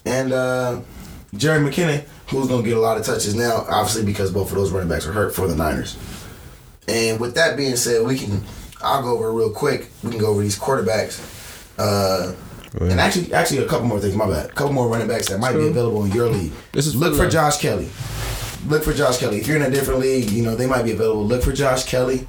and 0.04 0.32
uh, 0.32 0.80
Jerick 1.34 1.68
McKinnon, 1.68 2.04
who's 2.28 2.48
gonna 2.48 2.62
get 2.62 2.76
a 2.76 2.80
lot 2.80 2.98
of 2.98 3.04
touches 3.04 3.34
now, 3.34 3.64
obviously 3.68 4.04
because 4.04 4.30
both 4.30 4.50
of 4.50 4.56
those 4.56 4.70
running 4.70 4.88
backs 4.88 5.06
are 5.06 5.12
hurt 5.12 5.34
for 5.34 5.46
the 5.48 5.56
Niners. 5.56 5.96
And 6.88 7.18
with 7.18 7.34
that 7.34 7.56
being 7.56 7.76
said, 7.76 8.06
we 8.06 8.16
can 8.18 8.42
I'll 8.82 9.02
go 9.02 9.14
over 9.14 9.32
real 9.32 9.50
quick. 9.50 9.90
We 10.02 10.10
can 10.10 10.20
go 10.20 10.28
over 10.28 10.42
these 10.42 10.58
quarterbacks. 10.58 11.20
Uh, 11.78 12.34
and 12.80 13.00
actually, 13.00 13.32
actually, 13.32 13.58
a 13.64 13.68
couple 13.68 13.86
more 13.86 13.98
things. 14.00 14.14
My 14.14 14.26
bad. 14.28 14.50
A 14.50 14.52
couple 14.52 14.72
more 14.72 14.88
running 14.88 15.08
backs 15.08 15.28
that 15.28 15.38
might 15.38 15.54
be 15.54 15.66
available 15.66 16.04
in 16.04 16.12
your 16.12 16.28
league. 16.28 16.52
This 16.72 16.86
is 16.86 16.94
look 16.94 17.16
for 17.16 17.24
of- 17.24 17.32
Josh 17.32 17.58
Kelley. 17.58 17.88
Look 18.66 18.82
for 18.82 18.92
Josh 18.92 19.18
Kelley. 19.18 19.38
If 19.38 19.46
you're 19.46 19.56
in 19.56 19.62
a 19.62 19.70
different 19.70 20.00
league, 20.00 20.30
you 20.30 20.42
know 20.42 20.56
they 20.56 20.66
might 20.66 20.82
be 20.82 20.92
available. 20.92 21.24
Look 21.24 21.42
for 21.42 21.52
Josh 21.52 21.84
Kelley. 21.84 22.26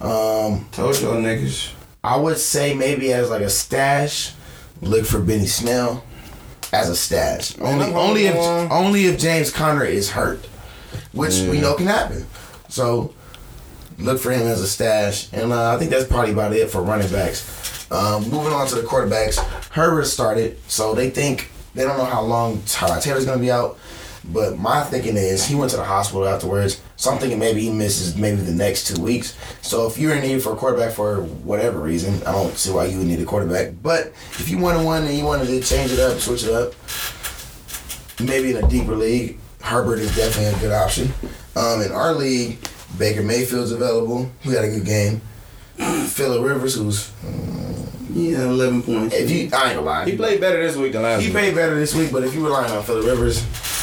Um, 0.00 0.66
Told 0.72 1.00
y'all 1.00 1.14
niggas. 1.14 1.72
I 2.02 2.16
would 2.16 2.36
say 2.36 2.74
maybe 2.74 3.12
as 3.12 3.30
like 3.30 3.42
a 3.42 3.50
stash. 3.50 4.32
Look 4.80 5.06
for 5.06 5.20
Benny 5.20 5.46
Snell 5.46 6.04
as 6.72 6.88
a 6.88 6.96
stash. 6.96 7.58
Only, 7.58 7.86
only 7.94 8.26
if 8.26 8.36
only 8.36 9.06
if 9.06 9.18
James 9.18 9.50
Conner 9.50 9.84
is 9.84 10.10
hurt, 10.10 10.44
which 11.12 11.40
we 11.48 11.60
know 11.60 11.74
can 11.74 11.86
happen. 11.86 12.26
So 12.68 13.14
look 13.98 14.20
for 14.20 14.32
him 14.32 14.42
as 14.42 14.60
a 14.60 14.66
stash, 14.66 15.32
and 15.32 15.52
uh, 15.52 15.74
I 15.74 15.78
think 15.78 15.90
that's 15.90 16.06
probably 16.06 16.32
about 16.32 16.52
it 16.52 16.70
for 16.70 16.82
running 16.82 17.10
backs. 17.10 17.90
Um, 17.92 18.24
moving 18.28 18.52
on 18.52 18.66
to 18.68 18.74
the 18.74 18.82
quarterbacks, 18.82 19.38
Herbert 19.70 20.06
started, 20.06 20.58
so 20.68 20.94
they 20.94 21.10
think 21.10 21.50
they 21.74 21.84
don't 21.84 21.96
know 21.98 22.04
how 22.04 22.22
long 22.22 22.62
Taylor's 22.66 23.24
gonna 23.24 23.38
be 23.40 23.52
out. 23.52 23.78
But 24.32 24.58
my 24.58 24.82
thinking 24.82 25.16
is 25.16 25.44
he 25.44 25.54
went 25.54 25.70
to 25.72 25.76
the 25.76 25.84
hospital 25.84 26.26
afterwards. 26.26 26.80
So 26.96 27.10
I'm 27.10 27.18
thinking 27.18 27.38
maybe 27.38 27.60
he 27.60 27.70
misses 27.70 28.16
maybe 28.16 28.40
the 28.40 28.52
next 28.54 28.86
two 28.86 29.00
weeks. 29.02 29.36
So 29.60 29.86
if 29.86 29.98
you're 29.98 30.14
in 30.14 30.22
need 30.22 30.42
for 30.42 30.52
a 30.54 30.56
quarterback 30.56 30.92
for 30.92 31.22
whatever 31.22 31.78
reason, 31.78 32.14
I 32.26 32.32
don't 32.32 32.56
see 32.56 32.72
why 32.72 32.86
you 32.86 32.98
would 32.98 33.06
need 33.06 33.20
a 33.20 33.24
quarterback. 33.26 33.74
But 33.82 34.08
if 34.38 34.48
you 34.48 34.58
wanted 34.58 34.84
one 34.84 35.04
and 35.04 35.16
you 35.16 35.24
wanted 35.24 35.46
to 35.48 35.60
change 35.60 35.92
it 35.92 35.98
up, 36.00 36.18
switch 36.20 36.44
it 36.44 36.50
up, 36.52 36.72
maybe 38.20 38.50
in 38.56 38.64
a 38.64 38.68
deeper 38.68 38.94
league, 38.96 39.38
Herbert 39.60 39.98
is 39.98 40.14
definitely 40.16 40.54
a 40.54 40.60
good 40.60 40.72
option. 40.72 41.12
Um, 41.56 41.82
in 41.82 41.92
our 41.92 42.12
league, 42.14 42.58
Baker 42.98 43.22
Mayfield's 43.22 43.72
available. 43.72 44.30
We 44.46 44.54
had 44.54 44.64
a 44.64 44.70
good 44.70 44.84
game. 44.86 45.20
Philip 46.06 46.42
Rivers, 46.44 46.76
who's 46.76 47.10
yeah, 48.12 48.44
eleven 48.44 48.82
points. 48.82 49.14
If 49.14 49.28
you, 49.30 49.36
I 49.52 49.66
ain't 49.70 49.74
gonna 49.74 49.80
lie, 49.80 50.04
He 50.08 50.16
played 50.16 50.40
better 50.40 50.62
this 50.64 50.76
week 50.76 50.92
than 50.92 51.02
last 51.02 51.20
He 51.20 51.26
week. 51.26 51.32
played 51.34 51.54
better 51.56 51.74
this 51.74 51.94
week, 51.94 52.12
but 52.12 52.22
if 52.22 52.32
you 52.34 52.42
were 52.42 52.48
relying 52.48 52.70
on 52.72 52.82
Philip 52.84 53.04
Rivers, 53.06 53.38
it's 53.42 53.73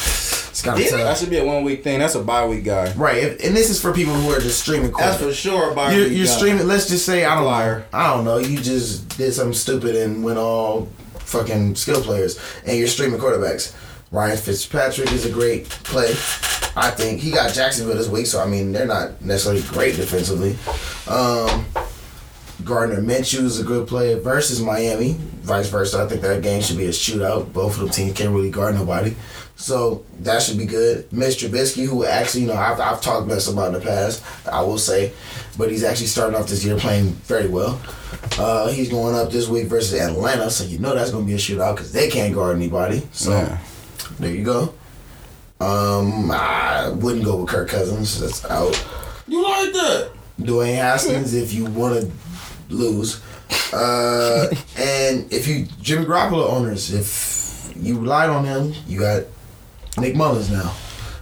kind 0.62 0.80
of 0.80 0.90
That 0.92 1.18
should 1.18 1.30
be 1.30 1.38
a 1.38 1.46
one 1.46 1.64
week 1.64 1.84
thing. 1.84 2.00
That's 2.00 2.16
a 2.16 2.24
bye 2.24 2.46
week 2.46 2.64
guy. 2.64 2.94
Right, 2.94 3.18
if, 3.18 3.46
and 3.46 3.56
this 3.56 3.70
is 3.70 3.82
for 3.82 3.94
people 3.94 4.14
who 4.14 4.30
are 4.32 4.40
just 4.40 4.60
streaming. 4.60 4.92
That's 4.92 5.22
for 5.22 5.34
sure. 5.34 5.74
Bye 5.74 5.94
You're, 5.94 6.08
you're 6.08 6.28
streaming. 6.28 6.68
Let's 6.68 6.88
just 6.88 7.06
say 7.06 7.26
I 7.26 7.36
don't 7.36 7.46
liar. 7.46 7.86
I 7.94 8.14
don't 8.14 8.26
know. 8.26 8.38
You 8.38 8.60
just 8.60 9.18
did 9.18 9.34
something 9.34 9.54
stupid 9.54 9.96
and 9.96 10.24
went 10.24 10.38
all 10.38 10.88
fucking 11.20 11.76
skill 11.76 12.02
players 12.02 12.40
and 12.66 12.78
you're 12.78 12.88
streaming 12.88 13.20
quarterbacks. 13.20 13.76
Ryan 14.12 14.38
Fitzpatrick 14.38 15.12
is 15.14 15.26
a 15.26 15.32
great 15.32 15.70
play. 15.70 16.10
I 16.76 16.92
think 16.92 17.22
he 17.22 17.32
got 17.32 17.54
Jacksonville 17.54 17.96
this 17.96 18.10
week, 18.10 18.28
so 18.28 18.42
I 18.42 18.46
mean 18.46 18.72
they're 18.72 18.86
not 18.86 19.22
necessarily 19.22 19.62
great 19.64 19.96
defensively. 19.96 20.58
Um, 21.08 21.66
Gardner 22.64 23.02
Minshew 23.02 23.44
is 23.44 23.60
a 23.60 23.64
good 23.64 23.88
player 23.88 24.20
versus 24.20 24.62
Miami. 24.62 25.16
Vice 25.42 25.70
versa, 25.70 26.04
I 26.04 26.08
think 26.08 26.22
that 26.22 26.44
game 26.44 26.62
should 26.62 26.78
be 26.78 26.86
a 26.86 26.90
shootout. 26.90 27.52
Both 27.54 27.76
of 27.76 27.80
them 27.80 27.90
teams 27.90 28.18
can't 28.18 28.32
really 28.32 28.52
guard 28.52 28.76
nobody, 28.76 29.16
so 29.62 30.04
that 30.22 30.42
should 30.42 30.58
be 30.58 30.66
good. 30.66 31.08
Mr. 31.12 31.48
Trubisky, 31.48 31.86
who 31.86 32.04
actually, 32.04 32.42
you 32.42 32.48
know, 32.48 32.56
I've, 32.56 32.80
I've 32.80 33.00
talked 33.02 33.28
mess 33.28 33.48
about 33.48 33.68
in 33.68 33.74
the 33.74 33.80
past, 33.80 34.24
I 34.52 34.62
will 34.62 34.80
say, 34.80 35.14
but 35.58 35.70
he's 35.70 35.84
actually 35.84 36.08
starting 36.08 36.36
off 36.36 36.48
this 36.48 36.66
year 36.66 36.78
playing 36.78 37.10
very 37.30 37.48
well. 37.48 37.80
Uh, 38.40 38.70
he's 38.70 38.90
going 38.90 39.16
up 39.16 39.32
this 39.32 39.48
week 39.48 39.68
versus 39.68 40.00
Atlanta, 40.00 40.50
so 40.50 40.64
you 40.64 40.80
know 40.80 40.96
that's 40.96 41.12
going 41.12 41.26
to 41.26 41.28
be 41.28 41.36
a 41.36 41.38
shootout 41.38 41.76
because 41.76 41.92
they 41.92 42.10
can't 42.10 42.34
guard 42.34 42.56
anybody. 42.56 43.08
So 43.12 43.32
Yeah. 43.32 43.58
there 44.20 44.32
you 44.34 44.44
go. 44.44 44.74
Um, 45.60 46.32
I 46.32 46.90
wouldn't 46.90 47.24
go 47.24 47.38
with 47.38 47.50
Kirk 47.50 47.70
Cousins. 47.70 48.20
That's 48.20 48.44
out. 48.46 48.74
You 49.28 49.44
like 49.44 49.72
that? 49.74 50.12
Dwayne 50.40 50.76
Haskins, 50.76 51.36
if 51.36 51.54
you 51.54 51.66
want 51.66 52.02
to 52.02 52.12
lose. 52.74 53.22
Uh, 53.72 54.48
and 54.78 55.32
if 55.32 55.48
you 55.48 55.68
Jimmy 55.82 56.06
Garoppolo 56.06 56.50
owners, 56.50 56.92
if 56.92 57.72
you 57.78 58.00
relied 58.00 58.30
on 58.32 58.44
him, 58.44 58.74
you 58.88 59.00
got 59.00 59.24
Nick 59.98 60.16
Mullens 60.16 60.50
now. 60.52 60.74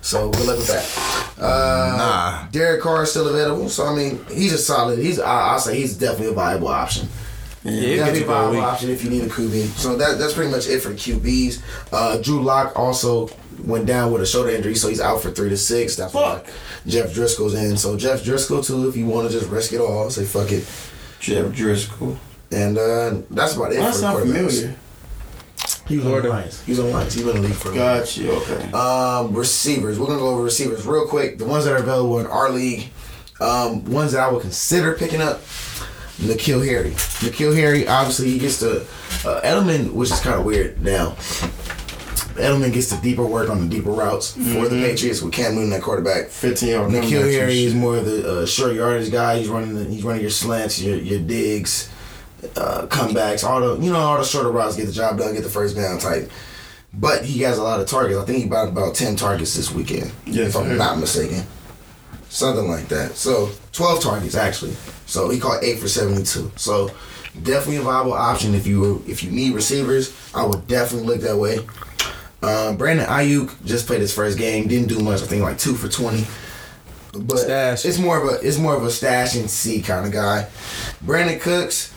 So 0.02 0.30
good 0.32 0.46
luck 0.48 0.58
with 0.58 0.68
that. 0.68 1.44
Uh, 1.44 1.96
Nah. 1.98 2.48
Derek 2.52 2.82
Carr 2.82 3.04
is 3.04 3.12
still 3.12 3.28
available, 3.28 3.70
so 3.70 3.86
I 3.86 3.96
mean 3.96 4.24
he's 4.32 4.54
a 4.54 4.58
solid. 4.58 5.00
He's 5.00 5.20
I, 5.20 5.52
I'll 5.52 5.60
say 5.60 5.78
he's 5.78 5.98
definitely 5.98 6.28
a 6.28 6.34
viable 6.34 6.68
option. 6.70 7.08
Yeah, 7.64 7.72
he'll 7.72 7.98
definitely 7.98 8.20
a 8.20 8.22
you 8.22 8.26
for 8.26 8.32
a 8.32 8.36
viable 8.36 8.52
week. 8.56 8.64
option 8.64 8.90
if 8.90 9.04
you 9.04 9.10
need 9.10 9.24
a 9.24 9.28
QB. 9.28 9.68
So 9.78 9.98
that 9.98 10.18
that's 10.18 10.34
pretty 10.34 10.52
much 10.52 10.68
it 10.68 10.80
for 10.82 10.92
QBs. 10.92 11.62
Uh, 11.92 12.18
Drew 12.22 12.42
Lock 12.42 12.78
also 12.80 13.30
went 13.66 13.86
down 13.86 14.12
with 14.14 14.22
a 14.22 14.26
shoulder 14.26 14.50
injury, 14.52 14.76
so 14.76 14.88
he's 14.88 15.02
out 15.02 15.22
for 15.22 15.32
three 15.32 15.50
to 15.50 15.58
six. 15.58 15.98
That's 15.98 16.14
why 16.14 16.42
Jeff 16.88 17.08
Driskel's 17.14 17.54
in. 17.56 17.76
So 17.76 17.98
Jeff 17.98 18.22
Driskel 18.24 18.66
too, 18.66 18.88
if 18.88 18.96
you 18.96 19.06
want 19.06 19.30
to 19.30 19.38
just 19.38 19.50
risk 19.52 19.74
it 19.74 19.82
all, 19.82 20.10
say 20.10 20.24
fuck 20.24 20.52
it. 20.54 20.66
Jeff 21.20 21.54
Driscoll. 21.54 22.18
And 22.52 22.78
uh, 22.78 23.22
that's 23.30 23.56
about 23.56 23.74
it. 23.74 23.76
That 23.76 23.92
for 23.94 24.00
sound 24.00 24.18
quarterbacks. 24.26 24.60
familiar. 24.62 24.76
He 25.90 25.98
was 25.98 26.06
on 26.06 26.22
the 26.22 26.30
Lions. 26.30 26.62
He 26.64 26.72
was 26.72 26.80
on 26.80 26.86
the 26.88 26.92
Lions. 26.94 27.14
He 27.14 27.24
been 27.24 27.36
in 27.36 27.42
the 27.42 27.48
league 27.50 27.58
for 27.58 27.70
a 27.70 27.72
minute. 27.74 27.84
Got 27.84 28.18
you. 28.18 28.32
Okay. 28.32 28.72
Um, 28.72 29.34
receivers. 29.36 30.00
We're 30.00 30.08
gonna 30.08 30.20
go 30.20 30.30
over 30.30 30.44
receivers 30.44 30.86
real 30.86 31.08
quick. 31.08 31.38
The 31.40 31.46
ones 31.46 31.66
that 31.66 31.74
are 31.74 31.78
available 31.84 32.20
in 32.20 32.28
our 32.28 32.50
league. 32.50 32.90
Um, 33.42 33.84
ones 33.86 34.12
that 34.14 34.22
I 34.22 34.32
would 34.32 34.42
consider 34.42 34.94
picking 34.94 35.22
up. 35.22 35.42
N'Keal 36.20 36.66
Harry. 36.66 36.92
N'Keal 36.92 37.56
Harry. 37.56 37.88
Obviously, 37.88 38.30
he 38.32 38.40
gets 38.40 38.60
the 38.60 38.82
uh, 39.26 39.42
Edelman, 39.42 39.94
which 39.94 40.12
is 40.12 40.20
kind 40.20 40.36
of 40.38 40.46
weird 40.46 40.82
now. 40.84 41.12
Edelman 42.36 42.72
gets 42.74 42.90
the 42.90 43.02
deeper 43.02 43.26
work 43.26 43.50
on 43.50 43.60
the 43.62 43.68
deeper 43.74 43.92
routes 43.92 44.32
for 44.34 44.68
the 44.70 44.76
Mhm. 44.76 44.84
Patriots 44.86 45.22
with 45.22 45.34
Cam 45.34 45.56
Newton 45.56 45.74
at 45.74 45.82
quarterback. 45.82 46.30
15 46.30 46.70
yard 46.70 46.92
N'Keal 46.92 47.32
Harry 47.32 47.64
is 47.64 47.74
more 47.74 47.98
of 47.98 48.06
the 48.06 48.42
uh, 48.42 48.46
short 48.46 48.74
yardage 48.76 49.12
guy. 49.12 49.40
He's 49.40 49.48
running 49.50 49.76
the, 49.76 49.84
he's 49.86 50.04
running 50.04 50.22
your 50.22 50.30
slants, 50.30 50.82
your 50.82 50.96
your 50.98 51.20
digs, 51.20 51.90
uh, 52.56 52.88
comebacks, 52.88 53.44
all 53.44 53.60
the 53.62 53.84
you 53.84 53.92
know 53.92 54.00
all 54.00 54.18
the 54.18 54.24
shorter 54.24 54.52
routes, 54.52 54.76
get 54.76 54.86
the 54.86 54.92
job 54.92 55.18
done, 55.18 55.34
get 55.34 55.44
the 55.44 55.50
first 55.50 55.76
down 55.76 56.00
type. 56.00 56.30
But 56.94 57.24
he 57.24 57.42
has 57.42 57.58
a 57.58 57.64
lot 57.64 57.80
of 57.80 57.88
targets. 57.88 58.20
I 58.20 58.26
think 58.26 58.44
he 58.44 58.50
got 58.50 58.70
about 58.70 58.96
ten 58.96 59.16
targets 59.16 59.56
this 59.56 59.72
weekend, 59.72 60.12
Yes, 60.26 60.50
if 60.50 60.56
I'm 60.56 60.78
not 60.78 60.98
mistaken. 60.98 61.44
Something 62.30 62.68
like 62.70 62.88
that. 62.90 63.16
So 63.16 63.50
twelve 63.72 64.02
targets 64.02 64.36
actually. 64.36 64.74
So 65.06 65.30
he 65.30 65.40
caught 65.40 65.64
eight 65.64 65.80
for 65.80 65.88
seventy 65.88 66.24
two. 66.24 66.52
So 66.56 66.90
definitely 67.44 67.78
a 67.78 67.82
viable 67.82 68.14
option 68.14 68.54
if 68.56 68.66
you 68.68 69.04
if 69.08 69.24
you 69.24 69.32
need 69.32 69.54
receivers. 69.54 70.16
I 70.34 70.46
would 70.46 70.68
definitely 70.68 71.08
look 71.08 71.22
that 71.22 71.38
way. 71.38 71.60
Um, 72.42 72.78
Brandon 72.78 73.06
Aiyuk 73.06 73.66
just 73.66 73.86
played 73.86 74.02
his 74.02 74.14
first 74.14 74.38
game. 74.38 74.68
Didn't 74.68 74.88
do 74.88 75.00
much. 75.00 75.22
I 75.22 75.26
think 75.26 75.44
like 75.44 75.58
two 75.58 75.76
for 75.76 75.90
twenty. 75.90 76.26
But 77.12 77.50
it's 77.50 77.98
more 77.98 78.18
of 78.22 78.34
a 78.34 78.48
it's 78.48 78.58
more 78.60 78.76
of 78.76 78.84
a 78.84 78.92
stash 78.92 79.36
and 79.36 79.50
see 79.50 79.82
kind 79.82 80.06
of 80.06 80.12
guy. 80.12 80.48
Brandin 81.04 81.42
Cooks, 81.42 81.94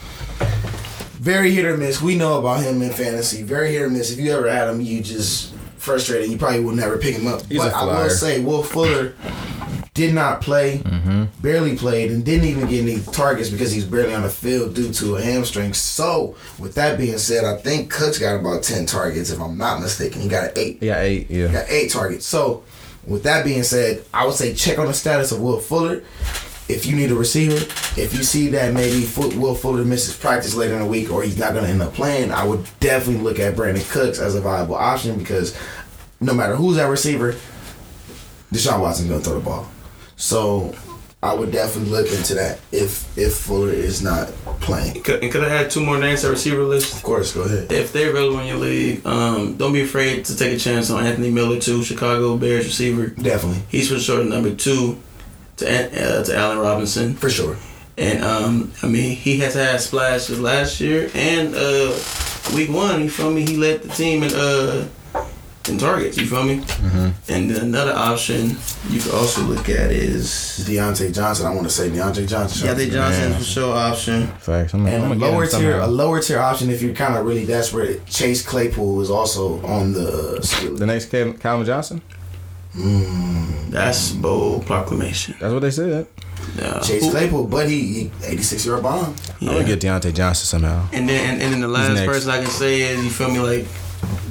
very 1.20 1.50
hit 1.52 1.64
or 1.64 1.76
miss. 1.76 2.00
We 2.02 2.16
know 2.16 2.38
about 2.38 2.62
him 2.62 2.82
in 2.82 2.90
fantasy. 2.92 3.42
Very 3.42 3.72
hit 3.72 3.82
or 3.82 3.90
miss. 3.90 4.12
If 4.12 4.18
you 4.18 4.32
ever 4.32 4.50
had 4.50 4.68
him, 4.68 4.80
you 4.80 5.02
just 5.02 5.54
frustrated. 5.76 6.30
You 6.30 6.38
probably 6.38 6.60
will 6.60 6.74
never 6.74 6.98
pick 6.98 7.14
him 7.16 7.26
up. 7.26 7.42
He's 7.46 7.58
but 7.58 7.72
I 7.74 7.84
will 8.04 8.10
say, 8.10 8.40
Will 8.42 8.62
Fuller 8.62 9.14
did 9.94 10.14
not 10.14 10.40
play, 10.40 10.78
Mm-hmm. 10.78 11.24
barely 11.42 11.76
played, 11.76 12.10
and 12.10 12.24
didn't 12.24 12.48
even 12.48 12.66
get 12.68 12.80
any 12.82 13.00
targets 13.00 13.50
because 13.50 13.70
he's 13.72 13.84
barely 13.84 14.14
on 14.14 14.22
the 14.22 14.30
field 14.30 14.74
due 14.74 14.92
to 14.94 15.16
a 15.16 15.22
hamstring. 15.22 15.74
So, 15.74 16.34
with 16.58 16.74
that 16.76 16.96
being 16.98 17.18
said, 17.18 17.44
I 17.44 17.56
think 17.58 17.90
Cooks 17.92 18.18
got 18.18 18.36
about 18.40 18.62
ten 18.62 18.86
targets, 18.86 19.30
if 19.30 19.38
I'm 19.40 19.58
not 19.58 19.80
mistaken. 19.80 20.22
He 20.22 20.28
got 20.28 20.56
eight. 20.56 20.78
He 20.80 20.86
got 20.86 21.00
eight. 21.00 21.30
Yeah. 21.30 21.52
Got 21.52 21.66
eight 21.68 21.90
targets. 21.90 22.24
So, 22.26 22.62
with 23.06 23.24
that 23.24 23.44
being 23.44 23.64
said, 23.64 24.04
I 24.14 24.24
would 24.24 24.34
say 24.34 24.54
check 24.54 24.78
on 24.78 24.86
the 24.86 24.94
status 24.94 25.30
of 25.32 25.40
Will 25.40 25.58
Fuller. 25.60 26.02
If 26.72 26.86
you 26.86 26.96
need 26.96 27.10
a 27.10 27.14
receiver, 27.14 27.56
if 28.00 28.14
you 28.16 28.22
see 28.22 28.48
that 28.48 28.72
maybe 28.72 29.06
Will 29.38 29.54
Fuller 29.54 29.84
misses 29.84 30.16
practice 30.16 30.54
later 30.54 30.74
in 30.74 30.80
the 30.80 30.86
week 30.86 31.12
or 31.12 31.22
he's 31.22 31.38
not 31.38 31.52
going 31.52 31.64
to 31.64 31.70
end 31.70 31.82
up 31.82 31.92
playing, 31.92 32.32
I 32.32 32.44
would 32.44 32.66
definitely 32.80 33.22
look 33.22 33.38
at 33.38 33.54
Brandin 33.54 33.88
Cooks 33.90 34.18
as 34.18 34.34
a 34.34 34.40
viable 34.40 34.74
option 34.74 35.18
because 35.18 35.56
no 36.20 36.32
matter 36.32 36.56
who's 36.56 36.76
that 36.76 36.86
receiver, 36.86 37.34
Deshaun 38.52 38.80
Watson's 38.80 39.08
going 39.08 39.20
to 39.20 39.28
throw 39.28 39.38
the 39.38 39.44
ball. 39.44 39.68
So 40.16 40.74
I 41.22 41.34
would 41.34 41.52
definitely 41.52 41.90
look 41.90 42.10
into 42.12 42.34
that 42.34 42.58
if 42.72 43.16
if 43.16 43.34
Fuller 43.34 43.70
is 43.70 44.02
not 44.02 44.28
playing. 44.60 45.02
Could, 45.02 45.22
and 45.22 45.30
could 45.30 45.44
I 45.44 45.50
add 45.50 45.70
two 45.70 45.84
more 45.84 45.98
names 45.98 46.22
to 46.22 46.30
receiver 46.30 46.62
list? 46.62 46.94
Of 46.96 47.02
course, 47.02 47.32
go 47.32 47.42
ahead. 47.42 47.70
If 47.70 47.92
they're 47.92 48.10
available 48.10 48.40
in 48.40 48.46
your 48.48 48.56
league, 48.56 49.06
um, 49.06 49.56
don't 49.56 49.72
be 49.72 49.82
afraid 49.82 50.24
to 50.24 50.36
take 50.36 50.52
a 50.54 50.58
chance 50.58 50.90
on 50.90 51.04
Anthony 51.04 51.30
Miller 51.30 51.60
too, 51.60 51.84
Chicago 51.84 52.36
Bears 52.36 52.64
receiver. 52.64 53.08
Definitely. 53.08 53.62
He's 53.68 53.88
for 53.90 53.98
sure 53.98 54.24
number 54.24 54.54
two 54.54 54.98
to 55.62 55.68
An- 55.70 56.04
uh, 56.04 56.24
to 56.24 56.36
Allen 56.36 56.58
Robinson. 56.58 57.14
For 57.14 57.30
sure. 57.30 57.56
And 57.98 58.24
um, 58.24 58.72
I 58.82 58.86
mean, 58.88 59.14
he 59.16 59.38
has 59.38 59.54
had 59.54 59.80
splashes 59.80 60.40
last 60.40 60.80
year 60.80 61.10
and 61.14 61.54
uh, 61.54 61.92
week 62.54 62.70
one. 62.70 63.02
You 63.02 63.10
feel 63.10 63.30
me? 63.30 63.42
He 63.42 63.56
led 63.56 63.82
the 63.82 63.88
team 63.88 64.22
in 64.22 64.32
uh 64.34 64.88
in 65.68 65.78
targets. 65.78 66.16
You 66.18 66.26
feel 66.26 66.42
me? 66.42 66.56
Mm-hmm. 66.58 67.32
And 67.32 67.50
then 67.50 67.62
another 67.64 67.92
option 67.92 68.56
you 68.88 68.98
could 69.00 69.14
also 69.14 69.42
look 69.42 69.68
at 69.68 69.92
is 69.92 70.26
Diontae 70.66 71.14
Johnson. 71.14 71.46
I 71.46 71.50
want 71.54 71.64
to 71.64 71.70
say 71.70 71.88
Diontae 71.88 72.26
Johnson. 72.26 72.66
Diontae 72.66 72.90
Johnson 72.90 73.30
Man. 73.30 73.38
for 73.38 73.44
sure 73.44 73.76
option. 73.76 74.26
Facts. 74.38 74.74
I'm, 74.74 74.86
And 74.86 75.04
I'm 75.04 75.12
a 75.12 75.14
gonna 75.14 75.20
get 75.20 75.30
lower 75.30 75.44
him 75.44 75.50
tier, 75.60 75.78
a 75.78 75.86
lower 75.86 76.20
tier 76.20 76.40
option 76.40 76.68
if 76.70 76.82
you're 76.82 76.94
kind 76.94 77.14
of 77.16 77.24
really 77.26 77.46
desperate. 77.46 78.04
Chase 78.06 78.44
Claypool 78.44 79.02
is 79.02 79.10
also 79.10 79.64
on 79.64 79.92
the 79.92 80.40
skill. 80.42 80.74
The 80.74 80.86
next 80.86 81.10
Calvin 81.10 81.64
Johnson. 81.66 82.02
Mm, 82.74 83.68
that's 83.70 84.12
bold 84.12 84.64
proclamation. 84.66 85.34
That's 85.40 85.52
what 85.52 85.60
they 85.60 85.70
said. 85.70 86.06
Yeah. 86.56 86.80
Chase 86.80 87.10
Claypool, 87.10 87.46
but 87.46 87.68
he, 87.68 87.80
he 88.04 88.10
86 88.24 88.66
yard 88.66 88.82
bomb. 88.82 89.14
I'm 89.40 89.46
gonna 89.46 89.64
get 89.64 89.80
Diontae 89.80 90.14
Johnson 90.14 90.46
somehow. 90.46 90.88
And 90.92 91.08
then 91.08 91.34
and, 91.34 91.42
and 91.42 91.52
then 91.52 91.60
the 91.60 91.68
last 91.68 92.04
person 92.04 92.30
I 92.30 92.38
can 92.40 92.50
say 92.50 92.80
is 92.82 93.04
you 93.04 93.10
feel 93.10 93.30
me 93.30 93.40
like 93.40 93.66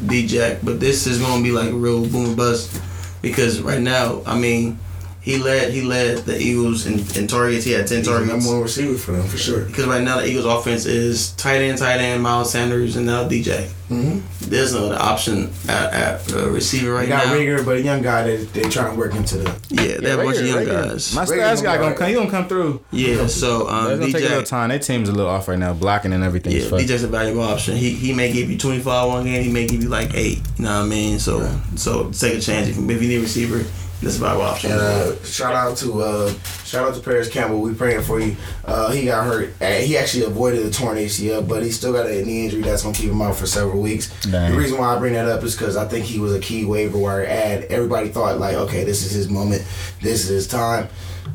D 0.08 0.26
Jack, 0.28 0.60
but 0.64 0.80
this 0.80 1.08
is 1.08 1.20
gonna 1.20 1.44
be 1.44 1.52
like 1.52 1.70
a 1.70 1.76
real 1.76 2.06
boom 2.08 2.36
bust 2.36 2.82
because 3.22 3.61
right 3.61 3.80
now 3.82 4.22
I 4.26 4.38
mean 4.38 4.80
he 5.22 5.38
led 5.38 5.72
he 5.72 5.82
led 5.83 6.19
the 6.25 6.38
Eagles 6.40 6.85
in, 6.88 7.00
in 7.17 7.27
targets. 7.27 7.64
He 7.64 7.72
had 7.72 7.88
ten 7.88 8.00
He's 8.00 8.08
targets. 8.08 8.32
number 8.32 8.50
one 8.50 8.61
receiver 8.61 8.98
for 8.98 9.11
them 9.11 9.27
for 9.27 9.38
sure. 9.38 9.66
Because 9.66 9.85
right 9.85 10.03
now 10.03 10.17
the 10.19 10.27
Eagles 10.27 10.45
offense 10.45 10.85
is 10.85 11.32
tight 11.33 11.61
end, 11.61 11.77
tight 11.77 12.00
end, 12.00 12.24
Miles 12.24 12.51
Sanders, 12.51 12.95
and 12.95 13.06
now 13.06 13.27
DJ. 13.27 13.69
Mhm. 13.90 14.22
There's 14.40 14.74
no 14.74 14.85
other 14.85 14.95
option 14.95 15.51
at, 15.67 15.93
at 15.93 16.33
uh, 16.33 16.50
receiver 16.50 16.93
right 16.93 17.01
They 17.03 17.09
got 17.09 17.27
now. 17.27 17.33
Reagor, 17.33 17.66
but 17.66 17.75
a 17.75 17.82
young 17.82 18.01
guy 18.01 18.24
that 18.24 18.53
they 18.53 18.61
trying 18.64 18.93
to 18.93 18.98
work 18.98 19.14
into 19.14 19.38
the. 19.38 19.50
Yeah, 19.69 19.98
they 20.00 20.09
have 20.09 20.19
a 20.19 20.24
bunch 20.24 20.38
of 20.38 20.48
young 20.48 20.59
Reagor. 20.66 20.90
guys. 20.91 21.14
My 21.14 21.25
Reagor's 21.25 21.59
stats 21.59 21.64
guy 21.64 21.75
gonna 21.77 21.83
gonna 21.90 21.95
come. 21.95 22.08
He 22.08 22.14
gonna 22.16 22.32
come 22.32 22.48
through. 22.48 22.82
Yeah, 22.91 23.27
so 23.27 23.67
um, 23.67 23.83
But 23.85 23.91
it's 23.93 24.00
gonna 24.00 24.11
take 24.14 24.24
a 24.24 24.27
little 24.30 24.43
time. 24.43 24.69
Their 24.69 24.80
team's 24.80 25.09
a 25.09 25.11
little 25.11 25.30
off 25.30 25.48
right 25.50 25.59
now, 25.59 25.74
blocking 25.74 26.14
and 26.14 26.24
everything. 26.24 26.53
yeah, 26.53 26.59
is 26.59 26.69
fucked. 26.69 26.83
DJ's 26.83 27.03
a 27.03 27.08
valuable 27.09 27.43
option. 27.43 27.75
He 27.75 27.91
he 27.91 28.14
may 28.14 28.32
give 28.32 28.50
you 28.50 28.58
25 28.58 29.08
one 29.09 29.25
game. 29.25 29.43
He 29.43 29.51
may 29.51 29.67
give 29.67 29.83
you 29.83 29.90
like 29.90 30.14
eight. 30.16 30.40
You 30.58 30.64
know 30.66 30.80
what 30.80 30.85
I 30.85 30.90
mean? 30.90 31.19
So 31.19 31.59
so 31.75 32.09
take 32.11 32.35
a 32.35 32.40
chance 32.41 32.69
if, 32.69 32.77
if 32.77 33.01
you 33.01 33.08
need 33.09 33.17
a 33.17 33.22
receiver. 33.22 33.64
That's 34.01 34.17
a 34.17 34.19
valuable 34.19 34.45
option. 34.45 34.71
And 34.71 34.80
uh, 34.81 35.23
shout 35.23 35.53
out 35.53 35.77
to 35.77 36.01
uh, 36.01 36.33
shout 36.63 36.88
out 36.88 36.95
to 36.95 37.01
Parris 37.01 37.30
Campbell. 37.30 37.61
We 37.61 37.73
praying 37.75 38.01
for 38.01 38.19
you. 38.19 38.35
Uh, 38.65 38.91
he 38.91 39.05
got 39.05 39.25
hurt. 39.25 39.53
Uh, 39.61 39.73
he 39.73 39.95
actually 39.95 40.25
avoided 40.25 40.65
a 40.65 40.71
torn 40.71 40.97
ACL, 40.97 41.47
but 41.47 41.61
he 41.61 41.69
still 41.69 41.93
got 41.93 42.07
a 42.07 42.25
knee 42.25 42.45
injury 42.45 42.61
that's 42.63 42.81
gonna 42.81 42.95
keep 42.95 43.11
him 43.11 43.21
out 43.21 43.35
for 43.35 43.45
several 43.45 43.80
weeks. 43.80 44.09
Dang. 44.23 44.51
The 44.51 44.57
reason 44.57 44.80
why 44.80 44.95
I 44.95 44.97
bring 44.99 45.13
that 45.13 45.27
up 45.27 45.43
is 45.43 45.55
because 45.55 45.77
I 45.77 45.88
think 45.88 46.05
he 46.05 46.19
was 46.19 46.33
a 46.33 46.39
key 46.39 46.65
waiver 46.65 46.97
wire 46.97 47.25
ad. 47.25 47.65
Everybody 47.65 48.09
thought 48.09 48.39
like, 48.39 48.55
okay, 48.55 48.83
this 48.83 49.05
is 49.05 49.11
his 49.11 49.30
moment. 49.30 49.61
This 50.01 50.23
is 50.23 50.30
his 50.30 50.47
time. 50.47 50.89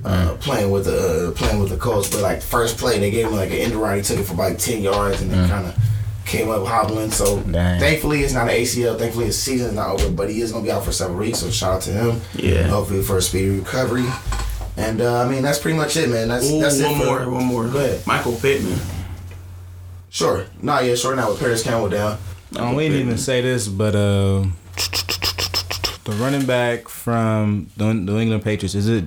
Uh, 0.04 0.36
playing 0.40 0.70
with 0.72 0.86
the 0.86 1.28
uh, 1.28 1.30
playing 1.32 1.60
with 1.60 1.70
the 1.70 1.76
Colts, 1.76 2.10
but 2.10 2.20
like 2.20 2.42
first 2.42 2.78
play 2.78 2.98
they 2.98 3.10
gave 3.10 3.26
him 3.26 3.34
like 3.34 3.50
an 3.50 3.56
end 3.58 3.74
around. 3.74 3.96
He 3.98 4.02
took 4.02 4.18
it 4.18 4.24
for 4.24 4.34
like 4.34 4.58
ten 4.58 4.82
yards 4.82 5.20
and 5.22 5.30
then 5.30 5.48
kind 5.48 5.66
of 5.66 5.76
came 6.26 6.50
up 6.50 6.66
hobbling. 6.66 7.10
So 7.10 7.40
Dang. 7.40 7.80
thankfully 7.80 8.20
it's 8.20 8.32
not 8.34 8.48
an 8.48 8.54
ACL. 8.54 8.98
Thankfully 8.98 9.26
his 9.26 9.40
season's 9.40 9.74
not 9.74 9.90
over, 9.90 10.10
but 10.10 10.28
he 10.28 10.40
is 10.40 10.52
gonna 10.52 10.64
be 10.64 10.70
out 10.70 10.84
for 10.84 10.92
several 10.92 11.18
weeks. 11.18 11.38
So 11.38 11.50
shout 11.50 11.76
out 11.76 11.82
to 11.82 11.90
him. 11.92 12.20
Yeah. 12.34 12.64
Hopefully 12.64 13.02
for 13.02 13.16
a 13.18 13.22
speedy 13.22 13.58
recovery. 13.60 14.06
And 14.76 15.00
uh, 15.00 15.22
I 15.22 15.28
mean 15.28 15.42
that's 15.42 15.58
pretty 15.58 15.78
much 15.78 15.96
it, 15.96 16.08
man. 16.10 16.28
That's 16.28 16.50
Ooh, 16.50 16.60
that's 16.60 16.78
it. 16.78 16.84
one 16.86 16.98
for- 17.00 17.04
more, 17.06 17.30
one 17.30 17.44
more. 17.44 17.68
Go 17.68 17.78
ahead. 17.78 18.06
Michael 18.06 18.32
Pittman. 18.34 18.78
Sure. 20.10 20.46
Nah, 20.62 20.80
yeah, 20.80 20.94
sure. 20.94 21.14
Now 21.16 21.30
with 21.30 21.40
Parris 21.40 21.62
Campbell 21.62 21.88
down. 21.90 22.18
Oh, 22.58 22.74
we 22.74 22.88
didn't 22.88 23.00
even 23.06 23.18
say 23.18 23.40
this, 23.42 23.68
but 23.68 23.94
uh, 23.94 24.44
the 26.06 26.12
running 26.12 26.46
back 26.46 26.88
from 26.88 27.68
the 27.76 27.92
New 27.92 28.18
England 28.20 28.44
Patriots 28.44 28.76
is 28.76 28.88
it 28.88 29.04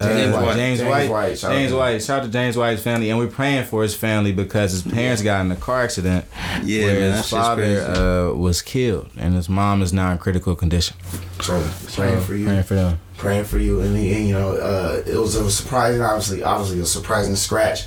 uh, 0.00 0.06
James 0.08 0.34
White. 0.34 0.54
James 0.56 0.78
James 0.80 0.90
White? 0.90 1.10
White, 1.10 1.38
shout 1.38 1.50
out 1.50 1.54
James 1.56 1.70
to- 1.70 1.76
White. 1.78 2.02
Shout 2.02 2.20
out 2.20 2.24
to 2.26 2.30
James 2.30 2.56
White's 2.58 2.82
family, 2.82 3.08
and 3.10 3.18
we're 3.18 3.26
praying 3.26 3.64
for 3.64 3.82
his 3.82 3.94
family 3.94 4.32
because 4.32 4.72
his 4.72 4.82
parents 4.82 5.22
got 5.22 5.44
in 5.46 5.50
a 5.50 5.56
car 5.56 5.82
accident 5.82 6.26
Yeah, 6.62 6.84
where 6.84 7.00
man, 7.00 7.16
his 7.16 7.28
father 7.30 7.80
uh, 7.80 8.34
was 8.34 8.60
killed, 8.60 9.08
and 9.16 9.34
his 9.34 9.48
mom 9.48 9.80
is 9.80 9.94
now 9.94 10.12
in 10.12 10.18
critical 10.18 10.54
condition. 10.54 10.94
So 11.40 11.66
praying 11.94 12.20
for 12.20 12.34
you. 12.34 12.44
Praying 12.46 12.62
for 12.64 12.74
them. 12.74 12.98
praying 13.16 13.44
for 13.44 13.58
you, 13.58 13.80
and, 13.80 13.96
and 13.96 14.28
you 14.28 14.34
know, 14.34 14.50
uh, 14.52 15.02
it 15.06 15.16
was 15.16 15.34
a 15.34 15.50
surprising, 15.50 16.02
obviously, 16.02 16.42
obviously 16.42 16.80
a 16.80 16.84
surprising 16.84 17.34
scratch 17.34 17.86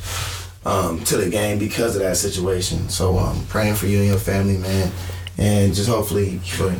um, 0.66 1.04
to 1.04 1.18
the 1.18 1.30
game 1.30 1.60
because 1.60 1.96
of 1.96 2.02
that 2.02 2.18
situation. 2.18 2.90
So, 2.90 3.20
um, 3.20 3.46
praying 3.48 3.76
for 3.76 3.86
you 3.86 4.00
and 4.00 4.08
your 4.08 4.18
family, 4.18 4.58
man, 4.58 4.92
and 5.38 5.72
just 5.76 5.88
hopefully 5.88 6.40
for 6.40 6.74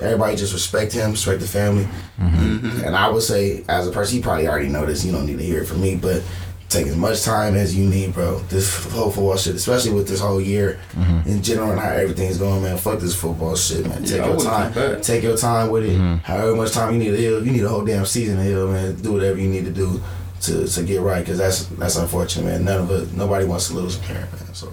everybody, 0.00 0.36
just 0.36 0.52
respect 0.52 0.92
him, 0.92 1.10
respect 1.12 1.40
the 1.40 1.46
family, 1.46 1.86
and 2.18 2.94
I 2.96 3.08
would 3.08 3.22
say, 3.22 3.64
as 3.68 3.86
a 3.86 3.90
person, 3.90 4.16
you 4.16 4.22
probably 4.22 4.48
already 4.48 4.68
know 4.68 4.84
this. 4.86 5.04
You 5.04 5.12
don't 5.12 5.26
need 5.26 5.38
to 5.38 5.44
hear 5.44 5.62
it 5.62 5.66
from 5.66 5.80
me, 5.80 5.96
but. 5.96 6.22
Take 6.70 6.86
as 6.86 6.96
much 6.96 7.22
time 7.22 7.54
as 7.54 7.74
you 7.74 7.88
need, 7.88 8.12
bro. 8.12 8.40
This 8.50 8.84
whole 8.92 9.10
football 9.10 9.38
shit, 9.38 9.54
especially 9.54 9.92
with 9.92 10.06
this 10.06 10.20
whole 10.20 10.38
year 10.38 10.78
in 11.24 11.42
general 11.42 11.70
and 11.70 11.80
how 11.80 11.88
everything's 11.92 12.36
going, 12.36 12.62
man. 12.62 12.76
Fuck 12.76 12.98
this 12.98 13.14
football 13.18 13.56
shit, 13.56 13.86
man. 13.88 14.02
Take 14.04 14.18
Yeah, 14.18 14.26
your 14.26 14.38
time. 14.42 15.00
Take 15.00 15.22
your 15.22 15.36
time 15.38 15.70
with 15.70 15.84
it. 15.86 15.96
However 16.24 16.54
much 16.54 16.72
time 16.72 16.92
you 16.92 16.98
need 16.98 17.12
to 17.12 17.16
heal, 17.16 17.42
you 17.42 17.52
need 17.52 17.64
a 17.64 17.68
whole 17.70 17.86
damn 17.86 18.04
season 18.04 18.36
to 18.36 18.42
heal, 18.42 18.70
man. 18.70 18.96
Do 18.96 19.14
whatever 19.14 19.38
you 19.38 19.48
need 19.48 19.64
to 19.64 19.70
do 19.70 20.02
to, 20.42 20.66
to 20.68 20.82
get 20.82 21.00
right, 21.00 21.20
because 21.20 21.38
that's 21.38 21.64
that's 21.68 21.96
unfortunate, 21.96 22.44
man. 22.44 22.66
None 22.66 22.80
of 22.82 22.90
it, 22.90 23.14
nobody 23.16 23.46
wants 23.46 23.68
to 23.68 23.72
lose 23.74 23.96
a 23.96 24.00
parent, 24.00 24.30
man. 24.34 24.52
So 24.52 24.70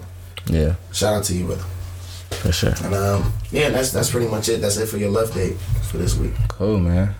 Yeah, 0.50 0.74
shout 0.92 1.14
out 1.14 1.24
to 1.24 1.34
you, 1.34 1.46
brother. 1.46 1.64
For 2.30 2.52
sure. 2.52 2.74
And 2.84 2.94
um, 2.94 3.32
yeah, 3.50 3.70
that's 3.70 3.92
that's 3.92 4.10
pretty 4.10 4.28
much 4.28 4.48
it. 4.48 4.60
That's 4.60 4.76
it 4.76 4.86
for 4.86 4.98
your 4.98 5.10
left 5.10 5.34
date 5.34 5.56
for 5.90 5.98
this 5.98 6.16
week. 6.16 6.32
Cool, 6.48 6.78
man. 6.78 7.14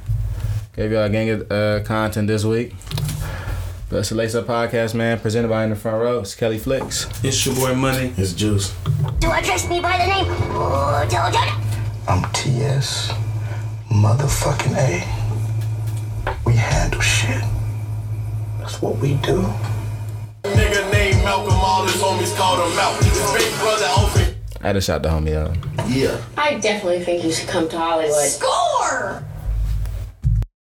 Gave 0.75 0.93
y'all 0.93 1.05
a 1.05 1.11
gang 1.11 1.31
of 1.31 1.51
uh, 1.51 1.83
content 1.85 2.29
this 2.29 2.45
week. 2.45 2.75
Best 3.89 4.11
of 4.11 4.17
Lace 4.17 4.35
Up 4.35 4.47
Podcast, 4.47 4.95
man, 4.95 5.19
presented 5.21 5.49
by 5.49 5.63
In 5.63 5.71
the 5.71 5.77
Front 5.77 6.03
Row. 6.03 6.19
It's 6.19 6.35
Kelly 6.35 6.59
Flicks. 6.59 7.07
It's 7.25 7.47
your 7.47 7.55
boy 7.55 7.75
Money. 7.75 8.13
It's 8.17 8.33
Juice. 8.33 8.75
To 9.21 9.31
address 9.31 9.69
me 9.69 9.81
by 9.81 9.97
the 9.97 10.07
name 10.07 10.27
oh, 10.29 11.07
Jojo. 11.09 11.67
I'm 12.09 12.31
TS 12.33 13.13
motherfucking 13.89 14.77
A. 14.77 16.43
We 16.45 16.55
handle 16.55 17.01
shit. 17.01 17.43
That's 18.59 18.83
what 18.83 18.99
we 18.99 19.15
do. 19.23 19.43
Nigga 20.43 20.91
named 20.93 21.23
Malcolm, 21.23 21.55
all 21.55 21.85
his 21.85 21.95
homies 21.95 22.37
called 22.37 22.71
him 22.71 22.79
out. 22.79 23.03
His 23.05 23.33
big 23.33 23.53
brother 23.61 23.87
open. 23.97 24.26
I 24.67 24.71
had 24.71 24.73
to 24.73 24.81
shout 24.81 25.05
the 25.05 25.11
homie 25.11 25.37
out. 25.37 25.57
Yeah. 25.89 26.21
I 26.37 26.59
definitely 26.59 27.05
think 27.05 27.23
you 27.23 27.31
should 27.31 27.49
come 27.49 27.69
to 27.69 27.79
Hollywood. 27.79 28.27
Score! 28.27 29.23